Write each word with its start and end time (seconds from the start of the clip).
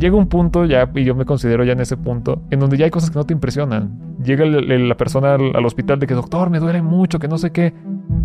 llega 0.00 0.16
un 0.16 0.26
punto 0.26 0.64
ya, 0.64 0.90
y 0.94 1.04
yo 1.04 1.14
me 1.14 1.24
considero 1.24 1.62
ya 1.62 1.72
en 1.72 1.80
ese 1.80 1.96
punto, 1.96 2.42
en 2.50 2.58
donde 2.58 2.76
ya 2.76 2.86
hay 2.86 2.90
cosas 2.90 3.10
que 3.10 3.18
no 3.18 3.24
te 3.24 3.32
impresionan. 3.32 4.16
Llega 4.24 4.44
la 4.44 4.96
persona 4.96 5.34
al, 5.34 5.54
al 5.54 5.64
hospital 5.64 6.00
de 6.00 6.06
que, 6.08 6.14
doctor, 6.14 6.50
me 6.50 6.58
duele 6.58 6.82
mucho, 6.82 7.18
que 7.18 7.28
no 7.28 7.38
sé 7.38 7.52
qué. 7.52 7.72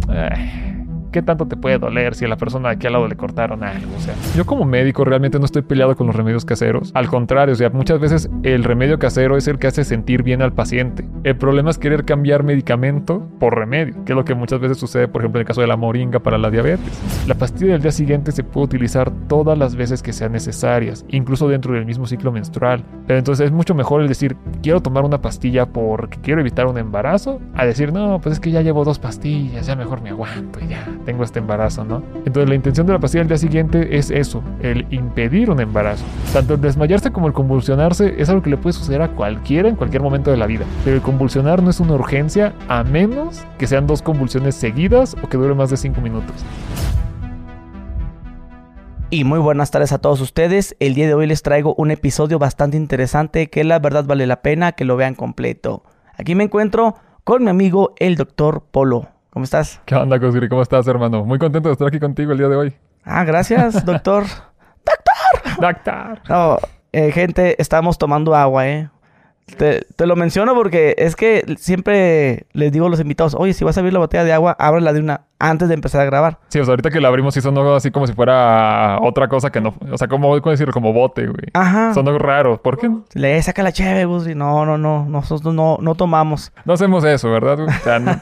Ay, 0.07 0.74
¿Qué 1.15 1.21
tanto 1.21 1.47
te 1.47 1.55
puede 1.55 1.79
doler 1.79 2.13
si 2.13 2.25
a 2.25 2.28
la 2.28 2.35
persona 2.35 2.67
de 2.67 2.75
aquí 2.75 2.88
al 2.88 2.91
lado 2.91 3.07
le 3.07 3.15
cortaron 3.15 3.63
algo? 3.63 3.89
O 3.96 3.99
sea, 4.01 4.13
yo 4.35 4.46
como 4.46 4.65
médico 4.65 5.05
realmente 5.05 5.39
no 5.39 5.46
estoy 5.46 5.62
peleado 5.62 5.96
con 5.96 6.07
los 6.07 6.15
remedios 6.17 6.44
caseros. 6.44 6.91
Al 6.94 7.07
contrario, 7.07 7.53
o 7.53 7.55
sea, 7.55 7.69
muchas 7.69 8.01
veces 8.01 8.29
el 8.44 8.65
remedio 8.65 8.99
casero 8.99 9.37
es 9.37 9.47
el 9.47 9.58
que 9.58 9.67
hace 9.67 9.86
sentir 9.86 10.23
bien 10.23 10.41
al 10.41 10.51
paciente. 10.51 11.05
El 11.23 11.37
problema 11.37 11.69
es 11.69 11.78
querer 11.78 12.04
cambiar 12.04 12.44
medicamento 12.44 13.29
por 13.40 13.55
remedio, 13.55 14.04
que 14.04 14.12
es 14.12 14.15
lo 14.17 14.26
que 14.26 14.36
muchas 14.36 14.59
veces 14.59 14.78
sucede, 14.78 15.08
por 15.08 15.22
ejemplo, 15.22 15.40
en 15.40 15.44
el 15.44 15.47
caso 15.47 15.62
de 15.62 15.67
la 15.67 15.78
moringa 15.78 16.20
para 16.20 16.38
la 16.38 16.52
diabetes. 16.52 17.26
La 17.30 17.36
pastilla 17.36 17.72
del 17.72 17.82
día 17.82 17.94
siguiente 17.94 18.34
se 18.34 18.44
puede 18.44 18.66
utilizar 18.66 19.09
todas 19.30 19.58
las 19.58 19.77
veces 19.77 20.04
que 20.04 20.12
sean 20.12 20.34
necesarias, 20.34 21.05
incluso 21.08 21.48
dentro 21.48 21.76
del 21.76 21.86
mismo 21.86 22.08
ciclo 22.08 22.34
menstrual. 22.34 22.84
Pero 23.08 23.20
entonces 23.20 23.45
es 23.45 23.52
mucho 23.54 23.73
mejor 23.73 24.02
el 24.02 24.09
decir, 24.09 24.36
quiero 24.62 24.82
tomar 24.82 25.05
una 25.05 25.22
pastilla 25.22 25.66
porque 25.66 26.20
quiero 26.20 26.41
evitar 26.41 26.68
un 26.68 26.77
embarazo, 26.77 27.40
a 27.54 27.66
decir, 27.66 27.94
no, 27.94 28.20
pues 28.20 28.34
es 28.34 28.40
que 28.41 28.52
ya 28.52 28.62
llevo 28.62 28.84
dos 28.84 29.00
pastillas, 29.00 29.66
ya 29.66 29.77
mejor 29.77 30.02
me 30.02 30.09
aguanto 30.09 30.59
y 30.59 30.68
ya 30.68 30.86
tengo 31.05 31.23
este 31.23 31.40
embarazo, 31.40 31.86
¿no? 31.86 32.04
Entonces 32.26 32.50
la 32.50 32.55
intención 32.55 32.88
de 32.88 32.94
la 32.94 33.00
pastilla 33.00 33.22
del 33.22 33.30
día 33.30 33.38
siguiente 33.38 33.98
es 33.98 34.12
eso, 34.12 34.44
el 34.62 34.86
impedir 34.90 35.50
un 35.50 35.62
embarazo. 35.62 36.04
Tanto 36.34 36.55
el 36.55 36.62
desmayarse 36.62 37.12
como 37.12 37.28
el 37.28 37.34
convulsionarse 37.34 38.16
es 38.18 38.30
algo 38.30 38.41
que 38.41 38.50
le 38.50 38.58
puede 38.58 38.73
suceder 38.73 39.02
a 39.02 39.09
cualquiera 39.09 39.70
en 39.70 39.76
cualquier 39.76 40.02
momento 40.02 40.31
de 40.31 40.38
la 40.38 40.48
vida. 40.48 40.66
Pero 40.84 40.98
el 40.98 41.02
convulsionar 41.02 41.64
no 41.64 41.70
es 41.70 41.80
una 41.80 41.94
urgencia 41.94 42.54
a 42.68 42.84
menos 42.84 43.44
que 43.58 43.68
sean 43.68 43.88
dos 43.88 44.02
convulsiones 44.02 44.55
seguidas 44.55 45.16
o 45.22 45.30
que 45.30 45.38
dure 45.38 45.54
más 45.54 45.70
de 45.70 45.78
cinco 45.78 46.02
minutos. 46.02 46.44
Y 49.12 49.23
muy 49.23 49.40
buenas 49.40 49.72
tardes 49.72 49.92
a 49.92 50.00
todos 50.00 50.20
ustedes. 50.20 50.76
El 50.80 50.95
día 50.95 51.08
de 51.08 51.14
hoy 51.14 51.28
les 51.28 51.44
traigo 51.44 51.76
un 51.78 51.92
episodio 51.92 52.40
bastante 52.40 52.76
interesante 52.76 53.50
que 53.50 53.64
la 53.64 53.80
verdad 53.80 54.03
vale 54.06 54.26
la 54.26 54.42
pena 54.42 54.72
que 54.73 54.84
lo 54.84 54.98
vean 54.98 55.16
completo. 55.16 55.83
Aquí 56.17 56.33
me 56.36 56.45
encuentro 56.45 56.95
con 57.23 57.44
mi 57.44 57.50
amigo 57.50 57.94
el 57.98 58.16
doctor 58.16 58.64
Polo. 58.72 59.14
¿Cómo 59.36 59.44
estás? 59.44 59.81
¿Qué 59.83 59.94
onda, 59.94 60.17
Cosgri? 60.17 60.47
¿Cómo 60.47 60.61
estás, 60.61 60.88
hermano? 60.88 61.25
Muy 61.25 61.38
contento 61.38 61.67
de 61.67 61.73
estar 61.73 61.89
aquí 61.89 62.00
contigo 62.00 62.31
el 62.31 62.38
día 62.38 62.47
de 62.47 62.55
hoy. 62.55 62.73
Ah, 63.03 63.25
gracias, 63.25 63.83
doctor. 63.86 64.23
Doctor. 65.59 66.22
No, 66.30 66.58
eh, 66.94 67.11
gente, 67.11 67.61
estamos 67.61 67.97
tomando 67.97 68.33
agua, 68.33 68.66
¿eh? 68.66 68.89
Te, 69.58 69.86
te 69.96 70.08
lo 70.08 70.16
menciono 70.16 70.56
porque 70.56 70.96
es 70.98 71.16
que 71.16 71.46
siempre 71.60 72.48
les 72.54 72.72
digo 72.72 72.88
a 72.88 72.90
los 72.90 73.00
invitados, 73.00 73.36
oye, 73.38 73.54
si 73.54 73.64
vas 73.64 73.78
a 73.78 73.80
abrir 73.82 73.94
la 73.94 74.00
botella 74.00 74.24
de 74.24 74.34
agua, 74.34 74.56
ábrela 74.58 74.92
de 74.92 75.00
una 75.00 75.22
antes 75.38 75.68
de 75.68 75.76
empezar 75.76 76.02
a 76.02 76.06
grabar. 76.06 76.40
Sí, 76.48 76.60
o 76.60 76.66
sea, 76.66 76.72
ahorita 76.72 76.90
que 76.90 77.00
la 77.00 77.10
abrimos 77.10 77.36
sí 77.36 77.42
sonó 77.42 77.76
así 77.76 77.92
como 77.92 78.08
si 78.08 78.14
fuera 78.14 78.98
otra 79.02 79.28
cosa 79.28 79.52
que 79.52 79.62
no... 79.62 79.76
O 79.92 79.98
sea, 80.00 80.08
como, 80.08 80.30
¿cómo 80.42 80.52
decirlo? 80.52 80.73
Como 80.73 80.94
bote, 80.94 81.28
güey. 81.28 81.50
Ajá. 81.54 81.94
Sonó 81.94 82.18
raro. 82.18 82.60
¿Por 82.62 82.80
qué? 82.80 82.90
Le 83.14 83.40
saca 83.44 83.62
la 83.62 83.72
cheve, 83.72 84.06
Gusri. 84.06 84.34
No, 84.34 84.66
no, 84.66 84.78
no. 84.80 85.06
Nosotros 85.08 85.54
no, 85.54 85.78
no 85.80 85.94
tomamos. 85.94 86.52
No 86.66 86.73
hacemos 86.73 87.04
eso, 87.04 87.30
¿verdad? 87.30 87.58
güey? 87.58 87.68
O 87.70 87.84
sea, 87.84 88.00
no- 88.00 88.20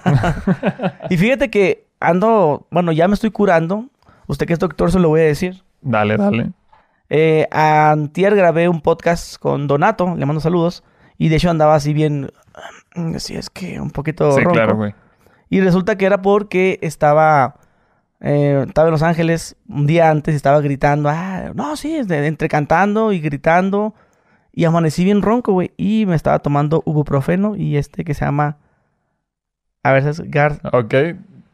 Y 1.09 1.15
fíjate 1.17 1.49
que 1.49 1.85
ando, 2.01 2.67
bueno, 2.69 2.91
ya 2.91 3.07
me 3.07 3.13
estoy 3.13 3.31
curando. 3.31 3.85
Usted 4.27 4.45
que 4.45 4.53
es 4.53 4.59
doctor 4.59 4.91
se 4.91 4.99
lo 4.99 5.07
voy 5.09 5.21
a 5.21 5.25
decir. 5.25 5.63
dale, 5.81 6.17
dale. 6.17 6.51
Eh, 7.09 7.47
antier 7.51 8.35
grabé 8.35 8.67
un 8.67 8.81
podcast 8.81 9.37
con 9.37 9.67
Donato, 9.67 10.15
le 10.17 10.25
mando 10.25 10.41
saludos. 10.41 10.83
Y 11.17 11.29
de 11.29 11.35
hecho 11.37 11.49
andaba 11.49 11.75
así 11.75 11.93
bien, 11.93 12.31
mm, 12.95 13.15
sí, 13.17 13.35
es 13.35 13.49
que 13.49 13.79
un 13.79 13.91
poquito 13.91 14.31
Sí, 14.33 14.41
ronco. 14.41 14.53
claro, 14.53 14.75
güey. 14.75 14.93
Y 15.49 15.61
resulta 15.61 15.97
que 15.97 16.05
era 16.05 16.21
porque 16.21 16.79
estaba, 16.81 17.55
eh, 18.19 18.63
estaba 18.67 18.87
en 18.87 18.91
Los 18.91 19.03
Ángeles 19.03 19.55
un 19.69 19.85
día 19.85 20.09
antes 20.09 20.33
y 20.33 20.37
estaba 20.37 20.59
gritando, 20.61 21.09
ah, 21.09 21.51
no, 21.53 21.75
sí, 21.75 21.95
entre 21.95 22.47
cantando 22.49 23.11
y 23.11 23.19
gritando. 23.19 23.93
Y 24.55 24.65
amanecí 24.65 25.03
bien 25.03 25.21
ronco, 25.21 25.51
güey. 25.53 25.71
Y 25.77 26.05
me 26.05 26.15
estaba 26.15 26.39
tomando 26.39 26.83
ibuprofeno 26.85 27.55
y 27.55 27.77
este 27.77 28.03
que 28.03 28.13
se 28.13 28.25
llama, 28.25 28.57
a 29.83 29.91
ver, 29.91 30.07
es 30.07 30.21
Gar, 30.29 30.59
Ok. 30.71 30.93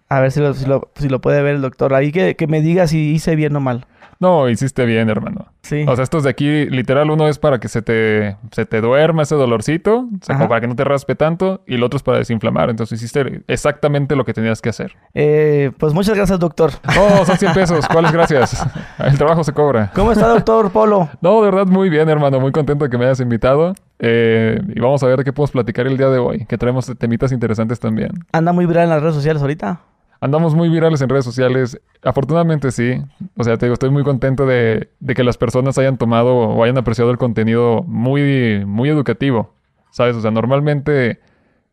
a 0.10 0.20
ver 0.20 0.32
si 0.32 0.40
lo, 0.40 0.54
si 0.54 0.66
lo, 0.66 0.90
si 0.96 1.08
lo 1.10 1.20
puede 1.22 1.42
ver 1.42 1.56
el 1.56 1.62
doctor. 1.62 1.94
Ahí 1.94 2.12
que, 2.12 2.36
que 2.36 2.48
me 2.48 2.62
diga 2.62 2.88
si 2.88 3.12
hice 3.14 3.36
bien 3.36 3.56
o 3.56 3.60
mal. 3.60 3.86
No, 4.20 4.50
hiciste 4.50 4.86
bien, 4.86 5.10
hermano. 5.10 5.48
Sí. 5.62 5.86
O 5.88 5.96
sea, 5.96 6.04
estos 6.04 6.24
de 6.24 6.30
aquí, 6.30 6.66
literal, 6.66 7.10
uno 7.10 7.30
es 7.30 7.40
para 7.40 7.60
que 7.60 7.70
se 7.70 7.82
te, 7.82 8.36
se 8.52 8.66
te 8.66 8.82
duerma 8.82 9.24
ese 9.24 9.36
dolorcito, 9.36 10.00
o 10.00 10.10
sea, 10.22 10.36
Ajá. 10.36 10.40
como 10.40 10.50
para 10.50 10.60
que 10.62 10.68
no 10.68 10.76
te 10.76 10.84
raspe 10.84 11.16
tanto, 11.16 11.62
y 11.66 11.76
el 11.76 11.84
otro 11.84 11.96
es 11.96 12.04
para 12.04 12.18
desinflamar. 12.18 12.70
Entonces 12.70 13.02
hiciste 13.02 13.44
exactamente 13.48 14.18
lo 14.18 14.26
que 14.26 14.34
tenías 14.34 14.62
que 14.62 14.70
hacer. 14.70 14.98
Eh, 15.14 15.72
pues 15.78 15.94
muchas 15.94 16.16
gracias, 16.18 16.38
doctor. 16.38 16.72
Oh, 17.00 17.26
son 17.26 17.38
100 17.38 17.54
pesos. 17.54 17.88
¿Cuáles 17.88 18.12
gracias? 18.12 18.62
El 19.00 19.18
trabajo 19.18 19.44
se 19.46 19.54
cobra. 19.54 19.92
¿Cómo 19.96 20.12
está, 20.12 20.28
doctor 20.28 20.70
Polo? 20.72 21.08
No, 21.22 21.42
de 21.42 21.52
verdad, 21.52 21.66
muy 21.66 21.90
bien, 21.90 22.10
hermano. 22.10 22.42
Muy 22.42 22.52
contento 22.52 22.84
de 22.84 22.90
que 22.92 22.98
me 22.98 23.06
hayas 23.06 23.22
invitado. 23.22 23.74
Eh, 24.00 24.60
y 24.68 24.80
vamos 24.82 25.02
a 25.04 25.08
ver 25.08 25.18
de 25.18 25.24
qué 25.24 25.32
podemos 25.34 25.52
platicar 25.52 25.88
el 25.88 25.98
día 25.98 26.10
de 26.10 26.20
hoy, 26.20 26.46
que 26.46 26.58
traemos 26.58 26.92
temitas 26.98 27.32
interesantes 27.32 27.80
también. 27.80 28.12
¿Anda 28.34 28.52
muy 28.52 28.66
viral 28.66 28.86
en 28.86 28.90
las 28.90 29.02
redes 29.02 29.16
sociales 29.16 29.42
ahorita? 29.42 29.82
Andamos 30.22 30.54
muy 30.54 30.70
virales 30.70 31.02
en 31.02 31.10
redes 31.10 31.26
sociales. 31.26 31.80
Afortunadamente 32.04 32.72
sí. 32.72 33.02
O 33.38 33.44
sea, 33.44 33.58
te 33.58 33.66
digo, 33.66 33.74
estoy 33.74 33.90
muy 33.90 34.04
contento 34.04 34.46
de, 34.46 34.90
de 35.00 35.14
que 35.14 35.24
las 35.24 35.38
personas 35.38 35.78
hayan 35.78 35.98
tomado 35.98 36.36
o 36.36 36.64
hayan 36.64 36.78
apreciado 36.78 37.12
el 37.12 37.18
contenido 37.18 37.84
muy, 37.84 38.64
muy 38.66 38.90
educativo. 38.90 39.54
¿Sabes? 39.92 40.16
O 40.16 40.22
sea, 40.22 40.32
normalmente 40.32 41.20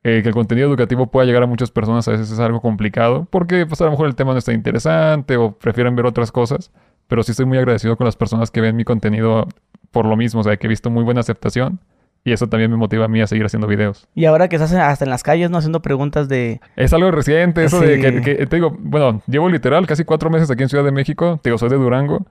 eh, 0.05 0.23
que 0.23 0.29
el 0.29 0.35
contenido 0.35 0.69
educativo 0.69 1.09
pueda 1.09 1.27
llegar 1.27 1.43
a 1.43 1.47
muchas 1.47 1.73
personas 1.73 2.06
a 2.06 2.12
veces 2.12 2.31
es 2.31 2.39
algo 2.39 2.61
complicado 2.61 3.27
porque 3.29 3.67
pues 3.67 3.81
a 3.81 3.87
lo 3.87 3.91
mejor 3.91 4.06
el 4.06 4.15
tema 4.15 4.31
no 4.33 4.39
está 4.39 4.53
interesante 4.53 5.37
o 5.37 5.59
prefieren 5.59 5.97
ver 5.97 6.06
otras 6.06 6.31
cosas. 6.31 6.71
Pero 7.09 7.25
sí 7.25 7.33
estoy 7.33 7.47
muy 7.47 7.59
agradecido 7.59 7.97
con 7.97 8.05
las 8.05 8.17
personas 8.17 8.53
que 8.53 8.61
ven 8.61 8.77
mi 8.77 8.85
contenido 8.85 9.49
por 9.91 10.06
lo 10.06 10.17
mismo. 10.17 10.41
O 10.41 10.45
sea, 10.45 10.56
que 10.56 10.67
he 10.67 10.71
visto 10.71 10.91
muy 10.91 11.03
buena 11.03 11.21
aceptación. 11.21 11.81
Y 12.26 12.32
eso 12.32 12.48
también 12.48 12.72
me 12.72 12.76
motiva 12.76 13.04
a 13.04 13.09
mí 13.09 13.20
a 13.20 13.26
seguir 13.28 13.47
haciendo 13.47 13.69
videos. 13.69 14.09
Y 14.16 14.25
ahora 14.25 14.48
que 14.48 14.56
estás 14.56 14.72
hasta 14.72 15.04
en 15.04 15.10
las 15.10 15.22
calles, 15.22 15.48
¿no? 15.48 15.59
Haciendo 15.59 15.81
preguntas 15.81 16.28
de... 16.28 16.60
Es 16.75 16.92
algo 16.92 17.12
reciente, 17.12 17.64
eso 17.64 17.78
de 17.81 18.00
que, 18.00 18.20
que- 18.20 18.47
te 18.47 18.56
digo, 18.56 18.76
bueno, 18.81 19.22
llevo 19.28 19.48
literal 19.48 19.87
casi 19.87 20.03
cuatro 20.04 20.28
meses 20.28 20.50
aquí 20.50 20.64
en 20.64 20.69
Ciudad 20.69 20.82
de 20.82 20.91
México, 20.91 21.38
te 21.41 21.50
digo, 21.50 21.59
soy 21.59 21.69
de 21.69 21.76
Durango, 21.76 22.26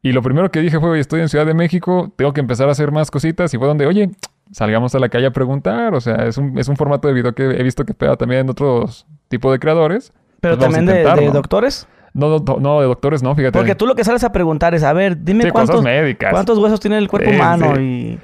y 0.00 0.12
lo 0.12 0.22
primero 0.22 0.48
que 0.52 0.60
dije 0.60 0.78
fue, 0.78 0.90
oye, 0.90 1.00
estoy 1.00 1.22
en 1.22 1.28
Ciudad 1.28 1.44
de 1.44 1.54
México, 1.54 2.12
tengo 2.14 2.32
que 2.32 2.40
empezar 2.40 2.68
a 2.68 2.72
hacer 2.72 2.92
más 2.92 3.10
cositas, 3.10 3.52
y 3.52 3.58
fue 3.58 3.66
donde, 3.66 3.86
oye, 3.86 4.10
salgamos 4.52 4.94
a 4.94 5.00
la 5.00 5.08
calle 5.08 5.26
a 5.26 5.32
preguntar, 5.32 5.92
o 5.94 6.00
sea, 6.00 6.14
es 6.28 6.38
un, 6.38 6.56
es 6.56 6.68
un 6.68 6.76
formato 6.76 7.08
de 7.08 7.14
video 7.14 7.34
que 7.34 7.42
he 7.42 7.62
visto 7.64 7.84
que 7.84 7.94
pega 7.94 8.14
también 8.16 8.42
en 8.42 8.50
otros 8.50 9.06
tipos 9.26 9.50
de 9.52 9.58
creadores. 9.58 10.12
Pero 10.40 10.56
también 10.56 10.86
de, 10.86 11.04
de 11.04 11.30
doctores. 11.30 11.88
No, 12.14 12.28
no, 12.38 12.58
no, 12.60 12.80
de 12.80 12.86
doctores 12.86 13.22
no, 13.22 13.34
fíjate. 13.34 13.58
Porque 13.58 13.74
tú 13.74 13.86
lo 13.86 13.94
que 13.94 14.04
sales 14.04 14.22
a 14.22 14.32
preguntar 14.32 14.74
es, 14.74 14.82
a 14.82 14.92
ver, 14.92 15.24
dime 15.24 15.44
Sí, 15.44 15.50
cuántos, 15.50 15.82
médicas. 15.82 16.30
cuántos 16.30 16.58
huesos 16.58 16.78
tiene 16.78 16.98
el 16.98 17.08
cuerpo 17.08 17.30
Sí, 17.30 17.36
humano 17.36 17.74
sí. 17.74 17.80
y... 17.80 18.20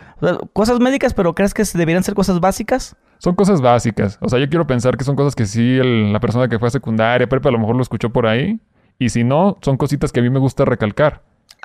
cosas 0.52 0.80
médicas, 0.80 1.14
pero 1.14 1.34
¿crees 1.34 1.54
que 1.54 1.62
deberían 1.74 2.02
ser 2.02 2.14
cosas 2.14 2.40
básicas? 2.40 2.96
Son 3.18 3.34
cosas 3.34 3.60
básicas, 3.60 4.18
o 4.20 4.28
sea, 4.28 4.38
yo 4.38 4.48
quiero 4.48 4.66
pensar 4.66 4.96
que 4.96 5.04
son 5.04 5.16
cosas 5.16 5.34
que 5.34 5.44
sí 5.46 5.76
el- 5.78 6.12
la 6.12 6.20
persona 6.20 6.48
que 6.48 6.58
fue 6.58 6.68
a 6.68 6.70
secundaria, 6.70 7.28
prepa, 7.28 7.48
a 7.48 7.52
lo 7.52 7.58
mejor 7.58 7.74
lo 7.76 7.82
escuchó 7.82 8.10
por 8.10 8.26
ahí, 8.26 8.60
y 8.98 9.08
si 9.08 9.24
no, 9.24 9.56
son 9.60 9.76
cositas 9.76 10.12
que 10.12 10.20
a 10.20 10.22
mí 10.22 10.30
me 10.30 10.38
gusta 10.38 10.64
recalcar. 10.64 11.22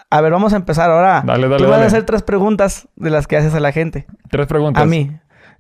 A 0.10 0.22
ver, 0.22 0.32
vamos 0.32 0.54
a 0.54 0.56
empezar 0.56 0.90
ahora. 0.90 1.22
Dale, 1.26 1.48
dale, 1.48 1.58
Tú 1.58 1.64
vas 1.66 1.74
a 1.74 1.76
dale. 1.78 1.86
hacer 1.88 2.04
tres 2.04 2.24
preguntas 2.24 2.88
de 2.96 3.10
las 3.12 3.28
que 3.28 3.38
haces 3.38 3.54
a 3.54 3.60
la 3.60 3.72
gente. 3.72 4.08
Tres 4.32 4.48
preguntas. 4.48 4.82
A 4.82 4.86
mí. 4.88 5.12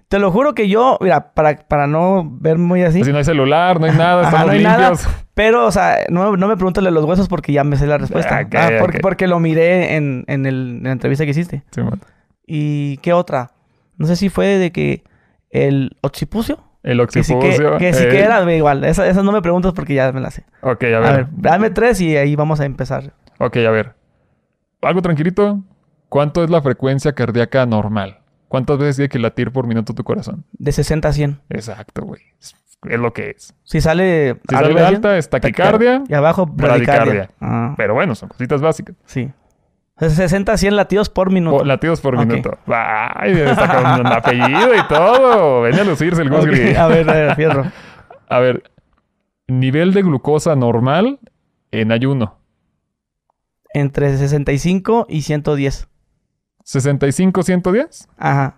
Te 0.07 0.19
lo 0.19 0.31
juro 0.31 0.53
que 0.53 0.67
yo, 0.69 0.97
mira, 1.01 1.33
para, 1.33 1.57
para 1.67 1.87
no 1.87 2.23
ver 2.39 2.57
muy 2.59 2.83
así. 2.83 3.03
Si 3.03 3.11
no 3.11 3.17
hay 3.17 3.23
celular, 3.23 3.79
no 3.79 3.85
hay 3.87 3.93
nada, 3.97 4.21
Ajá, 4.21 4.29
estamos 4.29 4.47
no 4.47 4.51
hay 4.53 4.63
nada. 4.63 4.89
limpios. 4.89 5.07
Pero, 5.33 5.65
o 5.65 5.71
sea, 5.71 5.97
no, 6.09 6.37
no 6.37 6.47
me 6.47 6.55
preguntes 6.55 6.83
los 6.83 7.05
huesos 7.05 7.27
porque 7.27 7.51
ya 7.53 7.63
me 7.63 7.77
sé 7.77 7.87
la 7.87 7.97
respuesta. 7.97 8.39
Ah, 8.53 8.67
Ah, 8.67 8.69
porque, 8.79 8.99
porque 8.99 9.27
lo 9.27 9.39
miré 9.39 9.95
en, 9.95 10.23
en, 10.27 10.45
el- 10.45 10.77
en 10.77 10.83
la 10.83 10.91
entrevista 10.91 11.25
que 11.25 11.31
hiciste. 11.31 11.63
Sí, 11.71 11.81
man. 11.81 11.99
¿Y 12.45 12.97
qué 12.97 13.13
otra? 13.13 13.51
No 13.97 14.07
sé 14.07 14.15
si 14.15 14.29
fue 14.29 14.45
de 14.57 14.71
que 14.71 15.03
el 15.49 15.95
occipucio. 16.01 16.59
El 16.83 16.97
Que 17.07 17.23
sí 17.23 17.33
que, 17.33 17.37
occipucio. 17.47 17.77
que, 17.77 17.93
sí 17.93 18.03
eh, 18.03 18.09
que 18.09 18.19
era, 18.21 18.41
ve 18.41 18.57
igual. 18.57 18.83
Esa, 18.83 19.07
esa 19.07 19.23
no 19.23 19.31
me 19.31 19.41
preguntas 19.41 19.71
porque 19.73 19.93
ya 19.93 20.11
me 20.11 20.19
la 20.19 20.31
sé. 20.31 20.43
Ok, 20.61 20.83
a 20.83 20.97
A 20.97 20.99
ver. 20.99 21.15
ver, 21.15 21.27
dame 21.31 21.69
tres 21.69 22.01
y 22.01 22.17
ahí 22.17 22.35
vamos 22.35 22.59
a 22.59 22.65
empezar. 22.65 23.13
Ok, 23.39 23.57
a 23.57 23.71
ver. 23.71 23.93
Algo 24.81 25.01
tranquilito. 25.01 25.61
¿Cuánto 26.09 26.43
es 26.43 26.49
la 26.49 26.61
frecuencia 26.61 27.13
cardíaca 27.13 27.65
normal? 27.65 28.19
¿Cuántas 28.49 28.77
veces 28.77 28.97
tiene 28.97 29.09
que 29.09 29.17
latir 29.19 29.51
por 29.51 29.65
minuto 29.65 29.93
tu 29.93 30.03
corazón? 30.03 30.43
De 30.51 30.71
60 30.71 31.07
a 31.07 31.13
100. 31.13 31.39
Exacto, 31.49 32.03
güey. 32.03 32.21
Es, 32.39 32.53
lo 32.99 33.13
que 33.13 33.29
es. 33.31 33.55
Si 33.63 33.79
sale, 33.79 34.35
Si 34.49 34.55
sale 34.55 34.67
de 34.67 34.73
100, 34.73 34.83
alta 34.85 35.17
es 35.17 35.29
taquicardia, 35.29 36.03
Y 36.09 36.13
abajo, 36.13 36.45
bradicardia. 36.45 37.05
bradicardia. 37.05 37.35
Ah, 37.39 37.73
pero 37.77 37.93
bueno, 37.93 38.13
son 38.13 38.27
cositas 38.29 38.61
básicas. 38.61 38.95
sí. 39.05 39.31
O 39.95 39.99
sea, 39.99 40.09
60 40.09 40.51
a 40.53 40.57
100 40.57 40.75
latidos 40.75 41.09
por 41.09 41.29
minuto. 41.31 41.63
Latidos 41.63 42.01
por 42.01 42.17
minuto. 42.17 42.57
Ay, 42.67 43.31
está 43.33 43.75
con 43.75 44.07
apellido 44.07 44.75
y 44.75 44.87
todo. 44.87 45.61
Ven 45.61 45.79
a 45.79 45.83
lucirse 45.83 46.21
el 46.23 46.29
Gus 46.29 46.39
Ok, 46.39 46.45
Gris. 46.47 46.77
A 46.77 46.87
ver, 46.87 47.09
a 47.09 47.13
ver, 47.13 47.35
fierro. 47.35 47.65
A 48.27 48.39
ver, 48.39 48.63
nivel 49.47 49.93
de 49.93 50.01
glucosa 50.01 50.55
normal 50.55 51.19
en 51.71 51.91
ayuno. 51.91 52.37
Entre 53.73 54.17
65 54.17 55.05
y 55.09 55.21
110. 55.21 55.87
65, 56.63 57.43
110. 57.43 58.07
Ajá. 58.17 58.55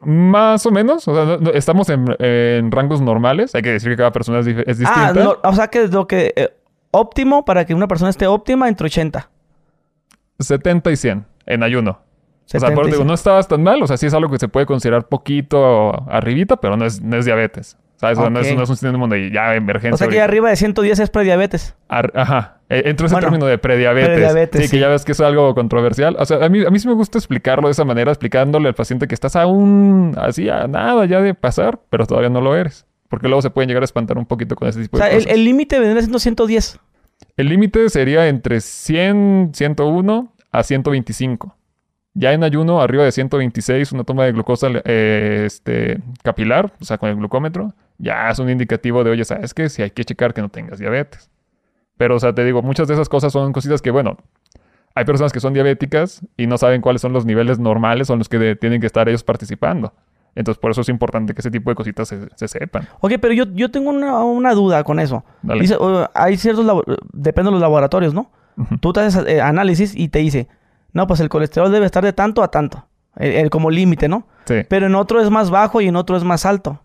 Más 0.00 0.64
o 0.66 0.70
menos. 0.70 1.06
O 1.08 1.14
sea, 1.14 1.24
no- 1.24 1.38
no- 1.38 1.50
estamos 1.50 1.88
en, 1.90 2.04
en 2.18 2.70
rangos 2.70 3.00
normales. 3.00 3.54
Hay 3.54 3.62
que 3.62 3.70
decir 3.72 3.90
que 3.90 3.96
cada 3.96 4.12
persona 4.12 4.38
es, 4.40 4.46
distinta. 4.46 5.08
Ah, 5.08 5.12
no, 5.14 5.36
o 5.42 5.52
sea 5.54 5.68
que 5.68 5.88
lo 5.88 6.06
que... 6.06 6.32
eh, 6.36 6.54
óptimo 6.90 7.44
para 7.44 7.64
que 7.64 7.74
una 7.74 7.88
persona 7.88 8.10
esté 8.10 8.26
óptima 8.26 8.68
entre 8.68 8.86
80. 8.86 9.30
70 10.38 10.90
y 10.90 10.96
100 10.96 11.26
en 11.46 11.62
ayuno. 11.62 12.00
O 12.46 12.58
sea, 12.58 12.70
digo, 12.70 13.04
no 13.04 13.14
estabas 13.14 13.48
tan 13.48 13.62
mal. 13.62 13.82
O 13.82 13.86
sea, 13.86 13.96
sí 13.96 14.06
es 14.06 14.14
algo 14.14 14.30
que 14.30 14.38
se 14.38 14.48
puede 14.48 14.66
considerar 14.66 15.08
poquito 15.08 16.08
arribita, 16.10 16.56
pero 16.56 16.76
no 16.76 16.84
es, 16.84 17.00
no 17.00 17.16
es 17.16 17.24
diabetes. 17.24 17.78
¿Sabes? 17.96 18.18
no, 18.18 18.26
es, 18.40 18.54
no, 18.54 18.62
es, 18.62 18.68
un 18.68 18.76
síndrome 18.76 19.16
de 19.16 19.30
ya 19.30 19.54
emergencia. 19.54 19.94
O 19.94 19.96
sea, 19.96 20.08
que 20.08 20.20
arriba 20.20 20.50
de 20.50 20.56
110 20.56 20.98
es 20.98 21.10
prediabetes. 21.10 21.74
ajá. 21.88 22.58
E, 22.68 22.90
Entró 22.90 23.06
ese 23.06 23.16
término 23.16 23.46
de 23.46 23.56
prediabetes. 23.56 24.64
sí, 24.64 24.70
que 24.70 24.78
ya 24.78 24.88
ves 24.88 25.04
que 25.04 25.12
es 25.12 25.20
algo 25.20 25.54
controversial. 25.54 26.16
O 26.18 26.26
sea, 26.26 26.44
a 26.44 26.48
mí, 26.48 26.64
a 26.66 26.70
mí 26.70 26.78
sí 26.78 26.88
me 26.88 26.94
gusta 26.94 27.18
explicarlo 27.18 27.68
de 27.68 27.72
esa 27.72 27.84
manera, 27.84 28.10
explicándole 28.10 28.68
al 28.68 28.74
paciente 28.74 29.06
que 29.06 29.14
estás 29.14 29.36
aún 29.36 30.14
así 30.18 30.48
a 30.48 30.66
nada 30.66 31.06
ya 31.06 31.20
de 31.20 31.34
pasar, 31.34 31.80
pero 31.88 32.06
todavía 32.06 32.30
no 32.30 32.40
lo 32.40 32.56
eres. 32.56 32.84
Porque 33.08 33.28
luego 33.28 33.42
se 33.42 33.50
pueden 33.50 33.68
llegar 33.68 33.82
a 33.82 33.86
espantar 33.86 34.18
un 34.18 34.26
poquito 34.26 34.56
con 34.56 34.68
ese 34.68 34.82
tipo 34.82 34.98
de 34.98 35.04
cosas. 35.04 35.26
El 35.26 35.44
límite 35.44 35.78
vendría 35.78 36.02
siendo 36.02 36.18
110. 36.18 36.80
El 37.36 37.48
límite 37.48 37.88
sería 37.90 38.28
entre 38.28 38.60
100, 38.60 39.50
101 39.54 40.32
a 40.52 40.62
125. 40.62 41.56
Ya 42.14 42.32
en 42.32 42.44
ayuno, 42.44 42.80
arriba 42.80 43.02
de 43.02 43.10
126, 43.10 43.90
una 43.92 44.04
toma 44.04 44.24
de 44.24 44.32
glucosa 44.32 44.68
eh, 44.84 45.42
este, 45.46 46.00
capilar, 46.22 46.72
o 46.80 46.84
sea, 46.84 46.96
con 46.96 47.08
el 47.08 47.16
glucómetro, 47.16 47.74
ya 47.98 48.30
es 48.30 48.38
un 48.38 48.48
indicativo 48.50 49.02
de, 49.02 49.10
oye, 49.10 49.24
¿sabes 49.24 49.52
qué? 49.52 49.68
Si 49.68 49.82
hay 49.82 49.90
que 49.90 50.04
checar 50.04 50.32
que 50.32 50.40
no 50.40 50.48
tengas 50.48 50.78
diabetes. 50.78 51.28
Pero, 51.96 52.16
o 52.16 52.20
sea, 52.20 52.32
te 52.32 52.44
digo, 52.44 52.62
muchas 52.62 52.86
de 52.86 52.94
esas 52.94 53.08
cosas 53.08 53.32
son 53.32 53.52
cositas 53.52 53.82
que, 53.82 53.90
bueno, 53.90 54.16
hay 54.94 55.04
personas 55.04 55.32
que 55.32 55.40
son 55.40 55.54
diabéticas 55.54 56.24
y 56.36 56.46
no 56.46 56.56
saben 56.56 56.80
cuáles 56.80 57.02
son 57.02 57.12
los 57.12 57.24
niveles 57.26 57.58
normales 57.58 58.10
o 58.10 58.16
los 58.16 58.28
que 58.28 58.54
tienen 58.56 58.80
que 58.80 58.86
estar 58.86 59.08
ellos 59.08 59.24
participando. 59.24 59.92
Entonces, 60.34 60.60
por 60.60 60.70
eso 60.70 60.80
es 60.80 60.88
importante 60.88 61.32
que 61.34 61.40
ese 61.40 61.50
tipo 61.50 61.70
de 61.70 61.76
cositas 61.76 62.08
se, 62.08 62.48
sepan. 62.48 62.88
Ok, 63.00 63.14
pero 63.20 63.34
yo, 63.34 63.44
yo 63.52 63.70
tengo 63.70 63.90
una, 63.90 64.54
duda 64.54 64.82
con 64.84 64.98
eso. 64.98 65.24
Dice, 65.42 65.76
hay 66.14 66.36
ciertos... 66.36 66.66
Depende 67.12 67.48
de 67.48 67.52
los 67.52 67.60
laboratorios, 67.60 68.14
¿no? 68.14 68.30
Tú 68.80 68.92
te 68.92 69.00
haces 69.00 69.24
eh, 69.26 69.40
análisis 69.40 69.94
y 69.96 70.08
te 70.08 70.20
dice 70.20 70.48
no, 70.94 71.08
pues 71.08 71.20
el 71.20 71.28
colesterol 71.28 71.70
debe 71.70 71.84
estar 71.84 72.02
de 72.02 72.14
tanto 72.14 72.42
a 72.42 72.48
tanto. 72.48 72.86
El, 73.16 73.50
como 73.50 73.70
límite, 73.70 74.08
¿no? 74.08 74.26
Sí. 74.46 74.62
Pero 74.68 74.86
en 74.86 74.94
otro 74.94 75.20
es 75.20 75.28
más 75.28 75.50
bajo 75.50 75.80
y 75.80 75.88
en 75.88 75.96
otro 75.96 76.16
es 76.16 76.24
más 76.24 76.46
alto. 76.46 76.80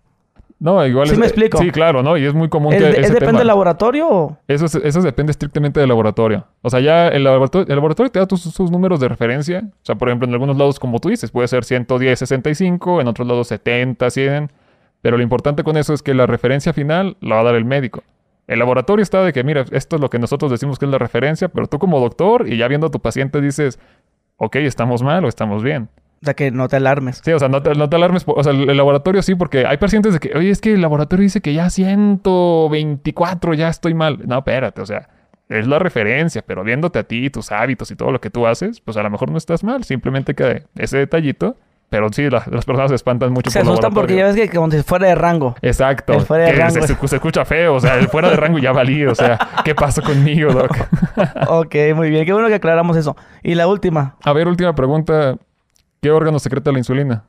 No, 0.59 0.85
igual 0.85 1.07
¿Sí 1.07 1.15
me 1.15 1.25
explico? 1.25 1.57
Sí, 1.57 1.71
claro, 1.71 2.03
¿no? 2.03 2.17
Y 2.17 2.25
es 2.25 2.33
muy 2.33 2.50
común 2.50 2.71
que. 2.71 2.89
¿Es 2.89 3.13
depende 3.13 3.39
del 3.39 3.47
laboratorio 3.47 4.09
o.? 4.09 4.38
Eso, 4.47 4.65
eso 4.65 5.01
depende 5.01 5.31
estrictamente 5.31 5.79
del 5.79 5.88
laboratorio. 5.88 6.45
O 6.61 6.69
sea, 6.69 6.81
ya 6.81 7.07
el 7.07 7.23
laboratorio, 7.23 7.67
el 7.67 7.75
laboratorio 7.75 8.11
te 8.11 8.19
da 8.19 8.27
sus 8.29 8.69
números 8.69 9.00
de 9.00 9.07
referencia. 9.07 9.63
O 9.65 9.85
sea, 9.85 9.95
por 9.95 10.09
ejemplo, 10.09 10.27
en 10.27 10.33
algunos 10.33 10.57
lados, 10.57 10.77
como 10.77 11.00
tú 11.00 11.09
dices, 11.09 11.31
puede 11.31 11.47
ser 11.47 11.63
110, 11.63 12.19
65, 12.19 13.00
en 13.00 13.07
otros 13.07 13.25
lados 13.25 13.47
70, 13.47 14.09
100. 14.09 14.51
Pero 15.01 15.15
lo 15.15 15.23
importante 15.23 15.63
con 15.63 15.77
eso 15.77 15.94
es 15.94 16.03
que 16.03 16.13
la 16.13 16.25
referencia 16.25 16.73
final 16.73 17.15
la 17.21 17.35
va 17.35 17.41
a 17.41 17.45
dar 17.45 17.56
el 17.56 17.63
médico. 17.63 18.03
El 18.47 18.59
laboratorio 18.59 19.03
está 19.03 19.23
de 19.23 19.31
que, 19.31 19.44
mira, 19.44 19.63
esto 19.71 19.95
es 19.95 20.01
lo 20.01 20.09
que 20.09 20.19
nosotros 20.19 20.51
decimos 20.51 20.77
que 20.79 20.85
es 20.85 20.91
la 20.91 20.97
referencia, 20.97 21.47
pero 21.50 21.67
tú 21.67 21.79
como 21.79 22.00
doctor 22.00 22.47
y 22.51 22.57
ya 22.57 22.67
viendo 22.67 22.88
a 22.88 22.91
tu 22.91 23.00
paciente 23.00 23.39
dices, 23.39 23.79
ok, 24.38 24.57
estamos 24.57 25.03
mal 25.03 25.23
o 25.23 25.27
estamos 25.29 25.63
bien. 25.63 25.88
O 26.21 26.25
sea, 26.25 26.33
que 26.33 26.51
no 26.51 26.68
te 26.68 26.75
alarmes. 26.75 27.21
Sí, 27.24 27.31
o 27.31 27.39
sea, 27.39 27.48
no 27.48 27.62
te, 27.62 27.69
alarmes. 27.69 28.24
O 28.27 28.44
sea, 28.44 28.51
el, 28.51 28.75
laboratorio 28.75 29.21
sí, 29.21 29.36
porque 29.36 29.66
hay 29.66 29.77
pacientes 29.77 30.13
de 30.13 30.19
que, 30.19 30.38
oye, 30.38 30.50
es 30.50 30.60
que 30.60 30.74
el 30.74 30.81
laboratorio 30.81 31.24
dice 31.24 31.42
que 31.42 31.54
ya 31.54 31.69
124 31.69 33.54
ya 33.54 33.69
estoy 33.69 33.94
mal. 33.94 34.19
No, 34.27 34.39
espérate, 34.39 34.81
o 34.81 34.86
sea, 34.86 35.10
es 35.48 35.66
la 35.66 35.80
referencia, 35.80 36.44
pero 36.45 36.63
viéndote 36.63 37.00
a 37.00 37.04
ti, 37.04 37.30
tus 37.30 37.51
hábitos 37.51 37.89
y 37.92 37.95
todo 37.95 38.12
lo 38.12 38.19
que 38.19 38.30
tú 38.30 38.48
haces, 38.48 38.81
pues 38.81 38.98
a 38.98 39.04
lo 39.04 39.10
mejor 39.10 39.31
no 39.31 39.38
estás 39.38 39.63
mal. 39.63 39.83
Simplemente 39.83 40.36
que 40.36 40.63
ese 40.75 40.98
detallito 40.98 41.56
pero 41.89 42.07
sí, 42.12 42.30
las 42.30 42.45
personas 42.66 42.89
se 42.89 42.95
espantan 42.95 43.33
mucho. 43.33 43.50
Se 43.50 43.60
asustan 43.60 43.92
porque 43.94 44.16
ya 44.16 44.25
ves 44.25 44.36
que 44.36 44.50
como 44.50 44.69
si 44.69 44.83
fuera 44.83 45.07
de 45.07 45.16
rango. 45.16 45.56
Exacto. 45.62 46.19
fuera 46.19 46.45
de 46.45 46.51
rango. 46.54 46.86
Se, 46.86 47.16
escucha 47.16 47.45
feo. 47.45 47.75
O 47.75 47.80
sea, 47.80 47.98
el 47.98 48.07
fuera 48.10 48.30
de 48.30 48.36
rango 48.36 48.60
ya 48.60 48.71
valí. 48.71 49.06
O 49.06 49.16
sea, 49.16 49.39
¿qué 49.66 49.74
pasó 49.74 50.04
conmigo, 50.04 50.54
Doc? 50.54 50.71
ok, 51.48 51.75
muy 51.95 52.12
bien. 52.12 52.25
Qué 52.25 52.33
bueno 52.33 52.48
que 52.48 52.54
aclaramos 52.54 52.95
eso. 52.95 53.18
Y 53.42 53.56
la 53.56 53.68
última. 53.68 54.18
A 54.24 54.33
ver, 54.33 54.48
última 54.48 54.75
pregunta. 54.75 55.36
¿Qué 56.01 56.11
órgano 56.11 56.39
secreta 56.39 56.71
la 56.71 56.77
insulina? 56.79 57.25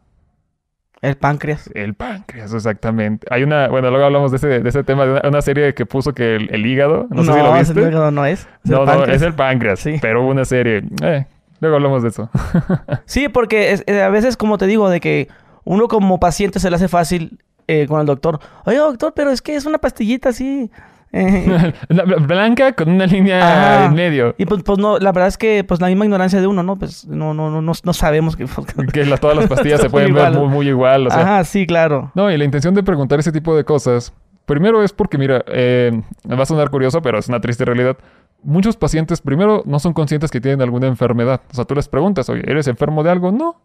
El 1.02 1.16
páncreas. 1.16 1.70
El 1.74 1.94
páncreas, 1.94 2.52
exactamente. 2.52 3.26
Hay 3.30 3.42
una, 3.42 3.68
bueno, 3.68 3.88
luego 3.90 4.04
hablamos 4.04 4.30
de 4.32 4.36
ese, 4.36 4.60
de 4.60 4.68
ese 4.68 4.84
tema, 4.84 5.06
de 5.06 5.26
una, 5.26 5.40
serie 5.40 5.72
que 5.74 5.86
puso 5.86 6.12
que 6.12 6.36
el, 6.36 6.66
hígado, 6.66 7.06
no, 7.10 7.24
sé 7.24 7.32
si 7.32 7.38
lo 7.38 7.54
viste. 7.54 7.80
el 7.80 7.88
hígado 7.88 8.10
no 8.10 8.26
es. 8.26 8.46
no, 8.64 8.84
no, 8.84 9.04
es 9.04 9.22
el 9.22 9.34
páncreas. 9.34 9.80
Sí. 9.80 9.96
Pero 10.02 10.26
una 10.26 10.44
serie. 10.44 10.82
Eh, 11.02 11.24
Luego 11.60 11.76
hablamos 11.76 12.02
de 12.02 12.08
eso. 12.08 12.30
sí, 13.04 13.28
porque 13.28 13.82
eh, 13.86 14.02
a 14.02 14.08
veces, 14.08 14.36
como 14.36 14.58
te 14.58 14.66
digo, 14.66 14.88
de 14.88 15.00
que 15.00 15.28
uno 15.64 15.88
como 15.88 16.18
paciente 16.18 16.58
se 16.58 16.70
le 16.70 16.76
hace 16.76 16.88
fácil 16.88 17.38
eh, 17.66 17.86
con 17.86 18.00
el 18.00 18.06
doctor. 18.06 18.40
Oye, 18.64 18.78
doctor, 18.78 19.12
pero 19.14 19.30
es 19.30 19.42
que 19.42 19.54
es 19.54 19.66
una 19.66 19.78
pastillita 19.78 20.30
así. 20.30 20.70
Eh". 21.12 21.72
Blanca 22.20 22.72
con 22.72 22.88
una 22.88 23.06
línea 23.06 23.86
en 23.86 23.94
medio. 23.94 24.34
Y 24.38 24.46
pues, 24.46 24.62
pues 24.62 24.78
no, 24.78 24.98
la 24.98 25.12
verdad 25.12 25.28
es 25.28 25.36
que 25.36 25.64
pues 25.64 25.80
la 25.80 25.88
misma 25.88 26.04
ignorancia 26.04 26.40
de 26.40 26.46
uno, 26.46 26.62
¿no? 26.62 26.76
Pues 26.76 27.06
no, 27.06 27.34
no, 27.34 27.50
no, 27.50 27.60
no, 27.60 27.92
sabemos 27.92 28.36
que... 28.36 28.46
que 28.92 29.04
todas 29.16 29.36
las 29.36 29.48
pastillas 29.48 29.80
se 29.82 29.90
pueden 29.90 30.14
ver 30.14 30.32
muy, 30.32 30.48
muy 30.48 30.68
igual. 30.68 31.06
O 31.06 31.10
sea. 31.10 31.20
Ajá, 31.20 31.44
sí, 31.44 31.66
claro. 31.66 32.12
No, 32.14 32.30
y 32.30 32.36
la 32.36 32.44
intención 32.44 32.74
de 32.74 32.82
preguntar 32.82 33.18
ese 33.18 33.32
tipo 33.32 33.56
de 33.56 33.64
cosas, 33.64 34.12
primero 34.46 34.82
es 34.82 34.92
porque, 34.92 35.18
mira, 35.18 35.44
me 35.48 36.36
va 36.36 36.42
a 36.42 36.46
sonar 36.46 36.70
curioso, 36.70 37.02
pero 37.02 37.18
es 37.18 37.28
una 37.28 37.40
triste 37.40 37.64
realidad 37.64 37.96
muchos 38.42 38.76
pacientes 38.76 39.20
primero 39.20 39.62
no 39.66 39.78
son 39.78 39.92
conscientes 39.92 40.30
que 40.30 40.40
tienen 40.40 40.62
alguna 40.62 40.86
enfermedad. 40.86 41.42
O 41.50 41.54
sea, 41.54 41.64
tú 41.64 41.74
les 41.74 41.88
preguntas, 41.88 42.28
oye, 42.28 42.42
¿eres 42.46 42.66
enfermo 42.68 43.02
de 43.02 43.10
algo? 43.10 43.32
No. 43.32 43.60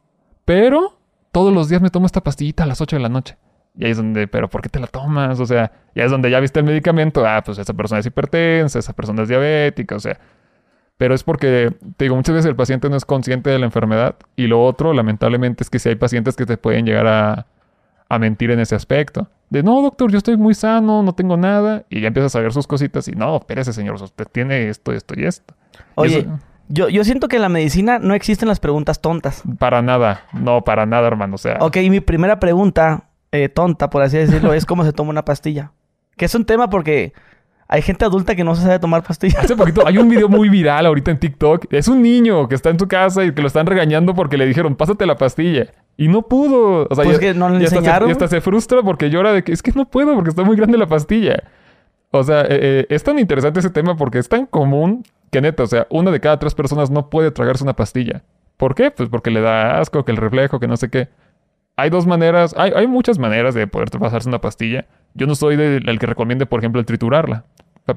Pero 0.46 0.98
todos 1.32 1.54
los 1.54 1.70
días 1.70 1.82
me 1.82 1.90
tomo 1.90 2.06
esta 2.06 2.22
pastillita 2.22 2.64
a 2.64 2.68
las 2.68 2.82
8 2.82 2.96
de 2.98 3.02
la 3.02 3.10
noche. 3.10 3.38
Y 3.78 3.86
ahí 3.86 3.92
es 3.92 3.98
donde, 3.98 4.28
pero 4.28 4.50
¿por 4.50 4.62
qué 4.62 4.70
te 4.70 4.80
la 4.80 4.88
tomas? 4.88 5.40
O 5.40 5.46
sea, 5.46 5.72
ya 5.94 6.06
es 6.06 6.12
donde 6.12 6.30
ya 6.30 6.40
viste 6.40 6.60
el 6.60 6.66
medicamento. 6.66 7.26
Ah, 7.26 7.42
pues 7.46 7.58
esa 7.58 7.74
persona 7.74 8.00
es 8.00 8.06
hipertensa, 8.06 8.80
esa 8.80 8.94
persona 8.94 9.24
es 9.24 9.30
diabética, 9.30 9.96
o 9.96 10.00
sea. 10.00 10.18
Pero 10.98 11.14
es 11.14 11.24
porque, 11.24 11.76
te 11.98 12.06
digo, 12.06 12.16
muchas 12.16 12.36
veces 12.36 12.50
el 12.50 12.56
paciente 12.56 12.90
no 12.90 12.96
es 12.96 13.04
consciente 13.04 13.50
de 13.50 13.60
la 13.60 13.66
enfermedad. 13.66 14.16
Y 14.38 14.48
lo 14.48 14.64
otro, 14.64 14.94
lamentablemente, 14.94 15.64
es 15.64 15.70
que 15.70 15.80
si 15.80 15.90
hay 15.90 15.96
pacientes 15.96 16.38
que 16.38 16.46
te 16.46 16.56
pueden 16.56 16.86
llegar 16.86 17.06
a, 17.08 17.48
a 18.08 18.20
mentir 18.20 18.52
en 18.52 18.60
ese 18.60 18.76
aspecto. 18.76 19.28
De 19.50 19.62
no, 19.62 19.82
doctor, 19.82 20.12
yo 20.12 20.18
estoy 20.18 20.38
muy 20.38 20.54
sano, 20.54 21.04
no 21.04 21.14
tengo 21.14 21.38
nada. 21.38 21.84
Y 21.90 22.02
ya 22.02 22.08
empiezas 22.08 22.36
a 22.36 22.40
ver 22.40 22.54
sus 22.54 22.68
cositas 22.68 23.08
y 23.08 23.12
no, 23.12 23.38
espérese, 23.38 23.74
señor, 23.74 23.96
usted 23.96 24.26
tiene 24.32 24.70
esto, 24.70 24.92
esto 24.92 25.14
y 25.18 25.26
esto. 25.26 25.54
Oye, 25.96 26.28
yo, 26.68 26.90
yo 26.90 27.04
siento 27.04 27.28
que 27.28 27.36
en 27.36 27.42
la 27.42 27.50
medicina 27.50 28.00
no 28.00 28.14
existen 28.14 28.48
las 28.48 28.60
preguntas 28.60 29.02
tontas. 29.02 29.44
Para 29.60 29.82
nada, 29.82 30.24
no, 30.34 30.64
para 30.64 30.86
nada, 30.86 31.08
hermano. 31.08 31.36
O 31.36 31.38
sea. 31.38 31.58
Ok, 31.60 31.78
mi 31.90 32.00
primera 32.00 32.40
pregunta, 32.40 33.06
eh, 33.36 33.50
tonta, 33.50 33.90
por 33.90 34.02
así 34.02 34.18
decirlo, 34.18 34.54
es 34.54 34.66
cómo 34.66 34.84
se 34.84 34.94
toma 34.94 35.12
una 35.12 35.26
pastilla. 35.26 35.72
Que 36.18 36.26
es 36.26 36.36
un 36.36 36.46
tema 36.46 36.70
porque 36.70 37.14
hay 37.68 37.82
gente 37.82 38.06
adulta 38.06 38.36
que 38.36 38.44
no 38.44 38.56
se 38.56 38.64
sabe 38.64 38.80
tomar 38.80 39.04
pastillas. 39.04 39.44
Hace 39.44 39.56
poquito 39.56 39.86
hay 39.86 39.98
un 39.98 40.08
video 40.08 40.30
muy 40.30 40.50
viral 40.50 40.86
ahorita 40.86 41.12
en 41.12 41.20
TikTok. 41.20 41.66
Es 41.72 41.88
un 41.88 42.02
niño 42.02 42.48
que 42.48 42.56
está 42.56 42.70
en 42.70 42.80
su 42.80 42.88
casa 42.88 43.24
y 43.26 43.34
que 43.34 43.42
lo 43.42 43.48
están 43.48 43.66
regañando 43.66 44.14
porque 44.14 44.38
le 44.38 44.46
dijeron, 44.46 44.76
pásate 44.76 45.06
la 45.06 45.18
pastilla. 45.18 45.68
Y 45.98 46.08
no 46.08 46.24
pudo. 46.24 46.88
O 46.90 46.96
sea, 46.96 47.04
pues 47.04 47.20
que 47.20 47.34
no 47.34 47.50
le 47.50 47.64
enseñaron. 47.64 48.10
y 48.10 48.12
hasta 48.12 48.28
se 48.28 48.42
frustra 48.42 48.82
porque 48.84 49.10
llora 49.10 49.34
de 49.34 49.44
que 49.44 49.52
es 49.52 49.64
que 49.64 49.72
no 49.74 49.86
puedo 49.86 50.14
porque 50.14 50.30
está 50.30 50.44
muy 50.44 50.56
grande 50.56 50.78
la 50.78 50.88
pastilla. 50.88 51.44
O 52.12 52.24
sea, 52.24 52.42
eh, 52.42 52.48
eh, 52.50 52.86
es 52.90 53.04
tan 53.04 53.18
interesante 53.20 53.60
ese 53.60 53.70
tema 53.70 53.98
porque 53.98 54.20
es 54.20 54.30
tan 54.30 54.46
común 54.46 55.04
que 55.32 55.42
neta, 55.42 55.64
o 55.64 55.68
sea, 55.68 55.88
una 55.90 56.12
de 56.12 56.20
cada 56.20 56.40
tres 56.40 56.54
personas 56.54 56.90
no 56.92 57.10
puede 57.10 57.32
tragarse 57.32 57.64
una 57.64 57.76
pastilla. 57.76 58.24
¿Por 58.58 58.74
qué? 58.76 58.92
Pues 58.92 59.10
porque 59.10 59.32
le 59.32 59.42
da 59.42 59.80
asco, 59.80 60.06
que 60.06 60.12
el 60.12 60.18
reflejo, 60.18 60.60
que 60.60 60.68
no 60.68 60.78
sé 60.78 60.90
qué. 60.90 61.10
Hay 61.78 61.90
dos 61.90 62.08
maneras, 62.08 62.56
hay, 62.58 62.72
hay 62.76 62.88
muchas 62.88 63.20
maneras 63.20 63.54
de 63.54 63.68
poder 63.68 63.90
pasarse 63.92 64.30
una 64.30 64.40
pastilla. 64.40 64.86
Yo 65.14 65.28
no 65.28 65.36
soy 65.36 65.56
el 65.56 66.00
que 66.00 66.06
recomiende, 66.06 66.46
por 66.46 66.60
ejemplo, 66.60 66.80
el 66.80 66.86
triturarla. 66.86 67.46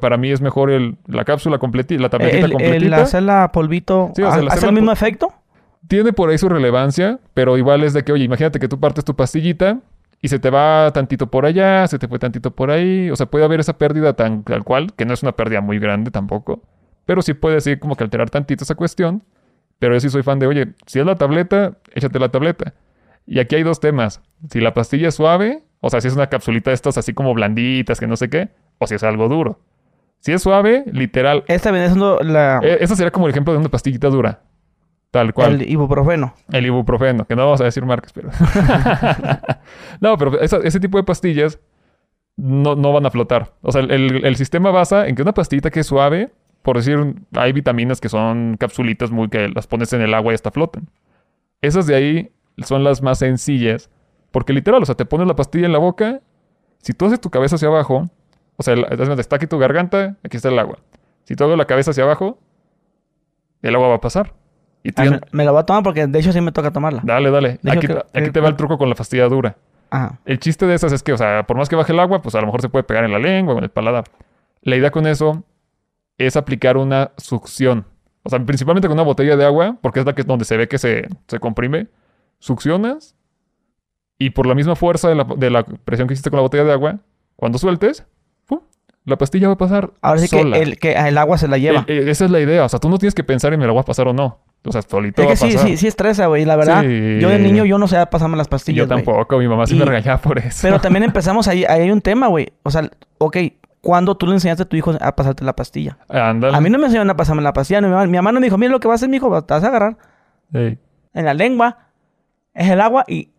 para 0.01 0.17
mí 0.17 0.31
es 0.31 0.41
mejor 0.41 0.71
el, 0.71 0.97
la 1.07 1.25
cápsula 1.25 1.59
completita, 1.59 2.03
la 2.03 2.09
tabletita 2.09 2.47
el, 2.47 2.53
completita. 2.53 2.87
El 2.87 2.95
hacerla 2.95 3.51
polvito, 3.53 4.13
¿hace 4.49 4.67
el 4.67 4.73
mismo 4.73 4.93
efecto? 4.93 5.33
tiene 5.89 6.13
por 6.13 6.29
ahí 6.29 6.39
su 6.39 6.49
relevancia, 6.49 7.19
pero 7.35 7.57
igual 7.57 7.83
es 7.83 7.95
de 7.95 8.05
que, 8.05 8.13
oye, 8.13 8.25
imagínate 8.25 8.59
que 8.59 8.69
tú 8.69 8.79
partes 8.79 9.05
tu 9.05 9.17
pastillita 9.17 9.81
y 10.21 10.29
se 10.29 10.39
te 10.39 10.51
va 10.51 10.91
tantito 10.93 11.29
por 11.29 11.47
allá, 11.47 11.87
se 11.87 11.99
te 11.99 12.09
fue 12.09 12.19
tantito 12.19 12.51
por 12.51 12.71
ahí. 12.71 13.11
O 13.11 13.17
sea, 13.17 13.27
puede 13.27 13.45
haber 13.45 13.61
esa 13.61 13.79
pérdida 13.79 14.13
tan 14.15 14.45
tal 14.45 14.65
cual, 14.65 14.93
que 14.95 15.07
no 15.07 15.15
es 15.15 15.23
una 15.23 15.33
pérdida 15.33 15.61
muy 15.61 15.79
grande 15.79 16.11
tampoco. 16.11 16.63
Pero 17.07 17.23
sí 17.23 17.35
puede 17.35 17.57
así 17.57 17.79
como 17.79 17.97
que 17.97 18.05
alterar 18.05 18.29
tantito 18.29 18.65
esa 18.65 18.75
cuestión. 18.75 19.25
Pero 19.79 19.95
yo 19.95 20.01
sí 20.01 20.11
soy 20.11 20.23
fan 20.23 20.39
de, 20.39 20.47
oye, 20.47 20.75
si 20.87 20.99
es 20.99 21.07
la 21.07 21.15
tableta, 21.15 21.73
échate 21.95 22.19
la 22.19 22.29
tableta. 22.29 22.75
Y 23.29 23.41
aquí 23.41 23.57
hay 23.57 23.63
dos 23.63 23.79
temas. 23.79 24.23
Si 24.51 24.59
la 24.59 24.73
pastilla 24.73 25.09
es 25.09 25.15
suave, 25.15 25.63
o 25.81 25.91
sea, 25.91 26.01
si 26.01 26.09
es 26.09 26.15
una 26.15 26.29
capsulita 26.29 26.71
de 26.71 26.75
estas 26.75 26.97
así 26.97 27.13
como 27.13 27.35
blanditas, 27.35 28.01
que 28.01 28.07
no 28.07 28.17
sé 28.17 28.31
qué, 28.31 28.49
o 28.79 28.87
si 28.87 28.95
es 28.95 29.03
algo 29.03 29.29
duro. 29.29 29.61
Si 30.21 30.33
es 30.33 30.43
suave, 30.43 30.85
literal. 30.91 31.45
Esta 31.47 31.71
viene 31.71 31.89
siendo 31.89 32.19
la. 32.21 32.61
E, 32.63 32.79
esa 32.81 32.97
sería 32.97 33.11
como 33.11 33.27
el 33.27 33.33
ejemplo 33.33 33.53
de 33.53 33.59
una 33.61 33.69
pastillita 33.69 34.09
dura. 34.09 34.41
Tal 35.11 35.35
cual. 35.35 35.61
El 35.61 35.71
ibuprofeno. 35.71 36.35
El 36.51 36.67
ibuprofeno, 36.67 37.27
que 37.27 37.37
no 37.37 37.45
vamos 37.45 37.61
a 37.61 37.65
decir 37.65 37.85
marcas, 37.85 38.15
pero. 38.15 38.31
no, 40.01 40.17
pero 40.17 40.41
ese 40.41 40.81
tipo 40.81 40.97
de 40.97 41.05
pastillas 41.05 41.61
no, 42.37 42.77
no, 42.77 42.95
van 42.95 43.05
a 43.05 43.11
flotar. 43.11 43.53
O 43.61 43.73
sea, 43.73 43.83
el, 43.83 44.25
el, 44.25 44.37
sistema 44.37 44.71
basa 44.71 45.07
en 45.07 45.15
que 45.15 45.23
una 45.23 45.35
pastillita 45.35 45.71
que 45.71 45.81
es 45.81 45.87
suave, 45.87 46.33
por 46.63 46.77
decir, 46.77 47.15
hay 47.35 47.53
vitaminas 47.53 48.01
que 48.01 48.09
son 48.09 48.57
capsulitas 48.59 49.11
muy 49.11 49.29
que 49.29 49.49
las 49.49 49.67
pones 49.67 49.93
en 49.93 50.01
el 50.01 50.15
agua 50.15 50.33
y 50.33 50.35
hasta 50.35 50.51
flotan. 50.51 50.89
Esas 51.61 51.87
de 51.87 51.95
ahí 51.95 52.33
son 52.65 52.85
las 52.85 53.03
más 53.03 53.19
sencillas, 53.19 53.91
porque 54.31 54.53
literal, 54.53 54.83
o 54.83 54.87
sea, 54.87 54.95
te 54.95 55.05
pones 55.05 55.27
la 55.27 55.37
pastilla 55.37 55.67
en 55.67 55.73
la 55.73 55.79
boca, 55.79 56.21
si 56.81 56.93
tú 56.93 57.07
haces 57.07 57.21
tu 57.21 57.31
cabeza 57.31 57.57
hacia 57.57 57.69
abajo, 57.69 58.09
o 58.57 58.63
sea, 58.63 58.75
está 59.19 59.37
aquí 59.37 59.47
tu 59.47 59.59
garganta, 59.59 60.17
aquí 60.25 60.37
está 60.37 60.49
el 60.49 60.59
agua. 60.59 60.79
Si 61.25 61.35
tú 61.37 61.45
hago 61.45 61.57
la 61.57 61.67
cabeza 61.67 61.91
hacia 61.93 62.05
abajo, 62.05 62.39
el 63.63 63.75
agua 63.75 63.89
va 63.89 63.95
a 63.97 64.01
pasar. 64.01 64.33
Y 64.83 64.93
tú 64.93 65.03
Ah, 65.03 65.07
ya- 65.07 65.21
me, 65.33 65.45
la 65.45 65.51
voy 65.51 65.61
a 65.61 65.65
tomar 65.65 65.83
porque 65.83 66.07
de 66.07 66.19
hecho 66.19 66.33
sí 66.33 66.41
me 66.41 66.53
toca 66.53 66.71
tomarla. 66.73 67.01
Dale, 67.05 67.31
dale. 67.31 67.59
Aquí, 67.69 67.87
aquí 68.15 68.31
te 68.31 68.41
va 68.41 68.49
el 68.49 68.57
truco 68.57 68.79
con 68.79 68.89
la 68.89 68.95
pastilla 68.95 69.29
dura. 69.29 69.57
Ajá. 69.91 70.19
El 70.25 70.39
chiste 70.39 70.67
de 70.67 70.75
esas 70.75 70.93
es 70.93 71.03
que, 71.03 71.13
o 71.13 71.17
sea, 71.17 71.45
por 71.45 71.57
más 71.57 71.69
que 71.69 71.77
baje 71.77 71.93
el 71.93 72.01
agua, 72.01 72.23
pues 72.23 72.35
a 72.35 72.41
lo 72.41 72.47
mejor 72.47 72.63
se 72.63 72.69
puede 72.69 72.85
pegar 72.85 73.05
en 73.05 73.13
la 73.13 73.19
lengua 73.19 73.55
o 73.55 73.59
en 73.59 73.65
el 73.65 73.71
paladar. 73.71 74.05
La 74.63 74.77
idea 74.77 74.91
con 74.91 75.07
eso 75.07 75.43
es 76.19 76.37
aplicar 76.37 76.77
una 76.77 77.11
succión. 77.17 77.87
O 78.23 78.31
sea, 78.31 78.39
principalmente 78.45 78.89
con 78.89 78.97
una 78.97 79.05
botella 79.05 79.37
de 79.37 79.45
agua, 79.45 79.77
porque 79.81 80.01
es 80.01 80.07
la 80.07 80.15
que 80.15 80.23
donde 80.25 80.45
se 80.45 80.57
ve 80.57 80.69
que 80.69 80.79
se, 80.79 81.09
se 81.27 81.39
comprime. 81.41 81.87
Succionas 82.39 83.15
y 84.19 84.31
por 84.31 84.47
la 84.47 84.55
misma 84.55 84.75
fuerza 84.77 85.09
de 85.09 85.15
la, 85.15 85.25
de 85.25 85.51
la 85.51 85.65
presión 85.65 86.09
que 86.09 86.15
hiciste 86.15 86.31
con 86.31 86.39
la 86.39 86.43
botella 86.43 86.65
de 86.65 86.73
agua, 86.73 86.99
cuando 87.37 87.59
sueltes, 87.59 88.05
¡pum! 88.47 88.61
la 89.05 89.17
pastilla 89.17 89.47
va 89.49 89.55
a 89.55 89.59
pasar 89.59 89.93
Ahora 90.03 90.21
sí 90.21 90.27
sola. 90.29 90.57
que 90.57 90.63
el, 90.63 90.79
que 90.79 90.93
el 90.93 91.19
agua 91.19 91.39
se 91.39 91.49
la 91.49 91.59
lleva. 91.59 91.85
Esa 91.89 92.25
es 92.25 92.31
la 92.31 92.41
idea. 92.41 92.65
O 92.65 92.69
sea, 92.69 92.79
tú 92.81 92.89
no 92.89 92.99
tienes 92.99 93.15
que 93.15 93.25
pensar 93.25 93.53
en 93.55 93.61
me 93.61 93.67
la 93.67 93.73
voy 93.73 93.81
a 93.81 93.85
pasar 93.85 94.09
o 94.09 94.13
no. 94.13 94.41
O 94.65 94.73
sea, 94.73 94.83
solito 94.83 95.23
es 95.23 95.29
va 95.29 95.31
que 95.31 95.33
a 95.35 95.37
sí, 95.37 95.55
pasar. 95.55 95.69
sí, 95.69 95.77
sí 95.77 95.87
estresa, 95.87 96.27
güey. 96.27 96.45
La 96.45 96.57
verdad, 96.57 96.83
Sí. 96.83 97.19
yo 97.21 97.29
de 97.29 97.39
niño 97.39 97.65
yo 97.65 97.79
no 97.79 97.87
sé 97.87 98.05
pasarme 98.07 98.37
las 98.37 98.49
pastillas, 98.49 98.79
yo 98.79 98.89
tampoco. 98.89 99.39
Mi 99.39 99.47
mamá 99.49 99.67
sí 99.67 99.77
Y- 99.77 99.79
me 99.79 99.85
regañaba 99.85 100.21
por 100.21 100.39
eso. 100.39 100.59
Pero 100.63 100.81
también 100.81 101.05
empezamos 101.05 101.47
ahí, 101.49 101.65
ahí 101.65 101.83
hay 101.83 101.91
un 101.93 102.01
tema, 102.01 102.27
güey. 102.27 102.53
O 102.65 102.71
sea, 102.73 102.91
ok, 103.19 103.37
¿cuándo 103.81 104.17
tú 104.17 104.27
le 104.27 104.33
enseñaste 104.35 104.65
a 104.65 104.69
tu 104.69 104.77
hijo 104.77 104.93
a 105.01 105.15
pasarte 105.15 105.45
la 105.45 105.55
pastilla? 105.55 105.97
Ándale. 106.09 106.57
A 106.57 106.61
mí 106.61 106.69
no 106.71 106.79
me 106.79 106.87
enseñaron 106.87 107.09
a 107.09 107.17
pasarme 107.17 107.41
la 107.43 107.53
pastilla. 107.53 107.81
Mi 107.81 107.89
mamá, 107.89 108.05
mi 108.07 108.17
mamá 108.19 108.33
no 108.33 108.41
me 108.41 108.47
dijo, 108.47 108.59
mira 108.59 108.73
lo 108.73 108.81
que 108.81 108.89
vas 108.89 108.95
a 108.95 108.97
hacer, 108.97 109.09
mijo, 109.09 109.29
te 109.45 109.55
vas 109.55 109.63
a 109.63 109.69
agarrar 109.69 109.97
en 110.53 110.79
la 111.15 111.35
lengua, 111.35 111.88
es 112.59 112.71
el 112.71 112.81
agua 112.81 113.05
y, 113.09 113.31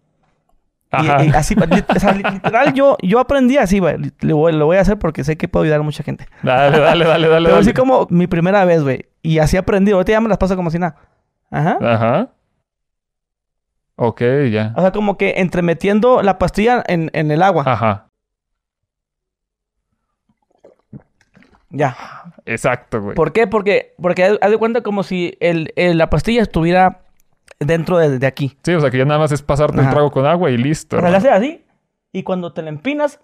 y- 1.02 1.08
así, 1.36 1.56
o 1.56 2.00
sea, 2.00 2.14
literal, 2.14 2.74
yo, 2.74 2.98
yo 3.04 3.20
aprendí 3.20 3.58
así, 3.58 3.80
güey. 3.80 3.98
Lo 4.22 4.38
voy, 4.38 4.78
a 4.78 4.82
hacer 4.82 4.98
porque 4.98 5.24
sé 5.24 5.38
que 5.38 5.48
puedo 5.48 5.64
ayudar 5.64 5.82
a 5.82 5.84
mucha 5.84 6.04
gente. 6.04 6.28
Dale, 6.42 6.80
dale, 6.80 7.06
dale, 7.06 7.28
dale. 7.28 7.50
Pero 7.50 7.60
así 7.60 7.74
como 7.74 8.08
mi 8.10 8.26
primera 8.28 8.66
vez, 8.66 8.82
güey. 8.84 9.06
Y 9.22 9.40
así 9.40 9.58
aprendí. 9.58 9.92
Ahorita 9.92 10.14
ya 10.14 10.22
me 10.22 10.30
las 10.30 10.38
paso 10.40 10.56
como 10.56 10.72
si 10.72 10.80
nada. 10.80 10.96
Ajá. 11.52 11.78
Ajá. 11.82 12.30
Ok, 13.98 14.22
ya. 14.52 14.74
O 14.78 14.82
sea, 14.82 14.92
como 14.92 15.18
que 15.18 15.34
entremetiendo 15.38 16.22
la 16.24 16.40
pastilla 16.40 16.84
en, 16.88 17.10
en 17.14 17.30
el 17.32 17.44
agua. 17.44 17.64
Ajá. 17.68 18.08
Ya. 21.70 21.96
Exacto, 22.46 23.02
güey. 23.02 23.16
¿Por 23.16 23.32
qué? 23.32 23.46
Porque, 23.46 23.94
porque 24.02 24.24
haz 24.24 24.38
haz 24.42 24.50
de 24.50 24.58
cuenta 24.58 24.82
como 24.82 25.04
si 25.04 25.38
el, 25.40 25.72
el- 25.76 25.98
la 25.98 26.10
pastilla 26.10 26.42
estuviera 26.42 27.02
dentro 27.60 27.98
de, 27.98 28.20
de 28.20 28.28
aquí. 28.28 28.58
Sí, 28.64 28.74
o 28.74 28.80
sea 28.82 28.90
que 28.90 28.98
ya 28.98 29.06
nada 29.06 29.20
más 29.20 29.32
es 29.32 29.42
pasarte 29.42 29.80
Ajá. 29.82 29.90
trago 29.92 30.12
con 30.12 30.26
agua 30.26 30.50
y 30.52 30.58
listo. 30.58 30.98
O 30.98 31.00
sea, 31.02 31.10
le 31.10 31.18
haces 31.18 31.32
así. 31.32 31.64
Y 32.12 32.24
cuando 32.24 32.54
te 32.54 32.62
la 32.62 32.70
empinas, 32.70 33.20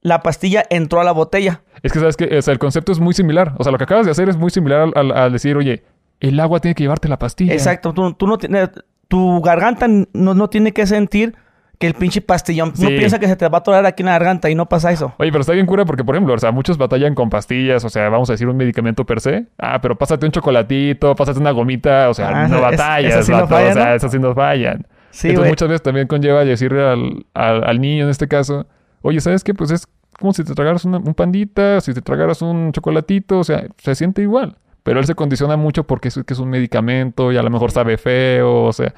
la 0.00 0.22
pastilla 0.22 0.64
entró 0.70 1.00
a 1.00 1.04
la 1.04 1.12
botella. 1.12 1.62
Es 1.82 1.92
que 1.92 1.98
sabes 2.00 2.16
que 2.16 2.36
o 2.36 2.42
sea, 2.42 2.52
el 2.52 2.58
concepto 2.58 2.92
es 2.92 3.00
muy 3.00 3.14
similar. 3.14 3.54
O 3.58 3.62
sea, 3.62 3.72
lo 3.72 3.78
que 3.78 3.84
acabas 3.84 4.06
de 4.06 4.12
hacer 4.12 4.28
es 4.28 4.36
muy 4.36 4.50
similar 4.50 4.80
al, 4.80 4.92
al- 4.96 5.12
al 5.16 5.32
decir, 5.32 5.56
oye, 5.56 5.84
el 6.20 6.38
agua 6.40 6.60
tiene 6.60 6.74
que 6.74 6.82
llevarte 6.82 7.08
la 7.08 7.18
pastilla. 7.18 7.52
Exacto. 7.52 7.92
Tú, 7.94 8.12
tú 8.14 8.26
no 8.26 8.38
tienes... 8.38 8.70
Tu 9.06 9.40
garganta 9.42 9.86
no, 9.86 10.34
no 10.34 10.48
tiene 10.48 10.72
que 10.72 10.86
sentir 10.86 11.34
que 11.84 11.88
el 11.88 11.94
pinche 11.94 12.20
pastillón... 12.20 12.72
No 12.78 12.88
piensa 12.88 13.18
que 13.18 13.26
se 13.28 13.36
te 13.36 13.46
va 13.48 13.58
a 13.58 13.60
atorar 13.60 13.84
aquí 13.86 14.02
en 14.02 14.06
la 14.06 14.12
garganta 14.12 14.48
y 14.50 14.54
no 14.54 14.66
pasa 14.68 14.90
eso. 14.90 15.12
Oye, 15.18 15.30
pero 15.30 15.42
está 15.42 15.52
bien 15.52 15.66
cura 15.66 15.84
porque, 15.84 16.02
por 16.04 16.14
ejemplo, 16.14 16.34
o 16.34 16.38
sea, 16.38 16.50
muchos 16.50 16.78
batallan 16.78 17.14
con 17.14 17.30
pastillas, 17.30 17.84
o 17.84 17.88
sea, 17.90 18.08
vamos 18.08 18.30
a 18.30 18.32
decir 18.34 18.48
un 18.48 18.56
medicamento 18.56 19.04
per 19.04 19.20
se. 19.20 19.46
Ah, 19.58 19.80
pero 19.80 19.96
pásate 19.96 20.24
un 20.26 20.32
chocolatito, 20.32 21.14
pásate 21.14 21.38
una 21.38 21.50
gomita, 21.50 22.08
o 22.08 22.14
sea, 22.14 22.28
Ah, 22.44 22.48
no 22.48 22.56
es- 22.56 22.62
batallas, 22.62 23.12
esas 23.12 23.26
sí 23.26 23.32
no 23.32 23.38
vato, 23.42 23.54
o 23.56 23.58
sea, 23.72 23.74
¿no? 23.86 23.94
esas 23.94 24.10
sí 24.12 24.18
no 24.18 24.34
fallan. 24.34 24.86
Sí, 25.10 25.28
Entonces 25.28 25.50
muchas 25.52 25.68
veces 25.68 25.82
también 25.82 26.06
conlleva 26.08 26.44
decirle 26.44 26.82
al, 26.88 27.26
al, 27.34 27.64
al 27.64 27.80
niño 27.80 28.04
en 28.04 28.10
este 28.10 28.26
caso, 28.26 28.66
oye, 29.02 29.20
¿sabes 29.20 29.44
qué? 29.44 29.54
Pues 29.54 29.70
es 29.70 29.86
como 30.18 30.32
si 30.32 30.42
te 30.44 30.54
tragaras 30.54 30.84
una- 30.84 30.98
un 30.98 31.14
pandita, 31.14 31.80
si 31.80 31.92
te 31.94 32.00
tragaras 32.02 32.42
un 32.42 32.72
chocolatito, 32.72 33.38
o 33.38 33.44
sea, 33.44 33.64
se 33.78 33.94
siente 33.94 34.22
igual. 34.22 34.56
Pero 34.82 35.00
él 35.00 35.06
se 35.06 35.14
condiciona 35.14 35.56
mucho 35.56 35.84
porque 35.84 36.08
es, 36.08 36.20
que 36.26 36.34
es 36.34 36.38
un 36.38 36.50
medicamento 36.50 37.32
y 37.32 37.36
a 37.36 37.42
lo 37.42 37.50
mejor 37.50 37.70
sabe 37.70 37.96
feo, 37.96 38.62
o 38.64 38.72
sea... 38.72 38.92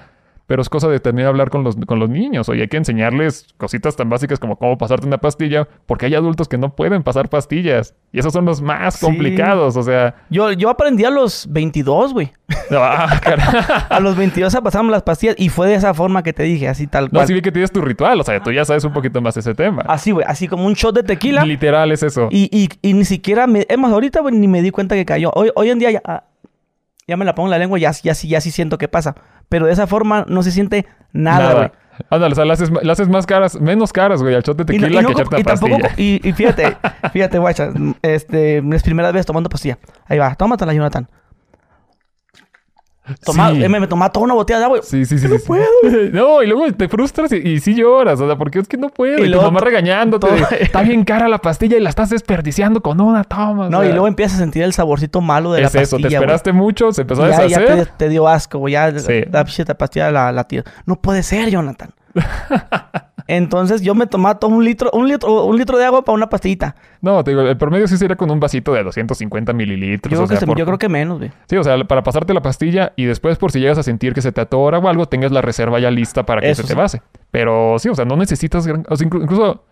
Pero 0.46 0.62
es 0.62 0.68
cosa 0.68 0.86
de 0.88 1.00
también 1.00 1.26
hablar 1.26 1.50
con 1.50 1.64
los, 1.64 1.74
con 1.86 1.98
los 1.98 2.08
niños. 2.08 2.48
Oye, 2.48 2.62
hay 2.62 2.68
que 2.68 2.76
enseñarles 2.76 3.48
cositas 3.56 3.96
tan 3.96 4.08
básicas 4.08 4.38
como 4.38 4.56
cómo 4.56 4.78
pasarte 4.78 5.06
una 5.06 5.18
pastilla, 5.18 5.66
porque 5.86 6.06
hay 6.06 6.14
adultos 6.14 6.46
que 6.48 6.56
no 6.56 6.74
pueden 6.76 7.02
pasar 7.02 7.28
pastillas. 7.28 7.94
Y 8.12 8.20
esos 8.20 8.32
son 8.32 8.44
los 8.44 8.62
más 8.62 8.94
Sí. 8.94 9.04
complicados. 9.06 9.76
O 9.76 9.82
sea, 9.82 10.14
Yo, 10.30 10.52
yo 10.52 10.70
aprendí 10.70 11.04
a 11.04 11.10
los 11.10 11.46
22, 11.50 12.12
güey. 12.12 12.32
ah. 12.70 13.86
A 13.90 13.98
los 14.00 14.16
22 14.16 14.54
a 14.54 14.62
pasarme 14.62 14.90
las 14.92 15.02
pastillas 15.02 15.34
y 15.38 15.48
fue 15.48 15.66
de 15.68 15.74
esa 15.74 15.94
forma 15.94 16.22
que 16.22 16.32
te 16.32 16.44
dije, 16.44 16.68
así 16.68 16.86
tal 16.86 17.06
No, 17.06 17.10
cual. 17.10 17.26
sí 17.26 17.34
vi 17.34 17.42
que 17.42 17.50
tienes 17.52 17.72
tu 17.72 17.80
ritual. 17.80 18.20
O 18.20 18.24
sea, 18.24 18.40
tú 18.40 18.52
ya 18.52 18.64
sabes 18.64 18.84
un 18.84 18.92
poquito 18.92 19.20
más 19.20 19.36
ese 19.36 19.54
tema. 19.54 19.82
Así, 19.88 20.12
güey, 20.12 20.24
así 20.28 20.46
como 20.46 20.64
un 20.66 20.74
shot 20.74 20.94
de 20.94 21.02
tequila. 21.02 21.44
Literal 21.44 21.90
es 21.90 22.02
eso. 22.04 22.28
Y, 22.30 22.48
y, 22.56 22.68
y 22.88 22.94
ni 22.94 23.04
siquiera 23.04 23.46
me... 23.48 23.66
Es 23.68 23.78
más, 23.78 23.90
ahorita, 23.92 24.20
ni 24.30 24.46
me 24.46 24.62
di 24.62 24.70
cuenta 24.70 24.94
que 24.94 25.04
cayó. 25.04 25.30
Hoy, 25.34 25.50
hoy 25.56 25.70
en 25.70 25.78
día 25.80 25.90
ya... 25.90 26.02
ya 27.08 27.16
me 27.16 27.25
la 27.25 27.34
pongo 27.34 27.46
en 27.48 27.50
la 27.52 27.58
lengua 27.58 27.78
y 27.78 27.82
ya, 27.82 27.92
ya, 27.92 28.14
sí- 28.14 28.28
ya 28.28 28.40
sí 28.40 28.50
siento 28.50 28.78
que 28.78 28.88
pasa. 28.88 29.14
Pero 29.48 29.66
de 29.66 29.72
esa 29.72 29.86
forma 29.86 30.25
no 30.28 30.42
se 30.42 30.50
siente 30.50 30.86
nada, 31.12 31.54
güey. 31.54 31.70
Ándale, 32.10 32.32
o 32.32 32.36
sea, 32.36 32.44
le 32.44 32.52
haces, 32.92 33.08
más 33.08 33.25
caras, 33.25 33.58
menos 33.58 33.90
caras, 33.92 34.22
güey, 34.22 34.34
al 34.34 34.42
shot 34.42 34.56
de 34.58 34.75
Y, 34.75 34.78
no- 34.78 34.82
tequila 34.86 35.00
y 35.00 35.02
no 35.02 35.08
que 35.08 35.12
echarte 35.14 35.36
y 35.36 35.40
una 35.40 35.44
tampoco... 35.54 35.78
pastilla. 35.80 36.02
Y, 36.02 36.28
y 36.28 36.32
fíjate, 36.32 36.76
fíjate, 37.12 37.38
guacha. 37.38 37.70
Este, 38.02 38.58
es 38.58 38.82
primera 38.82 39.12
vez 39.12 39.25
tomando 39.25 39.48
pastilla. 39.48 39.78
Ahí 40.06 40.18
va, 40.18 40.34
tómatela, 40.34 40.75
Jonathan. 40.75 41.08
Toma, 43.25 43.50
Sí. 43.52 43.62
eh, 43.62 43.68
me, 43.68 43.80
me 43.80 43.86
tomaba 43.86 44.10
toda 44.10 44.25
una 44.25 44.34
botella 44.34 44.58
de 44.58 44.64
agua. 44.64 44.78
Sí, 44.82 45.04
sí, 45.04 45.18
sí. 45.18 45.28
sí, 45.28 45.38
sí. 45.38 45.52
No, 46.12 46.42
y 46.42 46.46
luego 46.46 46.72
te 46.72 46.88
frustras 46.88 47.30
y, 47.32 47.36
y 47.36 47.60
sí 47.60 47.75
lloras, 47.75 48.20
o 48.20 48.26
sea, 48.26 48.36
porque 48.36 48.58
es 48.58 48.68
que 48.68 48.76
no 48.76 48.88
puedo. 48.88 49.18
Y 49.25 49.28
Y, 49.28 49.32
tu 49.32 49.40
mamá 49.40 49.60
regañándote. 49.60 50.26
todo- 50.26 50.36
de, 50.36 50.56
Está 50.60 50.82
bien 50.82 51.04
cara 51.04 51.28
la 51.28 51.38
pastilla 51.38 51.76
y 51.76 51.80
la 51.80 51.90
estás 51.90 52.10
desperdiciando 52.10 52.82
con 52.82 53.00
una 53.00 53.25
toma. 53.25 53.66
o 53.66 53.70
No, 53.70 53.84
y 53.84 53.90
luego 53.90 54.08
empiezas 54.08 54.36
a 54.38 54.40
sentir 54.40 54.62
el 54.62 54.72
saborcito 54.72 55.20
malo 55.20 55.52
de 55.52 55.60
la 55.62 55.66
es 55.68 55.72
pastilla, 55.72 55.82
eso, 56.00 56.08
te 56.08 56.14
esperaste 56.14 56.52
mucho, 56.52 56.92
se 56.92 57.02
empezó 57.02 57.22
a 57.25 57.28
Y 57.28 57.30
ya, 57.30 57.60
deshacer. 57.60 57.86
te, 57.86 57.92
te 57.96 58.08
dio 58.08 58.26
asco, 58.28 58.58
güey. 58.58 58.72
Ya 58.72 58.96
Sí. 58.98 59.22
la, 59.30 59.44
la 59.66 59.75
pastilla 59.75 60.10
la, 60.10 60.32
la 60.32 60.44
tira. 60.44 60.64
No 60.86 60.96
puede 60.96 61.22
ser, 61.22 61.50
Jonathan. 61.50 61.90
Entonces 63.28 63.83
yo 63.83 63.95
me 63.95 64.06
tomaba 64.06 64.38
todo 64.38 64.50
un 64.50 64.64
litro, 64.64 64.90
un 64.92 65.09
litro, 65.09 65.45
un 65.47 65.56
litro 65.59 65.78
de 65.78 65.85
agua 65.85 66.04
para 66.04 66.14
una 66.14 66.28
pastillita. 66.28 66.76
No, 67.00 67.25
te 67.25 67.33
digo, 67.33 67.42
el 67.42 67.56
promedio 67.56 67.88
sí 67.88 67.97
sería 67.97 68.16
con 68.16 68.30
un 68.30 68.38
vasito 68.40 68.73
de 68.73 68.85
250 68.85 69.52
mililitros. 69.52 70.12
Yo, 70.12 70.18
o 70.18 70.21
creo, 70.23 70.28
que 70.28 70.35
sea, 70.35 70.40
se- 70.40 70.47
por- 70.47 70.59
yo 70.59 70.64
creo 70.66 70.78
que 70.78 70.88
menos, 70.88 71.18
güey. 71.18 71.30
Sí, 71.49 71.56
o 71.56 71.64
sea, 71.64 71.76
para 71.85 72.02
pasarte 72.02 72.33
la 72.35 72.42
pastilla 72.42 72.92
y 72.97 73.04
después 73.04 73.38
por 73.38 73.50
si 73.52 73.61
llegas 73.61 73.78
a 73.78 73.83
sentir 73.83 74.14
que 74.14 74.23
se 74.23 74.30
te 74.33 74.40
atora 74.40 74.78
o 74.78 74.88
algo, 74.88 75.06
tengas 75.06 75.33
la 75.33 75.42
reserva 75.42 75.80
ya 75.80 75.90
lista 75.90 76.25
para 76.25 76.40
que 76.40 76.50
Eso 76.50 76.62
se 76.62 76.68
sí. 76.68 76.75
te 76.75 76.78
base. 76.80 77.02
Pero 77.30 77.78
sí, 77.78 77.88
o 77.88 77.95
sea, 77.95 78.04
no 78.04 78.16
necesitas... 78.16 78.66
gran- 78.66 78.87
o 78.88 78.97
sea, 78.97 79.09
inclu- 79.09 79.23
incluso, 79.23 79.64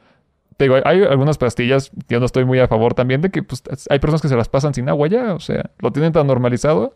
te 0.57 0.65
digo, 0.65 0.77
hay 0.85 1.03
algunas 1.05 1.39
pastillas, 1.39 1.91
yo 2.09 2.19
no 2.21 2.27
estoy 2.27 2.45
muy 2.45 2.59
a 2.61 2.69
favor 2.69 2.95
también 2.95 3.21
de 3.21 3.31
que 3.31 3.43
pues, 3.43 3.63
hay 3.89 3.99
personas 3.99 4.21
que 4.23 4.29
se 4.29 4.37
las 4.37 4.49
pasan 4.49 4.75
sin 4.75 4.89
agua 4.89 5.09
ya, 5.09 5.35
o 5.35 5.41
sea, 5.41 5.71
lo 5.79 5.91
tienen 5.93 6.13
tan 6.13 6.27
normalizado, 6.27 6.95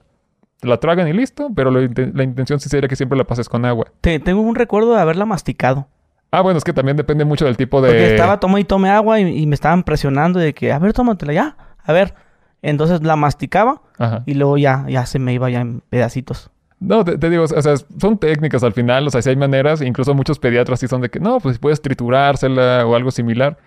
la 0.62 0.78
tragan 0.78 1.06
y 1.08 1.12
listo, 1.12 1.50
pero 1.54 1.70
inte- 1.82 2.10
la 2.12 2.24
intención 2.24 2.58
sí 2.58 2.68
sería 2.68 2.88
que 2.88 2.96
siempre 2.96 3.16
la 3.16 3.24
pases 3.24 3.48
con 3.48 3.64
agua. 3.64 3.86
Te- 4.00 4.18
tengo 4.18 4.40
un 4.40 4.56
recuerdo 4.56 4.94
de 4.94 5.00
haberla 5.00 5.24
masticado. 5.24 5.86
Ah, 6.30 6.42
bueno, 6.42 6.58
es 6.58 6.64
que 6.64 6.72
también 6.72 6.96
depende 6.96 7.24
mucho 7.24 7.46
del 7.46 7.56
tipo 7.56 7.80
de... 7.80 7.88
Porque 7.88 8.10
estaba 8.10 8.38
tome 8.38 8.60
y 8.60 8.64
tome 8.64 8.90
agua 8.90 9.18
y, 9.18 9.42
y 9.42 9.46
me 9.46 9.54
estaban 9.54 9.82
presionando 9.82 10.38
de 10.38 10.52
que, 10.52 10.72
a 10.72 10.78
ver, 10.78 10.92
tómatela 10.92 11.32
ya. 11.32 11.56
A 11.84 11.92
ver. 11.92 12.14
Entonces 12.60 13.02
la 13.02 13.16
masticaba 13.16 13.82
Ajá. 13.98 14.22
y 14.26 14.34
luego 14.34 14.58
ya, 14.58 14.84
ya 14.88 15.06
se 15.06 15.18
me 15.18 15.32
iba 15.32 15.48
ya 15.48 15.60
en 15.60 15.80
pedacitos. 15.88 16.50
No, 16.80 17.04
te, 17.04 17.18
te 17.18 17.30
digo, 17.30 17.44
o 17.44 17.46
sea, 17.62 17.74
son 17.76 18.18
técnicas 18.18 18.62
al 18.62 18.72
final, 18.72 19.06
o 19.06 19.10
sea, 19.10 19.20
si 19.20 19.30
hay 19.30 19.36
maneras, 19.36 19.82
incluso 19.82 20.14
muchos 20.14 20.38
pediatras 20.38 20.78
sí 20.78 20.86
son 20.86 21.00
de 21.00 21.08
que, 21.08 21.18
no, 21.18 21.40
pues 21.40 21.58
puedes 21.58 21.82
triturársela 21.82 22.86
o 22.86 22.94
algo 22.94 23.10
similar. 23.10 23.58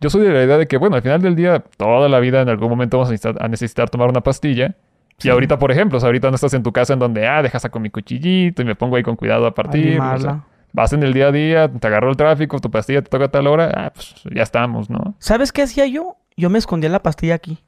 Yo 0.00 0.08
soy 0.08 0.22
de 0.22 0.32
la 0.32 0.44
idea 0.44 0.56
de 0.56 0.66
que, 0.66 0.76
bueno, 0.78 0.96
al 0.96 1.02
final 1.02 1.20
del 1.20 1.34
día, 1.34 1.64
toda 1.76 2.08
la 2.08 2.20
vida 2.20 2.40
en 2.40 2.48
algún 2.48 2.70
momento 2.70 2.96
vamos 2.96 3.08
a 3.08 3.12
necesitar, 3.12 3.44
a 3.44 3.48
necesitar 3.48 3.90
tomar 3.90 4.08
una 4.08 4.20
pastilla. 4.20 4.76
Sí. 5.18 5.28
Y 5.28 5.30
ahorita, 5.30 5.58
por 5.58 5.72
ejemplo, 5.72 5.98
o 5.98 6.00
sea, 6.00 6.06
ahorita 6.06 6.28
no 6.30 6.36
estás 6.36 6.54
en 6.54 6.62
tu 6.62 6.72
casa 6.72 6.92
en 6.92 7.00
donde, 7.00 7.26
ah, 7.26 7.42
dejas 7.42 7.66
con 7.70 7.82
mi 7.82 7.90
cuchillito 7.90 8.62
y 8.62 8.64
me 8.64 8.74
pongo 8.74 8.96
ahí 8.96 9.02
con 9.02 9.16
cuidado 9.16 9.46
a 9.46 9.54
partir. 9.54 10.00
o 10.00 10.18
sea. 10.18 10.44
Vas 10.72 10.92
en 10.92 11.02
el 11.02 11.12
día 11.12 11.28
a 11.28 11.32
día, 11.32 11.68
te 11.68 11.86
agarró 11.86 12.10
el 12.10 12.16
tráfico, 12.16 12.58
tu 12.60 12.70
pastilla 12.70 13.02
te 13.02 13.08
toca 13.10 13.26
a 13.26 13.28
tal 13.28 13.46
hora, 13.46 13.70
ah, 13.76 13.90
pues 13.94 14.14
ya 14.34 14.42
estamos, 14.42 14.88
¿no? 14.90 15.14
¿Sabes 15.18 15.52
qué 15.52 15.62
hacía 15.62 15.86
yo? 15.86 16.16
Yo 16.36 16.50
me 16.50 16.58
escondía 16.58 16.90
la 16.90 17.02
pastilla 17.02 17.34
aquí. 17.34 17.58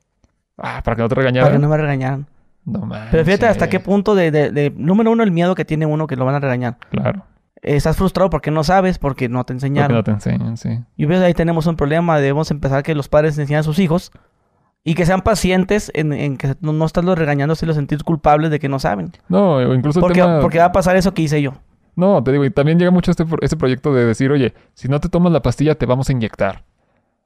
Ah, 0.59 0.81
para 0.85 0.97
que 0.97 1.03
no 1.03 1.09
te 1.09 1.15
Para 1.15 1.27
que 1.29 1.33
regañaran. 1.33 1.61
no 1.61 1.69
me 1.69 1.77
regañaran. 1.77 2.27
No 2.65 2.81
manches. 2.87 3.09
Pero 3.11 3.25
fíjate 3.25 3.47
hasta 3.47 3.69
qué 3.69 3.81
punto 3.81 4.15
de, 4.15 4.31
de- 4.31 4.51
de- 4.51 4.71
Número 4.77 5.11
uno, 5.11 5.23
el 5.25 5.33
miedo 5.33 5.55
que 5.55 5.65
tiene 5.65 5.87
uno 5.87 6.07
que 6.07 6.15
lo 6.17 6.25
van 6.25 6.37
a 6.37 6.41
regañar. 6.41 6.77
Claro, 6.91 7.25
Eh, 7.61 7.77
Estás 7.77 7.97
frustrado 7.97 8.31
porque 8.31 8.51
no 8.51 8.63
sabes, 8.65 8.99
porque 8.99 9.29
no 9.29 9.39
te 9.45 9.53
porque 9.53 9.53
enseñaron. 9.67 9.97
no 9.97 10.05
te 10.05 10.11
enseñan, 10.13 10.57
sí. 10.57 10.79
Y 10.97 11.07
ves, 11.07 11.21
ahí 11.23 11.35
tenemos 11.35 11.67
un 11.67 11.77
problema. 11.77 12.17
Debemos 12.19 12.51
empezar 12.51 12.83
que 12.85 12.95
los 12.95 13.09
padres 13.09 13.37
enseñen 13.39 13.61
a 13.61 13.63
sus 13.65 13.79
hijos 13.81 14.13
y 14.85 14.95
que 14.95 15.07
sean 15.07 15.23
pacientes 15.23 15.91
en, 15.95 16.13
en 16.13 16.37
que 16.37 16.55
no, 16.61 16.73
no 16.73 16.85
estarlos 16.85 17.19
regañando 17.19 17.55
si 17.57 17.67
los 17.67 17.77
sentir 17.77 18.03
culpables 18.05 18.51
de 18.51 18.59
que 18.61 18.69
no 18.69 18.79
saben. 18.79 19.13
No, 19.29 19.61
incluso 19.75 19.99
el 19.99 20.03
Porque, 20.03 20.21
tema... 20.21 20.41
porque 20.41 20.59
va 20.59 20.67
a 20.67 20.73
pasar 20.73 20.97
eso 20.97 21.15
que 21.15 21.23
hice 21.23 21.41
yo. 21.43 21.55
No, 21.95 22.23
te 22.23 22.33
digo, 22.33 22.45
y 22.45 22.51
también 22.51 22.79
llega 22.79 22.91
mucho 22.91 23.11
este, 23.11 23.25
este 23.43 23.57
proyecto 23.57 23.93
de 23.95 24.05
decir, 24.05 24.31
oye, 24.31 24.55
si 24.75 24.89
no 24.89 25.01
te 25.01 25.09
tomas 25.09 25.33
la 25.33 25.43
pastilla, 25.43 25.75
te 25.75 25.87
vamos 25.87 26.09
a 26.09 26.13
inyectar. 26.13 26.65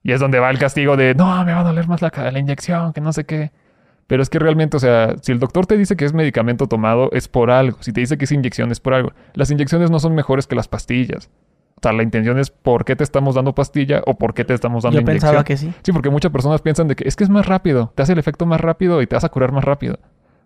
Y 0.03 0.13
es 0.13 0.21
donde 0.21 0.39
va 0.39 0.51
el 0.51 0.59
castigo 0.59 0.97
de, 0.97 1.15
no, 1.15 1.45
me 1.45 1.53
va 1.53 1.61
a 1.61 1.65
doler 1.65 1.89
más 1.89 2.03
la, 2.03 2.13
la 2.33 2.39
inyección, 2.39 2.93
que 2.93 3.01
no 3.01 3.13
sé 3.13 3.25
qué. 3.25 3.53
Pero 4.07 4.23
es 4.23 4.31
que 4.31 4.39
realmente, 4.39 4.77
o 4.77 4.81
sea, 4.81 5.17
si 5.21 5.33
el 5.33 5.41
doctor 5.41 5.67
te 5.67 5.77
dice 5.77 5.97
que 5.97 6.05
es 6.05 6.13
medicamento 6.13 6.69
tomado, 6.69 7.11
es 7.13 7.27
por 7.27 7.51
algo. 7.51 7.79
Si 7.81 7.93
te 7.93 8.01
dice 8.01 8.17
que 8.17 8.25
es 8.25 8.33
inyección, 8.33 8.71
es 8.71 8.79
por 8.79 8.95
algo. 8.95 9.13
Las 9.35 9.51
inyecciones 9.51 9.91
no 9.91 9.99
son 9.99 10.15
mejores 10.15 10.47
que 10.47 10.55
las 10.55 10.69
pastillas. 10.69 11.29
O 11.77 11.81
sea, 11.83 11.93
la 11.93 12.05
intención 12.05 12.39
es 12.39 12.51
por 12.51 12.85
qué 12.85 12.95
te 12.97 13.03
estamos 13.05 13.35
dando 13.35 13.55
pastilla 13.55 14.03
o 14.07 14.17
por 14.17 14.33
qué 14.33 14.45
te 14.45 14.55
estamos 14.55 14.85
dando 14.85 14.99
Yo 14.99 15.03
inyección. 15.03 15.31
pensaba 15.31 15.45
que 15.45 15.57
sí. 15.57 15.73
Sí, 15.83 15.93
porque 15.93 16.09
muchas 16.09 16.31
personas 16.31 16.63
piensan 16.63 16.89
de 16.89 16.95
que 16.95 17.07
es 17.07 17.17
que 17.17 17.25
es 17.25 17.31
más 17.31 17.47
rápido, 17.47 17.93
te 17.95 18.03
hace 18.03 18.13
el 18.13 18.19
efecto 18.19 18.47
más 18.47 18.61
rápido 18.61 19.03
y 19.03 19.07
te 19.07 19.17
vas 19.17 19.25
a 19.25 19.29
curar 19.29 19.51
más 19.53 19.65
rápido. 19.65 19.99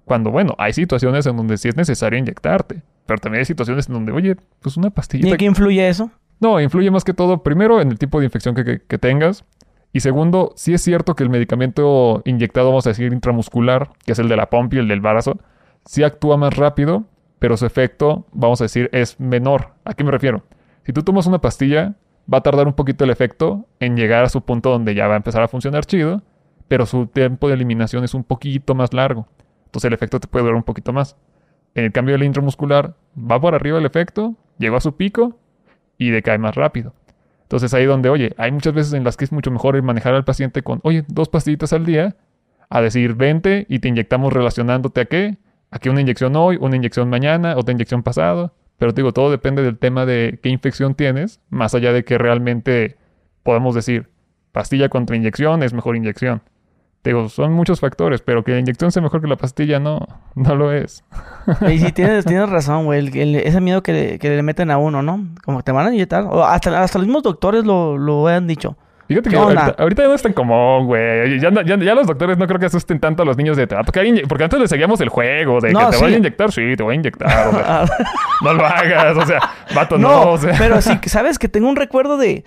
Cuando, 0.07 0.31
bueno, 0.31 0.55
hay 0.59 0.73
situaciones 0.73 1.27
en 1.27 1.37
donde 1.37 1.57
sí 1.59 1.69
es 1.69 1.77
necesario 1.77 2.19
inyectarte. 2.19 2.83
Pero 3.11 3.19
también 3.21 3.41
hay 3.41 3.45
situaciones 3.45 3.89
en 3.89 3.95
donde, 3.95 4.13
oye, 4.13 4.37
pues 4.61 4.77
una 4.77 4.87
¿Y 4.87 4.91
pastillita. 4.91 5.31
en 5.31 5.37
qué 5.37 5.45
influye 5.47 5.89
eso? 5.89 6.13
No, 6.39 6.61
influye 6.61 6.93
más 6.93 7.03
que 7.03 7.13
todo, 7.13 7.43
primero, 7.43 7.81
en 7.81 7.91
el 7.91 7.99
tipo 7.99 8.21
de 8.21 8.27
infección 8.27 8.55
que, 8.55 8.65
que- 8.65 8.81
que 8.83 8.99
tengas. 8.99 9.45
Y 9.93 9.99
segundo, 9.99 10.53
sí 10.55 10.75
es 10.75 10.81
cierto 10.83 11.17
que 11.17 11.25
el 11.25 11.29
medicamento 11.29 12.23
inyectado, 12.25 12.69
vamos 12.69 12.87
a 12.87 12.91
decir, 12.91 13.13
intramuscular, 13.13 13.91
que 14.07 14.13
es 14.13 14.19
el 14.21 14.29
de 14.29 14.37
la 14.37 14.49
pompa 14.49 14.77
y 14.77 14.79
el 14.79 14.87
del 14.87 15.01
brazo, 15.01 15.39
sí 15.85 16.05
actúa 16.05 16.37
más 16.37 16.57
rápido, 16.57 17.03
pero 17.41 17.57
su 17.57 17.67
efecto, 17.67 18.27
vamos 18.33 18.61
a 18.61 18.65
decir, 18.67 18.89
es 18.93 19.19
menor. 19.19 19.71
¿A 19.85 19.95
qué 19.95 20.05
me 20.05 20.13
refiero? 20.13 20.45
Si 20.87 20.93
tú 20.93 21.03
tomas 21.03 21.27
una 21.27 21.41
pastilla, 21.41 21.95
va 22.33 22.39
a 22.39 22.43
tardar 22.43 22.69
un 22.69 22.75
poquito 22.75 23.03
el 23.03 23.11
efecto 23.11 23.67
en 23.81 23.97
llegar 23.97 24.23
a 24.23 24.29
su 24.29 24.43
punto 24.43 24.71
donde 24.71 24.95
ya 24.95 25.09
va 25.09 25.15
a 25.15 25.17
empezar 25.17 25.43
a 25.43 25.49
funcionar 25.49 25.85
chido, 25.85 26.23
pero 26.69 26.87
su 26.87 27.07
tiempo 27.09 27.49
de 27.49 27.55
eliminación 27.55 28.05
es 28.05 28.15
un 28.15 28.23
poquito 28.23 28.77
más 28.77 28.95
largo. 28.95 29.27
Entonces 29.67 29.89
el 29.89 29.95
efecto 29.95 30.21
te 30.21 30.29
puede 30.29 30.45
durar 30.45 30.57
un 30.57 30.63
poquito 30.63 30.93
más. 30.93 31.17
En 31.75 31.85
el 31.85 31.93
cambio 31.93 32.15
del 32.15 32.25
intramuscular, 32.25 32.95
va 33.17 33.41
por 33.41 33.55
arriba 33.55 33.79
el 33.79 33.87
efecto, 33.87 34.35
llegó 34.59 34.77
a 34.77 34.81
su 34.81 34.97
pico 34.97 35.39
y 35.99 36.11
decae 36.11 36.39
más 36.39 36.55
rápido. 36.55 36.95
Entonces 37.43 37.75
ahí 37.75 37.85
donde, 37.85 38.09
oye, 38.09 38.33
hay 38.39 38.53
muchas 38.53 38.75
veces 38.75 38.93
en 38.93 39.05
las 39.05 39.17
que 39.17 39.25
es 39.25 39.33
mucho 39.33 39.51
mejor 39.51 39.81
manejar 39.83 40.15
al 40.15 40.25
paciente 40.25 40.63
con, 40.63 40.81
oye, 40.83 41.05
dos 41.09 41.29
pastillitas 41.29 41.73
al 41.73 41.85
día, 41.85 42.17
a 42.69 42.81
decir, 42.81 43.15
vente 43.15 43.67
y 43.69 43.81
te 43.81 43.89
inyectamos 43.89 44.33
relacionándote 44.33 45.01
a 45.01 45.05
qué, 45.07 45.37
a 45.71 45.79
que 45.79 45.91
una 45.91 46.01
inyección 46.01 46.37
hoy, 46.37 46.57
una 46.61 46.77
inyección 46.77 47.11
mañana, 47.11 47.57
otra 47.57 47.73
inyección 47.73 48.03
pasado. 48.03 48.55
Pero 48.79 48.95
te 48.95 49.03
digo, 49.03 49.13
todo 49.13 49.31
depende 49.31 49.63
del 49.63 49.79
tema 49.79 50.07
de 50.07 50.39
qué 50.43 50.49
infección 50.49 50.95
tienes, 50.95 51.41
más 51.51 51.75
allá 51.75 51.93
de 51.93 52.05
que 52.05 52.17
realmente 52.19 52.97
podemos 53.43 53.75
decir, 53.75 54.09
pastilla 54.53 54.89
contra 54.89 55.17
inyección 55.17 55.63
es 55.63 55.75
mejor 55.75 55.97
inyección. 55.97 56.43
Te 57.03 57.11
digo, 57.11 57.31
son 57.31 57.53
muchos 57.55 57.81
factores, 57.81 58.21
pero 58.21 58.45
que 58.45 58.53
la 58.53 58.59
inyección 58.59 58.93
sea 58.93 59.01
mejor 59.03 59.23
que 59.23 59.27
la 59.27 59.37
pastilla, 59.37 59.79
no, 59.81 60.07
no 60.35 60.55
lo 60.55 60.73
es. 60.73 61.03
Y 61.71 61.79
sí, 61.79 61.93
tienes, 61.95 62.25
tienes 62.27 62.49
razón, 62.51 62.85
güey. 62.85 62.99
el- 62.99 63.17
el- 63.17 63.37
ese 63.37 63.61
miedo 63.61 63.83
que 63.83 63.93
le, 63.93 64.19
que 64.19 64.29
le 64.29 64.43
meten 64.43 64.71
a 64.71 64.77
uno, 64.79 65.01
¿no? 65.03 65.25
Como 65.45 65.59
que 65.59 65.65
te 65.65 65.73
van 65.73 65.87
a 65.87 65.95
inyectar. 65.95 66.25
O 66.25 66.45
hasta, 66.45 66.83
hasta 66.83 66.99
los 66.99 67.07
mismos 67.07 67.23
doctores 67.23 67.65
lo, 67.65 67.97
lo 67.97 68.27
han 68.27 68.47
dicho. 68.47 68.77
Fíjate 69.09 69.29
que 69.29 69.37
ahorita, 69.37 69.75
ahorita 69.77 70.03
ya 70.03 70.09
no 70.09 70.15
es 70.15 70.23
tan 70.23 70.33
común, 70.35 70.87
güey. 70.87 71.41
Ya, 71.41 71.51
ya- 71.65 71.77
ya 71.79 71.95
los 71.97 72.07
doctores 72.07 72.39
no 72.39 72.47
creo 72.47 72.61
que 72.61 72.67
asusten 72.67 73.01
tanto 73.01 73.25
a 73.25 73.27
los 73.27 73.37
niños 73.37 73.57
de... 73.57 73.65
"Ah, 73.77 73.83
Porque, 73.85 73.99
hay 73.99 74.09
inye- 74.13 74.29
porque 74.29 74.45
antes 74.45 74.61
le 74.61 74.69
seguíamos 74.69 75.01
el 75.01 75.09
juego 75.09 75.59
de 75.61 75.73
No, 75.73 75.81
que 75.81 75.87
te 75.87 75.93
sí. 75.97 76.03
voy 76.05 76.15
a 76.15 76.17
inyectar. 76.19 76.53
Sí, 76.53 76.63
te 76.77 76.83
voy 76.85 76.93
a 76.93 76.95
inyectar. 76.97 77.49
o 77.49 77.53
sea, 77.53 77.85
no 78.45 78.53
lo 78.53 78.65
hagas. 78.65 79.17
O 79.17 79.27
sea, 79.27 79.41
vato, 79.75 79.99
no. 79.99 80.09
No, 80.09 80.31
o 80.33 80.39
sea. 80.39 80.55
pero 80.59 80.81
sí, 80.81 80.93
¿sabes? 81.07 81.41
Que 81.41 81.49
tengo 81.49 81.69
un 81.69 81.75
recuerdo 81.75 82.19
de 82.19 82.45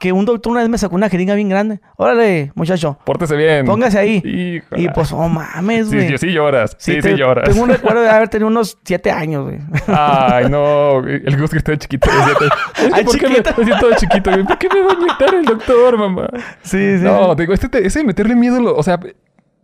que 0.00 0.12
un 0.12 0.24
doctor 0.24 0.50
una 0.50 0.60
vez 0.62 0.68
me 0.70 0.78
sacó 0.78 0.94
una 0.96 1.08
jeringa 1.10 1.34
bien 1.34 1.48
grande. 1.50 1.78
Órale, 1.96 2.50
muchacho, 2.54 2.98
Pórtese 3.04 3.36
bien. 3.36 3.66
póngase 3.66 3.98
ahí. 3.98 4.16
Híjole. 4.24 4.82
Y 4.82 4.88
pues, 4.88 5.12
oh 5.12 5.28
mames, 5.28 5.92
güey. 5.92 6.08
sí, 6.08 6.18
sí 6.18 6.32
lloras. 6.32 6.74
Sí, 6.78 6.94
sí, 6.94 7.00
te- 7.02 7.16
lloras. 7.16 7.48
Tengo 7.48 7.62
un 7.64 7.68
recuerdo 7.76 8.00
de 8.00 8.08
haber 8.08 8.28
tenido 8.30 8.48
unos 8.48 8.78
siete 8.82 9.10
años, 9.10 9.44
güey. 9.44 9.58
Ay, 9.86 10.48
no. 10.48 10.98
El 11.06 11.36
Gus 11.38 11.50
que 11.50 11.58
está 11.58 11.76
chiquito. 11.76 12.08
Ay, 12.92 13.04
¿Por 13.04 13.18
qué 13.18 13.28
me 13.28 13.36
chiquito. 13.36 13.50
así 13.62 13.70
todo 13.78 13.90
chiquito? 13.96 14.30
¿Por 14.46 14.58
qué 14.58 14.68
me 14.74 14.80
va 14.80 14.92
a 14.92 14.94
inyectar 14.94 15.34
el 15.34 15.44
doctor, 15.44 15.98
mamá? 15.98 16.28
Sí, 16.62 16.98
sí. 16.98 17.04
No, 17.04 17.36
te 17.36 17.42
digo, 17.42 17.52
este 17.52 17.68
te- 17.68 17.86
ese 17.86 17.98
de 18.00 18.06
meterle 18.06 18.34
miedo, 18.34 18.58
lo- 18.58 18.74
o 18.76 18.82
sea, 18.82 18.98
te 18.98 19.12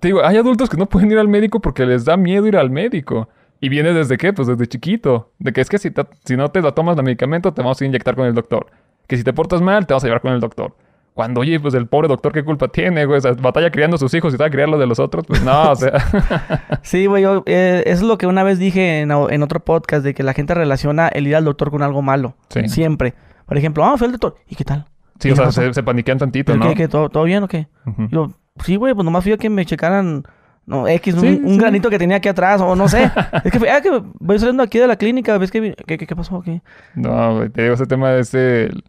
digo, 0.02 0.22
hay 0.22 0.36
adultos 0.36 0.68
que 0.68 0.76
no 0.76 0.86
pueden 0.86 1.10
ir 1.10 1.18
al 1.18 1.28
médico 1.28 1.60
porque 1.60 1.86
les 1.86 2.04
da 2.04 2.16
miedo 2.18 2.46
ir 2.46 2.58
al 2.58 2.68
médico. 2.70 3.30
Y 3.58 3.70
viene 3.70 3.94
desde 3.94 4.18
qué? 4.18 4.34
Pues 4.34 4.48
desde 4.48 4.66
chiquito. 4.66 5.32
De 5.38 5.54
que 5.54 5.62
es 5.62 5.70
que 5.70 5.78
si, 5.78 5.90
te- 5.90 6.04
si 6.26 6.36
no 6.36 6.50
te 6.50 6.60
la 6.60 6.72
tomas 6.72 6.94
el 6.98 7.04
medicamento, 7.04 7.54
te 7.54 7.62
vamos 7.62 7.80
a 7.80 7.84
inyectar 7.86 8.14
con 8.14 8.26
el 8.26 8.34
doctor. 8.34 8.66
Que 9.06 9.16
si 9.16 9.24
te 9.24 9.32
portas 9.32 9.60
mal, 9.62 9.86
te 9.86 9.94
vamos 9.94 10.04
a 10.04 10.06
llevar 10.06 10.20
con 10.22 10.32
el 10.32 10.40
doctor. 10.40 10.74
Cuando, 11.14 11.40
oye, 11.40 11.58
pues 11.58 11.72
el 11.72 11.86
pobre 11.86 12.08
doctor, 12.08 12.30
¿qué 12.32 12.44
culpa 12.44 12.68
tiene, 12.68 13.06
güey? 13.06 13.16
O 13.18 13.20
sea, 13.22 13.32
batalla 13.32 13.70
criando 13.70 13.94
a 13.96 13.98
sus 13.98 14.12
hijos 14.12 14.34
y 14.34 14.36
criar 14.36 14.68
los 14.68 14.78
de 14.78 14.86
los 14.86 14.98
otros. 14.98 15.24
Pues 15.26 15.42
no, 15.42 15.70
o 15.70 15.76
sea. 15.76 15.92
Sí, 16.82 17.06
güey, 17.06 17.22
yo, 17.22 17.42
eh, 17.46 17.84
es 17.86 18.02
lo 18.02 18.18
que 18.18 18.26
una 18.26 18.42
vez 18.42 18.58
dije 18.58 19.00
en, 19.00 19.10
en 19.10 19.42
otro 19.42 19.60
podcast, 19.60 20.04
de 20.04 20.12
que 20.12 20.22
la 20.22 20.34
gente 20.34 20.52
relaciona 20.52 21.08
el 21.08 21.26
ir 21.26 21.34
al 21.36 21.44
doctor 21.46 21.70
con 21.70 21.82
algo 21.82 22.02
malo. 22.02 22.36
Sí. 22.50 22.68
Siempre. 22.68 23.14
Por 23.46 23.56
ejemplo, 23.56 23.82
ah, 23.84 23.96
fui 23.96 24.04
al 24.06 24.12
doctor. 24.12 24.36
¿Y 24.46 24.56
qué 24.56 24.64
tal? 24.64 24.84
sí, 25.18 25.28
¿Qué 25.28 25.32
o 25.32 25.36
sea, 25.36 25.52
se, 25.52 25.72
se 25.72 25.82
paniquean 25.82 26.18
tantito, 26.18 26.52
¿Pero 26.52 26.64
¿no? 26.64 26.70
qué, 26.70 26.76
qué, 26.76 26.88
todo, 26.88 27.08
todo 27.08 27.24
bien 27.24 27.42
o 27.44 27.48
qué? 27.48 27.68
Yo, 28.10 28.32
sí, 28.62 28.76
güey, 28.76 28.92
pues 28.92 29.04
nomás 29.06 29.22
fui 29.24 29.32
a 29.32 29.38
que 29.38 29.48
me 29.48 29.64
checaran, 29.64 30.24
no, 30.66 30.86
X, 30.86 31.14
un, 31.14 31.20
Sí, 31.20 31.40
un 31.42 31.52
sí. 31.52 31.58
granito 31.58 31.88
que 31.88 31.98
tenía 31.98 32.18
aquí 32.18 32.28
atrás, 32.28 32.60
o 32.60 32.76
no 32.76 32.88
sé. 32.88 33.10
es 33.44 33.50
que, 33.52 33.58
fue- 33.58 33.70
ah, 33.70 33.80
que 33.80 34.02
voy 34.20 34.38
saliendo 34.38 34.62
aquí 34.62 34.78
de 34.78 34.86
la 34.86 34.96
clínica, 34.96 35.38
¿ves 35.38 35.50
que, 35.50 35.74
qué, 35.86 35.96
qué, 35.96 36.06
qué 36.06 36.14
pasó? 36.16 36.42
¿Qué? 36.42 36.60
No, 36.94 37.36
güey, 37.36 37.48
te 37.48 37.62
digo, 37.62 37.74
ese 37.74 37.86
tema 37.86 38.14
es 38.16 38.34
el... 38.34 38.84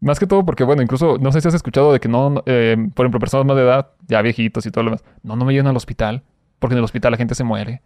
Más 0.00 0.18
que 0.18 0.26
todo 0.26 0.44
porque, 0.44 0.64
bueno, 0.64 0.82
incluso, 0.82 1.18
no 1.18 1.32
sé 1.32 1.40
si 1.40 1.48
has 1.48 1.54
escuchado 1.54 1.92
de 1.92 2.00
que 2.00 2.08
no, 2.08 2.42
eh, 2.46 2.76
por 2.94 3.04
ejemplo, 3.04 3.18
personas 3.18 3.46
más 3.46 3.56
de 3.56 3.64
edad, 3.64 3.88
ya 4.06 4.22
viejitos 4.22 4.64
y 4.66 4.70
todo 4.70 4.84
lo 4.84 4.90
demás, 4.90 5.04
no, 5.22 5.34
no 5.34 5.44
me 5.44 5.52
llevan 5.52 5.66
al 5.66 5.76
hospital, 5.76 6.22
porque 6.58 6.74
en 6.74 6.78
el 6.78 6.84
hospital 6.84 7.10
la 7.12 7.16
gente 7.16 7.34
se 7.34 7.44
muere. 7.44 7.82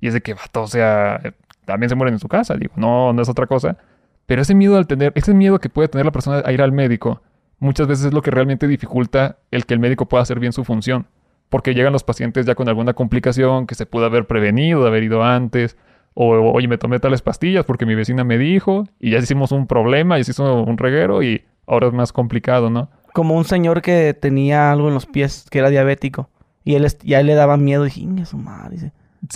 Y 0.00 0.08
es 0.08 0.14
de 0.14 0.20
que, 0.20 0.34
vato, 0.34 0.62
o 0.62 0.66
sea, 0.66 1.20
eh, 1.24 1.32
también 1.64 1.88
se 1.88 1.94
mueren 1.94 2.14
en 2.14 2.18
su 2.18 2.28
casa, 2.28 2.54
digo, 2.56 2.74
no, 2.76 3.12
no 3.12 3.22
es 3.22 3.28
otra 3.28 3.46
cosa. 3.46 3.78
Pero 4.26 4.42
ese 4.42 4.54
miedo 4.54 4.76
al 4.76 4.86
tener, 4.86 5.12
ese 5.14 5.32
miedo 5.32 5.58
que 5.58 5.68
puede 5.68 5.88
tener 5.88 6.04
la 6.04 6.12
persona 6.12 6.42
a 6.44 6.52
ir 6.52 6.60
al 6.60 6.72
médico, 6.72 7.22
muchas 7.58 7.86
veces 7.86 8.06
es 8.06 8.12
lo 8.12 8.22
que 8.22 8.30
realmente 8.30 8.68
dificulta 8.68 9.38
el 9.50 9.64
que 9.64 9.74
el 9.74 9.80
médico 9.80 10.06
pueda 10.06 10.22
hacer 10.22 10.40
bien 10.40 10.52
su 10.52 10.64
función. 10.64 11.06
Porque 11.48 11.74
llegan 11.74 11.92
los 11.92 12.04
pacientes 12.04 12.46
ya 12.46 12.54
con 12.54 12.68
alguna 12.68 12.94
complicación 12.94 13.66
que 13.66 13.74
se 13.74 13.86
pudo 13.86 14.06
haber 14.06 14.26
prevenido, 14.26 14.82
de 14.82 14.88
haber 14.88 15.04
ido 15.04 15.22
antes, 15.22 15.76
o, 16.14 16.30
oye, 16.52 16.68
me 16.68 16.78
tomé 16.78 17.00
tales 17.00 17.22
pastillas 17.22 17.64
porque 17.64 17.86
mi 17.86 17.94
vecina 17.94 18.24
me 18.24 18.38
dijo 18.38 18.86
y 19.00 19.10
ya 19.10 19.18
hicimos 19.18 19.52
un 19.52 19.66
problema, 19.66 20.16
ya 20.16 20.24
se 20.24 20.30
hizo 20.30 20.62
un 20.62 20.78
reguero 20.78 21.22
y 21.22 21.44
ahora 21.66 21.86
es 21.88 21.92
más 21.92 22.12
complicado, 22.12 22.70
¿no? 22.70 22.88
Como 23.12 23.34
un 23.36 23.44
señor 23.44 23.80
que 23.82 24.14
tenía 24.14 24.72
algo 24.72 24.88
en 24.88 24.94
los 24.94 25.06
pies, 25.06 25.46
que 25.50 25.58
era 25.60 25.70
diabético. 25.70 26.28
Y 26.64 26.74
él, 26.74 26.86
y 27.02 27.14
a 27.14 27.20
él 27.20 27.26
le 27.26 27.34
daba 27.34 27.56
miedo. 27.56 27.84
Y 27.84 27.88
dije, 27.88 28.00
"Inga 28.00 28.24
su 28.24 28.36
madre", 28.38 28.70
dice. 28.76 28.92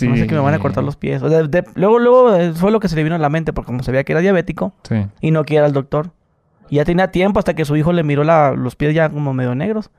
No 0.07 0.15
sé 0.15 0.27
que 0.27 0.35
me 0.35 0.41
van 0.41 0.53
a 0.53 0.59
cortar 0.59 0.83
los 0.83 0.95
pies. 0.97 1.21
O 1.23 1.29
sea, 1.29 1.41
de- 1.43 1.63
luego, 1.75 1.97
luego 1.97 2.35
eh, 2.35 2.53
fue 2.53 2.69
lo 2.71 2.79
que 2.79 2.87
se 2.87 2.95
le 2.95 3.03
vino 3.03 3.15
a 3.15 3.19
la 3.19 3.29
mente, 3.29 3.53
porque 3.53 3.67
como 3.67 3.81
sabía 3.81 4.03
que 4.03 4.11
era 4.11 4.21
diabético 4.21 4.73
Sí. 4.83 5.07
y 5.21 5.31
no 5.31 5.45
quiera 5.45 5.65
al 5.65 5.73
doctor. 5.73 6.11
Y 6.69 6.75
ya 6.75 6.85
tenía 6.85 7.09
tiempo 7.09 7.39
hasta 7.39 7.55
que 7.55 7.65
su 7.65 7.75
hijo 7.75 7.91
le 7.93 8.03
miró 8.03 8.23
la- 8.23 8.51
los 8.53 8.75
pies 8.75 8.93
ya 8.93 9.09
como 9.09 9.33
medio 9.33 9.55
negros. 9.55 9.89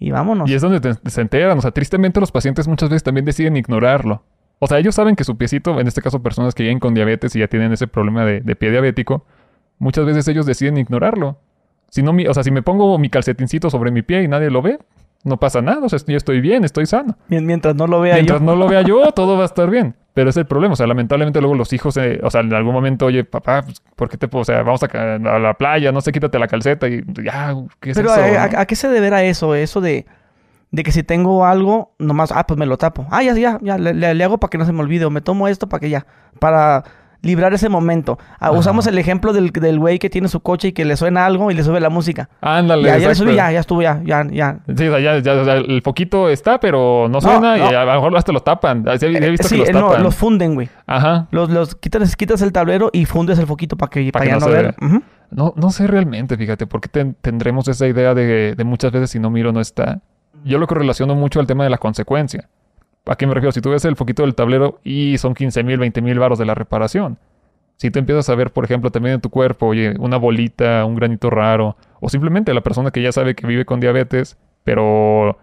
Y 0.00 0.10
vámonos. 0.10 0.48
Y 0.50 0.54
es 0.54 0.62
donde 0.62 0.80
te- 0.80 0.94
se 1.10 1.20
enteran, 1.20 1.56
o 1.58 1.60
sea, 1.60 1.70
tristemente 1.70 2.18
los 2.20 2.32
pacientes 2.32 2.66
muchas 2.66 2.88
veces 2.88 3.02
también 3.04 3.24
deciden 3.24 3.56
ignorarlo. 3.56 4.22
O 4.58 4.66
sea, 4.66 4.78
ellos 4.78 4.94
saben 4.96 5.14
que 5.14 5.22
su 5.24 5.36
piecito, 5.36 5.78
en 5.78 5.86
este 5.86 6.02
caso 6.02 6.20
personas 6.22 6.54
que 6.54 6.64
vienen 6.64 6.80
con 6.80 6.94
diabetes 6.94 7.36
y 7.36 7.38
ya 7.40 7.46
tienen 7.46 7.72
ese 7.72 7.86
problema 7.86 8.24
de, 8.24 8.40
de 8.40 8.56
pie 8.56 8.70
diabético, 8.72 9.24
muchas 9.78 10.04
veces 10.04 10.26
ellos 10.26 10.46
deciden 10.46 10.78
ignorarlo. 10.78 11.38
Si 11.90 12.02
no, 12.02 12.12
mi- 12.12 12.26
o 12.26 12.34
sea, 12.34 12.42
si 12.42 12.50
me 12.50 12.62
pongo 12.62 12.98
mi 12.98 13.08
calcetincito 13.08 13.70
sobre 13.70 13.90
mi 13.90 14.02
pie 14.02 14.22
y 14.22 14.28
nadie 14.28 14.50
lo 14.50 14.62
ve, 14.62 14.78
no 15.24 15.38
pasa 15.38 15.62
nasa. 15.62 15.80
O 15.84 15.88
sea, 15.88 15.98
yo 16.06 16.16
estoy 16.16 16.40
bien, 16.40 16.64
estoy 16.64 16.86
sano. 16.86 17.16
Mien- 17.28 17.46
Mientras 17.46 17.74
no 17.74 17.86
lo 17.86 18.00
vea 18.00 18.14
Mientras 18.14 18.40
yo. 18.40 18.46
no 18.46 18.56
lo 18.56 18.68
vea 18.68 18.82
yo, 18.82 19.10
todo 19.14 19.36
va 19.36 19.42
a 19.42 19.46
estar 19.46 19.68
bien. 19.70 19.94
Pero 20.14 20.30
es 20.30 20.36
el 20.36 20.46
problema. 20.46 20.72
O 20.72 20.76
sea, 20.76 20.86
lamentablemente 20.86 21.40
luego 21.40 21.54
los 21.54 21.72
hijos, 21.72 21.96
eh, 21.96 22.20
o 22.22 22.30
sea, 22.30 22.40
en 22.40 22.52
algún 22.52 22.72
momento, 22.74 23.06
oye, 23.06 23.24
papá, 23.24 23.62
pues, 23.62 23.80
¿por 23.96 24.08
qué 24.08 24.16
te, 24.16 24.28
o 24.30 24.44
sea, 24.44 24.62
vamos 24.62 24.82
a, 24.82 24.88
la 25.18 25.54
playa, 25.54 25.92
no 25.92 26.00
sé, 26.00 26.12
quítate 26.12 26.38
la 26.38 26.48
calceta 26.48 26.88
y 26.88 27.02
ya, 27.24 27.54
¿qué 27.80 27.90
es 27.90 27.96
Pero 27.96 28.12
eso? 28.12 28.20
¿a, 28.22 28.28
no? 28.48 28.58
a- 28.58 28.60
a 28.62 28.66
qué 28.66 28.74
se 28.76 28.88
deberá 28.88 29.22
eso? 29.22 29.54
Eso 29.54 29.80
de, 29.80 30.06
de 30.72 30.82
que 30.82 30.90
si 30.92 31.02
tengo 31.04 31.46
algo, 31.46 31.94
nomás, 31.98 32.32
ah, 32.32 32.46
pues 32.46 32.58
me 32.58 32.66
lo 32.66 32.76
tapo. 32.78 33.06
Ah, 33.10 33.22
ya, 33.22 33.34
ya, 33.34 33.58
ya, 33.62 33.78
le, 33.78 33.94
le- 33.94 34.14
le 34.14 34.24
hago 34.24 34.38
para 34.38 34.50
que 34.50 34.58
no 34.58 34.64
se 34.66 34.72
me 34.72 34.80
olvide. 34.80 35.04
O 35.04 35.10
me 35.10 35.20
tomo 35.20 35.46
esto 35.48 35.68
para 35.68 35.80
que 35.80 35.88
ya, 35.90 36.04
para 36.40 36.84
librar 37.22 37.52
ese 37.52 37.68
momento. 37.68 38.18
Ah, 38.38 38.50
usamos 38.52 38.86
el 38.86 38.96
ejemplo 38.98 39.32
del, 39.32 39.50
del 39.50 39.78
güey 39.78 39.98
que 39.98 40.08
tiene 40.10 40.28
su 40.28 40.40
coche 40.40 40.68
y 40.68 40.72
que 40.72 40.84
le 40.84 40.96
suena 40.96 41.26
algo 41.26 41.50
y 41.50 41.54
le 41.54 41.64
sube 41.64 41.80
la 41.80 41.90
música. 41.90 42.28
Ándale, 42.40 42.82
ya, 42.84 42.88
ya 42.90 42.96
le 42.98 43.04
exacto. 43.06 43.24
subí, 43.24 43.34
ya, 43.36 43.50
ya 43.52 43.60
estuvo, 43.60 43.82
ya, 43.82 44.00
ya, 44.04 44.24
ya. 44.30 44.58
Sí, 44.66 44.86
o 44.86 44.90
sea, 44.92 45.00
ya, 45.00 45.18
ya, 45.18 45.32
o 45.40 45.44
sea, 45.44 45.54
el 45.54 45.82
foquito 45.82 46.28
está, 46.28 46.60
pero 46.60 47.08
no 47.10 47.20
suena 47.20 47.56
y 47.56 47.60
no. 47.60 47.66
a 47.68 47.84
lo 47.84 47.92
mejor 47.94 48.16
hasta 48.16 48.32
lo 48.32 48.40
tapan. 48.40 48.84
Sí, 48.98 49.06
he 49.06 49.16
he 49.26 49.30
visto 49.30 49.48
sí, 49.48 49.56
que 49.56 49.60
los 49.60 49.68
eh, 49.70 49.72
no, 49.72 49.88
tapan. 49.88 50.02
los 50.04 50.14
funden, 50.14 50.54
güey. 50.54 50.68
Ajá. 50.86 51.26
Los, 51.30 51.50
los 51.50 51.74
quitas, 51.74 52.14
quitas 52.16 52.40
el 52.42 52.52
tablero 52.52 52.90
y 52.92 53.04
fundes 53.04 53.38
el 53.38 53.46
foquito 53.46 53.76
para 53.76 53.90
que, 53.90 54.10
Pa' 54.12 54.20
para 54.20 54.24
que 54.26 54.32
no 54.32 54.40
no 54.40 54.46
ver. 54.52 54.74
No, 55.30 55.52
no 55.56 55.70
sé 55.70 55.86
realmente, 55.86 56.36
fíjate, 56.38 56.66
por 56.66 56.80
qué 56.80 56.88
ten- 56.88 57.16
tendremos 57.20 57.68
esa 57.68 57.86
idea 57.86 58.14
de, 58.14 58.54
de 58.56 58.64
muchas 58.64 58.92
veces 58.92 59.10
si 59.10 59.18
no 59.18 59.28
miro 59.28 59.52
no 59.52 59.60
está. 59.60 60.00
Yo 60.44 60.58
lo 60.58 60.66
que 60.66 60.74
relaciono 60.74 61.14
mucho 61.14 61.40
al 61.40 61.46
tema 61.46 61.64
de 61.64 61.70
la 61.70 61.78
consecuencia. 61.78 62.48
¿A 63.06 63.16
qué 63.16 63.26
me 63.26 63.34
refiero? 63.34 63.52
Si 63.52 63.60
tú 63.60 63.70
ves 63.70 63.84
el 63.84 63.96
foquito 63.96 64.22
del 64.22 64.34
tablero 64.34 64.80
y 64.84 65.18
son 65.18 65.34
15 65.34 65.62
mil, 65.62 65.78
20 65.78 66.02
mil 66.02 66.18
baros 66.18 66.38
de 66.38 66.44
la 66.44 66.54
reparación. 66.54 67.18
Si 67.76 67.90
tú 67.90 67.98
empiezas 67.98 68.28
a 68.28 68.34
ver, 68.34 68.52
por 68.52 68.64
ejemplo, 68.64 68.90
también 68.90 69.14
en 69.14 69.20
tu 69.20 69.30
cuerpo, 69.30 69.66
oye, 69.66 69.94
una 69.98 70.16
bolita, 70.16 70.84
un 70.84 70.96
granito 70.96 71.30
raro, 71.30 71.76
o 72.00 72.08
simplemente 72.08 72.52
la 72.52 72.60
persona 72.60 72.90
que 72.90 73.00
ya 73.00 73.12
sabe 73.12 73.34
que 73.34 73.46
vive 73.46 73.64
con 73.64 73.78
diabetes, 73.78 74.36
pero 74.64 75.38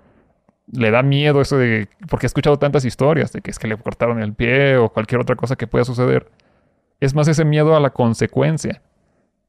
le 0.71 0.91
da 0.91 1.01
miedo 1.01 1.41
eso 1.41 1.57
de... 1.57 1.87
Porque 2.09 2.25
he 2.25 2.27
escuchado 2.27 2.59
tantas 2.59 2.83
historias 2.83 3.31
de 3.31 3.41
que 3.41 3.51
es 3.51 3.59
que 3.59 3.67
le 3.67 3.77
cortaron 3.77 4.21
el 4.21 4.33
pie 4.33 4.75
o 4.77 4.89
cualquier 4.89 5.21
otra 5.21 5.35
cosa 5.35 5.55
que 5.55 5.65
pueda 5.65 5.85
suceder. 5.85 6.29
Es 6.99 7.15
más 7.15 7.27
ese 7.27 7.45
miedo 7.45 7.75
a 7.75 7.79
la 7.79 7.91
consecuencia 7.91 8.81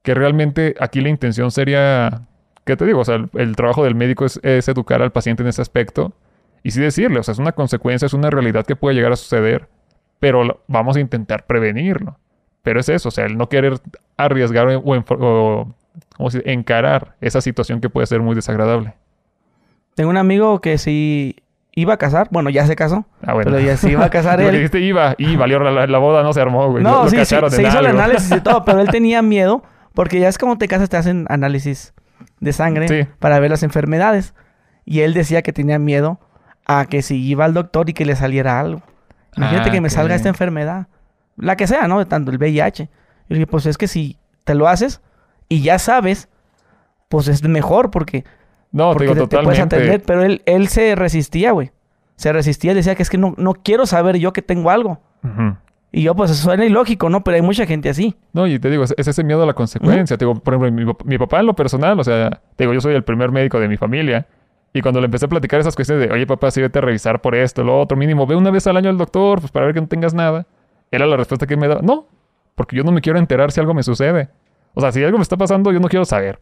que 0.03 0.14
realmente 0.14 0.77
aquí 0.79 1.01
la 1.01 1.09
intención 1.09 1.51
sería, 1.51 2.23
¿qué 2.64 2.77
te 2.77 2.87
digo? 2.87 3.01
O 3.01 3.05
sea, 3.05 3.16
el, 3.35 3.57
trabajo 3.57 3.83
del 3.83 3.97
médico 3.97 4.25
es 4.25 4.38
educar 4.42 5.03
al 5.03 5.11
paciente 5.11 5.42
en 5.42 5.49
ese 5.49 5.61
aspecto 5.62 6.12
y 6.66 6.70
sí 6.72 6.81
decirle, 6.81 7.18
o 7.20 7.22
sea, 7.22 7.33
es 7.33 7.38
una 7.38 7.52
consecuencia, 7.52 8.07
es 8.07 8.12
una 8.14 8.31
realidad 8.31 8.64
que 8.66 8.76
puede 8.76 8.94
llegar 8.96 9.12
a 9.12 9.16
suceder, 9.16 9.68
pero 10.20 10.44
lo- 10.44 10.61
vamos 10.68 10.96
a 10.96 11.00
intentar 11.00 11.46
prevenirlo. 11.46 12.18
Pero 12.62 12.81
es 12.81 12.88
eso, 12.88 13.09
o 13.09 13.12
sea, 13.12 13.26
el 13.26 13.37
no 13.37 13.48
querer 13.48 13.79
arriesgar 14.16 14.66
o, 14.68 14.83
o, 14.85 15.74
¿cómo 16.16 16.31
se 16.31 16.38
dice? 16.38 16.50
encarar 16.52 17.14
esa 17.20 17.40
situación 17.40 17.81
que 17.81 17.88
puede 17.88 18.07
ser 18.07 18.20
muy 18.20 18.35
desagradable. 18.35 18.94
Tengo 19.94 20.11
un 20.11 20.16
amigo 20.16 20.61
que 20.61 20.76
sí 20.79 21.37
iba 21.74 21.94
a 21.94 21.96
casar. 21.96 22.29
Bueno, 22.31 22.50
ya 22.50 22.66
se 22.66 22.74
casó. 22.74 23.07
Ah, 23.22 23.35
bueno. 23.35 23.50
Pero 23.50 23.64
ya 23.64 23.76
se 23.76 23.90
iba 23.90 24.05
a 24.05 24.11
casar 24.11 24.40
él. 24.42 24.50
dijiste 24.52 24.81
iba 24.81 25.14
y 25.18 25.37
valió 25.37 25.59
la, 25.61 25.87
la 25.87 25.98
boda, 25.98 26.22
no 26.22 26.33
se 26.33 26.40
armó, 26.40 26.70
güey. 26.70 26.83
No, 26.83 27.05
Lo 27.05 27.09
sí, 27.09 27.11
sí, 27.11 27.16
cacharon 27.16 27.50
se 27.50 27.62
hizo 27.62 27.79
el 27.79 27.87
análisis 27.87 28.33
y 28.33 28.40
todo, 28.40 28.64
pero 28.64 28.81
él 28.81 28.88
tenía 28.90 29.22
miedo 29.22 29.62
porque 29.94 30.18
ya 30.20 30.29
es 30.29 30.37
como 30.38 30.59
te 30.59 30.68
casas, 30.68 30.88
te 30.88 30.96
hacen 30.96 31.26
análisis 31.29 31.94
de 32.40 32.52
sangre 32.52 32.88
Sí. 32.88 33.09
para 33.18 33.38
ver 33.38 33.50
las 33.50 33.62
enfermedades. 33.62 34.35
Y 34.85 35.00
él 35.00 35.14
decía 35.14 35.42
que 35.42 35.52
tenía 35.52 35.79
miedo 35.79 36.18
a 36.66 36.87
que 36.87 37.02
si 37.02 37.24
iba 37.24 37.44
al 37.44 37.55
doctor 37.55 37.88
y 37.88 37.92
que 37.94 38.05
le 38.05 38.16
saliera 38.16 38.59
algo. 38.61 38.83
Imagínate 39.37 39.70
Ah, 39.70 39.72
que 39.72 39.81
me 39.81 39.90
salga 39.90 40.14
esta 40.14 40.29
enfermedad. 40.29 40.88
La 41.37 41.57
que 41.57 41.66
sea, 41.66 41.87
¿no? 41.88 42.05
Tanto 42.07 42.31
el 42.31 42.38
VIH. 42.38 42.85
Y 43.29 43.35
le 43.35 43.38
dije, 43.38 43.46
pues 43.46 43.66
es 43.66 43.76
que 43.79 43.87
si 43.88 44.18
te 44.44 44.55
lo 44.55 44.66
haces 44.68 45.00
y 45.48 45.61
ya 45.62 45.79
sabes, 45.79 46.29
pues 47.09 47.29
es 47.29 47.42
mejor 47.42 47.90
porque, 47.90 48.24
No, 48.72 48.90
te 48.90 48.92
porque 48.94 49.14
digo 49.14 49.29
te, 49.29 49.37
te 49.37 49.42
puedes 49.42 49.61
atender. 49.61 50.02
Pero 50.05 50.22
él, 50.22 50.42
él 50.46 50.68
se 50.68 50.94
resistía, 50.94 51.52
güey. 51.52 51.70
Se 52.16 52.33
resistía. 52.33 52.74
Decía 52.74 52.94
que 52.94 53.02
es 53.02 53.11
que 53.11 53.18
no, 53.18 53.35
no 53.37 53.52
quiero 53.55 53.87
saber 53.87 54.16
yo 54.16 54.33
que 54.33 54.42
tengo 54.42 54.70
algo. 54.70 55.00
Y 55.92 56.02
yo, 56.02 56.14
pues 56.14 56.31
suena 56.37 56.64
ilógico, 56.64 57.09
¿no? 57.11 57.22
Pero 57.24 57.37
hay 57.37 57.42
mucha 57.42 57.66
gente 57.66 57.88
así. 57.88 58.16
No, 58.33 58.46
y 58.46 58.59
te 58.59 58.70
digo, 58.70 58.85
es, 58.85 58.94
es 58.96 59.09
ese 59.09 59.24
miedo 59.24 59.42
a 59.42 59.46
la 59.46 59.55
consecuencia. 59.55 60.16
Te 60.16 60.24
digo, 60.24 60.38
por 60.38 60.55
ejemplo, 60.55 60.70
mi, 60.72 61.11
mi 61.11 61.18
papá 61.18 61.40
en 61.40 61.46
lo 61.46 61.55
personal, 61.55 61.98
o 61.98 62.05
sea, 62.05 62.31
te 62.57 62.64
digo, 62.64 62.72
yo 62.74 62.81
soy 62.81 62.94
el 62.94 63.05
primer 63.05 63.31
médico 63.33 63.59
de 63.61 63.68
mi 63.68 63.76
familia. 63.76 64.26
Y 64.77 64.83
cuando 64.83 65.01
le 65.01 65.07
empecé 65.07 65.25
a 65.25 65.29
platicar 65.29 65.59
esas 65.59 65.75
cuestiones 65.75 66.07
de, 66.07 66.15
oye, 66.15 66.27
papá, 66.27 66.51
sí, 66.51 66.61
vete 66.61 66.81
a 66.81 66.83
revisar 66.83 67.23
por 67.23 67.35
esto, 67.35 67.65
lo 67.65 67.81
otro, 67.81 67.97
mínimo, 67.97 68.27
ve 68.27 68.37
una 68.37 68.51
vez 68.51 68.67
al 68.67 68.77
año 68.77 68.91
al 68.91 68.99
doctor, 68.99 69.41
pues 69.41 69.51
para 69.51 69.65
ver 69.65 69.75
que 69.75 69.81
no 69.81 69.87
tengas 69.87 70.12
nada. 70.12 70.47
Era 70.91 71.07
la 71.07 71.17
respuesta 71.17 71.47
que 71.47 71.57
me 71.57 71.67
daba. 71.67 71.81
No, 71.81 72.09
porque 72.55 72.77
yo 72.77 72.85
no 72.85 72.93
me 72.93 73.01
quiero 73.01 73.19
enterar 73.19 73.53
si 73.53 73.59
algo 73.59 73.73
me 73.73 73.83
sucede. 73.83 74.29
O 74.75 74.83
sea, 74.83 74.93
si 74.93 75.03
algo 75.03 75.17
me 75.17 75.23
está 75.23 75.39
pasando, 75.39 75.73
yo 75.73 75.81
no 75.81 75.89
quiero 75.89 76.05
saber. 76.05 76.39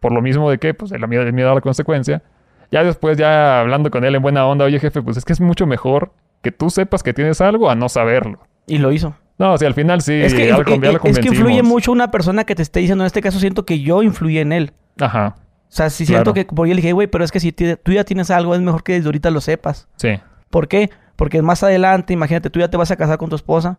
Por 0.00 0.10
lo 0.10 0.20
mismo 0.20 0.50
de 0.50 0.58
que, 0.58 0.74
pues, 0.74 0.90
el 0.90 1.06
miedo, 1.06 1.22
el 1.22 1.32
miedo 1.32 1.52
a 1.52 1.54
la 1.54 1.60
consecuencia. 1.60 2.24
Ya 2.72 2.82
después, 2.82 3.16
ya 3.16 3.60
hablando 3.60 3.92
con 3.92 4.02
él 4.02 4.16
en 4.16 4.22
buena 4.22 4.44
onda, 4.48 4.64
oye, 4.64 4.80
jefe, 4.80 5.00
pues 5.00 5.16
es 5.16 5.24
que 5.24 5.32
es 5.32 5.40
mucho 5.40 5.64
mejor 5.64 6.10
que 6.42 6.50
tú 6.50 6.70
sepas 6.70 7.04
que 7.04 7.14
tienes 7.14 7.40
algo 7.40 7.70
a 7.70 7.76
no 7.76 7.88
saberlo. 7.88 8.40
Y 8.66 8.78
lo 8.78 8.90
hizo. 8.90 9.14
No, 9.38 9.52
o 9.52 9.58
sea, 9.58 9.68
al 9.68 9.74
final 9.74 10.02
sí, 10.02 10.14
es 10.14 10.34
que, 10.34 10.46
eh, 10.46 10.48
ya 10.48 10.58
lo 10.58 10.62
eh, 10.68 11.00
es 11.04 11.20
que 11.20 11.28
influye 11.28 11.62
mucho 11.62 11.92
una 11.92 12.10
persona 12.10 12.42
que 12.42 12.56
te 12.56 12.62
esté 12.62 12.80
diciendo, 12.80 13.04
en 13.04 13.06
este 13.06 13.22
caso 13.22 13.38
siento 13.38 13.64
que 13.64 13.78
yo 13.78 14.02
influí 14.02 14.38
en 14.38 14.50
él. 14.50 14.72
Ajá, 14.98 15.36
O 15.68 15.72
sea, 15.76 15.90
si 15.90 16.06
siento 16.06 16.32
Claro. 16.32 16.34
que 16.48 16.54
por 16.54 16.66
ahí 16.66 16.70
le 16.74 16.80
dije, 16.80 16.92
güey, 16.92 17.06
pero 17.08 17.24
es 17.24 17.30
que 17.32 17.40
si 17.40 17.52
tú 17.52 17.92
ya 17.92 18.04
tienes 18.04 18.30
algo, 18.30 18.54
es 18.54 18.60
mejor 18.60 18.82
que 18.82 18.94
desde 18.94 19.06
ahorita 19.08 19.30
lo 19.30 19.40
sepas. 19.40 19.88
sí. 19.96 20.18
¿Por 20.50 20.68
qué? 20.68 20.90
Porque 21.16 21.42
más 21.42 21.62
adelante, 21.64 22.12
imagínate, 22.12 22.50
tú 22.50 22.60
ya 22.60 22.68
te 22.68 22.76
vas 22.76 22.90
a 22.90 22.96
casar 22.96 23.18
con 23.18 23.28
tu 23.28 23.36
esposa. 23.36 23.78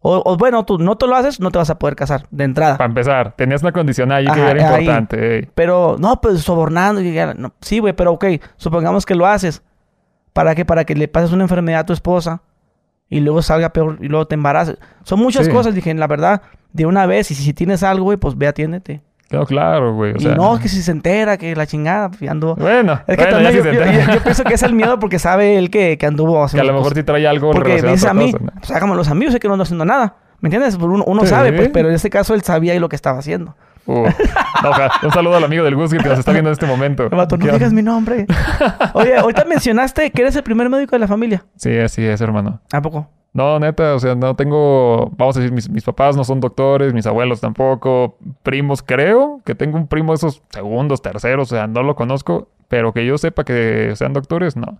O, 0.00 0.20
o 0.24 0.36
bueno, 0.36 0.64
tú 0.64 0.78
no 0.78 0.96
te 0.96 1.06
lo 1.06 1.14
haces, 1.16 1.40
no 1.40 1.50
te 1.50 1.58
vas 1.58 1.70
a 1.70 1.78
poder 1.78 1.96
casar 1.96 2.26
de 2.30 2.44
entrada. 2.44 2.76
Para 2.76 2.88
empezar, 2.88 3.32
tenías 3.36 3.62
una 3.62 3.72
condición 3.72 4.10
ahí 4.12 4.26
que 4.26 4.40
era 4.40 4.74
ahí. 4.74 4.80
importante. 4.84 5.36
ey. 5.38 5.48
Pero, 5.54 5.96
no, 5.98 6.20
pues 6.20 6.40
sobornando. 6.42 7.00
y 7.00 7.16
no. 7.36 7.52
Sí, 7.60 7.78
güey, 7.78 7.92
pero 7.94 8.12
ok, 8.12 8.24
supongamos 8.56 9.06
que 9.06 9.14
lo 9.14 9.26
haces. 9.26 9.62
¿Para 10.32 10.54
qué? 10.54 10.64
Para 10.64 10.84
que 10.84 10.94
le 10.94 11.08
pases 11.08 11.32
una 11.32 11.44
enfermedad 11.44 11.80
a 11.80 11.86
tu 11.86 11.92
esposa 11.92 12.42
y 13.08 13.20
luego 13.20 13.40
salga 13.42 13.70
peor 13.72 13.98
y 14.00 14.08
luego 14.08 14.26
te 14.26 14.34
embaraces. 14.34 14.76
Son 15.04 15.18
muchas 15.20 15.46
Sí. 15.46 15.52
cosas, 15.52 15.74
dije, 15.74 15.94
la 15.94 16.06
verdad, 16.08 16.42
de 16.72 16.84
una 16.86 17.06
vez. 17.06 17.30
Y 17.30 17.34
si, 17.34 17.42
si 17.44 17.54
tienes 17.54 17.82
algo, 17.82 18.04
güey, 18.06 18.18
pues 18.18 18.36
ve, 18.36 18.48
atiéndete. 18.48 19.02
No, 19.30 19.44
claro, 19.44 19.94
güey. 19.94 20.12
O 20.12 20.16
y 20.16 20.20
sea, 20.20 20.34
no, 20.36 20.58
que 20.60 20.68
si 20.68 20.82
se 20.82 20.92
entera, 20.92 21.36
que 21.36 21.56
la 21.56 21.66
chingada, 21.66 22.08
pues, 22.10 22.20
ya 22.20 22.30
anduvo. 22.30 22.54
Bueno, 22.56 23.00
Es 23.08 23.16
que 23.16 23.24
bueno, 23.24 23.30
también 23.38 23.54
yo, 23.56 23.62
se 23.64 23.74
yo- 23.74 23.82
entera. 23.82 24.06
yo- 24.06 24.14
yo 24.14 24.22
pienso 24.22 24.44
que 24.44 24.54
es 24.54 24.62
el 24.62 24.72
miedo 24.74 24.98
porque 25.00 25.18
sabe 25.18 25.58
él 25.58 25.68
que, 25.70 25.98
que 25.98 26.06
anduvo 26.06 26.34
que 26.34 26.40
a 26.40 26.44
haciendo 26.44 26.72
lo 26.72 26.78
mejor 26.78 26.94
sí 26.94 27.02
trae 27.02 27.26
algo 27.26 27.50
Porque 27.50 27.80
relacionado 27.80 27.94
dice 27.96 28.08
a 28.08 28.14
mí, 28.14 28.32
cosa, 28.32 28.44
¿no? 28.44 28.60
pues 28.60 28.96
los 28.96 29.08
amigos, 29.08 29.34
sé 29.34 29.40
que 29.40 29.48
no 29.48 29.54
ando 29.54 29.64
haciendo 29.64 29.84
nada. 29.84 30.14
¿Me 30.40 30.48
entiendes? 30.48 30.76
Pues 30.76 30.86
Uno, 30.86 31.02
uno 31.06 31.22
Sí. 31.22 31.28
sabe, 31.28 31.52
pues, 31.52 31.70
pero 31.72 31.88
en 31.88 31.94
este 31.96 32.08
caso 32.10 32.34
él 32.34 32.42
sabía 32.42 32.74
y 32.74 32.78
lo 32.78 32.88
que 32.88 32.94
estaba 32.96 33.18
haciendo. 33.18 33.56
Uh, 33.86 34.08
no, 34.62 34.70
ojalá. 34.70 34.92
un 35.02 35.10
saludo 35.12 35.36
al 35.36 35.44
amigo 35.44 35.64
del 35.64 35.76
Gus 35.76 35.92
que 35.92 36.08
nos 36.08 36.18
está 36.18 36.32
viendo 36.32 36.50
en 36.50 36.54
este 36.54 36.66
momento. 36.66 37.08
Vato, 37.08 37.36
no 37.36 37.46
¿Qué 37.46 37.52
digas 37.52 37.72
mi 37.72 37.82
nombre. 37.82 38.26
Oye, 38.94 39.16
ahorita 39.16 39.44
mencionaste 39.44 40.10
que 40.10 40.22
eres 40.22 40.34
el 40.36 40.42
primer 40.42 40.68
médico 40.68 40.96
de 40.96 41.00
la 41.00 41.08
familia. 41.08 41.44
Sí, 41.56 41.76
así 41.78 42.04
es, 42.04 42.20
hermano. 42.20 42.60
¿A 42.72 42.82
poco? 42.82 43.08
No, 43.32 43.58
neta, 43.58 43.94
o 43.94 43.98
sea, 43.98 44.14
no 44.14 44.34
tengo, 44.34 45.10
vamos 45.16 45.36
a 45.36 45.40
decir, 45.40 45.52
mis, 45.52 45.68
mis 45.68 45.84
papás 45.84 46.16
no 46.16 46.24
son 46.24 46.40
doctores, 46.40 46.94
mis 46.94 47.06
abuelos 47.06 47.40
tampoco, 47.42 48.16
primos 48.42 48.82
creo, 48.82 49.42
que 49.44 49.54
tengo 49.54 49.76
un 49.76 49.88
primo 49.88 50.12
de 50.12 50.16
esos 50.16 50.42
segundos, 50.48 51.02
terceros, 51.02 51.52
o 51.52 51.54
sea, 51.54 51.66
no 51.66 51.82
lo 51.82 51.94
conozco, 51.96 52.48
pero 52.68 52.94
que 52.94 53.04
yo 53.04 53.18
sepa 53.18 53.44
que 53.44 53.92
sean 53.94 54.14
doctores, 54.14 54.56
no. 54.56 54.78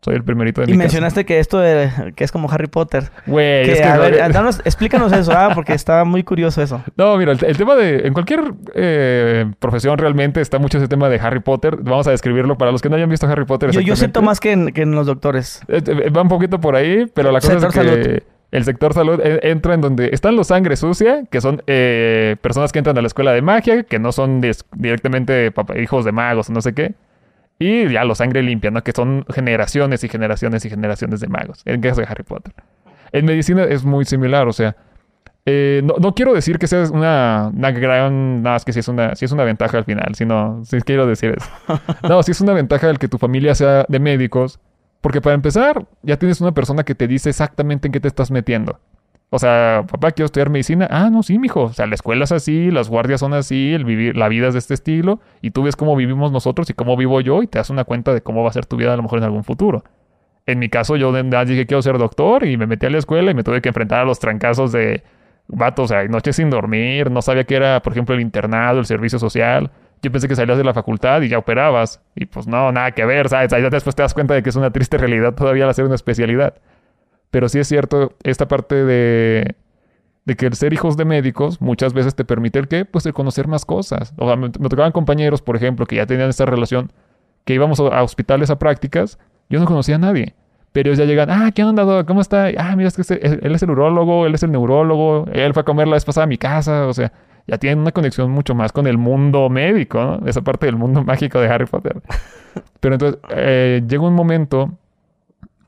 Soy 0.00 0.14
el 0.14 0.22
primerito 0.22 0.60
de 0.60 0.68
Y 0.68 0.72
mi 0.74 0.78
mencionaste 0.78 1.24
que 1.26 1.40
esto 1.40 1.58
de- 1.58 2.12
que 2.14 2.22
es 2.22 2.30
como 2.30 2.48
Harry 2.50 2.68
Potter. 2.68 3.10
Güey, 3.26 3.64
Que, 3.64 3.72
es 3.72 3.80
que... 3.80 3.84
a 3.84 3.98
ver, 3.98 4.32
danos- 4.32 4.60
explícanos 4.64 5.12
eso, 5.12 5.32
ah, 5.34 5.50
porque 5.54 5.72
estaba 5.74 6.04
muy 6.04 6.22
curioso 6.22 6.62
eso. 6.62 6.82
No, 6.96 7.16
mira, 7.16 7.32
el, 7.32 7.44
el 7.44 7.56
tema 7.56 7.74
de... 7.74 8.06
En 8.06 8.12
cualquier 8.14 8.52
eh, 8.74 9.50
profesión 9.58 9.98
realmente 9.98 10.40
está 10.40 10.58
mucho 10.60 10.78
ese 10.78 10.86
tema 10.86 11.08
de 11.08 11.18
Harry 11.18 11.40
Potter. 11.40 11.76
Vamos 11.80 12.06
a 12.06 12.12
describirlo 12.12 12.56
para 12.56 12.70
los 12.70 12.80
que 12.80 12.88
no 12.88 12.94
hayan 12.96 13.10
visto 13.10 13.26
Harry 13.26 13.44
Potter. 13.44 13.70
Yo, 13.72 13.80
yo 13.80 13.96
siento 13.96 14.22
más 14.22 14.38
que 14.38 14.52
en, 14.52 14.72
que 14.72 14.82
en 14.82 14.92
los 14.92 15.06
doctores. 15.06 15.62
Eh, 15.66 15.82
eh, 15.84 16.10
Va 16.10 16.22
un 16.22 16.28
poquito 16.28 16.60
por 16.60 16.76
ahí, 16.76 17.06
pero 17.12 17.32
la 17.32 17.40
cosa 17.40 17.58
Sector 17.58 17.68
es 17.68 17.74
que 17.74 18.04
salud. 18.04 18.18
el 18.52 18.64
sector 18.64 18.94
salud 18.94 19.20
entra 19.42 19.74
en 19.74 19.80
donde 19.80 20.10
están 20.12 20.36
los 20.36 20.46
sangre 20.46 20.76
sucia, 20.76 21.24
que 21.28 21.40
son 21.40 21.60
eh, 21.66 22.36
personas 22.40 22.70
que 22.72 22.78
entran 22.78 22.96
a 22.96 23.00
la 23.00 23.08
escuela 23.08 23.32
de 23.32 23.42
magia, 23.42 23.82
que 23.82 23.98
no 23.98 24.12
son 24.12 24.40
directamente 24.76 25.52
hijos 25.76 26.04
de 26.04 26.12
magos 26.12 26.48
o 26.50 26.52
no 26.52 26.60
sé 26.62 26.72
qué. 26.72 26.94
Y 27.58 27.88
ya 27.90 28.04
los 28.04 28.18
sangre 28.18 28.42
limpia, 28.42 28.70
¿no? 28.70 28.82
Que 28.84 28.92
son 28.92 29.24
generaciones 29.34 30.04
y 30.04 30.08
generaciones 30.08 30.64
y 30.64 30.70
generaciones 30.70 31.20
de 31.20 31.26
magos. 31.28 31.62
En 31.64 31.74
el 31.76 31.80
caso 31.80 32.00
de 32.00 32.06
Harry 32.08 32.22
Potter. 32.24 32.54
En 33.12 33.24
medicina 33.24 33.64
es 33.64 33.84
muy 33.84 34.04
similar, 34.04 34.46
o 34.48 34.52
sea. 34.52 34.76
eh, 35.46 35.80
no, 35.84 35.94
no 35.98 36.14
quiero 36.14 36.34
decir 36.34 36.58
que 36.58 36.66
sea 36.66 36.84
una, 36.92 37.50
una 37.54 37.70
gran. 37.72 38.42
Nada, 38.42 38.56
es 38.58 38.64
que 38.64 38.72
sí 38.72 38.80
es 38.80 38.88
una, 38.88 39.14
sí 39.16 39.24
es 39.24 39.32
una 39.32 39.44
ventaja 39.44 39.78
al 39.78 39.84
final, 39.84 40.14
sino. 40.14 40.62
Sí 40.64 40.78
quiero 40.82 41.06
decir 41.06 41.34
eso. 41.38 41.50
No, 42.08 42.22
sí 42.22 42.32
es 42.32 42.40
una 42.40 42.52
ventaja 42.52 42.90
el 42.90 42.98
que 42.98 43.08
tu 43.08 43.18
familia 43.18 43.54
sea 43.54 43.84
de 43.88 43.98
médicos. 43.98 44.60
Porque 45.00 45.20
para 45.20 45.34
empezar, 45.34 45.86
ya 46.02 46.16
tienes 46.18 46.40
una 46.40 46.52
persona 46.52 46.82
que 46.84 46.94
te 46.94 47.06
dice 47.08 47.30
exactamente 47.30 47.88
en 47.88 47.92
qué 47.92 48.00
te 48.00 48.08
estás 48.08 48.30
metiendo. 48.30 48.80
O 49.30 49.38
sea, 49.38 49.84
papá, 49.90 50.12
quiero 50.12 50.26
estudiar 50.26 50.48
medicina. 50.48 50.86
Ah, 50.90 51.10
no, 51.10 51.22
sí, 51.22 51.38
mijo. 51.38 51.64
O 51.64 51.72
sea, 51.72 51.86
la 51.86 51.94
escuela 51.94 52.24
es 52.24 52.32
así, 52.32 52.70
las 52.70 52.88
guardias 52.88 53.20
son 53.20 53.34
así, 53.34 53.74
el 53.74 53.84
vivir, 53.84 54.16
la 54.16 54.28
vida 54.28 54.48
es 54.48 54.54
de 54.54 54.58
este 54.58 54.72
estilo. 54.74 55.20
Y 55.42 55.50
tú 55.50 55.62
ves 55.64 55.76
cómo 55.76 55.94
vivimos 55.96 56.32
nosotros 56.32 56.70
y 56.70 56.74
cómo 56.74 56.96
vivo 56.96 57.20
yo 57.20 57.42
y 57.42 57.46
te 57.46 57.58
das 57.58 57.68
una 57.70 57.84
cuenta 57.84 58.14
de 58.14 58.22
cómo 58.22 58.42
va 58.42 58.48
a 58.50 58.52
ser 58.54 58.64
tu 58.66 58.76
vida 58.76 58.94
a 58.94 58.96
lo 58.96 59.02
mejor 59.02 59.18
en 59.18 59.24
algún 59.24 59.44
futuro. 59.44 59.84
En 60.46 60.58
mi 60.58 60.70
caso, 60.70 60.96
yo 60.96 61.12
de- 61.12 61.22
de- 61.24 61.44
dije 61.44 61.66
quiero 61.66 61.82
ser 61.82 61.98
doctor 61.98 62.46
y 62.46 62.56
me 62.56 62.66
metí 62.66 62.86
a 62.86 62.90
la 62.90 62.96
escuela 62.98 63.30
y 63.30 63.34
me 63.34 63.44
tuve 63.44 63.60
que 63.60 63.68
enfrentar 63.68 64.00
a 64.00 64.04
los 64.04 64.18
trancazos 64.18 64.72
de 64.72 65.02
vato, 65.46 65.82
o 65.82 65.88
sea, 65.88 66.04
noches 66.04 66.36
sin 66.36 66.48
dormir. 66.48 67.10
No 67.10 67.20
sabía 67.20 67.44
qué 67.44 67.56
era, 67.56 67.82
por 67.82 67.92
ejemplo, 67.92 68.14
el 68.14 68.22
internado, 68.22 68.78
el 68.78 68.86
servicio 68.86 69.18
social. 69.18 69.70
Yo 70.00 70.10
pensé 70.10 70.26
que 70.26 70.36
salías 70.36 70.56
de 70.56 70.64
la 70.64 70.72
facultad 70.72 71.20
y 71.20 71.28
ya 71.28 71.36
operabas. 71.36 72.00
Y 72.14 72.24
pues 72.24 72.46
no, 72.46 72.72
nada 72.72 72.92
que 72.92 73.04
ver, 73.04 73.28
¿sabes? 73.28 73.50
Ya 73.50 73.58
después 73.68 73.94
te 73.94 74.00
das 74.02 74.14
cuenta 74.14 74.32
de 74.32 74.42
que 74.42 74.48
es 74.48 74.56
una 74.56 74.70
triste 74.70 74.96
realidad 74.96 75.34
todavía 75.34 75.68
hacer 75.68 75.84
una 75.84 75.96
especialidad. 75.96 76.54
Pero 77.30 77.48
sí 77.48 77.58
es 77.58 77.68
cierto 77.68 78.12
esta 78.22 78.48
parte 78.48 78.74
de, 78.84 79.54
de 80.24 80.36
que 80.36 80.46
el 80.46 80.54
ser 80.54 80.72
hijos 80.72 80.96
de 80.96 81.04
médicos 81.04 81.60
muchas 81.60 81.92
veces 81.92 82.14
te 82.14 82.24
permite 82.24 82.58
el 82.58 82.68
qué? 82.68 82.84
Pues 82.84 83.04
el 83.06 83.12
conocer 83.12 83.48
más 83.48 83.64
cosas. 83.64 84.14
O 84.16 84.26
sea, 84.26 84.36
me, 84.36 84.48
me 84.58 84.68
tocaban 84.68 84.92
compañeros, 84.92 85.42
por 85.42 85.56
ejemplo, 85.56 85.86
que 85.86 85.96
ya 85.96 86.06
tenían 86.06 86.28
esta 86.30 86.46
relación, 86.46 86.90
que 87.44 87.54
íbamos 87.54 87.80
a, 87.80 88.02
hospitales 88.02 88.50
a 88.50 88.58
prácticas, 88.58 89.18
yo 89.50 89.60
no 89.60 89.66
conocía 89.66 89.96
a 89.96 89.98
nadie. 89.98 90.34
Pero 90.72 90.90
ellos 90.90 90.98
ya 90.98 91.04
llegan, 91.06 91.30
ah, 91.30 91.50
¿qué 91.54 91.64
onda, 91.64 91.84
doc? 91.84 92.06
¿Cómo 92.06 92.20
está? 92.20 92.48
Ah, 92.58 92.76
mira, 92.76 92.88
es 92.88 92.94
que 92.96 93.02
este- 93.02 93.26
él 93.26 93.40
él 93.42 93.54
es 93.54 93.62
el 93.62 93.70
urólogo, 93.70 94.26
él 94.26 94.34
es 94.34 94.42
el 94.42 94.52
neurólogo, 94.52 95.26
él 95.32 95.52
fue 95.54 95.62
a 95.62 95.64
comer 95.64 95.88
la 95.88 95.94
vez 95.94 96.04
pasada 96.04 96.24
a 96.24 96.26
mi 96.26 96.36
casa, 96.38 96.86
o 96.86 96.92
sea, 96.92 97.10
ya 97.46 97.56
tienen 97.56 97.78
una 97.78 97.92
conexión 97.92 98.30
mucho 98.30 98.54
más 98.54 98.72
con 98.72 98.86
el 98.86 98.98
mundo 98.98 99.48
médico, 99.48 99.98
¿no? 99.98 100.26
Esa 100.28 100.42
parte 100.42 100.66
del 100.66 100.76
mundo 100.76 101.02
mágico 101.04 101.40
de 101.40 101.48
Harry 101.48 101.64
Potter. 101.66 102.02
Pero 102.80 102.94
entonces, 102.94 103.18
eh, 103.30 103.82
llega 103.88 104.02
un 104.06 104.14
momento 104.14 104.72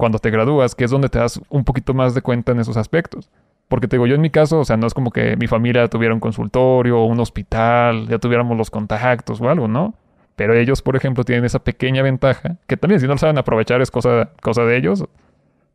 cuando 0.01 0.19
te 0.19 0.31
gradúas, 0.31 0.75
que 0.75 0.85
es 0.85 0.91
donde 0.91 1.09
te 1.11 1.19
das 1.19 1.41
un 1.51 1.63
poquito 1.65 1.93
más 1.95 2.15
de 2.15 2.23
cuenta 2.23 2.53
en 2.53 2.61
esos 2.61 2.77
aspectos. 2.79 3.31
Porque 3.69 3.87
te 3.87 3.97
digo, 3.97 4.07
yo 4.07 4.15
en 4.15 4.21
mi 4.23 4.31
caso, 4.31 4.59
o 4.61 4.65
sea, 4.65 4.77
no 4.77 4.87
es 4.87 4.95
como 4.95 5.11
que 5.13 5.37
mi 5.37 5.47
familia 5.47 5.87
tuviera 5.89 6.13
un 6.15 6.21
consultorio 6.21 6.99
o 6.99 7.05
un 7.05 7.21
hospital, 7.21 8.09
ya 8.09 8.19
tuviéramos 8.19 8.57
los 8.57 8.71
contactos 8.71 9.41
o 9.41 9.49
algo, 9.49 9.69
¿no? 9.69 9.95
Pero 10.37 10.55
ellos, 10.55 10.81
por 10.83 10.97
ejemplo, 10.97 11.23
tienen 11.23 11.45
esa 11.45 11.59
pequeña 11.59 12.03
ventaja, 12.03 12.57
que 12.67 12.77
también 12.79 12.99
si 13.01 13.07
no 13.07 13.13
lo 13.13 13.19
saben 13.19 13.37
aprovechar 13.39 13.81
es 13.83 13.91
cosa, 13.91 14.31
cosa 14.43 14.63
de 14.65 14.77
ellos, 14.79 15.05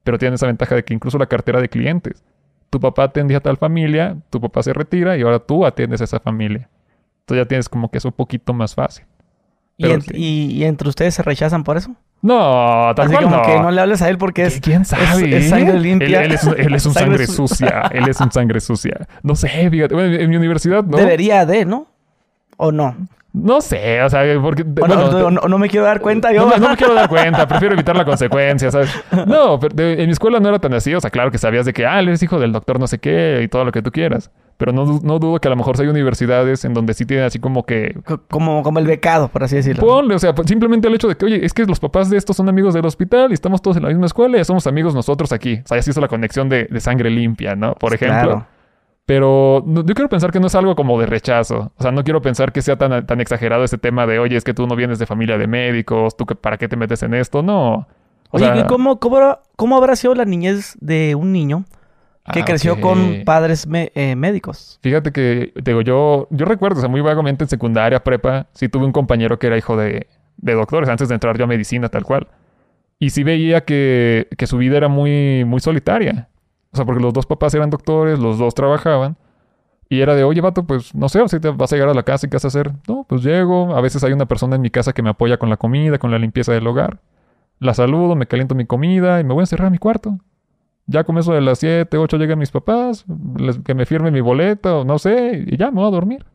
pero 0.04 0.18
tienen 0.18 0.34
esa 0.34 0.48
ventaja 0.48 0.76
de 0.76 0.84
que 0.84 0.94
incluso 0.94 1.18
la 1.20 1.28
cartera 1.28 1.62
de 1.62 1.70
clientes. 1.70 2.24
Tu 2.72 2.80
papá 2.80 3.04
atendía 3.04 3.38
a 3.38 3.42
tal 3.42 3.58
familia, 3.58 4.18
tu 4.32 4.42
papá 4.42 4.64
se 4.64 4.74
retira 4.74 5.16
y 5.18 5.22
ahora 5.22 5.40
tú 5.40 5.66
atiendes 5.66 6.02
a 6.02 6.06
esa 6.06 6.20
familia. 6.20 6.68
Entonces 7.22 7.46
ya 7.46 7.48
tienes 7.48 7.70
como 7.70 7.90
que 7.92 8.00
eso 8.00 8.08
un 8.10 8.14
poquito 8.16 8.54
más 8.54 8.74
fácil. 8.76 9.06
¿Y, 9.78 9.84
Pero 9.84 9.94
en- 9.96 10.02
sí. 10.02 10.12
y- 10.16 10.52
y 10.58 10.64
entre 10.66 10.90
ustedes 10.90 11.14
se 11.14 11.22
rechazan 11.24 11.64
por 11.64 11.78
eso? 11.78 11.96
No, 12.26 12.92
tal 12.96 13.06
Así 13.06 13.14
cual 13.14 13.24
como 13.26 13.36
no. 13.38 13.44
que 13.44 13.60
no 13.60 13.70
le 13.72 13.82
hables 13.82 14.02
a 14.02 14.10
él 14.10 14.18
porque 14.18 14.46
es... 14.46 14.58
¿Qui- 14.60 14.64
¿Quién 14.64 14.86
sabe? 14.86 15.38
es 15.38 15.48
sangre 15.50 15.80
limpia. 15.80 16.22
Él, 16.22 16.26
él 16.26 16.32
es, 16.32 16.44
un- 16.44 16.56
él 16.60 16.74
es 16.74 16.86
un 16.88 16.94
Sangre 16.96 17.10
sangre, 17.20 17.28
su- 17.28 17.48
sucia. 17.48 17.82
Él 17.92 18.08
es 18.10 18.20
un 18.20 18.32
sangre 18.32 18.60
sucia. 18.60 19.08
No 19.22 19.36
sé, 19.36 19.48
fíjate. 19.70 19.94
Bueno, 19.94 20.16
en 20.16 20.30
mi 20.30 20.36
universidad, 20.36 20.84
¿no? 20.84 20.98
Debería 20.98 21.46
de, 21.46 21.66
¿no? 21.66 21.86
¿O 22.58 22.72
no? 22.72 22.96
No 23.36 23.60
sé, 23.60 24.02
o 24.02 24.10
sea, 24.10 24.22
porque... 24.42 24.64
Bueno, 24.64 24.96
bueno, 24.96 25.20
no, 25.20 25.32
no- 25.32 25.42
no 25.48 25.58
me 25.58 25.68
quiero 25.68 25.86
dar 25.86 26.00
cuenta 26.00 26.32
yo. 26.32 26.42
No, 26.42 26.48
me- 26.48 26.58
no 26.58 26.70
me 26.70 26.78
quiero 26.78 26.94
dar 26.94 27.10
cuenta, 27.10 27.46
prefiero 27.48 27.74
evitar 27.76 27.96
la 27.98 28.06
consecuencia, 28.06 28.72
¿sabes? 28.72 28.90
No, 29.28 29.60
pero 29.60 29.76
de- 29.76 29.94
en 30.02 30.06
mi 30.06 30.12
escuela 30.14 30.40
no 30.40 30.48
era 30.50 30.60
tan 30.60 30.74
así, 30.74 30.94
o 30.96 31.02
sea, 31.02 31.10
claro 31.10 31.32
que 31.32 31.38
sabías 31.38 31.66
de 31.66 31.74
que, 31.74 31.86
ah, 31.86 32.00
eres 32.00 32.24
hijo 32.24 32.40
del 32.40 32.52
doctor 32.54 32.80
no 32.80 32.88
sé 32.88 33.00
qué 33.00 33.42
y 33.44 33.48
todo 33.48 33.66
lo 33.66 33.72
que 33.72 33.82
tú 33.82 33.92
quieras. 33.92 34.32
Pero 34.58 34.72
no, 34.72 35.02
no 35.04 35.20
dudo 35.20 35.38
que 35.42 35.50
a 35.50 35.52
lo 35.52 35.58
mejor 35.58 35.76
hay 35.82 35.88
universidades 35.88 36.64
en 36.64 36.74
donde 36.74 36.94
sí 36.94 37.06
tienen 37.06 37.26
así 37.26 37.40
como 37.40 37.66
que... 37.66 37.98
Co- 38.06 38.22
Como, 38.30 38.64
como 38.64 38.80
el 38.80 38.88
becado, 38.88 39.28
por 39.28 39.44
así 39.44 39.58
decirlo. 39.58 39.86
Ponle, 39.86 40.16
o 40.16 40.20
sea, 40.20 40.34
pues, 40.34 40.48
simplemente 40.48 40.88
el 40.88 40.96
hecho 40.96 41.10
de 41.10 41.16
que, 41.18 41.26
oye, 41.26 41.46
es 41.46 41.54
que 41.54 41.66
los 41.66 41.82
papás 41.82 42.10
de 42.10 42.16
estos 42.16 42.38
son 42.38 42.48
amigos 42.48 42.74
del 42.74 42.86
hospital 42.86 43.32
y 43.32 43.34
estamos 43.34 43.62
todos 43.62 43.76
en 43.76 43.84
la 43.84 43.90
misma 43.90 44.06
escuela 44.06 44.38
y 44.40 44.46
somos 44.46 44.66
amigos 44.66 44.96
nosotros 44.96 45.34
aquí. 45.34 45.60
O 45.66 45.68
sea, 45.68 45.78
ya 45.78 45.82
se 45.82 45.92
hizo 45.92 46.00
la 46.00 46.08
conexión 46.08 46.48
de, 46.48 46.70
de 46.72 46.80
sangre 46.80 47.10
limpia, 47.10 47.56
¿no? 47.58 47.74
Por 47.76 47.94
ejemplo. 47.94 48.22
Claro. 48.22 48.48
Pero 49.06 49.64
no- 49.68 49.86
yo 49.86 49.94
quiero 49.94 50.10
pensar 50.10 50.32
que 50.32 50.40
no 50.40 50.48
es 50.48 50.56
algo 50.56 50.76
como 50.76 51.00
de 51.00 51.06
rechazo. 51.06 51.72
O 51.78 51.82
sea, 51.82 51.92
no 51.92 52.04
quiero 52.04 52.22
pensar 52.22 52.52
que 52.52 52.62
sea 52.64 52.76
tan, 52.78 53.06
tan 53.06 53.22
exagerado 53.22 53.64
ese 53.64 53.78
tema 53.78 54.08
de, 54.08 54.18
oye, 54.20 54.36
es 54.36 54.44
que 54.44 54.54
tú 54.54 54.66
no 54.66 54.76
vienes 54.76 54.98
de 54.98 55.06
familia 55.06 55.38
de 55.38 55.46
médicos, 55.48 56.18
tú 56.18 56.26
que- 56.26 56.36
para 56.36 56.58
qué 56.58 56.68
te 56.68 56.76
metes 56.76 57.04
en 57.04 57.14
esto. 57.14 57.44
No. 57.44 57.74
O 58.32 58.38
Oye, 58.38 58.46
sea, 58.46 58.58
¿y 58.58 58.64
cómo, 58.68 59.00
cómo, 59.00 59.18
habrá- 59.18 59.40
cómo 59.56 59.78
habrá 59.78 59.96
sido 59.96 60.16
la 60.16 60.26
niñez 60.26 60.76
de 60.82 61.14
un 61.14 61.32
niño 61.32 61.66
que 62.34 62.40
ah, 62.40 62.46
creció 62.46 62.82
con 62.82 63.22
padres 63.26 63.68
me- 63.68 63.92
eh, 63.94 64.16
médicos? 64.16 64.80
Fíjate 64.82 65.12
que, 65.12 65.54
te 65.56 65.72
digo, 65.72 65.82
yo, 65.82 66.28
yo 66.32 66.46
recuerdo, 66.46 66.80
o 66.80 66.82
sea, 66.82 66.90
muy 66.90 67.02
vagamente 67.02 67.44
en 67.44 67.50
secundaria, 67.50 68.04
prepa, 68.04 68.48
sí 68.54 68.70
tuve 68.70 68.86
un 68.86 68.92
compañero 68.92 69.38
que 69.38 69.46
era 69.48 69.58
hijo 69.58 69.78
de, 69.78 70.08
de 70.38 70.54
doctores 70.54 70.90
antes 70.90 71.08
de 71.10 71.14
entrar 71.14 71.38
yo 71.38 71.44
a 71.44 71.48
medicina, 71.48 71.90
tal 71.90 72.04
cual. 72.04 72.28
Y 72.98 73.12
sí 73.12 73.24
veía 73.24 73.64
que, 73.66 74.28
que 74.36 74.48
su 74.48 74.58
vida 74.58 74.78
era 74.78 74.88
muy, 74.88 75.44
muy 75.46 75.60
solitaria. 75.60 76.28
O 76.76 76.78
sea, 76.78 76.86
porque 76.86 77.02
los 77.02 77.14
dos 77.14 77.26
papás 77.26 77.54
eran 77.54 77.70
doctores, 77.70 78.20
los 78.20 78.38
dos 78.38 78.54
trabajaban. 78.54 79.16
Y 79.88 80.02
era 80.02 80.14
de, 80.14 80.26
oye, 80.26 80.42
vato, 80.42 80.66
pues 80.66 80.94
no 80.94 81.08
sé, 81.08 81.22
o 81.22 81.28
sea, 81.30 81.40
te 81.40 81.50
vas 81.52 81.72
a 81.72 81.76
llegar 81.78 81.90
a 81.90 81.94
la 81.94 82.04
casa 82.04 82.28
y 82.28 82.30
qué 82.30 82.36
vas 82.36 82.44
a 82.44 82.50
hacer. 82.50 82.74
No, 82.86 83.06
pues 83.08 83.24
llego. 83.24 83.74
A 83.74 83.80
veces 83.80 84.04
hay 84.04 84.12
una 84.12 84.26
persona 84.26 84.58
en 84.58 84.62
mi 84.62 84.70
casa 84.70 84.92
que 84.92 85.02
me 85.02 85.10
apoya 85.10 85.38
con 85.38 85.50
la 85.50 85.56
comida, 85.56 86.00
con 86.00 86.12
la 86.12 86.20
limpieza 86.20 86.52
del 86.52 86.68
hogar. 86.68 87.00
La 87.60 87.74
saludo, 87.74 88.18
me 88.18 88.28
caliento 88.28 88.56
mi 88.56 88.66
comida 88.66 89.22
y 89.22 89.24
me 89.24 89.34
voy 89.34 89.40
a 89.40 89.44
encerrar 89.44 89.68
a 89.68 89.70
mi 89.70 89.78
cuarto. 89.78 90.20
Ya 90.86 91.06
con 91.06 91.18
eso 91.18 91.34
de 91.34 91.40
las 91.40 91.60
7, 91.60 91.98
8 91.98 92.18
llegan 92.18 92.40
mis 92.40 92.52
papás, 92.52 93.06
que 93.64 93.74
me 93.74 93.86
firmen 93.86 94.14
mi 94.14 94.20
boleto, 94.20 94.84
no 94.84 95.00
sé, 95.00 95.46
y 95.48 95.56
ya 95.56 95.72
me 95.72 95.78
voy 95.78 95.88
a 95.88 95.92
dormir. 95.92 96.26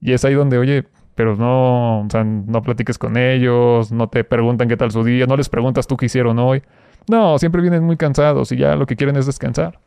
Y 0.00 0.14
es 0.14 0.24
ahí 0.24 0.34
donde, 0.34 0.58
oye, 0.58 0.84
pero 1.14 1.36
no, 1.36 2.00
o 2.00 2.10
sea, 2.10 2.24
no 2.24 2.60
platiques 2.62 2.98
con 2.98 3.16
ellos, 3.16 3.92
no 3.92 4.08
te 4.08 4.24
preguntan 4.24 4.66
qué 4.68 4.76
tal 4.76 4.90
su 4.90 5.04
día, 5.04 5.26
no 5.26 5.36
les 5.36 5.48
preguntas 5.48 5.86
tú 5.86 5.96
qué 5.96 6.06
hicieron 6.06 6.38
hoy. 6.40 6.62
No, 7.08 7.38
siempre 7.38 7.62
vienen 7.62 7.82
muy 7.84 7.96
cansados 7.96 8.52
y 8.52 8.56
ya 8.56 8.76
lo 8.76 8.86
que 8.86 8.96
quieren 8.96 9.16
es 9.16 9.26
descansar. 9.26 9.78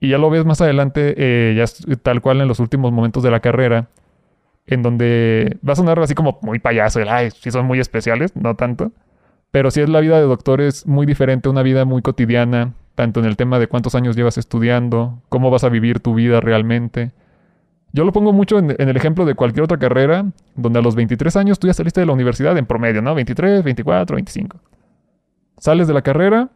Y 0.00 0.10
ya 0.10 0.18
lo 0.18 0.30
ves 0.30 0.44
más 0.44 0.60
adelante, 0.60 1.14
eh, 1.16 1.54
ya 1.56 1.64
es 1.64 1.84
tal 2.02 2.20
cual 2.20 2.40
en 2.40 2.48
los 2.48 2.60
últimos 2.60 2.92
momentos 2.92 3.22
de 3.22 3.30
la 3.30 3.40
carrera, 3.40 3.88
en 4.66 4.82
donde 4.82 5.56
va 5.66 5.72
a 5.72 5.76
sonar 5.76 5.98
así 5.98 6.14
como 6.14 6.38
muy 6.42 6.58
payaso, 6.60 7.00
el, 7.00 7.08
ay, 7.08 7.30
sí 7.30 7.50
son 7.50 7.66
muy 7.66 7.80
especiales, 7.80 8.36
no 8.36 8.54
tanto. 8.54 8.92
Pero 9.50 9.70
sí 9.70 9.80
es 9.80 9.88
la 9.88 10.00
vida 10.00 10.16
de 10.20 10.26
doctores 10.26 10.86
muy 10.86 11.06
diferente, 11.06 11.48
una 11.48 11.62
vida 11.62 11.84
muy 11.84 12.02
cotidiana, 12.02 12.74
tanto 12.94 13.20
en 13.20 13.26
el 13.26 13.36
tema 13.36 13.58
de 13.58 13.66
cuántos 13.66 13.94
años 13.94 14.14
llevas 14.14 14.38
estudiando, 14.38 15.22
cómo 15.30 15.50
vas 15.50 15.64
a 15.64 15.68
vivir 15.70 16.00
tu 16.00 16.14
vida 16.14 16.40
realmente. 16.40 17.12
Yo 17.92 18.04
lo 18.04 18.12
pongo 18.12 18.32
mucho 18.34 18.58
en, 18.58 18.76
en 18.78 18.88
el 18.88 18.96
ejemplo 18.96 19.24
de 19.24 19.34
cualquier 19.34 19.64
otra 19.64 19.78
carrera, 19.78 20.26
donde 20.54 20.78
a 20.78 20.82
los 20.82 20.94
23 20.94 21.34
años 21.36 21.58
tú 21.58 21.66
ya 21.66 21.72
saliste 21.72 22.00
de 22.00 22.06
la 22.06 22.12
universidad 22.12 22.56
en 22.58 22.66
promedio, 22.66 23.00
¿no? 23.00 23.14
23, 23.14 23.64
24, 23.64 24.16
25. 24.16 24.60
Sales 25.58 25.88
de 25.88 25.94
la 25.94 26.02
carrera, 26.02 26.50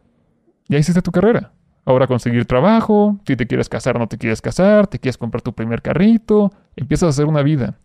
ya 0.67 0.77
hiciste 0.77 1.01
tu 1.01 1.11
carrera. 1.11 1.51
Ahora 1.85 2.07
conseguir 2.07 2.45
trabajo, 2.45 3.19
si 3.27 3.35
te 3.35 3.45
quieres 3.45 3.67
casar, 3.67 3.99
no 3.99 4.07
te 4.07 4.17
quieres 4.17 4.41
casar, 4.41 4.87
te 4.87 4.99
quieres 4.99 5.17
comprar 5.17 5.41
tu 5.41 5.53
primer 5.53 5.81
carrito, 5.81 6.51
empiezas 6.75 7.07
a 7.07 7.09
hacer 7.09 7.25
una 7.25 7.43
vida. 7.43 7.77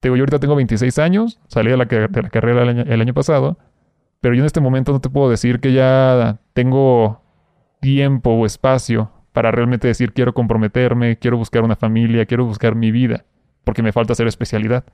Te 0.00 0.08
digo, 0.08 0.16
yo 0.16 0.22
ahorita 0.22 0.38
tengo 0.38 0.54
26 0.54 0.98
años, 0.98 1.40
salí 1.48 1.70
de 1.70 1.76
la, 1.76 1.86
carrera 1.86 2.62
el 2.62 2.68
año, 2.68 2.84
el 2.86 3.00
año 3.00 3.14
pasado, 3.14 3.58
pero 4.20 4.34
yo 4.34 4.42
en 4.42 4.46
este 4.46 4.60
momento 4.60 4.92
no 4.92 5.00
te 5.00 5.08
puedo 5.08 5.30
decir 5.30 5.60
que 5.60 5.72
ya 5.72 6.38
tengo 6.52 7.22
tiempo 7.80 8.30
o 8.30 8.44
espacio 8.44 9.10
para 9.32 9.50
realmente 9.50 9.88
decir 9.88 10.12
quiero 10.12 10.34
comprometerme, 10.34 11.16
quiero 11.16 11.36
buscar 11.36 11.62
una 11.62 11.76
familia, 11.76 12.26
quiero 12.26 12.44
buscar 12.44 12.74
mi 12.74 12.90
vida, 12.90 13.24
porque 13.64 13.82
me 13.82 13.92
falta 13.92 14.12
hacer 14.12 14.26
especialidad. 14.26 14.84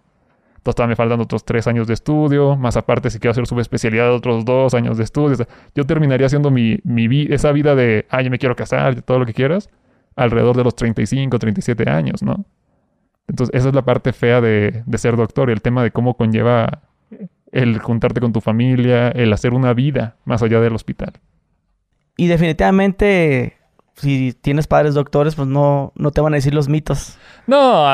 Entonces 0.64 0.88
me 0.88 0.96
faltan 0.96 1.20
otros 1.20 1.44
tres 1.44 1.66
años 1.66 1.86
de 1.86 1.94
estudio, 1.94 2.56
más 2.56 2.76
aparte 2.76 3.10
si 3.10 3.18
quiero 3.18 3.32
hacer 3.32 3.46
subespecialidad, 3.46 4.12
otros 4.14 4.44
dos 4.44 4.72
años 4.74 4.96
de 4.96 5.04
estudio. 5.04 5.36
Yo 5.74 5.84
terminaría 5.84 6.26
haciendo 6.26 6.50
mi, 6.50 6.78
mi 6.84 7.06
vi- 7.06 7.28
esa 7.32 7.52
vida 7.52 7.74
de, 7.74 8.06
ah, 8.08 8.22
yo 8.22 8.30
me 8.30 8.38
quiero 8.38 8.56
casar, 8.56 9.02
todo 9.02 9.18
lo 9.18 9.26
que 9.26 9.34
quieras, 9.34 9.68
alrededor 10.16 10.56
de 10.56 10.64
los 10.64 10.74
35, 10.74 11.38
37 11.38 11.90
años, 11.90 12.22
¿no? 12.22 12.44
Entonces 13.28 13.54
esa 13.54 13.68
es 13.68 13.74
la 13.74 13.82
parte 13.82 14.12
fea 14.12 14.40
de, 14.40 14.82
de 14.86 14.98
ser 14.98 15.16
doctor, 15.16 15.50
el 15.50 15.60
tema 15.62 15.82
de 15.82 15.90
cómo 15.90 16.14
conlleva 16.14 16.80
el 17.52 17.78
juntarte 17.78 18.20
con 18.20 18.32
tu 18.32 18.40
familia, 18.40 19.08
el 19.10 19.32
hacer 19.32 19.54
una 19.54 19.74
vida 19.74 20.16
más 20.24 20.42
allá 20.42 20.60
del 20.60 20.74
hospital. 20.74 21.12
Y 22.16 22.26
definitivamente, 22.26 23.56
si 23.96 24.32
tienes 24.40 24.66
padres 24.66 24.94
doctores, 24.94 25.34
pues 25.34 25.46
no, 25.48 25.92
no 25.94 26.10
te 26.10 26.20
van 26.20 26.32
a 26.34 26.36
decir 26.36 26.52
los 26.54 26.68
mitos. 26.68 27.16
No, 27.46 27.84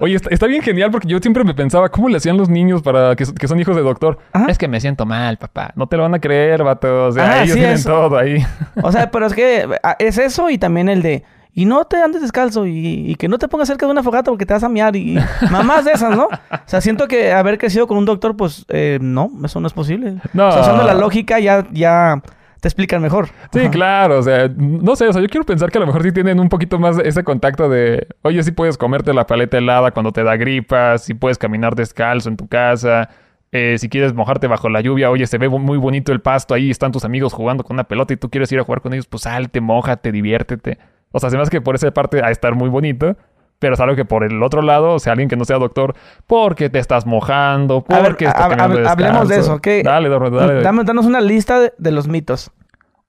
oye, 0.00 0.14
está, 0.14 0.30
está 0.30 0.46
bien 0.46 0.62
genial 0.62 0.90
porque 0.90 1.08
yo 1.08 1.18
siempre 1.18 1.42
me 1.42 1.54
pensaba, 1.54 1.88
¿cómo 1.88 2.08
le 2.08 2.18
hacían 2.18 2.36
los 2.36 2.48
niños 2.48 2.82
para 2.82 3.16
que, 3.16 3.24
que 3.24 3.48
son 3.48 3.58
hijos 3.58 3.74
de 3.74 3.82
doctor? 3.82 4.18
Ajá. 4.32 4.46
Es 4.48 4.58
que 4.58 4.68
me 4.68 4.80
siento 4.80 5.06
mal, 5.06 5.38
papá. 5.38 5.72
No 5.74 5.86
te 5.86 5.96
lo 5.96 6.02
van 6.04 6.14
a 6.14 6.18
creer, 6.20 6.62
vato. 6.62 7.06
O 7.06 7.12
sea, 7.12 7.30
Ah, 7.32 7.36
ellos 7.42 7.54
sí, 7.54 7.58
tienen 7.58 7.74
eso. 7.76 7.88
todo 7.90 8.18
ahí. 8.18 8.44
O 8.82 8.92
sea, 8.92 9.10
pero 9.10 9.26
es 9.26 9.34
que 9.34 9.68
ah, 9.82 9.96
es 9.98 10.18
eso 10.18 10.50
y 10.50 10.58
también 10.58 10.88
el 10.88 11.02
de... 11.02 11.24
Y 11.52 11.64
no 11.64 11.84
te 11.84 12.00
andes 12.00 12.22
descalzo 12.22 12.64
y, 12.64 13.10
y 13.10 13.14
que 13.16 13.26
no 13.26 13.36
te 13.36 13.48
pongas 13.48 13.66
cerca 13.66 13.84
de 13.84 13.90
una 13.90 14.04
fogata 14.04 14.30
porque 14.30 14.46
te 14.46 14.54
vas 14.54 14.62
a 14.62 14.68
miar 14.68 14.94
y 14.94 15.18
mamás 15.50 15.84
de 15.84 15.90
esas, 15.92 16.16
¿no? 16.16 16.26
O 16.26 16.58
sea, 16.66 16.80
siento 16.80 17.08
que 17.08 17.32
haber 17.32 17.58
crecido 17.58 17.88
con 17.88 17.98
un 17.98 18.04
doctor, 18.04 18.36
pues 18.36 18.64
eh, 18.68 18.98
no, 19.02 19.32
eso 19.44 19.58
no 19.58 19.66
es 19.66 19.72
posible. 19.72 20.14
No. 20.32 20.48
O 20.48 20.52
sea, 20.52 20.60
usando 20.60 20.84
la 20.84 20.94
lógica 20.94 21.40
ya, 21.40 21.66
ya 21.72 22.22
te 22.60 22.68
explican 22.68 23.02
mejor. 23.02 23.28
Sí, 23.52 23.60
Ajá. 23.60 23.70
claro, 23.70 24.18
o 24.18 24.22
sea, 24.22 24.48
no 24.54 24.96
sé, 24.96 25.08
o 25.08 25.12
sea, 25.12 25.22
yo 25.22 25.28
quiero 25.28 25.44
pensar 25.44 25.70
que 25.70 25.78
a 25.78 25.80
lo 25.80 25.86
mejor 25.86 26.02
sí 26.02 26.12
tienen 26.12 26.40
un 26.40 26.48
poquito 26.48 26.78
más 26.78 26.98
ese 26.98 27.24
contacto 27.24 27.68
de, 27.68 28.06
oye, 28.22 28.42
sí 28.42 28.52
puedes 28.52 28.76
comerte 28.76 29.12
la 29.14 29.26
paleta 29.26 29.58
helada 29.58 29.90
cuando 29.90 30.12
te 30.12 30.22
da 30.22 30.36
gripa, 30.36 30.98
sí 30.98 31.14
puedes 31.14 31.38
caminar 31.38 31.74
descalzo 31.74 32.28
en 32.28 32.36
tu 32.36 32.48
casa, 32.48 33.10
eh, 33.52 33.76
si 33.78 33.88
quieres 33.88 34.14
mojarte 34.14 34.46
bajo 34.46 34.68
la 34.68 34.80
lluvia, 34.80 35.10
oye, 35.10 35.26
se 35.26 35.38
ve 35.38 35.48
muy 35.48 35.78
bonito 35.78 36.12
el 36.12 36.20
pasto, 36.20 36.54
ahí 36.54 36.70
están 36.70 36.92
tus 36.92 37.04
amigos 37.04 37.32
jugando 37.32 37.64
con 37.64 37.74
una 37.74 37.84
pelota 37.84 38.12
y 38.14 38.16
tú 38.16 38.30
quieres 38.30 38.52
ir 38.52 38.60
a 38.60 38.64
jugar 38.64 38.80
con 38.80 38.92
ellos, 38.92 39.06
pues 39.06 39.24
salte, 39.24 39.60
mójate, 39.60 40.12
diviértete. 40.12 40.78
O 41.12 41.18
sea, 41.18 41.28
hace 41.28 41.50
que 41.50 41.60
por 41.60 41.74
esa 41.74 41.90
parte 41.90 42.22
a 42.22 42.30
estar 42.30 42.54
muy 42.54 42.68
bonito. 42.68 43.16
Pero 43.60 43.74
es 43.74 43.80
algo 43.80 43.94
que 43.94 44.04
por 44.04 44.24
el 44.24 44.42
otro 44.42 44.62
lado, 44.62 44.94
o 44.94 44.98
sea, 44.98 45.12
alguien 45.12 45.28
que 45.28 45.36
no 45.36 45.44
sea 45.44 45.58
doctor, 45.58 45.94
porque 46.26 46.68
te 46.68 46.80
estás 46.80 47.06
mojando, 47.06 47.84
A 47.88 47.94
ver, 47.98 48.06
porque 48.08 48.24
estás 48.24 48.48
caminando 48.48 48.80
hab- 48.80 48.88
hablemos 48.88 49.28
de 49.28 49.36
eso, 49.36 49.60
¿qué? 49.60 49.82
Dale, 49.84 50.08
dale, 50.08 50.30
dale. 50.30 50.62
Dame, 50.62 50.82
danos 50.82 51.06
una 51.06 51.20
lista 51.20 51.60
de, 51.60 51.72
de 51.78 51.90
los 51.92 52.08
mitos. 52.08 52.50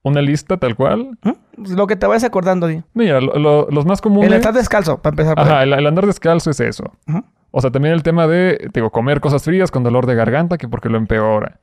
Una 0.04 0.20
lista 0.20 0.56
tal 0.58 0.76
cual. 0.76 1.16
¿Mm? 1.22 1.30
Pues 1.56 1.70
Lo 1.70 1.86
que 1.86 1.96
te 1.96 2.06
vayas 2.06 2.24
acordando. 2.24 2.66
di. 2.66 2.82
Mira, 2.94 3.20
lo- 3.20 3.34
lo- 3.38 3.68
los 3.70 3.86
más 3.86 4.00
comunes... 4.00 4.28
El 4.30 4.36
estar 4.36 4.52
descalzo, 4.52 4.98
para 5.00 5.12
empezar. 5.14 5.34
por. 5.36 5.44
Ajá, 5.44 5.62
el, 5.62 5.72
el 5.72 5.86
andar 5.86 6.06
descalzo 6.06 6.50
es 6.50 6.60
eso. 6.60 6.84
Ujú. 7.08 7.24
O 7.50 7.60
sea, 7.60 7.70
también 7.70 7.94
el 7.94 8.02
tema 8.02 8.26
de, 8.26 8.68
digo, 8.74 8.90
comer 8.90 9.20
cosas 9.20 9.44
frías 9.44 9.70
con 9.70 9.82
dolor 9.84 10.06
de 10.06 10.14
garganta, 10.14 10.58
que 10.58 10.68
porque 10.68 10.88
lo 10.88 10.96
empeora. 10.98 11.60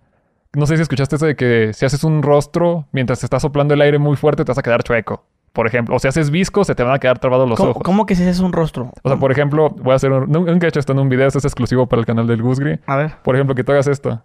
No 0.54 0.66
sé 0.66 0.78
si 0.78 0.82
escuchaste 0.84 1.16
eso 1.18 1.26
de 1.28 1.36
que 1.36 1.74
si 1.74 1.86
haces 1.86 2.04
un 2.04 2.24
rostro 2.24 2.88
mientras 2.92 3.20
te 3.20 3.26
está 3.26 3.40
soplando 3.40 3.74
el 3.76 3.82
aire 3.82 4.00
muy 4.00 4.16
fuerte, 4.16 4.46
te 4.46 4.52
vas 4.52 4.58
a 4.58 4.64
quedar 4.64 4.82
chueco. 4.84 5.26
Por 5.54 5.66
ejemplo, 5.68 5.96
o 5.96 6.00
si 6.00 6.08
haces 6.08 6.30
visco, 6.30 6.64
se 6.64 6.76
te 6.76 6.84
van 6.84 6.94
a 6.94 7.00
quedar 7.00 7.18
trabados 7.20 7.50
los 7.50 7.58
¿Cómo, 7.58 7.72
ojos. 7.72 7.84
cómo 7.84 8.06
que 8.06 8.16
si 8.16 8.24
es 8.24 8.40
un 8.40 8.54
rostro? 8.54 8.92
O 9.04 9.10
sea, 9.10 9.18
por 9.18 9.32
ejemplo, 9.32 9.70
voy 9.70 9.94
a 9.94 9.96
hacer 9.96 10.12
un... 10.12 10.30
Nunca 10.32 10.68
he 10.68 10.70
hecho 10.70 10.80
esto 10.80 10.94
en 10.94 11.00
un 11.00 11.10
video, 11.10 11.28
esto 11.28 11.40
es 11.40 11.46
exclusivo 11.46 11.88
para 11.88 12.00
el 12.02 12.06
canal 12.06 12.28
del 12.28 12.42
Gusgri. 12.42 12.80
A 12.86 12.96
ver, 12.96 13.16
Por 13.24 13.36
ejemplo, 13.36 13.56
que 13.56 13.64
te 13.64 13.72
hagas 13.72 13.88
esto. 13.88 14.22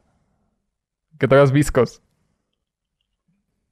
Que 1.19 1.27
te 1.27 1.35
hagas 1.35 1.51
viscos. 1.53 2.03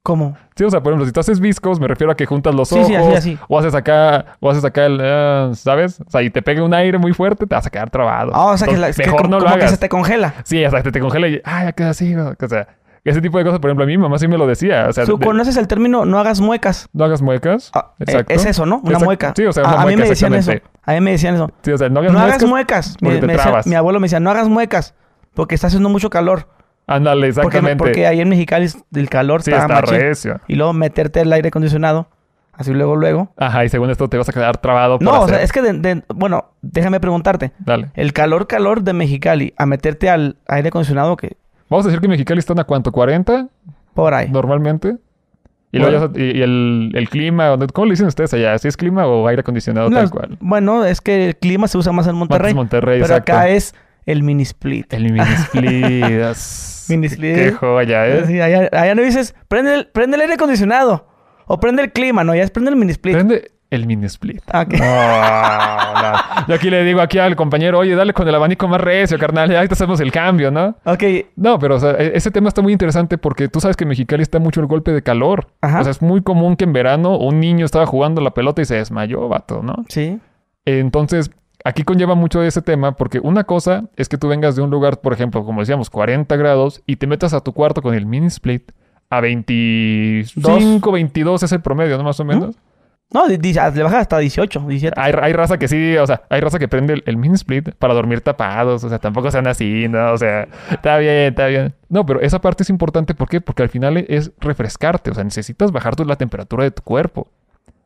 ¿cómo? 0.03 0.37
Sí, 0.57 0.65
o 0.65 0.71
sea, 0.71 0.83
por 0.83 0.93
ejemplo, 0.93 1.07
si 1.07 1.13
tú 1.13 1.21
haces 1.21 1.39
viscos, 1.39 1.79
me 1.79 1.87
refiero 1.87 2.11
a 2.13 2.17
que 2.17 2.27
juntas 2.27 2.53
los 2.55 2.69
Sí, 2.69 2.75
ojos. 2.77 2.87
sí, 2.89 2.95
así, 2.97 3.13
así. 3.15 3.39
O 3.49 3.59
haces 3.59 3.75
acá, 3.75 4.37
o 4.41 4.51
haces 4.51 4.65
acá 4.65 4.87
el, 4.87 4.99
ah, 5.01 5.51
¿sabes? 5.55 6.01
O 6.01 6.11
sea, 6.11 6.23
y 6.23 6.31
te 6.31 6.43
pega 6.43 6.63
un 6.65 6.75
aire 6.75 6.99
muy 6.99 7.13
fuerte, 7.13 7.47
te 7.47 7.55
vas 7.55 7.67
a 7.67 7.71
quedar 7.71 7.89
trabado. 7.91 8.33
Ah, 8.35 8.47
o 8.47 8.57
sea, 8.57 8.67
que, 8.67 8.77
la- 8.77 8.91
que 8.93 9.05
mejor 9.05 9.23
co- 9.23 9.29
no 9.29 9.39
lo 9.39 9.45
como 9.45 9.55
que 9.57 9.61
hagas. 9.63 9.71
se 9.71 9.79
te 9.79 9.89
congela. 9.89 10.35
Sí, 10.45 10.65
hasta 10.65 10.83
que 10.83 10.91
te 10.91 10.99
congela 11.01 11.29
y, 11.29 11.41
ah, 11.45 11.65
ya 11.67 11.73
queda 11.73 11.91
así. 11.91 12.17
O 12.17 12.35
sea, 12.49 12.67
ese 13.05 13.21
tipo 13.21 13.39
de 13.39 13.45
cosas, 13.45 13.59
por 13.59 13.71
ejemplo, 13.71 13.85
a 13.85 13.87
mí 13.87 13.97
mi 13.97 14.03
mamá 14.03 14.19
sí 14.19 14.29
me 14.29 14.39
lo 14.39 14.47
decía. 14.47 14.87
O 14.89 14.93
sea, 14.93 15.05
¿Tú 15.05 15.19
de- 15.19 15.27
conoces 15.27 15.57
el 15.57 15.67
término 15.67 16.05
no 16.05 16.19
hagas 16.19 16.41
muecas? 16.41 16.89
no 16.93 17.05
hagas 17.05 17.21
muecas. 17.23 17.71
Ah, 17.75 17.93
eh, 17.99 18.05
Exacto. 18.05 18.33
es 18.35 18.47
eso, 18.47 18.65
¿no? 18.67 18.77
Una 18.77 18.85
Exacto. 18.91 19.05
mueca. 19.05 19.33
Sí, 19.37 19.45
o 19.45 19.53
sea, 19.53 19.65
a, 19.65 19.69
una 19.69 19.75
a 19.75 19.79
mí 19.87 19.93
mueca, 19.97 20.03
me 20.03 20.09
decían 20.09 20.35
eso. 20.35 20.53
A 20.85 20.93
mí 20.93 21.01
me 21.01 21.11
decían 21.13 21.35
eso. 21.35 21.51
Sí, 21.63 21.73
o 21.73 21.79
sea, 21.79 21.89
no 21.89 22.01
hagas 22.01 22.13
No 22.13 22.19
muecas. 22.21 22.37
hagas 22.37 22.49
muecas. 22.49 22.97
Porque 23.01 23.19
te 23.19 23.27
me 23.27 23.33
decía- 23.35 23.61
mi 23.67 23.75
abuelo 23.75 23.99
me 24.01 24.05
decía, 24.07 24.21
no 24.21 24.31
hagas 24.31 24.49
muecas. 24.49 24.95
Porque 25.35 25.55
está 25.55 25.67
haciendo 25.69 25.89
mucho 25.89 26.11
calor. 26.11 26.47
Ándale, 26.87 27.29
exactamente. 27.29 27.77
porque 27.77 28.07
ahí 28.07 28.21
en 28.21 28.29
Mexicali 28.29 28.69
el 28.95 29.09
calor 29.09 29.43
sí, 29.43 29.51
está, 29.53 29.63
está 29.67 29.81
recio. 29.81 30.41
Y 30.49 30.57
luego 30.57 30.73
meterte 30.73 31.21
el 31.21 31.33
aire 31.33 31.49
acondicionado. 31.49 32.09
Así 32.55 32.73
luego, 32.75 32.97
luego. 32.97 33.33
Ajá, 33.39 33.65
y 33.65 33.69
según 33.71 33.89
esto 33.91 34.09
te 34.09 34.19
vas 34.19 34.29
a 34.29 34.33
quedar 34.33 34.59
trabado 34.59 34.99
No, 35.01 35.23
o 35.23 35.29
sea, 35.29 35.41
es 35.43 35.53
que... 35.53 35.63
de- 35.63 35.73
de- 35.73 36.03
bueno, 36.15 36.51
déjame 36.61 37.01
preguntarte. 37.01 37.53
Dale. 37.61 37.91
El 37.95 38.13
calor, 38.13 38.47
calor 38.47 38.83
de 38.83 38.93
Mexicali 38.93 39.55
a 39.57 39.65
meterte 39.65 40.11
al 40.11 40.37
aire 40.49 40.69
acondicionado 40.69 41.17
que... 41.17 41.39
Vamos 41.73 41.87
a 41.87 41.89
decir 41.89 42.01
que 42.01 42.09
Mexicali 42.09 42.39
están 42.39 42.59
a 42.61 42.65
cuánto, 42.65 42.93
40 42.93 43.49
Por 43.95 44.15
ahí. 44.15 44.29
normalmente. 44.31 44.97
Y, 45.73 45.79
luego 45.79 46.13
ya- 46.15 46.21
y- 46.23 46.39
y 46.39 46.43
el, 46.43 46.93
el 46.95 47.09
clima, 47.09 47.57
¿cómo 47.73 47.87
le 47.87 47.93
dicen 47.93 48.07
ustedes 48.07 48.35
allá? 48.35 48.59
¿Si 48.59 48.69
es 48.69 48.77
clima 48.77 49.07
o 49.07 49.27
aire 49.27 49.41
acondicionado 49.41 49.89
No, 49.89 49.97
tal 49.97 50.11
cual? 50.11 50.37
Bueno, 50.41 50.85
es 50.85 51.01
que 51.01 51.29
el 51.29 51.37
clima 51.37 51.67
se 51.67 51.79
usa 51.79 51.93
más 51.93 52.07
en 52.07 52.15
Monterrey. 52.15 52.53
Monterrey, 52.53 53.01
pero 53.01 53.15
exacto. 53.15 53.33
acá 53.33 53.49
es 53.49 53.75
el 54.05 54.23
mini 54.23 54.43
split. 54.43 54.93
El 54.93 55.05
mini 55.05 55.21
split. 55.21 56.23
Mini 56.89 57.07
split. 57.07 57.35
Qué 57.37 57.53
joya, 57.53 58.07
¿eh? 58.07 58.25
Sí, 58.27 58.41
allá, 58.41 58.69
allá 58.73 58.95
no 58.95 59.03
dices, 59.03 59.35
prende 59.49 59.75
el, 59.75 59.87
prende 59.87 60.17
el 60.17 60.21
aire 60.23 60.35
acondicionado. 60.35 61.07
O 61.47 61.59
prende 61.59 61.83
el 61.83 61.93
clima, 61.93 62.23
no, 62.23 62.35
ya 62.35 62.43
es 62.43 62.51
prende 62.51 62.71
el 62.71 62.77
mini 62.77 62.93
split. 62.93 63.15
Prende 63.15 63.51
el 63.73 63.87
mini 63.87 64.07
split. 64.07 64.43
Ah, 64.53 64.63
ok. 64.63 64.73
No, 64.75 66.03
no. 66.03 66.47
Yo 66.49 66.55
aquí 66.55 66.71
le 66.71 66.85
digo 66.85 67.01
aquí 67.01 67.19
al 67.19 67.35
compañero, 67.37 67.79
oye, 67.79 67.95
dale 67.95 68.13
con 68.13 68.29
el 68.29 68.35
abanico 68.35 68.69
más 68.69 68.81
recio, 68.81 69.19
carnal. 69.19 69.51
Ya 69.51 69.57
ahorita 69.59 69.75
hacemos 69.75 69.99
el 70.01 70.13
cambio, 70.13 70.51
¿no? 70.51 70.77
Ok, 70.85 71.03
No, 71.37 71.59
pero 71.59 71.77
o 71.77 71.79
sea, 71.81 71.93
e- 71.93 72.13
ese 72.15 72.31
tema 72.31 72.49
está 72.49 72.63
muy 72.63 72.73
interesante 72.73 73.19
porque 73.19 73.49
tú 73.49 73.61
sabes 73.61 73.77
que 73.77 73.85
en 73.85 73.89
Mexicali 73.89 74.23
está 74.23 74.39
mucho 74.39 74.61
el 74.61 74.67
golpe 74.67 74.93
de 74.93 75.03
calor. 75.03 75.49
Ajá. 75.61 75.81
O 75.81 75.83
sea, 75.85 75.91
es 75.91 76.03
muy 76.03 76.23
común 76.23 76.57
que 76.57 76.65
en 76.65 76.73
verano 76.73 77.17
un 77.17 77.41
niño 77.41 77.65
estaba 77.65 77.87
jugando 77.87 78.21
la 78.21 78.33
pelota 78.33 78.61
y 78.63 78.65
se 78.67 78.77
desmayó, 78.77 79.29
vato, 79.29 79.63
¿no? 79.63 79.85
sí. 79.89 80.21
Entonces, 80.65 81.31
aquí 81.65 81.83
conlleva 81.83 82.15
mucho 82.15 82.43
ese 82.43 82.63
tema 82.63 82.93
porque 82.97 83.19
una 83.21 83.45
cosa 83.45 83.85
es 83.97 84.09
que 84.09 84.17
tú 84.19 84.29
vengas 84.29 84.55
de 84.55 84.63
un 84.63 84.71
lugar, 84.71 85.01
por 85.01 85.13
ejemplo, 85.13 85.45
como 85.45 85.61
decíamos, 85.61 85.91
40 85.91 86.37
grados 86.37 86.83
y 86.87 86.97
te 86.97 87.07
metas 87.09 87.35
a 87.35 87.41
tu 87.41 87.53
cuarto 87.53 87.83
con 87.83 87.95
el 87.95 88.07
mini 88.07 88.27
split 88.27 88.71
a 89.11 89.21
25, 89.21 90.93
22 90.93 91.43
es 91.43 91.53
el 91.53 91.61
promedio, 91.61 91.99
¿no? 91.99 92.05
Más 92.05 92.19
o 92.21 92.25
menos. 92.25 92.57
No, 93.13 93.27
le 93.29 93.37
bajas 93.37 93.95
hasta 94.01 94.19
18, 94.19 94.61
17. 94.61 94.99
Hay, 94.99 95.13
hay 95.21 95.33
raza 95.35 95.59
que 95.59 95.69
sí, 95.69 95.97
o 95.99 96.07
sea, 96.07 96.23
hay 96.31 96.41
raza 96.41 96.59
que 96.59 96.67
prende 96.67 96.95
el, 96.95 97.03
el 97.05 97.17
mini 97.19 97.35
split 97.35 97.71
para 97.79 97.93
dormir 97.93 98.23
tapados, 98.23 98.83
o 98.85 98.89
sea, 98.89 98.99
tampoco 98.99 99.31
sean 99.31 99.47
así, 99.47 99.87
¿no? 99.89 100.13
O 100.13 100.17
sea, 100.19 100.49
está 100.71 100.97
bien, 100.97 101.29
está 101.31 101.47
bien. 101.47 101.75
No, 101.91 102.07
pero 102.07 102.21
esa 102.21 102.41
parte 102.41 102.63
es 102.63 102.71
importante, 102.71 103.15
¿por 103.15 103.29
qué? 103.29 103.41
Porque 103.43 103.63
al 103.63 103.69
final 103.69 103.99
es 104.09 104.33
refrescarte, 104.41 105.11
o 105.11 105.15
sea, 105.15 105.25
necesitas 105.25 105.73
bajar 105.73 105.95
tú 105.95 106.05
la 106.07 106.17
temperatura 106.17 106.65
de 106.65 106.71
tu 106.71 106.83
cuerpo. 106.83 107.29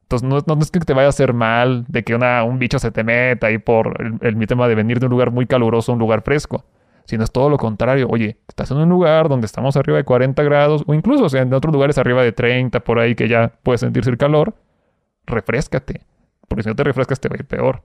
Entonces, 0.02 0.28
no, 0.28 0.58
es 0.60 0.70
que 0.70 0.78
te 0.78 0.92
vaya 0.94 1.06
a 1.06 1.08
hacer 1.08 1.32
mal 1.32 1.84
de 1.88 2.04
que 2.04 2.14
una, 2.14 2.44
un 2.44 2.60
bicho 2.60 2.78
se 2.78 2.92
te 2.92 3.02
meta 3.02 3.48
ahí 3.48 3.58
por 3.58 4.00
el, 4.00 4.18
el- 4.20 4.36
mi 4.36 4.46
tema 4.46 4.68
de 4.68 4.76
venir 4.76 5.00
de 5.00 5.06
un 5.06 5.10
lugar 5.10 5.32
muy 5.32 5.46
caluroso 5.46 5.90
a 5.90 5.94
un 5.94 5.98
lugar 5.98 6.22
fresco, 6.22 6.64
sino 7.06 7.24
es 7.24 7.32
todo 7.32 7.50
lo 7.50 7.56
contrario. 7.56 8.06
Oye, 8.08 8.36
estás 8.46 8.70
en 8.70 8.76
un 8.76 8.88
lugar 8.88 9.28
donde 9.28 9.46
estamos 9.46 9.76
arriba 9.76 9.96
de 9.98 10.04
40 10.04 10.40
grados, 10.44 10.84
o 10.86 10.94
incluso, 10.94 11.24
o 11.24 11.28
sea, 11.28 11.42
en 11.42 11.52
otros 11.52 11.72
lugares 11.74 11.98
arriba 11.98 12.22
de 12.22 12.30
30, 12.30 12.78
por 12.80 13.00
ahí 13.00 13.16
que 13.16 13.26
ya 13.26 13.50
puedes 13.64 13.80
sentirse 13.80 14.08
el 14.10 14.16
calor, 14.18 14.54
refrescate. 15.26 16.02
Porque 16.48 16.62
si 16.62 16.68
no 16.68 16.76
te 16.76 16.84
refrescas 16.84 17.18
te 17.20 17.28
va 17.28 17.34
a 17.34 17.38
ir 17.38 17.44
peor. 17.46 17.82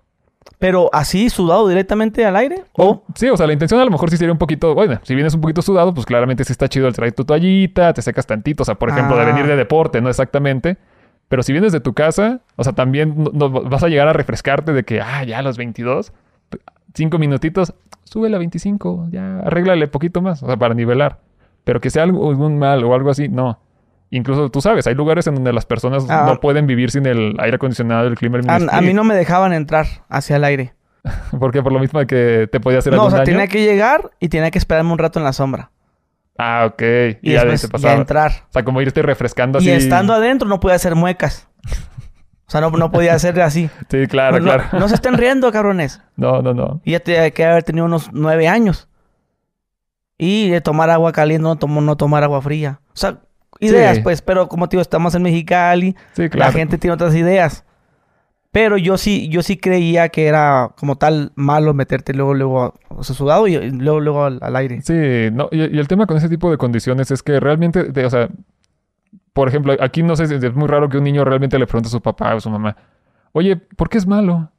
Pero 0.58 0.90
así, 0.94 1.30
sudado 1.30 1.68
directamente 1.68 2.26
al 2.26 2.36
aire. 2.36 2.64
O, 2.74 3.04
Sí, 3.16 3.30
o 3.30 3.38
sea, 3.38 3.46
la 3.48 3.54
intención 3.54 3.80
a 3.80 3.86
lo 3.86 3.92
mejor 3.92 4.10
sí 4.10 4.18
sería 4.18 4.32
un 4.32 4.38
poquito, 4.40 4.74
bueno, 4.74 5.00
si 5.04 5.14
vienes 5.14 5.34
un 5.36 5.42
poquito 5.42 5.62
sudado, 5.62 5.94
pues 5.94 6.06
claramente 6.06 6.44
sí 6.44 6.52
está 6.52 6.68
chido 6.68 6.88
el 6.88 6.94
traer 6.94 7.14
tu 7.14 7.26
toallita, 7.26 7.94
te 7.94 8.02
secas 8.02 8.26
tantito, 8.26 8.64
o 8.64 8.66
sea, 8.66 8.76
por 8.76 8.90
ejemplo, 8.90 9.16
de 9.18 9.24
Ah. 9.24 9.26
venir 9.26 9.46
de 9.48 9.56
deporte, 9.56 10.02
no 10.02 10.10
exactamente. 10.10 10.78
Pero 11.28 11.44
si 11.44 11.54
vienes 11.54 11.72
de 11.72 11.80
tu 11.80 11.94
casa, 11.94 12.42
o 12.56 12.64
sea, 12.64 12.74
también 12.74 13.16
no, 13.18 13.30
no 13.34 13.50
vas 13.50 13.84
a 13.84 13.88
llegar 13.88 14.08
a 14.08 14.14
refrescarte 14.14 14.74
de 14.74 14.84
que, 14.84 15.00
ah, 15.00 15.24
ya 15.24 15.40
a 15.40 15.42
los 15.44 15.58
22, 15.58 16.12
cinco 16.94 17.20
minutitos, 17.20 17.74
súbela 18.04 18.38
a 18.38 18.40
25, 18.40 19.08
ya 19.12 19.40
arréglale 19.40 19.88
poquito 19.88 20.22
más, 20.22 20.42
o 20.44 20.48
sea, 20.48 20.58
para 20.58 20.74
nivelar. 20.74 21.20
Pero 21.64 21.80
que 21.80 21.90
sea 21.92 22.04
algo, 22.04 22.30
algún 22.30 22.58
mal 22.58 22.84
o 22.84 22.94
algo 22.96 23.12
así, 23.12 23.30
no. 23.30 23.60
Incluso 24.12 24.50
tú 24.52 24.62
sabes, 24.62 24.86
hay 24.88 24.94
lugares 24.94 25.26
en 25.28 25.36
donde 25.36 25.54
las 25.54 25.66
personas 25.66 26.06
Ah. 26.10 26.26
no 26.28 26.40
pueden 26.40 26.68
vivir 26.68 26.92
sin 26.92 27.06
el 27.06 27.36
aire 27.40 27.56
acondicionado, 27.56 28.08
el 28.08 28.16
clima, 28.16 28.38
el 28.40 28.50
a, 28.50 28.56
a 28.78 28.82
mí 28.82 28.94
no 28.94 29.04
me 29.04 29.16
dejaban 29.16 29.54
entrar 29.54 29.88
hacia 30.10 30.36
el 30.36 30.44
aire. 30.44 30.74
Porque 31.40 31.64
por 31.64 31.72
lo 31.72 31.80
mismo 31.80 32.00
de 32.00 32.06
que 32.08 32.50
te 32.52 32.60
podía 32.60 32.80
hacer 32.80 32.94
No, 32.94 33.06
o 33.06 33.10
sea, 33.10 33.20
daño. 33.20 33.26
tenía 33.32 33.48
que 33.48 33.64
llegar 33.64 34.12
y 34.20 34.28
tenía 34.30 34.52
que 34.52 34.58
esperarme 34.60 34.92
un 34.92 35.00
rato 35.00 35.18
en 35.20 35.24
la 35.26 35.34
sombra. 35.34 35.72
Ah, 36.38 36.66
ok. 36.72 36.82
Y, 37.22 37.30
Y, 37.32 37.34
ya 37.34 37.46
después 37.46 37.62
te 37.62 37.68
ya 37.68 37.72
pasaba. 37.72 37.94
entrar. 37.96 38.32
O 38.50 38.54
sea, 38.54 38.64
como 38.64 38.82
irte 38.82 39.02
refrescando 39.02 39.60
así. 39.60 39.68
Y 39.70 39.72
estando 39.72 40.14
adentro 40.14 40.48
no 40.48 40.60
podía 40.60 40.76
hacer 40.76 40.96
muecas. 40.96 41.48
O 42.48 42.52
sea, 42.52 42.60
no, 42.62 42.70
no 42.72 42.92
podía 42.92 43.14
hacer 43.14 43.40
así. 43.42 43.70
Sí, 43.90 44.08
claro, 44.08 44.40
no, 44.40 44.44
claro. 44.44 44.64
no 44.74 44.90
se 44.90 44.96
estén 44.96 45.14
riendo, 45.18 45.52
cabrones. 45.54 46.02
No, 46.18 46.42
no, 46.42 46.54
no. 46.54 46.82
Y 46.84 46.92
ya 46.92 47.00
tenía 47.00 47.32
que 47.32 47.46
haber 47.46 47.64
tenido 47.64 47.86
unos 47.86 48.10
nueve 48.12 48.48
años. 48.50 48.90
Y 50.18 50.50
de 50.50 50.60
tomar 50.62 50.90
agua 50.90 51.12
caliente, 51.14 51.44
no, 51.44 51.56
tomo, 51.56 51.80
no 51.82 51.96
tomar 51.96 52.24
agua 52.24 52.42
fría. 52.42 52.80
O 52.90 52.96
sea, 52.96 53.20
ideas, 53.62 53.98
Sí. 53.98 54.04
pues. 54.04 54.22
Pero 54.22 54.48
como 54.50 54.68
te 54.68 54.76
digo, 54.76 54.82
estamos 54.82 55.16
en 55.16 55.24
Mexicali. 55.24 55.96
Sí, 56.14 56.30
claro. 56.30 56.52
La 56.52 56.58
gente 56.58 56.78
tiene 56.78 56.94
otras 56.94 57.16
ideas. 57.16 57.64
Pero 58.52 58.78
yo 58.78 58.98
sí, 58.98 59.30
yo 59.30 59.42
sí 59.44 59.56
creía 59.56 60.10
que 60.10 60.26
era 60.28 60.72
como 60.78 60.98
tal 60.98 61.32
malo 61.36 61.74
meterte 61.74 62.14
luego, 62.14 62.34
luego, 62.34 62.74
o 62.90 63.02
sea, 63.04 63.16
sudado 63.16 63.48
y 63.48 63.56
luego, 63.72 64.02
luego 64.02 64.26
al, 64.26 64.40
al 64.42 64.56
aire. 64.58 64.82
Sí, 64.82 65.30
no. 65.32 65.48
Y, 65.52 65.60
y 65.74 65.80
el 65.80 65.88
tema 65.88 66.06
con 66.06 66.18
ese 66.18 66.28
tipo 66.28 66.52
de 66.52 66.58
condiciones 66.58 67.12
es 67.12 67.24
que 67.24 67.40
realmente, 67.40 67.86
de- 67.86 68.06
o 68.06 68.10
sea, 68.10 68.28
por 69.32 69.48
ejemplo, 69.48 69.74
aquí 69.80 70.04
no 70.04 70.18
sé, 70.18 70.28
si 70.28 70.34
es 70.36 70.54
muy 70.54 70.68
raro 70.68 70.90
que 70.90 70.98
un 70.98 71.06
niño 71.06 71.24
realmente 71.24 71.58
le 71.58 71.66
pregunte 71.66 71.88
a 71.88 71.92
su 71.92 72.02
papá 72.02 72.34
o 72.34 72.38
a 72.38 72.42
su 72.42 72.50
mamá, 72.50 72.76
oye, 73.32 73.56
¿por 73.56 73.88
qué 73.88 73.98
es 74.00 74.06
malo? 74.06 74.52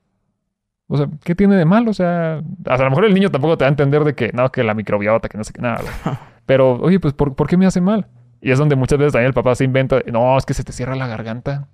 O 0.88 0.96
sea, 0.96 1.08
¿qué 1.22 1.34
tiene 1.34 1.56
de 1.56 1.66
malo? 1.66 1.90
O 1.90 1.94
sea, 1.94 2.40
a 2.66 2.76
lo 2.78 2.88
mejor 2.88 3.04
el 3.04 3.12
niño 3.12 3.30
tampoco 3.30 3.58
te 3.58 3.64
va 3.64 3.68
a 3.68 3.72
entender 3.72 4.04
de 4.04 4.14
que, 4.14 4.30
no, 4.32 4.50
que 4.50 4.62
la 4.64 4.72
microbiota, 4.72 5.28
que 5.28 5.36
no 5.36 5.44
sé 5.44 5.52
qué, 5.52 5.60
nada. 5.60 5.80
Pero, 6.46 6.76
oye, 6.80 6.98
pues, 6.98 7.12
¿por, 7.12 7.34
por 7.34 7.46
qué 7.46 7.58
me 7.58 7.66
hace 7.66 7.82
mal? 7.82 8.06
Y 8.42 8.50
es 8.50 8.58
donde 8.58 8.74
muchas 8.74 8.98
veces 8.98 9.12
también 9.12 9.28
el 9.28 9.34
papá 9.34 9.54
se 9.54 9.62
inventa, 9.62 10.02
no, 10.10 10.36
es 10.36 10.44
que 10.44 10.52
se 10.52 10.64
te 10.64 10.72
cierra 10.72 10.96
la 10.96 11.06
garganta. 11.06 11.68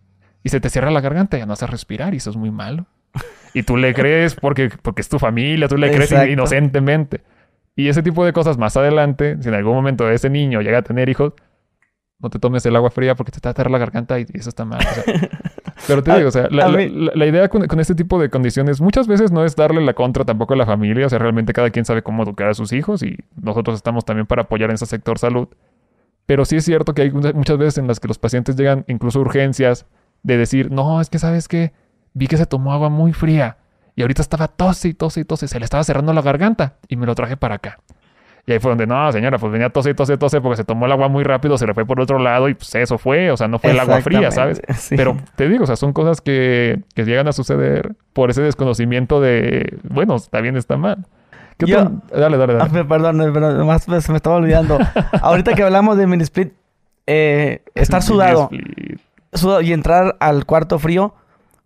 Y 0.44 0.50
se 0.50 0.60
te 0.60 0.68
cierra 0.68 0.90
la 0.90 1.00
garganta 1.00 1.36
y 1.36 1.40
ya 1.40 1.46
no 1.46 1.54
a 1.54 1.66
respirar 1.66 2.14
y 2.14 2.18
eso 2.18 2.30
es 2.30 2.36
muy 2.36 2.50
malo. 2.50 2.86
Y 3.54 3.62
tú 3.62 3.78
le 3.78 3.94
crees 3.94 4.34
porque, 4.34 4.70
porque 4.82 5.00
es 5.00 5.08
tu 5.08 5.18
familia, 5.18 5.66
tú 5.66 5.78
le 5.78 5.90
crees 5.90 6.12
inocentemente. 6.28 7.22
Y 7.74 7.88
ese 7.88 8.02
tipo 8.02 8.24
de 8.24 8.34
cosas 8.34 8.58
más 8.58 8.76
adelante, 8.76 9.38
si 9.40 9.48
en 9.48 9.54
algún 9.54 9.74
momento 9.74 10.08
ese 10.10 10.28
niño 10.28 10.60
llega 10.60 10.78
a 10.78 10.82
tener 10.82 11.08
hijos, 11.08 11.32
no 12.18 12.28
te 12.28 12.38
tomes 12.38 12.66
el 12.66 12.76
agua 12.76 12.90
fría 12.90 13.14
porque 13.14 13.32
te 13.32 13.40
va 13.40 13.54
a 13.56 13.68
la 13.68 13.78
garganta 13.78 14.20
y 14.20 14.26
eso 14.34 14.50
está 14.50 14.64
mal. 14.64 14.80
o 14.80 14.94
sea. 14.94 15.04
pero 15.86 16.02
te 16.02 16.14
digo, 16.16 16.28
o 16.28 16.32
sea, 16.32 16.48
la 16.50 17.26
idea 17.26 17.48
con, 17.48 17.66
con 17.66 17.80
este 17.80 17.94
tipo 17.94 18.20
de 18.20 18.28
condiciones 18.28 18.80
muchas 18.80 19.06
veces 19.08 19.32
no 19.32 19.44
es 19.44 19.56
darle 19.56 19.80
la 19.80 19.94
contra 19.94 20.24
tampoco 20.24 20.52
a 20.54 20.56
la 20.56 20.66
familia, 20.66 21.06
o 21.06 21.08
sea, 21.08 21.18
realmente 21.18 21.52
cada 21.54 21.70
quien 21.70 21.86
sabe 21.86 22.02
cómo 22.02 22.24
educar 22.24 22.48
a 22.48 22.54
sus 22.54 22.72
hijos 22.72 23.02
y 23.02 23.16
nosotros 23.40 23.76
estamos 23.76 24.04
también 24.04 24.26
para 24.26 24.42
apoyar 24.42 24.70
en 24.70 24.74
ese 24.74 24.86
sector 24.86 25.18
salud. 25.18 25.48
Pero 26.28 26.44
sí 26.44 26.56
es 26.56 26.64
cierto 26.66 26.92
que 26.92 27.00
hay 27.00 27.10
muchas- 27.10 27.56
veces 27.56 27.78
en 27.78 27.86
las 27.86 28.00
que 28.00 28.06
los 28.06 28.18
pacientes 28.18 28.54
llegan 28.54 28.84
incluso 28.86 29.18
a 29.18 29.22
urgencias 29.22 29.86
de 30.22 30.36
decir, 30.36 30.70
no, 30.70 31.00
es 31.00 31.08
que 31.08 31.18
sabes 31.18 31.48
que 31.48 31.72
vi 32.12 32.26
que 32.26 32.36
se 32.36 32.44
tomó 32.44 32.74
agua 32.74 32.90
muy 32.90 33.14
fría 33.14 33.56
y 33.96 34.02
ahorita 34.02 34.20
estaba 34.20 34.46
tose 34.46 34.88
y 34.88 34.92
tose 34.94 35.20
y 35.20 35.24
tose, 35.24 35.48
se 35.48 35.58
le 35.58 35.64
estaba 35.64 35.82
cerrando 35.84 36.12
la 36.12 36.20
garganta 36.20 36.74
y 36.86 36.96
me 36.96 37.06
lo 37.06 37.14
traje 37.14 37.38
para 37.38 37.54
acá. 37.54 37.78
Y 38.46 38.52
ahí 38.52 38.58
fue 38.58 38.70
donde, 38.70 38.86
no, 38.86 39.10
señora, 39.10 39.38
pues 39.38 39.50
venía 39.50 39.70
tose 39.70 39.88
y 39.88 39.94
tose 39.94 40.12
y 40.14 40.16
tose 40.18 40.42
porque 40.42 40.56
se 40.58 40.64
tomó 40.64 40.84
el 40.84 40.92
agua 40.92 41.08
muy 41.08 41.24
rápido, 41.24 41.56
se 41.56 41.66
le 41.66 41.72
fue 41.72 41.86
por 41.86 41.98
otro 41.98 42.18
lado 42.18 42.50
y 42.50 42.54
pues 42.54 42.74
eso 42.74 42.98
fue, 42.98 43.30
o 43.30 43.36
sea, 43.38 43.48
no 43.48 43.58
fue 43.58 43.70
el 43.70 43.80
agua 43.80 44.02
fría, 44.02 44.30
¿sabes? 44.30 44.60
Sí. 44.76 44.96
Pero 44.96 45.16
te 45.34 45.48
digo, 45.48 45.64
o 45.64 45.66
sea, 45.66 45.76
son 45.76 45.94
cosas 45.94 46.20
que, 46.20 46.82
que 46.94 47.04
llegan 47.06 47.26
a 47.26 47.32
suceder 47.32 47.94
por 48.12 48.28
ese 48.28 48.42
desconocimiento 48.42 49.22
de, 49.22 49.78
bueno, 49.88 50.16
está 50.16 50.42
bien, 50.42 50.58
está 50.58 50.76
mal. 50.76 51.06
¿Qué 51.58 51.66
Yo- 51.66 51.90
Dale, 52.10 52.36
dale, 52.36 52.52
Ah, 52.54 52.56
dale. 52.58 52.70
pe- 52.70 52.84
perdón, 52.84 53.18
perdón, 53.32 53.66
me- 53.66 54.00
se 54.00 54.10
me 54.12 54.16
estaba 54.16 54.36
olvidando. 54.36 54.78
Ahorita 55.22 55.54
que 55.54 55.62
hablamos 55.64 55.96
de 55.96 56.06
mini 56.06 56.22
split, 56.22 56.52
eh, 57.06 57.62
estar 57.74 58.02
sudado, 58.02 58.48
y 59.62 59.72
entrar 59.72 60.16
al 60.20 60.46
cuarto 60.46 60.78
frío, 60.78 61.14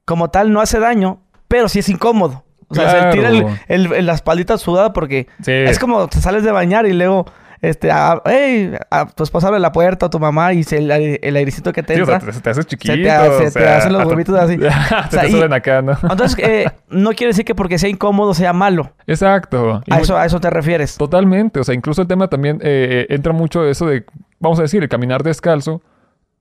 como 0.05 0.31
tal, 0.31 0.53
no 0.53 0.61
hace 0.61 0.79
daño, 0.81 1.21
pero 1.49 1.69
sí 1.69 1.79
es 1.81 1.89
incómodo. 1.89 2.45
O 2.69 2.75
sea, 2.75 2.85
Claro. 2.85 3.13
sentir 3.13 3.25
el, 3.27 3.47
el- 3.69 3.93
el- 3.93 4.07
la 4.07 4.15
espaldita 4.15 4.57
sudada 4.57 4.93
porque 4.95 5.27
Sí. 5.43 5.53
es 5.53 5.79
como 5.79 6.09
te 6.09 6.21
sales 6.21 6.43
de 6.43 6.53
bañar 6.53 6.87
y 6.87 6.95
luego, 6.95 7.27
este, 7.63 7.93
a, 7.93 8.21
hey, 8.25 8.75
a 8.91 9.07
tu 9.07 9.23
esposa 9.23 9.47
abre 9.47 9.61
la 9.61 9.71
puerta 9.71 10.07
o 10.07 10.11
tu 10.11 10.19
mamá 10.19 10.53
y 10.53 10.65
se, 10.65 10.79
el, 10.79 10.91
el 11.23 11.37
airecito 11.37 11.73
que 11.73 11.85
te 11.85 11.95
entra. 11.95 12.19
se 12.19 12.41
te 12.41 12.51
hace 12.51 12.65
chiquito. 12.65 12.93
o 12.93 13.51
te 13.53 13.69
hacen 13.69 13.93
los 13.93 14.05
huevitos 14.07 14.35
así. 14.37 14.59
se 14.59 14.69
sea, 14.69 15.09
te 15.09 15.31
suben 15.31 15.53
acá, 15.53 15.81
¿no? 15.81 15.93
Entonces, 16.03 16.37
eh, 16.41 16.67
no 16.89 17.11
quiere 17.11 17.29
decir 17.29 17.45
que 17.45 17.55
porque 17.55 17.79
sea 17.79 17.89
incómodo 17.89 18.35
sea 18.35 18.53
malo. 18.53 18.91
Exacto. 19.07 19.81
A 19.89 20.01
eso, 20.01 20.19
a 20.19 20.27
eso 20.27 20.41
te 20.41 20.51
refieres. 20.51 20.97
Totalmente. 20.97 21.61
O 21.61 21.65
sea, 21.65 21.73
incluso 21.77 22.03
el 22.03 22.09
tema 22.09 22.27
también 22.27 22.59
eh, 22.63 23.07
entra 23.11 23.33
mucho 23.33 23.65
eso 23.65 23.87
de, 23.87 24.05
vamos 24.41 24.59
a 24.59 24.63
decir, 24.63 24.83
el 24.83 24.89
caminar 24.89 25.23
descalzo. 25.23 25.83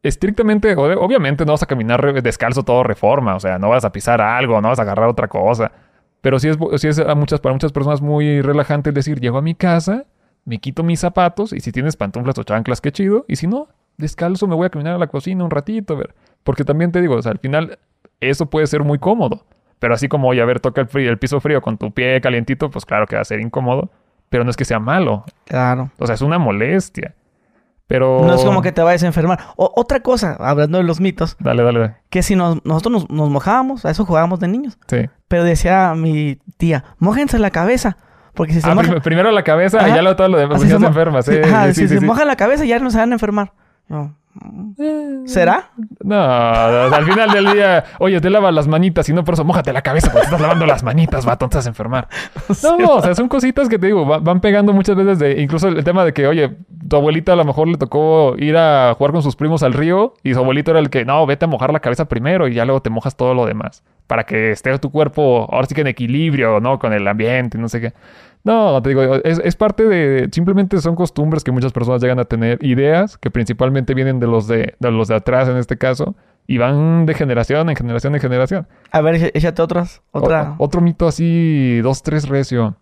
Estrictamente, 0.02 0.74
obviamente 0.76 1.46
no 1.46 1.52
vas 1.52 1.62
a 1.62 1.68
caminar 1.68 2.24
descalzo 2.24 2.64
todo 2.64 2.82
reforma. 2.82 3.36
O 3.36 3.40
sea, 3.40 3.60
no 3.60 3.70
vas 3.70 3.86
a 3.86 3.92
pisar 3.92 4.22
algo, 4.22 4.60
no 4.60 4.70
vas 4.70 4.80
a 4.80 4.82
agarrar 4.82 5.08
otra 5.08 5.28
cosa. 5.28 5.72
Pero 6.22 6.40
sí 6.40 6.50
es, 6.50 6.58
sí 6.78 6.88
es 6.88 6.98
a 6.98 7.14
muchas, 7.14 7.40
para 7.40 7.54
muchas 7.54 7.72
personas 7.72 8.02
muy 8.02 8.42
relajante 8.42 8.90
el 8.90 8.96
decir, 8.96 9.20
llego 9.20 9.38
a 9.38 9.44
mi 9.44 9.54
casa, 9.54 10.06
me 10.46 10.60
quito 10.60 10.84
mis 10.84 11.00
zapatos 11.00 11.54
y 11.54 11.60
si 11.60 11.72
tienes 11.72 11.96
pantuflas 11.96 12.38
o 12.38 12.44
chanclas, 12.44 12.82
qué 12.82 12.92
chido. 12.92 13.26
Y 13.28 13.36
si 13.36 13.48
no, 13.48 13.68
descalzo 13.98 14.48
me 14.48 14.56
voy 14.56 14.66
a 14.66 14.70
caminar 14.70 14.96
a 14.96 14.98
la 14.98 15.08
cocina 15.08 15.44
un 15.44 15.52
ratito, 15.52 15.94
a 15.94 15.98
ver. 15.98 16.16
Porque 16.44 16.64
también 16.64 16.92
te 16.92 17.02
digo, 17.02 17.16
o 17.16 17.22
sea, 17.22 17.32
al 17.32 17.40
final 17.40 17.78
eso 18.20 18.48
puede 18.48 18.68
ser 18.68 18.84
muy 18.84 18.98
cómodo. 19.00 19.46
Pero 19.80 19.94
así 19.96 20.08
como, 20.08 20.28
oye, 20.28 20.42
a 20.42 20.46
ver, 20.46 20.60
toca 20.60 20.82
el, 20.82 20.88
frío- 20.88 21.10
el 21.10 21.18
piso 21.18 21.40
frío 21.40 21.62
con 21.62 21.78
tu 21.78 21.92
pie 21.92 22.22
calientito, 22.22 22.70
pues 22.70 22.86
claro 22.86 23.08
que 23.08 23.16
va 23.16 23.22
a 23.22 23.26
ser 23.26 23.40
incómodo. 23.40 23.90
Pero 24.30 24.44
no 24.44 24.50
es 24.50 24.56
que 24.56 24.66
sea 24.66 24.80
malo. 24.80 25.26
Claro. 25.46 25.92
O 26.00 26.06
sea, 26.06 26.16
es 26.16 26.22
una 26.22 26.38
molestia. 26.40 27.16
Pero... 27.88 28.22
No 28.26 28.34
es 28.36 28.46
como 28.46 28.62
que 28.62 28.72
te 28.72 28.82
vayas 28.82 29.04
a 29.04 29.08
enfermar. 29.08 29.40
O- 29.58 29.72
otra 29.76 30.00
cosa, 30.00 30.38
hablando 30.40 30.78
de 30.78 30.86
los 30.86 31.02
mitos, 31.02 31.36
Dale, 31.40 31.62
dale, 31.64 31.80
dale. 31.80 31.96
que 32.10 32.24
si 32.24 32.36
nos- 32.38 32.64
nosotros 32.66 32.94
nos, 32.94 33.10
nos 33.10 33.30
mojábamos, 33.30 33.84
a 33.86 33.92
eso 33.92 34.06
jugábamos 34.06 34.40
de 34.40 34.48
niños. 34.48 34.78
Sí. 34.88 35.10
Pero 35.28 35.44
decía 35.44 35.94
mi 35.96 36.40
tía, 36.58 36.86
mójense 37.00 37.38
la 37.40 37.50
cabeza. 37.52 37.98
Porque 38.34 38.54
si 38.54 38.62
se 38.62 38.70
Ah, 38.70 38.76
primero 39.04 39.32
la 39.32 39.44
cabeza 39.44 39.88
y 39.88 39.94
ya 39.94 40.02
lo 40.02 40.16
todo 40.16 40.30
lo 40.30 40.38
demás. 40.38 40.62
Ya 40.62 40.70
se 40.70 40.80
se 40.80 40.86
enferma. 40.86 41.22
Sí, 41.22 41.32
sí, 41.34 41.40
ajá, 41.44 41.68
sí, 41.68 41.74
si 41.74 41.82
sí, 41.82 41.88
se 41.96 42.00
sí. 42.00 42.06
mojan 42.06 42.28
la 42.28 42.36
cabeza 42.36 42.66
ya 42.66 42.80
no 42.80 42.90
se 42.92 42.98
van 42.98 43.12
a 43.12 43.16
enfermar. 43.16 43.54
Eh, 43.90 44.10
¿Será? 45.26 45.70
No, 46.04 46.16
al 46.22 47.06
final 47.06 47.32
del 47.32 47.52
día, 47.54 47.84
oye, 48.00 48.20
te 48.22 48.30
lava 48.30 48.52
las 48.52 48.68
manitas 48.68 49.08
y 49.10 49.14
no 49.14 49.24
por 49.24 49.34
eso 49.36 49.44
mojate 49.44 49.72
la 49.74 49.82
cabeza 49.82 50.12
porque 50.12 50.26
estás 50.26 50.42
lavando 50.42 50.66
las 50.66 50.84
manitas, 50.84 51.26
vato, 51.26 51.48
te 51.50 51.58
vas 51.58 51.66
a 51.66 51.70
enfermar. 51.70 52.08
No, 52.80 52.96
o 52.96 53.02
sea, 53.02 53.14
son 53.16 53.28
cositas 53.28 53.68
que 53.70 53.78
te 53.78 53.88
digo, 53.88 54.06
va- 54.08 54.20
van 54.20 54.40
pegando 54.42 54.74
muchas 54.74 54.96
veces 54.96 55.20
de, 55.20 55.42
incluso 55.42 55.68
el 55.68 55.84
tema 55.84 56.04
de 56.06 56.14
que, 56.14 56.28
oye, 56.28 56.58
tu 56.88 56.96
abuelita 56.96 57.34
a 57.34 57.36
lo 57.36 57.46
mejor 57.46 57.68
le 57.68 57.78
tocó 57.78 58.36
ir 58.38 58.56
a 58.58 58.94
jugar 58.98 59.12
con 59.12 59.22
sus 59.24 59.36
primos 59.36 59.64
al 59.64 59.74
río 59.74 60.14
y 60.24 60.34
su 60.34 60.40
abuelito 60.40 60.72
era 60.72 60.80
el 60.80 60.90
que, 60.90 61.06
no, 61.06 61.26
vete 61.26 61.46
a 61.46 61.48
mojar 61.48 61.72
la 61.74 61.80
cabeza 61.80 62.06
primero 62.06 62.48
y 62.48 62.54
ya 62.54 62.66
luego 62.66 62.82
te 62.82 62.90
mojas 62.90 63.16
todo 63.16 63.34
lo 63.34 63.46
demás 63.46 63.84
para 64.08 64.24
que 64.26 64.52
esté 64.52 64.78
tu 64.80 64.92
cuerpo 64.92 65.48
ahora 65.52 65.68
sí 65.68 65.76
que 65.76 65.82
en 65.82 65.88
equilibrio, 65.88 66.60
¿no? 66.60 66.80
Con 66.80 66.92
el 66.94 67.08
ambiente, 67.08 67.58
no 67.58 67.70
sé 67.70 67.80
qué. 67.82 67.94
No, 68.44 68.82
te 68.82 68.90
digo, 68.90 69.04
es, 69.24 69.40
es 69.44 69.56
parte 69.56 69.84
de. 69.88 70.28
Simplemente 70.32 70.80
son 70.82 70.96
costumbres 70.96 71.44
que 71.44 71.52
muchas 71.52 71.72
personas 71.72 72.02
llegan 72.02 72.20
a 72.20 72.26
tener, 72.26 72.58
ideas 72.64 73.18
que 73.18 73.30
principalmente 73.30 73.94
vienen 73.94 74.20
de 74.20 74.28
los 74.28 74.48
de, 74.48 74.76
de 74.80 74.92
los 74.92 75.08
de 75.10 75.16
atrás 75.16 75.48
en 75.48 75.58
este 75.58 75.78
caso, 75.78 76.16
y 76.48 76.58
van 76.58 77.06
de 77.06 77.14
generación 77.14 77.70
en 77.70 77.76
generación 77.76 78.16
en 78.16 78.22
generación. 78.22 78.68
A 78.92 79.02
ver, 79.02 79.32
échate 79.36 79.62
otras. 79.62 80.02
Otra. 80.12 80.56
O- 80.58 80.66
otro 80.66 80.82
mito 80.82 81.08
así, 81.08 81.80
dos, 81.82 82.02
tres 82.02 82.28
recio. 82.28 82.76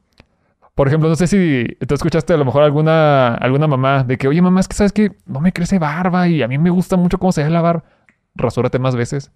Por 0.75 0.87
ejemplo, 0.87 1.09
no 1.09 1.15
sé 1.17 1.27
si 1.27 1.65
tú 1.85 1.93
escuchaste 1.93 2.33
a 2.33 2.37
lo 2.37 2.45
mejor 2.45 2.63
alguna, 2.63 3.33
alguna 3.35 3.67
mamá 3.67 4.05
de 4.05 4.17
que, 4.17 4.29
oye, 4.29 4.41
mamá, 4.41 4.61
es 4.61 4.67
que 4.69 4.75
sabes 4.77 4.93
que 4.93 5.11
no 5.25 5.41
me 5.41 5.51
crece 5.51 5.77
barba 5.77 6.29
y 6.29 6.41
a 6.41 6.47
mí 6.47 6.57
me 6.57 6.69
gusta 6.69 6.95
mucho 6.95 7.17
cómo 7.17 7.33
se 7.33 7.43
ve 7.43 7.49
la 7.49 7.59
barba. 7.61 7.83
Rasúrate 8.33 8.79
más 8.79 8.95
veces. 8.95 9.29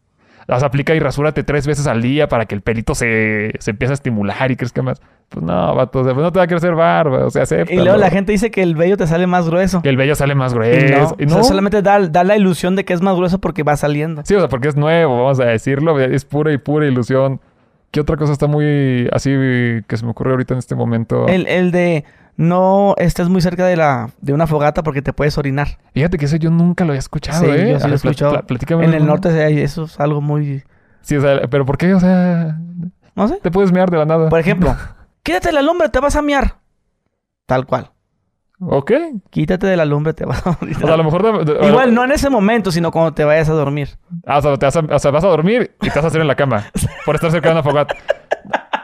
Las 0.47 0.63
aplica 0.63 0.93
y 0.93 0.99
rasúrate 0.99 1.43
tres 1.43 1.65
veces 1.67 1.87
al 1.87 2.01
día 2.01 2.27
para 2.27 2.45
que 2.45 2.55
el 2.55 2.61
pelito 2.61 2.95
se, 2.95 3.53
se 3.59 3.71
empiece 3.71 3.93
a 3.93 3.95
estimular 3.95 4.51
y 4.51 4.55
crezca 4.55 4.81
más. 4.81 5.01
Pues 5.29 5.43
no, 5.43 5.75
vato, 5.75 5.99
o 5.99 6.03
sea, 6.03 6.13
pues 6.13 6.23
no 6.23 6.31
te 6.31 6.39
va 6.39 6.43
a 6.45 6.47
crecer 6.47 6.75
barba, 6.75 7.25
o 7.25 7.29
sea, 7.31 7.43
y 7.67 7.75
luego 7.77 7.97
la 7.97 8.11
gente 8.11 8.31
dice 8.31 8.51
que 8.51 8.61
el 8.61 8.75
vello 8.75 8.97
te 8.97 9.07
sale 9.07 9.25
más 9.25 9.49
grueso. 9.49 9.81
Que 9.81 9.89
el 9.89 9.97
vello 9.97 10.13
sale 10.15 10.35
más 10.35 10.51
Y 10.53 10.55
grueso. 10.55 11.15
no, 11.17 11.23
Y 11.23 11.25
o 11.25 11.29
sea, 11.29 11.43
solamente 11.43 11.81
da, 11.81 11.99
da 12.07 12.23
la 12.23 12.37
ilusión 12.37 12.75
de 12.75 12.85
que 12.85 12.93
es 12.93 13.01
más 13.01 13.15
grueso 13.15 13.39
porque 13.39 13.63
va 13.63 13.75
saliendo. 13.75 14.21
Sí, 14.25 14.35
o 14.35 14.39
sea, 14.39 14.47
porque 14.49 14.67
es 14.67 14.75
nuevo, 14.75 15.23
vamos 15.23 15.39
a 15.39 15.45
decirlo. 15.45 15.99
Es 15.99 16.25
pura 16.25 16.53
y 16.53 16.57
pura 16.59 16.85
ilusión. 16.85 17.39
¿Qué 17.89 18.01
otra 18.01 18.17
cosa 18.17 18.33
está 18.33 18.47
muy 18.47 19.07
así 19.11 19.29
que 19.87 19.97
se 19.97 20.03
me 20.05 20.11
ocurre 20.11 20.31
ahorita 20.31 20.53
en 20.53 20.59
este 20.59 20.75
momento? 20.75 21.27
El, 21.27 21.47
el 21.47 21.71
de 21.71 22.03
no 22.35 22.95
estés 22.97 23.29
muy 23.29 23.41
cerca 23.41 23.65
de 23.65 23.75
la 23.75 24.09
de 24.21 24.33
una 24.33 24.47
fogata 24.47 24.83
porque 24.83 25.01
te 25.01 25.13
puedes 25.13 25.37
orinar. 25.37 25.79
Fíjate 25.93 26.17
que 26.17 26.25
eso 26.25 26.35
yo 26.37 26.49
nunca 26.49 26.83
lo 26.85 26.91
había 26.91 26.99
escuchado, 26.99 27.43
Sí, 27.43 27.51
¿eh? 27.51 27.71
yo 27.71 27.79
sí 27.79 27.87
lo 27.87 27.93
he 27.93 27.95
escuchado. 27.95 28.43
En 28.81 28.93
el 28.93 29.05
norte 29.05 29.63
eso 29.63 29.83
es 29.85 29.99
algo 29.99 30.21
muy... 30.21 30.63
Sí, 31.01 31.15
o 31.17 31.21
sea, 31.21 31.41
pero 31.49 31.65
¿por 31.65 31.77
qué? 31.77 31.93
O 31.93 31.99
sea, 31.99 32.57
No 33.15 33.27
sé. 33.27 33.39
te 33.41 33.51
puedes 33.51 33.71
mear 33.71 33.89
de 33.89 33.97
la 33.97 34.05
nada. 34.05 34.29
Por 34.29 34.39
ejemplo, 34.39 34.75
quítate 35.23 35.49
de 35.49 35.53
la 35.53 35.61
lumbre, 35.61 35.89
te 35.89 35.99
vas 35.99 36.15
a 36.15 36.21
miar. 36.21 36.57
Tal 37.45 37.65
cual. 37.65 37.91
Ok. 38.61 38.91
Quítate 39.29 39.67
de 39.67 39.75
la 39.75 39.83
lumbre, 39.85 40.13
te 40.13 40.25
vas 40.25 40.45
a 40.47 40.57
morir. 40.59 40.77
O 40.77 40.79
sea, 40.79 40.93
a 40.93 40.97
lo 40.97 41.03
mejor... 41.03 41.45
Igual, 41.63 41.93
no 41.93 42.03
en 42.05 42.13
ese 42.13 42.29
momento, 42.29 42.71
sino 42.71 42.91
cuando 42.91 43.13
te 43.13 43.25
vayas 43.25 43.49
a 43.49 43.53
dormir. 43.53 43.89
Ah, 44.25 44.37
o 44.37 44.41
sea, 44.41 44.55
te 44.57 44.65
vas 44.65 44.75
a, 44.77 44.79
o 44.79 44.99
sea, 44.99 45.11
vas 45.11 45.23
a 45.23 45.27
dormir 45.27 45.75
y 45.81 45.89
te 45.89 45.95
vas 45.95 46.05
a 46.05 46.07
hacer 46.07 46.21
en 46.21 46.27
la 46.27 46.35
cama 46.35 46.65
por 47.05 47.15
estar 47.15 47.29
cerca 47.31 47.49
de 47.49 47.55
una 47.55 47.63
fogata. 47.63 47.95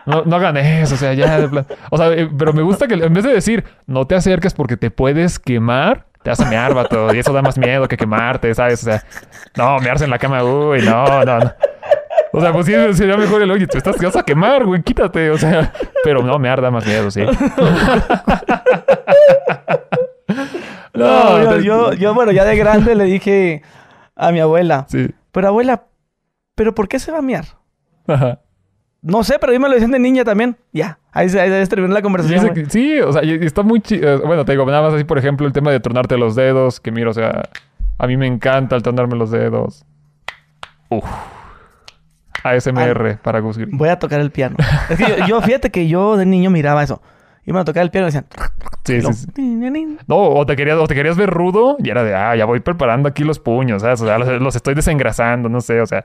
No, 0.10 0.24
no 0.26 0.36
hagan 0.36 0.58
eso, 0.58 0.96
o 0.96 0.98
sea, 0.98 1.14
ya 1.14 1.40
de 1.40 1.48
plan. 1.48 1.66
O 1.90 1.98
sea, 1.98 2.12
eh, 2.12 2.30
pero 2.38 2.52
me 2.54 2.62
gusta 2.62 2.88
que 2.88 2.96
en 2.96 3.14
vez 3.14 3.24
de 3.24 3.34
decir 3.34 3.64
no 3.86 4.06
te 4.08 4.16
acerques 4.16 4.54
porque 4.54 4.76
te 4.78 4.92
puedes 4.92 5.40
quemar, 5.40 6.06
te 6.24 6.32
a 6.32 6.36
mear, 6.50 6.74
vato. 6.74 7.14
Y 7.14 7.20
eso 7.20 7.32
da 7.34 7.42
más 7.42 7.58
miedo 7.58 7.88
que 7.88 7.98
quemarte, 7.98 8.54
¿sabes? 8.54 8.82
O 8.82 8.86
sea, 8.86 9.04
no, 9.56 9.80
mearse 9.80 10.06
en 10.06 10.10
la 10.12 10.20
cama, 10.20 10.44
uy, 10.44 10.82
no, 10.82 11.24
no, 11.26 11.40
no. 11.40 11.54
O 12.32 12.42
sea, 12.42 12.52
pues 12.52 12.66
sí, 12.68 12.74
sería 12.94 13.18
mejor 13.18 13.42
el 13.42 13.50
oye, 13.50 13.66
te 13.66 13.78
estás, 13.80 13.96
te 13.96 14.06
vas 14.06 14.16
a 14.16 14.24
quemar, 14.24 14.66
güey, 14.66 14.84
quítate. 14.84 15.32
O 15.32 15.38
sea, 15.38 15.74
pero 16.04 16.22
no, 16.22 16.38
mear 16.38 16.62
da 16.62 16.70
más 16.72 16.86
miedo, 16.86 17.10
sí. 17.10 17.24
No, 20.94 21.42
yo, 21.44 21.60
yo, 21.60 21.94
yo, 21.94 22.14
bueno, 22.14 22.32
ya 22.32 22.44
de 22.44 22.56
grande 22.58 22.94
le 22.96 23.06
dije 23.06 23.62
a 24.16 24.32
mi 24.32 24.40
abuela, 24.42 24.86
Sí. 24.90 25.10
pero 25.32 25.48
abuela, 25.48 25.86
¿pero 26.56 26.76
por 26.76 26.88
qué 26.90 27.00
se 27.00 27.12
va 27.12 27.20
a 27.20 27.22
miar? 27.22 27.46
Ajá. 28.08 28.40
No 29.02 29.24
sé, 29.24 29.38
pero 29.40 29.52
a 29.52 29.56
mí 29.56 29.60
me 29.60 29.70
lo 29.70 29.76
dicen 29.76 29.92
de 29.92 30.00
niña 30.00 30.24
también. 30.26 30.58
Ya, 30.74 31.00
ahí 31.12 31.30
se, 31.30 31.40
ahí 31.40 31.50
se 31.50 31.68
terminó 31.68 31.94
la 31.94 32.02
conversación. 32.02 32.54
que- 32.54 32.66
sí, 32.70 33.00
o 33.00 33.14
sea, 33.14 33.24
y 33.24 33.32
está 33.46 33.64
muy 33.64 33.80
chido. 33.80 34.22
Bueno, 34.26 34.44
te 34.46 34.52
digo, 34.52 34.66
nada 34.66 34.82
más 34.82 34.94
así, 34.94 35.04
por 35.06 35.18
ejemplo, 35.18 35.48
el 35.48 35.54
tema 35.54 35.72
de 35.72 35.80
tronarte 35.80 36.18
los 36.18 36.36
dedos, 36.36 36.80
que 36.80 36.92
mira, 36.92 37.10
o 37.10 37.14
sea, 37.14 37.44
a 37.98 38.08
mí 38.08 38.18
me 38.18 38.28
encanta 38.28 38.76
el 38.76 38.84
tronarme 38.84 39.16
los 39.16 39.32
dedos. 39.32 39.86
Uf. 40.90 41.06
ASMR 42.44 43.18
para 43.22 43.40
Gus. 43.40 43.58
Voy 43.72 43.90
a 43.90 44.00
tocar 44.00 44.20
el 44.22 44.32
piano. 44.32 44.56
Es 44.90 44.98
que 44.98 45.06
yo, 45.08 45.26
yo, 45.28 45.42
fíjate 45.42 45.72
que 45.72 45.88
yo 45.88 46.16
de 46.18 46.26
niño 46.26 46.50
miraba 46.50 46.84
eso. 46.84 47.02
Iban 47.46 47.62
a 47.62 47.66
tocar 47.66 47.84
el 47.84 47.90
piano 47.92 48.08
y 48.08 48.12
decían... 48.12 48.28
Sí, 48.86 49.02
sí, 49.02 49.14
sí. 49.14 49.98
No, 50.08 50.18
o 50.18 50.46
te 50.46 50.56
querías, 50.56 50.78
o 50.78 50.88
te 50.88 50.96
querías 50.96 51.18
ver 51.18 51.30
rudo 51.30 51.78
y 51.80 51.90
era 51.90 52.04
de, 52.04 52.16
ah, 52.16 52.36
ya 52.36 52.46
voy 52.46 52.60
preparando 52.60 53.10
aquí 53.10 53.24
los 53.24 53.40
puños, 53.40 53.82
¿sabes? 53.82 54.02
O 54.02 54.06
sea, 54.06 54.18
los, 54.18 54.42
los 54.42 54.56
estoy 54.56 54.74
desengrasando, 54.74 55.50
no 55.50 55.62
sé, 55.62 55.82
o 55.82 55.86
sea. 55.86 56.04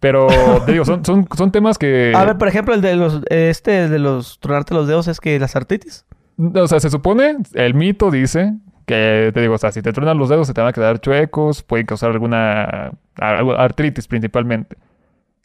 Pero, 0.00 0.26
te 0.66 0.72
digo, 0.72 0.84
son, 0.84 1.04
son, 1.04 1.28
son 1.36 1.52
temas 1.52 1.78
que... 1.78 2.12
A 2.16 2.24
ver, 2.24 2.38
por 2.38 2.48
ejemplo, 2.48 2.74
el 2.74 2.80
de 2.80 2.96
los... 2.96 3.20
Este, 3.28 3.88
de 3.88 3.98
los... 3.98 4.40
Tronarte 4.40 4.74
los 4.74 4.88
dedos 4.88 5.06
es 5.08 5.20
que 5.20 5.38
las 5.38 5.54
artritis. 5.54 6.06
O 6.54 6.66
sea, 6.66 6.80
se 6.80 6.88
supone, 6.88 7.36
el 7.52 7.74
mito 7.74 8.10
dice 8.10 8.54
que, 8.86 9.30
te 9.34 9.40
digo, 9.42 9.54
o 9.54 9.58
sea, 9.58 9.72
si 9.72 9.82
te 9.82 9.92
truenan 9.92 10.16
los 10.16 10.30
dedos 10.30 10.46
se 10.46 10.54
te 10.54 10.60
van 10.62 10.70
a 10.70 10.72
quedar 10.72 11.00
chuecos, 11.00 11.62
pueden 11.62 11.84
causar 11.84 12.10
alguna 12.10 12.92
artritis 13.18 14.08
principalmente. 14.08 14.78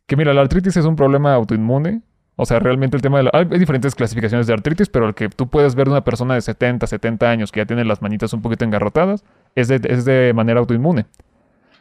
Que 0.08 0.16
mira, 0.16 0.34
la 0.34 0.42
artritis 0.42 0.78
es 0.78 0.86
un 0.86 0.96
problema 0.96 1.34
autoinmune. 1.34 2.02
O 2.38 2.46
sea, 2.46 2.60
realmente 2.60 2.96
el 2.96 3.02
tema 3.02 3.18
de 3.18 3.24
la... 3.24 3.32
Hay 3.34 3.48
hay 3.50 3.60
diferentes 3.60 3.94
clasificaciones 3.94 4.48
de 4.48 4.54
artritis, 4.54 4.90
pero 4.90 5.08
el 5.08 5.16
que 5.16 5.30
tú 5.30 5.50
puedes 5.50 5.76
ver 5.76 5.88
de 5.88 5.92
una 5.92 6.04
persona 6.04 6.34
de 6.34 6.42
70, 6.42 6.88
70 6.88 7.30
años 7.30 7.52
que 7.52 7.60
ya 7.60 7.66
tiene 7.66 7.84
las 7.84 8.02
manitas 8.02 8.34
un 8.34 8.42
poquito 8.42 8.64
engarrotadas, 8.64 9.26
es 9.56 9.68
de, 9.68 9.82
es 9.84 10.06
de 10.06 10.32
manera 10.34 10.60
autoinmune. 10.62 11.06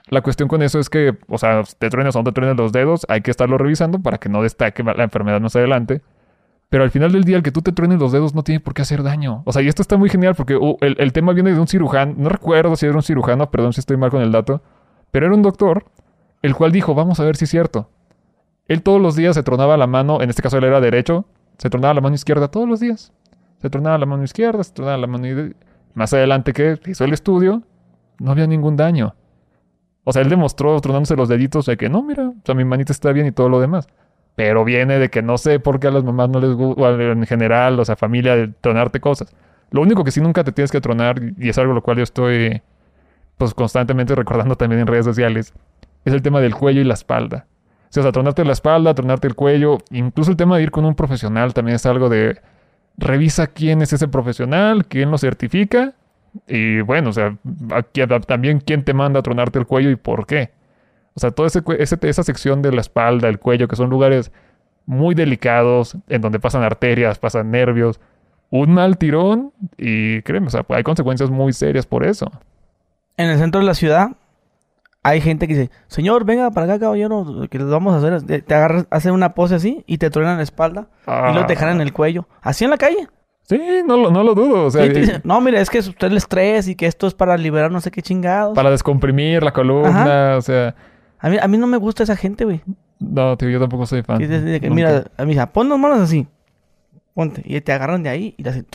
La 0.08 0.20
cuestión 0.20 0.48
con 0.48 0.62
eso 0.62 0.78
es 0.78 0.90
que, 0.90 1.16
o 1.28 1.38
sea, 1.38 1.62
te 1.78 1.88
truenes 1.88 2.14
o 2.14 2.18
no 2.18 2.24
te 2.24 2.32
truenes 2.32 2.56
los 2.56 2.72
dedos, 2.72 3.06
hay 3.08 3.22
que 3.22 3.30
estarlo 3.30 3.56
revisando 3.56 4.00
para 4.00 4.18
que 4.18 4.28
no 4.28 4.42
destaque 4.42 4.82
la 4.82 5.04
enfermedad 5.04 5.40
más 5.40 5.56
adelante. 5.56 6.02
Pero 6.68 6.84
al 6.84 6.90
final 6.90 7.12
del 7.12 7.24
día, 7.24 7.36
el 7.36 7.42
que 7.42 7.52
tú 7.52 7.62
te 7.62 7.72
truenes 7.72 7.98
los 8.00 8.12
dedos 8.12 8.34
no 8.34 8.42
tiene 8.42 8.60
por 8.60 8.74
qué 8.74 8.82
hacer 8.82 9.02
daño. 9.02 9.42
O 9.46 9.52
sea, 9.52 9.62
y 9.62 9.68
esto 9.68 9.80
está 9.80 9.96
muy 9.96 10.08
genial 10.08 10.34
porque 10.34 10.56
uh, 10.56 10.76
el, 10.80 10.96
el 10.98 11.12
tema 11.12 11.32
viene 11.32 11.52
de 11.52 11.60
un 11.60 11.68
cirujano. 11.68 12.14
No 12.16 12.28
recuerdo 12.28 12.74
si 12.76 12.86
era 12.86 12.94
un 12.96 13.02
cirujano, 13.02 13.50
perdón 13.50 13.72
si 13.72 13.80
estoy 13.80 13.96
mal 13.96 14.10
con 14.10 14.22
el 14.22 14.32
dato. 14.32 14.60
Pero 15.10 15.26
era 15.26 15.34
un 15.34 15.42
doctor, 15.42 15.84
el 16.42 16.54
cual 16.54 16.72
dijo, 16.72 16.94
vamos 16.94 17.20
a 17.20 17.24
ver 17.24 17.36
si 17.36 17.44
es 17.44 17.50
cierto. 17.50 17.90
Él 18.66 18.82
todos 18.82 19.00
los 19.00 19.14
días 19.14 19.34
se 19.34 19.42
tronaba 19.42 19.76
la 19.76 19.86
mano, 19.86 20.20
en 20.20 20.30
este 20.30 20.42
caso 20.42 20.58
él 20.58 20.64
era 20.64 20.80
derecho, 20.80 21.26
se 21.58 21.70
tronaba 21.70 21.94
la 21.94 22.00
mano 22.00 22.14
izquierda 22.14 22.48
todos 22.48 22.68
los 22.68 22.80
días. 22.80 23.12
Se 23.60 23.70
tronaba 23.70 23.96
la 23.98 24.06
mano 24.06 24.24
izquierda, 24.24 24.62
se 24.64 24.72
tronaba 24.72 24.98
la 24.98 25.06
mano... 25.06 25.52
Más 25.94 26.12
adelante 26.12 26.52
que 26.52 26.80
hizo 26.86 27.04
el 27.04 27.12
estudio, 27.12 27.62
no 28.18 28.32
había 28.32 28.48
ningún 28.48 28.76
daño. 28.76 29.14
O 30.04 30.12
sea, 30.12 30.22
él 30.22 30.28
demostró 30.28 30.78
tronándose 30.80 31.16
los 31.16 31.28
deditos 31.28 31.66
de 31.66 31.76
que 31.76 31.88
no, 31.88 32.02
mira, 32.02 32.28
o 32.28 32.34
sea, 32.44 32.54
mi 32.54 32.64
manita 32.64 32.92
está 32.92 33.12
bien 33.12 33.26
y 33.26 33.32
todo 33.32 33.48
lo 33.48 33.60
demás. 33.60 33.88
Pero 34.36 34.64
viene 34.64 34.98
de 34.98 35.10
que 35.10 35.22
no 35.22 35.38
sé 35.38 35.60
por 35.60 35.80
qué 35.80 35.88
a 35.88 35.90
las 35.90 36.04
mamás 36.04 36.28
no 36.28 36.40
les 36.40 36.52
gusta, 36.52 36.90
en 36.90 37.26
general, 37.26 37.78
o 37.78 37.84
sea, 37.84 37.96
familia, 37.96 38.34
de 38.36 38.48
tronarte 38.48 39.00
cosas. 39.00 39.34
Lo 39.70 39.80
único 39.80 40.04
que 40.04 40.10
sí 40.10 40.20
nunca 40.20 40.44
te 40.44 40.52
tienes 40.52 40.70
que 40.70 40.80
tronar, 40.80 41.20
y 41.38 41.48
es 41.48 41.58
algo 41.58 41.72
lo 41.72 41.82
cual 41.82 41.98
yo 41.98 42.02
estoy, 42.02 42.62
pues, 43.38 43.54
constantemente 43.54 44.14
recordando 44.14 44.56
también 44.56 44.80
en 44.80 44.86
redes 44.86 45.04
sociales, 45.04 45.54
es 46.04 46.12
el 46.12 46.22
tema 46.22 46.40
del 46.40 46.54
cuello 46.54 46.80
y 46.80 46.84
la 46.84 46.94
espalda. 46.94 47.46
O 47.88 48.02
sea, 48.02 48.10
tronarte 48.10 48.44
la 48.44 48.52
espalda, 48.52 48.92
tronarte 48.94 49.28
el 49.28 49.36
cuello, 49.36 49.78
incluso 49.90 50.30
el 50.30 50.36
tema 50.36 50.56
de 50.56 50.64
ir 50.64 50.70
con 50.72 50.84
un 50.84 50.96
profesional 50.96 51.54
también 51.54 51.76
es 51.76 51.86
algo 51.86 52.08
de, 52.08 52.40
revisa 52.96 53.46
quién 53.48 53.82
es 53.82 53.92
ese 53.92 54.08
profesional, 54.08 54.86
quién 54.86 55.10
lo 55.10 55.18
certifica, 55.18 55.94
y 56.48 56.80
bueno, 56.80 57.10
o 57.10 57.12
sea, 57.12 57.36
aquí- 57.72 58.02
también 58.26 58.60
quién 58.60 58.84
te 58.84 58.94
manda 58.94 59.20
a 59.20 59.22
tronarte 59.22 59.58
el 59.58 59.66
cuello 59.66 59.90
y 59.90 59.96
por 59.96 60.26
qué. 60.26 60.50
O 61.14 61.20
sea, 61.20 61.30
toda 61.30 61.46
ese, 61.48 61.62
esa 62.02 62.22
sección 62.22 62.60
de 62.62 62.72
la 62.72 62.80
espalda, 62.80 63.28
el 63.28 63.38
cuello, 63.38 63.68
que 63.68 63.76
son 63.76 63.88
lugares 63.90 64.32
muy 64.86 65.14
delicados, 65.14 65.96
en 66.08 66.20
donde 66.20 66.40
pasan 66.40 66.62
arterias, 66.62 67.18
pasan 67.18 67.50
nervios, 67.50 68.00
un 68.50 68.72
mal 68.74 68.98
tirón 68.98 69.52
y 69.78 70.22
créeme, 70.22 70.48
o 70.48 70.50
sea, 70.50 70.64
hay 70.68 70.82
consecuencias 70.82 71.30
muy 71.30 71.52
serias 71.52 71.86
por 71.86 72.04
eso. 72.04 72.30
En 73.16 73.30
el 73.30 73.38
centro 73.38 73.60
de 73.60 73.66
la 73.66 73.74
ciudad 73.74 74.08
hay 75.02 75.20
gente 75.20 75.46
que 75.46 75.54
dice, 75.54 75.70
señor, 75.86 76.24
venga 76.24 76.50
para 76.50 76.66
acá, 76.66 76.80
caballero, 76.80 77.46
que 77.50 77.58
les 77.58 77.68
vamos 77.68 77.94
a 77.94 77.98
hacer. 77.98 78.22
Te 78.26 78.40
te 78.42 78.54
agarras, 78.54 78.86
hacen 78.90 79.12
una 79.12 79.34
pose 79.34 79.54
así 79.54 79.84
y 79.86 79.98
te 79.98 80.10
truenan 80.10 80.38
la 80.38 80.42
espalda 80.42 80.88
y 81.06 81.32
luego 81.32 81.46
te 81.46 81.56
jalan 81.56 81.80
el 81.80 81.92
cuello. 81.92 82.26
Así 82.42 82.64
en 82.64 82.70
la 82.70 82.78
calle. 82.78 83.08
Sí, 83.46 83.58
no, 83.86 83.96
lo- 83.96 84.10
no 84.10 84.22
lo 84.22 84.34
dudo. 84.34 84.64
O 84.66 84.70
sea, 84.70 84.84
Sí, 84.92 85.12
no, 85.22 85.40
mira, 85.40 85.60
es 85.60 85.68
que 85.70 85.78
es 85.78 85.86
usted 85.88 86.06
el 86.08 86.16
estrés 86.16 86.66
y 86.68 86.74
que 86.74 86.86
esto 86.86 87.06
es 87.06 87.14
para 87.14 87.36
liberar 87.36 87.70
no 87.70 87.80
sé 87.80 87.90
qué 87.90 88.00
chingados. 88.02 88.54
para 88.54 88.70
descomprimir 88.70 89.42
la 89.42 89.52
columna, 89.52 90.36
o 90.36 90.40
sea, 90.42 90.74
A, 91.18 91.28
mí, 91.28 91.36
a 91.40 91.46
mí 91.46 91.58
no 91.58 91.66
me 91.66 91.76
gusta 91.76 92.02
esa 92.02 92.16
gente, 92.16 92.44
güey. 92.44 92.62
no, 92.98 93.36
tío, 93.36 93.48
yo 93.50 93.60
tampoco 93.60 93.86
soy 93.86 94.02
fan. 94.02 94.18
Que 94.18 94.26
de. 94.28 94.70
Mira, 94.70 95.04
a 95.16 95.24
mí 95.24 95.34
dice, 95.34 95.46
pon 95.48 95.68
las 95.68 95.78
manos 95.78 96.00
así. 96.00 96.26
Ponte. 97.14 97.42
Y 97.44 97.60
te 97.60 97.72
agarran 97.72 98.02
de 98.02 98.08
ahí 98.10 98.34
y 98.36 98.42
te 98.42 98.48
hacen... 98.50 98.66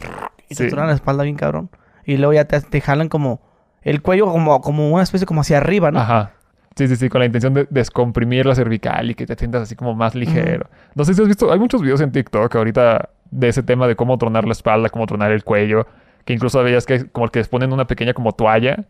Y 0.47 0.55
te 0.55 0.69
la 0.71 0.93
espalda 0.93 1.23
bien 1.23 1.35
cabrón. 1.35 1.69
Y 2.05 2.17
luego 2.17 2.33
ya 2.33 2.45
te, 2.45 2.59
te 2.61 2.79
jalan 2.81 3.09
como... 3.09 3.41
El 3.81 4.01
cuello 4.01 4.25
como, 4.27 4.61
como 4.61 4.89
una 4.89 5.03
especie 5.03 5.25
como 5.27 5.41
hacia 5.41 5.57
arriba, 5.57 5.91
¿no? 5.91 5.99
Ajá. 5.99 6.31
Sí, 6.75 6.87
sí, 6.87 6.95
sí, 6.95 7.09
con 7.09 7.19
la 7.19 7.25
intención 7.25 7.53
de 7.53 7.67
descomprimir 7.69 8.45
la 8.45 8.55
cervical 8.55 9.09
y 9.11 9.15
que 9.15 9.25
te 9.25 9.35
sientas 9.35 9.63
así 9.63 9.75
como 9.75 9.93
más 9.93 10.15
ligero. 10.15 10.69
No 10.95 11.03
sé 11.03 11.13
si 11.13 11.21
has 11.21 11.27
visto, 11.27 11.51
hay 11.51 11.59
muchos 11.59 11.81
videos 11.81 11.99
en 12.01 12.11
TikTok 12.11 12.55
ahorita 12.55 13.09
de 13.31 13.47
ese 13.49 13.63
tema 13.63 13.87
de 13.87 13.95
cómo 13.95 14.17
tronar 14.17 14.45
la 14.45 14.51
espalda, 14.53 14.89
cómo 14.89 15.05
tronar 15.05 15.31
el 15.31 15.43
cuello, 15.43 15.85
que 16.25 16.33
incluso 16.33 16.61
veías 16.63 16.85
que 16.85 17.05
como 17.07 17.27
que 17.29 17.39
les 17.39 17.47
ponen 17.47 17.71
una 17.73 17.85
pequeña 17.85 18.13
como 18.13 18.31
toalla 18.33 18.85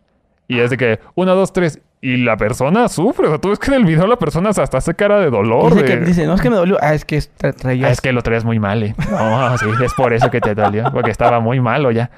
Y 0.47 0.59
es 0.59 0.69
de 0.71 0.77
que, 0.77 0.99
una, 1.15 1.33
dos, 1.33 1.53
tres. 1.53 1.79
Y 2.01 2.17
la 2.17 2.37
persona 2.37 2.87
sufre. 2.87 3.27
O 3.27 3.29
sea, 3.29 3.37
tú 3.39 3.49
ves 3.49 3.59
que 3.59 3.67
en 3.71 3.73
el 3.75 3.85
video 3.85 4.07
la 4.07 4.15
persona 4.15 4.49
hasta 4.49 4.77
hace 4.77 4.93
cara 4.95 5.19
de 5.19 5.29
dolor. 5.29 5.73
Dice, 5.73 5.83
de- 5.85 5.99
que, 5.99 6.05
dice, 6.05 6.25
no 6.25 6.33
es 6.33 6.41
que 6.41 6.49
me 6.49 6.55
dolió. 6.55 6.77
Ah, 6.81 6.93
es 6.93 7.03
que 7.05 7.17
tra- 7.19 7.49
Ah, 7.49 7.51
traías... 7.53 7.91
es 7.91 8.01
que 8.01 8.11
lo 8.13 8.21
traías 8.23 8.45
muy 8.45 8.57
mal, 8.57 8.81
eh. 8.81 8.95
No, 9.11 9.57
sí, 9.57 9.65
es 9.83 9.93
por 9.93 10.13
eso 10.13 10.31
que 10.31 10.39
te 10.41 10.55
dolió. 10.55 10.85
Porque 10.93 11.11
estaba 11.11 11.39
muy 11.39 11.59
malo 11.59 11.91
ya. 11.91 12.09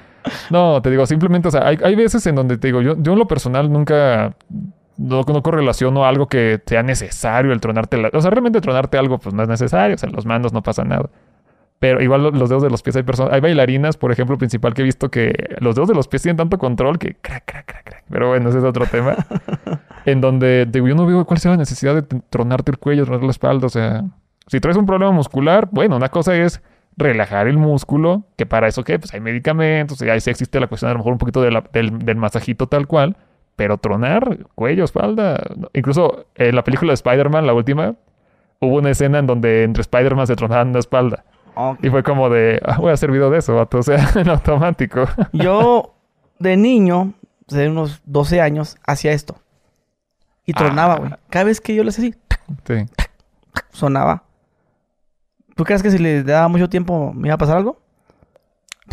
No, 0.52 0.82
te 0.84 0.92
digo, 0.92 1.06
simplemente, 1.08 1.48
o 1.48 1.52
sea, 1.52 1.68
hay, 1.68 1.78
hay 1.84 1.96
veces 1.96 2.26
en 2.28 2.36
donde 2.36 2.58
te 2.60 2.68
digo, 2.68 2.82
yo, 2.82 2.96
yo 3.00 3.14
en 3.14 3.20
lo 3.20 3.28
personal 3.28 3.72
nunca. 3.72 4.36
No, 4.98 5.24
no 5.28 5.42
correlaciono 5.42 6.06
algo 6.06 6.28
que 6.28 6.62
sea 6.66 6.84
necesario 6.84 7.52
el 7.52 7.60
tronarte. 7.60 7.98
la- 7.98 8.12
o 8.14 8.22
sea, 8.22 8.30
realmente 8.30 8.62
tronarte 8.62 8.98
algo, 9.00 9.18
pues 9.18 9.34
no 9.34 9.42
es 9.44 9.50
necesario. 9.50 9.96
O 9.96 9.98
sea, 9.98 10.10
los 10.10 10.26
mandos 10.28 10.54
no 10.54 10.62
pasa 10.62 10.84
nada. 10.84 11.10
Pero 11.82 12.00
igual 12.02 12.22
lo- 12.24 12.32
los 12.32 12.48
dedos 12.48 12.62
de 12.62 12.70
los 12.70 12.82
pies 12.84 12.96
hay 12.96 13.02
personas. 13.04 13.34
Hay 13.34 13.42
bailarinas, 13.42 13.98
por 13.98 14.12
ejemplo, 14.12 14.38
principal 14.38 14.74
que 14.74 14.84
he 14.84 14.86
visto 14.86 15.10
que 15.10 15.34
los 15.60 15.74
dedos 15.76 15.90
de 15.90 15.96
los 15.96 16.08
pies 16.08 16.22
tienen 16.22 16.38
tanto 16.38 16.58
control 16.60 16.98
que 17.00 17.16
crack, 17.16 17.44
crack, 17.46 17.66
crack, 17.66 17.84
crack. 17.84 18.04
Pero 18.10 18.28
bueno, 18.30 18.50
ese 18.50 18.60
es 18.60 18.64
otro 18.64 18.86
tema. 18.86 19.16
en 20.06 20.22
donde 20.22 20.68
digo, 20.70 20.88
yo 20.88 20.94
no 20.96 21.06
veo 21.08 21.26
cuál 21.26 21.40
sea 21.40 21.52
la 21.52 21.58
necesidad 21.58 21.96
de 21.96 22.04
tronarte 22.30 22.70
el 22.72 22.78
cuello, 22.78 23.04
tronar 23.06 23.24
la 23.24 23.32
espalda. 23.32 23.66
O 23.66 23.70
sea, 23.70 24.04
si 24.48 24.60
traes 24.60 24.78
un 24.78 24.86
problema 24.86 25.12
muscular, 25.12 25.70
bueno, 25.72 25.96
una 25.96 26.10
cosa 26.10 26.36
es 26.36 26.62
relajar 26.98 27.48
el 27.48 27.58
músculo, 27.58 28.24
que 28.38 28.46
para 28.46 28.68
eso, 28.68 28.84
¿qué? 28.84 29.00
Pues 29.00 29.14
hay 29.16 29.20
medicamentos, 29.20 30.00
y 30.04 30.10
ahí 30.10 30.20
sí 30.22 30.30
existe 30.30 30.60
la 30.60 30.68
cuestión 30.68 30.92
a 30.92 30.94
lo 30.94 31.00
mejor 31.00 31.14
un 31.14 31.18
poquito 31.20 31.42
de 31.42 31.50
la- 31.52 31.64
del, 31.74 31.98
del 32.00 32.16
masajito 32.18 32.68
tal 32.68 32.86
cual. 32.86 33.18
Pero 33.56 33.78
tronar 33.78 34.38
cuello, 34.56 34.84
espalda. 34.84 35.42
Incluso 35.74 36.26
en 36.36 36.56
la 36.56 36.64
película 36.64 36.92
de 36.92 36.96
Spider-Man, 36.96 37.48
la 37.48 37.54
última, 37.54 37.96
hubo 38.60 38.78
una 38.78 38.92
escena 38.92 39.18
en 39.20 39.26
donde 39.26 39.64
entre 39.64 39.82
Spider-Man 39.82 40.28
se 40.28 40.36
tronaban 40.36 40.74
la 40.74 40.80
espalda. 40.80 41.24
Y 41.82 41.90
fue 41.90 42.04
como 42.04 42.30
de, 42.30 42.60
ah, 42.66 42.78
voy 42.80 42.92
a 42.92 42.94
hacer 42.94 43.12
video 43.12 43.30
de 43.30 43.40
eso, 43.40 43.56
vato. 43.56 43.78
O 43.80 43.84
sea, 43.84 44.08
en 44.16 44.30
automático. 44.30 45.06
Yo, 45.34 45.94
de 46.40 46.58
niño, 46.58 47.14
de 47.48 47.70
unos 47.70 48.02
12 48.06 48.42
años, 48.42 48.78
hacía 48.86 49.12
esto. 49.12 49.36
Y 50.46 50.54
tronaba, 50.54 50.94
Ah. 50.96 50.98
güey. 51.00 51.12
Cada 51.30 51.46
vez 51.46 51.62
que 51.62 51.76
yo 51.76 51.84
le 51.84 51.90
hacía 51.90 52.10
así, 52.10 52.16
Sí. 52.66 52.86
sonaba. 53.72 54.24
¿Tú 55.56 55.64
crees 55.64 55.84
que 55.84 55.92
si 55.92 55.98
le 56.00 56.24
daba 56.24 56.48
mucho 56.48 56.70
tiempo 56.70 57.14
me 57.14 57.28
iba 57.28 57.36
a 57.36 57.38
pasar 57.38 57.58
algo? 57.58 57.80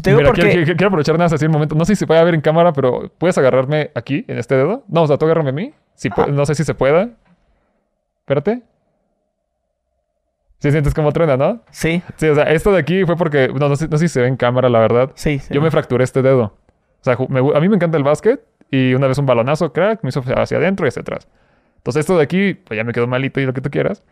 Te 0.03 0.11
digo 0.11 0.19
Mira, 0.19 0.29
porque... 0.31 0.43
quiero, 0.43 0.55
quiero- 0.65 0.77
quiero 0.77 0.89
aprovechar 0.89 1.15
nada 1.15 1.25
más 1.27 1.33
así 1.33 1.47
un 1.47 1.53
momento. 1.53 1.75
No 1.75 1.85
sé 1.85 1.95
si 1.95 2.01
se 2.01 2.07
puede 2.07 2.23
ver 2.23 2.35
en 2.35 2.41
cámara, 2.41 2.73
pero 2.73 3.11
¿puedes 3.19 3.37
agarrarme 3.39 3.91
aquí, 3.95 4.25
en 4.29 4.39
este 4.39 4.55
dedo? 4.57 4.85
No, 4.89 5.03
o 5.03 5.07
sea, 5.07 5.17
tú 5.19 5.25
agárrame 5.25 5.51
a 5.51 5.53
mí. 5.53 5.75
Si 5.95 6.09
no 6.31 6.45
sé 6.47 6.55
si 6.55 6.65
se 6.65 6.75
pueda. 6.75 7.11
Espérate. 8.21 8.63
Si 10.59 10.71
sientes 10.73 10.93
como 10.95 11.13
truena, 11.13 11.37
¿no? 11.37 11.61
Sí, 11.71 12.03
Sí, 12.17 12.27
o 12.29 12.35
sea, 12.35 12.45
esto 12.45 12.73
de 12.73 12.79
aquí 12.79 13.05
fue 13.05 13.17
porque... 13.17 13.49
No, 13.49 13.69
no 13.69 13.77
sé, 13.77 13.87
no 13.89 13.97
sé 13.97 14.09
si 14.09 14.15
se 14.15 14.21
ve 14.23 14.27
en 14.29 14.37
cámara, 14.37 14.69
la 14.69 14.81
verdad. 14.81 15.13
sí, 15.15 15.39
sí. 15.39 15.55
Yo 15.55 15.61
me 15.63 15.71
fracturé 15.71 16.03
este 16.05 16.21
dedo. 16.23 16.43
O 17.01 17.05
sea, 17.05 17.17
me 17.29 17.39
a 17.39 17.61
mí 17.61 17.69
me 17.69 17.77
encanta 17.77 17.97
el 17.97 18.03
básquet 18.05 18.45
y 18.71 18.93
una 18.95 19.07
vez 19.07 19.19
un 19.19 19.27
balonazo, 19.27 19.73
crack, 19.73 20.03
me 20.03 20.09
hizo 20.09 20.23
hacia 20.37 20.57
adentro 20.59 20.85
y 20.85 20.89
hacia 20.89 21.03
atrás. 21.03 21.29
Entonces 21.77 22.01
esto 22.01 22.17
de 22.17 22.25
aquí, 22.25 22.55
pues 22.55 22.77
ya 22.77 22.83
me 22.85 22.93
quedó 22.93 23.07
malito 23.07 23.41
y 23.41 23.47
lo 23.47 23.55
que 23.55 23.61
tú 23.61 23.71
quieras. 23.71 24.03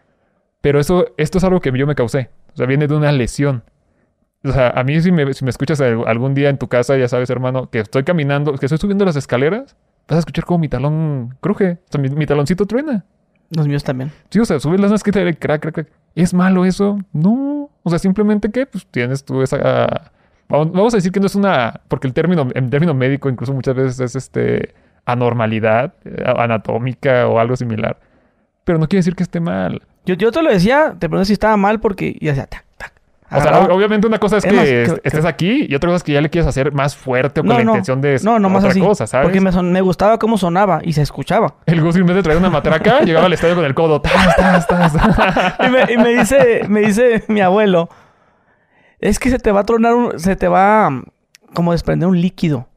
Pero 0.60 0.78
eso, 0.78 1.06
esto 1.16 1.38
es 1.38 1.44
algo 1.44 1.60
que 1.60 1.72
yo 1.76 1.86
me 1.86 1.94
causé. 1.96 2.30
O 2.54 2.56
sea, 2.56 2.66
viene 2.66 2.86
de 2.86 2.94
una 2.94 3.10
lesión. 3.12 3.64
O 4.44 4.52
sea, 4.52 4.70
a 4.70 4.84
mí 4.84 5.00
si 5.00 5.10
me, 5.10 5.34
si 5.34 5.44
me 5.44 5.50
escuchas 5.50 5.80
al- 5.80 6.06
algún 6.06 6.32
día 6.34 6.48
en 6.48 6.58
tu 6.58 6.68
casa, 6.68 6.96
ya 6.96 7.08
sabes, 7.08 7.28
hermano, 7.30 7.68
que 7.70 7.80
estoy 7.80 8.04
caminando, 8.04 8.54
que 8.54 8.66
estoy 8.66 8.78
subiendo 8.78 9.04
las 9.04 9.16
escaleras, 9.16 9.76
vas 10.08 10.16
a 10.16 10.18
escuchar 10.20 10.44
como 10.44 10.60
mi 10.60 10.68
talón 10.68 11.36
cruje. 11.40 11.78
O 11.88 11.90
sea, 11.90 12.00
mi, 12.00 12.08
mi 12.10 12.24
taloncito 12.26 12.66
truena. 12.66 13.04
Los 13.50 13.68
míos 13.68 13.84
también. 13.84 14.12
Sí, 14.30 14.38
o 14.40 14.44
sea, 14.44 14.58
subir 14.58 14.80
las 14.80 14.92
escaleras 14.92 15.34
y 15.34 15.36
crack, 15.36 15.62
crack, 15.62 15.74
crack. 15.74 15.88
¿Es 16.14 16.34
malo 16.34 16.64
eso? 16.64 16.98
No. 17.12 17.70
O 17.82 17.90
sea, 17.90 17.98
simplemente 17.98 18.50
que, 18.50 18.66
pues, 18.66 18.86
tienes 18.86 19.24
tú 19.24 19.42
esa... 19.42 20.10
Vamos, 20.48 20.72
vamos 20.72 20.94
a 20.94 20.96
decir 20.96 21.12
que 21.12 21.20
no 21.20 21.26
es 21.26 21.34
una... 21.34 21.80
Porque 21.88 22.06
el 22.06 22.14
término, 22.14 22.48
en 22.54 22.70
término 22.70 22.94
médico 22.94 23.28
incluso 23.28 23.52
muchas 23.52 23.74
veces 23.74 24.00
es, 24.00 24.16
este, 24.16 24.74
anormalidad 25.04 25.94
eh, 26.04 26.24
anatómica 26.24 27.28
o 27.28 27.38
algo 27.38 27.56
similar. 27.56 27.98
Pero 28.64 28.78
no 28.78 28.88
quiere 28.88 29.00
decir 29.00 29.14
que 29.14 29.22
esté 29.22 29.40
mal. 29.40 29.82
Yo, 30.04 30.14
yo 30.14 30.32
te 30.32 30.42
lo 30.42 30.50
decía, 30.50 30.96
te 30.98 31.08
pregunté 31.08 31.26
si 31.26 31.32
estaba 31.32 31.56
mal 31.56 31.80
porque... 31.80 32.16
Y 32.18 32.28
hacía 32.28 32.46
tac, 32.46 32.60
tac. 32.60 32.65
O 33.36 33.40
sea, 33.40 33.50
Agarraba- 33.50 33.74
obviamente 33.74 34.06
una 34.06 34.18
cosa 34.18 34.36
es, 34.38 34.44
Es 34.44 34.50
que 34.50 34.56
más, 34.56 34.98
estés 35.04 35.24
aquí 35.24 35.66
y 35.68 35.74
otra 35.74 35.88
cosa 35.88 35.96
es 35.98 36.02
que 36.02 36.12
ya 36.12 36.20
le 36.20 36.30
quieres 36.30 36.48
hacer 36.48 36.72
más 36.72 36.96
fuerte 36.96 37.40
o 37.40 37.42
con 37.42 37.48
No, 37.48 37.58
la 37.58 37.64
no. 37.64 37.70
intención 37.72 38.00
de 38.00 38.18
No, 38.22 38.38
nomás 38.38 38.60
otra 38.60 38.70
así. 38.70 38.80
cosa, 38.80 39.06
¿sabes? 39.06 39.26
Porque 39.26 39.40
me, 39.40 39.52
son- 39.52 39.72
me 39.72 39.80
gustaba 39.80 40.18
cómo 40.18 40.38
sonaba 40.38 40.80
y 40.82 40.92
se 40.92 41.02
escuchaba. 41.02 41.54
El 41.66 41.80
Gus 41.82 41.96
en 41.96 42.06
vez 42.06 42.16
de 42.16 42.22
traer 42.22 42.38
una 42.38 42.50
matraca, 42.50 43.00
llegaba 43.04 43.26
al 43.26 43.32
estadio 43.32 43.54
con 43.54 43.64
el 43.64 43.74
codo. 43.74 44.00
¡Tas, 44.00 44.66
tas, 44.66 44.66
tas! 44.66 45.54
y 45.66 45.70
me, 45.70 45.92
y 45.92 45.96
me 45.98 46.08
dice, 46.18 46.62
me 46.68 46.80
dice 46.80 47.24
mi 47.28 47.40
abuelo, 47.40 47.88
es 49.00 49.18
que 49.18 49.30
se 49.30 49.38
te 49.38 49.52
va 49.52 49.60
a 49.60 49.64
tronar, 49.64 49.94
un- 49.94 50.18
se 50.18 50.36
te 50.36 50.48
va 50.48 50.88
mm, 50.90 51.04
como 51.54 51.72
desprender 51.72 52.08
un 52.08 52.20
líquido. 52.20 52.68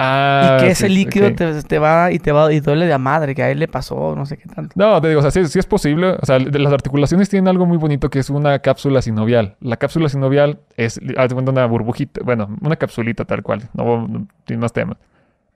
Ah, 0.00 0.58
y 0.58 0.60
que 0.60 0.66
sí, 0.66 0.84
ese 0.84 0.88
líquido 0.88 1.34
te, 1.34 1.62
te 1.64 1.78
va 1.80 2.12
y 2.12 2.20
te 2.20 2.30
va 2.30 2.52
y 2.52 2.60
duele 2.60 2.86
de 2.86 2.92
a 2.92 2.98
madre, 2.98 3.34
que 3.34 3.42
a 3.42 3.50
él 3.50 3.58
le 3.58 3.66
pasó, 3.66 4.14
no 4.14 4.26
sé 4.26 4.36
qué 4.36 4.48
tanto. 4.48 4.72
No, 4.76 5.00
te 5.00 5.08
digo, 5.08 5.18
o 5.18 5.22
sea, 5.22 5.32
sí, 5.32 5.44
sí 5.48 5.58
es 5.58 5.66
posible. 5.66 6.16
O 6.20 6.24
sea, 6.24 6.38
de 6.38 6.58
las 6.60 6.72
articulaciones 6.72 7.28
tienen 7.28 7.48
algo 7.48 7.66
muy 7.66 7.78
bonito 7.78 8.08
que 8.08 8.20
es 8.20 8.30
una 8.30 8.60
cápsula 8.60 9.02
sinovial. 9.02 9.56
La 9.60 9.76
cápsula 9.76 10.08
sinovial 10.08 10.60
es, 10.76 11.00
una 11.34 11.66
burbujita, 11.66 12.20
bueno, 12.24 12.56
una 12.60 12.76
capsulita 12.76 13.24
tal 13.24 13.42
cual, 13.42 13.68
no, 13.74 14.06
no 14.06 14.28
tiene 14.44 14.60
más 14.60 14.72
temas. 14.72 14.98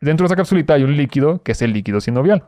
Dentro 0.01 0.25
de 0.25 0.27
esa 0.27 0.37
capsulita 0.37 0.75
hay 0.75 0.83
un 0.83 0.97
líquido 0.97 1.41
que 1.45 1.53
es 1.53 1.63
el 1.63 1.73
líquido 1.73 2.01
sinovial. 2.01 2.43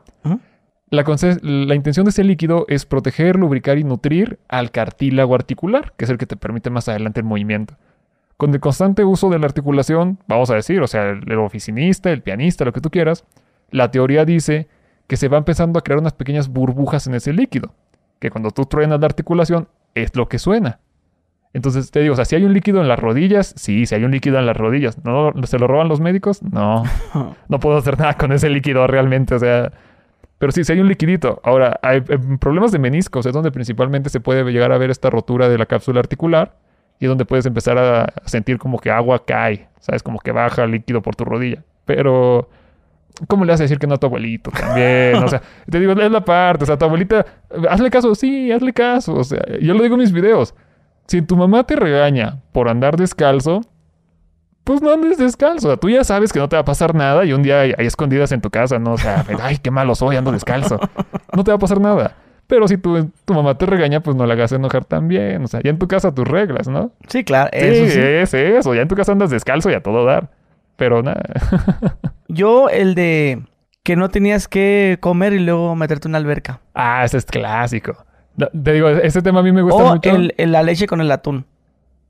La, 0.90 1.05
la 1.42 1.74
intención 1.76 2.05
de 2.05 2.11
ese 2.11 2.24
líquido 2.24 2.66
es 2.68 2.86
proteger, 2.86 3.36
lubricar 3.36 3.78
y 3.78 3.84
nutrir 3.84 4.40
al 4.49 4.72
cartílago 4.72 5.36
articular, 5.36 5.92
que 5.97 6.05
es 6.05 6.11
el 6.11 6.18
que 6.18 6.26
te 6.26 6.36
permite 6.36 6.70
más 6.70 6.88
adelante 6.88 7.20
el 7.20 7.26
movimiento. 7.26 7.74
Con 8.37 8.53
el 8.53 8.61
constante 8.61 9.05
uso 9.05 9.30
de 9.30 9.39
la 9.39 9.47
articulación, 9.47 10.18
vamos 10.26 10.51
a 10.51 10.55
decir, 10.55 10.80
o 10.82 10.87
sea, 10.87 11.11
el, 11.11 11.30
el 11.30 11.39
oficinista, 11.39 12.11
el 12.11 12.22
pianista, 12.22 12.64
lo 12.64 12.72
que 12.72 12.80
tú 12.80 12.91
quieras, 12.91 13.24
la 13.70 13.91
teoría 13.91 14.24
dice 14.24 14.68
que 15.07 15.16
se 15.16 15.28
va 15.28 15.39
empezando 15.39 15.78
a 15.78 15.82
crear 15.82 16.01
unas 16.01 16.14
pequeñas 16.14 16.49
burbujas 16.49 17.07
en 17.07 17.14
ese 17.14 17.32
líquido, 17.32 17.74
que 18.18 18.30
cuando 18.30 18.51
tú 18.51 18.64
truenas 18.64 19.01
la 19.01 19.07
articulación 19.07 19.68
es 19.95 20.16
lo 20.16 20.28
que 20.28 20.39
suena. 20.39 20.80
Entonces 21.53 21.93
te 21.93 22.01
digo, 22.01 22.14
o 22.14 22.16
sea, 22.16 22.24
si 22.24 22.35
hay 22.35 22.45
un 22.45 22.53
líquido 22.53 22.80
en 22.80 22.89
las 22.89 22.99
rodillas, 22.99 23.55
sí, 23.57 23.87
si 23.87 23.95
hay 23.95 24.03
un 24.03 24.11
líquido 24.11 24.39
en 24.41 24.47
las 24.47 24.57
rodillas, 24.57 25.05
¿no 25.05 25.32
se 25.45 25.59
lo 25.59 25.68
roban 25.68 25.89
los 25.89 26.01
médicos? 26.01 26.43
No, 26.43 26.82
no 27.49 27.61
puedo 27.61 27.76
hacer 27.76 27.99
nada 27.99 28.14
con 28.14 28.32
ese 28.32 28.49
líquido 28.49 28.87
realmente, 28.89 29.37
o 29.37 29.39
sea, 29.39 29.72
pero 30.39 30.51
sí, 30.51 30.64
si 30.64 30.72
hay 30.72 30.80
un 30.80 30.89
liquidito. 30.89 31.41
Ahora, 31.45 31.78
hay 31.80 31.99
eh, 31.99 32.18
problemas 32.41 32.72
de 32.72 32.80
meniscos, 32.80 33.24
es 33.24 33.32
donde 33.32 33.53
principalmente 33.53 34.11
se 34.11 34.18
puede 34.18 34.45
llegar 34.51 34.72
a 34.72 34.78
ver 34.78 34.91
esta 34.91 35.11
rotura 35.11 35.49
de 35.49 35.57
la 35.57 35.66
cápsula 35.66 36.01
articular 36.01 36.57
y 37.05 37.07
es 37.07 37.11
donde 37.11 37.26
puedes 37.26 37.44
empezar 37.44 37.76
a 37.76 38.14
sentir 38.24 38.57
como 38.57 38.78
que 38.78 38.90
agua 38.90 39.26
cae, 39.26 39.68
¿sabes? 39.78 40.02
Como 40.02 40.18
que 40.18 40.32
baja 40.32 40.66
líquido 40.66 41.02
por 41.02 41.14
tu 41.14 41.26
rodilla. 41.26 41.62
Pero, 41.84 42.48
¿cómo 43.28 43.44
le 43.44 43.52
vas 43.52 43.61
a 43.61 43.64
decir 43.64 43.78
que 43.78 43.86
no 43.86 43.96
a 43.96 43.98
tu 43.98 44.07
abuelito 44.07 44.50
también? 44.50 45.16
O 45.16 45.28
sea, 45.28 45.42
te 45.70 45.78
digo, 45.78 45.92
es 45.92 46.11
la 46.11 46.24
parte, 46.24 46.64
o 46.64 46.66
sea, 46.66 46.78
tu 46.78 46.86
abuelita, 46.86 47.26
hazle 47.68 47.90
caso, 47.90 48.14
sí, 48.14 48.50
hazle 48.50 48.72
caso. 48.72 49.16
O 49.16 49.24
sea, 49.24 49.44
yo 49.61 49.74
lo 49.74 49.82
digo 49.82 49.96
en 49.96 50.00
mis 50.00 50.12
videos. 50.12 50.55
Si 51.07 51.20
tu 51.20 51.36
mamá 51.36 51.64
te 51.64 51.76
regaña 51.76 52.40
por 52.52 52.70
andar 52.70 52.96
descalzo, 52.96 53.61
pues 54.64 54.80
no 54.80 54.90
andes 54.90 55.18
descalzo. 55.18 55.68
O 55.68 55.70
sea, 55.72 55.76
tú 55.76 55.90
ya 55.90 56.05
sabes 56.05 56.32
que 56.32 56.38
no 56.38 56.48
te 56.48 56.57
va 56.57 56.61
a 56.61 56.64
pasar 56.64 56.94
nada 56.94 57.26
y 57.26 57.34
un 57.34 57.42
día 57.42 57.61
hay, 57.61 57.74
hay 57.76 57.84
escondidas 57.84 58.32
en 58.32 58.40
tu 58.40 58.48
casa, 58.48 58.78
¿no? 58.78 58.94
O 58.94 58.98
sea, 58.98 59.26
ay, 59.42 59.59
qué 59.59 59.70
malo 59.70 59.94
soy, 59.94 60.16
ando 60.16 60.32
descalzo. 60.32 60.80
No 61.36 61.44
te 61.44 61.50
va 61.50 61.57
a 61.57 61.61
pasar 61.61 61.82
nada. 61.82 62.16
Pero 62.47 62.68
si 62.68 62.76
tu, 62.76 63.11
tu 63.24 63.34
mamá 63.34 63.57
te 63.57 63.64
regaña, 63.66 64.01
pues 64.01 64.16
no 64.16 64.26
la 64.26 64.34
hagas 64.34 64.53
enojar 64.53 64.84
también. 64.84 65.42
O 65.42 65.47
sea, 65.47 65.61
ya 65.62 65.70
en 65.70 65.78
tu 65.78 65.88
casa 65.88 66.14
tus 66.14 66.26
reglas, 66.28 66.68
¿no? 66.68 66.92
Sí, 67.09 67.24
claro, 67.24 67.49
eso 67.53 67.86
sí. 67.92 67.99
es 68.01 68.34
eso. 68.34 68.74
Ya 68.74 68.82
en 68.82 68.88
tu 68.88 68.95
casa 68.97 69.12
andas 69.12 69.30
descalzo 69.30 69.70
y 69.70 69.74
a 69.74 69.82
todo 69.82 70.05
dar. 70.05 70.30
Pero 70.76 71.03
nada. 71.03 71.22
Yo 72.28 72.68
el 72.68 72.95
de 72.95 73.42
que 73.82 73.97
no 73.97 74.09
tenías 74.09 74.49
que 74.49 74.99
comer 75.01 75.32
y 75.34 75.38
luego 75.40 75.74
meterte 75.76 76.09
en 76.09 76.12
una 76.12 76.18
alberca. 76.18 76.61
ah, 76.74 77.05
ese 77.05 77.18
es 77.18 77.26
clásico. 77.26 78.05
No, 78.36 78.49
Te 78.49 78.72
digo, 78.72 78.88
ese 78.88 79.22
tema 79.22 79.40
a 79.40 79.42
mí 79.42 79.53
me 79.53 79.62
gusta 79.62 79.82
O 79.84 79.92
mucho. 79.95 80.11
el, 80.11 80.34
el- 80.36 80.53
la 80.53 80.62
leche 80.62 80.86
con 80.86 81.01
el 81.01 81.11
atún. 81.12 81.47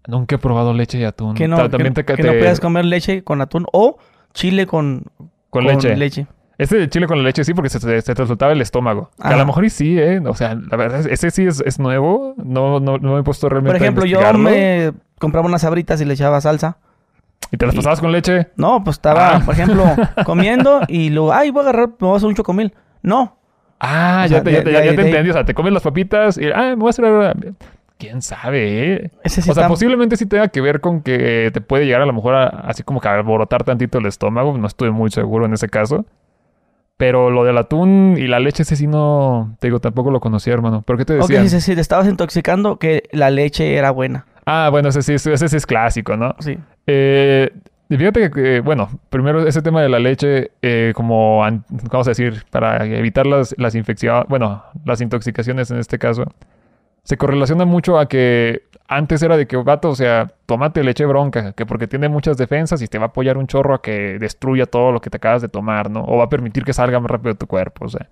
Nunca 0.06 0.36
he 0.36 0.38
probado 0.38 0.72
leche 0.72 0.98
y 0.98 1.04
atún. 1.04 1.34
Que 1.34 1.48
no, 1.48 1.56
Ta- 1.56 1.64
que, 1.64 1.68
también 1.70 1.94
te, 1.94 2.04
que 2.04 2.14
te- 2.16 2.22
no 2.22 2.32
puedas 2.32 2.60
comer 2.60 2.84
leche 2.86 3.22
con 3.24 3.40
atún. 3.40 3.66
O 3.72 3.98
chile 4.32 4.66
con, 4.66 5.04
con 5.50 5.64
leche. 5.66 6.26
Ese 6.56 6.76
de 6.78 6.88
chile 6.88 7.06
con 7.06 7.18
la 7.18 7.24
leche 7.24 7.42
sí, 7.44 7.52
porque 7.52 7.68
se, 7.68 7.80
se, 7.80 8.00
se 8.00 8.14
te 8.14 8.26
soltaba 8.26 8.52
el 8.52 8.60
estómago. 8.60 9.10
Que 9.20 9.28
a 9.28 9.36
lo 9.36 9.44
mejor 9.46 9.64
y 9.64 9.70
sí, 9.70 9.98
¿eh? 9.98 10.20
O 10.24 10.34
sea, 10.34 10.54
la 10.54 10.76
verdad, 10.76 11.00
es- 11.00 11.06
ese 11.06 11.30
sí 11.30 11.46
es, 11.46 11.60
es 11.66 11.78
nuevo. 11.80 12.34
No, 12.36 12.78
no, 12.80 12.98
no 12.98 13.14
me 13.14 13.20
he 13.20 13.22
puesto 13.24 13.48
realmente 13.48 13.76
Por 13.78 13.82
ejemplo, 13.82 14.04
a 14.04 14.06
yo 14.06 14.38
me 14.38 14.92
compraba 15.18 15.46
unas 15.48 15.62
sabritas 15.62 16.00
y 16.00 16.04
le 16.04 16.14
echaba 16.14 16.40
salsa. 16.40 16.76
¿Y 17.50 17.56
te 17.56 17.66
las 17.66 17.74
y- 17.74 17.78
pasabas 17.78 18.00
con 18.00 18.12
leche? 18.12 18.48
No, 18.56 18.82
pues 18.84 18.96
estaba, 18.96 19.36
Ah. 19.36 19.42
por 19.44 19.54
ejemplo, 19.54 19.84
comiendo 20.24 20.80
y 20.88 21.10
luego, 21.10 21.32
ay, 21.32 21.50
voy 21.50 21.60
a 21.64 21.68
agarrar, 21.68 21.88
me 21.88 21.94
voy 22.06 22.14
a 22.14 22.16
hacer 22.16 22.28
un 22.28 22.34
chocomil. 22.36 22.72
No. 23.02 23.36
Ah, 23.80 24.22
O 24.24 24.28
ya, 24.28 24.36
sea, 24.36 24.44
te, 24.44 24.52
ya, 24.52 24.60
de- 24.62 24.72
ya 24.72 24.80
de- 24.80 24.92
te 24.94 25.02
entendí. 25.08 25.30
O 25.30 25.32
sea, 25.32 25.44
te 25.44 25.54
comes 25.54 25.72
las 25.72 25.82
papitas 25.82 26.38
y... 26.38 26.46
Ah, 26.54 26.68
me 26.70 26.76
voy 26.76 26.86
a 26.86 26.90
hacer... 26.90 27.54
¿Quién 27.98 28.22
sabe, 28.22 28.94
eh? 28.94 29.10
Ese 29.22 29.40
sí 29.42 29.50
o 29.50 29.54
sea, 29.54 29.62
está- 29.64 29.68
posiblemente 29.68 30.16
sí 30.16 30.26
tenga 30.26 30.48
que 30.48 30.60
ver 30.60 30.80
con 30.80 31.00
que 31.02 31.50
te 31.52 31.60
puede 31.60 31.84
llegar 31.86 32.02
a 32.02 32.06
lo 32.06 32.12
mejor 32.12 32.34
a- 32.34 32.46
así 32.46 32.82
como 32.82 33.00
que 33.00 33.08
a 33.08 33.14
alborotar 33.14 33.62
tantito 33.64 33.98
el 33.98 34.06
estómago. 34.06 34.56
No 34.58 34.66
estoy 34.66 34.90
muy 34.90 35.10
seguro 35.10 35.46
en 35.46 35.52
ese 35.54 35.68
caso. 35.68 36.04
Pero 36.96 37.30
lo 37.30 37.42
del 37.44 37.58
atún 37.58 38.14
y 38.18 38.28
la 38.28 38.38
leche, 38.38 38.62
ese 38.62 38.76
sí 38.76 38.86
no... 38.86 39.56
Te 39.58 39.66
digo, 39.66 39.80
tampoco 39.80 40.10
lo 40.12 40.20
conocía, 40.20 40.52
hermano. 40.52 40.82
¿Pero 40.86 40.96
qué 40.98 41.04
te 41.04 41.14
Ok, 41.18 41.28
decían? 41.28 41.48
si, 41.50 41.60
si 41.60 41.74
te 41.74 41.80
estabas 41.80 42.06
intoxicando, 42.06 42.78
que 42.78 43.02
la 43.10 43.30
leche 43.30 43.74
era 43.74 43.90
buena. 43.90 44.26
Ah, 44.46 44.68
bueno, 44.70 44.90
ese 44.90 45.02
sí, 45.02 45.14
ese 45.14 45.48
sí 45.48 45.56
es 45.56 45.66
clásico, 45.66 46.16
¿no? 46.16 46.36
Sí. 46.38 46.56
Eh, 46.86 47.50
fíjate 47.88 48.30
que, 48.30 48.60
bueno, 48.60 48.88
primero 49.10 49.44
ese 49.46 49.60
tema 49.62 49.82
de 49.82 49.88
la 49.88 49.98
leche, 49.98 50.52
eh, 50.62 50.92
como, 50.94 51.38
vamos 51.40 52.06
a 52.06 52.10
decir, 52.10 52.44
para 52.50 52.84
evitar 52.84 53.26
las, 53.26 53.54
las 53.58 53.74
infecciones, 53.74 54.24
bueno, 54.28 54.62
las 54.84 55.00
intoxicaciones 55.00 55.70
en 55.72 55.78
este 55.78 55.98
caso, 55.98 56.24
se 57.02 57.16
correlaciona 57.16 57.64
mucho 57.64 57.98
a 57.98 58.06
que 58.06 58.62
antes 58.86 59.22
era 59.22 59.36
de 59.36 59.46
que, 59.46 59.56
vato, 59.56 59.90
o 59.90 59.94
sea, 59.94 60.32
tomate 60.46 60.84
leche 60.84 61.06
bronca, 61.06 61.52
que 61.52 61.64
porque 61.66 61.86
tiene 61.86 62.08
muchas 62.08 62.36
defensas 62.36 62.82
y 62.82 62.86
te 62.86 62.98
va 62.98 63.06
a 63.06 63.08
apoyar 63.08 63.38
un 63.38 63.46
chorro 63.46 63.74
a 63.74 63.82
que 63.82 64.18
destruya 64.18 64.66
todo 64.66 64.92
lo 64.92 65.00
que 65.00 65.10
te 65.10 65.16
acabas 65.16 65.42
de 65.42 65.48
tomar, 65.48 65.90
¿no? 65.90 66.04
O 66.04 66.18
va 66.18 66.24
a 66.24 66.28
permitir 66.28 66.64
que 66.64 66.72
salga 66.72 67.00
más 67.00 67.10
rápido 67.10 67.34
tu 67.34 67.46
cuerpo, 67.46 67.86
o 67.86 67.88
sea. 67.88 68.08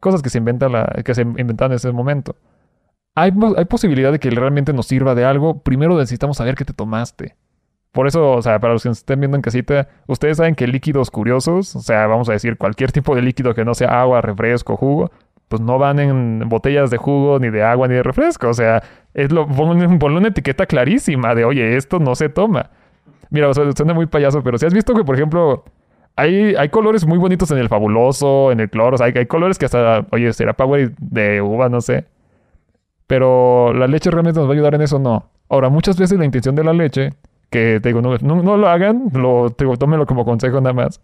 Cosas 0.00 0.22
que 0.22 0.30
se, 0.30 0.38
inventa 0.38 0.68
la, 0.68 0.84
que 1.04 1.14
se 1.14 1.22
inventan 1.22 1.70
en 1.72 1.76
ese 1.76 1.90
momento. 1.92 2.36
Hay, 3.14 3.32
hay 3.56 3.64
posibilidad 3.64 4.12
de 4.12 4.18
que 4.18 4.30
realmente 4.30 4.72
nos 4.72 4.86
sirva 4.86 5.14
de 5.14 5.24
algo. 5.24 5.62
Primero 5.62 5.96
necesitamos 5.96 6.36
saber 6.36 6.54
qué 6.54 6.64
te 6.64 6.74
tomaste. 6.74 7.36
Por 7.92 8.06
eso, 8.06 8.32
o 8.32 8.42
sea, 8.42 8.58
para 8.60 8.74
los 8.74 8.82
que 8.82 8.90
nos 8.90 8.98
estén 8.98 9.20
viendo 9.20 9.36
en 9.36 9.42
casita, 9.42 9.88
ustedes 10.06 10.36
saben 10.36 10.54
que 10.54 10.66
líquidos 10.66 11.10
curiosos, 11.10 11.74
o 11.74 11.80
sea, 11.80 12.06
vamos 12.06 12.28
a 12.28 12.32
decir 12.32 12.58
cualquier 12.58 12.92
tipo 12.92 13.14
de 13.14 13.22
líquido 13.22 13.54
que 13.54 13.64
no 13.64 13.74
sea 13.74 14.00
agua, 14.02 14.20
refresco, 14.20 14.76
jugo, 14.76 15.10
pues 15.48 15.62
no 15.62 15.78
van 15.78 15.98
en 16.00 16.48
botellas 16.48 16.90
de 16.90 16.96
jugo, 16.96 17.38
ni 17.38 17.50
de 17.50 17.62
agua, 17.62 17.88
ni 17.88 17.94
de 17.94 18.02
refresco. 18.02 18.48
O 18.48 18.54
sea, 18.54 18.82
es 19.14 19.30
lo, 19.32 19.46
ponle, 19.46 19.86
una 20.18 20.28
etiqueta 20.28 20.66
clarísima 20.66 21.34
de, 21.34 21.44
oye, 21.44 21.76
esto 21.76 21.98
no 21.98 22.14
se 22.14 22.28
toma. 22.28 22.70
Mira, 23.30 23.52
suena 23.54 23.94
muy 23.94 24.06
payaso, 24.06 24.42
pero 24.42 24.58
si 24.58 24.66
has 24.66 24.74
visto 24.74 24.94
que, 24.94 25.04
por 25.04 25.16
ejemplo, 25.16 25.64
hay, 26.16 26.54
hay 26.56 26.68
colores 26.70 27.06
muy 27.06 27.18
bonitos 27.18 27.50
en 27.50 27.58
el 27.58 27.68
fabuloso, 27.68 28.50
en 28.52 28.60
el 28.60 28.70
cloro, 28.70 28.94
o 28.94 28.98
sea, 28.98 29.06
hay, 29.06 29.26
colores 29.26 29.58
que 29.58 29.66
hasta, 29.66 30.06
oye, 30.10 30.32
será 30.32 30.54
power 30.54 30.92
de 30.98 31.42
uva, 31.42 31.68
no 31.68 31.80
sé. 31.80 32.06
Pero 33.06 33.72
la 33.72 33.86
leche 33.86 34.10
realmente 34.10 34.40
nos 34.40 34.48
va 34.48 34.52
a 34.52 34.54
ayudar 34.54 34.74
en 34.74 34.82
eso, 34.82 34.98
no. 34.98 35.30
Ahora, 35.48 35.68
muchas 35.68 35.98
veces 35.98 36.18
la 36.18 36.24
intención 36.24 36.54
de 36.54 36.64
la 36.64 36.72
leche 36.72 37.14
que 37.50 37.80
te 37.80 37.90
digo, 37.90 38.02
no, 38.02 38.16
no, 38.18 38.56
lo 38.56 38.68
hagan, 38.68 39.10
lo, 39.12 39.50
te 39.50 39.64
digo, 39.64 39.76
tómenlo 39.76 40.06
como 40.06 40.24
consejo 40.24 40.60
nada 40.60 40.72
más. 40.72 41.00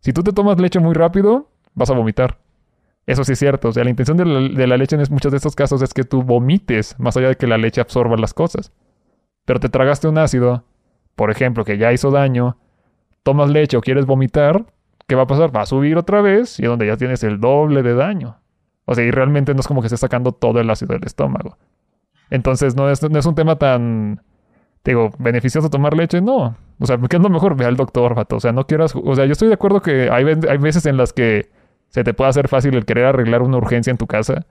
Si 0.00 0.12
tú 0.12 0.22
te 0.22 0.32
tomas 0.32 0.60
leche 0.60 0.78
muy 0.78 0.94
rápido, 0.94 1.48
vas 1.74 1.90
a 1.90 1.94
vomitar. 1.94 2.38
Eso 3.06 3.24
sí 3.24 3.32
es 3.32 3.38
cierto. 3.38 3.68
O 3.68 3.72
sea, 3.72 3.84
la 3.84 3.90
intención 3.90 4.16
de 4.16 4.66
la, 4.66 4.76
leche 4.76 4.96
en 4.96 5.02
muchos 5.10 5.32
de 5.32 5.36
estos 5.36 5.56
casos 5.56 5.82
es 5.82 5.92
que 5.92 6.04
tú 6.04 6.22
vomites, 6.22 6.98
más 6.98 7.16
allá 7.16 7.28
de 7.28 7.36
que 7.36 7.46
la 7.46 7.58
leche 7.58 7.80
absorba 7.80 8.16
las 8.16 8.34
cosas. 8.34 8.72
Pero 9.44 9.60
te 9.60 9.68
tragaste 9.68 10.08
un 10.08 10.18
ácido, 10.18 10.64
por 11.16 11.30
ejemplo, 11.30 11.64
que 11.64 11.78
ya 11.78 11.92
hizo 11.92 12.10
daño, 12.10 12.58
tomas 13.22 13.50
leche 13.50 13.76
o 13.76 13.80
quieres 13.80 14.06
vomitar, 14.06 14.66
¿qué 15.08 15.14
va 15.16 15.22
a 15.22 15.26
pasar? 15.26 15.54
Va 15.54 15.62
a 15.62 15.66
subir 15.66 15.96
otra 15.96 16.22
vez 16.22 16.60
y 16.60 16.64
donde 16.64 16.86
ya 16.86 16.96
tienes 16.96 17.24
el 17.24 17.40
doble 17.40 17.82
de 17.82 17.94
daño. 17.94 18.38
O 18.84 18.94
sea, 18.94 19.04
y 19.04 19.10
realmente 19.10 19.54
no 19.54 19.60
es 19.60 19.66
como 19.66 19.80
que 19.80 19.86
esté 19.86 19.96
sacando 19.96 20.32
todo 20.32 20.60
el 20.60 20.70
ácido 20.70 20.94
del 20.94 21.04
estómago. 21.04 21.58
Entonces 22.30 22.76
no 22.76 22.88
es, 22.88 23.02
no 23.02 23.18
es 23.18 23.26
un 23.26 23.34
tema 23.34 23.56
tan 23.56 24.20
digo, 24.84 25.10
beneficioso 25.18 25.70
tomar 25.70 25.96
leche, 25.96 26.20
no. 26.20 26.56
O 26.78 26.86
sea, 26.86 26.98
¿qué 26.98 27.16
es 27.16 27.22
lo 27.22 27.28
mejor? 27.28 27.56
Ve 27.56 27.64
al 27.64 27.76
doctor, 27.76 28.14
vato. 28.14 28.36
O 28.36 28.40
sea, 28.40 28.52
no 28.52 28.66
quieras. 28.66 28.94
O 28.96 29.14
sea, 29.14 29.26
yo 29.26 29.32
estoy 29.32 29.48
de 29.48 29.54
acuerdo 29.54 29.80
que 29.82 30.10
hay, 30.10 30.24
hay 30.24 30.58
veces 30.58 30.86
en 30.86 30.96
las 30.96 31.12
que 31.12 31.50
se 31.92 32.04
te 32.04 32.14
puede 32.14 32.30
hacer 32.30 32.48
fácil 32.48 32.74
el 32.74 32.86
querer 32.86 33.04
arreglar 33.04 33.42
una 33.42 33.58
urgencia 33.58 33.90
en 33.90 33.98
tu 33.98 34.06
casa. 34.06 34.46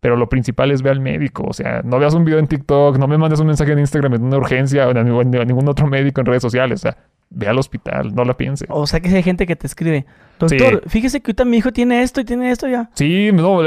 Pero 0.00 0.16
lo 0.16 0.28
principal 0.28 0.72
es 0.72 0.82
ve 0.82 0.90
al 0.90 0.98
médico. 0.98 1.44
O 1.46 1.52
sea, 1.52 1.80
no 1.84 2.00
veas 2.00 2.12
un 2.14 2.24
video 2.24 2.40
en 2.40 2.48
TikTok, 2.48 2.98
no 2.98 3.06
me 3.06 3.16
mandes 3.16 3.38
un 3.38 3.46
mensaje 3.46 3.70
en 3.70 3.78
Instagram 3.78 4.14
en 4.14 4.24
una 4.24 4.36
urgencia 4.36 4.88
o 4.88 4.90
a 4.90 5.04
ningún 5.04 5.68
otro 5.68 5.86
médico 5.86 6.20
en 6.20 6.26
redes 6.26 6.42
sociales. 6.42 6.80
O 6.80 6.82
sea, 6.82 6.96
ve 7.34 7.48
al 7.48 7.58
hospital, 7.58 8.14
no 8.14 8.24
la 8.24 8.36
piense. 8.36 8.66
O 8.68 8.86
sea, 8.86 9.00
que 9.00 9.08
hay 9.08 9.22
gente 9.22 9.46
que 9.46 9.56
te 9.56 9.66
escribe, 9.66 10.06
doctor, 10.38 10.82
fíjese 10.86 11.20
que 11.20 11.30
ahorita 11.30 11.44
mi 11.44 11.58
hijo 11.58 11.72
tiene 11.72 12.02
esto 12.02 12.20
y 12.20 12.24
tiene 12.24 12.50
esto 12.50 12.68
ya. 12.68 12.90
Sí, 12.94 13.30
no, 13.32 13.60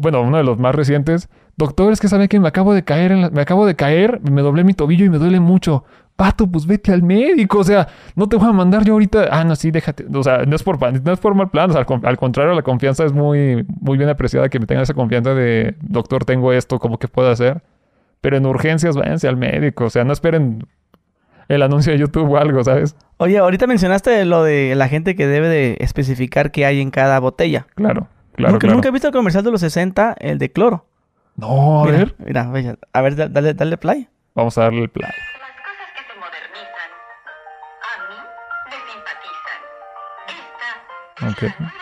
bueno, 0.00 0.22
uno 0.22 0.36
de 0.36 0.44
los 0.44 0.58
más 0.58 0.74
recientes 0.74 1.28
Doctor, 1.56 1.92
es 1.92 2.00
que 2.00 2.08
sabe 2.08 2.28
que 2.28 2.40
me 2.40 2.48
acabo 2.48 2.72
de 2.72 2.82
caer, 2.82 3.12
en 3.12 3.32
me 3.32 3.42
acabo 3.42 3.66
de 3.66 3.76
caer, 3.76 4.20
me 4.22 4.42
doblé 4.42 4.64
mi 4.64 4.72
tobillo 4.72 5.04
y 5.04 5.10
me 5.10 5.18
duele 5.18 5.38
mucho. 5.38 5.84
Pato, 6.16 6.46
pues 6.46 6.66
vete 6.66 6.92
al 6.92 7.02
médico, 7.02 7.58
o 7.58 7.64
sea, 7.64 7.88
no 8.16 8.28
te 8.28 8.36
voy 8.36 8.48
a 8.48 8.52
mandar 8.52 8.84
yo 8.84 8.94
ahorita. 8.94 9.28
Ah, 9.30 9.44
no, 9.44 9.56
sí, 9.56 9.70
déjate. 9.70 10.06
O 10.14 10.22
sea, 10.22 10.44
no 10.44 10.56
es 10.56 10.62
por, 10.62 10.78
no 10.80 11.12
es 11.12 11.20
por 11.20 11.34
mal 11.34 11.50
plan, 11.50 11.70
al, 11.74 12.16
contrario, 12.16 12.54
la 12.54 12.62
confianza 12.62 13.04
es 13.04 13.12
muy, 13.12 13.66
muy 13.80 13.98
bien 13.98 14.08
apreciada 14.08 14.48
que 14.48 14.58
me 14.58 14.66
tengan 14.66 14.82
esa 14.82 14.94
confianza 14.94 15.34
de, 15.34 15.74
doctor, 15.80 16.24
tengo 16.24 16.52
esto, 16.52 16.78
¿cómo 16.78 16.98
que 16.98 17.08
puedo 17.08 17.30
hacer? 17.30 17.62
Pero 18.20 18.36
en 18.36 18.46
urgencias, 18.46 18.96
váyanse 18.96 19.28
al 19.28 19.36
médico, 19.36 19.84
o 19.86 19.90
sea, 19.90 20.04
no 20.04 20.12
esperen 20.12 20.66
el 21.54 21.62
anuncio 21.62 21.92
de 21.92 21.98
YouTube 21.98 22.30
o 22.30 22.36
algo, 22.38 22.64
¿sabes? 22.64 22.96
Oye, 23.18 23.38
ahorita 23.38 23.66
mencionaste 23.66 24.24
lo 24.24 24.42
de 24.42 24.74
la 24.74 24.88
gente 24.88 25.14
que 25.14 25.26
debe 25.26 25.48
de 25.48 25.76
especificar 25.80 26.50
qué 26.50 26.64
hay 26.64 26.80
en 26.80 26.90
cada 26.90 27.18
botella. 27.20 27.66
Claro, 27.74 28.08
claro. 28.34 28.54
Porque 28.54 28.68
nunca 28.68 28.88
he 28.88 28.90
visto 28.90 29.08
el 29.08 29.14
comercial 29.14 29.44
de 29.44 29.50
los 29.50 29.60
60, 29.60 30.16
el 30.18 30.38
de 30.38 30.50
cloro. 30.50 30.86
No, 31.36 31.84
a 31.84 31.86
ver. 31.86 32.14
Mira, 32.18 32.50
a 32.92 33.00
ver, 33.02 33.16
dale, 33.16 33.54
dale 33.54 33.76
play. 33.76 34.08
Vamos 34.34 34.56
a 34.58 34.62
darle 34.62 34.88
play. 34.88 35.10
Las 35.10 35.50
cosas 35.60 35.88
que 35.94 36.02
se 36.10 36.18
modernizan 36.18 36.90
a 37.82 37.92
mí 38.08 38.16
me 38.70 38.76
simpatizan. 38.90 39.60
Esta 41.18 41.30
okay. 41.30 41.81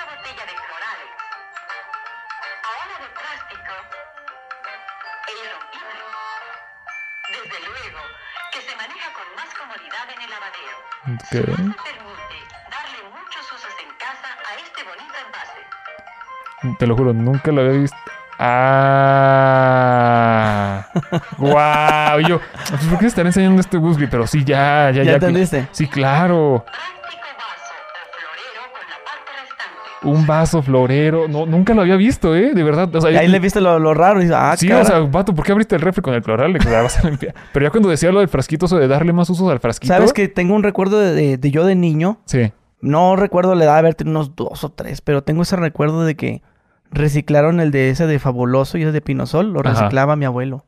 Envase. 15.26 16.76
Te 16.78 16.86
lo 16.86 16.96
juro, 16.96 17.12
nunca 17.12 17.52
lo 17.52 17.60
había 17.62 17.80
visto. 17.80 17.96
Ah. 18.38 19.70
wow. 21.38 22.20
Yo, 22.26 22.40
pues, 22.68 22.84
¿por 22.86 22.98
qué 22.98 23.06
estar 23.06 23.26
enseñando 23.26 23.60
este 23.60 23.76
Gusby? 23.76 24.06
Pero 24.06 24.26
sí, 24.26 24.44
ya, 24.44 24.90
ya, 24.90 25.02
ya. 25.02 25.10
¿Ya 25.10 25.14
entendiste? 25.14 25.68
Sí, 25.72 25.86
claro. 25.86 26.64
Un 30.02 30.26
vaso 30.26 30.62
florero. 30.62 31.28
No, 31.28 31.44
nunca 31.44 31.74
lo 31.74 31.82
había 31.82 31.96
visto, 31.96 32.34
¿eh? 32.34 32.54
De 32.54 32.62
verdad. 32.62 32.94
O 32.94 33.00
sea, 33.00 33.10
y 33.10 33.16
ahí 33.16 33.28
le 33.28 33.38
viste 33.38 33.60
lo, 33.60 33.78
lo 33.78 33.92
raro. 33.92 34.22
Y 34.22 34.30
ah, 34.32 34.54
sí, 34.56 34.70
o 34.72 34.84
sea, 34.84 35.00
vato, 35.00 35.34
¿por 35.34 35.44
qué 35.44 35.52
abriste 35.52 35.76
el 35.76 35.82
refri 35.82 36.00
con 36.02 36.14
el 36.14 36.22
floral? 36.22 36.56
vas 36.58 37.04
a 37.04 37.08
limpiar. 37.08 37.34
Pero 37.52 37.66
ya 37.66 37.70
cuando 37.70 37.88
decía 37.88 38.10
lo 38.10 38.20
del 38.20 38.28
frasquito, 38.28 38.66
eso 38.66 38.78
de 38.78 38.88
darle 38.88 39.12
más 39.12 39.28
usos 39.28 39.50
al 39.50 39.60
frasquito. 39.60 39.92
¿Sabes 39.92 40.12
que 40.12 40.28
tengo 40.28 40.54
un 40.54 40.62
recuerdo 40.62 40.98
de, 40.98 41.36
de, 41.36 41.50
yo 41.50 41.66
de 41.66 41.74
niño? 41.74 42.18
Sí. 42.24 42.52
No 42.80 43.14
recuerdo 43.16 43.54
la 43.54 43.64
edad 43.64 43.74
de 43.74 43.78
haber 43.80 43.94
tenido 43.94 44.16
unos 44.16 44.34
dos 44.36 44.64
o 44.64 44.70
tres, 44.70 45.02
pero 45.02 45.22
tengo 45.22 45.42
ese 45.42 45.56
recuerdo 45.56 46.04
de 46.04 46.16
que 46.16 46.42
reciclaron 46.90 47.60
el 47.60 47.70
de 47.70 47.90
ese 47.90 48.06
de 48.06 48.18
Fabuloso 48.18 48.78
y 48.78 48.82
ese 48.82 48.92
de 48.92 49.00
Pinosol, 49.02 49.52
lo 49.52 49.62
reciclaba 49.62 50.16
mi 50.16 50.24
abuelo. 50.24 50.64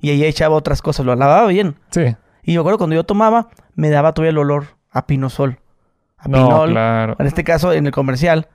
Y 0.00 0.08
ahí 0.08 0.24
echaba 0.24 0.56
otras 0.56 0.80
cosas, 0.80 1.04
lo 1.04 1.14
lavaba 1.14 1.46
bien. 1.48 1.76
Sí. 1.90 2.16
Y 2.42 2.54
yo 2.54 2.60
acuerdo 2.60 2.78
cuando 2.78 2.96
yo 2.96 3.04
tomaba, 3.04 3.48
me 3.74 3.90
daba 3.90 4.14
todavía 4.14 4.30
el 4.30 4.38
olor 4.38 4.64
a 4.90 5.06
Pinosol. 5.06 5.58
A 6.16 6.28
no, 6.28 6.38
Pinol. 6.38 6.70
Claro. 6.70 7.16
En 7.18 7.26
este 7.26 7.44
caso, 7.44 7.72
en 7.72 7.86
el 7.86 7.92
comercial. 7.92 8.48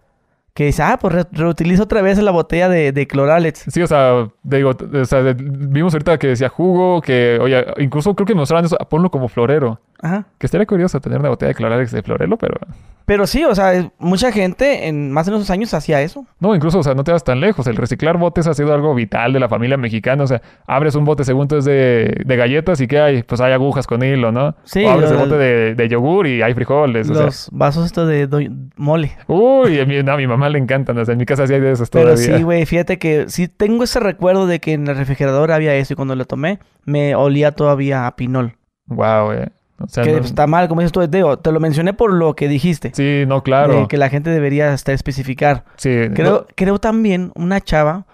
Que 0.56 0.68
dice, 0.68 0.84
ah, 0.84 0.98
pues 1.00 1.28
reutiliza 1.34 1.84
otra 1.84 2.02
vez 2.02 2.18
la 2.18 2.32
botella 2.32 2.70
de, 2.70 2.94
de 2.94 3.08
Cloralex. 3.08 3.66
Sí, 3.68 3.82
o 3.82 3.88
sea, 3.88 4.30
digo, 4.42 4.72
o 4.72 5.04
sea, 5.04 5.36
vimos 5.38 5.94
ahorita 5.94 6.18
que 6.18 6.28
decía 6.28 6.48
jugo, 6.48 7.02
que, 7.02 7.38
oye, 7.42 7.66
incluso 7.80 8.16
creo 8.16 8.26
que 8.26 8.36
mostraban 8.36 8.64
eso, 8.64 8.78
ponlo 8.90 9.12
como 9.12 9.28
florero. 9.28 9.82
Ajá. 10.02 10.26
Que 10.38 10.48
estaría 10.48 10.66
curioso 10.66 11.00
tener 11.00 11.20
una 11.20 11.30
botella 11.30 11.50
de 11.50 11.56
Cloralex 11.56 11.92
de 11.92 12.04
florero, 12.04 12.38
pero... 12.38 12.60
Pero 13.06 13.28
sí, 13.28 13.46
o 13.46 13.54
sea, 13.54 13.92
mucha 14.00 14.32
gente 14.32 14.88
en 14.88 15.12
más 15.12 15.28
de 15.28 15.36
esos 15.36 15.52
años 15.52 15.74
hacía 15.76 16.02
eso. 16.02 16.26
No, 16.40 16.56
incluso, 16.56 16.80
o 16.80 16.84
sea, 16.84 16.96
no 16.96 17.04
te 17.04 17.12
vas 17.12 17.24
tan 17.24 17.40
lejos. 17.40 17.68
El 17.68 17.76
reciclar 17.76 18.18
botes 18.18 18.48
ha 18.48 18.56
sido 18.56 18.74
algo 18.74 18.96
vital 18.96 19.32
de 19.32 19.40
la 19.40 19.48
familia 19.48 19.78
mexicana. 19.78 20.24
O 20.24 20.28
sea, 20.28 20.42
abres 20.66 20.96
un 20.96 21.06
bote 21.06 21.24
según 21.24 21.48
tú 21.48 21.58
es 21.58 21.66
de, 21.66 22.24
de 22.26 22.36
galletas 22.36 22.82
y 22.82 22.88
¿qué 22.88 23.00
hay? 23.00 23.22
Pues 23.22 23.42
hay 23.42 23.54
agujas 23.54 23.86
con 23.86 24.04
hilo, 24.04 24.32
¿no? 24.32 24.56
Sí. 24.64 24.84
O 24.84 24.90
abres 24.90 25.12
el 25.12 25.18
bote 25.18 25.36
de, 25.36 25.76
de, 25.76 25.88
yogur 25.88 26.26
y 26.26 26.42
hay 26.42 26.56
frijoles. 26.56 27.08
Los 27.08 27.50
vasos 27.52 27.86
estos 27.86 28.08
de 28.08 28.52
mole. 28.76 29.12
Uy, 29.28 29.80
a 29.80 29.86
mi, 29.86 30.00
a 30.00 30.18
mi 30.18 30.26
mamá 30.26 30.50
le 30.50 30.58
encantan. 30.58 30.98
O 30.98 31.06
sea, 31.06 31.14
en 31.14 31.20
mi 31.20 31.26
casa 31.28 31.46
sí 31.46 31.54
hay 31.54 31.62
de 31.62 31.74
esos 31.74 31.92
Pero 31.92 32.18
sí, 32.18 32.42
güey, 32.42 32.66
fíjate 32.66 32.98
que 32.98 33.26
sí 33.30 33.48
tengo 33.48 33.84
ese 33.84 34.00
recuerdo 34.00 34.48
de 34.48 34.60
que 34.60 34.74
en 34.74 34.88
el 34.88 34.98
refrigerador 34.98 35.52
había 35.52 35.76
eso 35.76 35.94
y 35.94 35.96
cuando 35.96 36.16
lo 36.16 36.26
tomé 36.26 36.58
me 36.86 37.14
olía 37.14 37.52
todavía 37.52 38.08
a 38.08 38.16
pinol. 38.16 38.56
Wow, 38.88 39.26
güey. 39.26 39.46
O 39.80 39.88
sea, 39.90 40.04
que 40.04 40.16
está 40.18 40.48
mal, 40.48 40.68
como 40.70 40.82
dices 40.82 40.92
tú, 40.92 41.06
Teo. 41.08 41.38
Te 41.38 41.52
lo 41.52 41.60
mencioné 41.60 41.94
por 41.94 42.14
lo 42.14 42.36
que 42.36 42.48
dijiste. 42.48 42.92
Sí, 42.94 43.26
no, 43.28 43.44
claro. 43.44 43.88
que 43.88 43.98
la 43.98 44.10
gente 44.10 44.30
debería 44.30 44.72
hasta 44.72 44.94
especificar. 44.94 45.66
Sí. 45.76 46.10
Creo, 46.14 46.48
creo 46.56 46.80
también 46.80 47.32
una 47.36 47.60
chava 47.60 48.06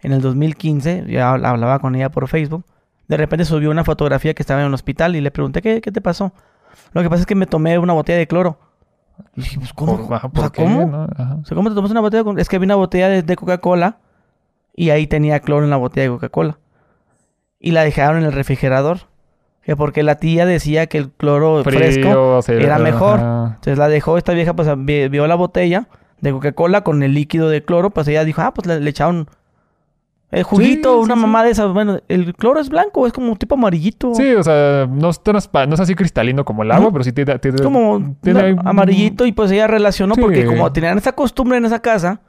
en 0.00 0.12
el 0.12 0.20
2015, 0.20 1.06
ya 1.08 1.32
hablaba 1.32 1.80
con 1.80 1.94
ella 1.96 2.10
por 2.10 2.28
Facebook, 2.28 2.64
de 3.08 3.16
repente 3.16 3.44
subió 3.44 3.70
una 3.70 3.84
fotografía 3.84 4.34
que 4.34 4.42
estaba 4.42 4.60
en 4.60 4.68
un 4.68 4.74
hospital 4.74 5.16
y 5.16 5.20
le 5.20 5.30
pregunté, 5.30 5.62
¿qué, 5.62 5.80
qué 5.80 5.90
te 5.90 6.00
pasó? 6.00 6.32
Lo 6.92 7.02
que 7.02 7.08
pasa 7.08 7.22
es 7.22 7.26
que 7.26 7.34
me 7.34 7.46
tomé 7.46 7.78
una 7.78 7.94
botella 7.94 8.18
de 8.18 8.28
cloro. 8.28 8.58
Y 9.34 9.40
dije, 9.40 9.58
pues, 9.58 9.72
¿cómo? 9.72 10.06
¿Por, 10.06 10.52
¿cómo? 10.52 11.06
O 11.42 11.44
sea, 11.44 11.54
¿cómo 11.56 11.70
te 11.70 11.74
tomas 11.74 11.90
una 11.90 12.00
botella 12.00 12.20
de 12.20 12.24
cloro? 12.24 12.40
Es 12.40 12.48
que 12.48 12.56
había 12.56 12.66
una 12.66 12.76
botella 12.76 13.08
de, 13.08 13.22
de 13.22 13.36
Coca-Cola 13.36 13.98
y 14.76 14.90
ahí 14.90 15.06
tenía 15.06 15.40
cloro 15.40 15.64
en 15.64 15.70
la 15.70 15.76
botella 15.76 16.04
de 16.04 16.10
Coca-Cola. 16.10 16.58
Y 17.58 17.72
la 17.72 17.82
dejaron 17.82 18.18
en 18.18 18.26
el 18.26 18.32
refrigerador 18.32 19.08
que 19.68 19.76
porque 19.76 20.02
la 20.02 20.14
tía 20.14 20.46
decía 20.46 20.86
que 20.86 20.96
el 20.96 21.10
cloro 21.10 21.62
fresco 21.62 22.40
era 22.48 22.78
mejor. 22.78 23.18
Entonces 23.20 23.76
la 23.76 23.88
dejó 23.88 24.16
esta 24.16 24.32
vieja, 24.32 24.54
pues 24.56 24.66
vio 25.10 25.26
la 25.26 25.34
botella 25.34 25.88
de 26.22 26.32
Coca-Cola 26.32 26.80
con 26.84 27.02
el 27.02 27.12
líquido 27.12 27.50
de 27.50 27.62
cloro, 27.62 27.90
pues 27.90 28.08
ella 28.08 28.24
dijo, 28.24 28.40
ah, 28.40 28.54
pues 28.54 28.66
le, 28.66 28.88
echaron 28.88 29.28
El 30.30 30.42
juguito, 30.44 30.94
Sí, 30.96 31.04
una 31.04 31.16
sí, 31.16 31.20
mamá 31.20 31.44
de 31.44 31.50
esas. 31.50 31.70
Bueno, 31.74 31.98
el 32.08 32.34
cloro 32.34 32.60
es 32.60 32.70
blanco, 32.70 33.06
es 33.06 33.12
como 33.12 33.36
tipo 33.36 33.56
amarillito. 33.56 34.14
Sí, 34.14 34.32
o 34.34 34.42
sea, 34.42 34.86
no 34.90 35.10
es, 35.10 35.20
no 35.26 35.74
es 35.74 35.80
así 35.80 35.94
cristalino 35.94 36.46
como 36.46 36.62
el 36.62 36.72
agua, 36.72 36.90
pero 36.90 37.04
sí 37.04 37.12
tiene... 37.12 37.38
tiene 37.38 37.56
Es 37.56 37.60
como 37.62 38.16
tiene 38.22 38.54
no, 38.54 38.62
amarillito 38.64 39.26
y 39.26 39.32
pues 39.32 39.50
ella 39.50 39.66
relacionó 39.66 40.14
porque 40.14 40.46
como 40.46 40.72
tenían 40.72 40.96
esa 40.96 41.12
costumbre 41.12 41.58
en 41.58 41.66
esa 41.66 41.80
casa 41.82 42.22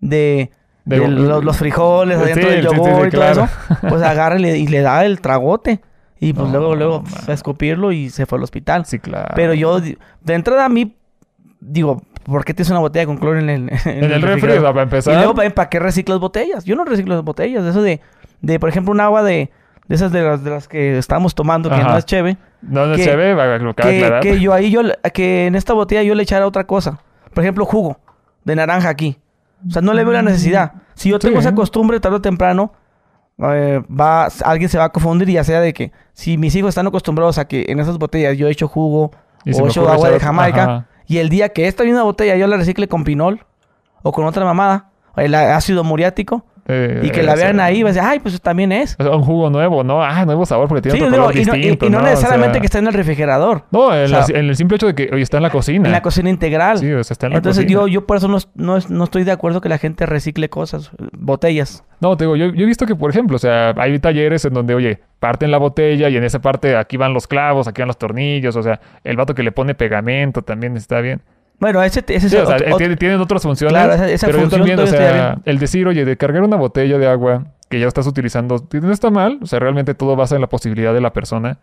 de, 0.00 0.50
De- 0.84 0.98
de 0.98 1.06
los, 1.06 1.44
los 1.44 1.56
frijoles 1.56 2.18
adentro 2.18 2.50
del 2.50 2.64
yogur 2.64 3.06
y 3.06 3.10
todo 3.12 3.20
claro. 3.22 3.44
eso, 3.44 3.76
pues 3.88 4.02
agarra 4.02 4.36
y 4.36 4.42
le, 4.42 4.58
y 4.58 4.66
le 4.66 4.80
da 4.80 5.04
el 5.04 5.20
tragote. 5.20 5.80
Y 6.24 6.32
pues 6.32 6.46
No, 6.48 6.58
luego, 6.58 6.76
luego 6.76 7.02
man. 7.02 7.12
a 7.28 7.32
escupirlo 7.32 7.90
y 7.92 8.08
se 8.10 8.26
fue 8.26 8.38
al 8.38 8.44
hospital. 8.44 8.86
Sí, 8.86 8.98
claro. 8.98 9.32
Pero 9.34 9.54
yo, 9.54 9.80
de 9.80 9.96
entrada 10.26 10.64
a 10.64 10.68
mí, 10.68 10.94
digo, 11.60 12.02
¿por 12.24 12.44
qué 12.44 12.54
tienes 12.54 12.70
una 12.70 12.78
botella 12.80 13.06
con 13.06 13.16
cloro 13.18 13.38
en 13.38 13.50
el, 13.50 13.70
En 13.84 14.04
el 14.04 14.22
refri, 14.22 14.24
o 14.24 14.26
refrigerador? 14.34 14.60
sea, 14.62 14.72
para 14.72 14.80
Y 14.80 14.84
empezar... 14.84 15.14
luego, 15.16 15.34
¿para 15.54 15.68
qué 15.68 15.78
reciclas 15.80 16.18
botellas? 16.20 16.64
Yo 16.64 16.76
no 16.76 16.84
reciclo 16.84 17.14
las 17.14 17.24
botellas. 17.24 17.64
Eso 17.64 17.82
de, 17.82 18.00
de 18.40 18.60
por 18.60 18.68
ejemplo, 18.68 18.92
un 18.92 19.00
agua 19.00 19.22
de, 19.24 19.50
de 19.88 19.94
esas 19.94 20.12
de 20.12 20.22
las, 20.22 20.44
de 20.44 20.50
las 20.50 20.68
que 20.68 20.96
estamos 20.98 21.34
tomando, 21.34 21.68
que 21.68 21.74
Ajá. 21.76 21.88
no 21.90 21.98
es 21.98 22.04
chévere. 22.06 22.36
no, 22.62 22.86
no 22.86 22.94
que- 22.96 23.16
ve, 23.16 23.34
va- 23.34 23.58
lo 23.58 23.74
Que, 23.74 23.96
aclarar. 24.04 24.22
que 24.22 24.38
yo 24.40 24.52
ahí, 24.52 24.70
yo, 24.70 24.82
que 25.12 25.46
en 25.46 25.54
esta 25.56 25.72
botella 25.72 26.02
yo 26.04 26.14
le 26.14 26.22
echara 26.22 26.46
otra 26.46 26.64
cosa. 26.68 27.00
Por 27.34 27.42
ejemplo, 27.42 27.64
jugo 27.64 27.98
de 28.44 28.54
naranja 28.56 28.88
aquí. 28.88 29.18
O 29.66 29.70
sea, 29.70 29.82
no 29.82 29.92
le 29.94 30.04
veo 30.04 30.12
la 30.12 30.22
necesidad. 30.22 30.72
Si 30.94 31.08
yo 31.08 31.18
tengo 31.18 31.40
Sí. 31.40 31.46
esa 31.46 31.54
costumbre, 31.54 31.98
tarde 32.00 32.16
o 32.16 32.20
temprano, 32.20 32.72
eh, 33.38 33.82
va, 33.88 34.28
alguien 34.44 34.68
se 34.68 34.78
va 34.78 34.84
a 34.84 34.88
confundir, 34.90 35.28
ya 35.28 35.44
sea 35.44 35.60
de 35.60 35.72
que 35.72 35.92
si 36.12 36.38
mis 36.38 36.54
hijos 36.54 36.70
están 36.70 36.86
acostumbrados 36.86 37.38
a 37.38 37.46
que 37.46 37.66
en 37.68 37.80
esas 37.80 37.98
botellas 37.98 38.36
yo 38.36 38.48
echo 38.48 38.68
jugo 38.68 39.10
Y 39.44 39.54
se 39.54 39.60
o 39.60 39.64
me 39.64 39.70
echo 39.70 39.80
ocurre 39.82 39.94
agua 39.94 40.10
de 40.10 40.20
Jamaica, 40.20 40.62
Ajá. 40.62 40.86
y 41.06 41.18
el 41.18 41.28
día 41.28 41.48
que 41.50 41.66
esta 41.66 41.84
misma 41.84 42.02
botella 42.02 42.36
yo 42.36 42.46
la 42.46 42.56
recicle 42.56 42.88
con 42.88 43.04
pinol 43.04 43.44
o 44.02 44.12
con 44.12 44.24
otra 44.24 44.44
mamada, 44.44 44.90
el 45.16 45.34
ácido 45.34 45.84
muriático, 45.84 46.44
Eh, 46.68 47.00
y 47.02 47.10
que 47.10 47.24
la 47.24 47.34
vean 47.34 47.58
ahí, 47.58 47.82
va 47.82 47.90
a 47.90 47.92
decir, 47.92 48.06
ay, 48.08 48.20
pues 48.20 48.40
también 48.40 48.70
es. 48.70 48.94
O 48.98 49.02
sea, 49.02 49.16
un 49.16 49.22
jugo 49.24 49.50
nuevo, 49.50 49.82
¿no? 49.82 50.00
Ah, 50.02 50.24
nuevo 50.24 50.46
sabor 50.46 50.68
porque 50.68 50.82
tiene 50.82 50.96
Sí, 50.96 51.02
otro 51.02 51.10
digo, 51.12 51.24
color 51.26 51.36
y, 51.40 51.44
no, 51.44 51.54
y- 51.56 51.58
distinto, 51.58 51.86
y 51.86 51.90
no 51.90 51.98
O 51.98 52.02
necesariamente 52.02 52.54
sea, 52.54 52.60
que 52.60 52.66
esté 52.66 52.78
en 52.78 52.86
el 52.86 52.92
refrigerador, 52.94 53.64
No, 53.72 53.92
en, 53.92 54.04
o 54.04 54.08
sea, 54.08 54.20
la- 54.32 54.38
en 54.38 54.48
el 54.48 54.54
simple 54.56 54.76
hecho 54.76 54.86
de 54.86 54.94
que 54.94 55.10
hoy 55.12 55.22
está 55.22 55.38
en 55.38 55.42
la 55.42 55.50
cocina. 55.50 55.86
en 55.86 55.92
la 55.92 56.02
cocina 56.02 56.30
integral. 56.30 56.78
Sí, 56.78 56.92
o 56.92 57.02
sea, 57.02 57.14
está 57.14 57.26
en 57.26 57.32
la 57.32 57.38
Entonces 57.38 57.64
cocina. 57.64 57.80
yo, 57.80 57.88
yo 57.88 58.06
por 58.06 58.16
eso 58.16 58.28
no, 58.28 58.38
no, 58.54 58.78
no 58.88 59.04
estoy 59.04 59.24
de 59.24 59.32
acuerdo 59.32 59.60
que 59.60 59.68
la 59.68 59.78
gente 59.78 60.06
recicle 60.06 60.48
cosas, 60.50 60.92
botellas. 61.18 61.82
No, 62.00 62.16
te 62.16 62.24
digo, 62.24 62.36
yo, 62.36 62.46
yo 62.52 62.62
he 62.62 62.66
visto 62.66 62.86
que, 62.86 62.94
por 62.94 63.10
ejemplo, 63.10 63.36
o 63.36 63.40
sea, 63.40 63.74
hay 63.76 63.98
talleres 63.98 64.44
en 64.44 64.54
donde, 64.54 64.74
oye, 64.74 65.00
parten 65.18 65.50
la 65.50 65.58
botella 65.58 66.08
y 66.08 66.16
en 66.16 66.22
esa 66.24 66.40
parte 66.40 66.76
aquí 66.76 66.96
van 66.96 67.12
los 67.12 67.26
clavos, 67.26 67.66
aquí 67.68 67.80
van 67.80 67.88
los 67.88 67.98
tornillos, 67.98 68.54
o 68.56 68.62
sea, 68.62 68.80
el 69.04 69.16
vato 69.16 69.34
que 69.34 69.42
le 69.42 69.52
pone 69.52 69.74
pegamento 69.74 70.42
también 70.42 70.76
está 70.76 71.00
bien. 71.00 71.22
Bueno, 71.62 71.82
ese, 71.82 72.00
ese 72.08 72.28
Sí, 72.28 72.36
es 72.36 72.42
o 72.42 72.46
sea, 72.46 72.56
otro- 72.56 72.66
otro- 72.66 72.76
tiene- 72.78 72.96
tienen 72.96 73.20
otras 73.20 73.42
funciones. 73.42 73.72
Claro, 73.72 73.92
esa- 73.94 74.10
esa 74.10 74.26
pero 74.26 74.38
yo 74.38 74.42
función 74.42 74.60
también, 74.60 74.80
o 74.80 74.86
sea, 74.88 75.38
el 75.44 75.58
decir, 75.60 75.86
oye, 75.86 76.04
de 76.04 76.16
cargar 76.16 76.42
una 76.42 76.56
botella 76.56 76.98
de 76.98 77.06
agua 77.06 77.44
que 77.70 77.78
ya 77.80 77.86
estás 77.86 78.06
utilizando, 78.06 78.56
no 78.82 78.92
está 78.92 79.10
mal, 79.10 79.38
o 79.40 79.46
sea, 79.46 79.60
realmente 79.60 79.94
todo 79.94 80.16
basa 80.16 80.34
en 80.34 80.40
la 80.40 80.48
posibilidad 80.48 80.92
de 80.92 81.00
la 81.00 81.12
persona. 81.12 81.58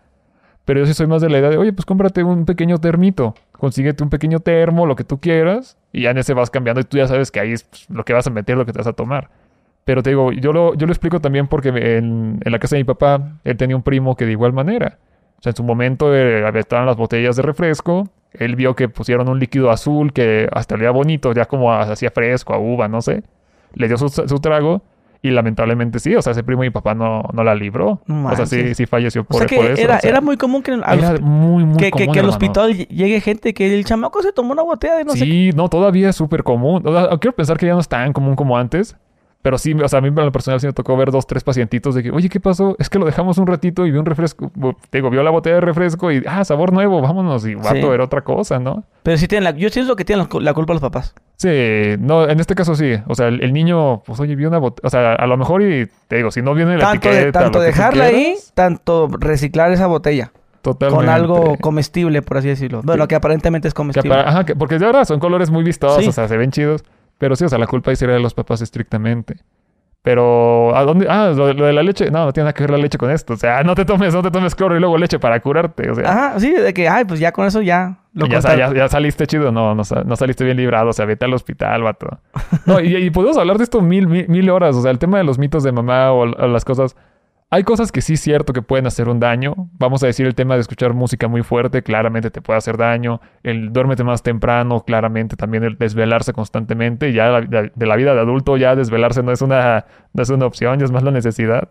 Pero 0.65 0.79
yo 0.79 0.85
sí 0.85 0.93
soy 0.93 1.05
más 1.07 1.21
de 1.21 1.29
la 1.29 1.39
idea 1.39 1.49
de, 1.49 1.57
oye, 1.57 1.73
pues 1.73 1.85
cómprate 1.85 2.23
un 2.23 2.45
pequeño 2.45 2.77
termito, 2.77 3.35
consíguete 3.51 4.03
un 4.03 4.09
pequeño 4.09 4.39
termo, 4.39 4.85
lo 4.85 4.95
que 4.95 5.03
tú 5.03 5.19
quieras, 5.19 5.77
y 5.91 6.03
ya 6.03 6.11
en 6.11 6.17
ese 6.17 6.33
vas 6.33 6.49
cambiando 6.49 6.79
y 6.79 6.85
tú 6.85 6.95
ya 6.97 7.07
sabes 7.07 7.29
que 7.29 7.39
ahí 7.41 7.51
es 7.51 7.63
pues, 7.63 7.85
lo 7.89 8.05
que 8.05 8.13
vas 8.13 8.25
a 8.25 8.29
meter, 8.29 8.55
lo 8.57 8.65
que 8.65 8.71
te 8.71 8.77
vas 8.77 8.87
a 8.87 8.93
tomar. 8.93 9.29
Pero 9.83 10.01
te 10.03 10.11
digo, 10.11 10.31
yo 10.31 10.53
lo, 10.53 10.75
yo 10.75 10.85
lo 10.85 10.93
explico 10.93 11.19
también 11.19 11.47
porque 11.47 11.69
en, 11.69 12.39
en 12.43 12.51
la 12.51 12.59
casa 12.59 12.75
de 12.77 12.81
mi 12.81 12.85
papá, 12.85 13.33
él 13.43 13.57
tenía 13.57 13.75
un 13.75 13.81
primo 13.83 14.15
que 14.15 14.25
de 14.25 14.31
igual 14.31 14.53
manera. 14.53 14.97
O 15.39 15.41
sea, 15.41 15.51
en 15.51 15.55
su 15.55 15.63
momento 15.63 16.13
eh, 16.15 16.43
estaban 16.59 16.85
las 16.85 16.97
botellas 16.97 17.35
de 17.37 17.41
refresco, 17.41 18.09
él 18.33 18.55
vio 18.55 18.75
que 18.75 18.89
pusieron 18.89 19.29
un 19.29 19.39
líquido 19.39 19.71
azul 19.71 20.13
que 20.13 20.47
hasta 20.51 20.75
olía 20.75 20.91
bonito, 20.91 21.33
ya 21.33 21.45
como 21.45 21.73
hacía 21.73 22.11
fresco, 22.11 22.53
a 22.53 22.59
uva, 22.59 22.87
no 22.87 23.01
sé. 23.01 23.23
Le 23.73 23.87
dio 23.87 23.97
su, 23.97 24.09
su 24.09 24.39
trago 24.39 24.81
y 25.21 25.31
lamentablemente 25.31 25.99
sí, 25.99 26.15
o 26.15 26.21
sea, 26.21 26.31
ese 26.31 26.43
primo 26.43 26.61
mi 26.61 26.69
papá 26.69 26.93
no, 26.95 27.23
no 27.33 27.43
la 27.43 27.53
libró. 27.55 28.01
O 28.07 28.35
sea, 28.35 28.45
sí, 28.45 28.73
sí 28.75 28.85
falleció 28.85 29.21
o 29.21 29.25
por, 29.25 29.37
sea 29.39 29.47
que 29.47 29.55
por 29.57 29.65
eso. 29.65 29.81
era, 29.81 29.97
o 29.97 29.99
sea, 29.99 30.09
era 30.09 30.21
muy 30.21 30.37
común 30.37 30.61
que, 30.63 30.71
al 30.71 30.99
era 30.99 31.13
hosp- 31.15 31.19
muy, 31.21 31.65
muy 31.65 31.77
que, 31.77 31.91
común, 31.91 32.05
que 32.13 32.19
al 32.19 32.25
hermano. 32.25 32.29
hospital 32.29 32.71
ll- 32.73 32.87
llegue 32.87 33.19
gente 33.21 33.53
que 33.53 33.73
el 33.77 33.83
chamaco 33.85 34.21
se 34.21 34.31
tomó 34.31 34.53
una 34.53 34.63
botella 34.63 34.95
de 34.95 35.03
no 35.05 35.11
sé. 35.13 35.19
Sí, 35.25 35.49
no, 35.55 35.67
todavía 35.69 36.09
es 36.09 36.15
súper 36.15 36.43
común. 36.43 36.85
O 36.85 36.91
sea, 36.93 37.17
quiero 37.17 37.35
pensar 37.35 37.57
que 37.57 37.65
ya 37.65 37.73
no 37.73 37.79
es 37.79 37.87
tan 37.87 38.13
común 38.13 38.35
como 38.35 38.57
antes. 38.57 38.95
Pero 39.41 39.57
sí, 39.57 39.73
o 39.73 39.87
sea, 39.87 39.99
a 39.99 40.01
mí 40.01 40.09
en 40.09 40.15
lo 40.15 40.31
personal 40.33 40.59
sí 40.59 40.67
me 40.67 40.73
tocó 40.73 40.97
ver 40.97 41.11
dos, 41.11 41.25
tres 41.25 41.45
pacientitos 41.45 41.95
de 41.95 42.03
que, 42.03 42.11
oye, 42.11 42.27
¿qué 42.27 42.41
pasó? 42.41 42.75
Es 42.77 42.89
que 42.89 42.99
lo 42.99 43.05
dejamos 43.05 43.37
un 43.37 43.47
ratito 43.47 43.85
y 43.85 43.91
vi 43.91 43.97
un 43.97 44.05
refresco. 44.05 44.51
digo, 44.91 45.09
vio 45.09 45.23
la 45.23 45.29
botella 45.31 45.55
de 45.55 45.61
refresco 45.61 46.11
y, 46.11 46.21
ah, 46.27 46.43
sabor 46.43 46.73
nuevo, 46.73 47.01
vámonos. 47.01 47.45
Y 47.47 47.55
vato, 47.55 47.69
Sí. 47.73 47.79
era 47.85 48.03
otra 48.03 48.21
cosa, 48.21 48.59
¿no? 48.59 48.83
Pero 49.01 49.17
sí 49.17 49.29
tienen 49.29 49.45
la, 49.45 49.51
yo 49.51 49.69
siento 49.69 49.95
que 49.95 50.03
tienen 50.03 50.25
la, 50.25 50.29
cu- 50.29 50.41
la 50.41 50.53
culpa 50.53 50.73
los 50.73 50.81
papás. 50.81 51.15
Sí, 51.37 51.47
no, 51.99 52.27
en 52.27 52.41
este 52.41 52.53
caso 52.53 52.75
sí. 52.75 52.95
O 53.07 53.15
sea, 53.15 53.29
el, 53.29 53.41
el 53.41 53.53
niño, 53.53 54.01
pues, 54.05 54.19
oye, 54.19 54.35
vio 54.35 54.49
una 54.49 54.57
botella. 54.57 54.85
O 54.85 54.89
sea, 54.89 55.13
a 55.13 55.25
lo 55.25 55.37
mejor 55.37 55.61
y 55.61 55.87
te 56.09 56.17
digo, 56.17 56.31
si 56.31 56.41
no 56.41 56.53
viene 56.53 56.73
la 56.75 56.81
Tanto, 56.91 57.07
de- 57.07 57.15
etiqueta, 57.15 57.39
tanto 57.39 57.61
dejarla 57.61 58.03
ahí, 58.05 58.35
tanto 58.55 59.07
reciclar 59.19 59.71
esa 59.71 59.87
botella 59.87 60.33
totalmente. 60.61 61.05
con 61.05 61.09
algo 61.09 61.55
comestible, 61.61 62.21
por 62.21 62.39
así 62.39 62.49
decirlo. 62.49 62.81
Bueno, 62.83 63.05
Sí. 63.05 63.07
que 63.07 63.15
aparentemente 63.15 63.69
es 63.69 63.73
Que 63.73 63.77
comestible. 63.77 64.15
ajá, 64.17 64.43
que- 64.43 64.55
porque 64.57 64.77
de 64.79 64.85
ahora 64.85 65.05
son 65.05 65.21
colores 65.21 65.49
muy 65.49 65.63
vistosos, 65.63 66.03
Sí. 66.03 66.09
o 66.09 66.11
sea, 66.11 66.27
se 66.27 66.35
ven 66.35 66.51
chidos. 66.51 66.83
Pero 67.19 67.35
sí, 67.35 67.45
o 67.45 67.49
sea, 67.49 67.59
la 67.59 67.67
culpa 67.67 67.91
ahí 67.91 67.95
sería 67.95 68.15
de 68.15 68.21
los 68.21 68.33
papás 68.33 68.61
estrictamente. 68.61 69.35
Pero, 70.01 70.73
¿a 70.75 70.83
dónde? 70.85 71.07
Ah, 71.09 71.33
lo, 71.35 71.53
lo 71.53 71.65
de 71.65 71.73
la 71.73 71.83
leche. 71.83 72.09
No, 72.09 72.23
no 72.23 72.31
tiene 72.31 72.45
nada 72.45 72.53
que 72.53 72.63
ver 72.63 72.71
la 72.71 72.77
leche 72.77 72.97
con 72.97 73.11
esto. 73.11 73.33
O 73.33 73.37
sea, 73.37 73.63
no 73.63 73.75
te 73.75 73.83
tomes, 73.83 74.13
no 74.13 74.21
te 74.21 74.31
tomes 74.31 74.55
cloro 74.55 74.77
y 74.77 74.79
luego 74.79 74.97
leche 74.97 75.19
para 75.19 75.39
curarte. 75.41 75.91
O 75.91 75.95
sea, 75.95 76.09
Ajá, 76.09 76.39
sí, 76.39 76.51
de 76.53 76.73
que, 76.73 76.87
ay, 76.87 77.03
pues 77.03 77.19
ya 77.19 77.33
con 77.33 77.45
eso 77.45 77.61
ya 77.61 77.99
lo 78.13 78.25
ya, 78.25 78.39
ya, 78.39 78.73
ya 78.73 78.87
saliste 78.87 79.27
chido. 79.27 79.51
No, 79.51 79.75
no, 79.75 79.83
no 80.05 80.15
saliste 80.15 80.45
bien 80.45 80.55
librado. 80.55 80.89
O 80.89 80.93
sea, 80.93 81.05
vete 81.05 81.25
al 81.25 81.33
hospital, 81.33 81.83
vato. 81.83 82.17
No, 82.65 82.79
y, 82.79 82.95
y 82.95 83.09
podemos 83.09 83.37
hablar 83.37 83.57
de 83.57 83.65
esto 83.65 83.81
mil, 83.81 84.07
mil, 84.07 84.27
mil 84.29 84.49
horas. 84.49 84.77
O 84.77 84.81
sea, 84.81 84.91
el 84.91 84.99
tema 84.99 85.17
de 85.17 85.25
los 85.25 85.37
mitos 85.37 85.63
de 85.63 85.73
mamá 85.73 86.13
o, 86.13 86.21
o 86.21 86.47
las 86.47 86.63
cosas. 86.63 86.95
Hay 87.51 87.63
cosas 87.63 87.91
que 87.91 88.01
sí 88.01 88.13
es 88.13 88.19
cierto 88.21 88.53
que 88.53 88.61
pueden 88.61 88.85
hacer 88.85 89.09
un 89.09 89.19
daño. 89.19 89.55
Vamos 89.79 90.03
a 90.03 90.05
decir 90.07 90.27
el 90.27 90.35
tema 90.35 90.53
de 90.53 90.61
escuchar 90.61 90.93
música 90.93 91.27
muy 91.27 91.41
fuerte, 91.41 91.81
claramente 91.81 92.29
te 92.29 92.41
puede 92.41 92.57
hacer 92.59 92.77
daño. 92.77 93.21
El 93.41 93.73
duérmete 93.73 94.03
más 94.03 94.21
temprano, 94.21 94.81
claramente 94.85 95.35
también 95.35 95.63
el 95.63 95.75
desvelarse 95.77 96.31
constantemente. 96.31 97.11
Ya 97.11 97.29
la- 97.29 97.41
la- 97.41 97.71
de 97.73 97.85
la 97.87 97.95
vida 97.95 98.13
de 98.13 98.19
adulto 98.21 98.55
ya 98.57 98.75
desvelarse 98.75 99.23
no 99.23 99.31
es 99.31 99.41
una, 99.41 99.85
no 100.13 100.21
es 100.21 100.29
una 100.29 100.45
opción, 100.45 100.77
ya 100.77 100.85
es 100.85 100.91
más 100.91 101.01
la 101.01 101.09
necesidad. 101.09 101.69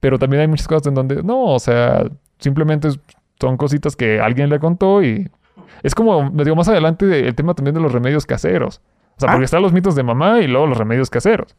Pero 0.00 0.18
también 0.18 0.42
hay 0.42 0.48
muchas 0.48 0.68
cosas 0.68 0.86
en 0.88 0.94
donde 0.94 1.22
no, 1.22 1.44
o 1.44 1.58
sea, 1.58 2.04
simplemente 2.38 2.88
son 3.40 3.56
cositas 3.56 3.96
que 3.96 4.20
alguien 4.20 4.50
le 4.50 4.58
contó 4.58 5.02
y 5.02 5.30
es 5.82 5.94
como, 5.94 6.30
me 6.30 6.44
digo, 6.44 6.56
más 6.56 6.68
adelante 6.68 7.06
de- 7.06 7.26
el 7.26 7.34
tema 7.34 7.54
también 7.54 7.74
de 7.74 7.80
los 7.80 7.92
remedios 7.92 8.26
caseros. 8.26 8.82
O 9.16 9.20
sea, 9.20 9.30
Ah. 9.30 9.32
porque 9.32 9.46
están 9.46 9.62
los 9.62 9.72
mitos 9.72 9.94
de 9.94 10.02
mamá 10.02 10.40
y 10.40 10.46
luego 10.46 10.66
los 10.66 10.76
remedios 10.76 11.08
caseros. 11.08 11.56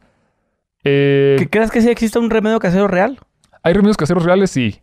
Eh, 0.84 1.36
¿Que 1.40 1.48
¿Crees 1.50 1.72
que 1.72 1.80
sí 1.80 1.90
existe 1.90 2.20
un 2.20 2.30
remedio 2.30 2.60
casero 2.60 2.86
real? 2.86 3.18
¿Hay 3.62 3.72
remedios 3.74 3.96
caseros 3.96 4.24
reales? 4.24 4.50
Sí. 4.50 4.80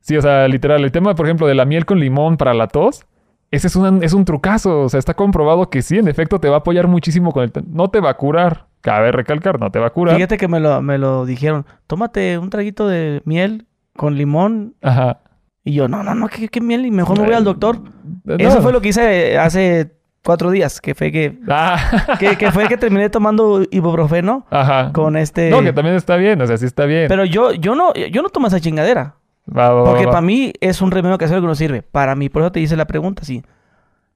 Sí, 0.00 0.16
o 0.16 0.22
sea, 0.22 0.48
literal, 0.48 0.82
el 0.84 0.92
tema, 0.92 1.14
por 1.14 1.26
ejemplo, 1.26 1.46
de 1.46 1.54
la 1.54 1.64
miel 1.64 1.84
con 1.86 2.00
limón 2.00 2.36
para 2.36 2.54
la 2.54 2.68
tos, 2.68 3.04
ese 3.50 3.66
es, 3.66 3.76
una- 3.76 4.04
es 4.04 4.12
un 4.14 4.24
trucazo. 4.24 4.82
O 4.82 4.88
sea, 4.88 4.98
está 4.98 5.14
comprobado 5.14 5.68
que 5.70 5.82
sí, 5.82 5.98
en 5.98 6.08
efecto, 6.08 6.38
te 6.40 6.48
va 6.48 6.56
a 6.56 6.58
apoyar 6.60 6.86
muchísimo 6.88 7.32
con 7.32 7.44
el... 7.44 7.52
No 7.68 7.88
te 7.88 8.00
va 8.00 8.10
a 8.10 8.16
curar. 8.16 8.66
Cabe 8.80 9.12
recalcar, 9.12 9.60
no 9.60 9.70
te 9.70 9.78
va 9.78 9.88
a 9.88 9.90
curar. 9.90 10.16
Fíjate 10.16 10.38
que 10.38 10.48
me 10.48 10.58
lo, 10.58 10.80
me 10.80 10.96
lo 10.96 11.26
dijeron. 11.26 11.66
Tómate 11.86 12.38
un 12.38 12.48
traguito 12.48 12.88
de 12.88 13.20
miel 13.26 13.66
con 13.94 14.16
limón. 14.16 14.74
Ajá. 14.80 15.20
Y 15.64 15.74
yo, 15.74 15.86
no, 15.88 16.02
no, 16.02 16.14
no, 16.14 16.28
¿qué, 16.28 16.48
qué 16.48 16.62
miel? 16.62 16.86
Y 16.86 16.90
mejor 16.90 17.18
me 17.18 17.26
voy 17.26 17.34
al 17.34 17.44
doctor. 17.44 17.78
No. 18.24 18.36
Eso 18.38 18.62
fue 18.62 18.72
lo 18.72 18.80
que 18.80 18.88
hice 18.88 19.36
hace 19.36 19.92
cuatro 20.24 20.50
días, 20.50 20.80
que 20.80 20.94
fue 20.94 21.10
que, 21.12 21.38
Ah. 21.48 22.16
que, 22.18 22.36
que 22.36 22.50
fue 22.50 22.68
que 22.68 22.76
terminé 22.76 23.08
tomando 23.10 23.62
ibuprofeno 23.70 24.46
Ajá. 24.50 24.92
con 24.92 25.16
este... 25.16 25.50
No, 25.50 25.62
que 25.62 25.72
también 25.72 25.96
está 25.96 26.16
bien, 26.16 26.40
o 26.42 26.46
sea, 26.46 26.56
sí 26.56 26.66
está 26.66 26.84
bien. 26.84 27.06
Pero 27.08 27.24
yo, 27.24 27.52
yo 27.52 27.74
no, 27.74 27.92
yo 27.94 28.22
no 28.22 28.28
tomo 28.28 28.46
esa 28.46 28.60
chingadera. 28.60 29.14
Va, 29.48 29.70
va, 29.70 29.84
Porque 29.84 30.04
va. 30.06 30.12
para 30.12 30.22
mí 30.22 30.52
es 30.60 30.80
un 30.82 30.90
remedio 30.90 31.18
casero 31.18 31.40
que 31.40 31.46
no 31.46 31.54
sirve. 31.54 31.82
Para 31.82 32.14
mí, 32.14 32.28
por 32.28 32.42
eso 32.42 32.52
te 32.52 32.60
hice 32.60 32.76
la 32.76 32.86
pregunta, 32.86 33.24
sí. 33.24 33.42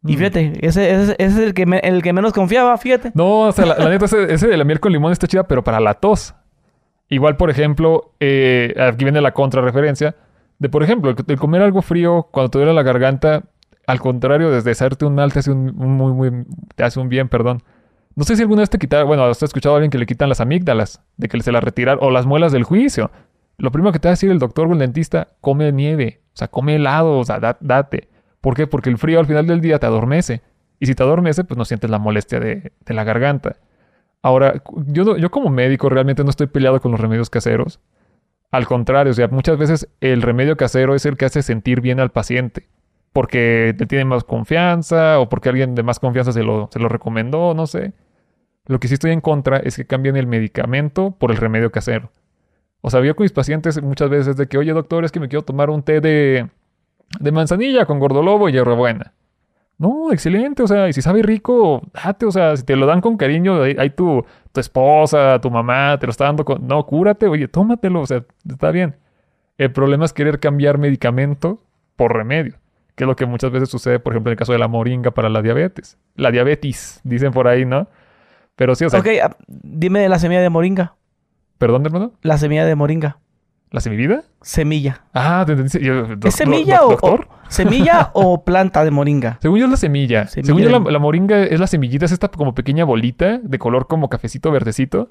Y 0.07 0.15
Mm. 0.15 0.19
fíjate, 0.19 0.53
ese, 0.61 0.91
ese, 0.95 1.13
ese 1.13 1.17
es 1.19 1.37
el 1.39 1.55
que, 1.55 1.65
me- 1.67 1.79
el 1.79 2.03
que 2.03 2.13
menos 2.13 2.33
confiaba, 2.35 2.77
fíjate. 2.77 3.11
No, 3.15 3.41
o 3.49 3.53
sea, 3.53 3.65
la, 3.65 3.79
la 3.79 3.89
neta, 3.89 4.05
ese, 4.05 4.33
ese 4.33 4.47
de 4.47 4.57
la 4.59 4.65
miel 4.65 4.79
con 4.81 4.93
limón 4.93 5.13
está 5.13 5.27
chida, 5.27 5.45
pero 5.45 5.65
para 5.65 5.81
la 5.81 5.95
tos. 5.95 6.35
Igual, 7.09 7.37
por 7.37 7.49
ejemplo, 7.51 8.13
eh, 8.21 8.75
aquí 8.79 9.05
viene 9.05 9.21
la 9.21 9.33
contrarreferencia. 9.33 10.15
De, 10.59 10.69
por 10.69 10.83
ejemplo, 10.83 11.11
el, 11.11 11.17
el 11.27 11.39
comer 11.39 11.63
algo 11.63 11.83
frío 11.83 12.29
cuando 12.31 12.51
te 12.51 12.59
duele 12.59 12.73
la 12.75 12.83
garganta, 12.83 13.43
al 13.87 14.01
contrario, 14.01 14.51
desde 14.51 14.71
hacerte 14.71 15.05
un 15.05 15.15
mal 15.15 15.33
te 15.33 15.41
hace 15.41 15.51
un, 15.51 15.67
muy, 15.77 16.13
muy, 16.13 16.45
bien, 17.09 17.29
perdón. 17.29 17.63
No 18.17 18.25
sé 18.25 18.37
si 18.37 18.43
alguna 18.43 18.63
vez 18.63 18.71
te 18.71 18.79
quitaron, 18.79 19.09
bueno, 19.09 19.25
has 19.25 19.43
escuchado 19.43 19.75
a 19.75 19.79
alguien 19.79 19.91
que 19.91 19.99
le 19.99 20.07
quitan 20.07 20.29
las 20.29 20.41
amígdalas, 20.41 21.01
de 21.17 21.29
que 21.29 21.41
se 21.43 21.53
las 21.53 21.65
retirar, 21.65 21.99
o 22.01 22.11
las 22.11 22.27
muelas 22.27 22.53
del 22.53 22.63
juicio. 22.65 23.11
Lo 23.59 23.71
primero 23.73 23.93
que 23.93 23.99
te 23.99 24.09
va 24.09 24.11
a 24.11 24.15
decir 24.15 24.31
el 24.31 24.39
doctor 24.39 24.69
o 24.69 24.73
el 24.73 24.79
dentista, 24.79 25.29
come 25.41 25.71
nieve, 25.73 26.21
o 26.29 26.37
sea, 26.37 26.49
come 26.49 26.77
helado, 26.77 27.19
o 27.19 27.25
sea, 27.25 27.41
da- 27.41 27.59
date. 27.61 28.09
¿Por 28.41 28.55
qué? 28.55 28.67
Porque 28.67 28.91
el 28.91 28.99
frío 28.99 29.21
al 29.21 29.27
final 29.27 29.47
del 29.47 29.61
día 29.61 29.79
te 29.79 29.87
adormece. 29.87 30.43
Y 30.81 30.87
si 30.87 30.95
te 30.95 31.03
adormece, 31.03 31.45
pues 31.45 31.57
no 31.57 31.65
sientes 31.65 31.89
la 31.91 31.99
molestia 31.99 32.41
de, 32.41 32.73
de 32.85 32.95
la 32.95 33.05
garganta. 33.05 33.57
Ahora, 34.23 34.63
yo, 34.87 35.17
yo 35.17 35.31
como 35.31 35.51
médico 35.51 35.89
realmente 35.89 36.25
no 36.25 36.31
estoy 36.31 36.47
peleado 36.47 36.81
con 36.81 36.91
los 36.91 37.01
remedios 37.01 37.31
caseros. 37.31 37.81
Al 38.51 38.67
contrario, 38.67 39.11
o 39.11 39.15
sea, 39.15 39.29
muchas 39.29 39.59
veces 39.59 39.89
el 40.01 40.23
remedio 40.23 40.57
casero 40.57 40.95
es 40.95 41.05
el 41.07 41.17
que 41.17 41.25
hace 41.25 41.43
sentir 41.43 41.81
bien 41.81 42.01
al 42.01 42.11
paciente. 42.11 42.69
Porque 43.15 43.75
te 43.79 43.87
tiene 43.87 44.05
más 44.05 44.25
confianza 44.25 45.19
o 45.19 45.31
porque 45.31 45.49
alguien 45.49 45.75
de 45.75 45.83
más 45.83 45.99
confianza 45.99 46.33
se 46.33 46.43
lo, 46.43 46.69
se 46.71 46.79
lo 46.79 46.91
recomendó, 46.91 47.55
no 47.55 47.67
sé. 47.67 47.95
Lo 48.67 48.79
que 48.79 48.89
sí 48.89 48.95
estoy 48.95 49.13
en 49.13 49.23
contra 49.23 49.57
es 49.57 49.77
que 49.77 49.87
cambien 49.87 50.17
el 50.17 50.27
medicamento 50.27 51.13
por 51.13 51.31
el 51.31 51.39
remedio 51.39 51.73
casero. 51.73 52.11
O 52.83 52.91
sea, 52.91 53.03
yo 53.03 53.17
con 53.17 53.25
mis 53.25 53.33
pacientes 53.33 53.81
muchas 53.83 54.11
veces 54.11 54.37
de 54.37 54.47
que, 54.47 54.59
oye 54.59 54.73
doctor, 54.75 55.07
es 55.07 55.13
que 55.13 55.21
me 55.21 55.29
quiero 55.29 55.43
tomar 55.43 55.71
un 55.71 55.83
té 55.83 56.03
de, 56.03 56.51
de 57.19 57.33
manzanilla 57.33 57.87
con 57.87 57.99
gordolobo 57.99 58.51
y 58.51 58.53
hierbabuena. 58.53 59.15
No, 59.79 60.13
excelente, 60.13 60.63
o 60.63 60.67
sea, 60.67 60.89
y 60.89 60.93
si 60.93 61.01
sabe 61.01 61.23
rico, 61.23 61.83
date, 61.93 62.27
o 62.27 62.31
sea, 62.31 62.57
si 62.57 62.65
te 62.65 62.77
lo 62.77 62.87
dan 62.87 63.01
con 63.01 63.17
cariño, 63.17 63.63
ahí, 63.63 63.77
ahí 63.79 63.91
tu, 63.91 64.25
tu 64.53 64.61
esposa, 64.61 65.41
tu 65.41 65.51
mamá, 65.51 65.99
te 65.99 66.07
lo 66.07 66.11
está 66.11 66.25
dando 66.27 66.45
con... 66.45 66.67
No, 66.67 66.85
cúrate, 66.85 67.27
oye, 67.27 67.49
tómatelo, 67.49 68.01
o 68.03 68.07
sea, 68.07 68.25
está 68.49 68.71
bien. 68.71 68.97
El 69.59 69.73
problema 69.73 70.05
es 70.05 70.13
querer 70.13 70.39
cambiar 70.41 70.79
medicamento 70.79 71.61
por 71.97 72.13
remedio, 72.15 72.57
que 72.95 73.05
es 73.05 73.09
lo 73.09 73.17
que 73.17 73.27
muchas 73.27 73.51
veces 73.51 73.69
sucede, 73.69 73.99
por 73.99 74.13
ejemplo, 74.13 74.31
en 74.31 74.35
el 74.35 74.39
caso 74.39 74.53
de 74.53 74.59
la 74.59 74.69
moringa 74.69 75.11
para 75.13 75.29
la 75.29 75.43
diabetes. 75.43 75.99
La 76.17 76.31
diabetes, 76.31 77.01
dicen 77.05 77.33
por 77.33 77.49
ahí, 77.49 77.65
¿no? 77.65 77.89
Pero 78.57 78.75
sí, 78.75 78.85
o 78.85 78.91
sea, 78.91 79.01
Ok, 79.01 79.09
ah, 79.23 79.37
dime 79.49 80.01
de 80.01 80.09
la 80.09 80.19
semilla 80.19 80.41
de 80.41 80.49
moringa. 80.51 80.95
perdón, 81.59 81.85
hermano, 81.87 82.13
La 82.23 82.39
semilla 82.39 82.65
de 82.65 82.75
moringa. 82.75 83.19
¿la 83.71 83.81
semivida? 83.81 84.23
Semilla. 84.41 85.01
Ah, 85.13 85.43
te 85.45 85.53
entendí. 85.55 85.85
Yo, 85.85 86.07
doc- 86.17 86.27
¿Es 86.27 86.37
semilla 86.37 86.79
doc- 86.79 86.87
o, 86.87 86.91
doctor? 87.11 87.29
o- 87.29 87.51
semilla 87.51 88.11
o 88.15 88.45
planta 88.45 88.85
de 88.85 88.93
moringa? 88.93 89.39
Según 89.43 89.59
yo 89.59 89.65
es 89.65 89.71
la 89.73 89.77
semilla. 89.77 90.29
Semilla 90.29 90.47
Según 90.47 90.63
yo 90.63 90.69
de- 90.69 90.85
la, 90.85 90.91
la 90.93 90.99
moringa 91.01 91.43
es 91.43 91.59
la 91.59 91.67
semillita, 91.67 92.05
es 92.05 92.13
esta 92.13 92.29
como 92.29 92.55
pequeña 92.55 92.85
bolita 92.85 93.39
de 93.43 93.59
color 93.59 93.89
como 93.89 94.09
cafecito 94.09 94.53
verdecito. 94.53 95.11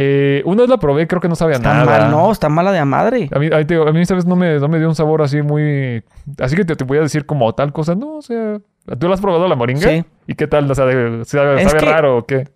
Eh, 0.00 0.42
una 0.44 0.62
vez 0.62 0.70
la 0.70 0.76
probé, 0.78 1.08
creo 1.08 1.20
que 1.20 1.28
no 1.28 1.34
sabe 1.34 1.54
a 1.54 1.56
Está 1.56 1.74
nada. 1.74 1.98
mal, 2.02 2.10
no, 2.12 2.30
está 2.30 2.48
mala 2.48 2.70
de 2.70 2.78
a 2.78 2.84
madre. 2.84 3.28
A 3.34 3.38
mí, 3.40 3.48
digo, 3.66 3.88
a 3.88 3.92
mí 3.92 4.00
esta 4.00 4.14
vez 4.14 4.26
no 4.26 4.36
me, 4.36 4.58
no 4.60 4.68
me 4.68 4.78
dio 4.78 4.88
un 4.88 4.94
sabor 4.94 5.22
así 5.22 5.42
muy... 5.42 6.04
Así 6.40 6.54
que 6.54 6.64
te, 6.64 6.76
te 6.76 6.84
voy 6.84 6.98
a 6.98 7.02
decir 7.02 7.26
como 7.26 7.52
tal 7.54 7.72
cosa. 7.72 7.94
No, 7.96 8.16
o 8.18 8.22
sea... 8.22 8.58
¿Tú 8.98 9.08
la 9.08 9.14
has 9.14 9.20
probado 9.20 9.48
la 9.48 9.56
moringa? 9.56 9.88
Sí. 9.88 10.04
¿Y 10.28 10.34
qué 10.34 10.46
tal? 10.46 10.70
O 10.70 10.74
sea, 10.74 10.84
¿sabe, 10.84 11.24
sabe 11.24 11.78
que- 11.80 11.84
raro 11.86 12.18
o 12.18 12.26
qué? 12.26 12.48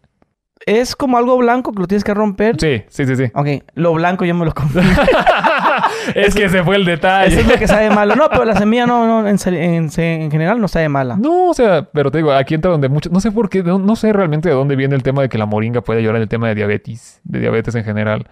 Es 0.66 0.94
como 0.94 1.18
algo 1.18 1.36
blanco 1.38 1.72
que 1.72 1.80
lo 1.80 1.86
tienes 1.86 2.04
que 2.04 2.14
romper. 2.14 2.56
Sí, 2.60 2.82
sí, 2.88 3.06
sí, 3.06 3.16
sí. 3.16 3.24
Ok, 3.34 3.64
lo 3.74 3.92
blanco 3.94 4.24
yo 4.24 4.34
me 4.34 4.44
lo 4.44 4.52
comí. 4.52 4.70
es 6.14 6.34
que 6.34 6.48
se 6.48 6.62
fue 6.62 6.76
el 6.76 6.84
detalle. 6.84 7.34
Eso 7.34 7.40
es 7.40 7.48
lo 7.48 7.58
que 7.58 7.66
sabe 7.66 7.90
malo. 7.90 8.14
No, 8.14 8.28
pero 8.30 8.44
la 8.44 8.56
semilla 8.56 8.86
no, 8.86 9.22
no 9.22 9.28
en, 9.28 9.90
en 9.96 10.30
general 10.30 10.60
no 10.60 10.68
sabe 10.68 10.88
mala. 10.88 11.16
No, 11.16 11.50
o 11.50 11.54
sea, 11.54 11.88
pero 11.92 12.10
te 12.10 12.18
digo, 12.18 12.32
aquí 12.32 12.54
entra 12.54 12.70
donde 12.70 12.88
muchos... 12.88 13.12
No 13.12 13.20
sé 13.20 13.32
por 13.32 13.48
qué, 13.48 13.62
no, 13.62 13.78
no 13.78 13.96
sé 13.96 14.12
realmente 14.12 14.48
de 14.48 14.54
dónde 14.54 14.76
viene 14.76 14.94
el 14.94 15.02
tema 15.02 15.22
de 15.22 15.28
que 15.28 15.38
la 15.38 15.46
moringa 15.46 15.80
puede 15.80 16.00
ayudar 16.00 16.16
en 16.16 16.22
el 16.22 16.28
tema 16.28 16.48
de 16.48 16.54
diabetes, 16.54 17.20
de 17.24 17.40
diabetes 17.40 17.74
en 17.74 17.84
general. 17.84 18.28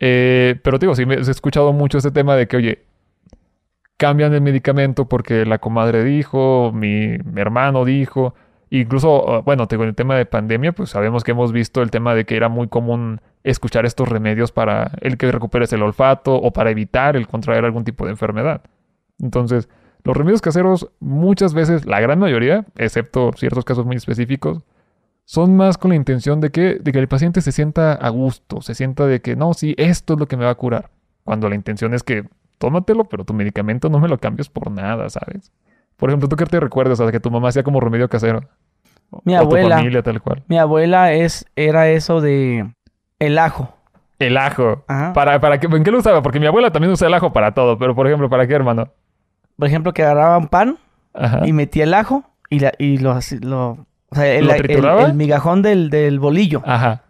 Eh, 0.00 0.58
pero 0.64 0.78
te 0.78 0.86
digo, 0.86 0.96
sí 0.96 1.06
me 1.06 1.14
he 1.14 1.20
escuchado 1.20 1.72
mucho 1.72 1.98
este 1.98 2.10
tema 2.10 2.34
de 2.34 2.48
que, 2.48 2.56
oye, 2.56 2.82
cambian 3.96 4.34
el 4.34 4.40
medicamento 4.40 5.08
porque 5.08 5.46
la 5.46 5.58
comadre 5.58 6.02
dijo, 6.02 6.72
mi, 6.74 7.18
mi 7.18 7.40
hermano 7.40 7.84
dijo. 7.84 8.34
Incluso, 8.74 9.40
uh, 9.40 9.42
bueno, 9.42 9.66
en 9.70 9.80
el 9.82 9.94
tema 9.94 10.16
de 10.16 10.24
pandemia, 10.24 10.72
pues 10.72 10.88
sabemos 10.88 11.24
que 11.24 11.32
hemos 11.32 11.52
visto 11.52 11.82
el 11.82 11.90
tema 11.90 12.14
de 12.14 12.24
que 12.24 12.36
era 12.36 12.48
muy 12.48 12.68
común 12.68 13.20
escuchar 13.44 13.84
estos 13.84 14.08
remedios 14.08 14.50
para 14.50 14.92
el 15.02 15.18
que 15.18 15.30
recuperes 15.30 15.74
el 15.74 15.82
olfato 15.82 16.34
o 16.34 16.54
para 16.54 16.70
evitar 16.70 17.14
el 17.14 17.26
contraer 17.26 17.66
algún 17.66 17.84
tipo 17.84 18.06
de 18.06 18.12
enfermedad. 18.12 18.62
Entonces, 19.20 19.68
los 20.04 20.16
remedios 20.16 20.40
caseros 20.40 20.88
muchas 21.00 21.52
veces, 21.52 21.84
la 21.84 22.00
gran 22.00 22.18
mayoría, 22.18 22.64
excepto 22.76 23.32
ciertos 23.36 23.66
casos 23.66 23.84
muy 23.84 23.96
específicos, 23.96 24.64
son 25.26 25.54
más 25.54 25.76
con 25.76 25.90
la 25.90 25.96
intención 25.96 26.40
de 26.40 26.50
que, 26.50 26.76
de 26.76 26.92
que 26.92 26.98
el 26.98 27.08
paciente 27.08 27.42
se 27.42 27.52
sienta 27.52 27.92
a 27.92 28.08
gusto, 28.08 28.62
se 28.62 28.74
sienta 28.74 29.06
de 29.06 29.20
que 29.20 29.36
no, 29.36 29.52
sí, 29.52 29.74
esto 29.76 30.14
es 30.14 30.18
lo 30.18 30.28
que 30.28 30.38
me 30.38 30.46
va 30.46 30.50
a 30.50 30.54
curar. 30.54 30.88
Cuando 31.24 31.50
la 31.50 31.56
intención 31.56 31.92
es 31.92 32.02
que 32.02 32.24
tómatelo, 32.56 33.04
pero 33.04 33.26
tu 33.26 33.34
medicamento 33.34 33.90
no 33.90 34.00
me 34.00 34.08
lo 34.08 34.16
cambies 34.16 34.48
por 34.48 34.70
nada, 34.70 35.10
¿sabes? 35.10 35.52
Por 35.98 36.08
ejemplo, 36.08 36.28
¿tú 36.28 36.36
qué 36.36 36.46
te 36.46 36.58
recuerdas? 36.58 36.98
O 37.00 37.06
que 37.08 37.20
tu 37.20 37.30
mamá 37.30 37.50
hacía 37.50 37.62
como 37.62 37.78
remedio 37.78 38.08
casero. 38.08 38.48
Mi 39.24 39.34
o 39.34 39.40
abuela. 39.40 39.76
tu 39.76 39.80
familia, 39.82 40.02
tal 40.02 40.20
cual. 40.22 40.42
Mi 40.48 40.58
abuela 40.58 41.12
es, 41.12 41.46
era 41.56 41.88
eso 41.88 42.20
de 42.20 42.66
el 43.18 43.38
ajo. 43.38 43.74
El 44.18 44.36
ajo. 44.36 44.84
Ajá. 44.88 45.12
¿Para, 45.12 45.40
para 45.40 45.58
qué, 45.60 45.66
¿En 45.66 45.82
qué 45.84 45.90
lo 45.90 45.98
usaba? 45.98 46.22
Porque 46.22 46.38
mi 46.40 46.46
abuela 46.46 46.70
también 46.70 46.92
usa 46.92 47.08
el 47.08 47.14
ajo 47.14 47.32
para 47.32 47.52
todo, 47.54 47.78
pero 47.78 47.94
por 47.94 48.06
ejemplo, 48.06 48.28
¿para 48.30 48.46
qué, 48.46 48.54
hermano? 48.54 48.88
Por 49.58 49.68
ejemplo, 49.68 49.92
que 49.92 50.02
agarraban 50.02 50.48
pan 50.48 50.78
Ajá. 51.14 51.40
y 51.44 51.52
metía 51.52 51.84
el 51.84 51.94
ajo 51.94 52.24
y, 52.48 52.60
la, 52.60 52.72
y 52.78 52.98
lo, 52.98 53.18
lo, 53.42 53.70
o 54.08 54.14
sea, 54.14 54.26
el, 54.34 54.46
¿Lo 54.46 55.00
el- 55.06 55.14
migajón 55.14 55.62
del, 55.62 55.90
del 55.90 56.18
bolillo. 56.20 56.62
Ajá. 56.64 57.02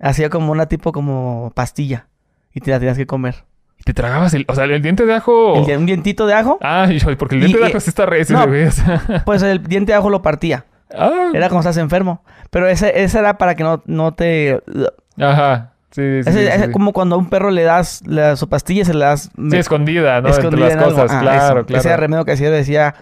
Hacía 0.00 0.30
como 0.30 0.52
una 0.52 0.66
tipo 0.66 0.92
como 0.92 1.52
pastilla. 1.54 2.06
Y 2.54 2.60
te 2.60 2.70
la 2.70 2.78
tenías 2.78 2.96
que 2.96 3.06
comer. 3.06 3.44
¿Y 3.78 3.84
te 3.84 3.94
tragabas 3.94 4.34
el, 4.34 4.44
o 4.48 4.54
sea, 4.54 4.64
el 4.64 4.82
diente 4.82 5.06
de 5.06 5.14
ajo? 5.14 5.56
El 5.56 5.64
de- 5.66 5.76
un 5.76 5.86
dientito 5.86 6.26
de 6.26 6.34
ajo, 6.34 6.58
Ah, 6.60 6.88
porque 7.18 7.36
el 7.36 7.42
Y- 7.42 7.46
diente 7.46 7.62
de 7.62 7.70
ajo 7.70 7.80
sí 7.80 7.90
está 7.90 8.04
recio, 8.06 8.36
no. 8.36 8.46
pues 9.24 9.42
el 9.42 9.62
diente 9.62 9.92
de 9.92 9.98
ajo 9.98 10.10
lo 10.10 10.22
partía. 10.22 10.64
Ah, 10.94 11.30
Era 11.34 11.48
como 11.48 11.60
estás 11.60 11.76
enfermo. 11.76 12.22
Pero 12.50 12.66
ese, 12.68 13.02
ese 13.02 13.18
era 13.18 13.38
para 13.38 13.54
que 13.54 13.62
no, 13.64 13.82
no 13.86 14.12
te... 14.14 14.60
Ajá. 15.18 15.72
Sí, 15.90 16.02
sí, 16.22 16.30
ese- 16.30 16.32
sí, 16.32 16.38
sí, 16.38 16.46
ese 16.52 16.66
sí. 16.66 16.70
como 16.72 16.92
cuando 16.92 17.16
a 17.16 17.18
un 17.18 17.28
perro 17.30 17.50
le 17.50 17.62
das 17.62 18.02
la, 18.06 18.36
su 18.36 18.48
pastilla 18.48 18.82
y 18.82 18.84
se 18.84 18.94
le 18.94 19.04
das... 19.04 19.30
Sí, 19.50 19.56
escondida, 19.56 20.20
¿no? 20.20 20.28
escondida 20.28 20.68
Entre 20.70 20.72
en 20.72 20.80
las 20.80 20.92
cosas, 20.94 21.10
Ah, 21.16 21.20
claro, 21.20 21.56
eso. 21.60 21.66
claro. 21.66 21.80
Ese 21.80 21.96
remedio 21.96 22.24
que 22.24 22.32
hacía 22.32 22.50
decía 22.50 22.94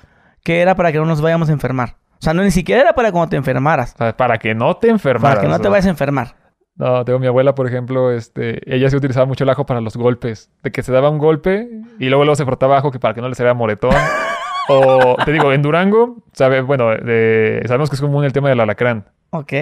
que 0.43 0.61
era 0.61 0.75
para 0.77 0.93
que 0.93 0.99
no 0.99 1.05
nos 1.07 1.21
vayamos 1.21 1.49
a 1.49 1.53
enfermar. 1.53 1.97
O 2.19 2.23
sea, 2.23 2.33
no 2.33 2.43
ni 2.43 2.51
siquiera 2.51 2.81
era 2.83 2.93
para 2.95 3.13
cuando 3.13 3.29
te 3.31 3.37
enfermaras. 3.37 3.95
O 3.95 3.99
sea, 3.99 4.17
para 4.17 4.39
que 4.39 4.55
no 4.55 4.77
te 4.77 4.89
enfermaras. 4.89 5.37
Para 5.37 5.47
que 5.47 5.53
no 5.53 5.59
te 5.61 5.69
vayas 5.69 5.87
a 5.87 5.91
enfermar. 5.91 6.35
No, 6.77 7.05
tengo 7.05 7.19
mi 7.19 7.27
abuela, 7.27 7.55
por 7.55 7.67
ejemplo, 7.67 8.11
este, 8.13 8.61
ella 8.75 8.89
sí 8.91 8.97
utilizaba 8.97 9.27
mucho 9.27 9.45
el 9.45 9.51
ajo 9.51 9.65
para 9.67 9.81
los 9.81 9.97
golpes. 9.97 10.51
De 10.63 10.71
que 10.71 10.83
se 10.83 10.93
daba 10.93 11.09
un 11.11 11.19
golpe 11.19 11.69
y 11.99 12.07
luego, 12.09 12.25
luego 12.25 12.37
se 12.37 12.45
frotaba 12.45 12.79
ajo 12.79 12.91
que 12.91 12.99
para 12.99 13.15
que 13.15 13.21
no 13.21 13.29
le 13.29 13.35
saliera 13.35 13.55
moretón. 13.55 13.93
o, 14.69 15.17
te 15.25 15.33
digo, 15.33 15.53
en 15.53 15.63
Durango, 15.63 16.17
sabe, 16.33 16.61
bueno, 16.61 16.91
de- 16.97 17.63
sabemos 17.67 17.91
que 17.91 17.97
es 17.97 18.01
común 18.01 18.25
el 18.25 18.33
tema 18.33 18.49
del 18.49 18.61
alacrán. 18.61 19.05
Ok. 19.31 19.53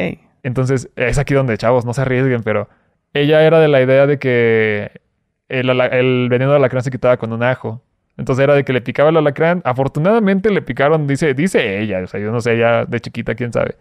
Entonces, 0.43 0.91
es 0.97 1.19
aquí 1.19 1.35
donde, 1.35 1.57
chavos, 1.59 1.85
no 1.85 1.95
se 1.95 2.03
arriesguen, 2.03 2.43
pero 2.43 2.69
ella 3.13 3.43
era 3.43 3.61
de 3.61 3.69
la 3.69 3.81
idea 3.83 4.07
de 4.07 4.19
que 4.19 5.01
el 5.49 6.29
veneno 6.29 6.53
del 6.53 6.59
alacrán 6.61 6.83
se 6.83 6.91
quitaba 6.91 7.17
con 7.17 7.33
un 7.33 7.43
ajo. 7.43 7.83
Entonces 8.17 8.43
era 8.45 8.55
de 8.55 8.65
que 8.65 8.73
le 8.73 8.81
picaba 8.81 9.11
el 9.11 9.17
alacrán. 9.17 9.61
Afortunadamente 9.65 10.51
le 10.51 10.63
picaron, 10.63 11.07
dice, 11.07 11.35
dice 11.35 11.81
ella, 11.81 12.01
o 12.05 12.07
sea, 12.07 12.21
yo 12.21 12.31
no 12.31 12.41
sé, 12.41 12.57
ya 12.59 12.85
de 12.85 13.01
chiquita, 13.01 13.35
quién 13.35 13.53
sabe. 13.53 13.77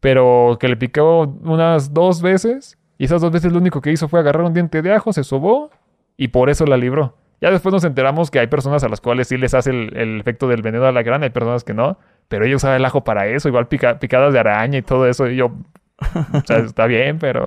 Pero 0.00 0.56
que 0.60 0.68
le 0.68 0.76
picó 0.76 1.22
unas 1.42 1.92
dos 1.92 2.22
veces. 2.22 2.78
Y 2.98 3.04
esas 3.04 3.20
dos 3.20 3.30
veces 3.30 3.52
lo 3.52 3.58
único 3.58 3.80
que 3.80 3.90
hizo 3.90 4.08
fue 4.08 4.20
agarrar 4.20 4.44
un 4.44 4.54
diente 4.54 4.80
de 4.82 4.92
ajo, 4.92 5.12
se 5.12 5.24
sobó 5.24 5.70
y 6.16 6.28
por 6.28 6.48
eso 6.48 6.64
la 6.64 6.76
libró. 6.76 7.14
Ya 7.40 7.50
después 7.50 7.72
nos 7.72 7.84
enteramos 7.84 8.30
que 8.30 8.38
hay 8.38 8.46
personas 8.46 8.82
a 8.84 8.88
las 8.88 9.00
cuales 9.00 9.28
sí 9.28 9.36
les 9.36 9.52
hace 9.54 9.70
el, 9.70 9.96
el 9.96 10.20
efecto 10.20 10.48
del 10.48 10.62
veneno 10.62 10.82
de 10.84 10.88
alacrán, 10.90 11.22
hay 11.22 11.30
personas 11.30 11.64
que 11.64 11.74
no. 11.74 11.98
Pero 12.28 12.44
ella 12.46 12.56
usaba 12.56 12.76
el 12.76 12.84
ajo 12.84 13.04
para 13.04 13.26
eso, 13.26 13.48
igual 13.48 13.68
pica- 13.68 13.98
picadas 13.98 14.32
de 14.32 14.38
araña 14.40 14.78
y 14.78 14.82
todo 14.82 15.06
eso. 15.06 15.28
Y 15.28 15.36
yo, 15.36 15.46
o 15.46 16.40
sea, 16.46 16.56
está 16.64 16.86
bien, 16.86 17.18
pero 17.18 17.46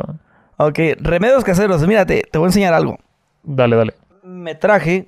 Ok, 0.58 0.78
remedios 1.00 1.44
caseros. 1.44 1.86
Mírate, 1.88 2.24
te 2.32 2.38
voy 2.38 2.46
a 2.46 2.50
enseñar 2.50 2.74
algo. 2.74 2.98
dale, 3.44 3.76
dale. 3.76 3.94
Me 4.24 4.54
traje 4.56 5.08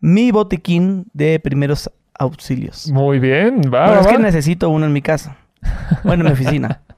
mi 0.00 0.30
botiquín 0.32 1.06
de 1.14 1.40
primeros 1.40 1.90
auxilios. 2.18 2.90
Muy 2.90 3.18
bien, 3.18 3.62
va, 3.72 3.90
va, 3.90 4.00
es 4.00 4.06
que 4.06 4.18
necesito 4.18 4.68
uno 4.68 4.84
en 4.86 4.92
mi 4.92 5.00
casa. 5.02 5.36
Bueno, 6.04 6.22
en 6.24 6.26
mi 6.28 6.32
oficina. 6.34 6.82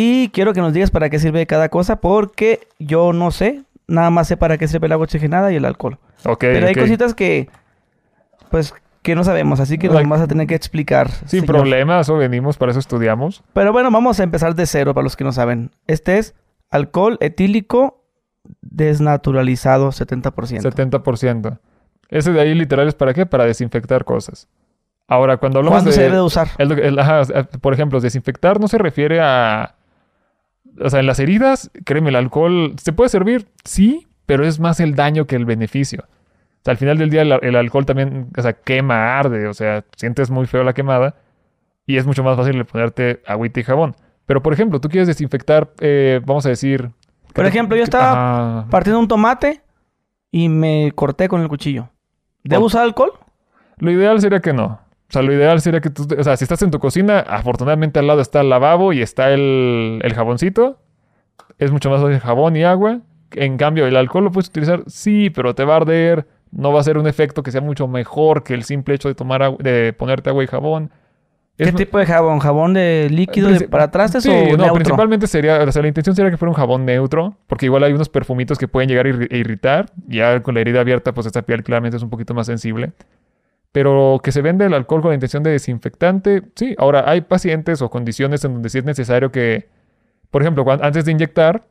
Y 0.00 0.28
quiero 0.28 0.52
que 0.52 0.60
nos 0.60 0.72
digas 0.72 0.92
para 0.92 1.10
qué 1.10 1.18
sirve 1.18 1.44
cada 1.46 1.68
cosa, 1.70 1.96
porque 2.00 2.68
yo 2.78 3.12
no 3.12 3.32
sé. 3.32 3.62
Nada 3.88 4.10
más 4.10 4.28
sé 4.28 4.36
para 4.36 4.56
qué 4.58 4.68
sirve 4.68 4.86
el 4.86 4.92
agua 4.92 5.04
oxigenada 5.04 5.50
y 5.50 5.56
el 5.56 5.64
alcohol. 5.64 5.98
Ok, 6.24 6.40
Pero 6.40 6.66
hay 6.68 6.74
cositas 6.74 7.14
que, 7.14 7.48
pues, 8.50 8.72
que 9.02 9.14
no 9.14 9.24
sabemos. 9.24 9.60
Así 9.60 9.78
que 9.78 9.88
Like- 9.88 10.02
nos 10.02 10.10
vas 10.10 10.20
a 10.20 10.28
tener 10.28 10.46
que 10.46 10.54
explicar. 10.54 11.10
Sin 11.10 11.28
señor. 11.40 11.46
problemas, 11.46 12.08
o 12.10 12.16
venimos, 12.18 12.56
para 12.58 12.70
eso 12.72 12.78
estudiamos. 12.80 13.42
Pero 13.54 13.72
bueno, 13.72 13.90
vamos 13.90 14.20
a 14.20 14.22
empezar 14.24 14.54
de 14.54 14.66
cero 14.66 14.92
para 14.94 15.04
los 15.04 15.16
que 15.16 15.24
no 15.24 15.32
saben. 15.32 15.70
Este 15.86 16.18
es 16.18 16.34
alcohol 16.70 17.16
etílico 17.20 18.04
desnaturalizado 18.60 19.90
70%. 19.92 20.62
70%. 20.62 21.58
Ese 22.10 22.32
de 22.32 22.40
ahí 22.40 22.54
literal 22.54 22.88
es 22.88 22.94
para 22.94 23.12
qué? 23.14 23.26
Para 23.26 23.44
desinfectar 23.44 24.04
cosas. 24.04 24.48
Ahora, 25.06 25.38
cuando 25.38 25.58
hablamos 25.58 25.76
¿Cuándo 25.78 25.90
de... 25.90 25.96
se 25.96 26.02
debe 26.02 26.16
de 26.16 26.22
usar? 26.22 26.48
el- 26.58 26.72
el- 26.78 26.98
ajá, 26.98 27.22
por 27.60 27.72
ejemplo, 27.72 28.00
desinfectar 28.00 28.60
no 28.60 28.68
se 28.68 28.76
refiere 28.78 29.20
a... 29.20 29.74
O 30.80 30.90
sea, 30.90 31.00
en 31.00 31.06
las 31.06 31.18
heridas, 31.18 31.70
créeme, 31.84 32.10
el 32.10 32.16
alcohol 32.16 32.74
se 32.82 32.92
puede 32.92 33.10
servir, 33.10 33.48
sí, 33.64 34.06
pero 34.26 34.44
es 34.44 34.60
más 34.60 34.80
el 34.80 34.94
daño 34.94 35.26
que 35.26 35.36
el 35.36 35.44
beneficio. 35.44 36.04
O 36.06 36.64
sea, 36.64 36.72
al 36.72 36.76
final 36.76 36.98
del 36.98 37.10
día 37.10 37.22
el, 37.22 37.32
el 37.42 37.56
alcohol 37.56 37.86
también, 37.86 38.28
o 38.36 38.42
sea, 38.42 38.52
quema, 38.52 39.18
arde, 39.18 39.46
o 39.46 39.54
sea, 39.54 39.84
sientes 39.96 40.30
muy 40.30 40.46
feo 40.46 40.64
la 40.64 40.72
quemada 40.74 41.16
y 41.86 41.96
es 41.96 42.06
mucho 42.06 42.22
más 42.22 42.36
fácil 42.36 42.64
ponerte 42.64 43.22
agüita 43.26 43.60
y 43.60 43.62
jabón. 43.64 43.96
Pero, 44.26 44.42
por 44.42 44.52
ejemplo, 44.52 44.80
tú 44.80 44.88
quieres 44.88 45.08
desinfectar, 45.08 45.70
eh, 45.80 46.20
vamos 46.24 46.44
a 46.44 46.50
decir... 46.50 46.90
Por 47.32 47.46
ejemplo, 47.46 47.76
yo 47.76 47.84
estaba 47.84 48.66
partiendo 48.68 48.98
un 49.00 49.08
tomate 49.08 49.62
y 50.30 50.48
me 50.48 50.92
corté 50.94 51.28
con 51.28 51.40
el 51.40 51.48
cuchillo. 51.48 51.88
¿Debo 52.42 52.66
usar 52.66 52.82
alcohol? 52.82 53.12
Lo 53.78 53.90
ideal 53.90 54.20
sería 54.20 54.40
que 54.40 54.52
no. 54.52 54.80
O 55.08 55.12
sea, 55.12 55.22
lo 55.22 55.32
ideal 55.32 55.60
sería 55.60 55.80
que 55.80 55.88
tú, 55.90 56.06
o 56.18 56.22
sea, 56.22 56.36
si 56.36 56.44
estás 56.44 56.60
en 56.62 56.70
tu 56.70 56.78
cocina, 56.78 57.20
afortunadamente 57.20 57.98
al 57.98 58.06
lado 58.06 58.20
está 58.20 58.42
el 58.42 58.50
lavabo 58.50 58.92
y 58.92 59.00
está 59.00 59.30
el, 59.32 60.00
el 60.02 60.14
jaboncito. 60.14 60.78
Es 61.58 61.72
mucho 61.72 61.88
más 61.90 62.02
fácil 62.02 62.18
jabón 62.20 62.56
y 62.56 62.64
agua. 62.64 63.00
En 63.32 63.56
cambio, 63.56 63.86
el 63.86 63.96
alcohol 63.96 64.24
lo 64.24 64.30
puedes 64.30 64.48
utilizar, 64.48 64.82
sí, 64.86 65.30
pero 65.30 65.54
te 65.54 65.64
va 65.64 65.74
a 65.74 65.76
arder. 65.78 66.26
No 66.52 66.72
va 66.72 66.80
a 66.80 66.82
ser 66.82 66.98
un 66.98 67.06
efecto 67.06 67.42
que 67.42 67.50
sea 67.52 67.60
mucho 67.60 67.88
mejor 67.88 68.42
que 68.42 68.54
el 68.54 68.64
simple 68.64 68.94
hecho 68.94 69.08
de 69.08 69.14
tomar 69.14 69.42
agua- 69.42 69.58
de 69.62 69.92
ponerte 69.92 70.30
agua 70.30 70.44
y 70.44 70.46
jabón. 70.46 70.90
¿Qué 71.56 71.64
Es- 71.64 71.74
tipo 71.74 71.98
de 71.98 72.06
jabón? 72.06 72.38
¿Jabón 72.38 72.74
de 72.74 73.08
líquido 73.10 73.48
de 73.50 73.66
para 73.68 73.90
trastes 73.90 74.22
Sí, 74.22 74.30
o 74.30 74.32
no, 74.32 74.56
neutro? 74.58 74.74
principalmente 74.74 75.26
sería, 75.26 75.60
o 75.62 75.72
sea, 75.72 75.82
la 75.82 75.88
intención 75.88 76.14
sería 76.14 76.30
que 76.30 76.36
fuera 76.36 76.50
un 76.50 76.56
jabón 76.56 76.84
neutro, 76.86 77.34
porque 77.48 77.66
igual 77.66 77.82
hay 77.82 77.92
unos 77.92 78.08
perfumitos 78.08 78.58
que 78.58 78.68
pueden 78.68 78.88
llegar 78.88 79.06
a 79.06 79.08
irritar. 79.08 79.86
Ya 80.06 80.40
con 80.42 80.54
la 80.54 80.60
herida 80.60 80.80
abierta, 80.80 81.12
pues 81.12 81.26
esta 81.26 81.42
piel 81.42 81.64
claramente 81.64 81.96
es 81.96 82.02
un 82.02 82.10
poquito 82.10 82.32
más 82.34 82.46
sensible. 82.46 82.92
Pero 83.72 84.20
que 84.22 84.32
se 84.32 84.42
vende 84.42 84.66
el 84.66 84.74
alcohol 84.74 85.02
con 85.02 85.10
la 85.10 85.14
intención 85.14 85.42
de 85.42 85.50
desinfectante, 85.50 86.42
sí. 86.54 86.74
Ahora, 86.78 87.08
hay 87.08 87.20
pacientes 87.20 87.82
o 87.82 87.90
condiciones 87.90 88.44
en 88.44 88.54
donde 88.54 88.70
sí 88.70 88.78
es 88.78 88.84
necesario 88.84 89.30
que, 89.30 89.68
por 90.30 90.42
ejemplo, 90.42 90.64
antes 90.82 91.04
de 91.04 91.12
inyectar, 91.12 91.66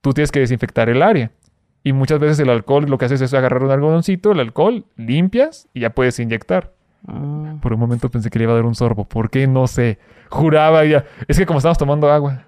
tú 0.00 0.12
tienes 0.12 0.32
que 0.32 0.40
desinfectar 0.40 0.88
el 0.88 1.02
área. 1.02 1.30
Y 1.84 1.92
muchas 1.92 2.18
veces 2.18 2.40
el 2.40 2.50
alcohol 2.50 2.86
lo 2.88 2.98
que 2.98 3.04
haces 3.04 3.20
es 3.20 3.32
agarrar 3.32 3.62
un 3.62 3.70
algodoncito, 3.70 4.32
el 4.32 4.40
alcohol, 4.40 4.84
limpias 4.96 5.68
y 5.72 5.80
ya 5.80 5.90
puedes 5.90 6.18
inyectar. 6.18 6.72
Mm. 7.06 7.58
Por 7.58 7.72
un 7.72 7.78
momento 7.78 8.10
pensé 8.10 8.28
que 8.28 8.40
le 8.40 8.44
iba 8.44 8.52
a 8.52 8.56
dar 8.56 8.64
un 8.64 8.74
sorbo. 8.74 9.04
¿Por 9.04 9.30
qué? 9.30 9.46
No 9.46 9.68
sé. 9.68 9.98
Juraba 10.28 10.84
ya. 10.84 11.04
Es 11.28 11.38
que 11.38 11.46
como 11.46 11.60
estamos 11.60 11.78
tomando 11.78 12.10
agua. 12.10 12.44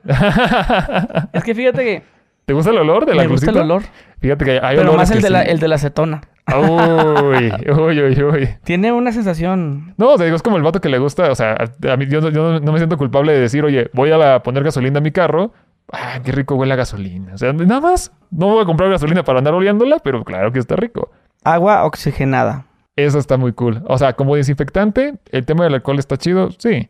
Es 1.32 1.44
que 1.44 1.54
fíjate 1.54 1.84
que 1.84 2.02
¿Te 2.48 2.54
gusta 2.54 2.70
el 2.70 2.78
olor 2.78 3.04
del 3.04 3.18
me 3.18 3.26
gusta 3.26 3.50
el 3.50 3.58
olor. 3.58 3.82
Fíjate 4.20 4.44
que 4.44 4.60
hay 4.62 4.76
Pero 4.76 4.94
más 4.94 5.10
el 5.10 5.18
que 5.18 5.22
de, 5.24 5.30
la, 5.30 5.42
sí. 5.44 5.50
el 5.50 5.58
de 5.60 5.68
la 5.68 5.74
acetona. 5.76 6.20
Uy, 6.48 7.52
uy, 7.72 8.00
uy, 8.02 8.22
uy. 8.24 8.48
Tiene 8.64 8.90
una 8.92 9.12
sensación... 9.12 9.94
No, 9.96 10.16
te 10.16 10.24
digo, 10.24 10.36
es 10.36 10.42
como 10.42 10.56
el 10.56 10.62
vato 10.62 10.80
que 10.80 10.88
le 10.88 10.98
gusta. 10.98 11.30
O 11.30 11.34
sea, 11.34 11.56
a, 11.88 11.96
mí 11.96 12.06
yo, 12.08 12.20
no- 12.20 12.30
yo 12.30 12.52
no- 12.52 12.60
no 12.60 12.72
me 12.72 12.78
siento 12.78 12.96
culpable 12.96 13.32
de 13.32 13.40
decir, 13.40 13.64
oye, 13.64 13.90
voy 13.92 14.10
a 14.10 14.16
la- 14.18 14.42
poner 14.42 14.64
gasolina 14.64 14.98
a 14.98 15.02
mi 15.02 15.12
carro. 15.12 15.52
Ah, 15.92 16.20
qué 16.24 16.32
rico 16.32 16.54
huele 16.56 16.72
a 16.74 16.76
gasolina. 16.76 17.34
O 17.34 17.38
sea, 17.38 17.52
nada 17.52 17.80
más. 17.80 18.12
No 18.30 18.48
voy 18.48 18.62
a 18.62 18.66
comprar 18.66 18.90
gasolina 18.90 19.22
para 19.24 19.38
andar 19.38 19.54
oliéndola, 19.54 19.98
pero 20.00 20.24
claro 20.24 20.52
que 20.52 20.58
está 20.58 20.76
rico. 20.76 21.10
Agua 21.44 21.84
oxigenada. 21.84 22.64
Eso 22.96 23.18
está 23.18 23.36
muy 23.36 23.52
cool. 23.52 23.82
O 23.86 23.96
sea, 23.96 24.14
como 24.14 24.34
desinfectante, 24.34 25.14
el 25.30 25.46
tema 25.46 25.64
del 25.64 25.74
alcohol 25.74 25.98
está 25.98 26.16
chido, 26.16 26.50
sí. 26.58 26.88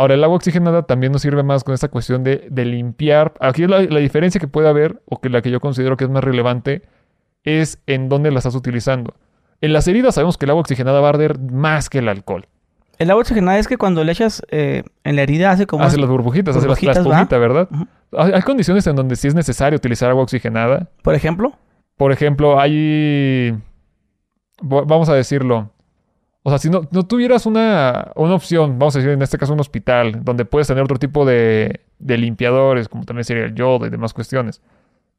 Ahora, 0.00 0.14
el 0.14 0.24
agua 0.24 0.36
oxigenada 0.36 0.82
también 0.84 1.12
nos 1.12 1.20
sirve 1.22 1.42
más 1.42 1.62
con 1.62 1.74
esta 1.74 1.88
cuestión 1.88 2.24
de, 2.24 2.48
de 2.50 2.64
limpiar. 2.64 3.34
Aquí 3.38 3.66
la, 3.66 3.82
la 3.82 4.00
diferencia 4.00 4.40
que 4.40 4.48
puede 4.48 4.68
haber, 4.68 5.02
o 5.04 5.20
que 5.20 5.28
la 5.28 5.42
que 5.42 5.50
yo 5.50 5.60
considero 5.60 5.96
que 5.96 6.04
es 6.04 6.10
más 6.10 6.24
relevante, 6.24 6.82
es 7.44 7.82
en 7.86 8.08
dónde 8.08 8.30
la 8.30 8.38
estás 8.38 8.54
utilizando. 8.54 9.14
En 9.60 9.72
las 9.74 9.86
heridas 9.88 10.14
sabemos 10.14 10.38
que 10.38 10.46
el 10.46 10.50
agua 10.50 10.60
oxigenada 10.62 11.00
va 11.00 11.08
a 11.08 11.10
arder 11.10 11.38
más 11.38 11.90
que 11.90 11.98
el 11.98 12.08
alcohol. 12.08 12.46
El 12.98 13.10
agua 13.10 13.20
oxigenada 13.20 13.58
es 13.58 13.68
que 13.68 13.76
cuando 13.76 14.02
le 14.04 14.12
echas 14.12 14.42
eh, 14.50 14.84
en 15.04 15.16
la 15.16 15.22
herida 15.22 15.50
hace 15.50 15.66
como... 15.66 15.84
hace 15.84 15.98
las 15.98 16.08
burbujitas, 16.08 16.56
hace 16.56 16.66
las- 16.66 17.06
la 17.06 17.38
¿verdad? 17.38 17.68
Hay, 18.16 18.32
hay 18.32 18.42
condiciones 18.42 18.86
en 18.86 18.96
donde 18.96 19.16
sí 19.16 19.28
es 19.28 19.34
necesario 19.34 19.76
utilizar 19.76 20.08
agua 20.10 20.22
oxigenada. 20.22 20.88
Por 21.02 21.14
ejemplo, 21.14 21.52
Por 21.96 22.12
ejemplo, 22.12 22.58
hay... 22.58 23.54
Vamos 24.62 25.08
a 25.08 25.14
decirlo. 25.14 25.70
O 26.42 26.50
sea, 26.50 26.58
si 26.58 26.70
no, 26.70 26.82
no 26.90 27.06
tuvieras 27.06 27.44
una, 27.44 28.12
una 28.16 28.34
opción, 28.34 28.78
vamos 28.78 28.96
a 28.96 28.98
decir 28.98 29.12
en 29.12 29.20
este 29.20 29.36
caso 29.36 29.52
un 29.52 29.60
hospital, 29.60 30.24
donde 30.24 30.44
puedes 30.46 30.68
tener 30.68 30.82
otro 30.82 30.98
tipo 30.98 31.26
de, 31.26 31.80
de 31.98 32.18
limpiadores, 32.18 32.88
como 32.88 33.04
también 33.04 33.24
sería 33.24 33.44
el 33.44 33.54
yodo 33.54 33.86
y 33.86 33.90
demás 33.90 34.14
cuestiones, 34.14 34.62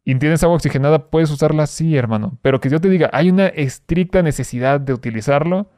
y 0.03 0.15
tienes 0.15 0.41
agua 0.43 0.55
oxigenada, 0.55 1.09
puedes 1.09 1.29
usarla 1.29 1.67
sí, 1.67 1.95
hermano. 1.95 2.37
Pero 2.41 2.59
que 2.59 2.69
yo 2.69 2.81
te 2.81 2.89
diga, 2.89 3.09
hay 3.13 3.29
una 3.29 3.47
estricta 3.47 4.23
necesidad 4.23 4.79
de 4.79 4.93
utilizarlo, 4.93 5.69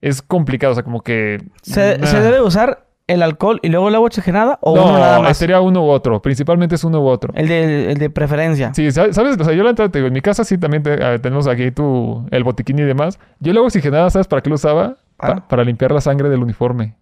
es 0.00 0.22
complicado. 0.22 0.72
O 0.72 0.74
sea, 0.74 0.82
como 0.82 1.02
que... 1.02 1.40
¿se, 1.62 1.98
nah. 1.98 2.06
se 2.06 2.20
debe 2.20 2.40
usar 2.42 2.88
el 3.06 3.22
alcohol 3.22 3.60
y 3.62 3.68
luego 3.68 3.88
el 3.88 3.94
agua 3.94 4.06
oxigenada 4.06 4.58
o 4.62 4.74
no, 4.76 4.84
uno 4.86 4.98
nada 4.98 5.20
más? 5.20 5.36
sería 5.36 5.60
uno 5.60 5.84
u 5.84 5.88
otro. 5.90 6.22
Principalmente 6.22 6.74
es 6.76 6.84
uno 6.84 7.00
u 7.02 7.06
otro. 7.06 7.32
El 7.36 7.48
de, 7.48 7.92
el 7.92 7.98
de 7.98 8.10
preferencia. 8.10 8.72
Sí, 8.74 8.90
sa- 8.92 9.12
¿sabes? 9.12 9.36
O 9.38 9.44
sea, 9.44 9.52
yo 9.54 9.62
la 9.62 9.74
te 9.74 9.88
digo, 9.88 10.06
en 10.06 10.12
mi 10.12 10.20
casa 10.22 10.44
sí 10.44 10.56
también 10.58 10.82
te- 10.82 11.02
ah, 11.04 11.18
tenemos 11.18 11.46
aquí 11.46 11.70
tu, 11.70 12.26
el 12.30 12.44
botiquín 12.44 12.78
y 12.78 12.82
demás. 12.82 13.18
Yo 13.40 13.50
el 13.52 13.56
agua 13.58 13.66
oxigenada, 13.66 14.08
¿sabes 14.10 14.26
para 14.26 14.42
qué 14.42 14.48
lo 14.48 14.54
usaba? 14.56 14.96
Pa- 15.16 15.28
Ah. 15.38 15.44
para 15.48 15.64
limpiar 15.64 15.92
la 15.92 16.00
sangre 16.00 16.28
del 16.28 16.42
uniforme. 16.42 16.94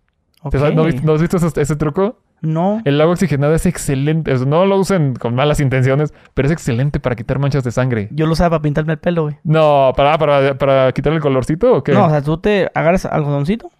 ¿Te 0.51 0.59
sabes- 0.59 0.75
¿No, 0.75 1.13
has 1.15 1.21
visto 1.21 1.37
ese, 1.37 1.61
ese 1.61 1.77
truco? 1.77 2.19
No. 2.41 2.83
El 2.85 3.01
agua 3.01 3.13
oxigenada 3.13 3.55
es 3.55 3.65
excelente. 3.67 4.33
O 4.35 4.37
sea, 4.39 4.47
no 4.49 4.67
lo 4.67 4.77
usen 4.79 5.15
con 5.15 5.37
malas 5.37 5.61
intenciones, 5.61 6.13
pero 6.35 6.47
es 6.47 6.53
excelente 6.53 6.99
para 6.99 7.15
quitar 7.15 7.39
manchas 7.39 7.63
de 7.63 7.71
sangre. 7.71 8.09
Yo 8.11 8.27
lo 8.27 8.33
usaba 8.33 8.51
para 8.51 8.63
pintarme 8.63 8.95
el 8.95 8.99
pelo, 8.99 9.23
güey. 9.23 9.37
No, 9.45 9.93
¿para, 9.97 10.19
para, 10.19 10.59
para 10.59 10.91
quitar 10.91 11.13
el 11.13 11.21
colorcito 11.21 11.73
o 11.77 11.85
qué? 11.85 11.93
No, 11.93 12.07
o 12.07 12.11
sea, 12.11 12.21
tú 12.23 12.39
te 12.39 12.69
agarras 12.75 13.07
algodoncito. 13.07 13.71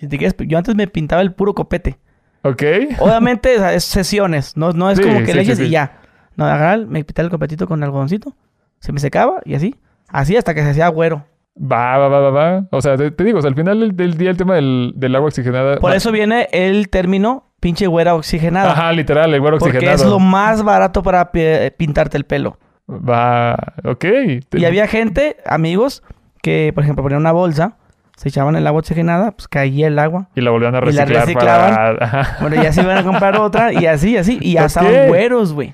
Si 0.00 0.08
te 0.08 0.18
quieres, 0.18 0.34
yo 0.38 0.56
antes 0.58 0.74
me 0.74 0.86
pintaba 0.86 1.22
el 1.22 1.32
puro 1.32 1.54
copete. 1.54 1.98
¿Ok? 2.42 2.62
Obviamente, 2.98 3.54
es 3.74 3.84
sesiones. 3.84 4.56
No, 4.56 4.72
no 4.72 4.90
es 4.90 4.96
Sí, 4.98 5.04
como 5.04 5.18
que 5.20 5.26
sí, 5.26 5.32
le 5.34 5.42
eches 5.42 5.58
sí. 5.58 5.64
y 5.64 5.70
ya. 5.70 5.98
No, 6.36 6.46
agarrar, 6.46 6.86
me 6.86 7.04
pintaba 7.04 7.24
el 7.26 7.30
copetito 7.30 7.66
con 7.68 7.82
algodoncito. 7.82 8.34
Se 8.78 8.92
me 8.92 9.00
secaba 9.00 9.40
y 9.44 9.54
así. 9.54 9.76
Así 10.08 10.36
hasta 10.36 10.54
que 10.54 10.62
se 10.62 10.70
hacía 10.70 10.88
güero. 10.88 11.26
Va, 11.60 11.98
va, 11.98 12.08
va, 12.08 12.20
va, 12.20 12.30
va. 12.30 12.66
O 12.70 12.80
sea, 12.80 12.96
te, 12.96 13.10
te 13.10 13.24
digo, 13.24 13.38
o 13.38 13.42
sea, 13.42 13.50
al 13.50 13.54
final 13.56 13.94
del, 13.94 14.16
día 14.16 14.30
el 14.30 14.36
tema 14.38 14.54
del, 14.54 14.92
del 14.96 15.14
agua 15.14 15.28
oxigenada... 15.28 15.76
Por 15.78 15.90
va- 15.90 15.96
eso 15.96 16.10
viene 16.12 16.48
el 16.52 16.88
término 16.88 17.52
pinche 17.60 17.86
güera 17.86 18.14
oxigenada. 18.14 18.72
Ajá, 18.72 18.92
literal, 18.92 19.34
el 19.34 19.40
güero 19.40 19.58
porque 19.58 19.76
oxigenado. 19.76 20.04
es 20.04 20.08
lo 20.10 20.18
más 20.18 20.62
barato 20.62 21.02
para 21.02 21.30
pi- 21.32 21.70
pintarte 21.76 22.16
el 22.16 22.24
pelo. 22.24 22.58
Va, 22.88 23.54
ok. 23.84 24.04
Y 24.52 24.64
había 24.64 24.86
gente, 24.86 25.36
amigos, 25.44 26.02
que 26.42 26.72
por 26.74 26.84
ejemplo 26.84 27.02
ponían 27.02 27.20
una 27.20 27.32
bolsa, 27.32 27.76
se 28.20 28.28
echaban 28.28 28.54
el 28.54 28.66
agua 28.66 28.80
oxigenada, 28.80 29.30
pues 29.30 29.48
caía 29.48 29.86
el 29.86 29.98
agua. 29.98 30.28
Y 30.34 30.42
la 30.42 30.50
volvían 30.50 30.74
a 30.74 30.78
Y 30.80 30.92
la 30.92 31.06
reciclar 31.06 31.24
reciclaban. 31.24 31.96
para... 31.98 32.36
Bueno, 32.42 32.62
ya 32.62 32.70
se 32.70 32.82
iban 32.82 32.98
a 32.98 33.02
comprar 33.02 33.40
otra 33.40 33.72
y 33.72 33.86
así, 33.86 34.18
así. 34.18 34.36
Y 34.42 34.52
ya 34.52 34.66
estaban 34.66 35.08
güeros, 35.08 35.54
güey. 35.54 35.72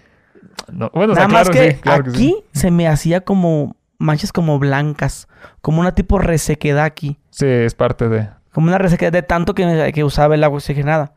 No, 0.71 0.89
bueno, 0.95 1.15
o 1.15 1.17
Nada 1.17 1.29
sea, 1.29 1.39
más 1.39 1.51
claro, 1.51 1.67
que 1.67 1.73
sí, 1.73 1.81
claro 1.81 2.05
que 2.05 2.11
aquí 2.11 2.19
sí. 2.19 2.45
se 2.53 2.71
me 2.71 2.87
hacía 2.87 3.23
como 3.23 3.75
manchas 3.99 4.33
como 4.33 4.61
blancas, 4.61 5.27
como 5.61 5.81
una 5.81 5.97
tipo 5.97 6.21
resequedad 6.21 6.85
aquí. 6.85 7.19
Sí, 7.31 7.47
es 7.47 7.75
parte 7.75 8.09
de... 8.09 8.29
Como 8.53 8.69
una 8.69 8.79
resequedad 8.79 9.11
de 9.11 9.23
tanto 9.23 9.53
que, 9.53 9.91
que 9.93 10.05
usaba 10.05 10.37
el 10.37 10.45
agua 10.45 10.59
oxigenada. 10.59 11.15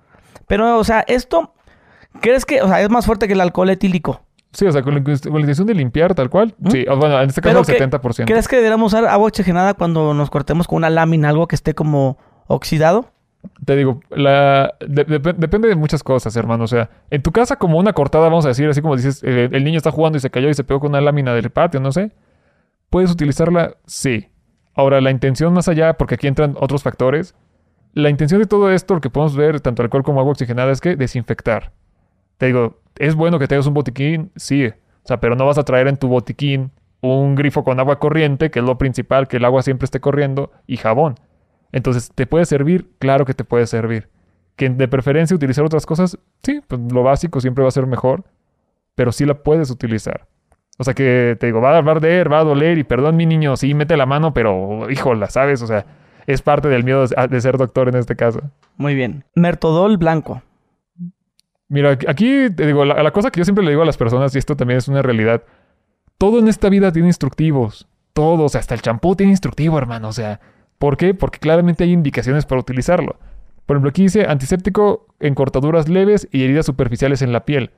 Pero, 0.48 0.80
o 0.80 0.84
sea, 0.84 1.06
esto, 1.08 1.54
¿crees 2.22 2.44
que, 2.44 2.64
o 2.64 2.68
sea, 2.68 2.82
es 2.82 2.90
más 2.90 3.06
fuerte 3.06 3.28
que 3.28 3.34
el 3.34 3.42
alcohol 3.42 3.70
etílico? 3.70 4.24
Sí, 4.52 4.66
o 4.66 4.72
sea, 4.72 4.82
con 4.82 4.96
la, 4.96 5.04
con 5.04 5.34
la 5.34 5.40
intención 5.42 5.68
de 5.68 5.76
limpiar 5.76 6.16
tal 6.16 6.30
cual. 6.30 6.56
¿Mm? 6.58 6.70
Sí, 6.72 6.86
bueno, 6.86 7.22
en 7.22 7.30
este 7.30 7.42
Pero 7.42 7.60
caso 7.60 7.72
el 7.72 7.78
que- 7.78 7.84
70%. 7.84 8.26
¿Crees 8.26 8.48
que 8.48 8.56
deberíamos 8.56 8.92
usar 8.94 9.06
agua 9.06 9.28
oxigenada 9.28 9.76
cuando 9.76 10.14
nos 10.14 10.30
cortemos 10.30 10.68
con 10.68 10.78
una 10.78 10.90
lámina, 10.90 11.30
algo 11.30 11.48
que 11.48 11.56
esté 11.56 11.76
como 11.76 12.18
oxidado? 12.48 13.12
Te 13.64 13.76
digo, 13.76 14.02
la, 14.10 14.74
de- 14.82 15.06
dep- 15.08 15.36
depende 15.36 15.68
de 15.70 15.76
muchas 15.76 16.04
cosas, 16.04 16.36
hermano. 16.36 16.64
O 16.64 16.68
sea, 16.68 16.90
en 17.12 17.22
tu 17.22 17.32
casa 17.32 17.56
como 17.58 17.78
una 17.78 17.94
cortada, 17.94 18.26
vamos 18.28 18.46
a 18.46 18.50
decir, 18.50 18.68
así 18.68 18.82
como 18.82 18.96
dices, 18.96 19.22
eh, 19.24 19.50
el 19.52 19.64
niño 19.64 19.78
está 19.78 19.92
jugando 19.92 20.18
y 20.18 20.22
se 20.22 20.30
cayó 20.32 20.50
y 20.50 20.54
se 20.56 20.64
pegó 20.64 20.80
con 20.80 20.90
una 20.90 21.00
lámina 21.02 21.34
del 21.34 21.50
patio, 21.52 21.80
no 21.80 21.92
sé. 21.92 22.12
¿Puedes 22.90 23.12
utilizarla? 23.12 23.76
Sí. 23.86 24.30
Ahora, 24.74 25.00
la 25.00 25.12
intención 25.12 25.54
más 25.54 25.68
allá, 25.68 25.94
porque 25.94 26.16
aquí 26.16 26.28
entran 26.28 26.56
otros 26.60 26.82
factores. 26.84 27.36
La 27.94 28.10
intención 28.10 28.42
de 28.42 28.48
todo 28.48 28.72
esto, 28.72 28.96
lo 28.96 29.02
que 29.02 29.10
podemos 29.10 29.36
ver, 29.36 29.62
tanto 29.62 29.84
alcohol 29.84 30.04
como 30.04 30.20
agua 30.20 30.32
oxigenada, 30.32 30.72
es 30.72 30.82
que 30.82 30.96
desinfectar. 30.96 31.72
Te 32.38 32.48
digo, 32.48 32.80
¿es 33.00 33.16
bueno 33.16 33.40
que 33.40 33.48
tengas 33.48 33.66
un 33.66 33.74
botiquín? 33.74 34.32
Sí. 34.36 34.68
O 34.68 35.08
sea, 35.08 35.20
pero 35.20 35.36
no 35.36 35.46
vas 35.46 35.58
a 35.58 35.64
traer 35.64 35.88
en 35.88 35.98
tu 35.98 36.08
botiquín 36.08 36.72
un 37.02 37.36
grifo 37.36 37.64
con 37.64 37.80
agua 37.80 37.98
corriente, 37.98 38.52
que 38.52 38.60
es 38.60 38.66
lo 38.66 38.78
principal, 38.78 39.28
que 39.28 39.38
el 39.38 39.46
agua 39.46 39.64
siempre 39.64 39.86
esté 39.86 40.00
corriendo, 40.00 40.52
y 40.68 40.78
jabón. 40.78 41.16
Entonces, 41.72 42.12
¿te 42.14 42.28
puede 42.28 42.46
servir? 42.46 42.90
Claro 43.00 43.26
que 43.26 43.34
te 43.34 43.44
puede 43.44 43.66
servir. 43.66 44.10
Que 44.56 44.70
de 44.70 44.88
preferencia 44.88 45.36
utilizar 45.36 45.64
otras 45.64 45.86
cosas, 45.86 46.20
sí, 46.44 46.62
pues 46.68 46.82
lo 46.92 47.02
básico 47.04 47.40
siempre 47.40 47.64
va 47.64 47.70
a 47.70 47.72
ser 47.72 47.88
mejor, 47.88 48.26
pero 48.96 49.12
sí 49.12 49.26
la 49.26 49.36
puedes 49.36 49.72
utilizar. 49.72 50.28
O 50.78 50.84
sea 50.84 50.94
que 50.94 51.38
te 51.40 51.46
digo, 51.46 51.62
va 51.62 51.76
a 51.76 51.78
arder, 51.78 52.32
va 52.32 52.40
a 52.40 52.44
doler, 52.44 52.78
y 52.78 52.84
perdón 52.84 53.16
mi 53.16 53.26
niño, 53.26 53.56
sí, 53.56 53.74
mete 53.74 53.96
la 53.96 54.06
mano, 54.06 54.34
pero 54.34 54.90
híjola, 54.90 55.28
¿sabes? 55.28 55.62
O 55.62 55.68
sea, 55.68 55.86
es 56.28 56.42
parte 56.42 56.68
del 56.68 56.84
miedo 56.84 57.06
de 57.08 57.42
ser 57.42 57.58
doctor 57.58 57.88
en 57.88 57.96
este 57.96 58.16
caso. 58.16 58.42
Muy 58.78 58.96
bien. 58.96 59.24
Mertodol 59.36 59.98
blanco. 59.98 60.42
Mira, 61.70 61.92
aquí- 62.08 62.50
te 62.50 62.66
digo, 62.66 62.84
la, 62.84 63.02
la 63.04 63.12
cosa 63.12 63.30
que 63.32 63.40
yo 63.40 63.46
siempre 63.46 63.64
le 63.64 63.72
digo 63.72 63.84
a 63.84 63.86
las 63.86 63.98
personas, 63.98 64.34
y 64.36 64.40
esto 64.40 64.56
también 64.56 64.80
es 64.80 64.88
una 64.88 65.02
realidad, 65.02 65.44
todo 66.18 66.40
en 66.40 66.48
esta 66.48 66.68
vida 66.70 66.92
tiene 66.92 67.08
instructivos. 67.08 67.88
Todo, 68.14 68.46
o 68.46 68.50
sea, 68.50 68.60
hasta 68.60 68.74
el 68.74 68.82
champú 68.82 69.16
tiene 69.16 69.32
instructivo, 69.32 69.78
hermano. 69.78 70.10
O 70.10 70.14
sea, 70.14 70.40
¿por 70.78 70.98
qué? 70.98 71.14
Porque 71.14 71.40
claramente 71.40 71.84
hay 71.84 71.94
indicaciones 71.94 72.46
para 72.46 72.60
utilizarlo. 72.60 73.18
Por 73.66 73.76
ejemplo, 73.76 73.92
aquí 73.92 74.02
dice 74.04 74.26
antiséptico 74.26 75.06
en 75.20 75.36
cortaduras 75.36 75.88
leves 75.88 76.28
y 76.32 76.44
heridas 76.44 76.66
superficiales 76.66 77.22
en 77.22 77.32
la 77.32 77.46
piel. 77.46 77.72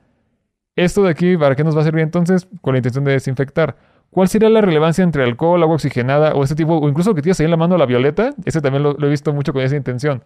Esto 0.78 1.04
de 1.04 1.10
aquí, 1.12 1.36
¿para 1.36 1.56
qué 1.56 1.66
nos 1.66 1.76
va 1.76 1.82
a 1.82 1.84
servir 1.84 2.02
entonces? 2.02 2.48
Con 2.62 2.74
la 2.74 2.80
intención 2.80 3.04
de 3.04 3.12
desinfectar. 3.12 3.76
¿Cuál 4.10 4.30
sería 4.30 4.50
la 4.50 4.62
relevancia 4.62 5.04
entre 5.04 5.24
alcohol, 5.24 5.62
agua 5.62 5.76
oxigenada 5.76 6.34
o 6.34 6.44
este 6.44 6.56
tipo, 6.56 6.78
o 6.78 6.88
incluso 6.90 7.14
que 7.14 7.22
tienes 7.22 7.40
ahí 7.42 7.46
en 7.46 7.52
la 7.52 7.58
mano 7.58 7.78
la 7.78 7.86
violeta? 7.86 8.34
Ese 8.46 8.62
también 8.62 8.84
lo 8.84 8.96
he 9.06 9.10
visto 9.10 9.34
mucho 9.34 9.52
con 9.54 9.62
esa 9.62 9.76
intención. 9.76 10.24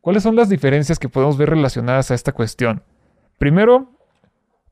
¿Cuáles 0.00 0.22
son 0.22 0.34
las 0.36 0.48
diferencias 0.48 0.98
que 0.98 1.08
podemos 1.08 1.36
ver 1.36 1.50
relacionadas 1.50 2.10
a 2.10 2.14
esta 2.14 2.32
cuestión? 2.32 2.82
Primero, 3.42 3.90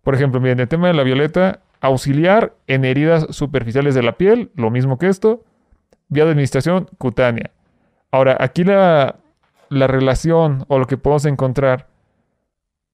por 0.04 0.14
ejemplo, 0.14 0.40
miren, 0.40 0.60
el 0.60 0.68
tema 0.68 0.86
de 0.86 0.94
la 0.94 1.02
violeta, 1.02 1.64
auxiliar 1.80 2.54
en 2.68 2.84
heridas 2.84 3.26
superficiales 3.30 3.96
de 3.96 4.02
la 4.04 4.16
piel, 4.16 4.52
lo 4.54 4.70
mismo 4.70 4.96
que 4.96 5.08
esto, 5.08 5.42
vía 6.06 6.24
de 6.24 6.30
administración 6.30 6.86
cutánea. 6.96 7.50
Ahora, 8.12 8.36
aquí 8.38 8.62
la, 8.62 9.16
la 9.70 9.88
relación 9.88 10.66
o 10.68 10.78
lo 10.78 10.86
que 10.86 10.96
podemos 10.96 11.24
encontrar 11.24 11.88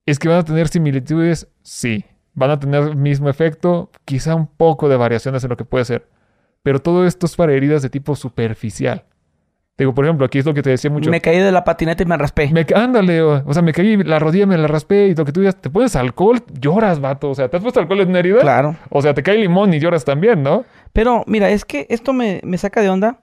es 0.07 0.19
que 0.19 0.31
van 0.31 0.39
a 0.39 0.45
tener 0.47 0.69
similitudes, 0.69 1.47
sí. 1.61 2.07
Van 2.33 2.53
a 2.53 2.59
tener 2.59 2.83
el 2.85 2.97
mismo 2.97 3.29
efecto, 3.29 3.91
quizá 4.07 4.35
un 4.35 4.47
poco 4.47 4.89
de 4.89 4.97
variaciones 4.97 5.45
en 5.45 5.51
lo 5.51 5.59
que 5.59 5.67
puede 5.67 5.85
ser. 5.85 6.09
Pero 6.63 6.81
todo 6.81 7.05
esto 7.05 7.27
es 7.27 7.37
para 7.37 7.53
heridas 7.53 7.83
de 7.83 7.91
tipo 7.91 8.17
superficial. 8.17 9.05
Digo, 9.79 9.93
por 9.95 10.07
ejemplo, 10.07 10.25
aquí 10.25 10.39
es 10.39 10.47
lo 10.47 10.55
que 10.55 10.63
te 10.63 10.71
decía 10.71 10.91
mucho. 10.91 11.11
Me 11.11 11.21
caí 11.21 11.39
de 11.39 11.53
la 11.53 11.63
patineta 11.63 12.03
y 12.03 12.07
me 12.07 12.17
raspé. 12.17 12.49
Me 12.51 12.67
ándale, 12.75 13.21
o, 13.21 13.43
o 13.45 13.53
sea, 13.53 13.63
me 13.63 13.73
caí, 13.75 13.97
la 13.99 14.19
rodilla 14.19 14.47
me 14.47 14.57
la 14.57 14.69
raspé 14.69 15.09
y 15.09 15.15
lo 15.15 15.25
que 15.27 15.33
tú 15.33 15.41
digas, 15.41 15.57
te 15.61 15.69
pones 15.69 15.95
alcohol, 15.97 16.43
lloras, 16.59 16.99
vato. 17.01 17.29
O 17.29 17.35
sea, 17.35 17.49
¿te 17.49 17.59
has 17.59 17.63
puesto 17.63 17.81
alcohol 17.81 18.01
en 18.01 18.09
una 18.09 18.21
herida? 18.21 18.41
Claro. 18.41 18.77
O 18.89 19.03
sea, 19.03 19.13
te 19.13 19.23
cae 19.23 19.37
limón 19.37 19.75
y 19.75 19.79
lloras 19.79 20.05
también, 20.05 20.43
¿no? 20.43 20.65
Pero 20.95 21.25
mira, 21.27 21.51
es 21.51 21.67
que 21.67 21.87
esto 21.91 22.15
me, 22.15 22.41
me 22.43 22.57
saca 22.57 22.81
de 22.81 22.89
onda 22.89 23.21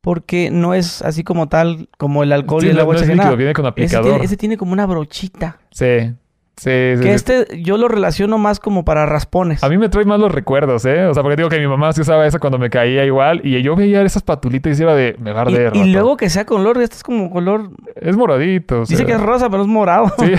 porque 0.00 0.50
no 0.50 0.72
es 0.72 1.02
así 1.02 1.24
como 1.24 1.48
tal 1.48 1.88
como 1.98 2.22
el 2.22 2.32
alcohol 2.32 2.62
Sí, 2.62 2.68
y 2.68 2.70
el 2.70 2.80
agua 2.80 2.94
no 2.94 2.98
es 2.98 3.02
oxigenada. 3.02 3.30
líquido, 3.30 3.36
viene 3.36 3.52
con 3.52 3.64
ese, 3.64 3.70
aplicador. 3.70 4.10
tiene, 4.12 4.24
ese 4.24 4.36
tiene 4.36 4.56
como 4.56 4.72
una 4.72 4.86
brochita. 4.86 5.58
Sí, 5.72 6.14
sí, 6.56 6.70
sí, 6.96 7.02
Que 7.02 7.02
sí. 7.02 7.08
este 7.10 7.62
yo 7.62 7.76
lo 7.76 7.88
relaciono 7.88 8.38
más 8.38 8.60
como 8.60 8.84
para 8.84 9.06
raspones. 9.06 9.62
A 9.62 9.68
mí 9.68 9.78
me 9.78 9.88
trae 9.88 10.04
más 10.04 10.18
los 10.20 10.32
recuerdos, 10.32 10.84
¿eh? 10.84 11.06
O 11.06 11.14
sea, 11.14 11.22
porque 11.22 11.36
digo 11.36 11.48
que 11.48 11.58
mi 11.58 11.66
mamá 11.66 11.92
sí 11.92 12.00
usaba 12.00 12.26
esa 12.26 12.38
cuando 12.38 12.58
me 12.58 12.70
caía 12.70 13.04
igual 13.04 13.40
y 13.44 13.60
yo 13.62 13.76
veía 13.76 14.02
esas 14.02 14.22
patulitas 14.22 14.78
y 14.78 14.82
era 14.82 14.94
de, 14.94 15.16
me 15.18 15.32
va 15.32 15.42
a 15.42 15.50
y, 15.50 15.54
arder, 15.54 15.76
y 15.76 15.78
vato. 15.80 15.90
luego 15.92 16.16
que 16.16 16.30
sea 16.30 16.44
color, 16.46 16.80
este 16.80 16.96
es 16.96 17.02
como 17.02 17.30
color... 17.30 17.70
Es 17.96 18.16
moradito, 18.16 18.82
o 18.82 18.86
sea. 18.86 18.96
Dice 18.96 19.06
que 19.06 19.12
es 19.12 19.20
rosa, 19.20 19.48
pero 19.50 19.62
es 19.62 19.68
morado. 19.68 20.12
Sí. 20.18 20.32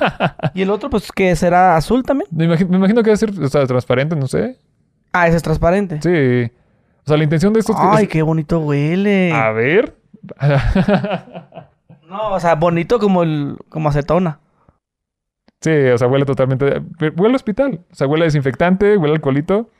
y 0.54 0.62
el 0.62 0.70
otro, 0.70 0.90
pues, 0.90 1.10
que 1.12 1.34
será 1.36 1.76
azul 1.76 2.02
también. 2.02 2.28
me, 2.32 2.44
imagino, 2.46 2.70
me 2.70 2.76
imagino 2.76 3.02
que 3.02 3.10
debe 3.10 3.16
ser, 3.16 3.30
o 3.38 3.48
sea, 3.48 3.66
transparente, 3.66 4.16
no 4.16 4.26
sé. 4.26 4.56
Ah, 5.12 5.26
ese 5.28 5.36
es 5.38 5.42
transparente. 5.42 6.00
Sí. 6.02 6.52
O 7.04 7.08
sea, 7.08 7.16
la 7.16 7.24
intención 7.24 7.52
de 7.52 7.60
esto 7.60 7.72
es- 7.72 7.78
Ay, 7.80 8.04
es... 8.04 8.08
qué 8.10 8.22
bonito 8.22 8.58
huele. 8.60 9.32
A 9.32 9.50
ver. 9.52 9.94
No, 12.08 12.30
o 12.32 12.40
sea, 12.40 12.54
bonito 12.54 12.98
como 12.98 13.22
el 13.22 13.56
como 13.68 13.90
acetona. 13.90 14.40
Sí, 15.60 15.70
o 15.70 15.98
sea, 15.98 16.06
huele 16.08 16.24
totalmente. 16.24 16.80
Huele 17.16 17.34
a 17.34 17.36
hospital. 17.36 17.80
O 17.90 17.94
sea, 17.94 18.06
huele 18.06 18.24
a 18.24 18.26
desinfectante, 18.26 18.96
huele 18.96 19.12
a 19.12 19.16
alcoholito. 19.16 19.70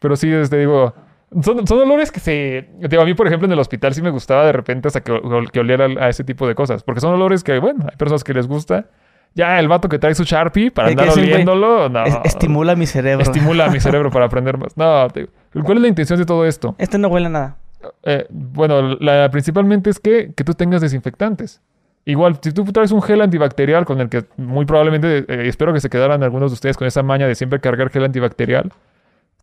Pero 0.00 0.16
sí, 0.16 0.32
este, 0.32 0.58
digo. 0.58 0.94
Son, 1.42 1.66
son 1.66 1.78
olores 1.80 2.10
que 2.12 2.20
se. 2.20 2.68
Digo, 2.78 3.02
a 3.02 3.06
mí, 3.06 3.14
por 3.14 3.26
ejemplo, 3.26 3.46
en 3.46 3.52
el 3.52 3.58
hospital 3.58 3.94
sí 3.94 4.02
me 4.02 4.10
gustaba 4.10 4.44
de 4.44 4.52
repente 4.52 4.88
hasta 4.88 5.00
que, 5.02 5.18
que 5.52 5.60
oliera 5.60 5.86
a 5.86 6.08
ese 6.08 6.24
tipo 6.24 6.46
de 6.46 6.54
cosas. 6.54 6.82
Porque 6.82 7.00
son 7.00 7.14
olores 7.14 7.42
que, 7.42 7.58
bueno, 7.58 7.86
hay 7.90 7.96
personas 7.96 8.22
que 8.24 8.34
les 8.34 8.46
gusta. 8.46 8.86
Ya 9.34 9.58
el 9.58 9.66
vato 9.66 9.88
que 9.88 9.98
trae 9.98 10.14
su 10.14 10.24
Sharpie 10.24 10.70
para 10.70 10.88
¿De 10.90 10.94
qué 10.96 11.02
andar 11.04 11.18
oliéndolo, 11.18 11.88
no. 11.88 12.04
Es- 12.04 12.18
estimula 12.24 12.74
mi 12.76 12.84
cerebro. 12.84 13.22
Estimula 13.22 13.70
mi 13.70 13.80
cerebro 13.80 14.10
para 14.10 14.26
aprender 14.26 14.58
más. 14.58 14.76
No, 14.76 15.08
te- 15.08 15.26
¿cuál 15.64 15.78
es 15.78 15.82
la 15.82 15.88
intención 15.88 16.18
de 16.18 16.26
todo 16.26 16.44
esto? 16.44 16.74
Este 16.76 16.98
no 16.98 17.08
huele 17.08 17.26
a 17.28 17.30
nada. 17.30 17.56
Eh, 18.02 18.26
bueno, 18.28 18.94
la, 19.00 19.30
principalmente 19.30 19.88
es 19.88 19.98
que, 20.00 20.34
que 20.36 20.44
tú 20.44 20.52
tengas 20.52 20.82
desinfectantes. 20.82 21.62
Igual, 22.04 22.38
si 22.42 22.52
tú 22.52 22.64
traes 22.64 22.90
un 22.90 23.00
gel 23.00 23.20
antibacterial 23.20 23.84
con 23.84 24.00
el 24.00 24.08
que 24.08 24.24
muy 24.36 24.64
probablemente, 24.64 25.18
eh, 25.18 25.48
espero 25.48 25.72
que 25.72 25.80
se 25.80 25.88
quedaran 25.88 26.22
algunos 26.22 26.50
de 26.50 26.54
ustedes 26.54 26.76
con 26.76 26.86
esa 26.86 27.02
maña 27.02 27.28
de 27.28 27.34
siempre 27.34 27.60
cargar 27.60 27.90
gel 27.90 28.04
antibacterial, 28.04 28.72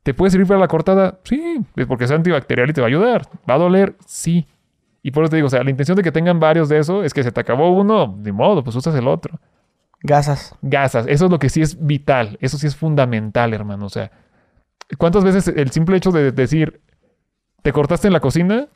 ¿te 0.04 0.14
puede 0.14 0.32
servir 0.32 0.48
para 0.48 0.60
la 0.60 0.68
cortada? 0.68 1.20
Sí, 1.24 1.62
es 1.76 1.86
porque 1.86 2.04
es 2.04 2.12
antibacterial 2.12 2.70
y 2.70 2.74
te 2.74 2.82
va 2.82 2.88
a 2.88 2.90
ayudar. 2.90 3.22
¿Va 3.50 3.54
a 3.54 3.58
doler? 3.58 3.96
Sí. 4.06 4.46
Y 5.02 5.12
por 5.12 5.24
eso 5.24 5.32
te 5.32 5.38
digo, 5.38 5.48
o 5.48 5.50
sea, 5.50 5.64
la 5.64 5.70
intención 5.70 5.96
de 5.96 6.04
que 6.04 6.12
tengan 6.12 6.40
varios 6.42 6.68
de 6.68 6.80
eso 6.80 7.04
es 7.04 7.14
que 7.14 7.24
se 7.24 7.32
te 7.32 7.40
acabó 7.40 7.72
uno, 7.72 8.16
de 8.18 8.32
modo, 8.34 8.64
pues 8.64 8.76
usas 8.76 8.94
el 8.96 9.08
otro. 9.08 9.40
Gasas. 10.02 10.56
Gasas, 10.62 11.06
eso 11.08 11.26
es 11.26 11.32
lo 11.32 11.40
que 11.40 11.50
sí 11.50 11.62
es 11.62 11.86
vital, 11.86 12.38
eso 12.42 12.58
sí 12.58 12.68
es 12.68 12.76
fundamental, 12.76 13.54
hermano. 13.54 13.86
O 13.86 13.90
sea, 13.90 14.12
¿cuántas 14.98 15.24
veces 15.24 15.48
el 15.48 15.72
simple 15.72 15.96
hecho 15.96 16.12
de 16.12 16.32
decir, 16.34 16.82
te 17.62 17.72
cortaste 17.72 18.08
en 18.08 18.14
la 18.14 18.20
cocina? 18.20 18.68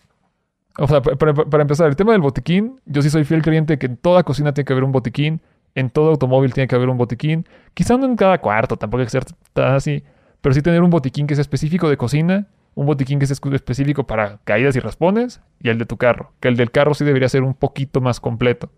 O 0.78 0.88
sea, 0.88 1.02
pa- 1.02 1.16
para, 1.16 1.62
empezar, 1.62 1.88
el 1.88 1.96
tema 1.96 2.14
del 2.14 2.22
botiquín, 2.22 2.80
yo 2.86 3.02
sí 3.02 3.10
soy 3.10 3.24
fiel 3.24 3.42
creyente 3.42 3.78
que 3.78 3.86
en 3.86 3.98
toda 3.98 4.24
cocina 4.24 4.54
tiene 4.54 4.66
que 4.66 4.74
haber 4.74 4.84
un 4.84 4.92
botiquín, 4.92 5.42
en 5.76 5.90
todo 5.90 6.10
automóvil 6.12 6.54
tiene 6.54 6.68
que 6.68 6.76
haber 6.76 6.90
un 6.90 6.98
botiquín, 6.98 7.46
quizá 7.74 7.98
no 7.98 8.06
en 8.06 8.16
cada 8.16 8.40
cuarto, 8.40 8.78
tampoco 8.78 9.00
hay 9.02 9.06
que 9.06 9.12
ser 9.12 9.26
tan 9.54 9.74
así, 9.76 10.04
pero 10.42 10.54
sí 10.54 10.62
tener 10.62 10.82
un 10.82 10.90
botiquín 10.90 11.28
que 11.28 11.36
sea 11.36 11.42
específico 11.42 11.90
de 11.90 11.98
cocina, 11.98 12.48
un 12.76 12.88
botiquín 12.88 13.20
que 13.20 13.28
sea 13.28 13.38
específico 13.54 14.06
para 14.08 14.40
caídas 14.46 14.76
y 14.76 14.80
raspones, 14.80 15.42
y 15.60 15.70
el 15.70 15.78
de 15.78 15.86
tu 15.86 15.98
carro, 15.98 16.34
que 16.40 16.48
el 16.48 16.56
del 16.58 16.72
carro 16.72 16.94
sí 16.96 17.06
debería 17.06 17.30
ser 17.30 17.44
un 17.44 17.54
poquito 17.54 18.02
más 18.02 18.20
completo. 18.20 18.70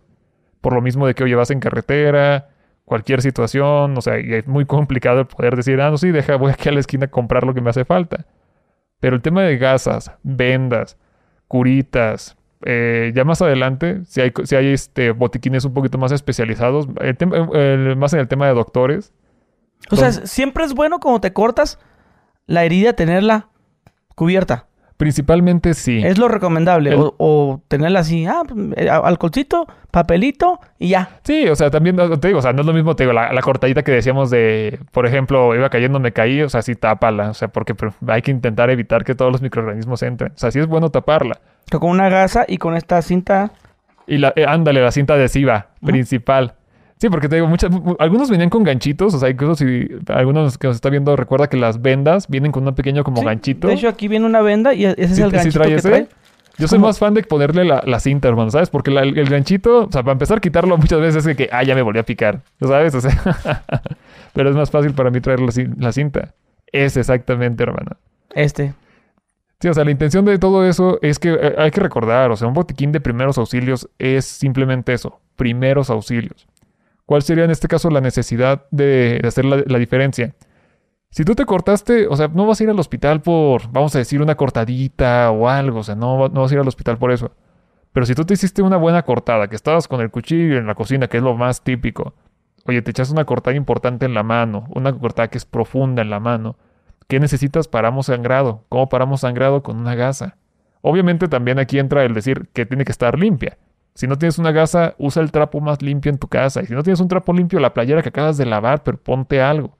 Por 0.62 0.74
lo 0.74 0.82
mismo 0.82 1.08
de 1.08 1.16
que, 1.16 1.24
oye, 1.24 1.36
vas 1.36 1.52
en 1.52 1.60
carretera, 1.60 2.50
cualquier 2.84 3.22
situación, 3.22 3.98
o 3.98 4.02
sea, 4.02 4.20
y 4.20 4.34
es 4.34 4.48
muy 4.48 4.66
complicado 4.66 5.26
poder 5.28 5.56
decir, 5.56 5.80
ah, 5.80 5.92
no, 5.92 5.98
sí, 5.98 6.12
deja, 6.12 6.36
voy 6.36 6.52
aquí 6.52 6.70
a 6.70 6.72
la 6.74 6.80
esquina 6.80 7.06
a 7.06 7.10
comprar 7.10 7.46
lo 7.46 7.54
que 7.54 7.62
me 7.62 7.70
hace 7.70 7.86
falta. 7.86 8.26
Pero 9.00 9.16
el 9.16 9.22
tema 9.22 9.44
de 9.44 9.58
gasas, 9.58 10.12
vendas, 10.24 10.98
curitas, 11.48 12.36
eh, 12.66 13.12
ya 13.16 13.24
más 13.24 13.42
adelante, 13.42 14.02
si 14.06 14.22
hay, 14.22 14.32
si 14.44 14.56
hay 14.56 14.68
este, 14.74 15.12
botiquines 15.12 15.66
un 15.66 15.74
poquito 15.74 15.98
más 15.98 16.12
especializados, 16.12 16.88
el 17.02 17.16
tema- 17.18 17.48
el- 17.54 17.96
más 17.96 18.14
en 18.14 18.20
el 18.20 18.28
tema 18.28 18.48
de 18.48 18.54
doctores, 18.54 19.14
O 19.92 19.96
sea, 19.98 20.12
siempre 20.12 20.64
es 20.66 20.74
bueno 20.74 21.00
cuando 21.00 21.22
te 21.22 21.32
cortas 21.34 21.78
la 22.48 22.64
herida 22.64 22.94
tenerla 22.94 23.50
cubierta. 24.16 24.68
Principalmente 24.98 25.74
sí. 25.74 26.02
Es 26.04 26.18
lo 26.18 26.28
recomendable. 26.28 26.92
El- 26.92 27.00
O, 27.00 27.16
o 27.18 27.62
tenerla 27.68 28.00
así, 28.00 28.26
ah, 28.26 28.44
pues, 28.48 28.90
alcoholcito, 28.90 29.68
papelito 29.92 30.60
y 30.80 30.90
ya. 30.90 31.10
Sí, 31.24 31.48
o 31.48 31.56
sea, 31.56 31.70
también 31.70 31.96
te 32.20 32.28
digo, 32.28 32.40
o 32.40 32.42
sea, 32.42 32.54
no 32.54 32.62
es 32.62 32.66
lo 32.68 32.74
mismo, 32.74 32.96
te 32.96 33.04
digo, 33.04 33.14
la, 33.14 33.32
la 33.34 33.42
cortadita 33.42 33.84
que 33.84 33.92
decíamos 33.92 34.30
de, 34.30 34.80
por 34.92 35.06
ejemplo, 35.06 35.56
iba 35.56 35.70
cayendo, 35.70 36.00
me 36.00 36.12
caí, 36.14 36.42
o 36.42 36.50
sea, 36.50 36.62
sí 36.62 36.76
tápala, 36.76 37.30
o 37.30 37.34
sea, 37.34 37.48
porque 37.50 37.76
hay 38.08 38.22
que 38.22 38.32
intentar 38.32 38.70
evitar 38.70 39.04
que 39.04 39.16
todos 39.16 39.32
los 39.32 39.42
microorganismos 39.42 40.02
entren. 40.04 40.32
O 40.36 40.38
sea, 40.38 40.52
sí 40.52 40.60
es 40.60 40.68
bueno 40.68 40.90
taparla. 40.90 41.40
Con 41.72 41.90
una 41.90 42.10
gasa 42.10 42.46
y 42.48 42.58
con 42.58 42.76
esta 42.76 43.02
cinta. 43.02 43.52
Y 44.08 44.20
la, 44.20 44.34
eh, 44.36 44.46
ándale, 44.48 44.82
la 44.82 44.92
cinta 44.92 45.16
adhesiva 45.16 45.68
principal. 45.84 46.54
Sí, 46.98 47.10
porque 47.10 47.28
te 47.28 47.36
digo, 47.36 47.48
muchas, 47.48 47.72
algunos 48.00 48.30
venían 48.30 48.50
con 48.50 48.64
ganchitos, 48.64 49.14
o 49.14 49.20
sea, 49.20 49.30
incluso 49.30 49.56
si 49.56 49.88
algunos 50.08 50.58
que 50.58 50.68
nos 50.68 50.78
está 50.78 50.90
viendo 50.90 51.16
recuerda 51.16 51.48
que 51.48 51.58
las 51.58 51.82
vendas 51.82 52.28
vienen 52.30 52.52
con 52.54 52.66
un 52.68 52.74
pequeño 52.74 53.04
como 53.04 53.18
Sí, 53.18 53.26
ganchito. 53.26 53.68
De 53.68 53.74
hecho, 53.74 53.90
aquí 53.90 54.08
viene 54.08 54.26
una 54.26 54.42
venda 54.42 54.74
y 54.74 54.86
ese 54.86 55.02
es 55.04 55.16
¿Sí- 55.16 55.22
el 55.22 55.30
sí 55.32 55.36
ganchito 55.36 55.60
trae 55.60 55.70
que 55.70 55.76
ese? 55.76 55.90
trae. 55.90 56.08
Yo 56.58 56.70
soy 56.70 56.80
más 56.80 56.98
fan 57.00 57.14
de 57.14 57.22
ponerle 57.24 57.66
la, 57.66 57.84
la 57.86 58.00
cinta, 58.00 58.30
hermano, 58.30 58.50
¿sabes? 58.50 58.70
Porque 58.70 58.90
la- 58.92 59.02
el, 59.04 59.18
el 59.20 59.28
ganchito, 59.30 59.88
o 59.88 59.92
sea, 59.92 60.04
para 60.04 60.14
empezar 60.14 60.38
a 60.38 60.42
quitarlo 60.42 60.78
muchas 60.78 61.02
veces 61.02 61.26
es 61.26 61.36
que, 61.36 61.50
ah, 61.52 61.64
ya 61.64 61.76
me 61.76 61.82
volví 61.82 62.00
a 62.00 62.04
picar, 62.04 62.42
¿sabes? 62.62 62.96
O 62.96 63.02
sea, 63.02 63.12
pero 64.34 64.50
es 64.50 64.56
más 64.56 64.72
fácil 64.72 64.94
para 64.94 65.12
mí 65.12 65.20
traer 65.20 65.42
la, 65.42 65.52
la 65.78 65.92
cinta. 65.92 66.34
Es 66.72 66.96
exactamente, 66.96 67.62
hermano. 67.64 67.98
Este. 68.34 68.74
Sí, 69.60 69.68
o 69.68 69.74
sea, 69.74 69.84
la 69.84 69.92
intención 69.92 70.24
de 70.24 70.38
todo 70.40 70.66
eso 70.66 70.98
es 71.02 71.20
que 71.20 71.34
eh, 71.34 71.56
hay 71.58 71.72
que 71.72 71.82
recordar, 71.82 72.32
o 72.32 72.38
sea, 72.38 72.48
un 72.48 72.54
botiquín 72.54 72.92
de 72.94 73.02
primeros 73.02 73.38
auxilios 73.38 73.90
es 74.00 74.24
simplemente 74.26 74.94
eso, 74.94 75.20
primeros 75.36 75.90
auxilios. 75.90 76.48
¿Cuál 77.06 77.22
sería 77.22 77.46
en 77.46 77.52
este 77.52 77.68
caso 77.68 77.90
la 77.90 78.02
necesidad 78.02 78.66
de, 78.72 79.22
hacer 79.24 79.46
la, 79.46 79.80
diferencia? 79.80 80.36
Si 81.12 81.24
tú 81.24 81.36
te 81.36 81.46
cortaste, 81.46 82.08
o 82.08 82.16
sea, 82.16 82.28
no 82.30 82.48
vas 82.48 82.60
a 82.60 82.64
ir 82.64 82.70
al 82.70 82.80
hospital 82.80 83.22
por, 83.22 83.72
vamos 83.72 83.96
a 83.96 84.00
decir, 84.00 84.22
una 84.22 84.36
cortadita 84.36 85.30
o 85.32 85.48
algo, 85.48 85.80
o 85.80 85.84
sea, 85.84 85.96
no, 85.96 86.30
no 86.30 86.42
vas 86.42 86.52
a 86.52 86.56
ir 86.56 86.60
al 86.60 86.68
hospital 86.68 86.98
por 86.98 87.12
eso. 87.12 87.32
Pero 87.94 88.06
si 88.06 88.16
tú 88.16 88.26
te 88.26 88.34
hiciste 88.34 88.62
una 88.62 88.78
buena 88.78 89.04
cortada, 89.04 89.48
que 89.48 89.56
estabas 89.56 89.88
con 89.88 90.02
el 90.02 90.12
cuchillo 90.12 90.58
en 90.58 90.68
la 90.68 90.76
cocina, 90.76 91.08
que 91.08 91.18
es 91.18 91.24
lo 91.24 91.36
más 91.36 91.64
típico, 91.64 92.14
oye, 92.66 92.82
te 92.82 92.92
echaste 92.92 93.14
una 93.14 93.26
cortada 93.26 93.56
importante 93.56 94.06
en 94.06 94.14
la 94.14 94.24
mano, 94.24 94.66
una 94.76 94.92
cortada 94.92 95.30
que 95.30 95.38
es 95.38 95.46
profunda 95.46 96.02
en 96.02 96.10
la 96.10 96.20
mano, 96.20 96.58
¿qué 97.08 97.20
necesitas? 97.20 97.68
Paramos 97.68 98.08
sangrado. 98.08 98.66
¿Cómo 98.68 98.90
paramos 98.90 99.22
sangrado? 99.22 99.64
Con 99.64 99.78
una 99.78 99.96
gasa. 99.96 100.38
Obviamente 100.82 101.28
también 101.28 101.58
aquí 101.58 101.80
entra 101.80 102.04
el 102.04 102.14
decir 102.14 102.50
que 102.52 102.66
tiene 102.66 102.84
que 102.84 102.92
estar 102.92 103.18
limpia. 103.18 103.58
Si 103.96 104.08
no 104.08 104.18
tienes 104.18 104.38
una 104.38 104.52
gasa, 104.52 104.94
usa 104.98 105.24
el 105.24 105.32
trapo 105.32 105.62
más 105.62 105.82
limpio 105.82 106.12
en 106.12 106.18
tu 106.18 106.28
casa. 106.28 106.62
Y 106.62 106.66
si 106.66 106.74
no 106.74 106.84
tienes 106.84 107.00
un 107.00 107.08
trapo 107.08 107.32
limpio, 107.32 107.60
la 107.60 107.74
playera 107.74 108.02
que 108.02 108.10
acabas 108.10 108.38
de 108.38 108.46
lavar, 108.46 108.84
pero 108.84 108.98
ponte 108.98 109.42
algo. 109.42 109.78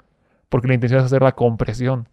Porque 0.48 0.70
la 0.70 0.74
intención 0.74 1.02
es 1.02 1.06
hacer 1.06 1.22
la 1.22 1.34
compresión. 1.34 2.08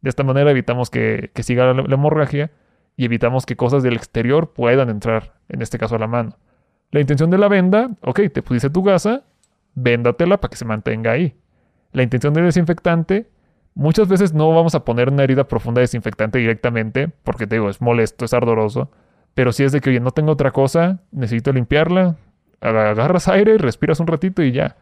De 0.00 0.10
esta 0.10 0.24
manera 0.24 0.50
evitamos 0.50 0.90
que, 0.90 1.30
siga 1.42 1.72
la, 1.72 1.82
hemorragia 1.82 2.50
y 2.96 3.04
evitamos 3.04 3.46
que 3.46 3.56
cosas 3.56 3.84
del 3.84 3.94
exterior 3.94 4.52
puedan 4.52 4.90
entrar, 4.90 5.34
en 5.48 5.62
este 5.62 5.78
caso 5.78 5.94
a 5.94 5.98
la 5.98 6.08
mano. 6.08 6.36
La 6.90 7.00
intención 7.00 7.30
de 7.30 7.38
la 7.38 7.48
venda, 7.48 7.90
ok, 8.02 8.22
te 8.32 8.42
pusiste 8.42 8.70
tu 8.70 8.82
gasa, 8.82 9.22
véndatela 9.74 10.40
para 10.40 10.50
que 10.50 10.56
se 10.56 10.64
mantenga 10.64 11.12
ahí. 11.12 11.36
La 11.92 12.02
intención 12.02 12.34
del 12.34 12.44
desinfectante, 12.44 13.28
muchas 13.74 14.08
veces 14.08 14.34
no 14.34 14.52
vamos 14.52 14.74
a 14.74 14.84
poner 14.84 15.10
una 15.10 15.22
herida 15.22 15.46
profunda 15.46 15.78
de 15.78 15.84
desinfectante 15.84 16.38
directamente, 16.38 17.08
porque 17.22 17.46
te 17.46 17.56
digo, 17.56 17.70
es 17.70 17.80
molesto, 17.80 18.24
es 18.24 18.34
ardoroso. 18.34 18.90
Pero 19.36 19.52
si 19.52 19.62
es 19.62 19.70
de 19.70 19.80
que, 19.80 19.90
oye, 19.90 20.00
no 20.00 20.10
tengo 20.10 20.32
otra 20.32 20.50
cosa, 20.50 20.98
necesito 21.12 21.52
limpiarla, 21.52 22.16
aga- 22.60 22.90
agarras 22.90 23.28
aire, 23.28 23.56
respiras 23.58 24.00
un 24.00 24.08
ratito 24.08 24.42
y 24.42 24.50
ya. 24.50 24.74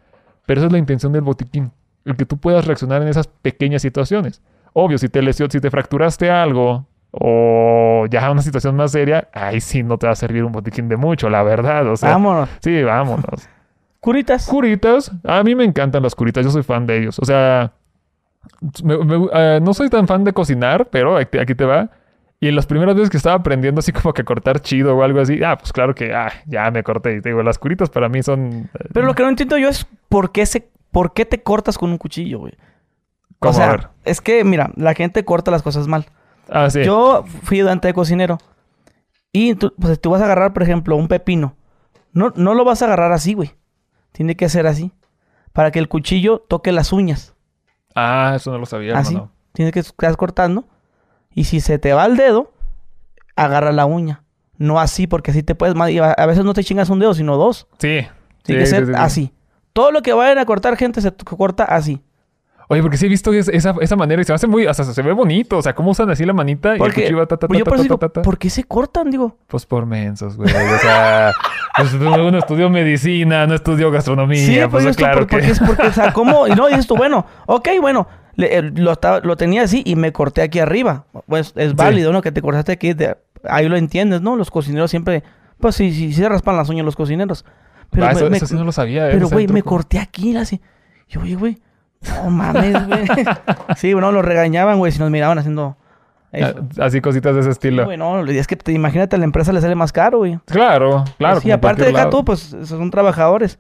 Pero 0.47 0.61
esa 0.61 0.69
es 0.69 0.73
la 0.73 0.79
intención 0.79 1.13
del 1.13 1.23
botiquín, 1.23 1.73
el 2.07 2.17
que 2.17 2.25
tú 2.25 2.39
puedas 2.39 2.65
reaccionar 2.67 3.03
en 3.03 3.09
esas 3.09 3.27
pequeñas 3.27 3.83
situaciones. 3.83 4.41
Obvio, 4.73 4.97
si 4.97 5.09
te 5.11 5.21
lesió, 5.23 5.49
si 5.51 5.61
te 5.61 5.71
fracturaste 5.71 6.31
algo 6.31 6.87
o 7.11 8.07
ya 8.11 8.31
una 8.31 8.43
situación 8.43 8.77
más 8.77 8.93
seria, 8.93 9.29
ahí 9.33 9.61
sí 9.61 9.83
no 9.83 9.99
te 9.99 10.07
va 10.07 10.13
a 10.13 10.17
servir 10.17 10.45
un 10.45 10.53
botiquín 10.53 10.89
de 10.89 10.97
mucho, 10.97 11.29
la 11.29 11.43
verdad. 11.43 11.87
O 11.89 11.97
sea, 11.97 12.11
Vámonos. 12.11 12.49
sí, 12.61 12.83
vámonos. 12.83 13.49
Curitas. 14.01 14.47
Curitas, 14.47 15.11
a 15.25 15.43
mí 15.43 15.55
me 15.55 15.65
encantan 15.65 16.03
las 16.03 16.15
curitas, 16.15 16.45
yo 16.45 16.51
soy 16.51 16.63
fan 16.63 16.87
de 16.87 16.99
ellos. 16.99 17.19
O 17.19 17.25
sea, 17.25 17.73
me- 18.83 18.99
me- 18.99 19.29
eh, 19.33 19.61
no 19.63 19.73
soy 19.75 19.89
tan 19.89 20.07
fan 20.07 20.25
de 20.25 20.33
cocinar, 20.33 20.87
pero 20.91 21.17
aquí, 21.17 21.39
aquí 21.39 21.55
te 21.55 21.65
va. 21.65 21.89
Y 22.45 22.49
en 22.49 22.57
las 22.57 22.67
primeras 22.67 22.95
veces 22.95 23.09
que 23.09 23.17
estaba 23.17 23.37
aprendiendo 23.37 23.79
así 23.79 23.91
como 23.93 24.13
que 24.13 24.23
cortar 24.23 24.61
chido 24.61 24.95
o 24.95 25.03
algo 25.03 25.19
así, 25.21 25.43
ah, 25.43 25.57
pues 25.57 25.73
claro 25.73 25.95
que 25.95 26.15
ah, 26.15 26.31
ya 26.45 26.71
me 26.71 26.83
corté. 26.83 27.17
Y 27.17 27.21
te 27.23 27.31
digo, 27.31 27.43
las 27.43 27.59
curitas 27.59 27.89
para 27.89 28.11
mí 28.11 28.23
son... 28.23 28.69
eh, 28.75 28.89
Pero 28.93 29.07
lo 29.07 29.15
que 29.15 29.23
no 29.23 29.31
entiendo 29.31 29.57
yo 29.57 29.69
es 29.71 29.87
por 30.11 30.31
qué 30.31 30.45
se, 30.45 30.69
por 30.91 31.15
qué 31.15 31.25
te 31.25 31.43
cortas 31.43 31.79
con 31.79 31.91
un 31.91 31.97
cuchillo, 31.97 32.41
güey. 32.41 32.53
O 32.53 33.37
¿cómo? 33.39 33.51
A 33.53 33.55
sea, 33.55 33.71
ver. 33.71 33.89
es 34.05 34.21
que, 34.21 34.45
mira, 34.45 34.71
la 34.77 34.93
gente 34.93 35.25
corta 35.25 35.51
las 35.51 35.63
cosas 35.63 35.87
mal. 35.89 36.05
Ah, 36.51 36.69
sí. 36.69 36.85
Yo 36.85 37.25
fui 37.45 37.59
ayudante 37.61 37.89
de 37.89 37.95
cocinero 37.95 38.37
Y 39.33 39.55
tú, 39.55 39.73
pues, 39.81 39.99
tú 39.99 40.11
vas 40.11 40.21
a 40.21 40.27
agarrar, 40.27 40.53
por 40.53 40.63
ejemplo, 40.63 40.97
un 40.97 41.09
pepino. 41.09 41.57
No, 42.13 42.33
no 42.37 42.53
lo 42.53 42.67
vas 42.67 42.83
a 42.83 42.85
agarrar 42.85 43.13
así, 43.13 43.33
güey. 43.33 43.55
Tiene 44.13 44.37
que 44.37 44.51
ser 44.51 44.67
así. 44.67 44.93
Para 45.55 45.71
que 45.71 45.79
el 45.79 45.89
cuchillo 45.89 46.41
toque 46.47 46.73
las 46.73 46.93
uñas. 46.93 47.35
Ah, 47.95 48.35
eso 48.37 48.51
no 48.53 48.59
lo 48.59 48.67
sabía, 48.67 48.99
Así. 48.99 49.15
hermano. 49.15 49.33
Tienes 49.53 49.73
que 49.73 49.81
estar 49.81 50.15
cortando. 50.17 50.67
Y 51.35 51.45
si 51.45 51.61
se 51.61 51.79
te 51.79 51.93
va 51.93 52.07
el 52.07 52.17
dedo, 52.17 52.53
agarra 53.37 53.73
la 53.73 53.87
uña. 53.87 54.23
No 54.57 54.79
así, 54.79 55.07
porque 55.07 55.33
así 55.33 55.43
te 55.43 55.55
puedes... 55.55 55.75
A 55.77 56.27
veces 56.27 56.45
no 56.45 56.55
te 56.55 56.63
chingas 56.63 56.89
un 56.91 57.01
dedo, 57.01 57.13
sino 57.15 57.37
dos. 57.37 57.67
Sí. 57.79 58.07
Tiene 58.45 58.61
que 58.63 58.67
ser 58.67 58.81
sí, 58.87 58.87
sí, 58.87 58.93
sí. 58.95 59.01
así. 59.03 59.33
Todo 59.73 59.91
lo 59.91 60.03
que 60.03 60.13
vayan 60.13 60.39
a 60.39 60.45
cortar, 60.47 60.77
gente, 60.77 61.01
se 61.01 61.11
corta 61.13 61.65
así. 61.65 62.01
Oye, 62.69 62.81
porque 62.81 62.97
sí 62.97 63.07
he 63.07 63.09
visto 63.09 63.33
es- 63.33 63.49
esa, 63.49 63.75
esa 63.81 63.97
manera 63.97 64.23
y 64.23 64.25
se 64.25 64.33
me 64.33 64.37
hace 64.37 64.47
muy... 64.47 64.67
Hasta 64.67 64.85
se 64.85 65.03
ve 65.03 65.13
bonito. 65.13 65.59
O 65.59 65.63
sea, 65.63 65.75
cómo 65.75 65.91
usan 65.91 66.09
así 66.11 66.25
la 66.25 66.33
manita 66.33 66.71
y 66.71 66.73
el 66.75 66.79
Porque 66.79 67.03
cuchillo 67.03 67.27
ta, 67.27 67.37
ta, 67.37 67.49
pues 67.49 67.59
yo 67.59 67.65
ta, 67.65 67.71
por 67.71 67.79
eso 67.79 67.83
ta, 67.83 67.89
digo, 67.89 67.99
ta, 67.99 68.09
ta. 68.09 68.23
¿por 68.23 68.39
qué 68.39 68.49
se 68.49 68.65
cortan? 68.65 69.11
Digo, 69.11 69.37
Pues 69.49 69.67
por 69.67 69.85
mensos, 69.87 70.37
güey. 70.37 70.49
O 70.55 70.79
sea, 70.79 71.33
pues 71.77 71.93
uno 71.95 72.39
estudió 72.39 72.71
medicina, 72.71 73.47
no 73.47 73.55
estudió 73.55 73.91
gastronomía. 73.91 74.39
Sí, 74.47 74.55
pues 74.61 74.69
pues 74.71 74.87
esto 74.87 74.99
claro 75.01 75.19
por- 75.21 75.27
que... 75.27 75.37
porque 75.37 75.51
es 75.51 75.59
porque, 75.61 75.87
o 75.89 75.93
sea, 75.93 76.13
¿cómo? 76.13 76.47
Y 76.47 76.53
no, 76.53 76.69
dices 76.69 76.87
tú, 76.87 76.97
bueno, 76.97 77.27
ok, 77.47 77.69
bueno, 77.81 78.07
le- 78.37 78.59
eh, 78.59 78.63
lo, 78.63 78.93
estaba- 78.93 79.21
lo 79.21 79.37
tenía 79.37 79.63
así 79.63 79.83
y 79.85 79.97
me 79.97 80.13
corté 80.13 80.43
aquí 80.43 80.59
arriba. 80.61 81.05
Pues 81.27 81.53
es 81.57 81.75
válido, 81.75 82.13
¿no? 82.13 82.23
Que 82.23 82.33
te 82.33 82.43
cortaste 82.43 82.73
aquí, 82.73 82.95
ahí 83.45 83.69
lo 83.69 83.77
entiendes, 83.77 84.21
¿no? 84.23 84.37
Los 84.37 84.51
cocineros 84.51 84.91
siempre, 84.91 85.23
pues 85.61 85.77
sí, 85.77 85.93
sí, 85.93 86.13
sí 86.13 86.21
se 86.23 86.29
raspan 86.29 86.57
las 86.57 86.69
uñas 86.69 86.85
los 86.85 86.97
cocineros. 86.97 87.45
Pero, 87.91 88.07
Ah, 88.07 88.13
eso, 88.13 88.29
me- 88.31 88.37
eso 88.37 88.47
sí 88.47 88.55
no 88.55 88.65
lo 88.65 88.73
sabía. 88.73 89.09
¿eh? 89.09 89.13
pero 89.13 89.29
güey, 89.29 89.47
me 89.47 89.63
corté 89.63 89.99
aquí, 89.99 90.37
así. 90.37 90.61
Yo, 91.09 91.21
oye, 91.21 91.35
güey, 91.37 91.59
no 92.25 92.31
mames, 92.31 92.87
güey. 92.87 93.05
sí, 93.77 93.93
bueno, 93.93 94.11
lo 94.13 94.23
regañaban, 94.23 94.79
güey, 94.79 94.91
si 94.93 94.99
nos 94.99 95.11
miraban 95.11 95.39
haciendo 95.39 95.77
eso. 96.33 96.55
Ah, 96.81 96.85
Así 96.87 97.01
cositas 97.01 97.35
de 97.35 97.43
ese 97.43 97.51
estilo. 97.51 97.85
güey, 97.85 97.97
no, 97.97 98.25
es 98.27 98.47
que 98.49 98.57
te, 98.57 98.73
imagínate, 98.73 99.15
a 99.15 99.19
la 99.21 99.25
empresa 99.25 99.53
le 99.53 99.61
sale 99.61 99.77
más 99.77 99.93
caro, 99.93 100.19
güey. 100.19 100.41
Claro, 100.47 101.05
claro. 101.19 101.41
Sí, 101.41 101.51
aparte 101.53 101.83
de 101.85 101.91
acá 101.91 101.99
lado. 101.99 102.11
tú, 102.11 102.25
pues 102.25 102.57
son 102.65 102.91
trabajadores. 102.91 103.59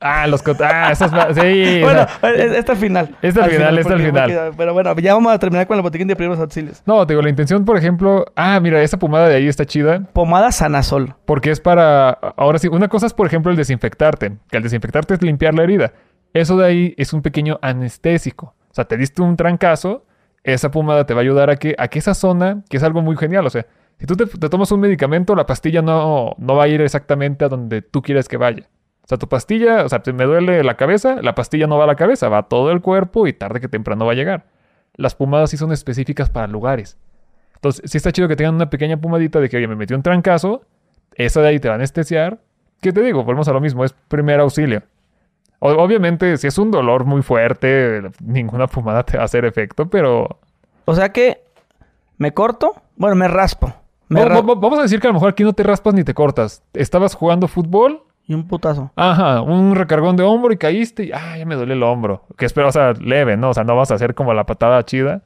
Ah, 0.00 0.26
los... 0.26 0.42
Ah, 0.60 0.92
esas... 0.92 1.10
Sí. 1.34 1.80
bueno, 1.82 2.06
al 2.22 2.76
final. 2.76 3.16
Este 3.22 3.40
al 3.40 3.50
final, 3.50 3.78
este 3.78 3.92
al 3.92 4.00
final. 4.00 4.52
pero 4.56 4.72
bueno, 4.72 4.94
ya 4.96 5.14
vamos 5.14 5.32
a 5.32 5.38
terminar 5.38 5.66
con 5.66 5.76
el 5.76 5.82
botiquín 5.82 6.08
de 6.08 6.16
primeros 6.16 6.40
auxilios. 6.40 6.82
No, 6.86 7.06
te 7.06 7.12
digo, 7.12 7.22
la 7.22 7.28
intención, 7.28 7.64
por 7.64 7.76
ejemplo... 7.76 8.24
Ah, 8.36 8.60
mira, 8.60 8.82
esa 8.82 8.98
pomada 8.98 9.28
de 9.28 9.36
ahí 9.36 9.48
está 9.48 9.66
chida. 9.66 10.00
Pomada 10.12 10.52
Sanasol. 10.52 11.14
Porque 11.24 11.50
es 11.50 11.60
para... 11.60 12.10
Ahora 12.10 12.58
sí, 12.58 12.68
una 12.68 12.88
cosa 12.88 13.06
es, 13.06 13.14
por 13.14 13.26
ejemplo, 13.26 13.50
el 13.50 13.56
desinfectarte. 13.56 14.38
Que 14.50 14.56
el 14.56 14.62
desinfectarte 14.62 15.14
es 15.14 15.22
limpiar 15.22 15.54
la 15.54 15.62
herida. 15.62 15.92
Eso 16.32 16.56
de 16.56 16.66
ahí 16.66 16.94
es 16.96 17.12
un 17.12 17.22
pequeño 17.22 17.58
anestésico. 17.62 18.54
O 18.70 18.74
sea, 18.74 18.84
te 18.84 18.96
diste 18.96 19.20
un 19.20 19.36
trancazo, 19.36 20.04
esa 20.44 20.70
pomada 20.70 21.04
te 21.04 21.14
va 21.14 21.20
a 21.20 21.22
ayudar 21.22 21.50
a 21.50 21.56
que, 21.56 21.74
a 21.76 21.88
que 21.88 21.98
esa 21.98 22.14
zona, 22.14 22.62
que 22.68 22.76
es 22.76 22.82
algo 22.82 23.02
muy 23.02 23.16
genial, 23.16 23.46
o 23.46 23.50
sea, 23.50 23.66
si 23.98 24.06
tú 24.06 24.16
te, 24.16 24.26
te 24.26 24.48
tomas 24.48 24.70
un 24.72 24.80
medicamento, 24.80 25.34
la 25.34 25.44
pastilla 25.44 25.82
no, 25.82 26.34
no 26.38 26.54
va 26.54 26.64
a 26.64 26.68
ir 26.68 26.80
exactamente 26.80 27.44
a 27.44 27.48
donde 27.48 27.82
tú 27.82 28.00
quieres 28.00 28.28
que 28.28 28.36
vaya. 28.36 28.68
O 29.10 29.12
sea, 29.12 29.18
tu 29.18 29.28
pastilla, 29.28 29.84
o 29.84 29.88
sea, 29.88 30.00
me 30.14 30.22
duele 30.22 30.62
la 30.62 30.76
cabeza, 30.76 31.16
la 31.20 31.34
pastilla 31.34 31.66
no 31.66 31.76
va 31.76 31.82
a 31.82 31.86
la 31.88 31.96
cabeza, 31.96 32.28
va 32.28 32.38
a 32.38 32.42
todo 32.44 32.70
el 32.70 32.80
cuerpo 32.80 33.26
y 33.26 33.32
tarde 33.32 33.60
que 33.60 33.66
temprano 33.66 34.06
va 34.06 34.12
a 34.12 34.14
llegar. 34.14 34.44
Las 34.94 35.16
pomadas 35.16 35.50
sí 35.50 35.56
son 35.56 35.72
específicas 35.72 36.30
para 36.30 36.46
lugares. 36.46 36.96
Entonces, 37.56 37.90
sí 37.90 37.96
está 37.96 38.12
chido 38.12 38.28
que 38.28 38.36
tengan 38.36 38.54
una 38.54 38.70
pequeña 38.70 39.00
pomadita 39.00 39.40
de 39.40 39.48
que, 39.48 39.56
oye, 39.56 39.66
me 39.66 39.74
metió 39.74 39.96
un 39.96 40.04
trancazo, 40.04 40.62
esa 41.16 41.40
de 41.40 41.48
ahí 41.48 41.58
te 41.58 41.66
va 41.66 41.74
a 41.74 41.78
anestesiar. 41.78 42.38
¿Qué 42.80 42.92
te 42.92 43.02
digo? 43.02 43.24
Volvemos 43.24 43.48
a 43.48 43.52
lo 43.52 43.60
mismo, 43.60 43.84
es 43.84 43.92
primer 44.06 44.38
auxilio. 44.38 44.84
Obviamente, 45.58 46.36
si 46.36 46.46
es 46.46 46.56
un 46.56 46.70
dolor 46.70 47.04
muy 47.04 47.22
fuerte, 47.22 48.02
ninguna 48.24 48.68
pomada 48.68 49.02
te 49.02 49.16
va 49.16 49.24
a 49.24 49.26
hacer 49.26 49.44
efecto, 49.44 49.90
pero... 49.90 50.38
O 50.84 50.94
sea 50.94 51.08
que 51.08 51.42
me 52.16 52.32
corto, 52.32 52.76
bueno, 52.94 53.16
me 53.16 53.26
raspo. 53.26 53.74
Me 54.08 54.24
ra- 54.24 54.40
vamos 54.40 54.78
a 54.78 54.82
decir 54.82 55.00
que 55.00 55.08
a 55.08 55.10
lo 55.10 55.14
mejor 55.14 55.30
aquí 55.30 55.42
no 55.42 55.52
te 55.52 55.64
raspas 55.64 55.94
ni 55.94 56.04
te 56.04 56.14
cortas. 56.14 56.62
Estabas 56.74 57.16
jugando 57.16 57.48
fútbol, 57.48 58.04
y 58.30 58.34
un 58.34 58.46
putazo. 58.46 58.92
ajá, 58.94 59.40
un 59.42 59.74
recargón 59.74 60.14
de 60.16 60.22
hombro 60.22 60.52
y 60.52 60.56
caíste 60.56 61.04
y, 61.04 61.12
ah, 61.12 61.36
ya 61.36 61.44
me 61.44 61.56
duele 61.56 61.74
el 61.74 61.82
hombro. 61.82 62.26
Que 62.38 62.46
espero, 62.46 62.68
o 62.68 62.72
sea, 62.72 62.92
leve, 62.92 63.36
¿no? 63.36 63.50
O 63.50 63.54
sea, 63.54 63.64
no 63.64 63.74
vas 63.74 63.90
a 63.90 63.94
hacer 63.94 64.14
como 64.14 64.32
la 64.34 64.46
patada 64.46 64.82
chida. 64.84 65.22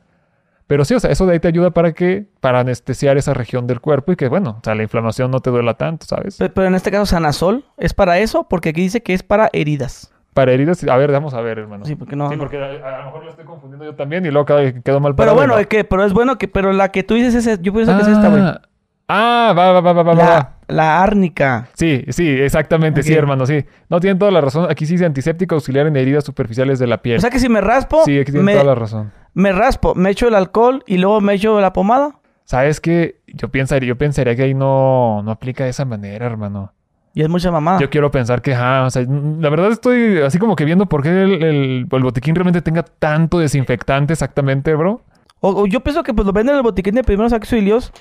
Pero 0.67 0.87
sí, 0.87 0.95
o 0.95 1.01
sea, 1.01 1.11
eso 1.11 1.27
de 1.27 1.35
ahí 1.35 1.41
te 1.41 1.49
ayuda 1.49 1.73
para 1.73 1.93
que, 1.93 2.25
para 2.41 2.61
anestesiar 2.61 3.19
esa 3.19 3.35
región 3.35 3.67
del 3.67 3.83
cuerpo 3.83 4.13
y 4.13 4.17
que, 4.17 4.29
bueno, 4.29 4.57
o 4.59 4.61
sea, 4.65 4.75
la 4.75 4.83
inflamación 4.83 5.31
no 5.31 5.41
te 5.41 5.51
duela 5.51 5.75
tanto, 5.75 6.07
¿sabes? 6.07 6.39
Pe- 6.39 6.49
Pero 6.49 6.67
en 6.69 6.75
este 6.75 6.91
caso 6.91 7.05
Sanasol 7.05 7.67
es 7.77 7.93
para 7.93 8.19
eso, 8.19 8.45
porque 8.49 8.71
aquí 8.71 8.81
dice 8.81 9.03
que 9.03 9.13
es 9.13 9.23
para 9.23 9.51
heridas. 9.53 10.11
Para 10.33 10.53
heridas, 10.53 10.83
a 10.83 10.97
ver, 10.97 11.13
vamos 11.13 11.35
a 11.35 11.43
ver, 11.43 11.59
hermano. 11.59 11.85
Sí, 11.85 11.95
porque 11.97 12.17
no. 12.17 12.31
Sí, 12.31 12.37
porque 12.39 12.57
a, 12.57 12.65
a 12.95 12.99
lo 13.01 13.05
mejor 13.05 13.25
lo 13.25 13.31
estoy 13.31 13.45
confundiendo 13.45 13.85
yo 13.85 13.95
también 13.95 14.25
y 14.25 14.31
luego 14.31 14.47
quedó, 14.47 14.59
quedó 14.83 14.99
mal 15.01 15.15
Pero 15.15 15.17
parado 15.17 15.35
y 15.35 15.39
bueno, 15.41 15.55
no. 15.55 15.61
es 15.61 15.67
que, 15.67 15.85
pero 15.85 16.03
es 16.05 16.15
bueno 16.15 16.39
que, 16.39 16.49
pero 16.49 16.73
la 16.73 16.89
que 16.91 17.03
tú 17.03 17.13
dices 17.15 17.47
es, 17.47 17.61
yo 17.61 17.73
pienso 17.75 17.95
que 17.95 18.03
es 18.03 18.09
esta, 18.09 18.29
güey. 18.31 18.41
Ah, 18.43 18.63
Ah, 19.07 19.53
va, 19.57 19.71
va, 19.73 19.81
va, 19.83 19.93
va, 19.93 20.03
va, 20.03 20.15
va. 20.15 20.54
La, 20.69 21.03
árnica. 21.03 21.69
Sí, 21.75 22.05
sí, 22.09 22.29
exactamente, 22.29 23.03
sí, 23.03 23.13
hermano, 23.15 23.47
sí. 23.47 23.65
No, 23.89 24.01
tienen 24.01 24.19
toda 24.19 24.31
la 24.31 24.41
razón. 24.41 24.67
Aquí 24.71 24.87
sí 24.87 24.95
dice 24.95 25.07
antiséptico 25.07 25.55
auxiliar 25.55 25.87
en 25.87 25.97
heridas 25.97 26.25
superficiales 26.25 26.79
de 26.79 26.87
la 26.87 27.03
piel. 27.03 27.19
O 27.19 27.21
sea 27.21 27.31
que 27.31 27.39
si 27.39 27.49
me 27.49 27.61
raspo, 27.61 28.03
sí, 28.05 28.19
aquí 28.19 28.33
tienen 28.33 28.45
me, 28.47 28.53
toda 28.53 28.65
la 28.65 28.75
razón. 28.75 29.13
me 29.35 29.53
raspo, 29.53 29.95
me 29.95 30.11
echo 30.11 30.29
el 30.29 30.35
alcohol 30.35 30.83
y 30.87 30.99
luego 30.99 31.21
me 31.21 31.35
echo 31.35 31.61
la 31.61 31.73
pomada. 31.73 32.17
¿Sabes 32.45 32.81
qué? 32.81 33.21
Yo 33.27 33.49
pensaría, 33.49 33.89
yo 33.89 33.97
pensaría 33.97 34.37
que 34.37 34.43
ahí 34.43 34.55
no, 34.55 35.23
no 35.23 35.31
aplica 35.31 35.65
de 35.65 35.71
esa 35.71 35.85
manera, 35.85 36.27
hermano. 36.27 36.73
Y 37.15 37.23
es 37.23 37.29
mucha 37.29 37.51
mamada. 37.53 37.79
Yo 37.79 37.89
quiero 37.91 38.11
pensar 38.11 38.43
que, 38.43 38.55
ah, 38.55 38.83
o 38.87 38.91
sea, 38.91 39.03
la 39.09 39.49
verdad 39.49 39.71
estoy 39.71 40.19
así 40.19 40.39
como 40.39 40.57
que 40.57 40.65
viendo 40.65 40.87
por 40.87 41.03
qué 41.03 41.11
el, 41.11 41.43
el- 41.45 41.87
el 41.91 42.03
botiquín 42.03 42.35
realmente 42.35 42.61
tenga 42.61 42.83
tanto 42.83 43.39
desinfectante 43.39 44.13
exactamente, 44.13 44.75
bro. 44.75 45.01
O, 45.41 45.63
o 45.63 45.67
yo 45.67 45.81
pienso 45.81 46.03
que 46.03 46.13
pues 46.13 46.27
lo 46.27 46.33
venden 46.33 46.55
en 46.55 46.59
el 46.59 46.63
botiquín 46.65 46.95
de 46.95 47.05
primeros 47.05 47.33
auxilios 47.33 47.93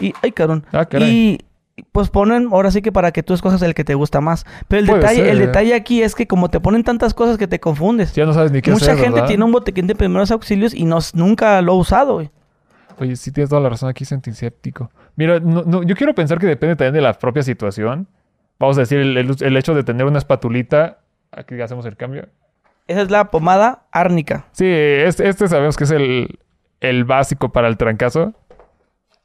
y... 0.00 0.12
¡Ay, 0.22 0.32
cabrón! 0.32 0.66
Ah, 0.72 0.84
caray. 0.84 1.08
Y 1.10 1.40
pues 1.92 2.10
ponen 2.10 2.48
ahora 2.52 2.70
sí 2.70 2.82
que 2.82 2.92
para 2.92 3.12
que 3.12 3.22
tú 3.22 3.34
escojas 3.34 3.62
el 3.62 3.74
que 3.74 3.84
te 3.84 3.94
gusta 3.94 4.20
más. 4.20 4.44
Pero 4.68 4.80
el 4.80 4.86
Puede 4.86 5.00
detalle, 5.00 5.30
el 5.30 5.38
ser. 5.38 5.46
detalle 5.46 5.74
aquí 5.74 6.02
es 6.02 6.14
que 6.14 6.26
como 6.26 6.48
te 6.50 6.60
ponen 6.60 6.84
tantas 6.84 7.14
cosas 7.14 7.38
que 7.38 7.46
te 7.48 7.60
confundes. 7.60 8.12
Ya 8.14 8.26
no 8.26 8.32
sabes 8.32 8.52
ni 8.52 8.62
qué 8.62 8.70
Mucha 8.70 8.86
hacer, 8.92 8.96
gente 8.98 9.14
¿verdad? 9.16 9.28
tiene 9.28 9.44
un 9.44 9.52
botiquín 9.52 9.86
de 9.86 9.94
primeros 9.94 10.30
auxilios 10.30 10.74
y 10.74 10.84
no, 10.84 10.98
nunca 11.14 11.60
lo 11.62 11.72
ha 11.72 11.76
usado, 11.76 12.14
güey. 12.14 12.30
Oye, 13.00 13.14
sí 13.16 13.30
tienes 13.30 13.48
toda 13.50 13.62
la 13.62 13.68
razón, 13.68 13.88
aquí 13.88 14.04
es 14.04 14.12
antiséptico. 14.12 14.90
Mira, 15.16 15.38
no, 15.40 15.62
no, 15.64 15.82
yo 15.84 15.94
quiero 15.94 16.14
pensar 16.14 16.38
que 16.38 16.46
depende 16.46 16.74
también 16.76 16.94
de 16.94 17.00
la 17.00 17.12
propia 17.14 17.42
situación. 17.42 18.08
Vamos 18.58 18.76
a 18.76 18.80
decir, 18.80 18.98
el, 18.98 19.16
el- 19.16 19.36
el 19.40 19.56
hecho 19.56 19.74
de 19.74 19.84
tener 19.84 20.04
una 20.06 20.18
espatulita. 20.18 20.98
Aquí 21.30 21.60
hacemos 21.60 21.86
el 21.86 21.96
cambio. 21.96 22.26
Esa 22.88 23.02
es 23.02 23.10
la 23.10 23.30
pomada 23.30 23.84
árnica. 23.92 24.46
Sí, 24.52 24.64
este, 24.66 25.28
este 25.28 25.46
sabemos 25.46 25.76
que 25.76 25.84
es 25.84 25.90
el, 25.92 26.38
el 26.80 27.04
básico 27.04 27.50
para 27.52 27.68
el 27.68 27.76
trancazo. 27.76 28.32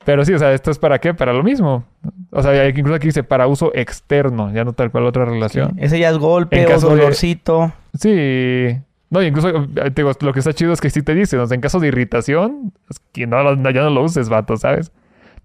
Pero 0.05 0.25
sí, 0.25 0.33
o 0.33 0.39
sea, 0.39 0.51
¿esto 0.53 0.69
es 0.71 0.79
para 0.79 0.99
qué? 0.99 1.13
Para 1.13 1.31
lo 1.33 1.43
mismo. 1.43 1.85
O 2.31 2.41
sea, 2.41 2.51
hay- 2.51 2.69
incluso 2.69 2.95
aquí 2.95 3.07
dice 3.07 3.23
para 3.23 3.47
uso 3.47 3.71
externo, 3.73 4.51
ya 4.53 4.63
no 4.65 4.73
tal 4.73 4.91
cual 4.91 5.05
otra 5.05 5.25
relación. 5.25 5.75
Ese 5.77 5.97
ya 5.99 6.09
es 6.09 6.17
golpe 6.17 6.65
o 6.65 6.69
de- 6.69 6.75
dolorcito. 6.79 7.71
Sí. 7.93 8.77
No, 9.09 9.21
incluso 9.21 9.49
eh, 9.49 9.67
te 9.91 10.01
digo, 10.01 10.11
lo 10.21 10.33
que 10.33 10.39
está 10.39 10.53
chido 10.53 10.73
es 10.73 10.81
que 10.81 10.89
sí 10.89 11.03
te 11.03 11.13
dicen, 11.13 11.39
o 11.39 11.45
sea, 11.45 11.55
en 11.55 11.61
caso 11.61 11.79
de 11.79 11.87
irritación, 11.89 12.73
es 12.89 12.99
que 13.11 13.27
no, 13.27 13.37
ya 13.71 13.81
no 13.83 13.89
lo 13.91 14.03
uses, 14.03 14.27
vato, 14.27 14.57
¿sabes? 14.57 14.91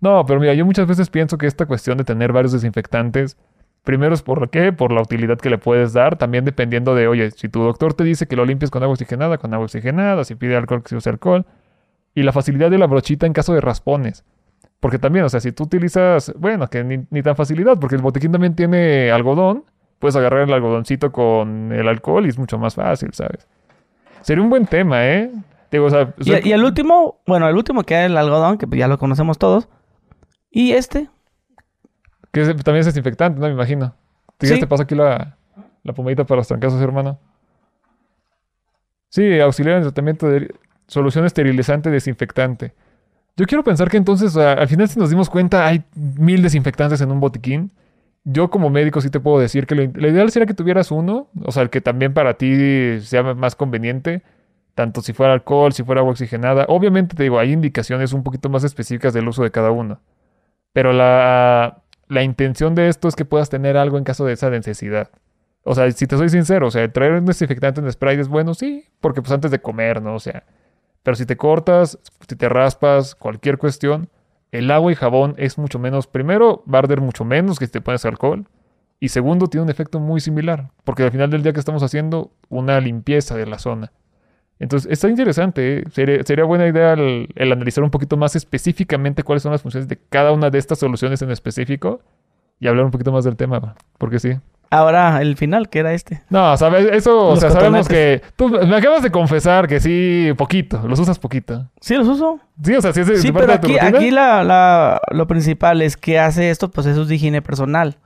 No, 0.01 0.25
pero 0.27 0.41
mira, 0.41 0.55
yo 0.55 0.65
muchas 0.65 0.87
veces 0.87 1.11
pienso 1.11 1.37
que 1.39 1.47
esta 1.47 1.67
cuestión 1.67 1.99
de 1.99 2.05
tener 2.05 2.33
varios 2.33 2.53
desinfectantes, 2.53 3.37
primero 3.85 4.15
es 4.15 4.23
por 4.23 4.49
qué, 4.49 4.73
por 4.73 4.91
la 4.93 5.03
utilidad 5.03 5.37
que 5.39 5.51
le 5.51 5.59
puedes 5.59 5.93
dar, 5.93 6.17
también 6.17 6.45
dependiendo 6.47 6.95
de, 6.95 7.09
oye, 7.09 7.31
si 7.33 7.49
tu 7.51 7.63
doctor 7.63 7.93
te 7.95 8.05
dice 8.05 8.27
que 8.27 8.37
lo 8.37 8.47
limpies 8.47 8.71
con 8.71 8.83
agua 8.83 8.95
oxigenada, 8.95 9.37
con 9.39 9.53
agua 9.53 9.65
oxigenada, 9.67 10.25
si 10.25 10.35
pide 10.35 10.57
alcohol, 10.57 10.83
que 10.83 10.89
se 10.89 10.97
use 10.97 11.11
alcohol, 11.11 11.45
y 12.15 12.23
la 12.23 12.33
facilidad 12.33 12.71
de 12.71 12.79
la 12.79 12.87
brochita 12.87 13.27
en 13.27 13.33
caso 13.35 13.53
de 13.53 13.61
raspones. 13.61 14.25
Porque 14.81 14.99
también, 14.99 15.25
o 15.25 15.29
sea, 15.29 15.41
si 15.41 15.51
tú 15.53 15.65
utilizas, 15.65 16.33
bueno, 16.39 16.69
que 16.69 16.85
ni, 16.85 17.05
ni 17.11 17.23
tan 17.23 17.35
facilidad, 17.35 17.79
porque 17.81 17.97
el 17.97 18.03
botiquín 18.03 18.31
también 18.33 18.55
tiene 18.55 19.11
algodón, 19.11 19.65
puedes 19.99 20.15
agarrar 20.15 20.43
el 20.43 20.53
algodoncito 20.53 21.11
con 21.11 21.73
el 21.73 21.89
alcohol 21.89 22.27
y 22.27 22.29
es 22.29 22.39
mucho 22.39 22.59
más 22.59 22.77
fácil, 22.77 23.13
¿sabes? 23.13 23.49
Sería 24.21 24.43
un 24.43 24.51
buen 24.51 24.67
tema, 24.67 25.05
¿eh? 25.07 25.33
Digo, 25.73 25.87
o 25.87 25.91
sea, 25.91 26.15
Y, 26.19 26.49
y 26.49 26.53
el 26.53 26.65
último, 26.65 27.21
bueno, 27.27 27.49
el 27.49 27.57
último 27.57 27.83
que 27.83 27.95
es 28.05 28.07
el 28.07 28.17
algodón, 28.17 28.57
que 28.59 28.67
ya 28.77 28.87
lo 28.89 28.99
conocemos 28.99 29.37
todos. 29.39 29.69
Y 30.51 30.73
este, 30.73 31.09
que 32.33 32.43
es- 32.43 32.49
también 32.63 32.79
es 32.81 32.87
desinfectante, 32.87 33.41
¿no? 33.41 33.47
Me 33.49 33.53
imagino. 33.53 33.95
¿Tú 34.39 34.47
ya 34.47 34.55
Sí. 34.55 34.61
te 34.61 34.67
paso 34.69 34.85
aquí 34.85 34.95
la, 34.95 35.37
la 35.83 35.93
pomadita 35.93 36.25
para 36.25 36.39
los 36.39 36.47
trancazos, 36.49 36.81
hermano? 36.81 37.19
Sí, 39.09 39.41
auxiliar 39.41 39.77
en 39.77 39.83
tratamiento 39.83 40.29
de 40.29 40.55
solución 40.87 41.25
esterilizante 41.25 41.91
desinfectante. 41.91 42.75
Yo 43.39 43.47
quiero 43.47 43.63
pensar 43.63 43.89
que 43.89 43.97
entonces, 43.97 44.37
al 44.37 44.67
final 44.67 44.89
si 44.89 44.99
nos 44.99 45.11
dimos 45.11 45.31
cuenta, 45.31 45.65
hay 45.65 45.85
mil 45.95 46.43
desinfectantes 46.43 47.01
en 47.01 47.13
un 47.13 47.21
botiquín. 47.21 47.71
Yo 48.25 48.51
como 48.51 48.69
médico 48.69 49.01
sí 49.01 49.11
te 49.11 49.21
puedo 49.21 49.39
decir 49.39 49.65
que 49.65 49.77
lo, 49.77 49.85
lo 49.95 50.09
ideal 50.09 50.29
sería 50.33 50.45
que 50.45 50.55
tuvieras 50.55 50.91
uno, 50.91 51.29
o 51.45 51.53
sea, 51.53 51.63
el 51.63 51.71
que 51.71 51.81
también 51.81 52.13
para 52.13 52.35
ti 52.35 53.01
sea 53.01 53.23
más 53.23 53.55
conveniente, 53.55 54.25
tanto 54.75 55.03
si 55.03 55.13
fuera 55.13 55.33
alcohol, 55.35 55.73
si 55.73 55.85
fuera 55.85 56.01
agua 56.01 56.11
oxigenada. 56.11 56.67
Obviamente 56.69 57.15
te 57.15 57.23
digo, 57.23 57.39
hay 57.39 57.53
indicaciones 57.53 58.13
un 58.13 58.25
poquito 58.25 58.49
más 58.49 58.65
específicas 58.65 59.15
del 59.15 59.29
uso 59.29 59.45
de 59.45 59.53
cada 59.53 59.71
uno. 59.71 60.01
Pero 60.73 60.93
la, 60.93 61.83
la 62.09 62.23
intención 62.25 62.75
de 62.75 62.89
esto 62.89 63.07
es 63.07 63.15
que 63.15 63.25
puedas 63.25 63.51
tener 63.51 63.77
algo 63.77 63.99
en 63.99 64.05
caso 64.05 64.25
de 64.25 64.33
esa 64.33 64.51
necesidad. 64.51 65.11
O 65.63 65.77
sea, 65.77 65.89
si 65.93 66.09
te 66.09 66.17
soy 66.17 66.29
sincero, 66.29 66.67
o 66.67 66.71
sea, 66.73 66.91
traer 66.93 67.13
un 67.13 67.27
desinfectante 67.27 67.81
en 67.81 67.93
spray 67.93 68.19
es 68.19 68.27
bueno, 68.27 68.55
sí, 68.55 68.87
porque 69.01 69.23
pues 69.23 69.31
antes 69.31 69.53
de 69.53 69.61
comer, 69.61 70.03
¿no? 70.03 70.17
O 70.17 70.21
sea, 70.21 70.45
pero 71.03 71.17
si 71.17 71.27
te 71.27 71.37
cortas, 71.37 71.99
si 72.29 72.37
te 72.37 72.49
raspas, 72.49 73.15
cualquier 73.15 73.59
cuestión, 73.59 74.09
el 74.53 74.71
agua 74.71 74.93
y 74.93 74.95
jabón 74.95 75.35
es 75.39 75.59
mucho 75.59 75.79
menos, 75.79 76.07
primero, 76.07 76.63
va 76.73 76.79
a 76.79 76.83
arder 76.83 77.01
mucho 77.01 77.25
menos 77.25 77.59
que 77.59 77.67
si 77.67 77.73
te 77.73 77.81
pones 77.81 78.05
alcohol. 78.05 78.47
Y 79.01 79.11
segundo, 79.11 79.47
tiene 79.47 79.65
un 79.65 79.71
efecto 79.71 80.01
muy 80.01 80.21
similar, 80.21 80.71
porque 80.85 81.05
al 81.05 81.13
final 81.13 81.31
del 81.31 81.43
día 81.43 81.53
que 81.53 81.61
estamos 81.61 81.83
haciendo 81.83 82.33
una 82.49 82.81
limpieza 82.81 83.37
de 83.37 83.47
la 83.47 83.59
zona. 83.59 83.93
Entonces, 84.59 84.91
está 84.91 85.09
interesante. 85.09 85.79
¿eh? 85.79 86.23
Sería, 86.25 86.45
buena 86.45 86.67
idea 86.67 86.95
el, 86.95 87.29
el 87.37 87.53
analizar 87.53 87.85
un 87.85 87.91
poquito 87.91 88.17
más 88.17 88.35
específicamente 88.35 89.23
cuáles 89.23 89.43
son 89.43 89.53
las 89.53 89.63
funciones 89.63 89.89
de 89.89 89.99
cada 90.09 90.33
una 90.33 90.51
de 90.51 90.59
estas 90.59 90.81
soluciones 90.81 91.23
en 91.23 91.31
específico 91.31 92.01
y 92.59 92.67
hablar 92.67 92.85
un 92.85 92.91
poquito 92.91 93.13
más 93.13 93.25
del 93.25 93.37
tema, 93.37 93.77
porque 93.99 94.19
sí. 94.19 94.33
Ahora, 94.71 95.23
el 95.23 95.37
final, 95.37 95.71
que 95.71 95.79
era 95.79 95.95
este. 95.95 96.23
No, 96.29 96.55
sabes, 96.59 96.87
eso, 96.93 97.29
o 97.29 97.37
sea, 97.37 97.51
sabemos 97.51 97.89
que 97.89 98.21
tú 98.37 98.49
me 98.51 98.77
acabas 98.77 99.03
de 99.03 99.11
confesar 99.11 99.67
que 99.67 99.81
sí, 99.81 100.31
poquito, 100.37 100.83
los 100.87 100.99
usas 101.01 101.19
poquito. 101.19 101.67
Sí, 101.81 101.95
los 101.95 102.07
uso. 102.07 102.39
Sí, 102.63 102.75
o 102.75 102.83
sea, 102.83 102.93
sí 102.93 103.01
es 103.01 103.23
Sí, 103.23 103.33
parte 103.33 103.47
pero 103.47 103.53
de 103.55 103.59
tu 103.61 103.67
aquí, 103.69 103.79
rutina. 103.79 103.99
aquí 103.99 104.11
la, 104.11 104.45
la- 104.45 105.01
lo 105.11 105.27
principal 105.27 105.81
es 105.81 105.97
que 105.97 106.19
hace 106.19 106.51
esto, 106.51 106.71
pues 106.71 106.87
eso 106.87 107.03
es 107.03 107.09
de 107.09 107.15
higiene 107.15 107.41
personal. 107.41 107.97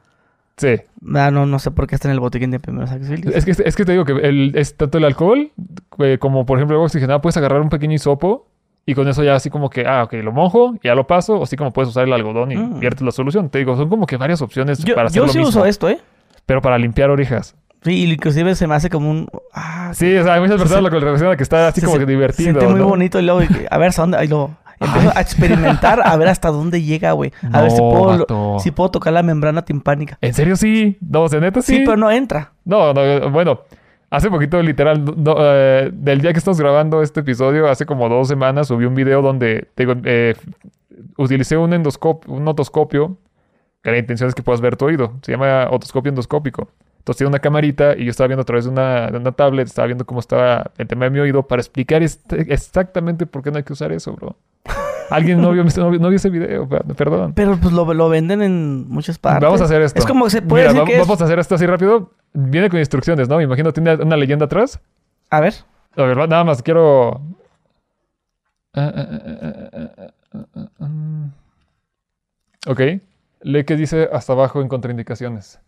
Sí. 0.56 0.76
Ah, 1.16 1.30
no, 1.32 1.46
no 1.46 1.58
sé 1.58 1.72
por 1.72 1.88
qué 1.88 1.96
está 1.96 2.06
en 2.08 2.12
el 2.12 2.20
botiquín 2.20 2.50
de 2.52 2.60
primeros 2.60 2.92
auxilios. 2.92 3.34
Es 3.34 3.44
que, 3.44 3.50
es 3.64 3.74
que 3.74 3.84
te 3.84 3.92
digo 3.92 4.04
que 4.04 4.12
el, 4.12 4.52
es 4.54 4.76
tanto 4.76 4.98
el 4.98 5.04
alcohol 5.04 5.50
eh, 5.98 6.18
como, 6.20 6.46
por 6.46 6.58
ejemplo, 6.58 6.74
el 6.74 6.78
agua 6.78 6.86
oxigenada, 6.86 7.20
puedes 7.20 7.36
agarrar 7.38 7.60
un 7.60 7.70
pequeño 7.70 7.94
hisopo 7.94 8.46
y 8.86 8.94
con 8.94 9.08
eso 9.08 9.24
ya 9.24 9.34
así 9.34 9.48
como 9.50 9.68
que, 9.70 9.84
ah, 9.86 10.04
ok, 10.04 10.12
lo 10.22 10.30
mojo, 10.30 10.74
ya 10.84 10.94
lo 10.94 11.06
paso, 11.08 11.38
o 11.38 11.42
así 11.44 11.56
como 11.56 11.72
puedes 11.72 11.88
usar 11.88 12.04
el 12.04 12.12
algodón 12.12 12.52
y 12.52 12.56
Mm. 12.56 12.78
viertes 12.80 13.02
la 13.02 13.10
solución. 13.12 13.48
Te 13.48 13.58
digo, 13.58 13.76
son 13.76 13.88
como 13.88 14.06
que 14.06 14.16
varias 14.16 14.42
opciones 14.42 14.78
Yo, 14.84 14.94
para 14.94 15.06
hacer 15.08 15.16
yo 15.20 15.26
lo 15.26 15.32
sí 15.32 15.38
mismo, 15.38 15.48
uso 15.48 15.64
esto, 15.64 15.88
¿eh? 15.88 15.98
Pero 16.46 16.60
para 16.62 16.78
limpiar 16.78 17.10
orejas. 17.10 17.54
Sí, 17.82 18.04
y 18.04 18.12
inclusive 18.12 18.54
se 18.54 18.66
me 18.68 18.74
hace 18.76 18.88
como 18.90 19.10
un... 19.10 19.28
Ah, 19.52 19.90
Sí, 19.92 20.16
o 20.16 20.22
sea, 20.22 20.34
hay 20.34 20.40
muchas 20.40 20.56
personas 20.58 20.84
lo 20.84 20.90
que 20.90 21.00
relacionan 21.00 21.34
a 21.34 21.36
que 21.36 21.42
está 21.42 21.66
así 21.68 21.80
se- 21.80 21.86
como 21.86 21.98
que 21.98 22.04
se 22.04 22.10
divertido. 22.10 22.44
siente 22.52 22.66
muy 22.68 22.80
¿no? 22.80 22.88
bonito 22.88 23.18
y 23.18 23.22
luego, 23.22 23.40
a 23.70 23.78
ver 23.78 23.88
hasta 23.88 24.02
dónde... 24.02 24.18
Ahí 24.18 24.28
luego 24.28 24.56
empiezo 24.80 25.12
a 25.16 25.20
experimentar 25.20 26.00
a 26.04 26.16
ver 26.16 26.28
hasta 26.28 26.48
dónde 26.50 26.82
llega, 26.82 27.12
güey. 27.12 27.32
A 27.52 27.62
ver 27.62 27.70
si 27.70 27.78
No, 27.80 27.90
puedo, 27.90 28.04
vato. 28.06 28.56
si 28.60 28.70
puedo 28.72 28.90
tocar 28.90 29.12
la 29.12 29.22
membrana 29.22 29.64
timpánica. 29.64 30.18
¿En 30.20 30.34
serio 30.34 30.56
sí? 30.56 30.96
No, 31.00 31.22
o 31.22 31.28
sea, 31.28 31.38
neta 31.40 31.60
Sí, 31.62 31.76
sí. 31.78 31.82
pero 31.84 31.96
no 31.96 32.10
entra. 32.10 32.52
No, 32.64 32.92
no, 32.92 33.30
bueno, 33.30 33.60
hace 34.10 34.28
poquito, 34.30 34.60
literal, 34.62 35.04
no, 35.16 35.36
eh, 35.38 35.90
del 35.92 36.20
día 36.20 36.32
que 36.32 36.38
estamos 36.38 36.60
grabando 36.60 37.00
este 37.02 37.20
episodio, 37.20 37.68
hace 37.68 37.86
como 37.86 38.08
dos 38.08 38.26
semanas, 38.28 38.68
subí 38.68 38.84
un 38.84 38.94
video 38.94 39.22
donde 39.22 39.68
te 39.74 39.86
eh, 40.04 40.34
utilicé 41.16 41.56
un 41.56 41.72
endoscopio, 41.74 42.32
un 42.32 42.46
otoscopio, 42.48 43.16
la 43.90 43.98
intención 43.98 44.28
es 44.28 44.34
que 44.34 44.42
puedas 44.42 44.60
ver 44.60 44.76
tu 44.76 44.84
oído. 44.84 45.14
Se 45.22 45.32
llama 45.32 45.66
otoscopio 45.70 46.10
endoscópico. 46.10 46.68
Entonces 46.98 47.18
tiene 47.18 47.30
una 47.30 47.40
camarita 47.40 47.96
y 47.96 48.04
yo 48.04 48.10
estaba 48.10 48.28
viendo 48.28 48.42
a 48.42 48.44
través 48.44 48.64
de 48.66 48.70
una, 48.70 49.10
de 49.10 49.16
una 49.18 49.32
tablet, 49.32 49.66
estaba 49.66 49.86
viendo 49.86 50.06
cómo 50.06 50.20
estaba 50.20 50.70
el 50.78 50.86
tema 50.86 51.06
de 51.06 51.10
mi 51.10 51.18
oído 51.18 51.42
para 51.42 51.60
explicar 51.60 52.00
este- 52.00 52.52
exactamente 52.52 53.26
por 53.26 53.42
qué 53.42 53.50
no 53.50 53.56
hay 53.56 53.64
que 53.64 53.72
usar 53.72 53.90
eso, 53.90 54.12
bro. 54.12 54.36
Alguien 55.10 55.40
no 55.42 55.50
vio, 55.50 55.64
no 55.76 55.90
vio- 55.90 55.98
no 56.00 56.08
vio 56.10 56.16
ese 56.16 56.30
video, 56.30 56.68
per- 56.68 56.84
perdón. 56.94 57.32
Pero 57.34 57.56
pues 57.56 57.74
lo, 57.74 57.92
lo 57.92 58.08
venden 58.08 58.40
en 58.40 58.88
muchas 58.88 59.18
partes. 59.18 59.42
Vamos 59.42 59.60
a 59.60 59.64
hacer 59.64 59.82
esto. 59.82 59.98
Es 59.98 60.06
como 60.06 60.26
que 60.26 60.30
se 60.30 60.42
puede 60.42 60.62
Mira, 60.62 60.72
decir 60.74 60.82
va- 60.82 60.86
que 60.86 60.92
es- 60.94 61.00
vamos 61.00 61.20
a 61.20 61.24
hacer 61.24 61.40
esto 61.40 61.56
así 61.56 61.66
rápido. 61.66 62.12
Viene 62.34 62.70
con 62.70 62.78
instrucciones, 62.78 63.28
¿no? 63.28 63.36
Me 63.38 63.42
imagino 63.42 63.72
tiene 63.72 63.96
una 63.96 64.16
leyenda 64.16 64.44
atrás. 64.44 64.78
A 65.28 65.40
ver. 65.40 65.54
A 65.96 66.02
ver, 66.04 66.16
nada 66.16 66.44
más 66.44 66.62
quiero. 66.62 67.20
Ok. 72.66 72.80
Lee 73.42 73.64
que 73.64 73.76
dice 73.76 74.08
hasta 74.12 74.32
abajo 74.32 74.60
en 74.62 74.68
contraindicaciones. 74.68 75.60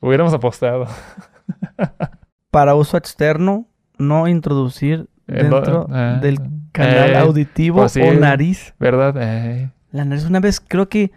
Hubiéramos 0.00 0.32
apostado. 0.34 0.86
Para 2.50 2.74
uso 2.74 2.96
externo, 2.96 3.66
no 3.98 4.28
introducir 4.28 5.08
Eh, 5.28 5.42
dentro 5.42 5.86
ah, 5.90 6.18
del 6.22 6.38
canal 6.72 7.10
eh, 7.10 7.16
auditivo 7.18 7.80
pues 7.80 7.92
sí. 7.92 8.00
o 8.00 8.12
nariz. 8.14 8.74
¿Verdad? 8.78 9.14
Eh. 9.18 9.70
La 9.92 10.04
nariz, 10.04 10.24
una 10.24 10.40
vez 10.40 10.60
creo 10.60 10.88
que 10.88 11.10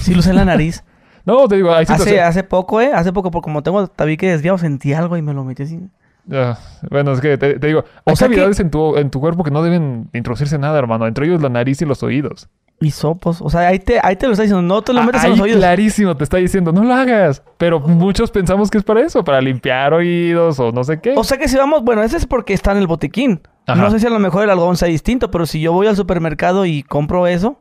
sí 0.00 0.12
lo 0.14 0.20
usé 0.20 0.30
en 0.30 0.36
la 0.36 0.44
nariz. 0.44 0.84
No, 1.26 1.46
te 1.46 1.56
digo, 1.56 1.70
hay 1.70 1.82
hace, 1.84 1.92
situaciones. 1.92 2.24
hace 2.24 2.42
poco, 2.44 2.80
¿eh? 2.80 2.92
Hace 2.94 3.12
poco, 3.12 3.30
porque 3.30 3.44
como 3.44 3.62
tengo 3.62 3.86
tabique 3.88 4.26
desviado, 4.30 4.56
sentí 4.56 4.94
algo 4.94 5.18
y 5.18 5.22
me 5.22 5.34
lo 5.34 5.44
metí 5.44 5.64
así. 5.64 5.78
Ah, 6.32 6.58
bueno, 6.90 7.12
es 7.12 7.20
que 7.20 7.36
te, 7.36 7.58
te 7.58 7.66
digo, 7.66 7.84
O 8.04 8.16
sea 8.16 8.26
que- 8.26 8.34
cavidades 8.36 8.58
en, 8.58 8.70
tu, 8.70 8.96
en 8.96 9.10
tu 9.10 9.20
cuerpo 9.20 9.44
que 9.44 9.50
no 9.50 9.62
deben 9.62 10.08
introducirse 10.14 10.58
nada, 10.58 10.78
hermano. 10.78 11.06
Entre 11.06 11.26
ellos 11.26 11.42
la 11.42 11.50
nariz 11.50 11.82
y 11.82 11.84
los 11.84 12.02
oídos. 12.02 12.48
Hisopos. 12.80 13.40
O 13.42 13.50
sea, 13.50 13.68
ahí 13.68 13.78
te, 13.78 14.00
ahí 14.02 14.16
te 14.16 14.26
lo 14.26 14.32
está 14.32 14.42
diciendo. 14.42 14.62
No 14.62 14.80
te 14.82 14.92
lo 14.92 15.00
Ah, 15.00 15.04
metes 15.06 15.20
ahí 15.22 15.32
en 15.32 15.36
los 15.38 15.44
oídos. 15.44 15.58
clarísimo 15.58 16.16
te 16.16 16.24
está 16.24 16.38
diciendo, 16.38 16.72
no 16.72 16.82
lo 16.82 16.94
hagas. 16.94 17.42
Pero 17.58 17.78
muchos 17.80 18.30
pensamos 18.30 18.70
que 18.70 18.78
es 18.78 18.84
para 18.84 19.00
eso, 19.02 19.22
para 19.22 19.40
limpiar 19.40 19.92
oídos 19.92 20.58
o 20.58 20.72
no 20.72 20.82
sé 20.82 21.00
qué. 21.00 21.12
O 21.16 21.24
sea 21.24 21.36
que 21.38 21.46
si 21.48 21.56
vamos, 21.56 21.82
bueno, 21.84 22.02
ese 22.02 22.16
es 22.16 22.26
porque 22.26 22.54
está 22.54 22.72
en 22.72 22.78
el 22.78 22.86
botiquín. 22.86 23.42
Ajá. 23.66 23.80
No 23.80 23.90
sé 23.90 24.00
si 24.00 24.06
a 24.06 24.10
lo 24.10 24.18
mejor 24.18 24.44
el 24.44 24.50
algodón 24.50 24.76
sea 24.76 24.88
distinto, 24.88 25.30
pero 25.30 25.44
si 25.46 25.60
yo 25.60 25.72
voy 25.72 25.86
al 25.86 25.96
supermercado 25.96 26.64
y 26.64 26.82
compro 26.82 27.26
eso, 27.26 27.60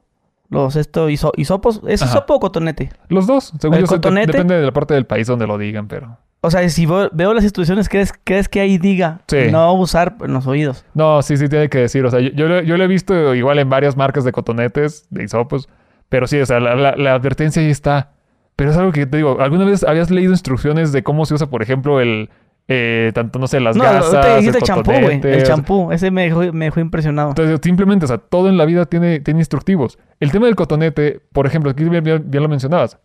los 0.49 0.75
esto 0.75 1.09
hiso- 1.09 1.31
hisopos, 1.35 1.81
¿es 1.87 2.01
Ajá. 2.01 2.11
hisopo 2.11 2.35
o 2.35 2.39
cotonete? 2.39 2.89
Los 3.07 3.27
dos, 3.27 3.53
según 3.59 3.75
¿El 3.75 3.81
yo 3.81 3.87
sé, 3.87 3.95
cotonete? 3.95 4.31
depende 4.31 4.55
de 4.55 4.65
la 4.65 4.71
parte 4.71 4.93
del 4.93 5.05
país 5.05 5.27
donde 5.27 5.45
lo 5.47 5.57
digan, 5.57 5.87
pero... 5.87 6.17
O 6.41 6.49
sea, 6.49 6.67
si 6.69 6.85
veo 6.85 7.33
las 7.33 7.43
instrucciones, 7.43 7.89
¿crees, 7.89 8.13
¿crees 8.23 8.47
que 8.47 8.61
ahí 8.61 8.77
diga 8.77 9.21
Sí. 9.27 9.51
no 9.51 9.73
usar 9.73 10.15
en 10.21 10.31
los 10.33 10.47
oídos? 10.47 10.85
No, 10.93 11.21
sí, 11.21 11.35
sí 11.35 11.49
tiene 11.49 11.67
que 11.69 11.79
decir. 11.79 12.05
O 12.05 12.09
sea, 12.11 12.21
yo, 12.21 12.29
yo, 12.29 12.61
yo 12.61 12.77
lo 12.77 12.83
he 12.85 12.87
visto 12.87 13.35
igual 13.35 13.59
en 13.59 13.69
varias 13.69 13.97
marcas 13.97 14.23
de 14.23 14.31
cotonetes, 14.31 15.05
de 15.09 15.25
hisopos. 15.25 15.67
Pero 16.07 16.27
sí, 16.27 16.39
o 16.39 16.45
sea, 16.45 16.61
la, 16.61 16.75
la- 16.75 16.95
la 16.95 17.13
advertencia 17.13 17.61
ahí 17.61 17.69
está. 17.69 18.13
Pero 18.55 18.71
es 18.71 18.77
algo 18.77 18.93
que 18.93 19.05
te 19.05 19.17
digo, 19.17 19.37
¿alguna 19.41 19.65
vez 19.65 19.83
habías 19.83 20.09
leído 20.11 20.31
instrucciones 20.31 20.93
de 20.93 21.03
cómo 21.03 21.25
se 21.25 21.33
usa, 21.33 21.49
por 21.49 21.61
ejemplo, 21.61 21.99
el... 21.99 22.29
eh, 22.71 23.11
tanto, 23.15 23.39
no 23.39 23.47
sé, 23.47 23.59
las 23.59 23.75
no, 23.75 23.83
gasas, 23.83 24.11
te 24.21 24.27
el 24.59 24.63
champú, 24.63 24.91
güey. 24.91 25.19
El. 25.39 25.43
Ese 25.91 26.11
me 26.11 26.23
dejó, 26.23 26.53
me 26.53 26.65
dejó 26.65 26.79
impresionado. 26.79 27.29
Entonces, 27.29 27.59
simplemente, 27.63 28.05
o 28.05 28.07
sea, 28.07 28.19
todo 28.19 28.47
en 28.47 28.57
la 28.57 28.65
vida 28.65 28.85
tiene, 28.85 29.19
tiene 29.21 29.39
instructivos. 29.39 29.97
El 30.19 30.31
tema 30.31 30.45
del 30.45 30.55
cotonete, 30.55 31.19
por 31.33 31.47
ejemplo, 31.47 31.71
aquí 31.71 31.83
bien, 31.83 32.03
bien- 32.03 32.23
bien 32.27 32.43
lo 32.43 32.47
mencionabas. 32.47 32.99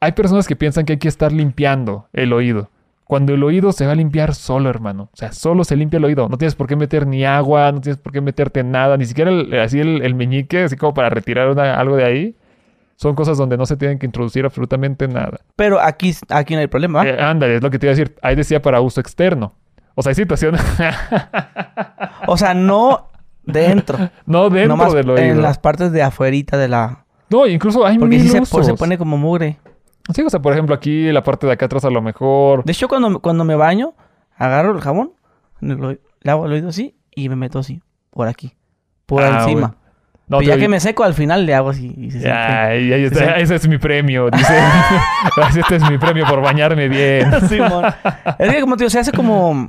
Hay 0.00 0.12
personas 0.12 0.48
que 0.48 0.56
piensan 0.56 0.84
que 0.86 0.94
hay 0.94 0.98
que 0.98 1.08
estar 1.08 1.30
limpiando 1.30 2.08
el 2.12 2.32
oído. 2.32 2.68
Cuando 3.04 3.34
el 3.34 3.42
oído 3.42 3.72
se 3.72 3.86
va 3.86 3.92
a 3.92 3.96
limpiar 3.96 4.34
solo, 4.34 4.70
hermano. 4.70 5.04
O 5.12 5.16
sea, 5.16 5.32
solo 5.32 5.64
se 5.64 5.76
limpia 5.76 5.98
el 5.98 6.04
oído. 6.04 6.28
No 6.28 6.38
tienes 6.38 6.54
por 6.54 6.66
qué 6.66 6.76
meter 6.76 7.06
ni 7.06 7.24
agua, 7.24 7.70
no 7.72 7.80
tienes 7.80 7.98
por 7.98 8.12
qué 8.12 8.20
meterte 8.20 8.62
nada, 8.64 8.96
ni 8.96 9.04
siquiera 9.04 9.30
el- 9.30 9.52
así 9.60 9.78
el, 9.80 10.02
el 10.02 10.14
meñique, 10.14 10.62
así 10.64 10.76
como 10.76 10.94
para 10.94 11.10
retirar 11.10 11.48
una- 11.50 11.74
algo 11.78 11.96
de 11.96 12.04
ahí. 12.04 12.34
Son 13.00 13.14
cosas 13.14 13.38
donde 13.38 13.56
no 13.56 13.64
se 13.64 13.78
tienen 13.78 13.98
que 13.98 14.04
introducir 14.04 14.44
absolutamente 14.44 15.08
nada. 15.08 15.40
Pero 15.56 15.80
aquí, 15.80 16.14
aquí 16.28 16.52
no 16.52 16.60
hay 16.60 16.66
problema. 16.66 17.02
Eh, 17.08 17.18
ándale, 17.18 17.56
es 17.56 17.62
lo 17.62 17.70
que 17.70 17.78
te 17.78 17.86
iba 17.86 17.92
a 17.94 17.96
decir. 17.96 18.14
Ahí 18.20 18.36
decía 18.36 18.60
para 18.60 18.82
uso 18.82 19.00
externo. 19.00 19.54
O 19.94 20.02
sea, 20.02 20.10
hay 20.10 20.16
situaciones. 20.16 20.60
O 22.26 22.36
sea, 22.36 22.52
no 22.52 23.08
dentro. 23.42 23.96
no 24.26 24.50
dentro 24.50 24.76
nomás 24.76 24.92
del 24.92 25.08
oído. 25.08 25.24
en 25.24 25.40
las 25.40 25.58
partes 25.58 25.92
de 25.92 26.02
afuerita 26.02 26.58
de 26.58 26.68
la... 26.68 27.06
No, 27.30 27.46
incluso 27.46 27.86
hay 27.86 27.98
Porque 27.98 28.16
mil 28.16 28.22
sí 28.26 28.28
se, 28.28 28.40
usos. 28.42 28.66
se 28.66 28.74
pone 28.74 28.98
como 28.98 29.16
mugre. 29.16 29.58
Sí, 30.14 30.20
o 30.20 30.28
sea, 30.28 30.42
por 30.42 30.52
ejemplo, 30.52 30.74
aquí 30.74 31.10
la 31.10 31.22
parte 31.22 31.46
de 31.46 31.54
acá 31.54 31.64
atrás 31.64 31.86
a 31.86 31.90
lo 31.90 32.02
mejor. 32.02 32.64
De 32.64 32.72
hecho, 32.72 32.86
cuando, 32.86 33.20
cuando 33.20 33.44
me 33.44 33.54
baño, 33.54 33.94
agarro 34.36 34.72
el 34.74 34.80
jabón, 34.82 35.12
le 35.60 35.98
hago 36.30 36.44
el 36.44 36.52
oído 36.52 36.68
así 36.68 36.98
y 37.14 37.30
me 37.30 37.36
meto 37.36 37.60
así, 37.60 37.80
por 38.10 38.28
aquí, 38.28 38.52
por 39.06 39.22
Ah, 39.22 39.38
encima. 39.44 39.76
No, 40.30 40.38
Pero 40.38 40.50
ya 40.52 40.58
que 40.58 40.68
me 40.68 40.78
seco, 40.78 41.02
al 41.02 41.14
final 41.14 41.44
le 41.44 41.56
hago 41.56 41.70
así 41.70 41.92
y 41.98 42.12
se 42.12 42.20
se 42.20 42.28
está, 42.28 42.68
siente. 42.70 43.42
ese 43.42 43.54
es 43.56 43.66
mi 43.66 43.78
premio, 43.78 44.30
dice. 44.30 44.54
este 45.58 45.74
es 45.74 45.90
mi 45.90 45.98
premio 45.98 46.24
por 46.24 46.40
bañarme 46.40 46.88
bien. 46.88 47.28
Simón. 47.48 47.84
Es 48.38 48.54
que 48.54 48.60
como 48.60 48.76
te 48.76 48.84
digo, 48.84 48.90
se 48.90 49.00
hace 49.00 49.10
como, 49.10 49.68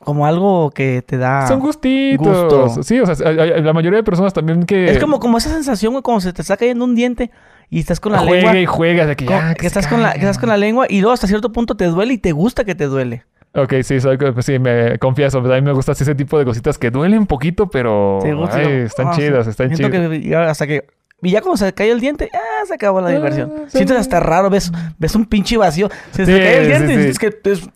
como 0.00 0.24
algo 0.24 0.70
que 0.70 1.02
te 1.06 1.18
da... 1.18 1.46
Son 1.46 1.60
gustitos. 1.60 2.44
gusto. 2.66 2.82
Sí, 2.82 2.98
o 2.98 3.04
sea, 3.14 3.30
la 3.30 3.72
mayoría 3.74 3.98
de 3.98 4.04
personas 4.04 4.32
también 4.32 4.62
que. 4.64 4.86
Es 4.90 4.98
como, 4.98 5.20
como 5.20 5.36
esa 5.36 5.50
sensación, 5.50 5.92
güey, 5.92 6.02
como 6.02 6.18
se 6.22 6.32
te 6.32 6.40
está 6.40 6.56
cayendo 6.56 6.86
un 6.86 6.94
diente 6.94 7.30
y 7.68 7.80
estás 7.80 8.00
con 8.00 8.12
la 8.12 8.20
juega 8.20 8.54
lengua... 8.54 8.58
y 8.60 8.64
juega 8.64 9.04
de 9.04 9.16
que 9.16 9.26
con- 9.26 9.36
ya. 9.36 9.54
que, 9.54 9.66
estás 9.66 9.86
con 9.86 10.00
la, 10.00 10.14
que 10.14 10.20
estás 10.20 10.38
con 10.38 10.48
la 10.48 10.56
lengua 10.56 10.86
y 10.88 11.00
luego 11.02 11.12
hasta 11.12 11.26
cierto 11.26 11.52
punto 11.52 11.76
te 11.76 11.84
duele 11.86 12.14
y 12.14 12.18
te 12.18 12.32
gusta 12.32 12.64
que 12.64 12.74
te 12.74 12.86
duele. 12.86 13.24
Ok, 13.56 13.72
sí, 13.82 14.00
soy, 14.00 14.16
pues 14.16 14.44
sí, 14.46 14.58
me 14.58 14.98
confieso. 14.98 15.40
pues 15.40 15.52
a 15.52 15.56
mí 15.56 15.62
me 15.62 15.72
gusta 15.72 15.92
así 15.92 16.02
ese 16.02 16.14
tipo 16.14 16.38
de 16.38 16.44
cositas 16.44 16.76
que 16.76 16.90
duelen 16.90 17.26
poquito, 17.26 17.68
pero. 17.68 18.18
Gusta. 18.22 18.56
ay, 18.58 18.66
están 18.86 19.08
Ah, 19.08 19.12
chidas, 19.14 19.46
están 19.46 19.68
Siento 19.74 19.96
chidas. 19.96 20.20
que 20.20 20.36
hasta 20.36 20.66
que... 20.66 20.84
Y 21.22 21.30
ya 21.30 21.40
cuando 21.40 21.56
se 21.56 21.72
cae 21.72 21.90
el 21.90 22.00
diente, 22.00 22.28
ah, 22.34 22.66
se 22.66 22.74
acabó 22.74 23.00
la 23.00 23.08
Ah, 23.08 23.12
diversión. 23.12 23.50
sí. 23.68 23.76
Sientes 23.78 23.96
hasta 23.96 24.20
raro, 24.20 24.50
ves, 24.50 24.70
ves 24.98 25.14
un 25.14 25.24
pinche 25.24 25.56
vacío. 25.56 25.88
Se, 26.10 26.26
Sí, 26.26 26.32
se 26.32 26.38
cae 26.38 26.58
el 26.62 26.66
diente 26.66 26.86
sí, 26.88 26.92
y 26.92 26.96
sí. 26.96 27.12
sientes 27.14 27.18
que 27.42 27.50
es 27.52 27.68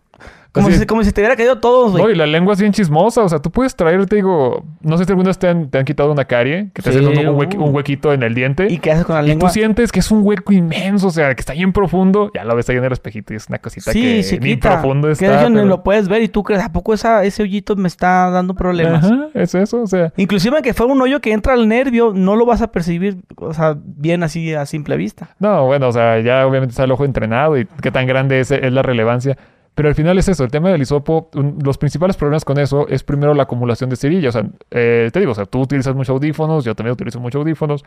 como, 0.52 0.70
si, 0.70 0.86
como 0.86 1.04
si 1.04 1.12
te 1.12 1.20
hubiera 1.20 1.36
caído 1.36 1.58
todo, 1.58 1.90
güey. 1.90 2.02
No, 2.02 2.10
y 2.10 2.14
la 2.14 2.26
lengua 2.26 2.54
es 2.54 2.60
bien 2.60 2.72
chismosa. 2.72 3.22
O 3.22 3.28
sea, 3.28 3.38
tú 3.38 3.50
puedes 3.50 3.76
traer, 3.76 4.06
te 4.06 4.16
digo, 4.16 4.64
no 4.80 4.96
sé 4.98 5.04
si 5.04 5.10
alguna 5.12 5.28
vez 5.28 5.38
te 5.38 5.46
han, 5.48 5.68
te 5.70 5.78
han 5.78 5.84
quitado 5.84 6.10
una 6.10 6.24
carie, 6.24 6.70
que 6.74 6.82
te 6.82 6.90
Sí, 6.92 6.98
hacen 6.98 7.06
un, 7.26 7.34
un 7.34 7.36
huequi- 7.38 7.58
uh. 7.58 7.64
un 7.64 7.74
huequito 7.74 8.12
en 8.12 8.22
el 8.22 8.34
diente. 8.34 8.66
¿Y 8.70 8.78
qué 8.78 8.92
haces 8.92 9.04
con 9.04 9.14
la 9.16 9.22
Y 9.22 9.26
lengua? 9.28 9.48
tú 9.48 9.52
sientes 9.54 9.92
que 9.92 10.00
es 10.00 10.10
un 10.10 10.20
hueco 10.24 10.52
inmenso, 10.52 11.08
o 11.08 11.10
sea, 11.10 11.34
que 11.34 11.40
está 11.40 11.52
bien 11.52 11.72
profundo. 11.72 12.30
Ya 12.34 12.44
lo 12.44 12.56
ves 12.56 12.68
ahí 12.70 12.76
en 12.76 12.84
el 12.84 12.92
espejito 12.92 13.32
y 13.34 13.36
es 13.36 13.48
una 13.48 13.58
cosita 13.58 13.92
Sí, 13.92 14.00
que 14.02 14.22
se 14.22 14.38
ni 14.40 14.54
quita. 14.54 14.72
profundo 14.80 15.06
que 15.08 15.12
está. 15.12 15.40
hecho 15.40 15.50
ni 15.50 15.56
pero- 15.56 15.66
lo 15.68 15.82
puedes 15.82 16.08
ver 16.08 16.22
y 16.22 16.28
tú 16.28 16.42
crees, 16.42 16.62
¿a 16.62 16.72
poco 16.72 16.94
esa, 16.94 17.24
ese 17.24 17.42
hoyito 17.42 17.76
me 17.76 17.86
está 17.88 18.30
dando 18.30 18.54
problemas? 18.54 19.04
Ajá, 19.04 19.28
es 19.34 19.54
eso, 19.54 19.82
o 19.82 19.86
sea. 19.86 20.12
Inclusive 20.16 20.62
que 20.62 20.74
fue 20.74 20.86
un 20.86 21.00
hoyo 21.00 21.20
que 21.20 21.32
entra 21.32 21.52
al 21.54 21.68
nervio, 21.68 22.12
no 22.14 22.36
lo 22.36 22.46
vas 22.46 22.62
a 22.62 22.72
percibir, 22.72 23.18
o 23.36 23.52
sea, 23.54 23.76
bien 23.78 24.22
así 24.22 24.54
a 24.54 24.66
simple 24.66 24.96
vista. 24.96 25.30
No, 25.38 25.66
bueno, 25.66 25.88
o 25.88 25.92
sea, 25.92 26.18
ya 26.20 26.46
obviamente 26.46 26.70
está 26.72 26.84
el 26.84 26.90
ojo 26.92 27.04
entrenado 27.04 27.56
y 27.58 27.66
qué 27.82 27.90
tan 27.90 28.06
grande 28.06 28.40
es, 28.40 28.50
es 28.50 28.72
la 28.72 28.82
relevancia. 28.82 29.36
Pero 29.78 29.90
al 29.90 29.94
final 29.94 30.18
es 30.18 30.26
eso, 30.26 30.42
el 30.42 30.50
tema 30.50 30.70
del 30.70 30.82
hisopo, 30.82 31.30
los 31.62 31.78
principales 31.78 32.16
problemas 32.16 32.44
con 32.44 32.58
eso 32.58 32.88
es 32.88 33.04
primero 33.04 33.32
la 33.32 33.44
acumulación 33.44 33.88
de 33.88 33.94
cerilla. 33.94 34.30
O 34.30 34.32
sea, 34.32 34.44
eh, 34.72 35.08
te 35.12 35.20
digo, 35.20 35.30
o 35.30 35.34
sea, 35.36 35.46
tú 35.46 35.60
utilizas 35.60 35.94
muchos 35.94 36.10
audífonos, 36.14 36.64
yo 36.64 36.74
también 36.74 36.94
utilizo 36.94 37.20
muchos 37.20 37.38
audífonos. 37.38 37.84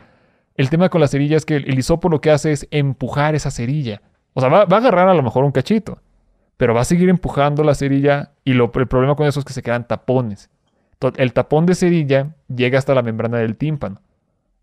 El 0.56 0.70
tema 0.70 0.88
con 0.88 1.02
la 1.02 1.06
cerilla 1.06 1.36
es 1.36 1.44
que 1.44 1.56
el, 1.56 1.68
el 1.68 1.78
hisopo 1.78 2.08
lo 2.08 2.22
que 2.22 2.30
hace 2.30 2.50
es 2.52 2.66
empujar 2.70 3.34
esa 3.34 3.50
cerilla. 3.50 4.00
O 4.32 4.40
sea, 4.40 4.48
va, 4.48 4.64
va 4.64 4.78
a 4.78 4.80
agarrar 4.80 5.06
a 5.10 5.12
lo 5.12 5.22
mejor 5.22 5.44
un 5.44 5.52
cachito, 5.52 5.98
pero 6.56 6.72
va 6.72 6.80
a 6.80 6.84
seguir 6.84 7.10
empujando 7.10 7.62
la 7.62 7.74
cerilla 7.74 8.30
y 8.42 8.54
lo, 8.54 8.72
el 8.74 8.86
problema 8.88 9.14
con 9.14 9.26
eso 9.26 9.40
es 9.40 9.44
que 9.44 9.52
se 9.52 9.62
quedan 9.62 9.86
tapones. 9.86 10.48
Entonces, 10.94 11.20
el 11.22 11.34
tapón 11.34 11.66
de 11.66 11.74
cerilla 11.74 12.36
llega 12.48 12.78
hasta 12.78 12.94
la 12.94 13.02
membrana 13.02 13.36
del 13.36 13.56
tímpano. 13.56 14.00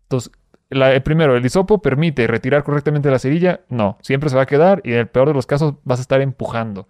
Entonces, 0.02 0.32
la- 0.68 0.98
primero, 1.04 1.36
el 1.36 1.46
hisopo 1.46 1.80
permite 1.80 2.26
retirar 2.26 2.64
correctamente 2.64 3.08
la 3.08 3.20
cerilla. 3.20 3.60
No, 3.68 3.98
siempre 4.02 4.30
se 4.30 4.34
va 4.36 4.42
a 4.42 4.46
quedar 4.46 4.80
y 4.82 4.94
en 4.94 4.98
el 4.98 5.06
peor 5.06 5.28
de 5.28 5.34
los 5.34 5.46
casos 5.46 5.74
vas 5.84 6.00
a 6.00 6.02
estar 6.02 6.20
empujando. 6.20 6.88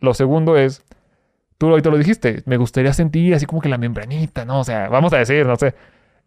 Lo 0.00 0.14
segundo 0.14 0.56
es, 0.56 0.82
tú 1.58 1.68
ahorita 1.68 1.90
lo 1.90 1.98
dijiste, 1.98 2.42
me 2.46 2.56
gustaría 2.56 2.92
sentir 2.92 3.34
así 3.34 3.46
como 3.46 3.60
que 3.60 3.68
la 3.68 3.78
membranita, 3.78 4.44
¿no? 4.44 4.60
O 4.60 4.64
sea, 4.64 4.88
vamos 4.88 5.12
a 5.12 5.18
decir, 5.18 5.46
no 5.46 5.56
sé. 5.56 5.74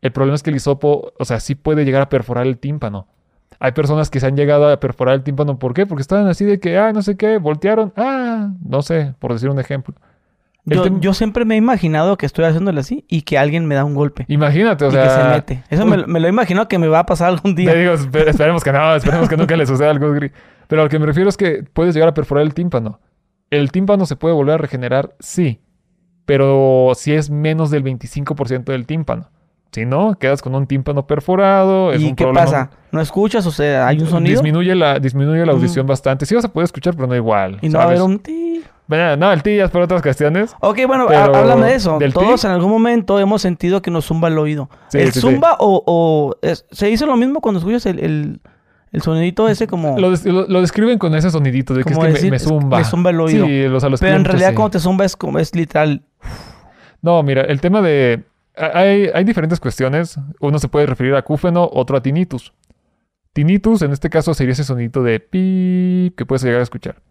El 0.02 0.12
problema 0.12 0.36
es 0.36 0.44
que 0.44 0.50
el 0.50 0.58
hisopo, 0.58 1.14
o 1.18 1.26
sea, 1.26 1.40
sí 1.40 1.56
puede 1.56 1.86
llegar 1.86 2.02
a 2.02 2.10
perforar 2.10 2.46
el 2.46 2.58
tímpano. 2.58 3.08
Hay 3.60 3.72
personas 3.72 4.10
que 4.10 4.20
se 4.20 4.26
han 4.28 4.36
llegado 4.36 4.70
a 4.70 4.80
perforar 4.80 5.16
el 5.16 5.24
tímpano, 5.24 5.58
¿por 5.58 5.74
qué? 5.74 5.86
Porque 5.86 6.02
estaban 6.02 6.28
así 6.28 6.44
de 6.44 6.60
que, 6.60 6.78
ah, 6.78 6.92
no 6.92 7.02
sé 7.02 7.16
qué, 7.16 7.38
voltearon, 7.38 7.94
ah, 7.96 8.50
no 8.68 8.82
sé, 8.82 9.14
por 9.20 9.32
decir 9.34 9.50
un 9.50 9.60
ejemplo. 9.60 9.96
Yo, 10.66 11.00
yo 11.02 11.14
siempre 11.14 11.44
me 11.44 11.56
he 11.56 11.58
imaginado 11.58 12.18
que 12.18 12.26
estoy 12.26 12.46
haciéndole 12.46 12.80
así 12.80 13.04
y 13.10 13.24
que 13.24 13.38
alguien 13.38 13.66
me 13.66 13.76
da 13.76 13.84
un 13.84 13.96
golpe. 13.96 14.24
Imagínate, 14.30 14.86
o 14.86 14.90
y 14.90 14.92
sea... 14.92 15.04
que 15.04 15.10
se 15.10 15.24
mete. 15.30 15.64
Eso 15.70 15.86
me, 15.86 15.98
lo- 15.98 16.08
me 16.08 16.22
lo 16.22 16.28
he 16.28 16.30
imaginado 16.30 16.70
que 16.70 16.78
me 16.80 16.88
va 16.88 17.00
a 17.00 17.06
pasar 17.06 17.28
algún 17.30 17.54
día. 17.56 17.72
Te 17.72 17.80
digo, 17.80 17.94
espe- 17.94 18.28
esperemos 18.30 18.64
que 18.64 18.72
no, 18.72 18.96
esperemos 18.96 19.28
que 19.28 19.36
nunca 19.38 19.58
le 19.58 19.66
suceda 19.66 19.90
algo 19.92 20.12
gris. 20.14 20.32
Pero 20.68 20.82
a 20.82 20.86
lo 20.86 20.90
que 20.90 21.00
me 21.00 21.06
refiero 21.06 21.28
es 21.30 21.36
que 21.36 21.64
puedes 21.74 21.94
llegar 21.94 22.10
a 22.10 22.14
perforar 22.14 22.44
el 22.46 22.54
tímpano. 22.54 23.00
¿El 23.54 23.72
tímpano 23.72 24.06
se 24.06 24.16
puede 24.16 24.34
volver 24.36 24.56
a 24.56 24.58
regenerar? 24.58 25.16
Sí. 25.20 25.60
Pero 26.26 26.92
si 26.96 27.14
es 27.14 27.30
menos 27.30 27.70
del 27.70 27.84
25% 27.84 28.66
del 28.66 28.86
tímpano. 28.86 29.30
Si 29.72 29.86
no, 29.86 30.14
quedas 30.20 30.42
con 30.42 30.54
un 30.56 30.68
tímpano 30.68 31.08
perforado. 31.08 31.92
Es 31.92 32.02
¿Y 32.02 32.06
un 32.10 32.16
qué 32.16 32.24
problema- 32.26 32.46
pasa? 32.46 32.70
¿No 32.92 33.02
escuchas? 33.02 33.46
O 33.48 33.52
sea, 33.52 33.88
¿hay 33.88 34.00
un 34.00 34.08
sonido? 34.08 34.36
Disminuye 34.42 34.76
la, 34.76 35.00
disminuye 35.00 35.46
la 35.46 35.52
Mm. 35.54 35.56
audición 35.56 35.88
bastante. 35.88 36.26
Sí 36.28 36.36
vas 36.36 36.46
a 36.46 36.50
poder 36.54 36.66
escuchar, 36.66 36.96
pero 36.96 37.08
no 37.08 37.16
igual. 37.16 37.58
y 37.62 37.70
no 37.70 37.80
va 37.80 37.86
a 37.86 37.88
haber 37.88 38.02
un 38.04 38.20
ti. 38.20 38.62
Bueno, 38.86 39.16
No, 39.18 39.32
el 39.34 39.42
ti 39.42 39.56
ya 39.56 39.66
es 39.66 39.72
por 39.72 39.82
otras 39.82 40.02
cuestiones. 40.02 40.56
Ok, 40.60 40.80
bueno, 40.86 41.08
háblame 41.10 41.68
de 41.68 41.76
eso. 41.76 41.98
del 41.98 42.14
Todos 42.14 42.46
en 42.46 42.52
algún 42.52 42.70
momento 42.70 43.18
hemos 43.20 43.42
sentido 43.42 43.82
que 43.82 43.90
nos 43.90 44.06
zumba 44.06 44.28
el 44.28 44.38
oído. 44.38 44.70
Sí, 44.90 45.00
¿El 45.00 45.08
sí, 45.08 45.14
sí. 45.14 45.22
zumba 45.22 45.56
o, 45.60 46.36
se 46.72 46.86
dice 46.88 47.06
lo 47.08 47.16
mismo 47.18 47.42
cuando 47.42 47.60
escuchas 47.60 47.86
el, 47.88 48.00
el, 48.00 48.42
el 48.94 49.02
sonidito 49.02 49.50
ese 49.50 49.68
como... 49.68 50.00
Lo, 50.00 50.12
des- 50.12 50.26
lo- 50.26 50.48
lo 50.48 50.62
describen 50.62 50.98
con 50.98 51.14
ese 51.16 51.30
sonidito 51.30 51.74
de 51.74 51.84
que 51.84 51.92
es 51.92 51.98
que 51.98 52.04
me- 52.06 52.12
decir, 52.14 52.30
me, 52.32 52.38
es- 52.38 52.44
zumba. 52.44 52.78
me 52.78 52.86
zumba 52.86 53.10
el 53.10 53.20
oído. 53.20 53.46
Sí, 53.46 53.64
los, 53.68 53.84
a 53.84 53.90
los 53.90 54.00
pero 54.00 54.16
en 54.16 54.24
realidad 54.24 54.50
sí. 54.52 54.56
cuando 54.56 54.70
te 54.72 54.80
zumba 54.80 55.04
es, 55.04 55.16
como, 55.18 55.38
es 55.40 55.54
literal. 55.54 56.04
No, 57.02 57.22
mira, 57.24 57.42
el 57.42 57.60
tema 57.60 57.82
de... 57.82 58.24
Hay, 58.56 59.10
hay 59.14 59.24
diferentes 59.26 59.60
cuestiones. 59.60 60.18
Uno 60.40 60.60
se 60.60 60.70
puede 60.70 60.86
referir 60.86 61.16
a 61.16 61.20
acúfeno, 61.20 61.70
otro 61.74 61.98
a 61.98 62.02
tinnitus. 62.02 62.54
Tinnitus, 63.34 63.82
en 63.82 63.92
este 63.92 64.10
caso, 64.12 64.34
sería 64.36 64.54
ese 64.54 64.64
sonidito 64.64 65.02
de 65.02 65.20
pi 65.20 66.14
que 66.16 66.26
puedes 66.26 66.44
llegar 66.44 66.60
a 66.60 66.64
escuchar. 66.64 67.02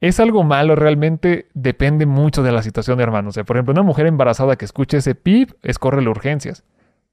¿Es 0.00 0.20
algo 0.20 0.44
malo 0.44 0.76
realmente? 0.76 1.48
Depende 1.54 2.06
mucho 2.06 2.44
de 2.44 2.52
la 2.52 2.62
situación, 2.62 3.00
hermano. 3.00 3.30
O 3.30 3.32
sea, 3.32 3.42
por 3.42 3.56
ejemplo, 3.56 3.72
una 3.72 3.82
mujer 3.82 4.06
embarazada 4.06 4.54
que 4.54 4.64
escuche 4.64 4.98
ese 4.98 5.16
pip 5.16 5.50
es 5.64 5.80
córrele 5.80 6.08
urgencias. 6.08 6.62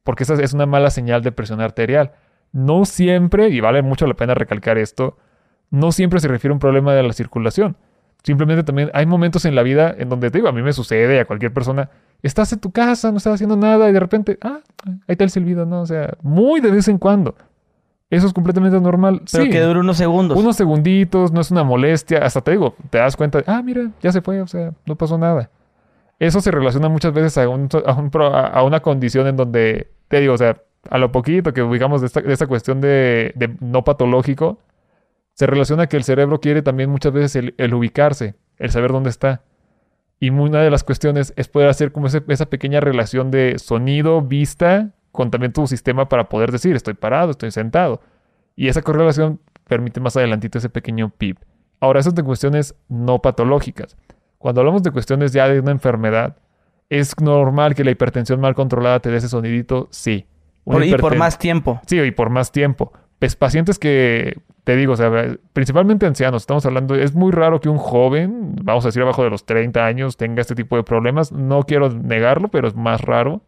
Porque 0.03 0.21
esa 0.21 0.35
es 0.35 0.53
una 0.53 0.67
mala 0.67 0.91
señal 0.91 1.23
de 1.23 1.31
presión 1.31 1.59
arterial. 1.61 2.11
No 2.55 2.85
siempre, 2.85 3.49
y 3.49 3.59
vale 3.59 3.81
mucho 3.81 4.07
la 4.07 4.13
pena 4.13 4.33
recalcar 4.33 4.77
esto, 4.77 5.17
no 5.71 5.91
siempre 5.91 6.21
se 6.21 6.29
refiere 6.29 6.51
a 6.51 6.55
un 6.55 6.59
problema 6.59 6.93
de 6.93 7.03
la 7.03 7.11
circulación. 7.11 7.75
Simplemente 8.23 8.63
también 8.63 8.89
hay 8.93 9.05
momentos 9.05 9.43
en 9.43 9.55
la 9.55 9.61
vida 9.61 9.93
en 9.97 10.07
donde, 10.07 10.31
te 10.31 10.37
digo, 10.37 10.47
a 10.47 10.53
mí 10.53 10.61
me 10.61 10.71
sucede, 10.71 11.19
a 11.19 11.25
cualquier 11.25 11.53
persona, 11.53 11.89
estás 12.23 12.53
en 12.53 12.59
tu 12.59 12.71
casa, 12.71 13.11
no 13.11 13.17
estás 13.17 13.33
haciendo 13.33 13.57
nada 13.57 13.89
y 13.89 13.91
de 13.93 13.99
repente, 13.99 14.37
ah, 14.41 14.59
ahí 14.85 14.95
está 15.09 15.25
el 15.25 15.29
silbido, 15.31 15.65
¿no? 15.65 15.81
O 15.81 15.85
sea, 15.85 16.13
muy 16.21 16.61
de 16.61 16.71
vez 16.71 16.87
en 16.87 16.97
cuando. 16.97 17.35
Eso 18.09 18.25
es 18.27 18.33
completamente 18.33 18.79
normal. 18.79 19.21
Pero 19.31 19.43
sí, 19.43 19.49
que 19.49 19.59
dure 19.59 19.79
unos 19.81 19.97
segundos. 19.97 20.37
unos 20.37 20.55
segunditos, 20.55 21.33
no 21.33 21.41
es 21.41 21.51
una 21.51 21.63
molestia. 21.65 22.19
Hasta 22.19 22.39
te 22.39 22.51
digo, 22.51 22.75
te 22.89 22.99
das 22.99 23.17
cuenta, 23.17 23.43
ah, 23.47 23.61
mira, 23.61 23.91
ya 24.01 24.11
se 24.13 24.21
fue, 24.21 24.39
o 24.41 24.47
sea, 24.47 24.71
no 24.85 24.95
pasó 24.95 25.17
nada. 25.17 25.49
Eso 26.19 26.39
se 26.39 26.51
relaciona 26.51 26.87
muchas 26.87 27.11
veces 27.13 27.37
a, 27.37 27.49
un- 27.49 27.67
a 27.85 27.93
un 27.93 28.09
pro- 28.11 28.33
a- 28.33 28.47
a 28.47 28.63
una 28.63 28.79
condición 28.79 29.27
en 29.27 29.35
donde, 29.35 29.91
te 30.07 30.21
digo, 30.21 30.33
o 30.33 30.37
sea, 30.37 30.55
a 30.89 30.97
lo 30.97 31.11
poquito 31.11 31.53
que 31.53 31.61
ubicamos 31.61 32.01
de 32.01 32.07
esta, 32.07 32.47
cuestión 32.47 32.81
de, 32.81 33.33
no 33.59 33.83
patológico, 33.83 34.59
se 35.33 35.45
relaciona 35.47 35.87
que 35.87 35.97
el 35.97 36.03
cerebro 36.03 36.39
quiere 36.39 36.61
también 36.61 36.89
muchas 36.89 37.13
veces 37.13 37.53
el, 37.57 37.73
ubicarse, 37.73 38.35
el 38.57 38.71
saber 38.71 38.91
dónde 38.91 39.09
está. 39.09 39.41
Y 40.19 40.29
una 40.29 40.61
de 40.61 40.69
las 40.69 40.83
cuestiones 40.83 41.33
es 41.35 41.47
poder 41.47 41.69
hacer 41.69 41.91
como 41.91 42.07
esa 42.07 42.45
pequeña 42.45 42.79
relación 42.79 43.31
de 43.31 43.59
sonido, 43.59 44.21
vista, 44.21 44.91
con 45.11 45.31
también 45.31 45.53
tu 45.53 45.67
sistema 45.67 46.07
para 46.07 46.29
poder 46.29 46.51
decir, 46.51 46.75
estoy 46.75 46.93
parado, 46.93 47.31
estoy 47.31 47.51
sentado. 47.51 48.01
Y 48.55 48.69
esa 48.69 48.81
correlación 48.81 49.39
permite 49.67 49.99
más 49.99 50.15
adelantito 50.15 50.57
ese 50.57 50.69
pequeño 50.69 51.09
PIB. 51.09 51.37
Ahora, 51.79 51.99
eso 51.99 52.09
es 52.09 52.15
de 52.15 52.23
cuestiones 52.23 52.75
no 52.87 53.21
patológicas. 53.21 53.97
Cuando 54.37 54.61
hablamos 54.61 54.83
de 54.83 54.91
cuestiones 54.91 55.33
ya 55.33 55.47
de 55.47 55.59
una 55.59 55.71
enfermedad, 55.71 56.37
¿es 56.89 57.19
normal 57.19 57.75
que 57.75 57.83
la 57.83 57.91
hipertensión 57.91 58.39
mal 58.39 58.55
controlada 58.55 58.99
te 58.99 59.09
dé 59.09 59.17
ese 59.17 59.29
sonidito? 59.29 59.87
Sí. 59.91 60.27
Por- 60.65 60.83
y 60.83 60.93
por 60.95 61.15
más 61.15 61.37
tiempo. 61.39 61.79
Sí, 61.85 61.99
y 61.99 62.11
por 62.11 62.29
más 62.29 62.51
tiempo. 62.51 62.91
Pues 63.19 63.35
pacientes 63.37 63.79
que, 63.79 64.39
te 64.65 64.75
digo, 64.75 64.93
o 64.93 64.95
sea, 64.97 65.09
principalmente 65.53 66.05
ancianos, 66.05 66.43
estamos 66.43 66.65
hablando, 66.65 66.95
es 66.95 67.15
muy 67.15 67.31
raro 67.31 67.61
que 67.61 67.69
un 67.69 67.77
joven, 67.77 68.55
vamos 68.61 68.83
a 68.83 68.89
decir 68.89 69.01
abajo 69.03 69.23
de 69.23 69.29
los 69.29 69.45
30 69.45 69.85
años, 69.85 70.17
tenga 70.17 70.41
este 70.41 70.53
tipo 70.55 70.75
de 70.75 70.83
problemas. 70.83 71.31
No 71.31 71.63
quiero 71.63 71.89
negarlo, 71.89 72.49
pero 72.49 72.67
es 72.67 72.75
más 72.75 72.99
raro. 73.01 73.41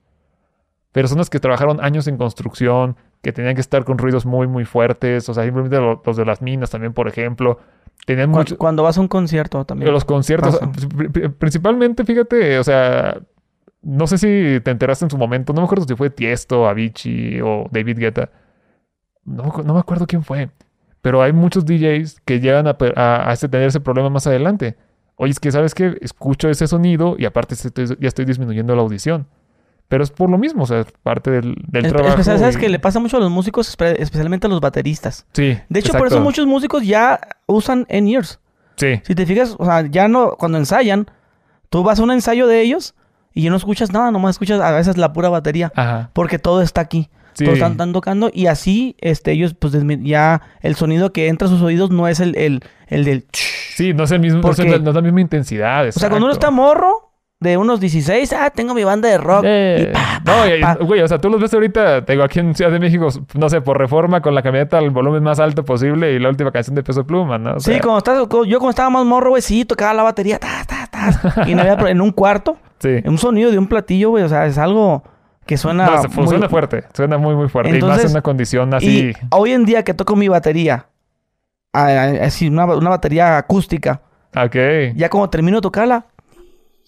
Personas 0.91 1.29
que 1.29 1.39
trabajaron 1.39 1.83
años 1.83 2.07
en 2.07 2.17
construcción, 2.17 2.95
que 3.21 3.31
tenían 3.33 3.55
que 3.55 3.61
estar 3.61 3.83
con 3.83 3.97
ruidos 3.97 4.25
muy, 4.25 4.47
muy 4.47 4.63
fuertes, 4.65 5.27
o 5.29 5.33
sea, 5.33 5.43
simplemente 5.43 5.77
lo- 5.79 6.01
los 6.05 6.17
de 6.17 6.25
las 6.25 6.41
minas 6.41 6.69
también, 6.71 6.93
por 6.93 7.07
ejemplo, 7.07 7.59
tenían 8.05 8.31
Cu- 8.31 8.37
mucho... 8.37 8.57
Cuando 8.57 8.83
vas 8.83 8.97
a 8.97 9.01
un 9.01 9.07
concierto 9.07 9.65
también. 9.65 9.91
Los 9.91 10.05
conciertos, 10.05 10.57
pasa. 10.57 10.71
principalmente, 11.37 12.03
fíjate, 12.05 12.57
o 12.57 12.63
sea, 12.63 13.17
no 13.89 14.05
sé 14.05 14.17
si 14.17 14.59
te 14.61 14.71
enteraste 14.71 15.05
en 15.05 15.11
su 15.11 15.17
momento, 15.17 15.53
no 15.53 15.61
me 15.61 15.65
acuerdo 15.65 15.85
si 15.87 15.95
fue 15.95 16.09
Tiesto, 16.09 16.67
Avicii 16.67 17.39
o 17.41 17.67
David 17.71 17.97
Guetta, 17.99 18.29
no, 19.23 19.53
no 19.63 19.73
me 19.73 19.79
acuerdo 19.79 20.05
quién 20.07 20.23
fue, 20.23 20.49
pero 21.01 21.21
hay 21.21 21.31
muchos 21.33 21.65
DJs 21.65 22.21
que 22.25 22.39
llegan 22.39 22.67
a, 22.67 22.75
a, 22.95 23.31
a 23.31 23.35
tener 23.37 23.67
ese 23.67 23.79
problema 23.79 24.09
más 24.09 24.27
adelante. 24.27 24.75
Oye, 25.15 25.31
es 25.31 25.39
que 25.39 25.51
sabes 25.51 25.73
que 25.73 25.97
escucho 26.01 26.49
ese 26.49 26.67
sonido 26.67 27.15
y 27.17 27.25
aparte 27.25 27.55
estoy- 27.55 27.97
ya 27.99 28.07
estoy 28.07 28.25
disminuyendo 28.25 28.75
la 28.75 28.81
audición. 28.81 29.27
Pero 29.87 30.03
es 30.03 30.11
por 30.11 30.29
lo 30.29 30.37
mismo, 30.37 30.63
o 30.63 30.65
sea, 30.67 30.81
es 30.81 30.87
parte 31.01 31.31
del, 31.31 31.55
del 31.69 31.85
Es- 31.85 31.93
trabajo. 31.93 32.15
especial- 32.15 32.39
¿Sabes 32.39 32.57
y- 32.57 32.59
que 32.59 32.67
le 32.69 32.77
pasa 32.79 32.99
mucho 32.99 33.17
a 33.17 33.19
los 33.21 33.31
músicos, 33.31 33.75
espe- 33.77 33.95
especialmente 33.99 34.47
a 34.47 34.49
los 34.49 34.59
bateristas? 34.59 35.25
Sí. 35.33 35.57
De 35.69 35.79
hecho, 35.79 35.93
por 35.93 36.07
eso 36.07 36.17
exacto. 36.17 36.23
muchos 36.23 36.45
músicos 36.45 36.85
ya 36.85 37.19
usan 37.47 37.87
in-ears. 37.89 38.39
Sí. 38.75 38.99
Si 39.03 39.15
te 39.15 39.25
fijas, 39.25 39.55
o 39.57 39.65
sea, 39.65 39.85
ya 39.87 40.07
no, 40.09 40.31
cuando 40.37 40.57
ensayan, 40.57 41.07
tú 41.69 41.83
vas 41.83 41.99
a 41.99 42.03
un 42.03 42.11
ensayo 42.11 42.47
de 42.47 42.61
ellos 42.61 42.95
y 43.37 43.43
ya 43.43 43.49
no 43.49 43.55
escuchas 43.57 43.91
nada, 43.91 44.11
nomás 44.11 44.35
escuchas 44.35 44.59
a 44.61 44.71
veces 44.71 44.97
la 44.97 45.13
pura 45.13 45.29
batería. 45.29 45.71
Ajá. 45.75 46.09
Porque 46.13 46.39
todo 46.39 46.61
está 46.61 46.81
aquí. 46.81 47.09
Sí. 47.33 47.43
Todos 47.45 47.57
están, 47.57 47.73
están 47.73 47.93
tocando 47.93 48.31
y 48.33 48.47
así 48.47 48.95
este, 48.99 49.31
ellos, 49.31 49.53
pues 49.53 49.71
ya 50.01 50.41
el 50.61 50.75
sonido 50.75 51.13
que 51.13 51.27
entra 51.27 51.47
a 51.47 51.51
sus 51.51 51.61
oídos 51.61 51.91
no 51.91 52.07
es 52.07 52.19
el, 52.19 52.35
el, 52.35 52.61
el 52.87 53.05
del... 53.05 53.27
Sí, 53.31 53.93
no 53.93 54.05
es 54.05 54.11
el 54.11 54.19
mismo, 54.21 54.41
no 54.41 54.49
es, 54.49 54.57
Porque- 54.57 54.73
el- 54.73 54.83
no 54.83 54.89
es 54.89 54.95
la 54.95 55.01
misma 55.03 55.21
intensidad. 55.21 55.87
O 55.87 55.91
sea, 55.91 56.09
cuando 56.09 56.25
uno 56.25 56.33
está 56.33 56.49
morro, 56.49 57.11
de 57.39 57.55
unos 57.57 57.79
16, 57.79 58.33
ah, 58.33 58.49
tengo 58.49 58.73
mi 58.73 58.83
banda 58.83 59.09
de 59.09 59.17
rock. 59.19 59.43
Eh, 59.45 59.89
y 59.89 59.93
pa, 59.93 60.19
no, 60.25 60.31
pa, 60.41 60.47
y- 60.55 60.61
pa. 60.61 60.73
güey, 60.75 61.01
o 61.01 61.07
sea, 61.07 61.19
tú 61.19 61.29
los 61.29 61.39
ves 61.39 61.53
ahorita, 61.53 62.03
te 62.03 62.13
digo, 62.13 62.23
aquí 62.23 62.39
en 62.39 62.55
Ciudad 62.55 62.71
de 62.71 62.79
México, 62.79 63.07
no 63.35 63.49
sé, 63.49 63.61
por 63.61 63.77
reforma 63.77 64.21
con 64.21 64.33
la 64.33 64.41
camioneta 64.41 64.79
al 64.79 64.89
volumen 64.89 65.21
más 65.21 65.39
alto 65.39 65.63
posible 65.63 66.13
y 66.13 66.19
la 66.19 66.29
última 66.29 66.51
canción 66.51 66.75
de 66.75 66.81
Peso 66.83 67.05
Pluma, 67.05 67.37
¿no? 67.37 67.53
O 67.55 67.59
Sí, 67.59 67.79
cuando 67.79 67.99
estás, 67.99 68.17
yo 68.47 68.57
cuando 68.59 68.69
estaba 68.71 68.89
más 68.89 69.05
morro, 69.05 69.29
güey, 69.29 69.41
sí, 69.43 69.65
tocaba 69.65 69.93
la 69.93 70.03
batería, 70.03 70.39
ta, 70.39 70.65
ta, 70.65 70.87
ta, 70.89 71.47
y 71.47 71.53
no 71.53 71.61
había 71.61 71.73
en 71.91 72.01
un 72.01 72.11
cuarto, 72.11 72.57
sí. 72.79 73.01
un 73.05 73.17
sonido 73.19 73.51
de 73.51 73.59
un 73.59 73.67
platillo, 73.67 74.09
güey, 74.09 74.23
o 74.23 74.29
sea, 74.29 74.47
es 74.47 74.57
algo 74.57 75.03
que 75.45 75.57
suena 75.57 75.85
No, 75.85 76.01
se- 76.01 76.07
muy- 76.09 76.27
suena 76.27 76.49
fuerte, 76.49 76.85
suena 76.93 77.17
muy, 77.19 77.35
muy 77.35 77.49
fuerte. 77.49 77.77
y 77.77 77.81
más 77.83 78.03
en 78.03 78.11
una 78.11 78.21
condición 78.23 78.73
así. 78.73 79.11
Y 79.11 79.13
hoy 79.29 79.51
en 79.53 79.63
día 79.63 79.83
que 79.83 79.93
toco 79.93 80.15
mi 80.15 80.27
batería, 80.27 80.87
así, 81.71 82.47
una, 82.47 82.65
una 82.65 82.89
batería 82.89 83.37
acústica, 83.37 84.01
Ok. 84.35 84.55
ya 84.95 85.09
como 85.09 85.29
termino 85.29 85.57
de 85.57 85.61
tocarla, 85.61 86.05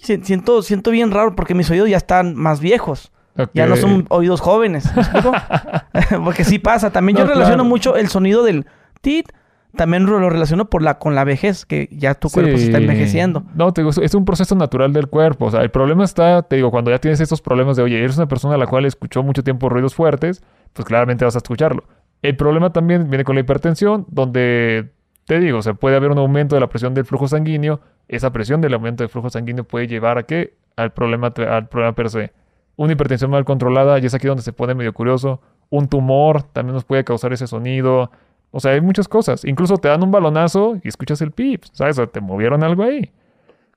siento, 0.02 0.62
siento 0.62 0.92
bien 0.92 1.12
raro 1.12 1.36
porque 1.36 1.54
mis 1.54 1.70
oídos 1.70 1.90
ya 1.90 1.98
están 1.98 2.36
más 2.36 2.60
viejos. 2.60 3.12
Ya 3.54 3.68
no 3.68 3.78
son 3.78 4.06
oídos 4.10 4.42
jóvenes. 4.42 4.92
porque 6.24 6.44
sí 6.44 6.60
pasa. 6.60 6.92
También 6.92 7.18
yo 7.18 7.24
No, 7.24 7.30
relaciono 7.30 7.58
claro. 7.64 7.70
mucho 7.70 7.96
el 7.96 8.08
sonido 8.10 8.44
del 8.44 8.66
tit. 9.02 9.32
También 9.76 10.06
lo 10.08 10.30
relaciono 10.32 10.66
por 10.66 10.82
la, 10.82 10.98
con 10.98 11.14
la 11.14 11.24
vejez, 11.24 11.64
que 11.64 11.88
ya 11.92 12.16
tu 12.16 12.30
cuerpo 12.32 12.58
se 12.58 12.66
está 12.66 12.80
envejeciendo. 12.80 13.44
No, 13.54 13.72
te 13.72 13.82
digo, 13.82 13.92
es- 14.02 14.16
un 14.16 14.26
proceso 14.26 14.56
natural 14.56 14.92
del 14.94 15.08
cuerpo. 15.08 15.46
O 15.46 15.52
sea, 15.52 15.62
el 15.62 15.70
problema 15.70 16.04
está, 16.04 16.42
te 16.42 16.56
digo, 16.56 16.72
cuando 16.72 16.90
ya 16.90 16.98
tienes 16.98 17.20
estos 17.22 17.40
problemas 17.42 17.78
de, 17.78 17.84
oye, 17.84 18.00
eres 18.04 18.18
una 18.18 18.28
persona 18.28 18.56
a 18.56 18.58
la 18.58 18.66
cual 18.66 18.86
escuchó 18.86 19.22
mucho 19.22 19.44
tiempo 19.44 19.70
ruidos 19.70 19.94
fuertes, 19.94 20.42
pues 20.74 20.88
claramente 20.88 21.24
vas 21.24 21.36
a 21.36 21.38
escucharlo. 21.38 21.84
El 22.24 22.36
problema 22.36 22.74
también 22.74 23.10
viene 23.12 23.24
con 23.24 23.36
la 23.36 23.42
hipertensión, 23.42 24.08
donde 24.10 24.90
te 25.26 25.40
digo, 25.40 25.60
o 25.60 25.62
sea, 25.62 25.76
puede 25.76 25.96
haber 25.98 26.10
un 26.10 26.18
aumento 26.18 26.56
de 26.56 26.62
la 26.62 26.68
presión 26.68 26.96
del 26.96 27.06
flujo 27.06 27.28
sanguíneo. 27.28 27.80
Esa 28.10 28.32
presión 28.32 28.60
del 28.60 28.74
aumento 28.74 29.04
del 29.04 29.10
flujo 29.10 29.30
sanguíneo 29.30 29.64
puede 29.64 29.88
llevar 29.88 30.18
a 30.18 30.24
qué? 30.24 30.56
Al 30.76 30.92
problema, 30.92 31.28
al 31.28 31.70
problema 31.70 31.94
per 31.94 32.10
se. 32.10 32.34
Una 32.76 32.94
hipertensión 32.94 33.30
mal 33.32 33.46
controlada, 33.46 34.00
y 34.00 34.06
es 34.06 34.14
aquí 34.14 34.28
donde 34.28 34.44
se 34.44 34.52
pone 34.52 34.74
medio 34.74 34.94
curioso. 34.94 35.42
Un 35.70 35.88
tumor 35.88 36.44
también 36.44 36.74
nos 36.74 36.84
puede 36.84 37.04
causar 37.04 37.32
ese 37.34 37.46
sonido. 37.46 38.10
O 38.52 38.60
sea, 38.60 38.72
hay 38.72 38.82
muchas 38.82 39.08
cosas. 39.08 39.46
Incluso 39.46 39.78
te 39.78 39.90
dan 39.90 40.02
un 40.04 40.10
balonazo 40.10 40.78
y 40.84 40.88
escuchas 40.88 41.22
el 41.22 41.32
pip, 41.32 41.64
¿sabes? 41.72 42.00
O 42.00 42.10
te 42.10 42.20
movieron 42.20 42.64
algo 42.64 42.84
ahí. 42.84 43.12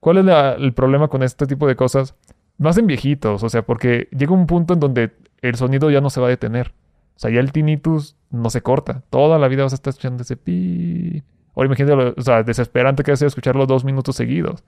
¿Cuál 0.00 0.18
es 0.18 0.34
el 0.58 0.72
problema 0.72 1.08
con 1.08 1.22
este 1.22 1.46
tipo 1.46 1.66
de 1.66 1.76
cosas? 1.76 2.14
Más 2.56 2.78
en 2.78 2.86
viejitos, 2.86 3.42
o 3.42 3.48
sea, 3.50 3.62
porque 3.62 4.08
llega 4.16 4.32
un 4.32 4.46
punto 4.46 4.74
en 4.74 4.80
donde 4.80 5.12
el 5.42 5.56
sonido 5.56 5.90
ya 5.90 6.00
no 6.00 6.08
se 6.08 6.20
va 6.20 6.28
a 6.28 6.30
detener. 6.30 6.72
O 7.14 7.18
sea, 7.18 7.30
ya 7.30 7.40
el 7.40 7.52
tinnitus 7.52 8.16
no 8.30 8.48
se 8.48 8.62
corta. 8.62 9.02
Toda 9.10 9.38
la 9.38 9.48
vida 9.48 9.64
vas 9.64 9.72
a 9.72 9.76
estar 9.76 9.90
escuchando 9.90 10.22
ese 10.22 10.36
pi. 10.36 11.22
Ahora 11.54 11.66
imagínate, 11.66 11.96
lo- 11.96 12.14
o 12.16 12.22
sea, 12.22 12.42
desesperante 12.42 13.02
que 13.02 13.12
es 13.12 13.22
escucharlo 13.22 13.66
dos 13.66 13.84
minutos 13.84 14.16
seguidos. 14.16 14.62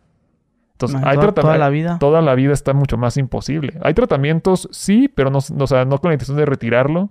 Entonces, 0.73 0.97
hay 1.05 1.15
toda, 1.17 1.33
tratamientos. 1.33 1.59
la 1.61 1.69
vida. 1.71 1.99
Toda 2.01 2.21
la 2.21 2.35
vida 2.35 2.53
está 2.53 2.73
mucho 2.73 2.97
más 2.99 3.17
imposible. 3.17 3.79
Hay 3.83 3.95
tratamientos, 3.95 4.69
sí, 4.73 5.09
pero 5.09 5.31
no, 5.31 5.39
o 5.39 5.67
sea, 5.67 5.85
no 5.85 5.99
con 5.99 6.11
la 6.11 6.15
intención 6.15 6.37
de 6.37 6.47
retirarlo, 6.47 7.11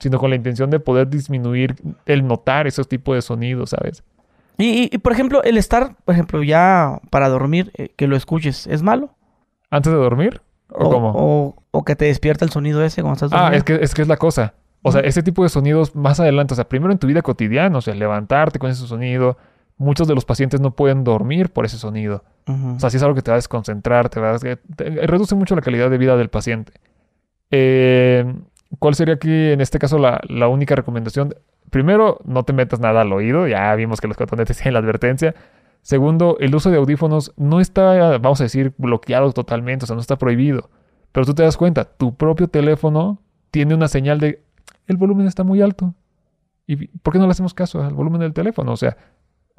sino 0.00 0.18
con 0.18 0.30
la 0.30 0.36
intención 0.36 0.70
de 0.70 0.80
poder 0.80 1.08
disminuir 1.08 1.76
el 2.04 2.26
notar 2.26 2.66
esos 2.66 2.88
tipos 2.88 3.14
de 3.14 3.22
sonidos, 3.22 3.70
¿sabes? 3.70 4.02
Y, 4.58 4.64
y- 4.84 4.88
y, 4.92 4.98
por 4.98 5.12
ejemplo, 5.12 5.42
el 5.44 5.56
estar, 5.56 5.94
por 6.04 6.14
ejemplo, 6.14 6.42
ya 6.42 7.00
para 7.10 7.28
dormir, 7.28 7.70
eh, 7.78 7.90
que 7.96 8.06
lo 8.08 8.16
escuches, 8.16 8.66
¿es 8.66 8.82
malo? 8.82 9.10
¿Antes 9.70 9.92
de 9.92 9.98
dormir? 9.98 10.42
¿O, 10.68 10.90
cómo? 10.90 11.12
O, 11.14 11.62
o 11.70 11.84
que 11.84 11.94
te 11.94 12.06
despierta 12.06 12.44
el 12.44 12.50
sonido 12.50 12.82
ese 12.82 13.02
cuando 13.02 13.14
estás 13.14 13.30
Ah, 13.32 13.44
durmiendo. 13.44 13.58
es 13.58 13.64
que, 13.64 13.84
es 13.84 13.94
que 13.94 14.02
es 14.02 14.08
la 14.08 14.16
cosa. 14.16 14.54
O 14.82 14.92
sea, 14.92 15.00
ese 15.00 15.22
tipo 15.22 15.42
de 15.42 15.48
sonidos 15.48 15.96
más 15.96 16.20
adelante, 16.20 16.54
o 16.54 16.56
sea, 16.56 16.68
primero 16.68 16.92
en 16.92 16.98
tu 16.98 17.06
vida 17.08 17.22
cotidiana, 17.22 17.78
o 17.78 17.80
sea, 17.80 17.94
levantarte 17.94 18.58
con 18.58 18.70
ese 18.70 18.86
sonido. 18.86 19.36
Muchos 19.78 20.06
de 20.08 20.14
los 20.14 20.24
pacientes 20.24 20.60
no 20.60 20.70
pueden 20.74 21.04
dormir 21.04 21.50
por 21.52 21.64
ese 21.66 21.76
sonido. 21.76 22.24
O 22.76 22.80
sea, 22.80 22.88
si 22.90 22.96
es 22.96 23.02
algo 23.02 23.14
que 23.14 23.22
te 23.22 23.30
va 23.30 23.34
a 23.34 23.38
desconcentrar, 23.38 24.08
te 24.08 24.20
va 24.20 24.36
a... 24.36 24.38
te- 24.38 25.06
reduce 25.06 25.34
mucho 25.34 25.54
la 25.56 25.60
calidad 25.62 25.90
de 25.90 25.98
vida 25.98 26.16
del 26.16 26.28
paciente. 26.30 26.72
Eh, 27.50 28.24
¿Cuál 28.78 28.94
sería 28.94 29.14
aquí, 29.14 29.30
en 29.30 29.60
este 29.60 29.78
caso, 29.78 29.98
la, 29.98 30.20
la 30.28 30.48
única 30.48 30.74
recomendación? 30.74 31.34
Primero, 31.70 32.20
no 32.24 32.44
te 32.44 32.52
metas 32.52 32.80
nada 32.80 33.02
al 33.02 33.12
oído. 33.12 33.46
Ya 33.48 33.74
vimos 33.74 34.00
que 34.00 34.08
los 34.08 34.16
cotonetes 34.16 34.56
tienen 34.62 34.74
la 34.74 34.80
advertencia. 34.80 35.34
Segundo, 35.82 36.36
el 36.40 36.54
uso 36.54 36.70
de 36.70 36.78
audífonos 36.78 37.32
no 37.36 37.60
está, 37.60 38.18
vamos 38.18 38.40
a 38.40 38.44
decir, 38.44 38.72
bloqueado 38.76 39.32
totalmente, 39.32 39.84
o 39.84 39.86
sea, 39.86 39.94
no 39.94 40.00
está 40.00 40.16
prohibido. 40.16 40.68
Pero 41.12 41.26
tú 41.26 41.34
te 41.34 41.44
das 41.44 41.56
cuenta, 41.56 41.84
tu 41.84 42.16
propio 42.16 42.48
teléfono 42.48 43.20
tiene 43.52 43.74
una 43.74 43.86
señal 43.88 44.18
de 44.18 44.42
el 44.86 44.96
volumen 44.96 45.26
está 45.26 45.44
muy 45.44 45.60
alto. 45.62 45.94
¿Y 46.66 46.88
por 46.88 47.12
qué 47.12 47.18
no 47.18 47.26
le 47.26 47.30
hacemos 47.30 47.54
caso 47.54 47.82
al 47.82 47.94
volumen 47.94 48.20
del 48.20 48.32
teléfono? 48.32 48.72
O 48.72 48.76
sea, 48.76 48.96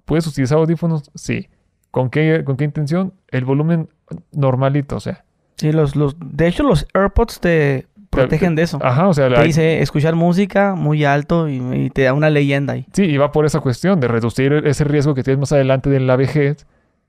¿puedes 0.06 0.28
utilizar 0.28 0.58
audífonos? 0.58 1.10
Sí. 1.16 1.50
¿Con 1.92 2.10
qué, 2.10 2.44
con 2.46 2.58
qué 2.58 2.66
intención? 2.66 3.14
El 3.30 3.46
volumen 3.46 3.90
normalito, 4.34 4.98
o 4.98 5.00
sea. 5.00 5.24
Sí, 5.56 5.72
los, 5.72 5.96
los, 5.96 6.16
de 6.20 6.48
hecho, 6.48 6.64
los 6.64 6.86
AirPods 6.94 7.40
te 7.40 7.88
protegen 8.10 8.56
de 8.56 8.64
eso. 8.64 8.78
Ajá, 8.82 9.08
o 9.08 9.14
sea, 9.14 9.34
Te 9.34 9.44
dice 9.44 9.82
escuchar 9.82 10.16
música 10.16 10.76
muy 10.76 11.04
alto 11.06 11.48
y, 11.50 11.58
y 11.58 11.90
te 11.90 12.04
da 12.04 12.14
una 12.14 12.30
leyenda 12.30 12.74
ahí. 12.74 12.86
sí, 12.94 13.04
y 13.04 13.18
va 13.18 13.32
por 13.32 13.46
esa 13.46 13.60
cuestión 13.60 14.00
de 14.00 14.08
reducir 14.08 14.54
ese 14.66 14.84
riesgo 14.84 15.14
que 15.16 15.24
tienes 15.24 15.40
más 15.40 15.52
adelante 15.52 15.90
de 15.90 16.00
la 16.00 16.16
vejez, 16.16 16.68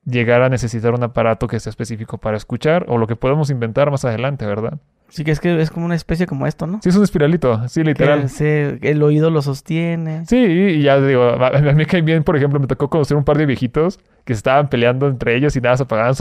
llegar 0.08 0.42
a 0.42 0.48
necesitar 0.48 0.94
un 0.94 1.02
aparato 1.02 1.46
que 1.48 1.60
sea 1.60 1.70
específico 1.70 2.18
para 2.18 2.36
escuchar 2.36 2.86
o 2.88 2.98
lo 2.98 3.06
que 3.06 3.16
podemos 3.16 3.50
inventar 3.50 3.90
más 3.90 4.04
adelante, 4.04 4.46
¿verdad? 4.46 4.78
Sí 5.10 5.24
que 5.24 5.30
es 5.30 5.40
que 5.40 5.58
es 5.60 5.70
como 5.70 5.86
una 5.86 5.94
especie 5.94 6.26
como 6.26 6.46
esto, 6.46 6.66
¿no? 6.66 6.80
Sí, 6.82 6.90
es 6.90 6.96
un 6.96 7.02
espiralito, 7.02 7.66
sí, 7.68 7.82
literal. 7.82 8.22
Que 8.22 8.28
se- 8.28 8.78
el 8.82 9.02
oído 9.02 9.30
lo 9.30 9.40
sostiene. 9.40 10.26
Sí, 10.26 10.36
y 10.36 10.82
ya 10.82 11.00
digo, 11.00 11.22
a 11.42 11.60
mí 11.72 11.86
cae 11.86 12.02
bien, 12.02 12.24
por 12.24 12.36
ejemplo, 12.36 12.60
me 12.60 12.66
tocó 12.66 12.90
conocer 12.90 13.16
un 13.16 13.24
par 13.24 13.38
de 13.38 13.46
viejitos 13.46 14.00
que 14.28 14.34
estaban 14.34 14.68
peleando 14.68 15.08
entre 15.08 15.34
ellos 15.34 15.56
y 15.56 15.60
nada, 15.62 15.78
se 15.78 15.84
apagaban, 15.84 16.12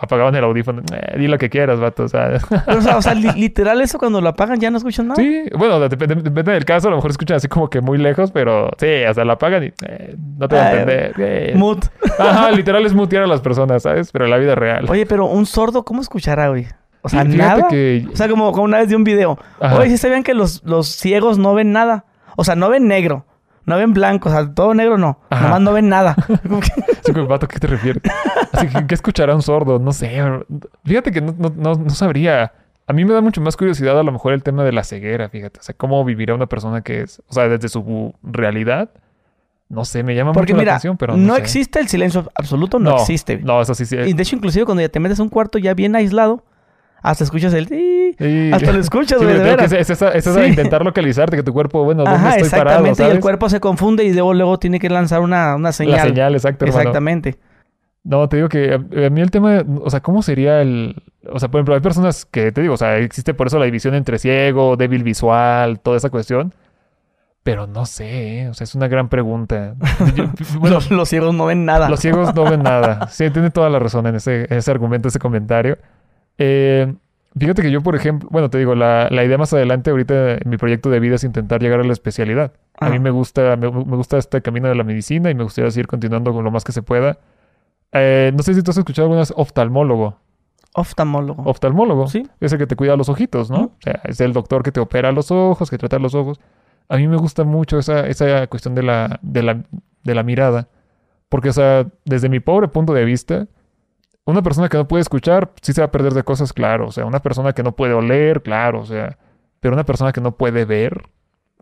apagaban 0.00 0.34
el 0.34 0.42
audífono. 0.42 0.80
Eh, 0.90 1.18
di 1.18 1.28
lo 1.28 1.36
que 1.36 1.50
quieras, 1.50 1.78
vato, 1.78 2.04
o 2.04 2.08
sea. 2.08 2.38
Pero, 2.64 2.78
o 2.78 2.80
sea, 2.80 2.96
o 2.96 3.02
sea, 3.02 3.12
li- 3.12 3.30
literal 3.36 3.78
eso 3.82 3.98
cuando 3.98 4.22
lo 4.22 4.30
apagan 4.30 4.58
ya 4.58 4.70
no 4.70 4.78
escuchan 4.78 5.08
nada. 5.08 5.20
Sí, 5.22 5.44
bueno, 5.54 5.78
depende, 5.78 6.14
depende 6.14 6.52
del 6.52 6.64
caso, 6.64 6.88
a 6.88 6.90
lo 6.92 6.96
mejor 6.96 7.10
escuchan 7.10 7.36
así 7.36 7.48
como 7.48 7.68
que 7.68 7.82
muy 7.82 7.98
lejos, 7.98 8.30
pero 8.30 8.70
sí, 8.78 8.86
sea, 9.12 9.26
la 9.26 9.34
apagan 9.34 9.64
y 9.64 9.66
eh, 9.86 10.16
no 10.38 10.48
te 10.48 10.56
va 10.56 10.62
a 10.62 10.68
Ay, 10.68 10.78
entender. 10.78 11.12
eh. 11.18 11.52
Mood. 11.54 11.80
Ajá, 12.18 12.50
literal 12.52 12.86
es 12.86 12.94
mutear 12.94 13.24
a 13.24 13.26
las 13.26 13.42
personas, 13.42 13.82
¿sabes? 13.82 14.10
Pero 14.12 14.24
en 14.24 14.30
la 14.30 14.38
vida 14.38 14.54
real. 14.54 14.86
Oye, 14.88 15.04
pero 15.04 15.26
un 15.26 15.44
sordo, 15.44 15.84
¿cómo 15.84 16.00
escuchará, 16.00 16.48
güey? 16.48 16.66
O 17.02 17.10
sea, 17.10 17.22
nada. 17.24 17.68
que... 17.68 18.06
O 18.10 18.16
sea, 18.16 18.28
como, 18.28 18.50
como 18.52 18.64
una 18.64 18.78
vez 18.78 18.88
de 18.88 18.96
un 18.96 19.04
video. 19.04 19.38
Ajá. 19.60 19.76
Oye, 19.76 19.90
¿sí 19.90 19.98
sabían 19.98 20.22
que 20.22 20.32
los, 20.32 20.62
los 20.64 20.86
ciegos 20.88 21.36
no 21.36 21.52
ven 21.52 21.70
nada? 21.72 22.06
O 22.36 22.44
sea, 22.44 22.54
no 22.56 22.70
ven 22.70 22.88
negro. 22.88 23.26
No 23.64 23.76
ven 23.76 23.92
blanco. 23.92 24.28
O 24.28 24.32
sea, 24.32 24.52
todo 24.52 24.74
negro 24.74 24.98
no. 24.98 25.18
Ajá. 25.30 25.44
Nomás 25.44 25.60
no 25.60 25.72
ven 25.72 25.88
nada. 25.88 26.16
Sí, 27.04 27.10
vato, 27.12 27.48
¿qué 27.48 27.58
te 27.58 27.66
refieres? 27.66 28.00
Así 28.52 28.68
que, 28.68 28.86
¿qué 28.86 28.94
escuchará 28.94 29.34
un 29.34 29.42
sordo? 29.42 29.80
No 29.80 29.92
sé. 29.92 30.22
Fíjate 30.84 31.10
que 31.10 31.20
no, 31.20 31.34
no, 31.36 31.52
no, 31.56 31.74
no 31.74 31.90
sabría. 31.90 32.52
A 32.86 32.92
mí 32.92 33.04
me 33.04 33.12
da 33.12 33.20
mucho 33.20 33.40
más 33.40 33.56
curiosidad 33.56 33.98
a 33.98 34.04
lo 34.04 34.12
mejor 34.12 34.32
el 34.32 34.44
tema 34.44 34.62
de 34.62 34.70
la 34.70 34.84
ceguera, 34.84 35.28
fíjate. 35.28 35.58
O 35.58 35.62
sea, 35.64 35.74
cómo 35.76 36.04
vivirá 36.04 36.32
una 36.32 36.46
persona 36.46 36.82
que 36.82 37.02
es... 37.02 37.20
O 37.26 37.32
sea, 37.32 37.48
desde 37.48 37.68
su 37.68 38.14
realidad. 38.22 38.90
No 39.68 39.84
sé, 39.84 40.04
me 40.04 40.14
llama 40.14 40.32
Porque 40.32 40.52
mucho 40.52 40.60
mira, 40.60 40.72
la 40.72 40.76
atención, 40.76 40.96
pero 40.96 41.16
no, 41.16 41.26
no, 41.26 41.34
sé. 41.34 41.40
existe 41.40 41.80
el 41.80 41.88
silencio 41.88 42.30
absoluto. 42.36 42.78
No, 42.78 42.98
existe. 42.98 43.38
No, 43.38 43.60
eso 43.60 43.74
sí, 43.74 43.84
sí. 43.84 43.96
Y 43.96 44.12
de 44.12 44.22
hecho, 44.22 44.36
inclusive 44.36 44.64
cuando 44.64 44.82
ya 44.82 44.88
te 44.88 45.00
metes 45.00 45.18
a 45.18 45.22
un 45.24 45.28
cuarto 45.28 45.58
ya 45.58 45.74
bien 45.74 45.96
aislado, 45.96 46.44
hasta 47.02 47.24
escuchas 47.24 47.52
el... 47.54 47.66
Sí. 47.68 48.50
Hasta 48.52 48.72
lo 48.72 48.78
escuchas, 48.80 49.18
güey, 49.22 49.38
de 49.38 49.54
es, 49.64 49.72
es 49.90 50.02
es 50.02 50.24
Sí. 50.24 50.40
intentar 50.44 50.84
localizarte, 50.84 51.36
que 51.36 51.42
tu 51.42 51.52
cuerpo, 51.52 51.84
bueno, 51.84 52.04
¿dónde 52.04 52.16
Ajá, 52.18 52.36
estoy 52.36 52.50
parado? 52.50 52.86
exactamente. 52.86 52.92
y 52.92 53.04
¿sabes? 53.04 53.14
el 53.14 53.20
cuerpo 53.20 53.48
se 53.48 53.60
confunde 53.60 54.04
y 54.04 54.12
luego, 54.12 54.34
luego 54.34 54.58
tiene 54.58 54.78
que 54.78 54.88
lanzar 54.88 55.20
una, 55.20 55.56
una 55.56 55.72
señal. 55.72 55.96
La 55.96 56.02
señal, 56.04 56.34
exacto, 56.34 56.64
hermano. 56.64 56.80
Exactamente. 56.80 57.38
No, 58.04 58.28
te 58.28 58.36
digo 58.36 58.48
que 58.48 58.72
a, 58.72 59.06
a 59.06 59.10
mí 59.10 59.20
el 59.20 59.30
tema, 59.30 59.62
o 59.82 59.88
sea, 59.90 60.00
¿cómo 60.00 60.22
sería 60.22 60.60
el...? 60.60 61.02
O 61.30 61.38
sea, 61.38 61.48
por 61.50 61.58
ejemplo, 61.60 61.74
hay 61.74 61.80
personas 61.80 62.24
que, 62.24 62.50
te 62.52 62.60
digo, 62.60 62.74
o 62.74 62.76
sea, 62.76 62.96
existe 62.98 63.32
por 63.32 63.46
eso 63.46 63.58
la 63.58 63.64
división 63.64 63.94
entre 63.94 64.18
ciego, 64.18 64.76
débil 64.76 65.04
visual, 65.04 65.78
toda 65.80 65.96
esa 65.96 66.10
cuestión. 66.10 66.52
Pero 67.44 67.66
no 67.66 67.86
sé, 67.86 68.40
¿eh? 68.42 68.48
o 68.48 68.54
sea, 68.54 68.64
es 68.64 68.74
una 68.74 68.86
gran 68.88 69.08
pregunta. 69.08 69.74
Yo- 70.14 70.26
bueno, 70.60 70.76
los, 70.76 70.90
los 70.90 71.08
ciegos 71.08 71.34
no 71.34 71.46
ven 71.46 71.64
nada. 71.64 71.88
los 71.88 72.00
ciegos 72.00 72.34
no 72.34 72.44
ven 72.44 72.62
nada. 72.62 73.06
Sí, 73.10 73.30
tiene 73.30 73.50
toda 73.50 73.68
la 73.70 73.78
razón 73.78 74.06
en 74.06 74.16
ese, 74.16 74.46
en 74.50 74.58
ese 74.58 74.70
argumento, 74.70 75.08
ese 75.08 75.18
comentario. 75.18 75.78
Eh, 76.38 76.92
fíjate 77.38 77.62
que 77.62 77.70
yo, 77.70 77.82
por 77.82 77.94
ejemplo, 77.96 78.28
bueno, 78.32 78.50
te 78.50 78.58
digo, 78.58 78.74
la, 78.74 79.08
la 79.10 79.24
idea 79.24 79.38
más 79.38 79.52
adelante 79.52 79.90
ahorita 79.90 80.34
en 80.34 80.48
mi 80.50 80.56
proyecto 80.56 80.90
de 80.90 81.00
vida 81.00 81.14
es 81.16 81.24
intentar 81.24 81.60
llegar 81.60 81.80
a 81.80 81.84
la 81.84 81.92
especialidad. 81.92 82.52
A 82.80 82.88
mí 82.90 82.96
Ah. 82.96 83.00
me 83.00 83.10
gusta, 83.10 83.56
me, 83.56 83.70
me 83.70 83.96
gusta 83.96 84.18
este 84.18 84.42
camino 84.42 84.68
de 84.68 84.74
la 84.74 84.84
medicina 84.84 85.30
y 85.30 85.34
me 85.34 85.44
gustaría 85.44 85.70
seguir 85.70 85.86
continuando 85.86 86.32
con 86.32 86.44
lo 86.44 86.50
más 86.50 86.64
que 86.64 86.72
se 86.72 86.82
pueda. 86.82 87.18
Eh, 87.92 88.32
no 88.34 88.42
sé 88.42 88.54
si 88.54 88.62
tú 88.62 88.70
has 88.70 88.78
escuchado 88.78 89.06
alguna 89.06 89.20
vez 89.20 89.32
oftalmólogo. 89.36 90.16
Oftalmólogo. 90.74 91.42
Oftalmólogo. 91.44 92.06
Sí. 92.08 92.26
Es 92.40 92.52
el 92.52 92.58
que 92.58 92.66
te 92.66 92.76
cuida 92.76 92.96
los 92.96 93.10
ojitos, 93.10 93.50
¿no? 93.50 93.60
O 93.64 93.72
sea, 93.80 94.00
es 94.04 94.20
el 94.22 94.32
doctor 94.32 94.62
que 94.62 94.72
te 94.72 94.80
opera 94.80 95.12
los 95.12 95.30
ojos, 95.30 95.68
que 95.70 95.76
trata 95.76 95.98
los 95.98 96.14
ojos. 96.14 96.40
A 96.88 96.96
mí 96.96 97.06
me 97.08 97.16
gusta 97.18 97.44
mucho 97.44 97.78
esa, 97.78 98.06
esa 98.06 98.46
cuestión 98.46 98.74
de 98.74 98.82
la, 98.82 99.18
de, 99.22 99.42
la, 99.42 99.62
de 100.02 100.14
la 100.14 100.22
mirada. 100.22 100.68
Porque, 101.28 101.50
o 101.50 101.52
sea, 101.52 101.86
desde 102.06 102.30
mi 102.30 102.40
pobre 102.40 102.68
punto 102.68 102.94
de 102.94 103.04
vista, 103.04 103.46
una 104.24 104.42
persona 104.42 104.68
que 104.68 104.76
no 104.76 104.86
puede 104.86 105.02
escuchar, 105.02 105.50
sí 105.60 105.72
se 105.72 105.80
va 105.80 105.86
a 105.86 105.90
perder 105.90 106.14
de 106.14 106.22
cosas, 106.22 106.52
claro. 106.52 106.86
O 106.88 106.92
sea, 106.92 107.04
una 107.04 107.20
persona 107.20 107.52
que 107.52 107.62
no 107.62 107.72
puede 107.72 107.94
oler, 107.94 108.42
claro. 108.42 108.80
O 108.80 108.86
sea, 108.86 109.18
pero 109.60 109.74
una 109.74 109.84
persona 109.84 110.12
que 110.12 110.20
no 110.20 110.36
puede 110.36 110.64
ver, 110.64 111.02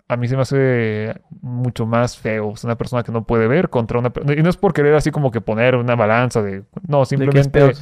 a 0.08 0.16
mí 0.16 0.28
se 0.28 0.36
me 0.36 0.42
hace 0.42 1.14
mucho 1.40 1.86
más 1.86 2.18
feo. 2.18 2.48
O 2.48 2.56
sea, 2.56 2.68
una 2.68 2.76
persona 2.76 3.02
que 3.02 3.12
no 3.12 3.24
puede 3.24 3.46
ver 3.46 3.70
contra 3.70 3.98
una... 3.98 4.12
Y 4.36 4.42
no 4.42 4.50
es 4.50 4.56
por 4.56 4.72
querer 4.72 4.94
así 4.94 5.10
como 5.10 5.30
que 5.30 5.40
poner 5.40 5.76
una 5.76 5.94
balanza 5.94 6.42
de... 6.42 6.64
No, 6.86 7.04
simplemente 7.04 7.72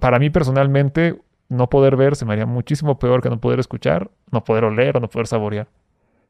para 0.00 0.18
mí 0.18 0.30
personalmente, 0.30 1.18
no 1.48 1.68
poder 1.68 1.96
ver 1.96 2.16
se 2.16 2.24
me 2.24 2.32
haría 2.34 2.46
muchísimo 2.46 2.98
peor 2.98 3.22
que 3.22 3.30
no 3.30 3.40
poder 3.40 3.58
escuchar, 3.58 4.10
no 4.30 4.44
poder 4.44 4.64
oler 4.64 4.96
o 4.96 5.00
no 5.00 5.08
poder 5.08 5.26
saborear. 5.26 5.66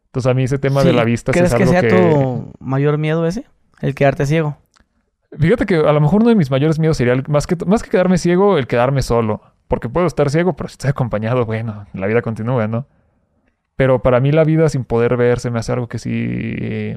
Entonces 0.06 0.30
a 0.30 0.34
mí 0.34 0.44
ese 0.44 0.58
tema 0.58 0.84
de 0.84 0.92
la 0.92 1.04
vista 1.04 1.32
¿Crees 1.32 1.52
es 1.52 1.56
que 1.56 1.62
algo 1.64 1.72
sea 1.72 1.82
que... 1.82 1.88
tu 1.88 2.52
mayor 2.60 2.98
miedo 2.98 3.26
ese? 3.26 3.44
El 3.80 3.94
quedarte 3.94 4.26
ciego. 4.26 4.56
Fíjate 5.38 5.66
que 5.66 5.76
a 5.76 5.92
lo 5.92 6.00
mejor 6.00 6.20
uno 6.22 6.30
de 6.30 6.36
mis 6.36 6.50
mayores 6.50 6.78
miedos 6.78 6.96
sería, 6.96 7.12
el- 7.12 7.24
más 7.28 7.46
que, 7.46 7.56
más 7.66 7.82
que 7.82 7.90
quedarme 7.90 8.18
ciego, 8.18 8.56
el 8.58 8.66
quedarme 8.66 9.02
solo. 9.02 9.42
Porque 9.68 9.88
puedo 9.90 10.06
estar 10.06 10.30
ciego, 10.30 10.54
pero 10.56 10.68
si 10.68 10.74
estoy 10.74 10.90
acompañado, 10.90 11.44
bueno, 11.44 11.86
la 11.92 12.06
vida 12.06 12.22
continúa, 12.22 12.66
¿no? 12.66 12.86
Pero 13.76 14.00
para 14.02 14.18
mí 14.20 14.32
la 14.32 14.44
vida 14.44 14.68
sin 14.70 14.84
poder 14.84 15.16
ver 15.16 15.38
se 15.38 15.50
me 15.50 15.58
hace 15.58 15.72
algo 15.72 15.88
que 15.88 15.98
sí... 15.98 16.96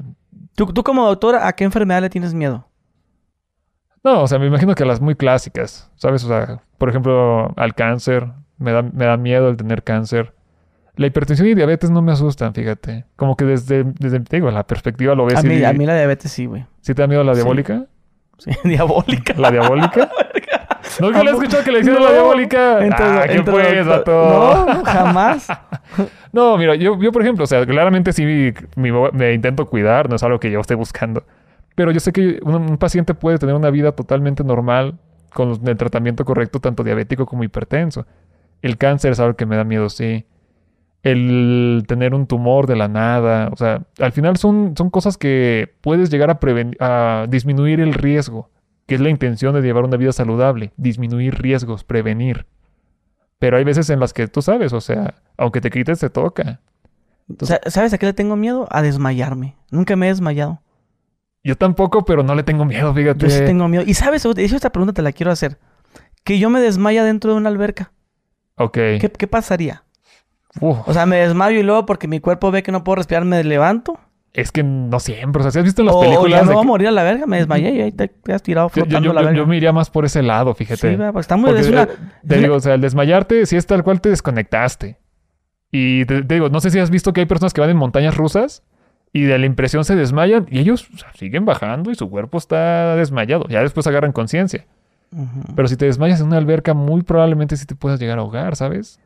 ¿Tú, 0.54 0.66
tú 0.72 0.82
como 0.82 1.06
doctor, 1.06 1.36
¿a 1.36 1.52
qué 1.52 1.64
enfermedad 1.64 2.00
le 2.00 2.10
tienes 2.10 2.32
miedo? 2.34 2.66
No, 4.04 4.22
o 4.22 4.26
sea, 4.26 4.38
me 4.38 4.46
imagino 4.46 4.74
que 4.74 4.82
a 4.82 4.86
las 4.86 5.00
muy 5.00 5.14
clásicas, 5.14 5.90
¿sabes? 5.94 6.24
O 6.24 6.28
sea, 6.28 6.62
por 6.78 6.88
ejemplo, 6.88 7.52
al 7.56 7.74
cáncer, 7.74 8.28
me 8.58 8.72
da, 8.72 8.82
me 8.82 9.04
da 9.04 9.16
miedo 9.16 9.48
el 9.48 9.56
tener 9.56 9.84
cáncer. 9.84 10.34
La 10.96 11.06
hipertensión 11.06 11.48
y 11.48 11.54
diabetes 11.54 11.90
no 11.90 12.02
me 12.02 12.12
asustan, 12.12 12.52
fíjate. 12.52 13.04
Como 13.16 13.36
que 13.36 13.44
desde, 13.44 13.84
desde 13.84 14.20
te 14.20 14.36
digo, 14.36 14.50
la 14.50 14.66
perspectiva 14.66 15.14
lo 15.14 15.24
ves 15.26 15.38
A 15.38 15.46
y 15.46 15.48
mí, 15.48 15.64
a 15.64 15.72
mí 15.72 15.86
la 15.86 15.94
diabetes 15.94 16.32
sí, 16.32 16.46
güey. 16.46 16.66
¿Sí 16.80 16.94
te 16.94 17.02
da 17.02 17.06
miedo 17.06 17.22
la 17.22 17.34
diabólica? 17.34 17.78
Sí, 17.78 17.86
diabólica. 18.64 19.34
¿La 19.36 19.50
diabólica? 19.50 20.10
No, 21.00 21.10
que 21.12 21.18
le 21.24 21.30
he 21.30 21.32
escuchado 21.32 21.64
que 21.64 21.72
le 21.72 21.78
decían 21.78 21.94
No, 21.96 22.04
la 22.04 22.12
diabólica. 22.12 22.84
entre- 22.84 23.04
ah, 23.06 23.24
¿qué 23.26 23.34
entre 23.34 23.52
pues, 23.54 23.86
vato? 23.86 24.66
No, 24.66 24.84
jamás. 24.84 25.48
No, 26.32 26.56
mira, 26.56 26.74
yo, 26.74 26.98
yo 26.98 27.12
por 27.12 27.20
ejemplo, 27.20 27.44
o 27.44 27.46
sea, 27.46 27.66
claramente 27.66 28.12
sí 28.14 28.24
mi- 28.76 28.90
me 29.12 29.32
intento 29.34 29.66
cuidar, 29.68 30.08
no 30.08 30.16
es 30.16 30.22
algo 30.22 30.40
que 30.40 30.50
yo 30.50 30.60
esté 30.60 30.74
buscando. 30.74 31.24
Pero 31.74 31.90
yo 31.90 32.00
sé 32.00 32.10
que 32.12 32.40
un, 32.42 32.54
un 32.54 32.78
paciente 32.78 33.12
puede 33.12 33.36
tener 33.38 33.54
una 33.54 33.68
vida 33.70 33.92
totalmente 33.92 34.42
normal 34.42 34.94
con 35.34 35.60
el 35.66 35.76
tratamiento 35.76 36.24
correcto, 36.24 36.58
tanto 36.58 36.82
diabético 36.84 37.26
como 37.26 37.44
hipertenso. 37.44 38.06
El 38.62 38.78
cáncer 38.78 39.12
es 39.12 39.20
algo 39.20 39.34
que 39.36 39.44
me 39.44 39.56
da 39.56 39.64
miedo, 39.64 39.90
sí. 39.90 40.24
El 41.02 41.84
tener 41.88 42.14
un 42.14 42.26
tumor 42.26 42.66
de 42.66 42.76
la 42.76 42.88
nada. 42.88 43.48
O 43.52 43.56
sea, 43.56 43.82
al 43.98 44.12
final 44.12 44.36
son, 44.36 44.74
son 44.76 44.90
cosas 44.90 45.16
que 45.18 45.74
puedes 45.80 46.10
llegar 46.10 46.30
a, 46.30 46.38
a 46.80 47.26
disminuir 47.28 47.80
el 47.80 47.92
riesgo, 47.94 48.50
que 48.86 48.94
es 48.94 49.00
la 49.00 49.08
intención 49.08 49.54
de 49.54 49.62
llevar 49.62 49.84
una 49.84 49.96
vida 49.96 50.12
saludable. 50.12 50.72
Disminuir 50.76 51.34
riesgos, 51.40 51.82
prevenir. 51.84 52.46
Pero 53.38 53.56
hay 53.56 53.64
veces 53.64 53.90
en 53.90 53.98
las 53.98 54.12
que 54.12 54.28
tú 54.28 54.40
sabes, 54.42 54.72
o 54.72 54.80
sea, 54.80 55.14
aunque 55.36 55.60
te 55.60 55.70
quites, 55.70 55.98
te 55.98 56.10
toca. 56.10 56.60
Sa- 57.40 57.60
¿Sabes 57.66 57.92
a 57.92 57.98
qué 57.98 58.06
le 58.06 58.12
tengo 58.12 58.36
miedo? 58.36 58.68
A 58.70 58.82
desmayarme. 58.82 59.56
Nunca 59.70 59.96
me 59.96 60.06
he 60.06 60.10
desmayado. 60.10 60.60
Yo 61.42 61.56
tampoco, 61.56 62.04
pero 62.04 62.22
no 62.22 62.36
le 62.36 62.44
tengo 62.44 62.64
miedo, 62.64 62.94
fíjate. 62.94 63.24
Yo 63.26 63.30
sí 63.30 63.44
tengo 63.44 63.66
miedo. 63.66 63.82
Y 63.84 63.94
sabes, 63.94 64.24
esta 64.24 64.70
pregunta 64.70 64.92
te 64.92 65.02
la 65.02 65.10
quiero 65.10 65.32
hacer. 65.32 65.58
Que 66.22 66.38
yo 66.38 66.50
me 66.50 66.60
desmaya 66.60 67.02
dentro 67.02 67.32
de 67.32 67.38
una 67.38 67.48
alberca. 67.48 67.90
Ok. 68.56 68.74
¿Qué, 69.00 69.10
qué 69.18 69.26
pasaría? 69.26 69.82
Uf, 70.60 70.86
O 70.86 70.92
sea, 70.92 71.06
me 71.06 71.16
desmayo 71.16 71.58
y 71.58 71.62
luego 71.62 71.86
porque 71.86 72.08
mi 72.08 72.20
cuerpo 72.20 72.50
ve 72.50 72.62
que 72.62 72.72
no 72.72 72.84
puedo 72.84 72.96
respirar, 72.96 73.24
me 73.24 73.42
levanto. 73.44 73.98
es 74.34 74.50
que 74.52 74.62
no 74.62 74.98
siempre. 75.00 75.40
O 75.40 75.42
sea, 75.42 75.50
si 75.50 75.58
has 75.58 75.64
visto 75.64 75.82
en 75.82 75.86
las 75.86 75.94
O, 75.94 75.98
o 75.98 76.02
películas. 76.02 76.40
ya 76.42 76.46
de 76.48 76.54
voy 76.54 76.62
a 76.62 76.66
morir 76.66 76.88
a 76.88 76.90
la 76.90 77.02
verga, 77.02 77.26
me 77.26 77.36
desmayé 77.38 77.70
y 77.72 77.80
ahí 77.82 77.92
te 77.92 78.10
quedas 78.24 78.42
tirado 78.42 78.68
Yo, 78.68 78.74
yo- 78.76 78.84
flotando 78.84 79.06
yo- 79.08 79.12
la 79.12 79.22
verga. 79.22 79.36
yo 79.36 79.46
me 79.46 79.56
iría 79.56 79.72
más 79.72 79.90
por 79.90 80.04
ese 80.04 80.22
lado, 80.22 80.54
fíjate. 80.54 80.90
Sí, 80.90 80.96
va, 80.96 81.06
porque 81.12 81.20
está 81.22 81.36
muy... 81.36 81.50
Porque, 81.50 81.60
es 81.62 81.68
una- 81.68 81.82
eh, 81.82 81.88
te 82.26 82.38
digo, 82.38 82.54
o 82.56 82.60
sea, 82.60 82.74
el 82.74 82.80
desmayarte, 82.80 83.44
si 83.46 83.56
es 83.56 83.66
tal 83.66 83.82
cual 83.84 84.00
te 84.00 84.08
desconectaste. 84.10 84.98
Y 85.70 86.04
te, 86.06 86.22
te 86.22 86.34
digo, 86.34 86.48
no 86.50 86.60
sé 86.60 86.70
si 86.70 86.78
has 86.78 86.90
visto 86.90 87.12
que 87.12 87.20
hay 87.20 87.26
personas 87.26 87.52
que 87.54 87.60
van 87.62 87.70
en 87.70 87.76
montañas 87.78 88.14
rusas 88.16 88.62
y 89.12 89.22
de 89.22 89.38
la 89.38 89.46
impresión 89.46 89.84
se 89.84 89.96
desmayan 89.96 90.46
y 90.50 90.58
ellos 90.58 90.88
o 90.94 90.98
sea, 90.98 91.12
siguen 91.14 91.44
bajando 91.46 91.90
y 91.90 91.94
su 91.94 92.08
cuerpo 92.10 92.36
está 92.38 92.94
desmayado. 92.96 93.46
Ya 93.48 93.60
después 93.62 93.86
agarran 93.86 94.12
conciencia. 94.12 94.66
Pero 95.54 95.68
si 95.68 95.76
te 95.76 95.84
desmayas 95.84 96.20
en 96.20 96.28
una 96.28 96.38
alberca, 96.38 96.72
muy 96.72 97.02
probablemente 97.02 97.56
sí 97.58 97.66
te 97.66 97.74
puedas 97.74 98.00
llegar 98.00 98.16
a 98.18 98.22
ahogar, 98.22 98.56
¿sabes? 98.56 98.98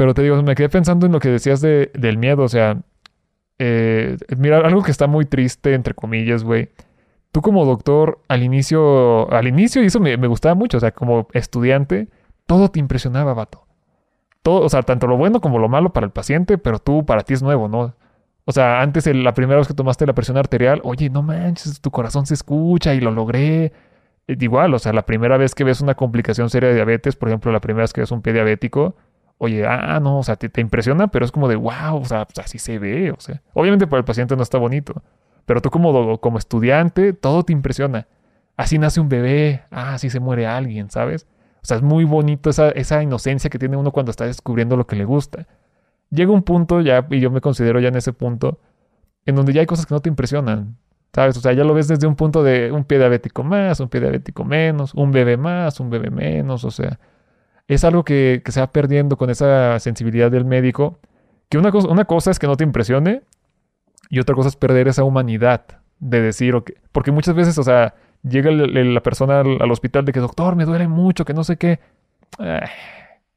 Pero 0.00 0.14
te 0.14 0.22
digo, 0.22 0.42
me 0.42 0.54
quedé 0.54 0.70
pensando 0.70 1.04
en 1.04 1.12
lo 1.12 1.20
que 1.20 1.28
decías 1.28 1.60
de, 1.60 1.90
del 1.92 2.16
miedo, 2.16 2.44
o 2.44 2.48
sea, 2.48 2.78
eh, 3.58 4.16
mira, 4.38 4.56
algo 4.60 4.82
que 4.82 4.90
está 4.90 5.06
muy 5.06 5.26
triste, 5.26 5.74
entre 5.74 5.92
comillas, 5.92 6.42
güey. 6.42 6.70
Tú 7.32 7.42
como 7.42 7.66
doctor, 7.66 8.18
al 8.26 8.42
inicio, 8.42 9.30
al 9.30 9.46
inicio, 9.46 9.82
y 9.82 9.88
eso 9.88 10.00
me, 10.00 10.16
me 10.16 10.26
gustaba 10.26 10.54
mucho, 10.54 10.78
o 10.78 10.80
sea, 10.80 10.92
como 10.92 11.28
estudiante, 11.34 12.08
todo 12.46 12.70
te 12.70 12.80
impresionaba, 12.80 13.34
vato. 13.34 13.66
Todo, 14.40 14.62
o 14.62 14.70
sea, 14.70 14.80
tanto 14.80 15.06
lo 15.06 15.18
bueno 15.18 15.42
como 15.42 15.58
lo 15.58 15.68
malo 15.68 15.92
para 15.92 16.06
el 16.06 16.12
paciente, 16.12 16.56
pero 16.56 16.78
tú, 16.78 17.04
para 17.04 17.20
ti 17.20 17.34
es 17.34 17.42
nuevo, 17.42 17.68
¿no? 17.68 17.94
O 18.46 18.52
sea, 18.52 18.80
antes, 18.80 19.06
la 19.14 19.34
primera 19.34 19.58
vez 19.58 19.68
que 19.68 19.74
tomaste 19.74 20.06
la 20.06 20.14
presión 20.14 20.38
arterial, 20.38 20.80
oye, 20.82 21.10
no 21.10 21.20
manches, 21.20 21.78
tu 21.82 21.90
corazón 21.90 22.24
se 22.24 22.32
escucha 22.32 22.94
y 22.94 23.00
lo 23.00 23.10
logré. 23.10 23.64
Eh, 24.26 24.36
Igual, 24.40 24.72
o 24.72 24.78
sea, 24.78 24.94
la 24.94 25.04
primera 25.04 25.36
vez 25.36 25.54
que 25.54 25.62
ves 25.62 25.82
una 25.82 25.94
complicación 25.94 26.48
seria 26.48 26.70
de 26.70 26.76
diabetes, 26.76 27.16
por 27.16 27.28
ejemplo, 27.28 27.52
la 27.52 27.60
primera 27.60 27.82
vez 27.82 27.92
que 27.92 28.00
ves 28.00 28.10
un 28.12 28.22
pie 28.22 28.32
diabético, 28.32 28.96
oye, 29.42 29.66
ah, 29.66 29.98
no, 30.00 30.18
o 30.18 30.22
sea, 30.22 30.36
te, 30.36 30.50
te 30.50 30.60
impresiona, 30.60 31.08
pero 31.08 31.24
es 31.24 31.32
como 31.32 31.48
de, 31.48 31.56
wow, 31.56 31.96
o 31.96 32.04
sea, 32.04 32.26
pues 32.26 32.38
así 32.44 32.58
se 32.58 32.78
ve, 32.78 33.10
o 33.10 33.18
sea, 33.18 33.40
obviamente 33.54 33.86
para 33.86 34.00
el 34.00 34.04
paciente 34.04 34.36
no 34.36 34.42
está 34.42 34.58
bonito, 34.58 35.02
pero 35.46 35.62
tú 35.62 35.70
como, 35.70 36.20
como 36.20 36.36
estudiante, 36.36 37.14
todo 37.14 37.42
te 37.42 37.54
impresiona. 37.54 38.06
Así 38.58 38.78
nace 38.78 39.00
un 39.00 39.08
bebé, 39.08 39.62
ah, 39.70 39.94
así 39.94 40.10
se 40.10 40.20
muere 40.20 40.46
alguien, 40.46 40.90
¿sabes? 40.90 41.26
O 41.62 41.66
sea, 41.66 41.78
es 41.78 41.82
muy 41.82 42.04
bonito 42.04 42.50
esa, 42.50 42.68
esa 42.68 43.02
inocencia 43.02 43.48
que 43.48 43.58
tiene 43.58 43.78
uno 43.78 43.92
cuando 43.92 44.10
está 44.10 44.26
descubriendo 44.26 44.76
lo 44.76 44.86
que 44.86 44.96
le 44.96 45.06
gusta. 45.06 45.46
Llega 46.10 46.32
un 46.32 46.42
punto 46.42 46.82
ya, 46.82 47.06
y 47.10 47.20
yo 47.20 47.30
me 47.30 47.40
considero 47.40 47.80
ya 47.80 47.88
en 47.88 47.96
ese 47.96 48.12
punto, 48.12 48.60
en 49.24 49.36
donde 49.36 49.54
ya 49.54 49.60
hay 49.62 49.66
cosas 49.66 49.86
que 49.86 49.94
no 49.94 50.00
te 50.00 50.10
impresionan. 50.10 50.76
¿Sabes? 51.14 51.38
O 51.38 51.40
sea, 51.40 51.54
ya 51.54 51.64
lo 51.64 51.72
ves 51.72 51.88
desde 51.88 52.06
un 52.06 52.14
punto 52.14 52.42
de 52.42 52.70
un 52.72 52.84
pie 52.84 52.98
diabético 52.98 53.42
más, 53.42 53.80
un 53.80 53.88
pie 53.88 54.02
diabético 54.02 54.44
menos, 54.44 54.92
un 54.94 55.10
bebé 55.12 55.38
más, 55.38 55.80
un 55.80 55.88
bebé 55.88 56.10
menos, 56.10 56.62
o 56.64 56.70
sea, 56.70 57.00
es 57.74 57.84
algo 57.84 58.04
que, 58.04 58.42
que 58.44 58.52
se 58.52 58.60
va 58.60 58.66
perdiendo 58.72 59.16
con 59.16 59.30
esa 59.30 59.78
sensibilidad 59.78 60.30
del 60.30 60.44
médico, 60.44 60.98
que 61.48 61.56
una 61.56 61.70
cosa, 61.70 61.88
una 61.88 62.04
cosa 62.04 62.30
es 62.30 62.38
que 62.38 62.46
no 62.46 62.56
te 62.56 62.64
impresione 62.64 63.22
y 64.08 64.18
otra 64.18 64.34
cosa 64.34 64.48
es 64.48 64.56
perder 64.56 64.88
esa 64.88 65.04
humanidad 65.04 65.64
de 66.00 66.20
decir, 66.20 66.54
porque 66.90 67.12
muchas 67.12 67.34
veces, 67.34 67.58
o 67.58 67.62
sea, 67.62 67.94
llega 68.22 68.50
la 68.50 69.02
persona 69.02 69.40
al, 69.40 69.62
al 69.62 69.70
hospital 69.70 70.04
de 70.04 70.12
que, 70.12 70.20
doctor, 70.20 70.56
me 70.56 70.64
duele 70.64 70.88
mucho, 70.88 71.24
que 71.24 71.34
no 71.34 71.44
sé 71.44 71.56
qué. 71.56 71.78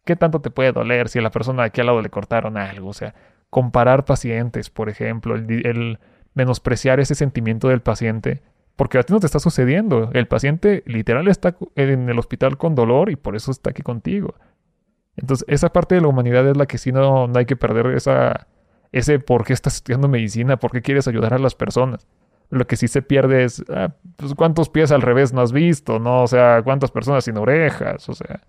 ¿Qué 0.06 0.16
tanto 0.16 0.42
te 0.42 0.50
puede 0.50 0.72
doler 0.72 1.10
si 1.10 1.20
a 1.20 1.22
la 1.22 1.30
persona 1.30 1.64
de 1.64 1.68
aquí 1.68 1.82
al 1.82 1.88
lado 1.88 2.02
le 2.02 2.10
cortaron 2.10 2.58
algo? 2.58 2.90
O 2.90 2.94
sea, 2.94 3.14
comparar 3.50 4.06
pacientes, 4.06 4.70
por 4.70 4.90
ejemplo, 4.90 5.36
el 5.36 6.00
menospreciar 6.34 7.00
ese 7.00 7.16
sentimiento 7.16 7.68
del 7.70 7.82
paciente, 7.82 8.42
porque 8.76 8.98
a 8.98 9.04
ti 9.04 9.14
no 9.14 9.20
te 9.20 9.26
está 9.26 9.40
sucediendo. 9.40 10.10
El 10.14 10.28
paciente 10.28 10.84
literal 10.86 11.28
está 11.28 11.56
en 11.76 12.10
el 12.10 12.20
hospital 12.20 12.58
con 12.58 12.76
dolor 12.76 13.10
y 13.10 13.16
por 13.16 13.36
eso 13.36 13.52
está 13.52 13.70
aquí 13.70 13.84
contigo. 13.84 14.36
Entonces, 15.16 15.46
esa 15.48 15.72
parte 15.72 15.96
de 15.96 16.02
la 16.02 16.08
humanidad 16.08 16.48
es 16.48 16.58
la 16.58 16.66
que 16.66 16.78
sí 16.78 16.92
no, 16.92 17.28
no 17.28 17.40
hay 17.40 17.46
que 17.46 17.56
perder 17.56 17.88
esa, 17.88 18.48
ese 18.92 19.20
por 19.20 19.46
qué 19.46 19.54
estás 19.54 19.76
estudiando 19.76 20.08
medicina, 20.08 20.58
por 20.58 20.72
qué 20.72 20.82
quieres 20.82 21.08
ayudar 21.08 21.34
a 21.34 21.40
las 21.40 21.56
personas. 21.56 22.08
Lo 22.50 22.66
que 22.66 22.76
sí 22.76 22.88
se 22.88 23.02
pierde 23.02 23.44
es, 23.44 23.64
ah, 23.70 23.94
pues, 24.16 24.34
cuántos 24.34 24.70
pies 24.70 24.92
al 24.92 25.02
revés 25.02 25.34
no 25.34 25.42
has 25.42 25.52
visto, 25.52 26.00
¿no? 26.00 26.24
O 26.24 26.28
sea, 26.28 26.62
cuántas 26.64 26.92
personas 26.92 27.26
sin 27.26 27.38
orejas, 27.38 28.10
o 28.10 28.14
sea. 28.14 28.42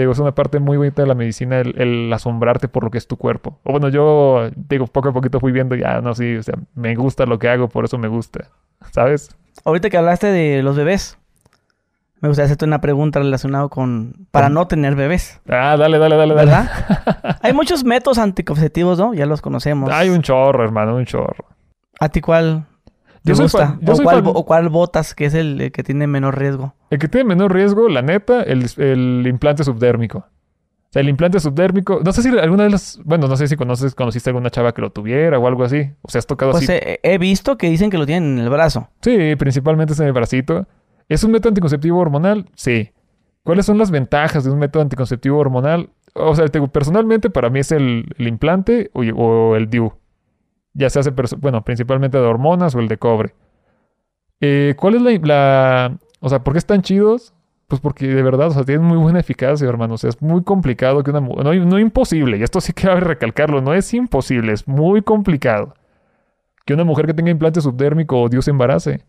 Te 0.00 0.04
digo, 0.04 0.12
es 0.12 0.18
una 0.18 0.34
parte 0.34 0.60
muy 0.60 0.78
bonita 0.78 1.02
de 1.02 1.08
la 1.08 1.14
medicina 1.14 1.60
el, 1.60 1.78
el 1.78 2.10
asombrarte 2.10 2.68
por 2.68 2.84
lo 2.84 2.90
que 2.90 2.96
es 2.96 3.06
tu 3.06 3.18
cuerpo. 3.18 3.58
O 3.64 3.72
bueno, 3.72 3.90
yo, 3.90 4.48
digo, 4.56 4.86
poco 4.86 5.10
a 5.10 5.12
poquito 5.12 5.40
fui 5.40 5.52
viendo, 5.52 5.74
ya, 5.74 6.00
no, 6.00 6.14
sí, 6.14 6.36
o 6.36 6.42
sea, 6.42 6.54
me 6.74 6.94
gusta 6.94 7.26
lo 7.26 7.38
que 7.38 7.50
hago, 7.50 7.68
por 7.68 7.84
eso 7.84 7.98
me 7.98 8.08
gusta, 8.08 8.46
¿sabes? 8.92 9.36
Ahorita 9.62 9.90
que 9.90 9.98
hablaste 9.98 10.28
de 10.28 10.62
los 10.62 10.74
bebés, 10.74 11.18
me 12.22 12.30
gustaría 12.30 12.46
hacerte 12.46 12.64
una 12.64 12.80
pregunta 12.80 13.18
relacionada 13.18 13.68
con... 13.68 14.26
Para 14.30 14.48
no 14.48 14.66
tener 14.68 14.94
bebés, 14.94 15.38
Ah, 15.46 15.76
dale, 15.78 15.98
dale, 15.98 16.16
dale, 16.16 16.34
dale. 16.34 16.46
¿verdad? 16.46 17.36
Hay 17.42 17.52
muchos 17.52 17.84
métodos 17.84 18.16
anticonceptivos, 18.16 18.98
¿no? 18.98 19.12
Ya 19.12 19.26
los 19.26 19.42
conocemos. 19.42 19.90
Hay 19.92 20.08
un 20.08 20.22
chorro, 20.22 20.64
hermano, 20.64 20.96
un 20.96 21.04
chorro. 21.04 21.44
¿A 22.00 22.08
ti 22.08 22.22
cuál 22.22 22.64
te 23.22 23.30
Yo 23.30 23.34
soy 23.36 23.44
gusta? 23.44 23.66
fan- 23.68 23.80
yo 23.82 23.92
¿O, 23.92 23.96
soy 23.96 24.04
cuál, 24.04 24.16
fan- 24.16 24.24
bo- 24.24 24.30
o 24.32 24.44
cuál 24.46 24.68
botas, 24.68 25.14
que 25.14 25.26
es 25.26 25.34
el, 25.34 25.60
el 25.60 25.72
que 25.72 25.82
tiene 25.82 26.06
menor 26.06 26.38
riesgo? 26.38 26.74
El 26.90 26.98
que 26.98 27.08
tiene 27.08 27.28
menor 27.28 27.52
riesgo, 27.52 27.88
la 27.88 28.02
neta, 28.02 28.42
el, 28.42 28.66
el 28.78 29.26
implante 29.26 29.64
subdérmico. 29.64 30.18
O 30.18 30.92
sea, 30.92 31.02
el 31.02 31.08
implante 31.08 31.38
subdérmico, 31.38 32.00
no 32.04 32.12
sé 32.12 32.20
si 32.22 32.36
alguna 32.36 32.64
de 32.64 32.70
las, 32.70 32.98
bueno, 33.04 33.28
no 33.28 33.36
sé 33.36 33.46
si 33.46 33.54
conoces, 33.56 33.94
conociste 33.94 34.30
alguna 34.30 34.50
chava 34.50 34.72
que 34.72 34.80
lo 34.82 34.90
tuviera 34.90 35.38
o 35.38 35.46
algo 35.46 35.62
así. 35.62 35.88
O 36.02 36.10
sea, 36.10 36.18
has 36.18 36.26
tocado 36.26 36.50
Pues 36.50 36.64
así. 36.64 36.72
eh, 36.72 36.98
he 37.04 37.16
visto 37.18 37.56
que 37.56 37.70
dicen 37.70 37.90
que 37.90 37.98
lo 37.98 38.06
tienen 38.06 38.38
en 38.38 38.44
el 38.44 38.50
brazo. 38.50 38.88
Sí, 39.02 39.36
principalmente 39.36 39.92
es 39.92 40.00
en 40.00 40.06
el 40.08 40.12
bracito. 40.12 40.66
¿Es 41.08 41.22
un 41.22 41.30
método 41.30 41.50
anticonceptivo 41.50 41.98
hormonal? 42.00 42.46
Sí. 42.56 42.90
¿Cuáles 43.44 43.66
son 43.66 43.78
las 43.78 43.90
ventajas 43.92 44.42
de 44.44 44.50
un 44.50 44.58
método 44.58 44.82
anticonceptivo 44.82 45.38
hormonal? 45.38 45.90
O 46.14 46.34
sea, 46.34 46.48
te 46.48 46.60
personalmente 46.68 47.30
para 47.30 47.50
mí 47.50 47.60
es 47.60 47.70
el, 47.70 48.06
el 48.18 48.26
implante 48.26 48.90
o, 48.92 49.02
o 49.02 49.54
el 49.54 49.70
DIU. 49.70 49.92
Ya 50.74 50.90
se 50.90 51.00
hace, 51.00 51.10
bueno, 51.38 51.64
principalmente 51.64 52.18
de 52.18 52.24
hormonas 52.24 52.74
o 52.74 52.80
el 52.80 52.88
de 52.88 52.98
cobre. 52.98 53.34
Eh, 54.40 54.74
¿Cuál 54.76 54.94
es 54.94 55.22
la, 55.22 55.98
O 56.20 56.28
sea, 56.28 56.42
¿por 56.42 56.54
qué 56.54 56.58
están 56.58 56.82
chidos? 56.82 57.34
Pues 57.68 57.80
porque 57.80 58.06
de 58.06 58.22
verdad, 58.22 58.48
o 58.48 58.50
sea, 58.50 58.64
tienen 58.64 58.84
muy 58.84 58.98
buena 58.98 59.20
eficacia, 59.20 59.68
hermano. 59.68 59.94
O 59.94 59.98
sea, 59.98 60.10
es 60.10 60.20
muy 60.22 60.42
complicado 60.42 61.02
que 61.02 61.10
una 61.10 61.20
mujer... 61.20 61.44
No, 61.44 61.54
no 61.54 61.78
imposible, 61.78 62.38
y 62.38 62.42
esto 62.42 62.60
sí 62.60 62.72
que 62.72 62.84
cabe 62.86 63.00
recalcarlo, 63.00 63.60
no 63.60 63.74
es 63.74 63.92
imposible, 63.94 64.52
es 64.52 64.66
muy 64.66 65.02
complicado 65.02 65.74
que 66.64 66.74
una 66.74 66.84
mujer 66.84 67.06
que 67.06 67.14
tenga 67.14 67.30
implante 67.30 67.60
subdérmico 67.60 68.20
o 68.20 68.28
DIU 68.28 68.42
se 68.42 68.50
embarace. 68.50 69.04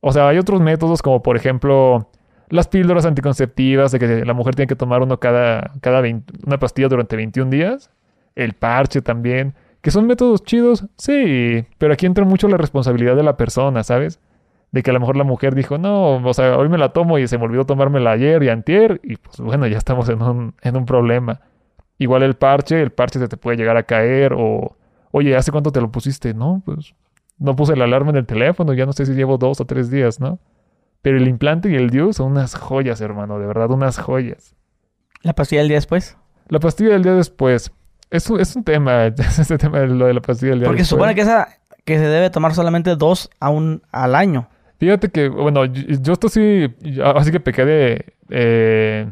O 0.00 0.12
sea, 0.12 0.28
hay 0.28 0.38
otros 0.38 0.60
métodos 0.60 1.02
como 1.02 1.22
por 1.22 1.36
ejemplo 1.36 2.08
las 2.50 2.68
píldoras 2.68 3.04
anticonceptivas, 3.04 3.92
de 3.92 3.98
que 3.98 4.24
la 4.24 4.32
mujer 4.32 4.54
tiene 4.54 4.68
que 4.68 4.76
tomar 4.76 5.02
uno 5.02 5.20
cada, 5.20 5.72
cada 5.80 6.00
20 6.00 6.32
una 6.46 6.58
pastilla 6.58 6.88
durante 6.88 7.16
21 7.16 7.50
días. 7.50 7.90
El 8.34 8.54
parche 8.54 9.02
también. 9.02 9.54
Que 9.80 9.90
son 9.90 10.06
métodos 10.06 10.42
chidos, 10.42 10.86
sí, 10.96 11.64
pero 11.78 11.92
aquí 11.92 12.06
entra 12.06 12.24
mucho 12.24 12.48
la 12.48 12.56
responsabilidad 12.56 13.16
de 13.16 13.22
la 13.22 13.36
persona, 13.36 13.84
¿sabes? 13.84 14.20
De 14.72 14.82
que 14.82 14.90
a 14.90 14.92
lo 14.92 15.00
mejor 15.00 15.16
la 15.16 15.24
mujer 15.24 15.54
dijo, 15.54 15.78
no, 15.78 16.16
o 16.16 16.34
sea, 16.34 16.56
hoy 16.58 16.68
me 16.68 16.78
la 16.78 16.92
tomo 16.92 17.18
y 17.18 17.28
se 17.28 17.38
me 17.38 17.44
olvidó 17.44 17.64
tomármela 17.64 18.10
ayer 18.10 18.42
y 18.42 18.48
antier, 18.48 19.00
y 19.04 19.16
pues 19.16 19.38
bueno, 19.40 19.66
ya 19.66 19.78
estamos 19.78 20.08
en 20.08 20.20
un, 20.20 20.54
en 20.62 20.76
un 20.76 20.84
problema. 20.84 21.40
Igual 21.98 22.22
el 22.22 22.34
parche, 22.34 22.80
el 22.82 22.90
parche 22.90 23.18
se 23.18 23.28
te 23.28 23.36
puede 23.36 23.56
llegar 23.56 23.76
a 23.76 23.84
caer, 23.84 24.34
o, 24.36 24.76
oye, 25.12 25.36
¿hace 25.36 25.52
cuánto 25.52 25.70
te 25.70 25.80
lo 25.80 25.90
pusiste? 25.90 26.34
No, 26.34 26.62
pues 26.64 26.94
no 27.38 27.54
puse 27.54 27.76
la 27.76 27.84
alarma 27.84 28.10
en 28.10 28.16
el 28.16 28.26
teléfono, 28.26 28.72
ya 28.72 28.84
no 28.84 28.92
sé 28.92 29.06
si 29.06 29.14
llevo 29.14 29.38
dos 29.38 29.60
o 29.60 29.64
tres 29.64 29.90
días, 29.90 30.20
¿no? 30.20 30.38
Pero 31.02 31.16
el 31.16 31.28
implante 31.28 31.70
y 31.70 31.76
el 31.76 31.90
DIU 31.90 32.12
son 32.12 32.32
unas 32.32 32.56
joyas, 32.56 33.00
hermano, 33.00 33.38
de 33.38 33.46
verdad, 33.46 33.70
unas 33.70 33.98
joyas. 33.98 34.56
La 35.22 35.34
pastilla 35.34 35.60
del 35.60 35.68
día 35.68 35.76
después. 35.76 36.16
La 36.48 36.58
pastilla 36.58 36.90
del 36.90 37.02
día 37.02 37.14
después. 37.14 37.72
Es 38.10 38.28
un, 38.30 38.40
es 38.40 38.56
un 38.56 38.64
tema, 38.64 39.06
este 39.38 39.58
tema 39.58 39.80
de 39.80 39.88
lo 39.88 40.06
de 40.06 40.14
la 40.14 40.20
pastilla 40.20 40.50
del 40.50 40.60
día 40.60 40.68
Porque 40.68 40.84
se 40.84 40.90
supone 40.90 41.14
que 41.14 41.22
esa 41.22 41.48
que 41.84 41.98
se 41.98 42.04
debe 42.04 42.28
tomar 42.28 42.54
solamente 42.54 42.96
dos 42.96 43.30
a 43.40 43.48
un, 43.48 43.80
al 43.92 44.14
año. 44.14 44.46
Fíjate 44.78 45.08
que, 45.08 45.30
bueno, 45.30 45.64
yo, 45.64 45.82
yo 46.02 46.12
esto 46.12 46.28
sí, 46.28 46.74
así 47.02 47.32
que 47.32 47.40
pequé 47.40 47.64
de, 47.64 48.12
eh, 48.28 49.06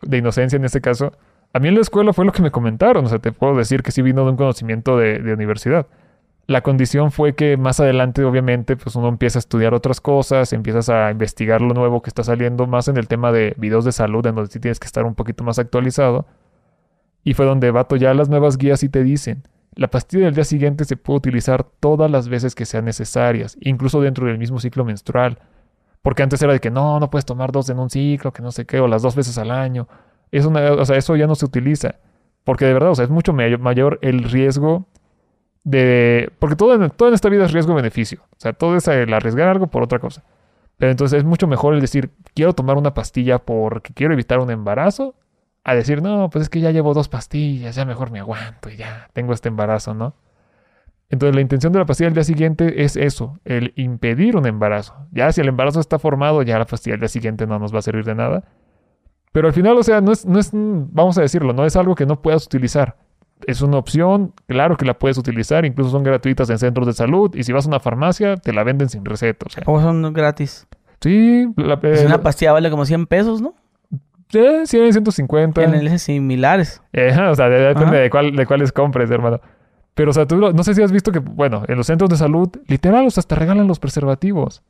de 0.00 0.16
inocencia 0.16 0.56
en 0.56 0.64
este 0.64 0.80
caso. 0.80 1.12
A 1.52 1.58
mí 1.58 1.68
en 1.68 1.74
la 1.74 1.82
escuela 1.82 2.14
fue 2.14 2.24
lo 2.24 2.32
que 2.32 2.40
me 2.40 2.50
comentaron, 2.50 3.04
o 3.04 3.08
sea, 3.08 3.18
te 3.18 3.32
puedo 3.32 3.54
decir 3.54 3.82
que 3.82 3.92
sí 3.92 4.00
vino 4.00 4.24
de 4.24 4.30
un 4.30 4.36
conocimiento 4.38 4.96
de, 4.96 5.18
de 5.18 5.34
universidad. 5.34 5.86
La 6.46 6.62
condición 6.62 7.12
fue 7.12 7.34
que 7.34 7.58
más 7.58 7.80
adelante, 7.80 8.24
obviamente, 8.24 8.76
pues 8.76 8.96
uno 8.96 9.08
empieza 9.08 9.38
a 9.38 9.40
estudiar 9.40 9.74
otras 9.74 10.00
cosas, 10.00 10.54
empiezas 10.54 10.88
a 10.88 11.10
investigar 11.10 11.60
lo 11.60 11.74
nuevo 11.74 12.00
que 12.00 12.08
está 12.08 12.24
saliendo 12.24 12.66
más 12.66 12.88
en 12.88 12.96
el 12.96 13.08
tema 13.08 13.30
de 13.30 13.54
videos 13.58 13.84
de 13.84 13.92
salud, 13.92 14.26
en 14.26 14.34
donde 14.34 14.50
sí 14.50 14.58
tienes 14.58 14.80
que 14.80 14.86
estar 14.86 15.04
un 15.04 15.14
poquito 15.14 15.44
más 15.44 15.58
actualizado. 15.58 16.26
Y 17.24 17.34
fue 17.34 17.46
donde, 17.46 17.70
vato, 17.70 17.96
ya 17.96 18.14
las 18.14 18.28
nuevas 18.28 18.58
guías 18.58 18.80
sí 18.80 18.88
te 18.88 19.02
dicen, 19.02 19.42
la 19.74 19.88
pastilla 19.88 20.26
del 20.26 20.34
día 20.34 20.44
siguiente 20.44 20.84
se 20.84 20.96
puede 20.96 21.18
utilizar 21.18 21.64
todas 21.64 22.10
las 22.10 22.28
veces 22.28 22.54
que 22.54 22.66
sean 22.66 22.84
necesarias, 22.84 23.56
incluso 23.60 24.00
dentro 24.00 24.26
del 24.26 24.38
mismo 24.38 24.58
ciclo 24.58 24.84
menstrual. 24.84 25.38
Porque 26.02 26.22
antes 26.22 26.42
era 26.42 26.52
de 26.52 26.60
que 26.60 26.70
no, 26.70 26.98
no 26.98 27.10
puedes 27.10 27.24
tomar 27.24 27.52
dos 27.52 27.68
en 27.70 27.78
un 27.78 27.88
ciclo, 27.88 28.32
que 28.32 28.42
no 28.42 28.50
sé 28.50 28.66
qué, 28.66 28.80
o 28.80 28.88
las 28.88 29.02
dos 29.02 29.14
veces 29.14 29.38
al 29.38 29.50
año. 29.50 29.86
Es 30.32 30.44
una, 30.44 30.72
o 30.72 30.84
sea, 30.84 30.96
eso 30.96 31.14
ya 31.16 31.26
no 31.26 31.36
se 31.36 31.44
utiliza. 31.44 31.96
Porque 32.44 32.64
de 32.64 32.74
verdad, 32.74 32.90
o 32.90 32.94
sea, 32.94 33.04
es 33.04 33.10
mucho 33.10 33.32
mayor 33.32 33.98
el 34.02 34.24
riesgo 34.24 34.86
de... 35.62 36.32
Porque 36.40 36.56
todo 36.56 36.74
en, 36.74 36.90
todo 36.90 37.08
en 37.08 37.14
esta 37.14 37.28
vida 37.28 37.44
es 37.44 37.52
riesgo-beneficio. 37.52 38.20
O 38.32 38.40
sea, 38.40 38.52
todo 38.52 38.76
es 38.76 38.88
el 38.88 39.14
arriesgar 39.14 39.48
algo 39.48 39.68
por 39.68 39.84
otra 39.84 40.00
cosa. 40.00 40.24
Pero 40.76 40.90
entonces 40.90 41.18
es 41.18 41.24
mucho 41.24 41.46
mejor 41.46 41.74
el 41.74 41.80
decir, 41.80 42.10
quiero 42.34 42.52
tomar 42.52 42.76
una 42.76 42.94
pastilla 42.94 43.38
porque 43.38 43.92
quiero 43.94 44.12
evitar 44.12 44.40
un 44.40 44.50
embarazo, 44.50 45.14
a 45.64 45.74
decir, 45.74 46.02
no, 46.02 46.28
pues 46.30 46.42
es 46.42 46.48
que 46.48 46.60
ya 46.60 46.70
llevo 46.70 46.94
dos 46.94 47.08
pastillas, 47.08 47.76
ya 47.76 47.84
mejor 47.84 48.10
me 48.10 48.20
aguanto 48.20 48.68
y 48.68 48.76
ya 48.76 49.08
tengo 49.12 49.32
este 49.32 49.48
embarazo, 49.48 49.94
¿no? 49.94 50.14
Entonces 51.08 51.34
la 51.34 51.42
intención 51.42 51.72
de 51.72 51.78
la 51.78 51.84
pastilla 51.84 52.06
del 52.06 52.14
día 52.14 52.24
siguiente 52.24 52.84
es 52.84 52.96
eso, 52.96 53.38
el 53.44 53.72
impedir 53.76 54.34
un 54.34 54.46
embarazo. 54.46 54.94
Ya 55.12 55.30
si 55.30 55.42
el 55.42 55.48
embarazo 55.48 55.78
está 55.78 55.98
formado, 55.98 56.42
ya 56.42 56.58
la 56.58 56.64
pastilla 56.64 56.94
del 56.94 57.00
día 57.00 57.08
siguiente 57.08 57.46
no 57.46 57.58
nos 57.58 57.72
va 57.72 57.80
a 57.80 57.82
servir 57.82 58.04
de 58.04 58.14
nada. 58.14 58.44
Pero 59.30 59.48
al 59.48 59.54
final, 59.54 59.76
o 59.76 59.82
sea, 59.82 60.00
no 60.00 60.10
es, 60.12 60.24
no 60.24 60.38
es, 60.38 60.50
vamos 60.52 61.18
a 61.18 61.22
decirlo, 61.22 61.52
no 61.52 61.66
es 61.66 61.76
algo 61.76 61.94
que 61.94 62.06
no 62.06 62.22
puedas 62.22 62.46
utilizar. 62.46 62.96
Es 63.46 63.60
una 63.60 63.76
opción, 63.76 64.32
claro 64.46 64.76
que 64.76 64.86
la 64.86 64.98
puedes 64.98 65.18
utilizar, 65.18 65.66
incluso 65.66 65.90
son 65.90 66.02
gratuitas 66.02 66.48
en 66.48 66.58
centros 66.58 66.86
de 66.86 66.92
salud 66.94 67.34
y 67.34 67.42
si 67.42 67.52
vas 67.52 67.66
a 67.66 67.68
una 67.68 67.80
farmacia 67.80 68.36
te 68.36 68.52
la 68.52 68.64
venden 68.64 68.88
sin 68.88 69.04
receta. 69.04 69.46
O 69.46 69.50
sea. 69.50 69.64
¿Cómo 69.64 69.82
son 69.82 70.12
gratis? 70.14 70.66
Sí, 71.00 71.46
la, 71.56 71.78
Pues 71.78 72.04
una 72.04 72.22
pastilla 72.22 72.52
vale 72.52 72.70
como 72.70 72.86
100 72.86 73.06
pesos, 73.06 73.42
¿no? 73.42 73.54
Sí, 74.32 74.40
100, 74.64 74.92
150. 74.92 75.62
En 75.62 75.98
similares. 75.98 76.80
Eh, 76.92 77.14
o 77.28 77.34
sea, 77.34 77.48
depende 77.48 77.98
de, 78.00 78.10
cuál, 78.10 78.34
de 78.34 78.46
cuáles 78.46 78.72
compres, 78.72 79.10
hermano. 79.10 79.40
Pero, 79.94 80.10
o 80.10 80.14
sea, 80.14 80.26
tú 80.26 80.36
no 80.36 80.64
sé 80.64 80.74
si 80.74 80.82
has 80.82 80.90
visto 80.90 81.12
que, 81.12 81.18
bueno, 81.18 81.64
en 81.68 81.76
los 81.76 81.86
centros 81.86 82.08
de 82.08 82.16
salud, 82.16 82.48
literal, 82.66 83.06
o 83.06 83.10
sea, 83.10 83.22
te 83.22 83.34
regalan 83.34 83.68
los 83.68 83.78
preservativos. 83.78 84.62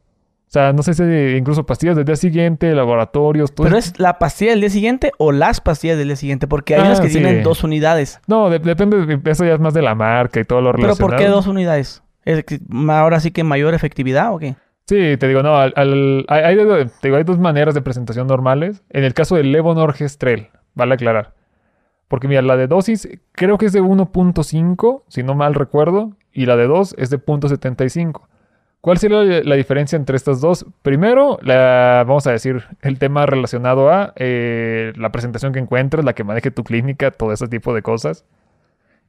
O 0.48 0.52
sea, 0.52 0.72
no 0.72 0.82
sé 0.82 0.92
si 0.94 1.02
incluso 1.36 1.64
pastillas 1.64 1.96
del 1.96 2.04
día 2.04 2.16
siguiente, 2.16 2.74
laboratorios, 2.74 3.54
todo 3.54 3.64
¿Pero 3.66 3.78
es 3.78 3.98
la 3.98 4.18
pastilla 4.18 4.50
del 4.50 4.60
día 4.60 4.68
siguiente 4.68 5.12
o 5.18 5.32
las 5.32 5.60
pastillas 5.62 5.96
del 5.96 6.08
día 6.08 6.16
siguiente? 6.16 6.46
Porque 6.46 6.74
hay 6.74 6.82
Ah, 6.82 6.86
unas 6.86 7.00
que 7.00 7.08
sí. 7.08 7.14
tienen 7.20 7.42
dos 7.42 7.64
unidades. 7.64 8.20
No, 8.26 8.50
de- 8.50 8.58
depende, 8.58 9.18
eso 9.30 9.44
ya 9.46 9.54
es 9.54 9.60
más 9.60 9.72
de 9.72 9.80
la 9.80 9.94
marca 9.94 10.40
y 10.40 10.44
todo 10.44 10.60
lo 10.60 10.72
¿Pero 10.72 10.82
relacionado. 10.82 11.08
por 11.08 11.16
qué 11.18 11.28
dos 11.28 11.46
unidades? 11.46 12.02
¿Es 12.24 12.44
ahora 12.90 13.20
sí 13.20 13.30
que 13.30 13.44
mayor 13.44 13.72
efectividad 13.74 14.34
o 14.34 14.38
qué? 14.38 14.56
Sí, 14.86 15.16
te 15.16 15.28
digo, 15.28 15.42
no, 15.42 15.56
al, 15.56 16.24
hay, 16.28 16.56
te 16.56 17.08
digo, 17.08 17.16
hay 17.16 17.24
dos 17.24 17.38
maneras 17.38 17.74
de 17.74 17.82
presentación 17.82 18.26
normales. 18.26 18.82
En 18.90 19.04
el 19.04 19.14
caso 19.14 19.36
del 19.36 19.52
Levonorgestrel, 19.52 20.48
vale 20.74 20.94
aclarar. 20.94 21.34
Porque 22.08 22.28
mira, 22.28 22.42
la 22.42 22.56
de 22.56 22.66
dosis 22.66 23.08
creo 23.32 23.58
que 23.58 23.66
es 23.66 23.72
de 23.72 23.80
1.5, 23.80 25.04
si 25.08 25.22
no 25.22 25.34
mal 25.34 25.54
recuerdo, 25.54 26.16
y 26.32 26.46
la 26.46 26.56
de 26.56 26.66
2 26.66 26.96
es 26.98 27.10
de 27.10 27.18
0.75. 27.18 28.22
¿Cuál 28.82 28.98
sería 28.98 29.22
la, 29.44 29.54
diferencia 29.54 29.94
entre 29.94 30.16
estas 30.16 30.40
dos? 30.40 30.66
Primero, 30.82 31.38
vamos 31.44 32.26
a 32.26 32.32
decir, 32.32 32.64
el 32.80 32.98
tema 32.98 33.26
relacionado 33.26 33.88
a 33.90 34.12
eh, 34.16 34.92
la 34.96 35.12
presentación 35.12 35.52
que 35.52 35.60
encuentres, 35.60 36.04
la 36.04 36.14
que 36.14 36.24
maneje 36.24 36.50
tu 36.50 36.64
clínica, 36.64 37.12
todo 37.12 37.32
ese 37.32 37.46
tipo 37.46 37.72
de 37.74 37.82
cosas. 37.82 38.24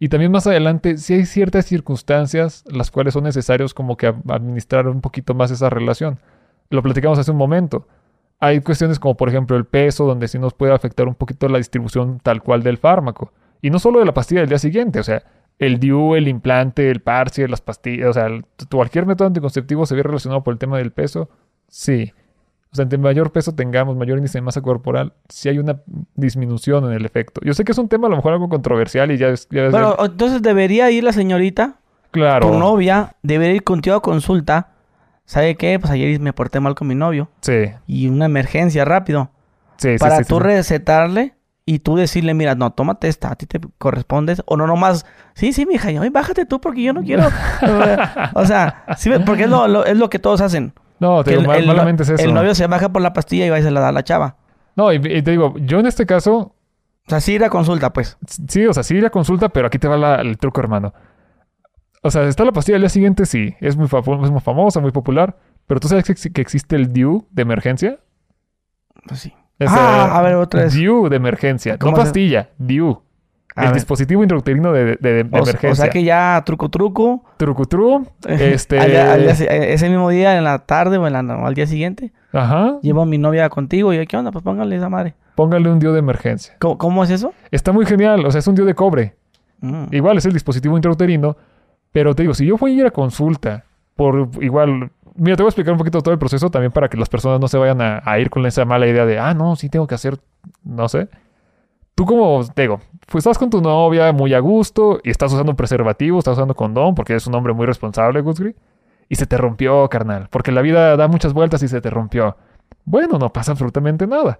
Y 0.03 0.09
también 0.09 0.33
más 0.33 0.45
adelante, 0.47 0.97
si 0.97 1.13
hay 1.13 1.25
ciertas 1.25 1.65
circunstancias 1.65 2.65
las 2.69 2.91
cuales 2.91 3.13
son 3.13 3.23
necesarios 3.23 3.73
como 3.73 3.95
que 3.95 4.07
administrar 4.07 4.89
un 4.89 4.99
poquito 4.99 5.33
más 5.33 5.49
esa 5.49 5.69
relación. 5.69 6.19
Lo 6.69 6.83
platicamos 6.83 7.19
hace 7.19 7.31
un 7.31 7.37
momento. 7.37 7.87
Hay 8.37 8.59
cuestiones 8.59 8.99
como 8.99 9.15
por 9.15 9.29
ejemplo 9.29 9.55
el 9.55 9.63
peso, 9.63 10.05
donde 10.05 10.27
sí 10.27 10.37
nos 10.37 10.53
puede 10.53 10.73
afectar 10.73 11.07
un 11.07 11.15
poquito 11.15 11.47
la 11.47 11.57
distribución 11.57 12.19
tal 12.21 12.43
cual 12.43 12.63
del 12.63 12.77
fármaco. 12.77 13.31
Y 13.61 13.69
no 13.69 13.79
solo 13.79 13.99
de 13.99 14.05
la 14.05 14.13
pastilla 14.13 14.41
del 14.41 14.49
día 14.49 14.59
siguiente, 14.59 14.99
o 14.99 15.03
sea, 15.03 15.23
el 15.57 15.79
DIU, 15.79 16.15
el 16.15 16.27
implante, 16.27 16.91
el 16.91 16.99
parche, 16.99 17.47
las 17.47 17.61
pastillas, 17.61 18.09
o 18.09 18.13
sea, 18.13 18.27
cualquier 18.69 19.05
método 19.05 19.29
anticonceptivo 19.29 19.85
se 19.85 19.95
ve 19.95 20.03
relacionado 20.03 20.43
por 20.43 20.51
el 20.51 20.59
tema 20.59 20.79
del 20.79 20.91
peso. 20.91 21.29
Sí. 21.69 22.11
O 22.73 22.75
sea, 22.75 22.83
entre 22.83 22.97
mayor 22.97 23.31
peso 23.31 23.53
tengamos, 23.53 23.95
mayor 23.95 24.17
índice 24.17 24.39
de 24.39 24.41
masa 24.41 24.61
corporal, 24.61 25.13
sí 25.29 25.47
hay 25.47 25.59
una 25.59 25.79
disminución 26.15 26.85
en 26.85 26.93
el 26.93 27.05
efecto. 27.05 27.39
Yo 27.43 27.53
sé 27.53 27.63
que 27.63 27.71
es 27.71 27.77
un 27.77 27.87
tema 27.87 28.07
a 28.07 28.09
lo 28.09 28.15
mejor 28.15 28.33
algo 28.33 28.49
controversial 28.49 29.11
y 29.11 29.17
ya 29.17 29.27
es... 29.27 29.47
ya 29.51 29.69
Pero 29.71 30.03
entonces 30.03 30.41
debería 30.41 30.89
ir 30.91 31.03
la 31.03 31.13
señorita, 31.13 31.75
claro. 32.11 32.49
tu 32.51 32.57
novia, 32.57 33.15
debería 33.21 33.55
ir 33.55 33.63
contigo 33.63 33.95
a 33.95 34.01
consulta. 34.01 34.69
¿Sabe 35.25 35.55
qué? 35.55 35.79
Pues 35.79 35.91
ayer 35.91 36.19
me 36.19 36.33
porté 36.33 36.59
mal 36.59 36.75
con 36.75 36.87
mi 36.87 36.95
novio. 36.95 37.29
Sí, 37.41 37.65
Y 37.87 38.07
una 38.09 38.25
emergencia 38.25 38.83
rápido. 38.85 39.29
sí, 39.77 39.93
sí. 39.93 39.97
para 39.99 40.17
sí, 40.17 40.23
tú 40.27 40.37
sí. 40.37 40.41
recetarle 40.43 41.35
y 41.65 41.79
tú 41.79 41.95
decirle, 41.95 42.33
mira, 42.33 42.55
no, 42.55 42.71
tómate 42.73 43.07
esta, 43.07 43.31
a 43.31 43.35
ti 43.35 43.45
te 43.45 43.61
corresponde. 43.77 44.35
O 44.45 44.57
no, 44.57 44.67
nomás, 44.67 45.05
sí, 45.33 45.53
sí, 45.53 45.65
mija, 45.65 45.91
y, 45.91 45.97
"Ay, 45.97 46.09
bájate 46.09 46.45
tú 46.45 46.59
porque 46.59 46.81
yo 46.83 46.91
no 46.91 47.03
quiero. 47.03 47.23
o 48.33 48.45
sea, 48.45 48.83
sí, 48.97 49.11
porque 49.25 49.43
es 49.43 49.49
lo, 49.49 49.67
lo- 49.67 49.85
es 49.85 49.95
lo 49.97 50.09
que 50.09 50.19
todos 50.19 50.41
hacen. 50.41 50.73
No, 51.03 51.23
te 51.23 51.31
digo, 51.31 51.43
mal- 51.43 51.65
malamente 51.67 52.03
es 52.03 52.09
eso. 52.09 52.23
el 52.23 52.33
novio 52.33 52.55
se 52.55 52.65
baja 52.67 52.89
por 52.89 53.01
la 53.01 53.11
pastilla 53.13 53.45
y 53.45 53.49
va 53.49 53.59
y 53.59 53.63
se 53.63 53.71
la 53.71 53.81
da 53.81 53.89
a 53.89 53.91
la 53.91 54.03
chava. 54.03 54.37
No, 54.75 54.91
y, 54.93 54.95
y 54.95 55.21
te 55.21 55.31
digo, 55.31 55.53
yo 55.57 55.79
en 55.79 55.85
este 55.85 56.05
caso, 56.05 56.55
O 57.05 57.09
sea, 57.09 57.19
sí 57.19 57.33
ir 57.33 57.43
a 57.43 57.49
consulta, 57.49 57.91
pues. 57.93 58.17
sí, 58.47 58.65
o 58.65 58.73
sea, 58.73 58.83
sí 58.83 58.95
ir 58.95 59.05
a 59.05 59.09
consulta, 59.09 59.49
pero 59.49 59.67
aquí 59.67 59.77
te 59.79 59.87
va 59.87 59.97
la- 59.97 60.21
el 60.21 60.37
truco, 60.37 60.61
hermano. 60.61 60.93
O 62.01 62.09
sea, 62.11 62.23
está 62.23 62.43
la 62.45 62.51
pastilla 62.53 62.75
del 62.75 62.81
día 62.83 62.89
siguiente, 62.89 63.25
sí, 63.25 63.53
es 63.59 63.75
muy, 63.77 63.85
es 63.87 64.31
muy 64.31 64.41
famosa, 64.41 64.79
muy 64.79 64.91
popular, 64.91 65.37
pero 65.67 65.79
tú 65.79 65.87
sabes 65.87 66.03
que, 66.05 66.11
ex- 66.13 66.29
que 66.33 66.41
existe 66.41 66.75
el 66.75 66.91
DIU 66.93 67.27
de 67.31 67.41
emergencia. 67.41 67.99
Pues 69.07 69.19
sí. 69.19 69.33
Ah, 69.59 70.17
a 70.17 70.21
ver, 70.21 70.35
otra 70.35 70.63
vez. 70.63 70.73
DIU 70.73 71.07
de 71.09 71.15
emergencia, 71.17 71.73
no 71.73 71.79
¿Cómo 71.79 71.97
se- 71.97 72.03
pastilla, 72.03 72.49
DIU. 72.57 73.01
A 73.55 73.61
el 73.61 73.67
ver. 73.67 73.73
dispositivo 73.75 74.23
intrauterino 74.23 74.71
de, 74.73 74.83
de- 74.85 74.95
de- 74.99 75.13
de 75.13 75.21
O, 75.31 75.43
emergencia. 75.43 75.71
o 75.71 75.75
sea 75.75 75.89
que 75.89 76.03
ya 76.03 76.41
truco 76.45 76.69
truco. 76.69 77.23
Trucutru, 77.37 78.07
este... 78.27 78.79
al 78.79 78.89
día- 78.89 79.13
al 79.13 79.21
día 79.21 79.35
si- 79.35 79.43
eh, 79.43 79.73
ese 79.73 79.89
mismo 79.89 80.09
día, 80.09 80.37
en 80.37 80.43
la 80.43 80.59
tarde 80.59 80.97
o, 80.97 81.05
en 81.07 81.13
la- 81.13 81.35
o 81.37 81.45
al 81.45 81.53
día 81.53 81.67
siguiente, 81.67 82.11
Ajá, 82.31 82.77
llevo 82.81 83.01
a 83.03 83.05
mi 83.05 83.17
novia 83.17 83.47
contigo 83.49 83.93
y 83.93 83.97
yo, 83.97 84.03
¿qué 84.07 84.17
onda? 84.17 84.31
Pues 84.31 84.43
póngale 84.43 84.75
esa 84.75 84.89
madre. 84.89 85.13
póngale 85.35 85.69
un 85.69 85.79
DIU 85.79 85.91
de 85.93 85.99
emergencia. 85.99 86.55
¿Cómo, 86.59 86.77
cómo 86.77 87.03
es 87.03 87.09
eso? 87.11 87.33
Está 87.51 87.71
muy 87.71 87.85
genial, 87.85 88.25
o 88.25 88.31
sea, 88.31 88.39
es 88.39 88.47
un 88.47 88.55
DIU 88.55 88.65
de 88.65 88.73
cobre. 88.75 89.15
Mm. 89.61 89.85
Igual 89.91 90.17
es 90.17 90.25
el 90.25 90.33
dispositivo 90.33 90.75
intrauterino, 90.75 91.37
pero 91.91 92.15
te 92.15 92.23
digo, 92.23 92.33
si 92.33 92.45
yo 92.45 92.57
voy 92.57 92.71
a 92.71 92.81
ir 92.81 92.85
a 92.87 92.91
consulta 92.91 93.63
por 93.95 94.29
igual, 94.41 94.89
mira, 95.15 95.35
te 95.37 95.43
voy 95.43 95.47
a 95.47 95.51
explicar 95.51 95.73
un 95.73 95.77
poquito 95.77 96.01
todo 96.01 96.11
el 96.11 96.19
proceso 96.19 96.49
también 96.49 96.71
para 96.71 96.89
que 96.89 96.97
las 96.97 97.07
personas 97.07 97.39
no 97.39 97.47
se 97.47 97.57
vayan 97.59 97.79
a, 97.81 98.01
a 98.03 98.19
ir 98.19 98.29
con 98.31 98.45
esa 98.47 98.65
mala 98.65 98.87
idea 98.87 99.05
de, 99.05 99.19
ah, 99.19 99.33
no, 99.35 99.55
sí 99.55 99.69
tengo 99.69 99.85
que 99.85 99.93
hacer, 99.95 100.17
no 100.63 100.89
sé. 100.89 101.07
Tú 101.95 102.05
como, 102.05 102.43
te 102.53 102.63
digo, 102.63 102.79
pues 103.07 103.21
estás 103.23 103.37
con 103.37 103.49
tu 103.49 103.61
novia 103.61 104.11
muy 104.11 104.33
a 104.33 104.39
gusto 104.39 104.99
y 105.03 105.11
estás 105.11 105.31
usando 105.31 105.55
preservativo, 105.55 106.19
estás 106.19 106.37
usando 106.37 106.55
condón 106.55 106.95
porque 106.95 107.13
eres 107.13 107.27
un 107.27 107.35
hombre 107.35 107.53
muy 107.53 107.65
responsable, 107.67 108.21
Gusgri, 108.21 108.55
y 109.09 109.15
se 109.15 109.27
te 109.27 109.37
rompió, 109.37 109.87
carnal, 109.89 110.27
porque 110.31 110.51
la 110.51 110.61
vida 110.61 110.97
da 110.97 111.07
muchas 111.07 111.33
vueltas 111.33 111.61
y 111.61 111.67
se 111.67 111.81
te 111.81 111.91
rompió. 111.91 112.35
Bueno, 112.85 113.19
no 113.19 113.31
pasa 113.31 113.51
absolutamente 113.51 114.07
nada. 114.07 114.39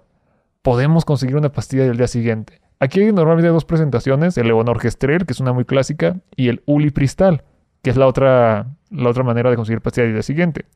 Podemos 0.62 1.04
conseguir 1.04 1.36
una 1.36 1.52
pastilla 1.52 1.84
del 1.84 1.96
día 1.96 2.08
siguiente. 2.08 2.60
Aquí 2.80 3.00
hay 3.00 3.12
normalmente 3.12 3.48
dos 3.48 3.64
presentaciones, 3.64 4.36
el 4.36 4.48
levonorgestrel, 4.48 5.24
que 5.24 5.32
es 5.32 5.40
una 5.40 5.52
muy 5.52 5.64
clásica, 5.64 6.16
y 6.34 6.48
el 6.48 6.62
ulipristal, 6.66 7.44
que 7.82 7.90
es 7.90 7.96
la 7.96 8.06
otra, 8.06 8.66
la 8.90 9.10
otra 9.10 9.22
manera 9.22 9.50
de 9.50 9.56
conseguir 9.56 9.80
pastilla 9.80 10.06
del 10.06 10.14
día 10.14 10.22
siguiente. 10.22 10.66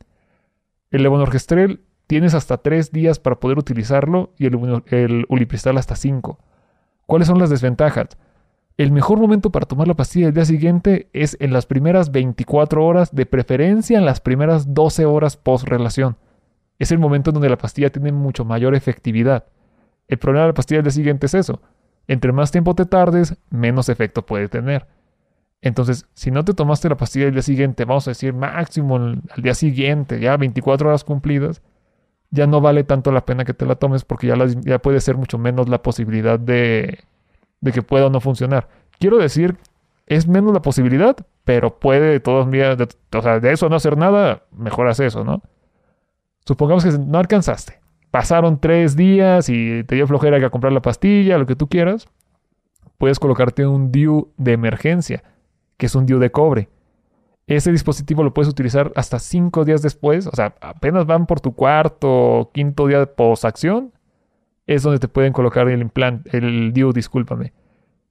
El 0.91 1.03
levonorgestrel 1.03 1.83
tienes 2.07 2.35
hasta 2.35 2.59
tres 2.59 2.93
días 2.93 3.19
para 3.19 3.41
poder 3.41 3.59
utilizarlo 3.59 4.33
y 4.39 4.47
el 4.47 5.27
ulipristal 5.29 5.77
hasta 5.77 5.97
cinco. 5.97 6.39
¿Cuáles 7.09 7.28
son 7.28 7.39
las 7.39 7.48
desventajas? 7.48 8.18
El 8.76 8.93
mejor 8.93 9.18
momento 9.18 9.51
para 9.51 9.64
tomar 9.64 9.89
la 9.89 9.94
pastilla 9.94 10.26
del 10.26 10.35
día 10.35 10.44
siguiente 10.44 11.09
es 11.14 11.39
en 11.40 11.55
las 11.55 11.64
primeras 11.64 12.12
24 12.12 12.85
horas, 12.85 13.14
de 13.14 13.24
preferencia 13.24 13.97
en 13.97 14.05
las 14.05 14.20
primeras 14.20 14.74
12 14.74 15.06
horas 15.06 15.39
post 15.39 15.66
relación. 15.66 16.18
Es 16.78 16.93
el 16.93 16.98
momento 16.98 17.30
en 17.30 17.35
donde 17.35 17.48
la 17.48 17.56
pastilla 17.56 17.89
tiene 17.89 18.12
mucho 18.12 18.44
mayor 18.44 18.74
efectividad. 18.74 19.47
El 20.06 20.18
problema 20.18 20.43
de 20.43 20.48
la 20.48 20.55
pastilla 20.55 20.80
del 20.80 20.85
día 20.85 20.93
siguiente 20.93 21.24
es 21.24 21.32
eso. 21.32 21.62
Entre 22.09 22.30
más 22.30 22.51
tiempo 22.51 22.74
te 22.74 22.85
tardes, 22.85 23.39
menos 23.48 23.89
efecto 23.89 24.26
puede 24.26 24.48
tener. 24.48 24.86
Entonces, 25.62 26.06
si 26.12 26.30
no 26.30 26.44
te 26.44 26.52
tomaste 26.52 26.90
la 26.90 26.98
pastilla 26.98 27.24
del 27.24 27.35
día 27.35 27.43
siguiente, 27.43 27.86
vamos 27.86 28.06
a 28.06 28.10
decir 28.10 28.35
máximo 28.35 28.97
al 28.97 29.22
día 29.43 29.55
siguiente, 29.55 30.20
ya 30.20 30.36
24 30.36 30.90
horas 30.90 31.05
cumplidas, 31.05 31.62
ya 32.31 32.47
no 32.47 32.61
vale 32.61 32.85
tanto 32.85 33.11
la 33.13 33.25
pena 33.25 33.45
que 33.45 33.55
te 33.55 33.67
la 33.67 33.77
tomes 33.77 34.05
porque 34.05 34.27
ya, 34.27 34.35
ya 34.61 34.79
puede 34.79 35.01
ser 35.01 35.17
mucho 35.17 35.39
menos 35.39 35.69
la 35.69 35.83
posibilidad 35.83 36.39
de, 36.39 37.01
de 37.61 37.73
que 37.73 37.83
pueda 37.83 38.07
o 38.07 38.11
no 38.11 38.21
funcionar. 38.21 38.69
Quiero 38.99 39.19
decir, 39.19 39.57
es 40.07 40.27
menos 40.27 40.53
la 40.53 40.63
posibilidad, 40.63 41.17
pero 41.45 41.79
puede 41.79 42.11
de 42.11 42.21
todos 42.21 42.51
días, 42.51 42.77
de, 42.77 42.89
o 43.17 43.23
sea, 43.23 43.41
de 43.41 43.53
eso 43.53 43.69
no 43.69 43.77
hacer 43.77 43.97
nada, 43.97 44.43
mejoras 44.53 45.01
eso, 45.01 45.25
¿no? 45.25 45.43
Supongamos 46.45 46.85
que 46.85 46.93
no 46.99 47.19
alcanzaste. 47.19 47.81
Pasaron 48.11 48.59
tres 48.59 48.97
días 48.97 49.49
y 49.51 49.85
te 49.85 49.95
dio 49.95 50.07
flojera 50.07 50.45
a 50.45 50.51
comprar 50.51 50.73
la 50.73 50.81
pastilla, 50.81 51.37
lo 51.37 51.47
que 51.47 51.57
tú 51.57 51.69
quieras. 51.69 52.09
Puedes 52.97 53.19
colocarte 53.19 53.67
un 53.67 53.93
DIU 53.93 54.33
de 54.39 54.53
emergencia, 54.53 55.23
que 55.77 55.87
es 55.87 55.95
un 55.95 56.07
DIU 56.07 56.19
de 56.19 56.31
cobre. 56.31 56.69
Ese 57.57 57.73
dispositivo 57.73 58.23
lo 58.23 58.35
puedes 58.35 58.51
utilizar 58.51 58.93
hasta 58.95 59.19
cinco 59.19 59.65
días 59.65 59.81
después. 59.81 60.27
O 60.27 60.37
sea, 60.37 60.55
apenas 60.61 61.07
van 61.07 61.27
por 61.27 61.41
tu 61.41 61.55
cuarto 61.55 62.09
o 62.11 62.53
quinto 62.53 62.87
día 62.87 62.99
de 62.99 63.07
posacción. 63.07 63.93
Es 64.66 64.83
donde 64.83 64.99
te 64.99 65.09
pueden 65.09 65.33
colocar 65.33 65.66
el 65.69 65.81
implante, 65.81 66.37
el 66.37 66.75
DIU, 66.75 66.93
discúlpame. 66.93 67.55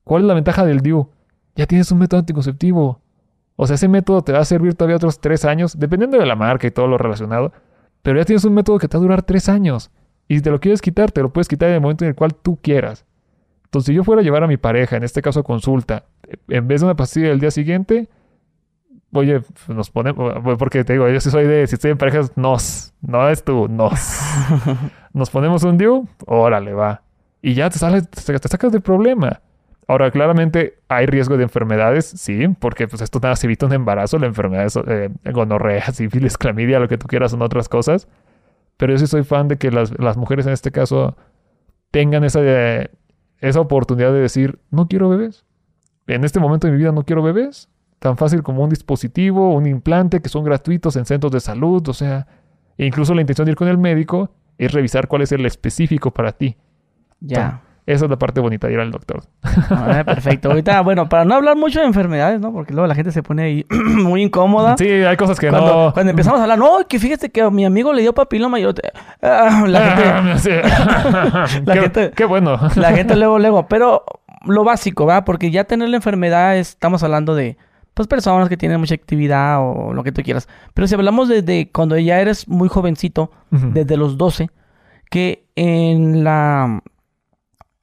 ¿Cuál 0.04 0.24
es 0.24 0.28
la 0.28 0.34
ventaja 0.34 0.66
del 0.66 0.82
DIU? 0.82 1.10
Ya 1.56 1.68
tienes 1.68 1.92
un 1.92 2.00
método 2.00 2.22
anticonceptivo. 2.22 3.00
O 3.56 3.68
sea, 3.68 3.76
ese 3.76 3.88
método 3.88 4.24
te 4.24 4.32
va 4.32 4.40
a 4.40 4.46
servir 4.46 4.74
todavía 4.74 4.96
otros 4.96 5.20
tres 5.20 5.46
años, 5.46 5.78
dependiendo 5.78 6.18
de 6.18 6.26
la 6.26 6.36
marca 6.36 6.66
y 6.66 6.72
todo 6.72 6.88
lo 6.88 6.98
relacionado. 6.98 7.54
Pero 8.02 8.18
ya 8.18 8.26
tienes 8.26 8.44
un 8.44 8.56
método 8.56 8.80
que 8.80 8.88
te 8.88 8.98
va 8.98 9.02
a 9.02 9.04
durar 9.04 9.22
tres 9.22 9.50
años. 9.50 9.92
Y 10.28 10.38
si 10.38 10.42
te 10.42 10.50
lo 10.50 10.60
quieres 10.60 10.82
quitar, 10.82 11.12
te 11.12 11.22
lo 11.22 11.32
puedes 11.32 11.48
quitar 11.48 11.70
en 11.70 11.76
el 11.76 11.82
momento 11.82 12.06
en 12.06 12.10
el 12.10 12.16
cual 12.16 12.34
tú 12.34 12.58
quieras. 12.60 13.06
Entonces, 13.66 13.88
si 13.88 13.94
yo 13.94 14.04
fuera 14.04 14.22
a 14.22 14.24
llevar 14.24 14.44
a 14.44 14.48
mi 14.48 14.58
pareja, 14.58 14.98
en 14.98 15.04
este 15.04 15.22
caso 15.22 15.44
consulta, 15.44 16.06
en 16.48 16.68
vez 16.68 16.82
de 16.82 16.86
una 16.86 16.96
pastilla 16.96 17.28
del 17.28 17.40
día 17.40 17.52
siguiente, 17.52 18.10
oye, 19.14 19.42
pues, 19.42 19.70
nos 19.70 19.90
ponemos, 19.90 20.34
porque 20.58 20.84
te 20.84 20.94
digo, 20.94 21.08
yo 21.10 21.20
sí 21.20 21.30
soy 21.30 21.46
de, 21.46 21.68
si 21.68 21.76
estoy 21.76 21.92
en 21.92 21.98
parejas, 21.98 22.36
nos, 22.36 22.94
no 23.02 23.30
es 23.30 23.44
tú, 23.44 23.68
nos. 23.68 24.20
nos 25.14 25.30
ponemos 25.30 25.64
un 25.64 25.78
DIU, 25.78 26.08
órale, 26.26 26.74
va. 26.74 27.02
Y 27.42 27.54
ya 27.54 27.70
te, 27.70 27.80
sales, 27.80 28.10
te 28.10 28.22
sacas 28.22 28.72
del 28.72 28.82
problema. 28.82 29.42
Ahora, 29.88 30.12
claramente 30.12 30.80
hay 30.90 31.06
riesgo 31.06 31.38
de 31.38 31.44
enfermedades, 31.44 32.06
sí, 32.06 32.48
porque 32.60 32.88
pues 32.90 33.02
esto 33.02 33.20
nada 33.22 33.38
se 33.38 33.48
evita 33.48 33.66
un 33.66 33.74
embarazo, 33.74 34.20
la 34.20 34.28
enfermedad 34.28 34.66
es 34.66 34.76
eh, 34.76 35.10
gonorrea, 35.32 35.92
sífilis, 35.94 36.38
clamidia, 36.38 36.80
lo 36.80 36.90
que 36.90 36.98
tú 36.98 37.08
quieras 37.08 37.32
son 37.32 37.42
otras 37.42 37.70
cosas. 37.70 38.08
Pero 38.76 38.94
yo 38.94 39.00
sí 39.00 39.08
soy 39.08 39.24
fan 39.24 39.48
de 39.48 39.58
que 39.58 39.72
las, 39.72 39.98
las 39.98 40.18
mujeres 40.18 40.46
en 40.46 40.54
este 40.54 40.72
caso 40.72 41.16
tengan 41.92 42.26
esa, 42.26 42.42
eh, 42.44 42.92
esa 43.40 43.62
oportunidad 43.62 44.12
de 44.12 44.20
decir, 44.20 44.60
no 44.72 44.88
quiero 44.88 45.10
bebés. 45.10 45.46
En 46.06 46.26
este 46.26 46.40
momento 46.40 46.68
de 46.68 46.74
mi 46.74 46.80
vida 46.80 46.92
no 46.92 47.04
quiero 47.04 47.24
bebés. 47.24 47.70
Tan 48.00 48.16
fácil 48.18 48.44
como 48.44 48.64
un 48.64 48.70
dispositivo, 48.70 49.54
un 49.54 49.66
implante 49.66 50.22
que 50.22 50.30
son 50.30 50.44
gratuitos 50.44 50.96
en 50.96 51.06
centros 51.06 51.32
de 51.32 51.40
salud, 51.40 51.88
o 51.88 51.94
sea, 51.94 52.28
e 52.78 52.86
incluso 52.86 53.14
la 53.16 53.22
intención 53.22 53.46
de 53.46 53.52
ir 53.52 53.58
con 53.58 53.68
el 53.68 53.78
médico 53.78 54.30
es 54.58 54.72
revisar 54.72 55.08
cuál 55.08 55.24
es 55.24 55.32
el 55.32 55.46
específico 55.46 56.12
para 56.12 56.32
ti. 56.32 56.58
Ya. 57.20 57.62
Esa 57.88 58.04
es 58.04 58.12
la 58.12 58.18
parte 58.20 58.42
bonita 58.42 58.68
de 58.68 58.74
ir 58.74 58.80
al 58.82 58.92
doctor. 58.92 59.24
Ah, 59.70 60.04
perfecto. 60.06 60.50
Ahorita, 60.50 60.82
bueno, 60.84 61.08
para 61.08 61.24
no 61.24 61.36
hablar 61.36 61.56
mucho 61.56 61.80
de 61.80 61.86
enfermedades, 61.86 62.40
¿no? 62.42 62.52
Porque 62.52 62.74
luego 62.74 62.86
la 62.86 62.94
gente 62.96 63.12
se 63.14 63.24
pone 63.24 63.44
ahí 63.44 63.66
muy 63.72 64.24
incómoda. 64.24 64.76
Sí, 64.78 64.88
hay 64.90 65.16
cosas 65.16 65.40
que 65.40 65.50
cuando, 65.50 65.86
no. 65.88 65.94
Cuando 65.94 66.10
empezamos 66.10 66.40
a 66.40 66.44
hablar, 66.44 66.60
no, 66.60 66.86
que 66.88 67.00
fíjate 67.00 67.30
que 67.30 67.42
a 67.42 67.50
mi 67.50 67.64
amigo 67.66 67.94
le 67.94 68.02
dio 68.02 68.14
papiloma 68.14 68.60
y 68.60 68.64
yo 68.64 68.74
te... 68.74 68.92
Ah, 69.22 69.64
la 69.66 69.80
gente... 69.82 70.04
Ah, 70.10 70.38
sí. 70.38 70.50
La 71.66 71.74
qué, 71.74 71.80
gente- 71.80 72.12
qué 72.16 72.26
bueno. 72.26 72.60
La 72.76 72.92
gente 72.92 73.16
luego, 73.16 73.40
luego. 73.40 73.68
Pero 73.68 74.04
lo 74.46 74.64
básico, 74.66 75.06
¿va? 75.06 75.24
Porque 75.24 75.50
ya 75.50 75.64
tener 75.64 75.88
la 75.90 75.96
enfermedad, 75.96 76.58
es- 76.58 76.70
estamos 76.72 77.04
hablando 77.04 77.36
de, 77.36 77.58
pues, 77.98 78.08
personas 78.08 78.48
que 78.48 78.56
tienen 78.56 78.80
mucha 78.80 78.96
actividad 78.96 79.58
o 79.60 79.92
lo 79.94 80.04
que 80.04 80.12
tú 80.14 80.22
quieras. 80.24 80.48
Pero 80.74 80.88
si 80.88 80.96
hablamos 80.96 81.28
desde 81.28 81.70
cuando 81.72 81.98
ya 81.98 82.22
eres 82.22 82.48
muy 82.48 82.70
jovencito, 82.70 83.32
desde 83.52 83.98
los 83.98 84.18
12, 84.18 84.50
que 85.10 85.46
en 85.56 86.24
la, 86.24 86.82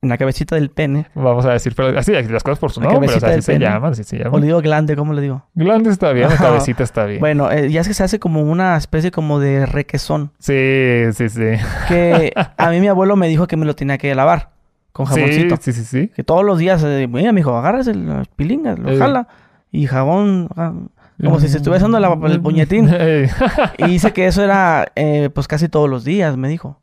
en 0.03 0.09
la 0.09 0.19
cabecita 0.19 0.55
del 0.55 0.71
pene, 0.71 1.07
Vamos 1.15 1.45
a 1.47 1.53
decir, 1.53 1.73
pero 1.75 1.99
así, 1.99 2.13
las 2.13 2.43
cosas 2.43 2.59
por 2.59 2.71
su 2.71 2.81
La 2.81 2.91
nombre, 2.91 3.09
o 3.15 3.19
sea, 3.21 3.31
así 3.31 3.43
se 3.43 3.53
pene. 3.53 3.65
llaman, 3.65 3.93
así 3.93 4.05
se 4.05 4.17
o 4.17 4.19
le 4.19 4.25
llaman. 4.25 4.43
digo 4.43 4.61
glande, 4.61 4.97
¿cómo 4.97 5.13
le 5.15 5.23
digo? 5.23 5.47
Glande 5.55 5.91
está 5.91 6.13
bien, 6.13 6.29
la 6.29 6.35
Ajá. 6.35 6.45
cabecita 6.45 6.83
está 6.85 7.05
bien. 7.07 7.21
Bueno, 7.21 7.51
eh, 7.51 7.71
ya 7.71 7.81
es 7.81 7.89
que 7.89 7.95
se 7.95 8.05
hace 8.05 8.19
como 8.19 8.43
una 8.43 8.77
especie 8.77 9.11
como 9.11 9.41
de 9.41 9.67
requesón. 9.67 10.31
Sí, 10.39 11.01
sí, 11.13 11.29
sí. 11.29 11.51
Que 11.89 12.33
a 12.57 12.71
mí 12.71 12.81
mi 12.81 12.89
abuelo 12.89 13.17
me 13.17 13.29
dijo 13.29 13.47
que 13.47 13.57
me 13.57 13.65
lo 13.67 13.75
tenía 13.75 13.99
que 13.99 14.15
lavar 14.15 14.51
con 14.93 15.07
Sí, 15.07 15.15
jaboncito. 15.15 15.57
sí, 15.61 15.73
sí, 15.73 15.85
sí. 15.85 16.09
Que 16.15 16.23
todos 16.23 16.45
los 16.45 16.59
días, 16.59 16.85
eh, 16.85 17.09
mira, 17.11 17.33
mijo, 17.33 17.57
agarras 17.57 17.87
el 17.89 18.27
pilinga, 18.37 18.77
lo 18.77 18.91
Eh. 18.93 18.97
jala. 18.99 19.27
Y 19.75 19.87
jabón, 19.87 20.49
ah, 20.57 20.73
como 21.21 21.41
si 21.41 21.49
se 21.49 21.57
estuviera 21.57 21.89
la- 21.89 22.17
el 22.29 22.41
puñetín. 22.41 22.89
Eh, 22.93 23.29
Y 23.79 23.87
dice 23.89 24.13
que 24.13 24.27
eso 24.27 24.45
era, 24.45 24.87
eh, 24.95 25.31
pues, 25.35 25.49
casi 25.49 25.69
todos 25.69 25.91
los 25.91 26.05
días, 26.05 26.37
me 26.37 26.49
dijo. 26.49 26.81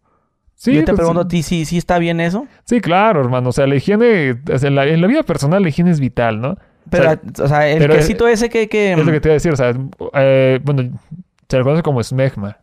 sí, 0.55 0.73
Yo 0.73 0.81
te 0.81 0.87
pues, 0.87 0.97
pregunto 0.97 1.21
a 1.21 1.27
ti, 1.29 1.41
¿sí, 1.41 1.63
¿sí 1.63 1.77
está 1.77 1.99
bien 1.99 2.19
eso? 2.19 2.47
Sí, 2.65 2.81
claro, 2.81 3.21
hermano. 3.21 3.49
O 3.49 3.51
sea, 3.53 3.65
la 3.65 3.75
higiene, 3.75 4.41
o 4.53 4.57
sea, 4.57 4.67
en 4.67 4.75
la, 4.75 4.85
en 4.87 4.99
la 4.99 5.07
vida 5.07 5.23
personal 5.23 5.63
la 5.63 5.69
higiene 5.69 5.89
es 5.91 6.01
vital, 6.01 6.41
¿no? 6.41 6.57
Pero, 6.89 7.11
o 7.11 7.15
sea, 7.15 7.45
o 7.45 7.47
sea, 7.47 7.69
el 7.69 7.87
quesito 7.89 8.27
ese 8.27 8.49
que... 8.49 8.67
que 8.67 8.91
es 8.91 8.97
lo 9.05 9.09
que 9.11 9.21
te 9.21 9.29
iba 9.29 9.33
a 9.33 9.35
decir. 9.35 9.53
O 9.53 9.55
sea, 9.55 9.73
eh, 10.15 10.59
bueno, 10.63 10.99
se 11.47 11.57
le 11.57 11.63
conoce 11.63 11.81
como 11.83 12.01
esmegma. 12.01 12.57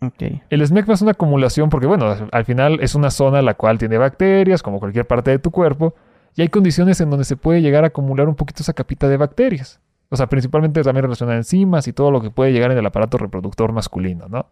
Ok. 0.00 0.22
El 0.48 0.62
esmegma 0.62 0.94
es 0.94 1.02
una 1.02 1.10
acumulación 1.10 1.68
porque, 1.68 1.86
bueno, 1.86 2.14
al 2.32 2.44
final 2.46 2.78
es 2.80 2.94
una 2.94 3.10
zona 3.10 3.42
la 3.42 3.52
cual 3.54 3.78
tiene 3.78 3.98
bacterias, 3.98 4.62
como 4.62 4.78
cualquier 4.78 5.06
parte 5.06 5.30
de 5.30 5.38
tu 5.38 5.50
cuerpo, 5.50 5.94
y 6.36 6.42
hay 6.42 6.48
condiciones 6.48 7.00
en 7.00 7.10
donde 7.10 7.24
se 7.24 7.36
puede 7.36 7.62
llegar 7.62 7.84
a 7.84 7.88
acumular 7.88 8.28
un 8.28 8.34
poquito 8.34 8.62
esa 8.62 8.72
capita 8.72 9.08
de 9.08 9.16
bacterias. 9.16 9.80
O 10.10 10.16
sea, 10.16 10.26
principalmente 10.28 10.82
también 10.82 11.02
relacionada 11.04 11.34
a 11.36 11.38
enzimas 11.38 11.88
y 11.88 11.92
todo 11.92 12.10
lo 12.10 12.20
que 12.20 12.30
puede 12.30 12.52
llegar 12.52 12.70
en 12.70 12.78
el 12.78 12.86
aparato 12.86 13.18
reproductor 13.18 13.72
masculino, 13.72 14.26
¿no? 14.28 14.46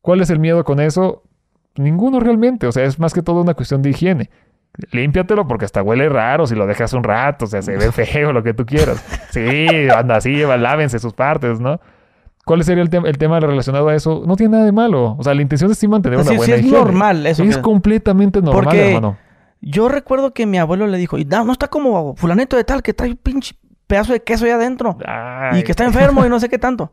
¿Cuál 0.00 0.20
es 0.20 0.30
el 0.30 0.38
miedo 0.38 0.64
con 0.64 0.80
eso? 0.80 1.22
Ninguno 1.76 2.20
realmente, 2.20 2.66
o 2.66 2.72
sea, 2.72 2.84
es 2.84 2.98
más 2.98 3.14
que 3.14 3.22
todo 3.22 3.40
una 3.40 3.54
cuestión 3.54 3.80
de 3.82 3.90
higiene. 3.90 4.30
Límpiatelo 4.90 5.46
porque 5.46 5.64
hasta 5.66 5.82
huele 5.82 6.08
raro 6.08 6.46
si 6.46 6.54
lo 6.54 6.66
dejas 6.66 6.92
un 6.94 7.04
rato, 7.04 7.44
o 7.44 7.48
sea, 7.48 7.62
se 7.62 7.76
ve 7.76 7.92
feo, 7.92 8.32
lo 8.32 8.42
que 8.42 8.54
tú 8.54 8.64
quieras. 8.66 9.04
Sí, 9.30 9.66
anda 9.94 10.16
así, 10.16 10.34
lávense 10.42 10.98
sus 10.98 11.12
partes, 11.12 11.60
¿no? 11.60 11.80
¿Cuál 12.44 12.64
sería 12.64 12.82
el, 12.82 12.90
tem- 12.90 13.06
el 13.06 13.18
tema 13.18 13.38
relacionado 13.38 13.88
a 13.88 13.94
eso? 13.94 14.24
No 14.26 14.34
tiene 14.34 14.52
nada 14.52 14.64
de 14.64 14.72
malo. 14.72 15.14
O 15.16 15.22
sea, 15.22 15.32
la 15.34 15.42
intención 15.42 15.70
es 15.70 15.78
sí 15.78 15.86
mantener 15.86 16.18
una 16.18 16.24
Sí, 16.24 16.30
sí 16.32 16.36
buena 16.38 16.54
es 16.54 16.60
higiene. 16.60 16.78
normal 16.78 17.26
eso. 17.26 17.44
Es 17.44 17.56
que- 17.56 17.62
completamente 17.62 18.40
normal, 18.42 18.64
Porque- 18.64 18.88
hermano. 18.88 19.16
Yo 19.62 19.88
recuerdo 19.88 20.34
que 20.34 20.44
mi 20.44 20.58
abuelo 20.58 20.88
le 20.88 20.98
dijo, 20.98 21.18
y 21.18 21.24
no, 21.24 21.44
no 21.44 21.52
está 21.52 21.68
como 21.68 22.16
fulanito 22.16 22.56
de 22.56 22.64
tal 22.64 22.82
que 22.82 22.92
trae 22.92 23.10
un 23.10 23.16
pinche 23.16 23.54
pedazo 23.86 24.12
de 24.12 24.22
queso 24.22 24.44
ahí 24.44 24.50
adentro. 24.50 24.98
Ay, 25.06 25.60
Y 25.60 25.62
que 25.62 25.70
está 25.70 25.84
enfermo 25.84 26.26
y 26.26 26.28
no 26.28 26.40
sé 26.40 26.48
qué 26.48 26.58
tanto. 26.58 26.92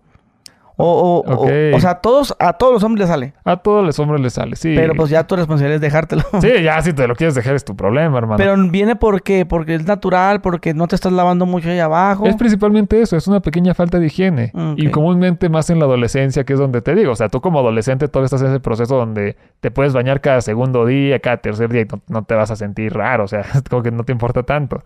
O, 0.81 1.23
o, 1.27 1.33
o- 1.33 1.75
o 1.75 1.79
sea, 1.81 1.95
todos, 1.95 2.33
a 2.39 2.53
todos 2.53 2.71
los 2.71 2.83
hombres 2.83 3.01
les 3.01 3.09
sale. 3.09 3.33
A 3.43 3.57
todos 3.57 3.85
los 3.85 3.99
hombres 3.99 4.21
les 4.21 4.31
sale, 4.33 4.55
sí. 4.55 4.73
Pero 4.77 4.93
pues 4.95 5.09
ya 5.09 5.25
tu 5.27 5.35
responsabilidad 5.35 5.75
es 5.75 5.81
dejártelo. 5.81 6.23
Sí, 6.41 6.49
ya 6.63 6.81
si 6.81 6.93
te 6.93 7.05
lo 7.05 7.15
quieres 7.15 7.35
dejar 7.35 7.55
es 7.55 7.65
tu 7.65 7.75
problema, 7.75 8.17
hermano. 8.17 8.37
Pero 8.37 8.55
viene 8.69 8.95
porque, 8.95 9.45
porque 9.45 9.75
es 9.75 9.85
natural, 9.85 10.39
porque 10.39 10.73
no 10.73 10.87
te 10.87 10.95
estás 10.95 11.11
lavando 11.11 11.45
mucho 11.45 11.69
ahí 11.69 11.79
abajo. 11.79 12.25
Es 12.27 12.35
principalmente 12.37 13.01
eso, 13.01 13.17
es 13.17 13.27
una 13.27 13.41
pequeña 13.41 13.73
falta 13.73 13.99
de 13.99 14.05
higiene. 14.05 14.51
Mm, 14.53 14.73
Y 14.77 14.87
comúnmente 14.89 15.49
más 15.49 15.69
en 15.69 15.79
la 15.79 15.85
adolescencia, 15.85 16.45
que 16.45 16.53
es 16.53 16.59
donde 16.59 16.81
te 16.81 16.95
digo, 16.95 17.11
o 17.11 17.15
sea, 17.15 17.27
tú 17.27 17.41
como 17.41 17.59
adolescente 17.59 18.07
todavía 18.07 18.25
estás 18.27 18.41
en 18.43 18.47
ese 18.47 18.59
proceso 18.61 18.95
donde 18.95 19.35
te 19.59 19.71
puedes 19.71 19.91
bañar 19.93 20.21
cada 20.21 20.39
segundo 20.39 20.85
día, 20.85 21.19
cada 21.19 21.37
tercer 21.37 21.69
día 21.69 21.81
y 21.81 21.85
no, 21.91 22.01
no 22.07 22.23
te 22.23 22.35
vas 22.35 22.51
a 22.51 22.55
sentir 22.55 22.93
raro, 22.93 23.25
o 23.25 23.27
sea, 23.27 23.41
es 23.53 23.63
como 23.69 23.83
que 23.83 23.91
no 23.91 24.03
te 24.05 24.13
importa 24.13 24.43
tanto. 24.43 24.81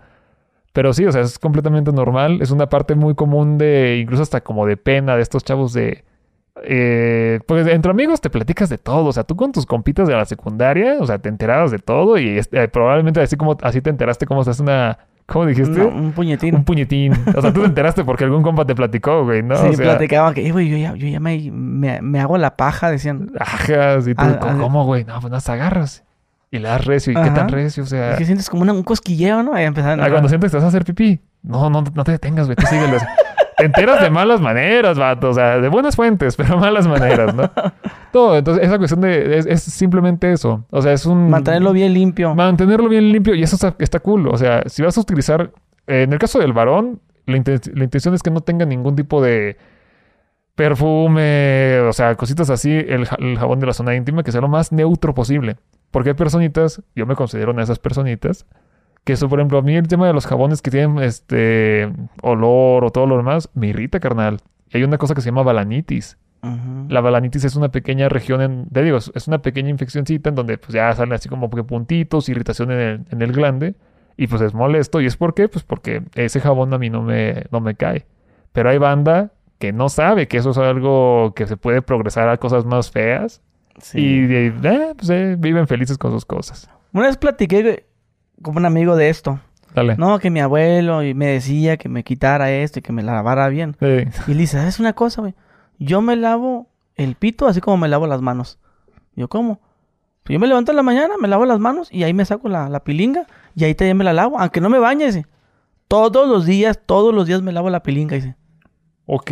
Pero 0.73 0.91
sí, 0.93 1.05
o 1.05 1.11
sea, 1.11 1.21
es 1.21 1.39
completamente 1.39 1.91
normal, 1.91 2.41
es 2.41 2.51
una 2.51 2.67
parte 2.67 2.95
muy 2.95 3.15
común 3.15 3.57
de, 3.57 3.99
incluso 4.01 4.23
hasta 4.23 4.41
como 4.41 4.65
de 4.65 4.75
pena 4.75 5.15
de 5.15 5.21
estos 5.21 5.43
chavos 5.43 5.71
de... 5.73 6.03
eh, 6.63 7.39
pues 7.47 7.67
entre 7.67 7.91
amigos 7.91 8.21
te 8.21 8.29
platicas 8.29 8.69
de 8.69 8.77
todo, 8.77 9.05
o 9.05 9.13
sea, 9.13 9.23
tú 9.23 9.35
con 9.35 9.51
tus 9.51 9.65
compitas 9.65 10.07
de 10.07 10.15
la 10.15 10.25
secundaria, 10.25 10.97
o 10.99 11.05
sea, 11.05 11.19
te 11.19 11.29
enterabas 11.29 11.71
de 11.71 11.79
todo 11.79 12.17
y 12.17 12.37
este, 12.37 12.67
probablemente 12.69 13.21
así 13.21 13.35
como 13.37 13.55
así 13.61 13.81
te 13.81 13.89
enteraste 13.89 14.25
cómo 14.25 14.43
se 14.43 14.49
hace 14.51 14.61
una... 14.63 14.97
¿Cómo 15.25 15.45
dijiste? 15.45 15.79
No, 15.79 15.87
un 15.87 16.11
puñetín. 16.11 16.53
Un 16.53 16.65
puñetín. 16.65 17.13
O 17.33 17.41
sea, 17.41 17.53
tú 17.53 17.61
te 17.61 17.67
enteraste 17.67 18.03
porque 18.03 18.25
algún 18.25 18.43
compa 18.43 18.65
te 18.65 18.75
platicó, 18.75 19.23
güey, 19.23 19.41
¿no? 19.41 19.55
sí, 19.55 19.67
o 19.67 19.73
sea, 19.73 19.85
platicaban 19.85 20.33
que, 20.33 20.45
"Eh, 20.45 20.51
güey, 20.51 20.67
yo 20.69 20.75
ya, 20.75 20.95
yo 20.95 21.07
ya 21.07 21.21
me, 21.21 21.49
me, 21.49 22.01
me 22.01 22.19
hago 22.19 22.37
la 22.37 22.57
paja, 22.57 22.91
decían. 22.91 23.31
Ajá, 23.39 24.01
sí, 24.01 24.13
tú, 24.15 24.21
Ah, 24.21 24.37
¿cómo, 24.41 24.51
ah, 24.51 24.57
cómo, 24.59 24.85
güey? 24.85 25.05
No, 25.05 25.21
pues 25.21 25.31
las 25.31 25.47
agarras. 25.47 26.03
Y 26.53 26.59
le 26.59 26.67
das 26.69 26.85
recio. 26.85 27.11
¿Y 27.11 27.15
qué 27.15 27.31
tan 27.31 27.49
recio? 27.49 27.81
O 27.81 27.85
sea, 27.87 28.11
Es 28.11 28.17
que 28.19 28.25
sientes 28.25 28.47
como 28.49 28.61
una- 28.61 28.73
un 28.73 28.83
cosquilleo, 28.83 29.41
¿no? 29.41 29.53
Ahí 29.55 29.65
empezaron 29.65 29.99
ah, 30.01 30.09
cuando 30.11 30.29
sientes 30.29 30.49
que 30.49 30.51
te 30.51 30.57
vas 30.57 30.65
a 30.65 30.67
hacer 30.67 30.85
pipí. 30.85 31.19
No, 31.41 31.67
no, 31.71 31.83
no 31.95 32.03
te 32.03 32.11
detengas, 32.11 32.45
güey. 32.45 32.55
Tú 32.55 32.65
síguelo. 32.67 32.97
te 33.57 33.65
enteras 33.65 34.01
de 34.01 34.11
malas 34.11 34.39
maneras, 34.39 34.97
vato. 34.99 35.29
O 35.29 35.33
sea, 35.33 35.57
de 35.57 35.67
buenas 35.67 35.95
fuentes, 35.95 36.35
pero 36.35 36.57
malas 36.59 36.87
maneras, 36.87 37.33
¿no? 37.33 37.49
Todo. 38.11 38.37
Entonces, 38.37 38.63
esa 38.65 38.77
cuestión 38.77 39.01
de... 39.01 39.39
Es, 39.39 39.45
es 39.47 39.63
simplemente 39.63 40.31
eso. 40.31 40.63
O 40.69 40.79
sea, 40.83 40.93
es 40.93 41.07
un... 41.07 41.27
Mantenerlo 41.31 41.73
bien 41.73 41.91
limpio. 41.91 42.35
Mantenerlo 42.35 42.87
bien 42.87 43.11
limpio. 43.11 43.33
Y 43.33 43.41
eso 43.41 43.55
está, 43.55 43.73
está 43.79 43.99
cool. 43.99 44.27
O 44.27 44.37
sea, 44.37 44.61
si 44.67 44.83
vas 44.83 44.95
a 44.95 45.01
utilizar... 45.01 45.49
eh, 45.87 46.03
en 46.03 46.13
el 46.13 46.19
caso 46.19 46.37
del 46.37 46.53
varón, 46.53 46.99
la, 47.25 47.35
inten- 47.37 47.73
la 47.73 47.83
intención 47.83 48.13
es 48.13 48.21
que 48.21 48.29
no 48.29 48.41
tenga 48.41 48.65
ningún 48.67 48.95
tipo 48.95 49.23
de 49.23 49.57
perfume, 50.55 51.79
o 51.89 51.93
sea, 51.93 52.13
cositas 52.15 52.49
así, 52.49 52.71
el, 52.71 53.05
ja- 53.05 53.17
el 53.19 53.37
jabón 53.39 53.59
de 53.59 53.65
la 53.65 53.73
zona 53.73 53.95
íntima, 53.95 54.21
que 54.23 54.31
sea 54.31 54.41
lo 54.41 54.47
más 54.47 54.71
neutro 54.71 55.13
posible. 55.15 55.55
Porque 55.93 56.09
hay 56.09 56.15
personitas, 56.15 56.81
yo 56.95 57.05
me 57.05 57.15
considero 57.15 57.51
una 57.51 57.59
de 57.61 57.65
esas 57.65 57.79
personitas, 57.79 58.45
que 59.05 59.13
eso, 59.13 59.29
por 59.29 59.39
ejemplo, 59.39 59.59
a 59.59 59.61
mí 59.61 59.75
el 59.75 59.87
tema 59.87 60.07
de 60.07 60.13
los 60.13 60.25
jabones 60.25 60.61
que 60.61 60.71
tienen 60.71 60.97
este 60.99 61.89
olor 62.21 62.83
o 62.83 62.89
todo 62.89 63.05
lo 63.05 63.15
demás, 63.17 63.49
me 63.53 63.67
irrita, 63.67 63.99
carnal. 63.99 64.39
Y 64.71 64.77
hay 64.77 64.83
una 64.83 64.97
cosa 64.97 65.13
que 65.13 65.21
se 65.21 65.27
llama 65.29 65.43
balanitis. 65.43 66.17
La 66.89 66.99
balanitis 66.99 67.45
es 67.45 67.55
una 67.55 67.69
pequeña 67.69 68.09
región, 68.09 68.41
en, 68.41 68.67
te 68.69 68.81
digo, 68.83 68.97
es- 68.97 69.11
es 69.15 69.27
una 69.29 69.41
pequeña 69.41 69.69
infeccióncita 69.69 70.29
en 70.29 70.35
donde 70.35 70.57
pues 70.57 70.73
ya 70.73 70.91
salen 70.93 71.13
así 71.13 71.29
como 71.29 71.49
que 71.49 71.63
puntitos, 71.63 72.27
irritación 72.27 72.71
en 72.71 72.79
el, 72.79 73.01
en 73.11 73.21
el 73.21 73.31
glande. 73.31 73.75
Y 74.17 74.27
pues 74.27 74.41
es 74.41 74.53
molesto. 74.53 74.99
¿Y 74.99 75.05
es 75.05 75.15
por 75.15 75.33
qué? 75.35 75.47
Pues 75.47 75.63
porque 75.63 76.03
ese 76.15 76.41
jabón 76.41 76.73
a 76.73 76.77
mí 76.77 76.89
no 76.89 77.01
me, 77.01 77.45
no 77.51 77.61
me 77.61 77.75
cae. 77.75 78.05
Pero 78.51 78.69
hay 78.69 78.77
banda 78.77 79.31
que 79.59 79.71
no 79.71 79.89
sabe 79.89 80.27
que 80.27 80.37
eso 80.37 80.49
es 80.51 80.57
algo 80.57 81.33
que 81.35 81.47
se 81.47 81.55
puede 81.55 81.81
progresar 81.81 82.27
a 82.29 82.37
cosas 82.37 82.65
más 82.65 82.91
feas. 82.91 83.41
Sí. 83.81 83.99
Y 83.99 84.33
eh, 84.33 84.93
pues, 84.97 85.09
eh, 85.09 85.35
viven 85.37 85.67
felices 85.67 85.97
con 85.97 86.11
sus 86.11 86.25
cosas. 86.25 86.69
Una 86.91 87.07
vez 87.07 87.17
platiqué 87.17 87.87
con 88.41 88.57
un 88.57 88.65
amigo 88.65 88.95
de 88.95 89.09
esto. 89.09 89.39
Dale. 89.73 89.95
No, 89.97 90.19
que 90.19 90.29
mi 90.29 90.39
abuelo 90.39 91.03
y 91.03 91.13
me 91.13 91.27
decía 91.27 91.77
que 91.77 91.89
me 91.89 92.03
quitara 92.03 92.51
esto 92.51 92.79
y 92.79 92.81
que 92.81 92.93
me 92.93 93.01
lavara 93.01 93.49
bien. 93.49 93.75
Sí. 93.79 94.07
Y 94.27 94.33
le 94.33 94.41
dice, 94.41 94.57
¿sabes 94.57 94.79
una 94.79 94.93
cosa, 94.93 95.21
güey? 95.21 95.33
Yo 95.79 96.01
me 96.01 96.15
lavo 96.15 96.67
el 96.95 97.15
pito 97.15 97.47
así 97.47 97.59
como 97.59 97.77
me 97.77 97.87
lavo 97.87 98.05
las 98.05 98.21
manos. 98.21 98.59
Y 99.15 99.21
yo, 99.21 99.27
¿cómo? 99.29 99.59
Pues 100.23 100.33
yo 100.33 100.39
me 100.39 100.47
levanto 100.47 100.71
en 100.71 100.77
la 100.77 100.83
mañana, 100.83 101.15
me 101.19 101.27
lavo 101.27 101.45
las 101.45 101.59
manos 101.59 101.89
y 101.91 102.03
ahí 102.03 102.13
me 102.13 102.23
saco 102.23 102.47
la, 102.47 102.69
la 102.69 102.83
pilinga 102.83 103.25
y 103.55 103.65
ahí 103.65 103.75
también 103.75 103.97
me 103.97 104.03
la 104.03 104.13
lavo, 104.13 104.39
aunque 104.39 104.61
no 104.61 104.69
me 104.69 104.79
bañe, 104.79 105.05
dice. 105.07 105.25
Todos 105.87 106.27
los 106.27 106.45
días, 106.45 106.79
todos 106.85 107.13
los 107.13 107.27
días 107.27 107.41
me 107.41 107.51
lavo 107.51 107.69
la 107.69 107.83
pilinga, 107.83 108.15
dice. 108.15 108.35
Ok. 109.05 109.31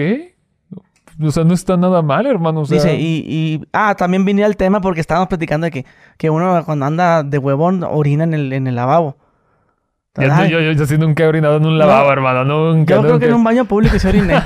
O 1.23 1.31
sea, 1.31 1.43
no 1.43 1.53
está 1.53 1.77
nada 1.77 2.01
mal, 2.01 2.25
hermano. 2.25 2.61
O 2.61 2.65
sea, 2.65 2.75
Dice, 2.77 2.95
y, 2.95 3.25
y... 3.27 3.61
Ah, 3.73 3.95
también 3.95 4.25
vine 4.25 4.43
al 4.43 4.57
tema 4.57 4.81
porque 4.81 5.01
estábamos 5.01 5.27
platicando 5.29 5.65
de 5.65 5.71
que, 5.71 5.85
que 6.17 6.29
uno 6.29 6.63
cuando 6.65 6.85
anda 6.85 7.23
de 7.23 7.37
huevón 7.37 7.83
orina 7.83 8.23
en 8.23 8.33
el, 8.33 8.53
en 8.53 8.67
el 8.67 8.75
lavabo. 8.75 9.17
ya- 10.15 10.37
Ay, 10.37 10.49
yo, 10.49 10.59
yo, 10.59 10.71
yo 10.73 10.85
sí 10.85 10.97
nunca 10.97 11.23
he 11.23 11.27
orinado 11.27 11.57
en 11.57 11.65
un 11.65 11.77
lavabo, 11.77 12.11
hermano. 12.11 12.43
Nunca, 12.45 12.95
Yo 12.95 13.01
creo 13.01 13.19
que 13.19 13.25
en 13.27 13.33
un 13.33 13.43
baño 13.43 13.65
público 13.65 13.97
se 13.99 14.07
oriné. 14.09 14.35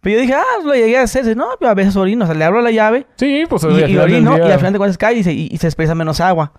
Pero 0.00 0.16
yo 0.16 0.20
dije, 0.22 0.34
ah, 0.34 0.42
lo 0.64 0.72
llegué 0.74 0.98
a 0.98 1.02
hacer. 1.02 1.24
Dice, 1.24 1.34
No, 1.34 1.46
pero 1.58 1.70
a 1.70 1.74
veces 1.74 1.96
orino. 1.96 2.24
O 2.24 2.26
sea, 2.26 2.36
le 2.36 2.44
abro 2.44 2.60
la 2.60 2.70
llave 2.70 3.06
Sí, 3.16 3.44
pues 3.48 3.64
y, 3.64 3.66
y 3.92 3.96
orino 3.98 4.36
y 4.38 4.40
al 4.52 4.58
final 4.58 4.72
de 4.72 4.78
cuentas 4.78 4.98
cae 4.98 5.14
y 5.14 5.24
se, 5.24 5.32
y, 5.32 5.48
y 5.50 5.56
se 5.58 5.66
expresa 5.66 5.94
menos 5.94 6.20
agua. 6.20 6.52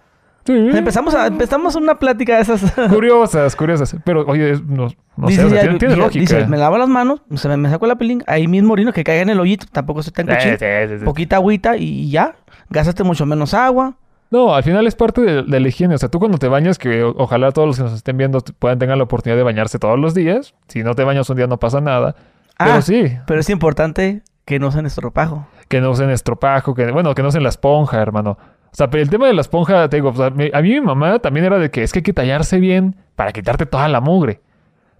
Sí. 0.47 0.53
Empezamos, 0.77 1.13
a, 1.13 1.27
empezamos 1.27 1.75
una 1.75 1.95
plática 1.99 2.35
de 2.37 2.41
esas. 2.41 2.71
Curiosas, 2.89 3.55
curiosas. 3.55 3.95
Pero, 4.03 4.25
oye, 4.25 4.53
no, 4.65 4.87
no 5.17 5.27
dice, 5.27 5.41
sé, 5.41 5.47
o 5.47 5.49
sea, 5.49 5.65
ya- 5.71 5.77
tiene, 5.77 5.95
lógica. 5.97 6.19
dice, 6.19 6.47
me 6.47 6.57
lavo 6.57 6.77
las 6.77 6.87
manos, 6.89 7.21
se 7.35 7.47
me, 7.49 7.57
me 7.57 7.69
saco 7.69 7.85
la 7.85 7.95
pilinga, 7.97 8.23
ahí 8.27 8.47
mismo 8.47 8.73
orino, 8.73 8.93
que 8.93 9.03
caiga 9.03 9.21
en 9.21 9.29
el 9.29 9.39
hoyito. 9.39 9.65
Tampoco 9.71 10.01
cochino. 10.01 10.33
sí, 10.39 10.49
sí, 10.57 10.99
sí. 10.99 11.05
Poquita 11.05 11.35
agüita 11.35 11.77
y 11.77 12.09
ya. 12.09 12.35
Gastaste 12.69 13.03
mucho 13.03 13.25
menos 13.25 13.53
agua. 13.53 13.95
No, 14.29 14.53
al 14.55 14.63
final 14.63 14.85
es 14.87 14.95
parte 14.95 15.21
de, 15.21 15.43
de 15.43 15.59
la 15.59 15.67
higiene. 15.69 15.95
O 15.95 15.97
sea, 15.97 16.09
tú 16.09 16.19
cuando 16.19 16.37
te 16.37 16.47
bañas, 16.47 16.77
que 16.77 17.03
o- 17.03 17.13
ojalá 17.17 17.51
todos 17.51 17.67
los 17.67 17.77
que 17.77 17.83
nos 17.83 17.93
estén 17.93 18.17
viendo 18.17 18.39
puedan 18.59 18.79
tener 18.79 18.97
la 18.97 19.03
oportunidad 19.03 19.37
de 19.37 19.43
bañarse 19.43 19.79
todos 19.79 19.97
los 19.99 20.13
días. 20.13 20.53
Si 20.67 20.83
no 20.83 20.95
te 20.95 21.03
bañas 21.03 21.29
un 21.29 21.37
día 21.37 21.47
no 21.47 21.57
pasa 21.59 21.79
nada. 21.81 22.15
Pero 22.57 22.71
Ah, 22.73 22.81
sí, 22.81 23.03
Pero 23.27 23.39
es 23.39 23.49
importante 23.49 24.21
que 24.45 24.59
no 24.59 24.67
usen 24.67 24.85
estropajo. 24.85 25.45
que 25.67 25.79
no 25.81 25.91
usen 25.91 26.09
estropajo, 26.09 26.73
que 26.73 26.91
bueno, 26.91 27.13
que 27.15 27.21
no 27.21 27.27
usen 27.29 27.43
la 27.43 27.49
esponja, 27.49 28.01
hermano. 28.01 28.37
O 28.71 28.75
sea, 28.77 28.89
pero 28.89 29.01
el 29.03 29.09
tema 29.09 29.27
de 29.27 29.33
la 29.33 29.41
esponja, 29.41 29.89
te 29.89 29.97
digo, 29.97 30.09
o 30.09 30.15
sea, 30.15 30.29
mi- 30.29 30.51
a 30.53 30.61
mí 30.61 30.69
mi 30.69 30.81
mamá 30.81 31.19
también 31.19 31.45
era 31.45 31.57
de 31.57 31.71
que 31.71 31.83
es 31.83 31.91
que 31.91 31.99
hay 31.99 32.03
que 32.03 32.13
tallarse 32.13 32.59
bien 32.59 32.95
para 33.15 33.31
quitarte 33.31 33.65
toda 33.65 33.87
la 33.87 34.01
mugre. 34.01 34.41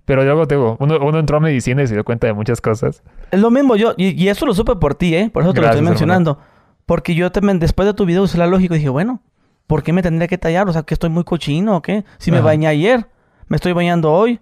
Pero 0.06 0.24
luego 0.24 0.48
te 0.48 0.56
digo, 0.56 0.78
uno, 0.80 0.98
uno 1.02 1.20
entró 1.20 1.38
a 1.38 1.40
medicina 1.42 1.84
y 1.84 1.88
se 1.88 1.94
dio 1.94 2.06
cuenta 2.06 2.28
de 2.28 2.34
muchas 2.34 2.62
cosas. 2.62 3.04
Es 3.30 3.40
lo 3.42 3.52
mismo 3.52 3.76
yo, 3.76 3.94
y, 3.98 4.22
y 4.22 4.30
eso 4.30 4.46
lo 4.46 4.54
supe 4.54 4.76
por 4.78 4.96
ti, 4.96 5.14
¿eh? 5.16 5.30
Por 5.32 5.44
eso 5.44 5.54
te 5.54 5.60
Gracias, 5.60 5.76
lo 5.82 5.82
estoy 5.82 5.90
mencionando. 5.92 6.40
Porque 6.86 7.14
yo 7.14 7.32
también, 7.32 7.60
después 7.60 7.86
de 7.86 7.94
tu 7.94 8.06
video, 8.06 8.24
usé 8.24 8.38
la 8.38 8.48
lógica 8.48 8.74
y 8.76 8.78
dije, 8.78 8.90
bueno, 8.90 9.22
¿por 9.68 9.84
qué 9.84 9.92
me 9.92 10.02
tendría 10.02 10.30
que 10.30 10.38
tallar? 10.38 10.70
O 10.70 10.74
sea, 10.74 10.84
que 10.84 10.94
estoy 10.94 11.10
muy 11.10 11.26
cochino 11.26 11.76
o 11.76 11.82
qué? 11.82 12.06
Si 12.20 12.32
me 12.32 12.38
Ajá. 12.38 12.46
bañé 12.46 12.68
ayer, 12.68 13.06
me 13.50 13.56
estoy 13.58 13.74
bañando 13.74 14.14
hoy. 14.14 14.40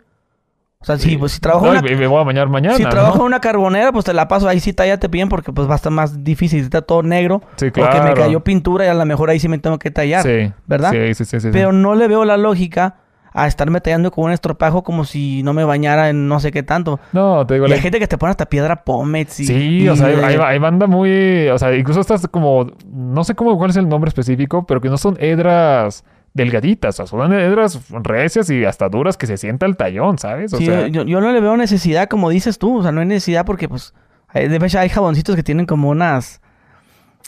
O 0.86 0.88
sea, 0.88 0.99
si, 0.99 1.18
pues, 1.18 1.32
si 1.32 1.40
trabajo 1.40 1.66
No, 1.66 1.72
una, 1.72 1.82
me, 1.82 2.06
voy 2.06 2.22
a 2.22 2.24
bañar 2.24 2.48
mañana. 2.48 2.76
si 2.78 2.84
¿no? 2.84 2.90
trabajo 2.90 3.16
en 3.18 3.24
una 3.24 3.40
carbonera, 3.41 3.91
pues 3.91 4.06
te 4.06 4.14
la 4.14 4.28
paso 4.28 4.48
ahí 4.48 4.60
sí 4.60 4.72
tállate 4.72 5.07
bien 5.07 5.30
porque 5.30 5.52
pues 5.52 5.68
va 5.68 5.74
a 5.74 5.78
estar 5.78 5.91
más 5.91 6.24
difícil. 6.24 6.62
Está 6.62 6.84
todo 6.84 7.02
negro. 7.02 7.41
Sí, 7.56 7.72
Porque 7.72 7.82
me 7.82 7.88
claro. 8.12 8.14
cayó 8.14 8.40
pintura 8.41 8.86
y 8.86 8.90
a 8.90 8.94
lo 8.94 9.03
mejor 9.03 9.32
ahí 9.32 9.40
sí 9.40 9.48
me 9.48 9.57
tengo 9.57 9.80
que 9.80 9.90
tallar. 9.90 10.22
Sí, 10.22 10.52
¿verdad? 10.68 10.91
Sí, 10.91 10.99
sí, 11.16 11.26
sí. 11.26 11.26
sí, 11.26 11.40
sí. 11.40 11.49
Pero 11.52 11.72
no 11.72 11.95
le 11.95 12.07
veo 12.07 12.24
la 12.24 12.38
lógica 12.38 12.98
a 13.34 13.48
estarme 13.48 13.82
tallando 13.82 14.12
con 14.12 14.26
un 14.26 14.32
estropajo 14.32 14.84
como 14.84 15.03
si 15.06 15.41
no 15.41 15.53
me 15.53 15.64
bañara 15.64 16.10
en 16.10 16.28
no 16.28 16.40
sé 16.40 16.52
qué 16.52 16.62
tanto. 16.62 16.99
No, 17.14 17.45
te 17.48 17.56
digo, 17.56 17.66
Y 17.66 17.70
la- 17.70 17.76
hay 17.78 17.82
gente 17.82 17.98
que 17.99 18.07
te 18.07 18.18
pone 18.20 18.30
hasta 18.30 18.45
piedra 18.45 18.84
pómez 18.84 19.40
y... 19.40 19.45
Sí, 19.45 19.90
o 19.90 19.95
sea, 19.95 20.06
hay, 20.07 20.16
hay- 20.24 20.38
hay 20.40 20.60
banda 20.60 20.86
muy. 20.86 21.48
O 21.49 21.57
sea, 21.57 21.76
incluso 21.76 21.99
estas 21.99 22.28
como. 22.28 22.68
No 22.94 23.24
sé 23.24 23.34
cómo 23.34 23.57
cuál 23.57 23.72
es 23.72 23.76
el 23.78 23.90
nombre 23.90 24.07
específico, 24.07 24.66
pero 24.68 24.80
que 24.82 24.90
no 24.90 24.98
son 24.98 25.18
hedras 25.20 26.06
delgaditas. 26.36 26.99
O 26.99 27.07
sea, 27.07 27.20
son 27.20 27.34
hedras 27.34 27.80
recias 27.90 28.49
y 28.52 28.64
hasta 28.66 28.88
duras 28.90 29.18
que 29.18 29.26
se 29.26 29.38
sienta 29.38 29.66
el 29.66 29.76
tallón, 29.76 30.20
¿sabes? 30.20 30.53
O 30.53 30.57
Sí, 30.57 30.68
sea, 30.68 30.88
yo, 30.88 31.03
yo 31.03 31.20
no 31.22 31.32
le 31.32 31.41
veo 31.41 31.57
necesidad, 31.57 32.07
como 32.07 32.30
dices 32.30 32.60
tú. 32.60 32.78
O 32.78 32.84
sea, 32.84 32.91
no 32.91 33.02
hay 33.02 33.07
necesidad 33.07 33.45
porque, 33.45 33.68
pues, 33.68 33.94
de 34.34 34.56
hecho, 34.64 34.80
hay 34.80 34.90
jaboncitos 34.90 35.36
que 35.36 35.41
tienen 35.44 35.66
como 35.66 35.90
unas... 35.90 36.41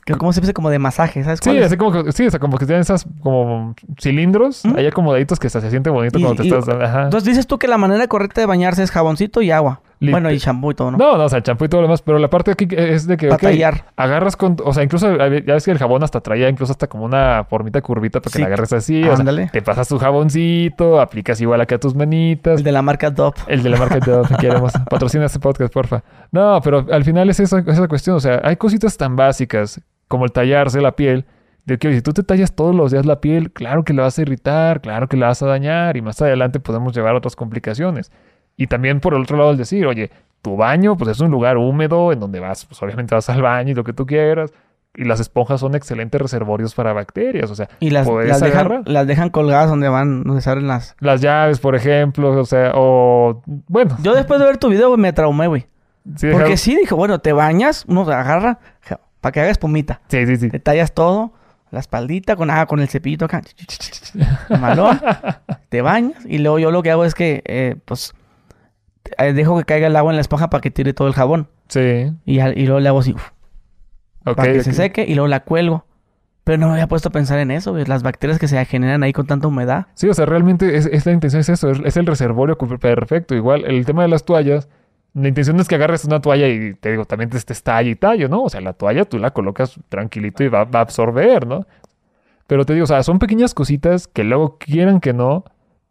Que, 0.06 0.14
¿Cómo 0.16 0.32
se 0.32 0.40
dice? 0.40 0.54
Como 0.54 0.70
de 0.70 0.80
masaje, 0.80 1.22
¿sabes 1.24 1.42
Sí, 1.44 1.58
así 1.58 1.76
como 1.76 1.92
que, 2.04 2.12
sí, 2.14 2.26
o 2.28 2.32
sea, 2.32 2.40
como 2.40 2.58
que 2.58 2.66
tienen 2.66 2.80
esas 2.82 3.06
como 3.22 3.76
cilindros, 4.00 4.64
¿Mm? 4.64 4.76
hay 4.78 4.88
acomodaditos 4.88 5.38
que 5.38 5.48
hasta 5.48 5.60
se 5.60 5.70
siente 5.70 5.90
bonito 5.90 6.18
Y- 6.18 6.22
cuando 6.24 6.42
te 6.44 6.48
y- 6.48 6.52
estás. 6.54 6.70
Ajá. 6.70 7.04
Entonces 7.04 7.28
dices 7.28 7.46
tú 7.46 7.58
que 7.60 7.68
la 7.68 7.78
manera 7.78 8.08
correcta 8.08 8.40
de 8.40 8.48
bañarse 8.48 8.84
es 8.84 8.92
jaboncito 8.92 9.42
y 9.42 9.52
agua. 9.52 9.82
Bueno, 10.00 10.32
y 10.32 10.38
champú 10.40 10.72
y 10.72 10.76
todo, 10.76 10.92
¿no? 10.92 10.98
No, 10.98 11.18
no, 11.18 11.24
o 11.26 11.30
sea, 11.30 11.42
champú 11.42 11.66
y 11.66 11.70
todo 11.70 11.82
lo 11.82 11.88
demás, 11.88 12.02
pero 12.02 12.20
la 12.20 12.30
parte 12.30 12.52
aquí 12.52 12.68
es 12.72 13.08
de 13.08 13.18
que 13.18 13.28
Para 13.28 13.36
ok, 13.38 13.42
tallar. 13.42 13.86
agarras 13.96 14.36
con, 14.38 14.56
o 14.64 14.74
sea, 14.74 14.84
incluso 14.84 15.16
ya 15.18 15.54
ves 15.54 15.66
que 15.66 15.72
el 15.72 15.78
jabón 15.80 16.04
hasta 16.04 16.22
traía 16.22 16.50
incluso 16.50 16.72
hasta 16.72 16.88
como 16.88 17.04
una 17.06 17.46
formita 17.50 17.82
curvita 17.82 18.20
para 18.22 18.32
que 18.32 18.38
Sí. 18.38 18.42
la 18.42 18.48
agarres 18.48 18.74
así, 18.74 19.02
o 19.04 19.08
sea, 19.08 19.16
Ándale. 19.16 19.50
te 19.52 19.62
pasas 19.62 19.88
tu 19.88 19.98
jaboncito, 19.98 21.02
aplicas 21.02 21.42
igual 21.42 21.62
acá 21.62 21.80
tus 21.80 21.96
manitas, 21.96 22.60
El 22.60 22.64
de 22.64 22.72
la 22.72 22.82
marca 22.82 23.10
Dove. 23.10 23.36
el 23.48 23.64
de 23.64 23.70
la 23.70 23.78
marca 23.78 24.00
Dove, 24.00 24.28
que 24.30 24.36
queremos. 24.36 24.72
Patrocina 24.90 25.26
este 25.26 25.40
podcast, 25.40 25.74
porfa. 25.74 26.04
No, 26.32 26.60
pero 26.64 26.86
al 26.92 27.04
final 27.04 27.30
es 27.30 27.40
esa, 27.40 27.60
esa 27.66 27.88
cuestión. 27.88 28.16
O 28.18 28.20
sea, 28.20 28.42
hay 28.44 28.56
cositas 28.58 28.98
tan 28.98 29.16
básicas 29.16 29.82
como 30.08 30.26
el 30.26 30.32
tallarse 30.32 30.80
la 30.82 30.92
piel. 30.96 31.26
De 31.66 31.78
que 31.78 31.92
si 31.94 32.02
tú 32.02 32.14
te 32.14 32.24
tallas 32.24 32.56
todos 32.56 32.74
los 32.74 32.92
días 32.94 33.06
la 33.06 33.20
piel, 33.20 33.52
claro 33.52 33.84
que 33.84 33.92
la 33.94 34.04
vas 34.04 34.18
a 34.18 34.22
irritar, 34.22 34.80
claro 34.80 35.10
que 35.10 35.18
la 35.18 35.28
vas 35.28 35.42
a 35.44 35.48
dañar 35.48 35.98
y 35.98 36.02
más 36.02 36.22
adelante 36.22 36.62
podemos 36.62 36.96
llevar 36.96 37.14
a 37.14 37.18
otras 37.18 37.36
complicaciones. 37.36 38.10
Y 38.58 38.68
también 38.68 39.00
por 39.00 39.14
el 39.14 39.22
otro 39.22 39.38
lado 39.38 39.52
el 39.52 39.58
decir, 39.58 39.86
oye, 39.86 40.10
tu 40.42 40.58
baño 40.58 40.98
pues 40.98 41.12
es 41.12 41.20
un 41.20 41.32
lugar 41.32 41.58
húmedo 41.58 42.12
en 42.12 42.20
donde 42.20 42.40
vas, 42.40 42.66
pues 42.66 42.82
obviamente 42.84 43.14
vas 43.16 43.30
al 43.30 43.42
baño 43.42 43.72
y 43.72 43.76
lo 43.76 43.84
que 43.84 43.94
tú 43.94 44.06
quieras. 44.06 44.52
Y 44.96 45.04
las 45.04 45.20
esponjas 45.20 45.60
son 45.60 45.76
excelentes 45.76 46.20
reservorios 46.20 46.74
para 46.74 46.92
bacterias. 46.92 47.52
O 47.52 47.56
sea, 47.56 47.70
Y 47.80 47.92
las, 47.92 48.08
las, 48.08 48.40
dejan, 48.42 48.82
las 48.86 49.06
dejan 49.06 49.30
colgadas 49.30 49.70
donde 49.70 49.88
van, 49.90 50.24
donde 50.24 50.42
se 50.42 50.50
abren 50.50 50.68
las... 50.68 50.96
Las 51.00 51.22
llaves, 51.22 51.60
por 51.60 51.76
ejemplo, 51.76 52.32
o 52.32 52.46
sea, 52.46 52.72
o 52.74 53.44
bueno. 53.68 53.96
Yo 54.02 54.16
después 54.16 54.40
de 54.40 54.48
ver 54.48 54.58
tu 54.58 54.70
video, 54.70 54.88
güey, 54.90 55.00
me 55.00 55.14
traumé, 55.14 55.46
güey. 55.46 55.68
sí, 56.16 56.28
Porque 56.32 56.46
deja- 56.46 56.58
sí, 56.58 56.76
dijo, 56.76 56.96
bueno, 56.96 57.20
te 57.20 57.32
bañas, 57.32 57.86
uno 57.88 58.06
te 58.08 58.14
agarra 58.14 58.58
para 59.22 59.32
que 59.32 59.40
haga 59.42 59.52
espumita. 59.52 60.02
sí, 60.08 60.26
sí, 60.26 60.36
sí. 60.38 60.50
Te 60.50 60.60
tallas 60.60 60.92
todo, 60.96 61.32
la 61.70 61.80
espaldita 61.80 62.36
con, 62.36 62.50
ah, 62.50 62.66
con 62.66 62.80
el 62.80 62.88
cepillito 62.88 63.26
acá. 63.26 63.44
Malón. 64.60 65.00
te 65.70 65.82
bañas. 65.84 66.26
Y 66.26 66.40
luego 66.40 66.58
yo 66.58 66.72
lo 66.72 66.82
que 66.82 66.90
hago 66.90 67.06
es 67.06 67.14
que, 67.14 67.44
eh, 67.46 67.76
pues, 67.86 68.14
dejo 69.34 69.58
que 69.58 69.66
caiga 69.66 69.88
el 69.88 69.96
agua 69.96 70.12
en 70.12 70.18
la 70.18 70.22
esponja 70.22 70.50
para 70.50 70.62
que 70.62 70.72
tire 70.72 70.94
todo 70.94 71.08
el 71.08 71.14
jabón. 71.14 71.48
Sí. 71.68 72.14
Y, 72.26 72.40
luego 72.66 72.80
le 72.80 72.90
hago 72.90 73.00
así, 73.00 73.14
uf, 73.14 73.30
para 74.24 74.54
que 74.54 74.64
se 74.64 74.74
seque 74.74 75.06
y 75.08 75.16
luego 75.16 75.28
la 75.28 75.42
cuelgo. 75.42 75.86
Pero 76.44 76.60
no 76.60 76.68
me 76.68 76.74
había 76.74 76.88
puesto 76.88 77.10
a 77.10 77.12
pensar 77.12 77.40
en 77.40 77.52
eso. 77.52 77.76
Las 77.76 78.04
bacterias 78.04 78.40
que 78.40 78.48
se 78.48 78.64
generan 78.64 79.04
ahí 79.04 79.12
con 79.12 79.28
tanta 79.28 79.48
humedad. 79.48 79.88
Sí, 79.96 80.08
o 80.08 80.14
sea, 80.14 80.26
realmente 80.26 80.78
es, 80.78 80.86
es 80.86 81.06
la 81.06 81.12
intención 81.12 81.42
es 81.42 81.50
eso, 81.50 81.70
es, 81.72 81.80
es 81.84 81.98
el 81.98 82.06
reservorio 82.06 82.58
perfecto. 82.58 83.36
Igual, 83.36 83.66
el 83.66 83.86
tema 83.86 84.04
de 84.04 84.08
las 84.08 84.24
toallas, 84.24 84.70
la 85.14 85.28
intención 85.28 85.58
no 85.58 85.62
es 85.62 85.68
que 85.68 85.76
agarres 85.76 86.06
una 86.06 86.22
toalla 86.22 86.48
y 86.48 86.74
te 86.76 86.92
digo, 86.92 87.04
también 87.04 87.30
te 87.30 87.40
talla 87.56 87.90
y 87.90 87.96
tallo, 87.96 88.30
¿no? 88.30 88.44
O 88.44 88.50
sea, 88.50 88.62
la 88.62 88.74
toalla 88.74 89.04
tú 89.04 89.18
la 89.18 89.32
colocas 89.32 89.80
tranquilito 89.90 90.44
y 90.44 90.48
va, 90.48 90.64
va 90.64 90.80
a 90.80 90.84
absorber, 90.84 91.46
¿no? 91.46 91.66
Pero 92.48 92.66
te 92.66 92.74
digo, 92.74 92.86
o 92.86 92.88
sea, 92.88 93.04
son 93.04 93.20
pequeñas 93.20 93.54
cositas 93.54 94.08
que 94.08 94.24
luego 94.24 94.58
quieran 94.58 95.02
que 95.02 95.12
no, 95.14 95.44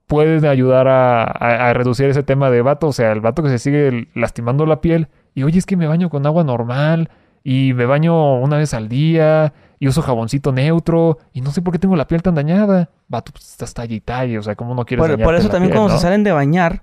pueden 0.06 0.44
ayudar 0.46 0.88
a, 0.88 1.22
a- 1.24 1.68
a 1.70 1.72
reducir 1.74 2.06
ese 2.08 2.22
tema 2.22 2.50
de 2.50 2.62
vato. 2.62 2.88
O 2.88 2.92
sea, 2.92 3.12
el 3.12 3.20
vato 3.20 3.42
que 3.42 3.48
se 3.50 3.58
sigue 3.58 4.08
lastimando 4.14 4.66
la 4.66 4.80
piel 4.80 5.08
y 5.34 5.42
oye, 5.42 5.58
es 5.58 5.66
que 5.66 5.76
me 5.76 5.86
baño 5.86 6.08
con 6.10 6.24
agua 6.26 6.44
normal 6.44 7.10
y 7.44 7.72
me 7.74 7.86
baño 7.86 8.38
una 8.40 8.56
vez 8.56 8.74
al 8.74 8.88
día 8.88 9.52
y 9.78 9.88
uso 9.88 10.02
jaboncito 10.02 10.52
neutro 10.52 11.18
y 11.32 11.40
no 11.42 11.50
sé 11.50 11.60
por 11.62 11.72
qué 11.72 11.78
tengo 11.78 11.96
la 11.96 12.06
piel 12.06 12.22
tan 12.22 12.34
dañada. 12.34 12.90
Vato, 13.08 13.32
pues 13.32 13.50
estás 13.50 13.74
talla 13.74 13.94
y 13.94 14.00
talla, 14.00 14.38
o 14.38 14.42
sea, 14.42 14.54
¿cómo 14.56 14.74
no 14.74 14.84
quieres 14.84 15.06
Por, 15.06 15.22
por 15.22 15.34
eso 15.34 15.48
la 15.48 15.52
también 15.52 15.70
piel, 15.70 15.78
cuando 15.78 15.92
no? 15.94 15.98
se 15.98 16.02
salen 16.02 16.24
de 16.24 16.32
bañar, 16.32 16.82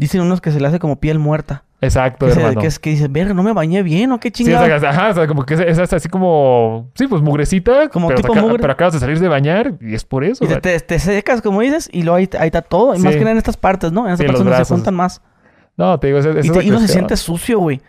dicen 0.00 0.20
unos 0.22 0.40
que 0.40 0.50
se 0.50 0.60
le 0.60 0.66
hace 0.66 0.78
como 0.78 0.98
piel 1.00 1.18
muerta. 1.18 1.64
Exacto, 1.82 2.26
Que, 2.26 2.32
se- 2.32 2.40
hermano. 2.40 2.60
que 2.60 2.66
es 2.66 2.78
que 2.78 2.90
dicen, 2.90 3.10
verga, 3.12 3.32
no 3.32 3.42
me 3.42 3.52
bañé 3.54 3.82
bien 3.82 4.12
o 4.12 4.20
qué 4.20 4.28
Sí, 4.28 4.44
chingada. 4.44 4.78
sea, 4.80 4.90
ajá, 4.90 5.08
o 5.10 5.14
sea, 5.14 5.26
como 5.26 5.46
que 5.46 5.54
es, 5.54 5.60
es 5.60 5.92
así 5.92 6.08
como, 6.10 6.90
sí, 6.94 7.06
pues 7.06 7.22
mugrecita, 7.22 7.88
Como 7.88 8.08
pero, 8.08 8.20
tipo 8.20 8.34
mugre. 8.34 8.58
pero 8.58 8.72
acabas 8.74 8.92
de 8.94 9.00
salir 9.00 9.18
de 9.18 9.28
bañar 9.28 9.72
y 9.80 9.94
es 9.94 10.04
por 10.04 10.22
eso. 10.24 10.44
Y 10.44 10.48
te, 10.60 10.98
secas, 10.98 11.40
como 11.40 11.60
dices, 11.62 11.88
y 11.90 12.02
luego 12.02 12.16
ahí, 12.16 12.28
ahí 12.38 12.46
está 12.48 12.60
todo. 12.62 12.94
Y 12.94 12.98
más 12.98 13.12
Sí. 13.12 13.18
que 13.18 13.24
nada 13.24 13.32
en 13.32 13.38
estas 13.38 13.56
partes, 13.56 13.92
¿no? 13.92 14.06
En 14.06 14.12
estas 14.12 14.24
Sí, 14.24 14.26
partes 14.26 14.44
donde 14.44 14.64
se 14.64 14.74
juntan 14.74 14.94
más. 14.94 15.22
No, 15.76 15.98
te 15.98 16.08
digo, 16.08 16.18
es, 16.18 16.26
es 16.26 16.44
Y, 16.44 16.50
te- 16.50 16.64
y 16.64 16.68
uno 16.70 16.80
se 16.80 16.88
siente 16.88 17.16
sucio, 17.16 17.58
güey. 17.60 17.80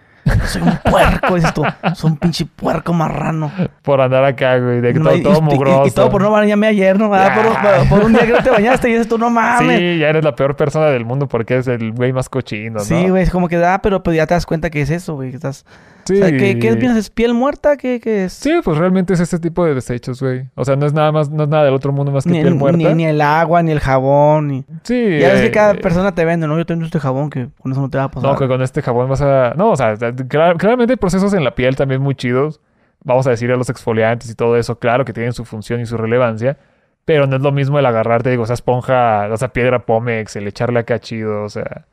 Soy 0.45 0.61
un 0.61 0.77
puerco, 0.89 1.35
tú. 1.53 1.63
Soy 1.95 2.11
un 2.11 2.17
pinche 2.17 2.45
puerco 2.45 2.93
marrano. 2.93 3.51
Por 3.81 4.01
andar 4.01 4.23
acá, 4.23 4.57
güey, 4.59 4.81
de 4.81 4.93
que 4.93 4.99
No, 4.99 5.05
todo, 5.09 5.17
y, 5.17 5.23
todo 5.23 5.37
y- 5.39 5.41
mugroso. 5.41 5.87
y 5.87 5.91
todo 5.91 6.09
por 6.09 6.21
no 6.21 6.31
bañarme 6.31 6.67
ayer, 6.67 6.97
¿no? 6.99 7.11
Ah, 7.13 7.83
por, 7.89 8.03
un 8.03 8.13
día 8.13 8.25
que 8.25 8.31
no 8.33 8.43
te 8.43 8.49
bañaste 8.49 8.89
y 8.89 8.93
dices 8.93 9.07
tú, 9.07 9.17
no 9.17 9.29
mames. 9.29 9.79
Sí, 9.79 9.97
ya 9.99 10.09
eres 10.09 10.23
la 10.23 10.35
peor 10.35 10.55
persona 10.55 10.87
del 10.87 11.05
mundo 11.05 11.27
porque 11.27 11.55
eres 11.55 11.67
el 11.67 11.91
güey 11.91 12.13
más 12.13 12.29
cochino, 12.29 12.79
¿no? 12.79 12.85
Sí, 12.85 13.09
güey, 13.09 13.23
es 13.23 13.31
como 13.31 13.47
que 13.47 13.57
da, 13.57 13.79
pero 13.81 14.03
pues 14.03 14.15
ya 14.15 14.27
te 14.27 14.33
das 14.33 14.45
cuenta 14.45 14.69
que 14.69 14.81
es 14.81 14.89
eso, 14.89 15.15
güey. 15.15 15.29
que 15.31 15.37
Estás, 15.37 15.65
Sí. 16.03 16.15
o 16.15 16.17
sea, 16.17 16.31
¿qué, 16.35 16.57
qué 16.57 16.69
es, 16.69 17.09
piel 17.11 17.33
muerta? 17.35 17.77
¿Qué, 17.77 17.99
qué 17.99 18.25
es? 18.25 18.33
Sí, 18.33 18.51
pues 18.63 18.75
realmente 18.77 19.13
es 19.13 19.19
este 19.19 19.37
tipo 19.37 19.63
de 19.65 19.75
desechos, 19.75 20.19
güey. 20.19 20.45
O 20.55 20.65
sea, 20.65 20.75
no 20.75 20.87
es 20.87 20.93
nada 20.93 21.11
más, 21.11 21.29
no 21.29 21.43
es 21.43 21.49
nada 21.49 21.63
del 21.65 21.75
otro 21.75 21.91
mundo 21.91 22.11
más 22.11 22.23
que 22.23 22.31
Ni, 22.31 22.41
piel 22.41 22.55
muerta. 22.55 22.77
ni- 22.77 22.93
ni 22.95 23.05
el 23.05 23.21
agua, 23.21 23.61
ni 23.61 23.71
el 23.71 23.79
jabón, 23.79 24.47
ni... 24.47 24.65
Sí. 24.83 25.19
Ya 25.19 25.29
ves 25.29 25.41
que 25.41 25.47
eh, 25.47 25.51
cada 25.51 25.73
eh, 25.73 25.77
persona 25.77 26.13
te 26.15 26.25
vende, 26.25 26.47
¿no? 26.47 26.57
Yo 26.57 26.65
tengo 26.65 26.83
este 26.85 26.99
jabón 26.99 27.29
que 27.29 27.49
con 27.61 27.71
eso 27.71 27.81
no 27.81 27.89
te 27.89 27.99
va 27.99 28.05
a 28.05 28.11
pasar. 28.11 28.31
No, 28.31 28.35
que 28.37 28.47
con 28.47 28.63
este 28.63 28.81
jabón 28.81 29.09
vas 29.09 29.21
a... 29.21 29.53
No, 29.55 29.69
o 29.69 29.75
sea, 29.75 29.95
clar- 30.15 30.57
claramente 30.57 30.93
hay 30.93 30.97
procesos 30.97 31.33
en 31.33 31.43
la 31.43 31.55
piel 31.55 31.75
también 31.75 32.01
muy 32.01 32.15
chidos. 32.15 32.59
Vamos 33.03 33.25
a 33.27 33.31
decir 33.31 33.51
a 33.51 33.55
los 33.57 33.69
exfoliantes 33.69 34.29
y 34.29 34.35
todo 34.35 34.55
eso. 34.57 34.77
Claro 34.79 35.05
que 35.05 35.13
tienen 35.13 35.33
su 35.33 35.43
función 35.45 35.81
y 35.81 35.85
su 35.85 35.97
relevancia. 35.97 36.57
Pero 37.03 37.25
no 37.25 37.35
es 37.35 37.41
lo 37.41 37.51
mismo 37.51 37.79
el 37.79 37.85
agarrarte, 37.87 38.29
digo, 38.29 38.43
esa 38.43 38.53
esponja, 38.53 39.27
o 39.31 39.37
sea, 39.37 39.51
piedra 39.51 39.85
Pomex, 39.87 40.35
el 40.35 40.47
echarle 40.47 40.79
acá 40.81 40.99
chido, 40.99 41.43
o 41.43 41.49
sea. 41.49 41.85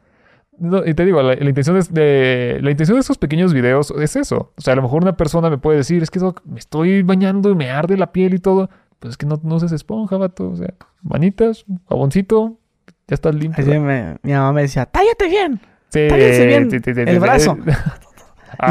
No, 0.59 0.85
y 0.85 0.93
te 0.93 1.05
digo, 1.07 1.23
la, 1.23 1.35
la 1.35 1.49
intención 1.49 1.77
es 1.79 1.95
de, 1.95 2.59
la 2.61 2.71
intención 2.71 2.97
de 2.97 3.01
esos 3.01 3.17
pequeños 3.17 3.55
videos 3.55 3.91
es 3.93 4.17
eso. 4.17 4.53
O 4.57 4.61
sea, 4.61 4.75
a 4.75 4.77
lo 4.77 4.83
mejor 4.83 5.03
una 5.03 5.17
persona 5.17 5.49
me 5.49 5.57
puede 5.57 5.79
decir, 5.79 6.03
es 6.03 6.11
que 6.11 6.19
Doc, 6.19 6.43
me 6.45 6.59
estoy 6.59 7.03
bañando 7.03 7.49
y 7.51 7.55
me 7.55 7.71
arde 7.71 7.97
la 7.97 8.13
piel 8.13 8.35
y 8.35 8.39
todo. 8.39 8.69
Pues 8.99 9.13
es 9.13 9.17
que 9.17 9.25
no, 9.25 9.41
no 9.43 9.55
uses 9.55 9.73
esponja, 9.73 10.17
vato. 10.19 10.51
O 10.51 10.57
sea, 10.57 10.75
manitas, 11.03 11.65
jaboncito, 11.89 12.59
ya 13.07 13.15
estás 13.15 13.35
limpio. 13.35 13.63
Así 13.65 13.79
me- 13.79 14.17
mi 14.23 14.33
mamá 14.33 14.53
me 14.53 14.63
decía, 14.63 14.85
tállate 14.85 15.29
bien. 15.29 15.61
Sí, 15.91 16.07
Tállense 16.09 16.47
bien 16.47 16.71
sí, 16.71 16.79
sí, 16.85 16.91
el 16.91 17.41
sí, 17.41 17.49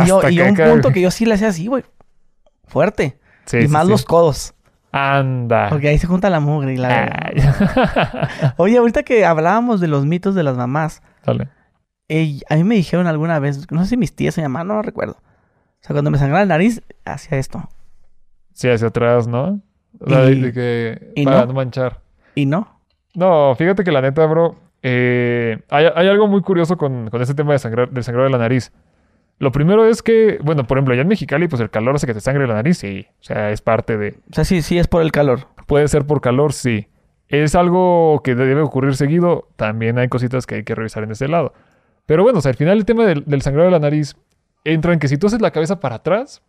Y 0.04 0.08
yo, 0.08 0.18
Hasta 0.18 0.32
y 0.32 0.36
yo 0.36 0.44
que 0.44 0.50
un 0.64 0.72
punto 0.72 0.92
que 0.92 1.02
yo 1.02 1.12
sí 1.12 1.26
le 1.26 1.34
hacía 1.36 1.50
así, 1.50 1.68
güey. 1.68 1.84
Fuerte. 2.66 3.18
Sí, 3.46 3.58
y 3.58 3.62
sí, 3.64 3.68
más 3.68 3.86
sí. 3.86 3.92
los 3.92 4.06
codos. 4.06 4.54
Anda. 4.92 5.70
Porque 5.70 5.90
ahí 5.90 5.98
se 5.98 6.08
junta 6.08 6.30
la 6.30 6.40
mugre 6.40 6.74
y 6.74 6.78
la... 6.78 7.32
Oye, 8.58 8.78
ahorita 8.78 9.04
que 9.04 9.26
hablábamos 9.26 9.80
de 9.80 9.88
los 9.88 10.06
mitos 10.06 10.34
de 10.36 10.44
las 10.44 10.58
mamás, 10.58 11.02
Dale. 11.26 11.50
a 12.50 12.56
mí 12.56 12.64
me 12.64 12.76
dijeron 12.76 13.06
alguna 13.08 13.38
vez, 13.40 13.70
no 13.72 13.84
sé 13.84 13.90
si 13.92 13.98
mis 13.98 14.16
tías 14.16 14.38
o 14.38 14.42
mi 14.42 14.46
mamá, 14.48 14.64
no 14.64 14.76
lo 14.76 14.82
recuerdo. 14.82 15.14
O 15.20 15.82
sea, 15.82 15.94
cuando 15.94 16.10
me 16.10 16.18
sangraba 16.18 16.40
la 16.46 16.56
nariz, 16.56 16.82
hacía 17.06 17.38
esto. 17.38 17.70
Sí, 18.54 18.70
hacia 18.70 18.88
atrás, 18.88 19.28
¿no? 19.28 19.62
O 20.00 20.10
sea, 20.10 20.22
de- 20.22 20.32
Y- 20.34 20.42
de 20.42 20.54
que 20.54 21.12
y 21.16 21.24
para 21.26 21.42
no. 21.42 21.46
no 21.48 21.54
manchar. 21.54 22.02
Y 22.34 22.46
no. 22.46 22.82
No, 23.14 23.54
fíjate 23.56 23.84
que 23.84 23.92
la 23.92 24.02
neta, 24.02 24.26
bro, 24.26 24.56
eh, 24.82 25.60
hay, 25.70 25.86
hay 25.96 26.08
algo 26.08 26.28
muy 26.28 26.42
curioso 26.42 26.78
con, 26.78 27.10
con 27.10 27.22
ese 27.22 27.34
tema 27.34 27.54
de 27.54 27.60
sangrar, 27.60 27.90
del 27.90 28.04
sangrado 28.04 28.26
de 28.26 28.32
la 28.32 28.38
nariz. 28.38 28.72
Lo 29.40 29.52
primero 29.52 29.86
es 29.86 30.02
que, 30.02 30.40
bueno, 30.44 30.66
por 30.66 30.78
ejemplo, 30.78 30.94
allá 30.94 31.04
en 31.04 31.08
Mexicali, 31.08 31.48
pues 31.48 31.62
el 31.62 31.70
calor 31.70 31.96
hace 31.96 32.08
que 32.08 32.14
te 32.14 32.22
sangre 32.22 32.48
la 32.48 32.56
nariz, 32.56 32.80
sí. 32.80 33.08
O 33.20 33.24
sea, 33.24 33.52
es 33.52 33.62
parte 33.62 33.98
de... 33.98 34.18
O 34.32 34.34
sea, 34.34 34.44
sí, 34.44 34.62
sí 34.62 34.80
es 34.80 34.88
por 34.88 35.04
el 35.04 35.12
calor. 35.12 35.48
Puede 35.68 35.88
ser 35.88 36.08
por 36.08 36.22
calor, 36.22 36.54
sí. 36.54 36.88
Es 37.28 37.54
algo 37.54 38.22
que 38.24 38.34
debe 38.34 38.62
ocurrir 38.62 38.96
seguido. 38.96 39.48
También 39.56 40.00
hay 40.00 40.08
cositas 40.08 40.48
que 40.48 40.56
hay 40.56 40.64
que 40.64 40.74
revisar 40.74 41.04
en 41.04 41.12
ese 41.12 41.28
lado. 41.28 41.54
Pero 42.08 42.24
bueno, 42.24 42.40
o 42.40 42.42
sea, 42.42 42.50
al 42.50 42.56
final 42.56 42.78
el 42.78 42.86
tema 42.86 43.06
del, 43.06 43.26
del 43.26 43.42
sangrado 43.42 43.68
de 43.68 43.72
la 43.72 43.80
nariz 43.80 44.16
entra 44.64 44.94
en 44.94 45.00
que 45.00 45.08
si 45.08 45.18
tú 45.18 45.28
haces 45.28 45.42
la 45.42 45.52
cabeza 45.52 45.80
para 45.80 45.96
atrás, 45.96 46.42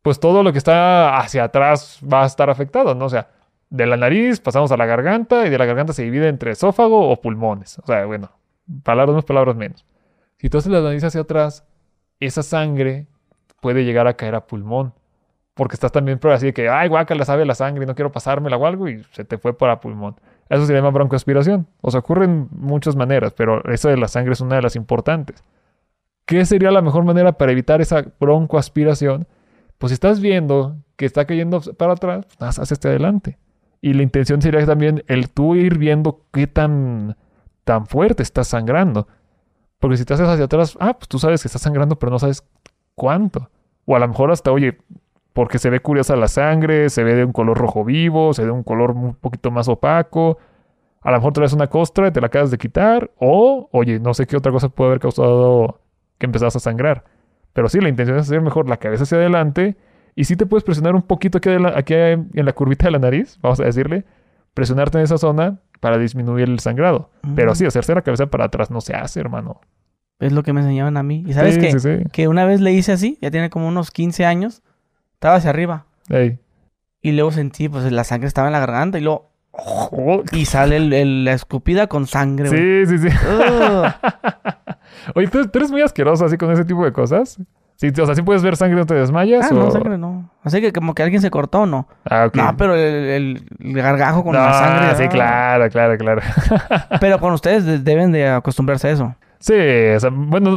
pues 0.00 0.20
todo 0.20 0.42
lo 0.42 0.52
que 0.52 0.58
está 0.58 1.18
hacia 1.18 1.44
atrás 1.44 2.00
va 2.00 2.22
a 2.22 2.26
estar 2.26 2.48
afectado, 2.48 2.94
¿no? 2.94 3.06
O 3.06 3.08
sea, 3.10 3.28
de 3.70 3.86
la 3.86 3.96
nariz 3.96 4.40
pasamos 4.40 4.70
a 4.72 4.76
la 4.76 4.86
garganta 4.86 5.46
y 5.46 5.50
de 5.50 5.58
la 5.58 5.64
garganta 5.64 5.92
se 5.92 6.02
divide 6.02 6.28
entre 6.28 6.52
esófago 6.52 7.10
o 7.10 7.20
pulmones. 7.20 7.78
O 7.80 7.86
sea, 7.86 8.06
bueno, 8.06 8.30
palabras 8.84 9.16
más, 9.16 9.24
palabras 9.24 9.56
menos. 9.56 9.84
Si 10.38 10.48
tú 10.48 10.58
haces 10.58 10.70
la 10.70 10.80
nariz 10.80 11.02
hacia 11.02 11.22
atrás, 11.22 11.64
esa 12.20 12.42
sangre 12.42 13.06
puede 13.60 13.84
llegar 13.84 14.06
a 14.06 14.14
caer 14.14 14.34
a 14.34 14.46
pulmón. 14.46 14.92
Porque 15.54 15.74
estás 15.74 15.92
también 15.92 16.18
así 16.24 16.46
de 16.46 16.52
que, 16.52 16.68
ay, 16.68 16.88
guaca, 16.88 17.22
sabe 17.24 17.46
la 17.46 17.54
sangre, 17.54 17.86
no 17.86 17.94
quiero 17.94 18.10
pasármela 18.10 18.56
o 18.56 18.66
algo, 18.66 18.88
y 18.88 19.04
se 19.12 19.24
te 19.24 19.38
fue 19.38 19.56
para 19.56 19.80
pulmón. 19.80 20.16
Eso 20.48 20.66
se 20.66 20.74
llama 20.74 20.90
broncoaspiración. 20.90 21.68
O 21.80 21.90
sea, 21.90 22.00
ocurre 22.00 22.24
en 22.24 22.48
muchas 22.50 22.96
maneras, 22.96 23.32
pero 23.34 23.64
eso 23.70 23.88
de 23.88 23.96
la 23.96 24.08
sangre 24.08 24.32
es 24.32 24.40
una 24.40 24.56
de 24.56 24.62
las 24.62 24.74
importantes. 24.74 25.44
¿Qué 26.26 26.44
sería 26.44 26.70
la 26.70 26.82
mejor 26.82 27.04
manera 27.04 27.32
para 27.32 27.52
evitar 27.52 27.80
esa 27.80 28.04
broncoaspiración? 28.18 29.28
Pues 29.78 29.90
si 29.90 29.94
estás 29.94 30.20
viendo 30.20 30.76
que 30.96 31.06
está 31.06 31.24
cayendo 31.24 31.60
para 31.76 31.92
atrás, 31.92 32.26
pues, 32.38 32.58
haz 32.58 32.72
este 32.72 32.88
adelante. 32.88 33.38
Y 33.80 33.92
la 33.92 34.02
intención 34.02 34.40
sería 34.40 34.64
también 34.64 35.04
el 35.06 35.30
tú 35.30 35.54
ir 35.54 35.78
viendo 35.78 36.22
qué 36.32 36.46
tan, 36.46 37.16
tan 37.64 37.86
fuerte 37.86 38.22
estás 38.22 38.48
sangrando. 38.48 39.06
Porque 39.84 39.98
si 39.98 40.06
te 40.06 40.14
haces 40.14 40.26
hacia 40.26 40.46
atrás, 40.46 40.78
ah, 40.80 40.94
pues 40.94 41.08
tú 41.08 41.18
sabes 41.18 41.42
que 41.42 41.48
estás 41.48 41.60
sangrando, 41.60 41.98
pero 41.98 42.10
no 42.10 42.18
sabes 42.18 42.42
cuánto. 42.94 43.50
O 43.84 43.94
a 43.94 43.98
lo 43.98 44.08
mejor 44.08 44.30
hasta, 44.30 44.50
oye, 44.50 44.78
porque 45.34 45.58
se 45.58 45.68
ve 45.68 45.80
curiosa 45.80 46.16
la 46.16 46.26
sangre, 46.26 46.88
se 46.88 47.04
ve 47.04 47.14
de 47.14 47.22
un 47.26 47.32
color 47.32 47.58
rojo 47.58 47.84
vivo, 47.84 48.32
se 48.32 48.40
ve 48.40 48.46
de 48.46 48.52
un 48.52 48.62
color 48.62 48.92
un 48.92 49.14
poquito 49.14 49.50
más 49.50 49.68
opaco. 49.68 50.38
A 51.02 51.10
lo 51.10 51.18
mejor 51.18 51.34
traes 51.34 51.52
una 51.52 51.66
costra 51.66 52.08
y 52.08 52.12
te 52.12 52.22
la 52.22 52.28
acabas 52.28 52.50
de 52.50 52.56
quitar. 52.56 53.10
O, 53.20 53.68
oye, 53.72 54.00
no 54.00 54.14
sé 54.14 54.26
qué 54.26 54.38
otra 54.38 54.50
cosa 54.52 54.70
puede 54.70 54.88
haber 54.88 55.00
causado 55.00 55.82
que 56.16 56.24
empezás 56.24 56.56
a 56.56 56.60
sangrar. 56.60 57.04
Pero 57.52 57.68
sí, 57.68 57.78
la 57.78 57.90
intención 57.90 58.16
es 58.16 58.22
hacer 58.22 58.40
mejor 58.40 58.70
la 58.70 58.78
cabeza 58.78 59.02
hacia 59.02 59.18
adelante. 59.18 59.76
Y 60.14 60.24
sí 60.24 60.34
te 60.34 60.46
puedes 60.46 60.64
presionar 60.64 60.94
un 60.94 61.02
poquito 61.02 61.36
aquí, 61.36 61.50
aquí 61.50 61.92
en 61.92 62.30
la 62.32 62.54
curvita 62.54 62.86
de 62.86 62.92
la 62.92 63.00
nariz, 63.00 63.38
vamos 63.42 63.60
a 63.60 63.64
decirle. 63.64 64.06
Presionarte 64.54 64.96
en 64.96 65.04
esa 65.04 65.18
zona 65.18 65.60
para 65.84 65.98
disminuir 65.98 66.48
el 66.48 66.60
sangrado. 66.60 67.10
Pero 67.36 67.54
sí, 67.54 67.66
hacerse 67.66 67.94
la 67.94 68.00
cabeza 68.00 68.24
para 68.24 68.46
atrás 68.46 68.70
no 68.70 68.80
se 68.80 68.94
hace, 68.94 69.20
hermano. 69.20 69.60
Es 70.18 70.32
lo 70.32 70.42
que 70.42 70.54
me 70.54 70.62
enseñaban 70.62 70.96
a 70.96 71.02
mí. 71.02 71.22
¿Y 71.26 71.34
sabes 71.34 71.56
Sí, 71.56 71.60
qué? 71.60 71.72
sí, 71.72 71.78
sí. 71.80 72.04
Que 72.10 72.26
una 72.26 72.46
vez 72.46 72.62
le 72.62 72.72
hice 72.72 72.92
así, 72.92 73.18
ya 73.20 73.30
tiene 73.30 73.50
como 73.50 73.68
unos 73.68 73.90
15 73.90 74.24
años. 74.24 74.62
Estaba 75.12 75.34
hacia 75.36 75.50
arriba. 75.50 75.84
Ey. 76.08 76.38
Y 77.02 77.12
luego 77.12 77.32
sentí, 77.32 77.68
pues 77.68 77.92
la 77.92 78.02
sangre 78.04 78.28
estaba 78.28 78.48
en 78.48 78.52
la 78.52 78.60
garganta 78.60 78.96
y 78.98 79.02
luego... 79.02 79.30
Oh, 79.52 80.22
Y 80.32 80.46
sale 80.46 80.78
el- 80.78 80.92
el- 80.94 81.24
la 81.26 81.34
escupida 81.34 81.86
con 81.86 82.06
sangre, 82.06 82.48
güey. 82.48 82.86
Sí, 82.86 82.98
sí, 82.98 83.08
sí. 83.10 83.16
Oye, 85.14 85.28
¿tú, 85.28 85.46
tú 85.48 85.58
eres 85.58 85.70
muy 85.70 85.82
asqueroso 85.82 86.24
así 86.24 86.38
con 86.38 86.50
ese 86.50 86.64
tipo 86.64 86.82
de 86.84 86.92
cosas. 86.94 87.38
Sí, 87.76 87.88
o 88.00 88.06
sea, 88.06 88.14
¿sí 88.14 88.22
puedes 88.22 88.42
ver 88.42 88.56
sangre 88.56 88.76
no 88.78 88.86
te 88.86 88.94
desmayas? 88.94 89.50
Ah, 89.50 89.54
no, 89.54 89.70
sangre 89.70 89.98
no. 89.98 90.30
Así 90.44 90.60
que 90.60 90.72
como 90.72 90.94
que 90.94 91.02
alguien 91.02 91.20
se 91.20 91.30
cortó, 91.30 91.66
¿no? 91.66 91.88
Ah, 92.08 92.26
ok. 92.28 92.36
No, 92.36 92.56
pero 92.56 92.74
el, 92.76 93.42
el- 93.60 93.74
gargajo 93.82 94.22
con 94.22 94.32
No, 94.32 94.38
la 94.40 94.52
sangre. 94.52 94.94
sí, 94.96 95.02
ah. 95.04 95.08
claro, 95.08 95.68
claro, 95.70 95.96
claro. 95.98 96.22
Pero 97.00 97.18
con 97.20 97.32
ustedes 97.32 97.64
de- 97.64 97.78
deben 97.80 98.12
de 98.12 98.28
acostumbrarse 98.28 98.88
a 98.88 98.90
eso. 98.92 99.14
sí, 99.40 99.54
o 99.96 100.00
sea, 100.00 100.10
bueno, 100.12 100.56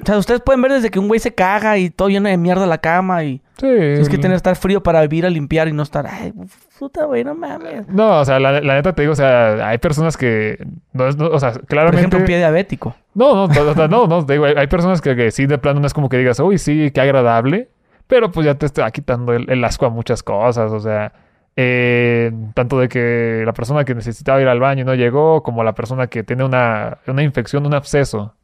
O 0.00 0.04
sea, 0.04 0.18
ustedes 0.18 0.40
pueden 0.40 0.60
ver 0.60 0.72
desde 0.72 0.90
que 0.90 0.98
un 0.98 1.06
güey 1.08 1.20
se 1.20 1.34
caga 1.34 1.78
y 1.78 1.88
todo 1.90 2.08
lleno 2.08 2.28
de 2.28 2.36
mierda 2.36 2.66
la 2.66 2.78
cama 2.78 3.22
y 3.24 3.38
sí. 3.58 3.66
tienes 3.68 4.08
que 4.08 4.18
tener 4.18 4.34
estar 4.36 4.56
frío 4.56 4.82
para 4.82 5.04
ir 5.04 5.24
a 5.24 5.30
limpiar 5.30 5.68
y 5.68 5.72
no 5.72 5.82
estar, 5.84 6.06
ay, 6.06 6.32
puta 6.78 7.04
güey, 7.04 7.22
no 7.22 7.34
mames. 7.34 7.86
No, 7.88 8.18
o 8.20 8.24
sea, 8.24 8.40
la, 8.40 8.60
la 8.60 8.74
neta 8.74 8.92
te 8.92 9.02
digo, 9.02 9.12
o 9.12 9.16
sea, 9.16 9.68
hay 9.68 9.78
personas 9.78 10.16
que... 10.16 10.58
No, 10.92 11.06
es- 11.06 11.16
no, 11.16 11.26
o 11.28 11.38
sea, 11.38 11.52
Por 11.52 11.66
claramente... 11.66 11.98
ejemplo, 12.00 12.18
un 12.18 12.24
pie 12.24 12.38
diabético. 12.38 12.94
No, 13.14 13.46
no, 13.46 13.54
no, 13.54 13.74
no, 13.74 13.88
no, 13.88 14.06
no, 14.08 14.26
te 14.26 14.32
digo, 14.32 14.46
hay, 14.46 14.54
hay 14.56 14.66
personas 14.66 15.00
que, 15.00 15.14
que 15.14 15.30
sí 15.30 15.46
de 15.46 15.58
plano 15.58 15.78
no 15.80 15.86
es 15.86 15.94
como 15.94 16.08
que 16.08 16.18
digas, 16.18 16.40
uy, 16.40 16.58
sí, 16.58 16.90
qué 16.92 17.00
agradable, 17.00 17.68
pero 18.08 18.32
pues 18.32 18.44
ya 18.46 18.56
te 18.56 18.66
está 18.66 18.90
quitando 18.90 19.32
el, 19.32 19.48
el 19.48 19.64
asco 19.64 19.86
a 19.86 19.90
muchas 19.90 20.24
cosas, 20.24 20.72
o 20.72 20.80
sea, 20.80 21.12
eh, 21.56 22.32
tanto 22.54 22.80
de 22.80 22.88
que 22.88 23.44
la 23.46 23.52
persona 23.52 23.84
que 23.84 23.94
necesitaba 23.94 24.40
ir 24.42 24.48
al 24.48 24.58
baño 24.58 24.82
y 24.82 24.84
no 24.84 24.94
llegó, 24.96 25.42
como 25.44 25.62
la 25.62 25.72
persona 25.74 26.08
que 26.08 26.24
tiene 26.24 26.42
una, 26.44 26.98
una 27.06 27.22
infección, 27.22 27.64
un 27.64 27.74
absceso. 27.74 28.34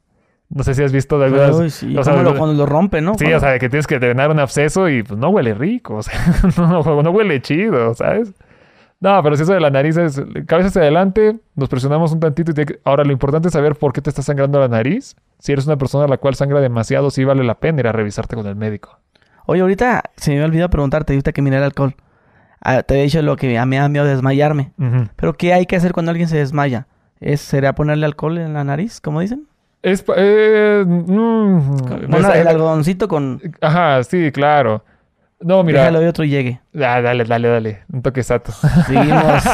No 0.52 0.64
sé 0.64 0.74
si 0.74 0.82
has 0.82 0.92
visto 0.92 1.18
de 1.18 1.26
algunas... 1.26 1.54
Uy, 1.56 1.70
sí, 1.70 1.96
o 1.96 2.02
sea, 2.02 2.16
lo- 2.22 2.36
cuando 2.36 2.54
lo 2.56 2.66
rompe, 2.66 3.00
¿no? 3.00 3.12
Sí, 3.14 3.24
Cuando- 3.24 3.36
o 3.36 3.40
sea, 3.40 3.58
que 3.58 3.68
tienes 3.68 3.86
que 3.86 3.98
drenar 4.00 4.30
un 4.30 4.40
absceso 4.40 4.88
y 4.88 5.02
pues 5.04 5.18
no 5.18 5.28
huele 5.30 5.54
rico, 5.54 5.94
o 5.98 6.02
sea, 6.02 6.14
no, 6.58 7.02
no 7.02 7.10
huele 7.10 7.40
chido, 7.40 7.94
¿sabes? 7.94 8.32
No, 8.98 9.22
pero 9.22 9.34
si 9.36 9.44
eso 9.44 9.54
de 9.54 9.60
la 9.60 9.70
nariz 9.70 9.96
es 9.96 10.20
cabeza 10.46 10.68
hacia 10.68 10.82
adelante, 10.82 11.38
nos 11.54 11.68
presionamos 11.68 12.12
un 12.12 12.20
tantito 12.20 12.50
y 12.50 12.66
que- 12.66 12.80
ahora 12.84 13.04
lo 13.04 13.12
importante 13.12 13.48
es 13.48 13.54
saber 13.54 13.76
por 13.76 13.92
qué 13.92 14.02
te 14.02 14.10
está 14.10 14.22
sangrando 14.22 14.58
la 14.60 14.68
nariz. 14.68 15.14
Si 15.38 15.52
eres 15.52 15.66
una 15.66 15.76
persona 15.78 16.04
a 16.04 16.08
la 16.08 16.18
cual 16.18 16.34
sangra 16.34 16.60
demasiado, 16.60 17.10
sí 17.10 17.24
vale 17.24 17.44
la 17.44 17.54
pena 17.54 17.80
ir 17.80 17.86
a 17.86 17.92
revisarte 17.92 18.34
con 18.36 18.46
el 18.46 18.56
médico. 18.56 18.98
Oye, 19.46 19.62
ahorita 19.62 20.02
se 20.16 20.32
me 20.34 20.44
olvidado 20.44 20.68
preguntarte, 20.68 21.12
ahorita 21.14 21.32
que 21.32 21.40
miré 21.42 21.56
el 21.56 21.62
alcohol. 21.62 21.94
Ah, 22.62 22.82
te 22.82 22.94
había 22.94 23.04
dicho 23.04 23.22
lo 23.22 23.36
que 23.36 23.56
a 23.56 23.64
mí 23.64 23.70
me 23.70 23.76
da 23.78 23.88
miedo 23.88 24.04
desmayarme. 24.04 24.72
Pero 25.16 25.32
¿qué 25.32 25.54
hay 25.54 25.64
que 25.64 25.76
hacer 25.76 25.92
cuando 25.92 26.10
alguien 26.10 26.28
se 26.28 26.36
desmaya? 26.36 26.86
¿Es, 27.20 27.40
¿Sería 27.40 27.74
ponerle 27.74 28.04
alcohol 28.04 28.36
en 28.36 28.52
la 28.52 28.64
nariz, 28.64 29.00
como 29.00 29.20
dicen? 29.20 29.46
Es 29.82 30.02
pa- 30.02 30.14
eh, 30.16 30.84
mm, 30.86 31.76
Bueno, 32.08 32.32
el 32.32 32.46
algodoncito 32.48 33.08
con... 33.08 33.40
Ajá, 33.60 34.02
sí, 34.04 34.30
claro. 34.32 34.84
No, 35.40 35.62
mira. 35.64 35.80
Déjalo 35.80 36.00
de 36.00 36.08
otro 36.08 36.24
y 36.24 36.28
llegue. 36.28 36.60
Ah, 36.74 37.00
dale, 37.00 37.24
dale, 37.24 37.48
dale. 37.48 37.82
Un 37.90 38.02
toque 38.02 38.22
sato. 38.22 38.52
Seguimos. 38.86 39.42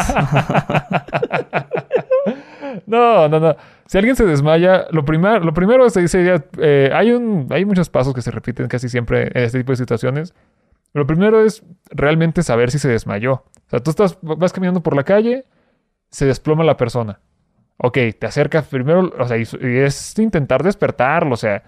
No, 2.86 3.28
no, 3.28 3.40
no. 3.40 3.56
Si 3.86 3.96
alguien 3.98 4.16
se 4.16 4.24
desmaya, 4.26 4.86
lo, 4.90 5.04
primero 5.04 5.40
lo 5.40 5.52
primero 5.54 5.88
se 5.90 6.02
dice, 6.02 6.42
eh, 6.58 6.90
hay, 6.92 7.10
un, 7.12 7.46
hay 7.50 7.64
muchos 7.64 7.88
pasos 7.88 8.14
que 8.14 8.22
se 8.22 8.30
repiten 8.30 8.68
casi 8.68 8.88
siempre 8.88 9.30
en 9.34 9.44
este 9.44 9.58
tipo 9.58 9.72
de 9.72 9.76
situaciones. 9.76 10.34
Lo 10.92 11.06
primero 11.06 11.44
es 11.44 11.62
realmente 11.90 12.42
saber 12.42 12.70
si 12.70 12.78
se 12.78 12.88
desmayó. 12.88 13.32
O 13.32 13.70
sea, 13.70 13.80
tú 13.80 13.90
estás, 13.90 14.18
vas 14.22 14.52
caminando 14.52 14.82
por 14.82 14.94
la 14.94 15.04
calle, 15.04 15.44
se 16.10 16.26
desploma 16.26 16.64
la 16.64 16.76
persona. 16.76 17.20
Ok, 17.78 17.98
te 18.18 18.26
acercas 18.26 18.66
primero, 18.66 19.12
o 19.18 19.28
sea, 19.28 19.36
y, 19.36 19.42
es 19.42 20.18
intentar 20.18 20.62
despertarlo, 20.62 21.34
o 21.34 21.36
sea, 21.36 21.62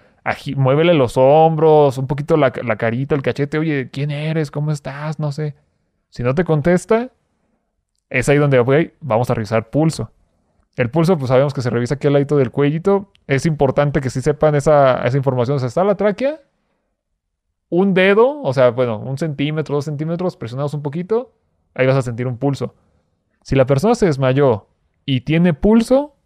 muévele 0.57 0.95
los 0.95 1.17
hombros, 1.17 1.99
un 1.99 2.07
poquito 2.07 2.37
la, 2.37 2.53
la 2.65 2.77
carita, 2.77 3.15
el 3.15 3.23
cachete, 3.23 3.59
oye, 3.59 3.91
¿quién 3.91 4.11
eres? 4.11 4.51
¿Cómo 4.51 4.73
estás? 4.73 5.19
No 5.19 5.33
sé. 5.33 5.55
Si 6.09 6.23
no 6.23 6.35
te 6.35 6.45
contesta, 6.45 7.11
es 8.11 8.29
ahí 8.29 8.39
donde, 8.39 8.59
ok, 8.59 8.73
vamos 9.01 9.31
a 9.31 9.35
revisar 9.35 9.71
pulso. 9.71 10.11
El 10.77 10.91
pulso, 10.91 11.19
pues 11.19 11.29
sabemos 11.29 11.53
que 11.53 11.61
se 11.61 11.71
revisa 11.71 11.97
aquí 11.97 12.07
al 12.07 12.13
ladito 12.15 12.37
del 12.37 12.51
cuellito. 12.53 13.13
Es 13.27 13.47
importante 13.47 14.01
que 14.01 14.11
sí 14.11 14.21
sepan 14.23 14.55
esa, 14.55 15.05
esa 15.05 15.17
información. 15.17 15.57
O 15.57 15.59
sea, 15.59 15.69
está 15.69 15.83
la 15.83 15.97
tráquea, 15.97 16.41
un 17.69 17.95
dedo, 17.95 18.41
o 18.43 18.53
sea, 18.53 18.71
bueno, 18.71 18.99
un 18.99 19.19
centímetro, 19.19 19.75
dos 19.75 19.85
centímetros, 19.85 20.37
presionados 20.37 20.75
un 20.75 20.83
poquito, 20.83 21.33
ahí 21.75 21.87
vas 21.87 21.97
a 21.97 22.03
sentir 22.03 22.27
un 22.27 22.39
pulso. 22.39 22.75
Si 23.43 23.57
la 23.57 23.67
persona 23.67 23.95
se 23.95 24.07
desmayó 24.07 24.69
y 25.11 25.23
tiene 25.23 25.55
pulso, 25.55 26.17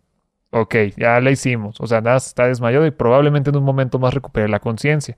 ok, 0.50 0.74
ya 0.96 1.20
la 1.20 1.30
hicimos. 1.30 1.80
O 1.80 1.86
sea, 1.86 2.00
nada, 2.00 2.16
está 2.16 2.48
desmayado 2.48 2.84
y 2.84 2.90
probablemente 2.90 3.50
en 3.50 3.56
un 3.56 3.62
momento 3.62 4.00
más 4.00 4.12
recupere 4.12 4.48
la 4.48 4.58
conciencia. 4.58 5.16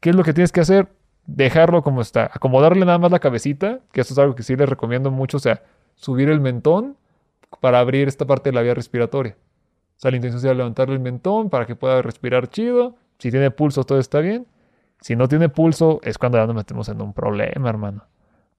¿Qué 0.00 0.10
es 0.10 0.16
lo 0.16 0.22
que 0.22 0.34
tienes 0.34 0.52
que 0.52 0.60
hacer? 0.60 0.88
Dejarlo 1.24 1.82
como 1.82 2.02
está. 2.02 2.30
Acomodarle 2.32 2.84
nada 2.84 2.98
más 2.98 3.10
la 3.10 3.18
cabecita, 3.18 3.80
que 3.92 4.02
esto 4.02 4.12
es 4.12 4.18
algo 4.18 4.34
que 4.34 4.42
sí 4.42 4.54
les 4.54 4.68
recomiendo 4.68 5.10
mucho. 5.10 5.38
O 5.38 5.40
sea, 5.40 5.62
subir 5.94 6.28
el 6.28 6.42
mentón 6.42 6.96
para 7.62 7.78
abrir 7.80 8.06
esta 8.06 8.26
parte 8.26 8.50
de 8.50 8.54
la 8.54 8.60
vía 8.60 8.74
respiratoria. 8.74 9.34
O 9.96 9.98
sea, 10.00 10.10
la 10.10 10.18
intención 10.18 10.42
sería 10.42 10.54
levantarle 10.54 10.92
el 10.94 11.00
mentón 11.00 11.48
para 11.48 11.64
que 11.64 11.74
pueda 11.74 12.02
respirar 12.02 12.48
chido. 12.50 12.96
Si 13.18 13.30
tiene 13.30 13.50
pulso, 13.50 13.84
todo 13.84 13.98
está 13.98 14.20
bien. 14.20 14.46
Si 15.00 15.16
no 15.16 15.26
tiene 15.26 15.48
pulso, 15.48 16.00
es 16.02 16.18
cuando 16.18 16.36
ya 16.36 16.46
nos 16.46 16.54
metemos 16.54 16.90
en 16.90 17.00
un 17.00 17.14
problema, 17.14 17.70
hermano. 17.70 18.04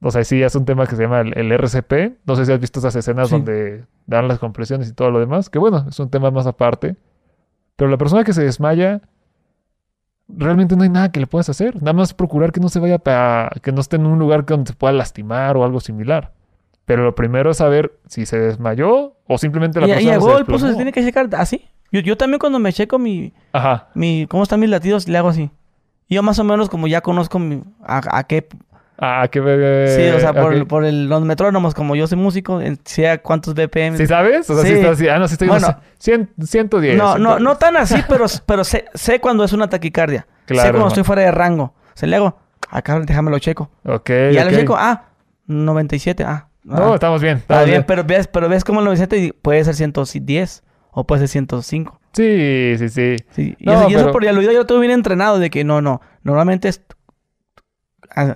O 0.01 0.09
sea, 0.09 0.23
sí, 0.23 0.41
es 0.41 0.55
un 0.55 0.65
tema 0.65 0.87
que 0.87 0.95
se 0.95 1.03
llama 1.03 1.21
el, 1.21 1.37
el 1.37 1.51
RCP. 1.51 2.25
No 2.25 2.35
sé 2.35 2.47
si 2.47 2.51
has 2.51 2.59
visto 2.59 2.79
esas 2.79 2.95
escenas 2.95 3.29
Sí. 3.29 3.35
donde 3.35 3.85
dan 4.07 4.27
las 4.27 4.39
compresiones 4.39 4.89
y 4.89 4.93
todo 4.93 5.11
lo 5.11 5.19
demás. 5.19 5.49
Que 5.49 5.59
bueno, 5.59 5.85
es 5.87 5.99
un 5.99 6.09
tema 6.09 6.31
más 6.31 6.47
aparte. 6.47 6.95
Pero 7.75 7.91
la 7.91 7.97
persona 7.97 8.23
que 8.23 8.33
se 8.33 8.43
desmaya, 8.43 9.01
realmente 10.27 10.75
no 10.75 10.83
hay 10.83 10.89
nada 10.89 11.11
que 11.11 11.19
le 11.19 11.27
puedas 11.27 11.49
hacer. 11.49 11.75
Nada 11.75 11.93
más 11.93 12.13
procurar 12.13 12.51
que 12.51 12.59
no 12.59 12.69
se 12.69 12.79
vaya 12.79 12.97
para 12.97 13.51
que 13.61 13.71
no 13.71 13.81
esté 13.81 13.97
en 13.97 14.05
un 14.07 14.17
lugar 14.19 14.45
donde 14.45 14.69
se 14.71 14.75
pueda 14.75 14.93
lastimar 14.93 15.55
o 15.57 15.63
algo 15.63 15.79
similar. 15.79 16.33
Pero 16.85 17.03
lo 17.03 17.13
primero 17.15 17.51
es 17.51 17.57
saber 17.57 17.99
si 18.07 18.25
se 18.25 18.39
desmayó 18.39 19.15
o 19.27 19.37
simplemente 19.37 19.79
la 19.81 19.87
Y, 19.87 19.91
y 19.91 19.93
persona 19.93 20.15
a 20.15 20.19
se 20.19 20.37
el 20.37 20.45
pulso 20.45 20.65
se 20.65 20.67
desplomó. 20.67 20.75
tiene 20.75 20.91
que 20.91 21.03
checar 21.03 21.29
así. 21.35 21.65
Yo, 21.91 21.99
yo 22.01 22.17
también 22.17 22.39
cuando 22.39 22.59
me 22.59 22.73
checo 22.73 22.97
mi, 22.97 23.33
Ajá. 23.51 23.89
mi... 23.93 24.25
¿Cómo 24.27 24.43
están 24.43 24.59
mis 24.59 24.69
latidos? 24.69 25.07
Le 25.07 25.17
hago 25.17 25.29
así. 25.29 25.51
Yo 26.09 26.23
más 26.23 26.39
o 26.39 26.43
menos 26.45 26.69
como 26.69 26.87
ya 26.87 27.01
conozco 27.01 27.39
mi, 27.39 27.61
a, 27.83 28.01
a 28.17 28.23
qué... 28.23 28.47
Ah, 28.99 29.27
que 29.31 29.39
bebé. 29.39 29.87
sí, 29.95 30.15
o 30.15 30.19
sea, 30.19 30.33
por, 30.33 30.55
ok. 30.55 30.67
por 30.67 30.83
el, 30.85 31.07
los 31.07 31.21
metrónomos, 31.23 31.75
como 31.75 31.95
yo 31.95 32.07
soy 32.07 32.17
músico, 32.17 32.59
en- 32.61 32.79
sé 32.83 33.07
a 33.07 33.21
cuántos 33.21 33.53
BPM. 33.53 33.95
¿Sí 33.97 34.07
sabes? 34.07 34.49
O 34.49 34.55
sea, 34.59 34.63
sí, 34.63 34.79
Sí. 34.81 34.85
así. 34.87 35.07
Ah, 35.07 35.19
no, 35.19 35.27
sí 35.27 35.33
estoy 35.35 35.47
Bueno. 35.49 35.67
bueno, 35.67 35.81
100, 35.99 36.29
110. 36.43 36.97
No, 36.97 37.17
no, 37.19 37.37
110. 37.37 37.41
no 37.41 37.57
tan 37.57 37.77
así, 37.77 37.95
pero, 38.09 38.25
pero 38.45 38.63
sé, 38.63 38.85
sé 38.95 39.19
cuando 39.21 39.43
es 39.43 39.53
una 39.53 39.69
taquicardia. 39.69 40.21
sé 40.21 40.27
Claro, 40.45 40.61
cuando 40.63 40.67
hermano. 40.77 40.87
estoy 40.87 41.03
fuera 41.03 41.21
de 41.21 41.31
rango. 41.31 41.73
Se 41.93 42.07
le 42.07 42.15
hago, 42.15 42.37
acá 42.69 42.99
déjame 43.01 43.29
lo 43.31 43.37
checo. 43.39 43.69
Ok. 43.85 44.09
Y 44.31 44.33
ya 44.33 44.45
ok. 44.45 44.51
lo 44.51 44.57
checo, 44.57 44.75
ah, 44.77 45.03
97, 45.45 46.23
ah. 46.23 46.47
No, 46.63 46.91
ah, 46.91 46.95
estamos 46.95 47.21
bien. 47.21 47.37
está 47.37 47.53
estamos 47.53 47.65
bien, 47.65 47.75
bien. 47.79 47.85
pero 47.87 48.03
ves, 48.03 48.27
pero 48.27 48.49
ves 48.49 48.63
como 48.63 48.79
el 48.79 48.85
97 48.85 49.17
y 49.25 49.31
puede 49.31 49.63
ser 49.63 49.75
110 49.75 50.63
o 50.91 51.05
puede 51.05 51.19
ser 51.21 51.29
105. 51.29 51.99
Sí, 52.13 52.75
sí, 52.79 52.89
sí. 52.89 53.15
Sí. 53.29 53.55
Y, 53.59 53.69
eso, 53.69 53.89
y 53.89 53.93
eso 53.93 53.99
pero- 54.05 54.11
por 54.11 54.25
el 54.25 54.37
oído 54.37 54.51
yo 54.51 54.57
lo 54.59 54.65
tengo 54.65 54.81
bien 54.81 54.91
entrenado 54.91 55.37
de 55.39 55.49
que 55.49 55.63
no, 55.63 55.81
no. 55.81 56.01
Normalmente 56.23 56.67
es. 56.67 56.81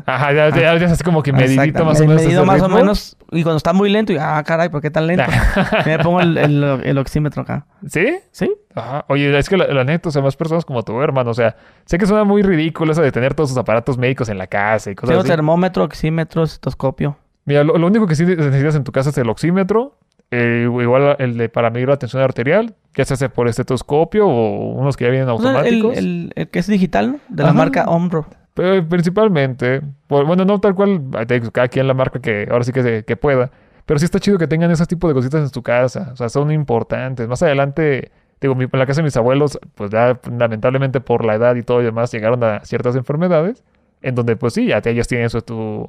Ajá, 0.05 0.31
ya, 0.33 0.49
ya, 0.49 0.75
ya 0.77 0.85
es 0.85 0.91
así 0.91 1.03
como 1.03 1.23
que 1.23 1.33
medidito 1.33 1.83
más 1.85 1.99
o 1.99 2.03
me- 2.03 2.09
menos. 2.09 2.23
medido 2.23 2.45
más 2.45 2.61
o 2.61 2.69
menos. 2.69 3.17
Y 3.31 3.43
cuando 3.43 3.57
está 3.57 3.73
muy 3.73 3.89
lento, 3.89 4.13
y 4.13 4.17
ah, 4.19 4.41
caray, 4.45 4.69
¿por 4.69 4.81
qué 4.81 4.89
tan 4.91 5.07
lento? 5.07 5.23
me 5.85 5.99
pongo 5.99 6.19
el, 6.21 6.37
el, 6.37 6.63
el 6.83 6.97
oxímetro 6.97 7.41
acá. 7.43 7.65
¿Sí? 7.87 8.17
¿Sí? 8.31 8.51
Ajá. 8.75 9.05
Oye, 9.09 9.37
es 9.37 9.49
que 9.49 9.57
la, 9.57 9.67
la 9.67 9.83
neta, 9.83 10.09
o 10.09 10.11
sea, 10.11 10.21
más 10.21 10.35
personas 10.35 10.65
como 10.65 10.83
tú, 10.83 11.01
hermano. 11.01 11.31
O 11.31 11.33
sea, 11.33 11.55
sé 11.85 11.97
que 11.97 12.05
suena 12.05 12.23
muy 12.23 12.41
ridículo 12.41 12.91
eso 12.91 13.01
de 13.01 13.11
tener 13.11 13.33
todos 13.33 13.49
sus 13.49 13.57
aparatos 13.57 13.97
médicos 13.97 14.29
en 14.29 14.37
la 14.37 14.47
casa 14.47 14.91
y 14.91 14.95
cosas 14.95 15.09
Tengo 15.11 15.21
así. 15.21 15.29
termómetro, 15.29 15.83
oxímetro, 15.83 16.43
estetoscopio. 16.43 17.17
Mira, 17.45 17.63
lo, 17.63 17.77
lo 17.77 17.87
único 17.87 18.05
que 18.07 18.15
sí 18.15 18.25
necesitas 18.25 18.75
en 18.75 18.83
tu 18.83 18.91
casa 18.91 19.09
es 19.09 19.17
el 19.17 19.29
oxímetro. 19.29 19.97
eh, 20.29 20.65
igual 20.65 21.15
el 21.19 21.37
de 21.37 21.49
para 21.49 21.69
medir 21.71 21.89
la 21.89 21.97
tensión 21.97 22.21
arterial, 22.21 22.75
ya 22.95 23.03
se 23.05 23.15
hace 23.15 23.27
por 23.29 23.47
estetoscopio 23.49 24.27
o 24.27 24.73
unos 24.73 24.95
que 24.95 25.03
ya 25.05 25.09
vienen 25.11 25.27
O 25.29 25.37
sea, 25.41 25.49
el, 25.49 25.55
automáticos. 25.57 25.97
el- 25.97 26.31
el 26.35 26.47
que 26.49 26.59
es 26.59 26.67
digital, 26.67 27.11
¿no? 27.13 27.19
De 27.29 27.43
la 27.43 27.51
marca 27.53 27.85
Omro. 27.89 28.25
Pero 28.53 28.87
principalmente, 28.87 29.81
bueno, 30.09 30.43
no 30.45 30.59
tal 30.59 30.75
cual, 30.75 31.01
digo, 31.27 31.51
cada 31.51 31.67
quien 31.69 31.87
la 31.87 31.93
marca 31.93 32.19
que 32.19 32.47
ahora 32.51 32.63
sí 32.63 32.71
que, 32.73 32.83
se- 32.83 33.03
que 33.05 33.15
pueda. 33.15 33.49
Pero 33.85 33.99
sí 33.99 34.05
está 34.05 34.19
chido 34.19 34.37
que 34.37 34.47
tengan 34.47 34.69
ese 34.71 34.85
tipo 34.85 35.07
de 35.07 35.13
cositas 35.13 35.41
en 35.41 35.49
su 35.49 35.63
casa. 35.63 36.09
O 36.13 36.15
sea, 36.17 36.29
son 36.29 36.51
importantes. 36.51 37.27
Más 37.27 37.41
adelante, 37.43 38.11
digo, 38.41 38.55
en 38.59 38.69
la 38.73 38.85
casa 38.85 39.01
de 39.01 39.05
mis 39.05 39.17
abuelos, 39.17 39.59
pues 39.75 39.89
ya 39.89 40.19
lamentablemente 40.37 40.99
por 41.01 41.25
la 41.25 41.35
edad 41.35 41.55
y 41.55 41.63
todo 41.63 41.81
y 41.81 41.85
demás, 41.85 42.11
llegaron 42.11 42.43
a 42.43 42.59
ciertas 42.65 42.95
enfermedades. 42.95 43.63
En 44.03 44.15
donde, 44.15 44.35
pues 44.35 44.53
sí, 44.53 44.65
ya 44.67 44.81
ellos 44.85 45.07
tienen 45.07 45.27
eso 45.27 45.41
tu, 45.41 45.87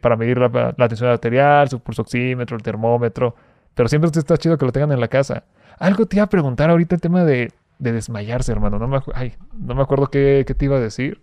para 0.00 0.16
medir 0.16 0.38
la, 0.38 0.74
la 0.76 0.88
tensión 0.88 1.10
arterial, 1.10 1.68
su 1.68 1.80
pulso 1.80 2.02
oxímetro, 2.02 2.56
el 2.56 2.62
termómetro. 2.62 3.34
Pero 3.74 3.88
siempre 3.88 4.10
está 4.14 4.36
chido 4.36 4.56
que 4.56 4.64
lo 4.64 4.72
tengan 4.72 4.92
en 4.92 5.00
la 5.00 5.08
casa. 5.08 5.44
Algo 5.78 6.06
te 6.06 6.16
iba 6.16 6.24
a 6.24 6.28
preguntar 6.28 6.70
ahorita 6.70 6.94
el 6.94 7.00
tema 7.00 7.24
de, 7.24 7.52
de 7.78 7.92
desmayarse, 7.92 8.52
hermano. 8.52 8.78
No 8.78 8.86
me, 8.88 9.00
ay, 9.14 9.34
no 9.58 9.74
me 9.74 9.82
acuerdo 9.82 10.06
qué, 10.06 10.44
qué 10.46 10.54
te 10.54 10.64
iba 10.66 10.76
a 10.76 10.80
decir 10.80 11.20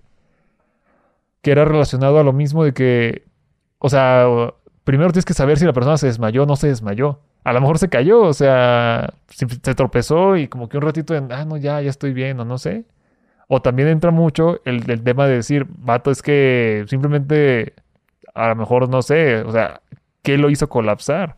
que 1.44 1.52
era 1.52 1.65
relacionado 1.65 2.20
a 2.20 2.24
lo 2.24 2.34
mismo 2.34 2.64
de 2.64 2.74
que, 2.74 3.26
o 3.78 3.90
sea, 3.90 4.26
primero 4.86 5.11
tienes 5.11 5.26
que 5.26 5.34
saber 5.34 5.60
si 5.60 5.65
la 5.65 5.74
persona 5.74 5.98
se 5.98 6.07
desmayó 6.07 6.44
o 6.44 6.45
no 6.45 6.56
se 6.56 6.70
desmayó. 6.70 7.20
A 7.44 7.52
lo 7.52 7.60
mejor 7.60 7.80
se 7.80 7.90
cayó, 7.90 8.22
o 8.22 8.34
sea, 8.34 9.14
se 9.28 9.76
tropezó 9.76 10.38
y 10.38 10.48
como 10.48 10.70
que 10.70 10.78
un 10.78 10.84
ratito 10.84 11.14
en, 11.15 11.32
ah, 11.34 11.44
no, 11.45 11.57
ya, 11.57 11.82
ya 11.82 11.90
estoy 11.90 12.14
bien, 12.14 12.40
o 12.40 12.45
no 12.45 12.57
sé. 12.57 12.86
O 13.49 13.61
también 13.61 13.90
entra 13.90 14.11
mucho 14.11 14.61
el, 14.65 14.86
tema 15.03 15.28
de 15.28 15.36
decir, 15.36 15.68
vato, 15.70 16.11
es 16.11 16.22
que 16.22 16.86
simplemente, 16.88 17.74
a 18.34 18.48
lo 18.48 18.56
mejor, 18.56 18.88
no 18.90 19.02
sé, 19.02 19.41
o 19.41 19.52
sea, 19.52 19.82
¿qué 20.22 20.38
lo 20.38 20.49
hizo 20.49 20.70
colapsar? 20.70 21.38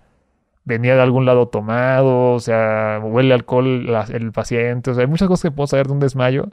Venía 0.66 0.96
de 0.96 1.02
algún 1.02 1.26
lado 1.26 1.48
tomado, 1.48 2.34
o 2.34 2.40
sea, 2.40 3.00
huele 3.04 3.34
alcohol 3.34 3.90
el 4.14 4.32
paciente, 4.32 4.92
o 4.92 4.94
sea, 4.94 5.02
hay 5.04 5.10
muchas 5.10 5.28
cosas 5.28 5.44
que 5.50 5.52
puedo 5.52 5.68
saber 5.68 5.88
de 5.88 5.94
un 5.94 6.00
desmayo. 6.00 6.50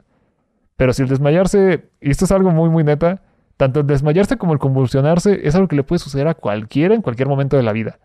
Pero 0.75 0.93
si 0.93 1.03
el 1.03 1.09
desmayarse, 1.09 1.89
y 2.01 2.11
esto 2.11 2.25
es 2.25 2.31
algo 2.31 2.51
muy, 2.51 2.69
muy 2.69 2.83
neta, 2.83 3.21
tanto 3.57 3.81
el 3.81 3.87
desmayarse 3.87 4.37
como 4.37 4.53
el 4.53 4.59
convulsionarse 4.59 5.47
es 5.47 5.55
algo 5.55 5.67
que 5.67 5.75
le 5.75 5.83
puede 5.83 5.99
suceder 5.99 6.27
a 6.27 6.33
cualquiera 6.33 6.95
en 6.95 7.01
cualquier 7.01 7.27
momento 7.27 7.57
de 7.57 7.63
la 7.63 7.71
vida. 7.71 7.99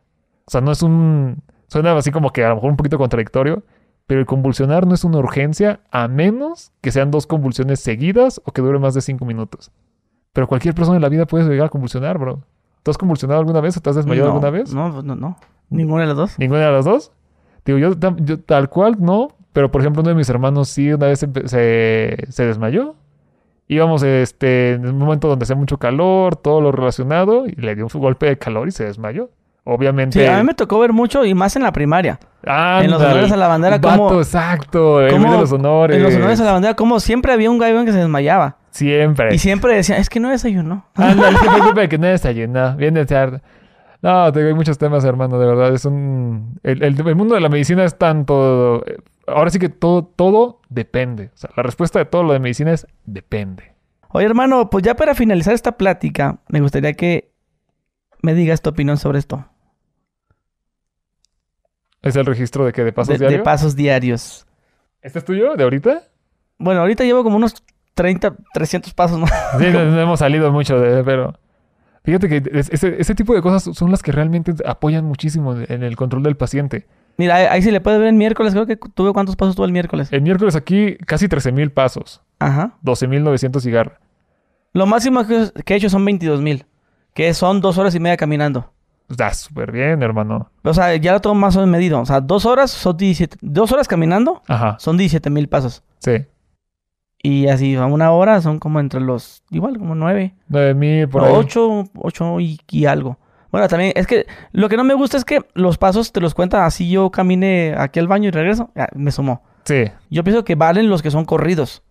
O 0.46 0.50
sea, 0.50 0.60
no 0.60 0.72
es 0.72 0.82
un... 0.82 1.42
Suena 1.66 1.96
así 1.96 2.10
como 2.10 2.30
que 2.30 2.44
a 2.44 2.48
lo 2.48 2.56
mejor 2.56 2.70
un 2.70 2.76
poquito 2.76 2.96
contradictorio, 2.96 3.62
pero 4.06 4.20
el 4.20 4.26
convulsionar 4.26 4.86
no 4.86 4.94
es 4.94 5.04
una 5.04 5.18
urgencia 5.18 5.80
a 5.90 6.08
menos 6.08 6.72
que 6.80 6.90
sean 6.90 7.10
dos 7.10 7.26
convulsiones 7.26 7.80
seguidas 7.80 8.40
o 8.44 8.52
que 8.52 8.62
dure 8.62 8.78
más 8.78 8.94
de 8.94 9.02
cinco 9.02 9.26
minutos. 9.26 9.70
Pero 10.32 10.46
cualquier 10.46 10.74
persona 10.74 10.96
en 10.96 11.02
la 11.02 11.10
vida 11.10 11.26
puede 11.26 11.48
llegar 11.48 11.66
a 11.66 11.70
convulsionar, 11.70 12.18
bro. 12.18 12.42
¿Tú 12.82 12.90
has 12.90 12.96
convulsionado 12.96 13.40
alguna 13.40 13.60
vez 13.60 13.76
o 13.76 13.80
te 13.80 13.90
has 13.90 13.96
desmayado 13.96 14.28
no, 14.28 14.34
alguna 14.34 14.50
vez? 14.50 14.72
No, 14.72 15.02
no, 15.02 15.14
no. 15.14 15.36
Ninguna 15.68 16.02
de 16.02 16.08
las 16.08 16.16
dos. 16.16 16.38
¿Ninguna 16.38 16.60
de 16.60 16.72
las 16.72 16.84
dos? 16.84 17.12
Digo, 17.66 17.78
yo, 17.78 17.92
yo 18.16 18.40
tal 18.40 18.70
cual 18.70 18.96
no, 18.98 19.28
pero 19.52 19.70
por 19.70 19.82
ejemplo 19.82 20.00
uno 20.00 20.08
de 20.10 20.14
mis 20.14 20.30
hermanos 20.30 20.68
sí 20.70 20.90
una 20.90 21.06
vez 21.08 21.18
se, 21.18 22.26
se 22.30 22.46
desmayó. 22.46 22.94
Íbamos 23.68 24.02
este, 24.02 24.72
en 24.72 24.86
un 24.88 24.98
momento 24.98 25.28
donde 25.28 25.42
hacía 25.44 25.54
mucho 25.54 25.76
calor, 25.78 26.36
todo 26.36 26.60
lo 26.60 26.72
relacionado, 26.72 27.46
y 27.46 27.52
le 27.52 27.74
dio 27.74 27.86
un 27.92 28.00
golpe 28.00 28.26
de 28.26 28.38
calor 28.38 28.66
y 28.68 28.70
se 28.72 28.84
desmayó. 28.84 29.30
Obviamente. 29.64 30.18
Sí, 30.18 30.24
a 30.24 30.38
mí 30.38 30.44
me 30.44 30.54
tocó 30.54 30.78
ver 30.78 30.94
mucho 30.94 31.26
y 31.26 31.34
más 31.34 31.54
en 31.54 31.62
la 31.62 31.72
primaria. 31.72 32.18
en 32.42 32.90
los 32.90 33.02
honores 33.02 33.30
a 33.30 33.36
la 33.36 33.48
bandera, 33.48 33.76
Vato, 33.76 33.88
cómo- 34.08 34.18
exacto. 34.20 35.06
En 35.06 35.22
de 35.22 35.28
los 35.28 35.52
honores. 35.52 35.96
En 35.98 36.02
los 36.02 36.14
honores 36.14 36.40
a 36.40 36.44
la 36.44 36.52
bandera, 36.52 36.74
como 36.74 36.98
siempre 37.00 37.34
había 37.34 37.50
un 37.50 37.58
gallo 37.58 37.84
que 37.84 37.92
se 37.92 37.98
desmayaba. 37.98 38.56
Siempre. 38.70 39.34
Y 39.34 39.38
siempre 39.38 39.74
decían, 39.74 40.00
es 40.00 40.08
que 40.08 40.20
no 40.20 40.30
desayunó. 40.30 40.86
Ándale, 40.94 41.32
no 41.32 41.38
se 41.38 41.50
preocupe 41.50 41.88
que 41.90 41.98
no 41.98 42.06
desayunó. 42.06 42.76
Viene 42.76 43.04
tarde. 43.04 43.42
No, 44.00 44.32
te 44.32 44.38
digo, 44.40 44.48
hay 44.48 44.54
muchos 44.54 44.78
temas, 44.78 45.04
hermano, 45.04 45.38
de 45.38 45.46
verdad. 45.46 45.74
Es 45.74 45.84
un... 45.84 46.60
El, 46.62 46.82
el- 46.84 47.06
el 47.08 47.16
mundo 47.16 47.34
de 47.34 47.40
la 47.40 47.48
medicina 47.48 47.84
es 47.84 47.98
tanto... 47.98 48.84
eh, 48.86 48.98
Ahora 49.26 49.50
sí 49.50 49.58
que 49.58 49.68
todo, 49.68 50.04
todo 50.04 50.60
depende. 50.70 51.30
O 51.34 51.36
sea, 51.36 51.50
la 51.56 51.62
respuesta 51.62 51.98
de 51.98 52.04
todo 52.06 52.22
lo 52.22 52.32
de 52.32 52.38
medicina 52.38 52.72
es 52.72 52.86
depende. 53.04 53.74
Oye, 54.10 54.24
hermano, 54.24 54.70
pues 54.70 54.82
ya 54.84 54.94
para 54.94 55.14
finalizar 55.14 55.52
esta 55.52 55.72
plática, 55.76 56.38
me 56.48 56.60
gustaría 56.60 56.94
que 56.94 57.30
me 58.22 58.32
digas 58.34 58.62
tu 58.62 58.70
opinión 58.70 58.96
sobre 58.96 59.18
esto. 59.18 59.44
¿Es 62.02 62.16
el 62.16 62.24
registro 62.26 62.64
de 62.64 62.72
que 62.72 62.84
de 62.84 62.92
pasos 62.92 63.08
De, 63.18 63.24
de 63.24 63.28
diarios? 63.28 63.44
pasos 63.44 63.76
diarios. 63.76 64.46
¿Este 65.02 65.18
es 65.18 65.24
tuyo? 65.24 65.56
¿De 65.56 65.64
ahorita? 65.64 66.02
Bueno, 66.58 66.80
ahorita 66.80 67.04
llevo 67.04 67.22
como 67.24 67.36
unos 67.36 67.62
30, 67.94 68.34
300 68.54 68.94
pasos 68.94 69.18
más. 69.18 69.30
Sí, 69.58 69.66
no, 69.72 69.84
no 69.84 70.00
hemos 70.00 70.18
salido 70.20 70.52
mucho 70.52 70.78
de... 70.80 71.02
Pero... 71.04 71.34
Fíjate 72.04 72.28
que 72.28 72.42
es- 72.58 72.70
ese, 72.70 73.00
ese 73.00 73.14
tipo 73.14 73.34
de 73.34 73.42
cosas 73.42 73.76
son 73.76 73.90
las 73.90 74.02
que 74.02 74.12
realmente 74.12 74.54
apoyan 74.66 75.04
muchísimo 75.04 75.54
en 75.56 75.82
el 75.82 75.96
control 75.96 76.22
del 76.22 76.36
paciente. 76.36 76.86
Mira, 77.16 77.34
ahí, 77.52 77.60
sí 77.62 77.70
le 77.72 77.80
puedes 77.80 77.98
ver 77.98 78.08
el 78.08 78.14
miércoles. 78.14 78.52
Creo 78.52 78.66
que 78.66 78.76
tuve 78.76 79.12
cuántos 79.12 79.34
pasos 79.34 79.56
tuve 79.56 79.66
el 79.66 79.72
miércoles. 79.72 80.08
El 80.12 80.22
miércoles 80.22 80.54
aquí 80.54 80.96
casi 80.98 81.26
13.000 81.28 81.70
pasos. 81.72 82.22
Ajá. 82.38 82.76
12.900 82.84 83.60
cigarros. 83.60 83.94
Lo 84.72 84.86
máximo 84.86 85.26
que, 85.26 85.50
he 85.66 85.74
hecho 85.76 85.90
son 85.90 86.04
22 86.04 86.40
mil. 86.40 86.64
Que 87.14 87.34
son 87.34 87.60
dos 87.60 87.76
horas 87.78 87.94
y 87.96 88.00
media 88.00 88.16
caminando. 88.16 88.72
Está 89.10 89.32
súper 89.34 89.72
bien, 89.72 90.02
hermano. 90.02 90.50
O 90.62 90.72
sea, 90.74 90.94
ya 90.96 91.12
lo 91.14 91.20
tengo 91.20 91.34
más 91.34 91.56
o 91.56 91.60
menos 91.60 91.72
medido. 91.72 92.00
O 92.00 92.06
sea, 92.06 92.20
dos 92.20 92.44
horas 92.46 92.70
son 92.70 92.96
17... 92.96 93.38
Dos 93.40 93.72
horas 93.72 93.88
caminando 93.88 94.42
Ajá, 94.46 94.76
son 94.78 94.96
17 94.96 95.28
mil 95.30 95.48
pasos. 95.48 95.82
sí. 95.98 96.24
Y 97.22 97.48
así, 97.48 97.74
a 97.74 97.86
una 97.86 98.12
hora 98.12 98.40
son 98.40 98.58
como 98.58 98.78
entre 98.80 99.00
los... 99.00 99.42
Igual, 99.50 99.78
como 99.78 99.94
nueve. 99.94 100.34
9.000 100.50 101.08
por 101.08 101.24
ahí. 101.24 101.32
Ocho, 101.34 101.84
ocho 101.96 102.40
y, 102.40 102.60
y 102.70 102.86
algo. 102.86 103.18
Bueno, 103.50 103.66
también 103.66 103.92
es 103.96 104.06
que 104.06 104.26
lo 104.52 104.68
que 104.68 104.76
no 104.76 104.84
me 104.84 104.94
gusta 104.94 105.16
es 105.16 105.24
que 105.24 105.40
los 105.54 105.78
pasos 105.78 106.12
te 106.12 106.20
los 106.20 106.34
cuentan 106.34 106.62
así 106.64 106.90
yo 106.90 107.10
camine 107.10 107.74
aquí 107.76 107.98
al 107.98 108.06
baño 108.06 108.28
y 108.28 108.30
regreso. 108.30 108.70
ah, 108.76 108.88
me 108.94 109.10
sumó. 109.10 109.42
Sí. 109.64 109.84
Yo 110.10 110.22
pienso 110.22 110.44
que 110.44 110.54
valen 110.54 110.88
los 110.88 111.02
que 111.02 111.10
son 111.10 111.24
corridos. 111.24 111.82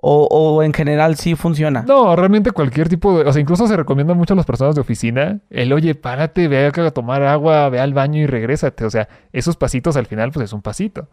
O, 0.00 0.28
o 0.30 0.62
en 0.62 0.72
general 0.72 1.16
sí 1.16 1.34
funciona. 1.34 1.82
No, 1.82 2.14
realmente 2.14 2.52
cualquier 2.52 2.88
tipo 2.88 3.18
de... 3.18 3.28
O 3.28 3.32
sea, 3.32 3.42
incluso 3.42 3.66
se 3.66 3.76
recomienda 3.76 4.14
mucho 4.14 4.34
a 4.34 4.36
las 4.36 4.46
personas 4.46 4.76
de 4.76 4.80
oficina 4.80 5.40
el, 5.50 5.72
oye, 5.72 5.96
párate, 5.96 6.46
ve 6.46 6.66
a 6.66 6.90
tomar 6.92 7.24
agua, 7.24 7.68
ve 7.68 7.80
al 7.80 7.94
baño 7.94 8.20
y 8.20 8.26
regrésate. 8.26 8.84
O 8.84 8.90
sea, 8.90 9.08
esos 9.32 9.56
pasitos 9.56 9.96
al 9.96 10.06
final, 10.06 10.30
pues 10.30 10.44
es 10.44 10.52
un 10.52 10.62
pasito. 10.62 11.08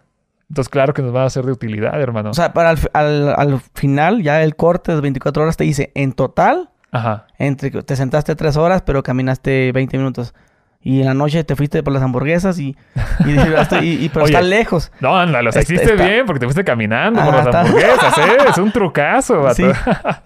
Entonces, 0.49 0.69
claro 0.69 0.93
que 0.93 1.01
nos 1.01 1.11
van 1.11 1.25
a 1.25 1.29
ser 1.29 1.45
de 1.45 1.51
utilidad, 1.51 1.99
hermano. 1.99 2.29
O 2.29 2.33
sea, 2.33 2.53
para 2.53 2.69
al, 2.69 2.79
al- 2.93 3.35
al 3.37 3.59
final, 3.73 4.21
ya 4.21 4.43
el 4.43 4.55
corte 4.55 4.93
de 4.93 5.01
24 5.01 5.43
horas 5.43 5.57
te 5.57 5.63
dice, 5.63 5.91
en 5.95 6.13
total, 6.13 6.69
Ajá. 6.91 7.25
entre 7.39 7.71
que 7.71 7.81
te 7.81 7.95
sentaste 7.95 8.35
3 8.35 8.55
horas, 8.57 8.81
pero 8.83 9.01
caminaste 9.03 9.71
20 9.71 9.97
minutos. 9.97 10.33
Y 10.81 10.99
en 10.99 11.07
la 11.07 11.15
noche 11.15 11.43
te 11.43 11.55
fuiste 11.55 11.81
por 11.81 11.93
las 11.93 12.03
hamburguesas 12.03 12.59
y... 12.59 12.77
y, 13.25 13.31
y- 13.31 14.05
y- 14.05 14.09
pero 14.09 14.25
Oye, 14.25 14.33
está 14.35 14.43
lejos. 14.43 14.91
No, 14.99 15.15
sea, 15.25 15.39
Está- 15.39 15.61
hiciste 15.61 15.93
está- 15.93 16.05
bien 16.05 16.27
porque 16.27 16.41
te 16.41 16.45
fuiste 16.45 16.63
caminando 16.63 17.23
por 17.25 17.33
las 17.33 17.45
está- 17.47 17.61
hamburguesas, 17.61 18.17
¿eh? 18.19 18.37
Es 18.51 18.57
un 18.59 18.71
trucazo, 18.71 19.41
vato. 19.41 19.55
Sí, 19.55 19.65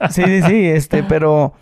sí, 0.10 0.24
sí, 0.26 0.42
sí, 0.42 0.66
este, 0.68 1.04
pero 1.04 1.54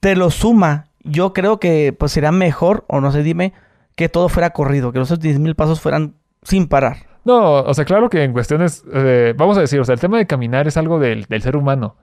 te 0.00 0.16
lo 0.16 0.30
suma. 0.30 0.86
Yo 1.04 1.32
creo 1.32 1.60
que 1.60 1.94
pues 1.96 2.10
sería 2.10 2.32
mejor, 2.32 2.84
o 2.88 3.00
no 3.00 3.12
sé, 3.12 3.22
dime, 3.22 3.52
que 3.94 4.08
todo 4.08 4.28
fuera 4.28 4.50
corrido, 4.50 4.90
que 4.90 5.00
esos 5.00 5.20
10 5.20 5.38
mil 5.38 5.54
pasos 5.54 5.80
fueran 5.80 6.16
sin 6.42 6.66
parar. 6.66 6.96
No, 7.24 7.60
o 7.60 7.74
sea, 7.74 7.84
claro 7.84 8.08
que 8.08 8.24
en 8.24 8.32
cuestiones, 8.32 8.84
eh, 8.92 9.34
vamos 9.36 9.58
a 9.58 9.60
decir, 9.60 9.78
o 9.80 9.84
sea, 9.84 9.94
el 9.94 10.00
tema 10.00 10.18
de 10.18 10.26
caminar 10.26 10.66
es 10.66 10.76
algo 10.76 10.98
del, 10.98 11.24
del 11.24 11.42
ser 11.42 11.56
humano. 11.56 11.96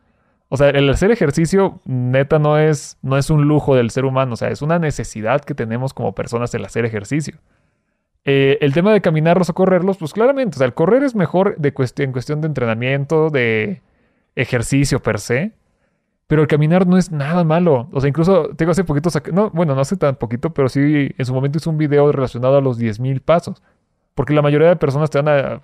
O 0.49 0.57
sea, 0.57 0.69
el 0.69 0.89
hacer 0.89 1.11
ejercicio, 1.11 1.81
neta, 1.85 2.39
no 2.39 2.57
es, 2.57 2.97
no 3.01 3.17
es 3.17 3.29
un 3.29 3.47
lujo 3.47 3.75
del 3.75 3.89
ser 3.89 4.05
humano, 4.05 4.33
o 4.33 4.37
sea, 4.37 4.49
es 4.49 4.61
una 4.61 4.79
necesidad 4.79 5.41
que 5.41 5.53
tenemos 5.53 5.93
como 5.93 6.15
personas 6.15 6.53
el 6.53 6.63
hacer 6.63 6.85
ejercicio. 6.85 7.35
Eh, 8.23 8.57
el 8.61 8.73
tema 8.73 8.93
de 8.93 9.01
caminarlos 9.01 9.49
o 9.49 9.53
correrlos, 9.53 9.97
pues 9.97 10.13
claramente, 10.13 10.55
o 10.55 10.57
sea, 10.59 10.67
el 10.67 10.73
correr 10.73 11.03
es 11.03 11.15
mejor 11.15 11.57
de 11.57 11.73
en 11.97 12.11
cuestión 12.11 12.41
de 12.41 12.47
entrenamiento, 12.47 13.29
de 13.29 13.81
ejercicio 14.35 15.01
per 15.01 15.19
se, 15.19 15.53
pero 16.27 16.41
el 16.41 16.47
caminar 16.47 16.87
no 16.87 16.97
es 16.97 17.11
nada 17.11 17.43
malo. 17.43 17.89
O 17.91 18.01
sea, 18.01 18.09
incluso, 18.09 18.49
tengo 18.55 18.71
hace 18.71 18.83
poquito, 18.83 19.09
no, 19.33 19.49
bueno, 19.51 19.75
no 19.75 19.81
hace 19.81 19.97
tan 19.97 20.15
poquito, 20.15 20.53
pero 20.53 20.69
sí, 20.69 21.09
en 21.17 21.25
su 21.25 21.33
momento 21.33 21.57
hice 21.57 21.69
un 21.69 21.77
video 21.77 22.11
relacionado 22.11 22.57
a 22.57 22.61
los 22.61 22.79
10.000 22.79 23.21
pasos. 23.21 23.61
Porque 24.17 24.33
la 24.33 24.41
mayoría 24.41 24.69
de 24.69 24.75
personas 24.77 25.11
te 25.11 25.21
van 25.21 25.27
a, 25.29 25.61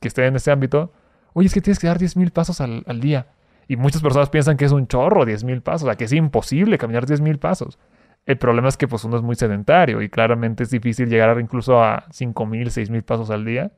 que 0.00 0.08
estén 0.08 0.24
en 0.24 0.36
ese 0.36 0.50
ámbito, 0.50 0.94
oye, 1.34 1.46
es 1.46 1.52
que 1.52 1.60
tienes 1.60 1.78
que 1.78 1.88
dar 1.88 1.98
10.000 1.98 2.30
pasos 2.30 2.62
al, 2.62 3.00
día. 3.02 3.26
Y 3.68 3.76
muchas 3.76 4.00
personas 4.00 4.30
piensan 4.30 4.56
que 4.56 4.64
es 4.64 4.72
un 4.72 4.86
chorro 4.86 5.26
10.000 5.26 5.60
pasos, 5.60 5.82
o 5.82 5.86
sea, 5.88 5.96
que 5.96 6.04
es 6.04 6.12
imposible 6.14 6.78
caminar 6.78 7.04
10.000 7.04 7.38
pasos. 7.38 7.78
El 8.24 8.38
problema 8.38 8.68
es 8.68 8.78
que 8.78 8.88
pues 8.88 9.04
uno 9.04 9.18
es 9.18 9.22
muy 9.22 9.34
sedentario 9.34 10.00
y 10.00 10.08
claramente 10.08 10.62
es 10.62 10.70
difícil 10.70 11.10
llegar 11.10 11.36
a- 11.36 11.38
incluso 11.38 11.84
a 11.84 12.06
5.000, 12.10 12.70
6.000 12.70 13.02
pasos 13.02 13.28
al 13.28 13.44
día. 13.44 13.72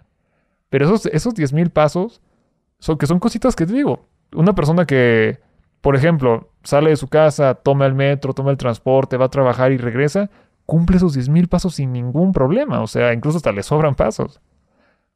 Pero 0.70 0.84
esos, 0.84 1.06
esos 1.06 1.34
10.000 1.34 1.70
pasos, 1.70 2.22
son, 2.78 2.98
que 2.98 3.08
son 3.08 3.18
cositas 3.18 3.56
que 3.56 3.66
te 3.66 3.72
digo, 3.72 4.06
una 4.32 4.54
persona 4.54 4.86
que, 4.86 5.40
por 5.80 5.96
ejemplo, 5.96 6.52
sale 6.62 6.90
de 6.90 6.96
su 6.96 7.08
casa, 7.08 7.56
toma 7.56 7.86
el 7.86 7.94
metro, 7.94 8.32
toma 8.32 8.52
el 8.52 8.58
transporte, 8.58 9.16
va 9.16 9.24
a 9.24 9.30
trabajar 9.30 9.72
y 9.72 9.76
regresa, 9.76 10.30
cumple 10.66 10.96
esos 10.96 11.16
10.000 11.16 11.48
pasos 11.48 11.74
sin 11.74 11.92
ningún 11.92 12.32
problema. 12.32 12.80
O 12.80 12.86
sea, 12.86 13.12
incluso 13.12 13.38
hasta 13.38 13.52
le 13.52 13.62
sobran 13.62 13.94
pasos. 13.94 14.40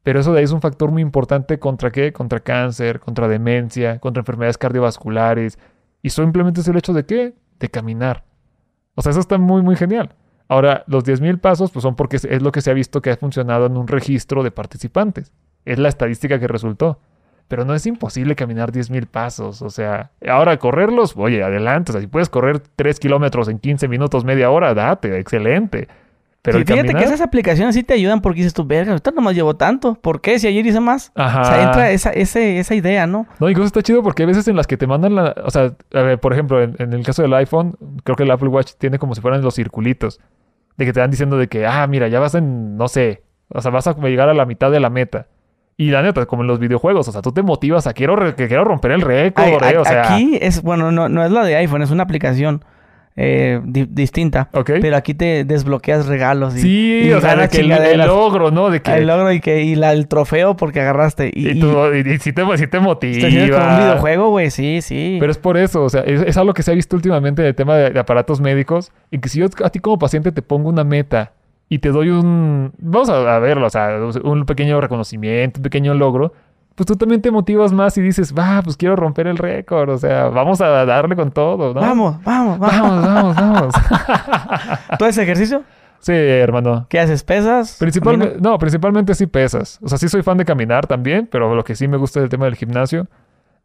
Pero 0.03 0.19
eso 0.19 0.31
de 0.33 0.39
ahí 0.39 0.45
es 0.45 0.51
un 0.51 0.61
factor 0.61 0.91
muy 0.91 1.01
importante 1.01 1.59
contra 1.59 1.91
qué? 1.91 2.13
Contra 2.13 2.39
cáncer, 2.39 2.99
contra 2.99 3.27
demencia, 3.27 3.99
contra 3.99 4.21
enfermedades 4.21 4.57
cardiovasculares. 4.57 5.59
Y 6.01 6.09
simplemente 6.11 6.61
es 6.61 6.67
el 6.67 6.77
hecho 6.77 6.93
de 6.93 7.05
qué? 7.05 7.35
De 7.59 7.69
caminar. 7.69 8.23
O 8.95 9.01
sea, 9.01 9.11
eso 9.11 9.19
está 9.19 9.37
muy, 9.37 9.61
muy 9.61 9.75
genial. 9.75 10.15
Ahora, 10.47 10.83
los 10.87 11.03
10.000 11.03 11.39
pasos 11.39 11.71
pues 11.71 11.83
son 11.83 11.95
porque 11.95 12.15
es 12.17 12.41
lo 12.41 12.51
que 12.51 12.61
se 12.61 12.71
ha 12.71 12.73
visto 12.73 13.01
que 13.01 13.11
ha 13.11 13.17
funcionado 13.17 13.67
en 13.67 13.77
un 13.77 13.87
registro 13.87 14.41
de 14.43 14.51
participantes. 14.51 15.31
Es 15.65 15.77
la 15.77 15.89
estadística 15.89 16.39
que 16.39 16.47
resultó. 16.47 16.99
Pero 17.49 17.65
no 17.65 17.73
es 17.75 17.85
imposible 17.85 18.35
caminar 18.35 18.71
10.000 18.71 19.07
pasos. 19.07 19.61
O 19.61 19.69
sea, 19.69 20.11
ahora 20.25 20.57
correrlos, 20.57 21.15
oye, 21.17 21.43
adelante. 21.43 21.91
O 21.91 21.93
sea, 21.93 22.01
si 22.01 22.07
puedes 22.07 22.29
correr 22.29 22.59
3 22.59 22.99
kilómetros 22.99 23.49
en 23.49 23.59
15 23.59 23.89
minutos, 23.89 24.23
media 24.23 24.49
hora, 24.49 24.73
date, 24.73 25.19
excelente. 25.19 25.89
Pero 26.41 26.59
Sí, 26.59 26.63
fíjate 26.63 26.87
caminar... 26.87 27.01
que 27.01 27.07
esas 27.07 27.21
aplicaciones 27.21 27.75
sí 27.75 27.83
te 27.83 27.93
ayudan 27.95 28.21
porque 28.21 28.37
dices 28.37 28.53
tú, 28.53 28.63
verga, 28.65 28.91
ahorita 28.91 29.11
nomás 29.11 29.35
llevo 29.35 29.55
tanto. 29.57 29.95
¿Por 29.95 30.21
qué? 30.21 30.39
Si 30.39 30.47
ayer 30.47 30.65
hice 30.65 30.79
más. 30.79 31.11
Ajá. 31.15 31.41
O 31.41 31.45
sea, 31.45 31.63
entra 31.63 31.91
esa, 31.91 32.11
ese, 32.11 32.59
esa 32.59 32.75
idea, 32.75 33.07
¿no? 33.07 33.27
No, 33.39 33.49
incluso 33.49 33.67
está 33.67 33.81
chido 33.81 34.01
porque 34.03 34.23
hay 34.23 34.27
veces 34.27 34.47
en 34.47 34.55
las 34.55 34.67
que 34.67 34.77
te 34.77 34.87
mandan 34.87 35.15
la... 35.15 35.35
O 35.43 35.49
sea, 35.49 35.73
a 35.93 36.01
ver, 36.01 36.19
por 36.19 36.31
ejemplo, 36.31 36.61
en, 36.61 36.75
en 36.79 36.93
el 36.93 37.03
caso 37.03 37.23
del 37.23 37.33
iPhone, 37.33 37.75
creo 38.03 38.15
que 38.15 38.23
el 38.23 38.31
Apple 38.31 38.47
Watch 38.49 38.73
tiene 38.77 38.99
como 38.99 39.15
si 39.15 39.21
fueran 39.21 39.41
los 39.41 39.55
circulitos. 39.55 40.21
De 40.77 40.85
que 40.85 40.93
te 40.93 41.01
van 41.01 41.11
diciendo 41.11 41.35
de 41.37 41.47
que, 41.49 41.65
ah, 41.65 41.85
mira, 41.87 42.07
ya 42.07 42.21
vas 42.21 42.35
en, 42.35 42.77
no 42.77 42.87
sé, 42.87 43.23
o 43.49 43.61
sea, 43.61 43.71
vas 43.71 43.87
a 43.87 43.93
llegar 43.93 44.29
a 44.29 44.33
la 44.33 44.45
mitad 44.45 44.71
de 44.71 44.79
la 44.79 44.89
meta. 44.89 45.27
Y 45.79 45.91
la 45.91 46.01
neta, 46.01 46.25
como 46.25 46.41
en 46.41 46.49
los 46.49 46.59
videojuegos, 46.59 47.07
o 47.07 47.11
sea, 47.13 47.21
tú 47.21 47.31
te 47.31 47.41
motivas 47.41 47.87
a 47.87 47.93
quiero, 47.93 48.35
que 48.35 48.49
quiero 48.49 48.65
romper 48.65 48.91
el 48.91 48.99
récord, 48.99 49.63
eh, 49.63 49.77
o 49.77 49.85
sea... 49.85 50.13
aquí 50.13 50.37
es, 50.41 50.61
bueno, 50.61 50.91
no, 50.91 51.07
no 51.07 51.23
es 51.23 51.31
la 51.31 51.45
de 51.45 51.55
iPhone, 51.55 51.81
es 51.81 51.89
una 51.89 52.03
aplicación 52.03 52.65
eh, 53.15 53.61
di- 53.63 53.87
distinta. 53.89 54.49
Ok. 54.51 54.71
Pero 54.81 54.97
aquí 54.97 55.13
te 55.13 55.45
desbloqueas 55.45 56.05
regalos. 56.07 56.53
Y, 56.57 56.59
sí, 56.59 57.01
y 57.05 57.11
o 57.13 57.21
sea, 57.21 57.37
de 57.37 57.47
que 57.47 57.61
el, 57.61 57.71
el 57.71 57.97
logro, 57.99 58.51
¿no? 58.51 58.69
De 58.69 58.81
que... 58.81 58.93
El 58.93 59.07
logro 59.07 59.31
y, 59.31 59.39
que, 59.39 59.61
y 59.63 59.75
la, 59.75 59.93
el 59.93 60.09
trofeo 60.09 60.57
porque 60.57 60.81
agarraste. 60.81 61.31
Y, 61.33 61.57
tú, 61.61 61.73
y, 61.93 61.99
y 61.99 62.19
sí 62.19 62.33
te, 62.33 62.43
sí 62.57 62.67
te 62.67 62.81
motiva. 62.81 63.29
te 63.29 63.49
como 63.49 63.65
un 63.65 63.77
videojuego, 63.77 64.29
güey. 64.31 64.51
Sí, 64.51 64.81
sí. 64.81 65.15
Pero 65.17 65.31
es 65.31 65.37
por 65.37 65.55
eso, 65.57 65.83
o 65.83 65.89
sea, 65.89 66.01
es, 66.01 66.21
es 66.23 66.35
algo 66.35 66.53
que 66.53 66.61
se 66.61 66.71
ha 66.71 66.75
visto 66.75 66.97
últimamente 66.97 67.41
en 67.41 67.47
el 67.47 67.55
tema 67.55 67.77
de, 67.77 67.91
de 67.91 67.99
aparatos 68.01 68.41
médicos. 68.41 68.91
Y 69.11 69.19
que 69.19 69.29
si 69.29 69.39
yo 69.39 69.47
a 69.63 69.69
ti 69.69 69.79
como 69.79 69.97
paciente 69.97 70.33
te 70.33 70.41
pongo 70.41 70.67
una 70.67 70.83
meta 70.83 71.31
y 71.69 71.79
te 71.79 71.89
doy 71.89 72.09
un. 72.09 72.73
Vamos 72.79 73.09
a, 73.09 73.35
a 73.35 73.39
verlo, 73.39 73.67
o 73.67 73.69
sea, 73.69 73.99
un 74.23 74.45
pequeño 74.45 74.81
reconocimiento, 74.81 75.59
un 75.59 75.63
pequeño 75.63 75.93
logro. 75.93 76.33
Pues 76.73 76.87
tú 76.87 76.95
también 76.95 77.21
te 77.21 77.29
motivas 77.29 77.71
más 77.73 77.97
y 77.97 78.01
dices, 78.01 78.33
va, 78.33 78.61
pues 78.63 78.75
quiero 78.75 78.95
romper 78.95 79.27
el 79.27 79.37
récord. 79.37 79.89
O 79.89 79.97
sea, 79.97 80.29
vamos 80.29 80.61
a 80.61 80.85
darle 80.85 81.15
con 81.15 81.29
todo, 81.31 81.73
¿no? 81.73 81.81
Vamos, 81.81 82.23
vamos, 82.23 82.57
vamos. 82.57 83.05
Vamos, 83.05 83.35
vamos. 83.35 83.75
¿Tú 84.97 85.05
haces 85.05 85.17
ejercicio? 85.19 85.63
sí, 85.99 86.13
hermano. 86.13 86.87
¿Qué 86.89 86.99
haces? 86.99 87.23
¿Pesas? 87.23 87.75
Principalmente, 87.77 88.37
no, 88.39 88.57
principalmente 88.57 89.13
sí 89.13 89.27
pesas. 89.27 89.77
O 89.83 89.89
sea, 89.89 89.97
sí 89.97 90.07
soy 90.07 90.23
fan 90.23 90.37
de 90.37 90.45
caminar 90.45 90.87
también, 90.87 91.27
pero 91.29 91.53
lo 91.53 91.63
que 91.63 91.75
sí 91.75 91.87
me 91.87 91.97
gusta 91.97 92.19
es 92.19 92.23
el 92.23 92.29
tema 92.29 92.45
del 92.45 92.55
gimnasio. 92.55 93.07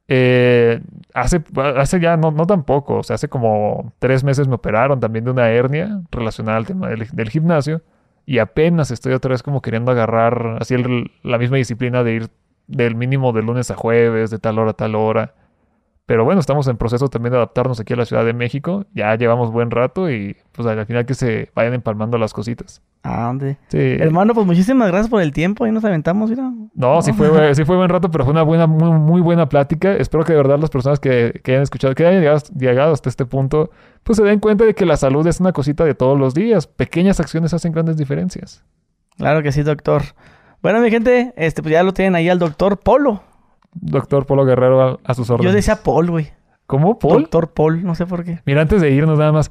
Eh, 0.09 0.83
hace, 1.15 1.43
hace 1.77 2.01
ya 2.01 2.19
no, 2.19 2.33
no 2.33 2.47
tampoco, 2.47 2.97
o 2.97 3.03
sea, 3.03 3.15
hace 3.15 3.29
como 3.29 3.95
tres 3.99 4.23
meses 4.23 4.47
me 4.47 4.57
operaron 4.57 5.01
también 5.01 5.25
de 5.25 5.31
una 5.31 5.49
hernia 5.49 6.03
relacionada 6.11 6.59
al 6.59 6.67
tema 6.67 6.89
del, 6.89 7.07
del 7.11 7.31
gimnasio 7.31 7.81
y 8.27 8.39
apenas 8.39 8.91
estoy 8.91 9.13
otra 9.13 9.31
vez 9.33 9.43
como 9.43 9.63
queriendo 9.63 9.91
agarrar 9.93 10.59
así 10.61 10.75
el- 10.75 11.11
la 11.23 11.39
misma 11.39 11.57
disciplina 11.59 12.03
de 12.05 12.13
ir 12.15 12.31
del 12.67 12.95
mínimo 12.97 13.33
de 13.33 13.43
lunes 13.43 13.71
a 13.71 13.75
jueves, 13.77 14.31
de 14.31 14.39
tal 14.39 14.59
hora 14.59 14.71
a 14.73 14.75
tal 14.75 14.95
hora. 14.95 15.35
Pero 16.07 16.25
bueno, 16.25 16.41
estamos 16.41 16.69
en 16.69 16.77
proceso 16.77 17.09
también 17.09 17.33
de 17.33 17.39
adaptarnos 17.39 17.81
aquí 17.81 17.95
a 17.95 17.97
la 17.97 18.05
Ciudad 18.07 18.25
de 18.25 18.35
México. 18.35 18.87
Ya 18.95 19.15
llevamos 19.17 19.53
buen 19.53 19.71
rato 19.71 20.11
y 20.11 20.37
pues 20.53 20.67
al 20.69 20.87
final 20.87 21.07
que 21.07 21.15
se 21.15 21.51
vayan 21.55 21.75
empalmando 21.75 22.19
las 22.19 22.33
cositas. 22.35 22.83
Ah, 23.07 23.27
¿dónde? 23.27 23.59
Sí. 23.69 23.79
Hermano, 23.79 24.33
pues 24.33 24.47
muchísimas 24.47 24.89
gracias 24.89 25.11
por 25.11 25.21
el 25.21 25.31
tiempo. 25.31 25.65
Ahí 25.65 25.73
nos 25.73 25.85
aventamos, 25.85 26.31
mira. 26.31 26.51
No, 26.75 27.03
sí 27.03 27.13
fue, 27.13 27.29
sí 27.55 27.67
fue 27.67 27.77
buen 27.77 27.91
rato, 27.91 28.11
pero 28.11 28.25
fue 28.25 28.33
una 28.33 28.43
buena, 28.43 28.67
muy, 28.67 28.99
muy 28.99 29.21
buena 29.21 29.47
plática. 29.47 29.93
Espero 29.93 30.25
que 30.25 30.33
de 30.33 30.39
verdad 30.39 30.59
las 30.59 30.71
personas 30.71 31.01
que, 31.01 31.39
que 31.45 31.53
hayan 31.53 31.63
escuchado, 31.63 31.95
que 31.95 32.07
hayan 32.07 32.23
llegado, 32.23 32.41
llegado 32.59 32.95
hasta 32.95 33.11
este 33.11 33.27
punto, 33.27 33.71
pues 34.05 34.17
se 34.17 34.25
den 34.25 34.41
cuenta 34.41 34.65
de 34.65 34.75
que 34.75 34.87
la 34.87 34.97
salud 34.97 35.27
es 35.27 35.39
una 35.39 35.53
cosita 35.53 35.85
de 35.85 35.95
todos 35.95 36.19
los 36.19 36.33
días. 36.33 36.67
Pequeñas 36.67 37.21
acciones 37.21 37.53
hacen 37.53 37.73
grandes 37.73 37.99
diferencias. 37.99 38.65
Claro 39.19 39.43
que 39.43 39.53
sí, 39.53 39.63
doctor. 39.63 40.03
Bueno, 40.63 40.81
mi 40.81 40.91
gente, 40.91 41.35
este, 41.37 41.63
pues 41.63 41.75
ya 41.75 41.83
lo 41.83 41.93
tienen 41.93 42.15
ahí 42.15 42.31
al 42.31 42.39
doctor 42.39 42.79
Polo. 42.79 43.23
Doctor 43.75 44.25
Polo 44.25 44.47
Guerrero 44.47 44.81
a, 44.81 44.99
a 45.05 45.13
sus 45.13 45.29
órdenes. 45.29 45.53
Yo 45.53 45.55
decía 45.55 45.77
Paul, 45.83 46.11
güey. 46.11 46.33
¿Cómo, 46.67 46.99
Paul? 46.99 47.25
Doctor 47.25 47.53
Paul, 47.53 47.85
no 47.85 47.95
sé 47.95 48.07
por 48.07 48.25
qué. 48.25 48.41
Mira, 48.47 48.63
antes 48.63 48.81
de 48.81 48.91
irnos 48.93 49.19
nada 49.19 49.31
más, 49.31 49.51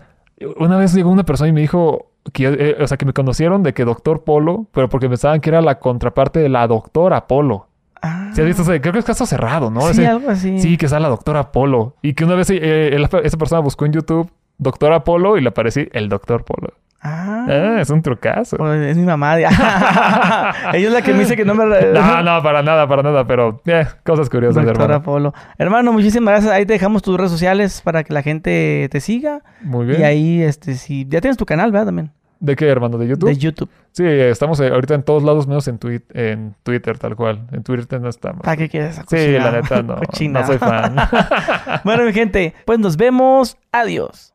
una 0.58 0.78
vez 0.78 0.96
llegó 0.96 1.12
una 1.12 1.24
persona 1.24 1.50
y 1.50 1.54
me 1.54 1.62
dijo 1.62 2.13
que, 2.32 2.46
eh, 2.48 2.78
o 2.82 2.88
sea, 2.88 2.98
que 2.98 3.06
me 3.06 3.14
conocieron 3.14 3.64
de 3.64 3.74
que 3.74 3.84
Doctor 3.86 4.24
Polo, 4.24 4.68
pero 4.72 4.88
porque 4.90 5.10
pensaban 5.10 5.42
que 5.42 5.50
era 5.50 5.62
la 5.62 5.80
contraparte 5.80 6.40
de 6.40 6.50
la 6.50 6.66
Doctora 6.68 7.28
Polo. 7.28 7.68
Ah, 8.02 8.32
¿Sí 8.34 8.42
has 8.42 8.48
visto? 8.48 8.64
ese? 8.64 8.82
Creo 8.82 8.92
que 8.94 9.00
es 9.00 9.06
caso 9.06 9.26
cerrado, 9.26 9.70
¿no? 9.72 9.82
sí, 9.94 10.04
algo 10.04 10.30
así. 10.30 10.60
Sí, 10.60 10.78
que 10.78 10.88
sea 10.90 11.00
la 11.00 11.08
doctora 11.10 11.52
Polo. 11.52 11.96
Y 12.02 12.14
que 12.14 12.26
una 12.26 12.36
vez 12.36 12.50
eh, 12.50 12.90
él- 12.94 13.08
esa 13.24 13.38
persona 13.38 13.62
buscó 13.62 13.86
en 13.86 13.94
YouTube 13.94 14.30
doctora 14.58 15.04
Polo 15.04 15.38
y 15.38 15.42
le 15.42 15.50
aparecí 15.50 15.88
el 15.94 16.10
doctor 16.10 16.44
Polo. 16.44 16.74
Ah, 17.04 17.46
Ah, 17.50 17.82
es 17.82 17.90
un 17.90 18.02
trucazo. 18.02 18.56
pues 18.58 18.82
es 18.82 18.98
mi 18.98 19.04
mamá. 19.04 19.38
Ella 19.38 19.52
es 20.74 20.92
la 20.92 21.02
que 21.02 21.12
me 21.14 21.20
dice 21.20 21.36
que 21.36 21.44
no 21.44 21.54
me... 21.54 21.66
No, 21.66 22.24
no, 22.24 22.42
para 22.42 22.64
nada, 22.64 22.88
para 22.88 23.04
nada, 23.04 23.28
pero 23.28 23.62
eh, 23.66 23.86
cosas 24.06 24.30
curiosas, 24.30 24.64
Doctora 24.64 24.86
hermano. 24.96 25.04
Polo. 25.04 25.34
Hermano, 25.58 25.92
muchísimas 25.92 26.32
gracias. 26.32 26.54
Ahí 26.54 26.66
te 26.66 26.74
dejamos 26.74 27.02
tus 27.02 27.18
redes 27.18 27.32
sociales 27.32 27.82
para 27.82 28.04
que 28.04 28.14
la 28.14 28.22
gente 28.22 28.88
te 28.90 29.00
siga. 29.02 29.42
Muy 29.62 29.86
bien. 29.86 30.00
Y 30.00 30.04
ahí, 30.04 30.42
este, 30.42 30.76
si... 30.76 31.06
Ya 31.10 31.20
tienes 31.20 31.38
tu 31.38 31.46
canal, 31.46 31.72
¿verdad? 31.72 31.88
También. 31.88 32.12
¿De 32.40 32.56
qué, 32.56 32.68
hermano? 32.68 32.98
¿De 32.98 33.08
YouTube? 33.08 33.30
De 33.30 33.38
YouTube. 33.38 33.70
Sí, 33.92 34.04
estamos 34.06 34.60
eh, 34.60 34.68
ahorita 34.68 34.96
en 34.96 35.04
todos 35.04 35.24
lados, 35.24 35.48
menos 35.48 35.68
en, 35.70 35.78
tweet, 35.78 36.02
en 36.14 36.56
Twitter, 36.64 36.98
tal 36.98 37.16
cual. 37.16 37.48
En 37.52 37.64
Twitter 37.64 38.02
no 38.02 38.10
estamos. 38.10 38.42
¿Para 38.42 38.58
qué 38.58 38.68
quieres 38.68 39.00
Sí, 39.08 39.32
la 39.32 39.52
neta, 39.52 39.82
no. 39.82 39.96
No 40.30 40.46
soy 40.46 40.58
fan. 40.58 40.96
bueno, 41.86 42.04
mi 42.04 42.12
gente, 42.12 42.54
pues 42.66 42.80
nos 42.80 42.98
vemos. 42.98 43.58
Adiós. 43.72 44.33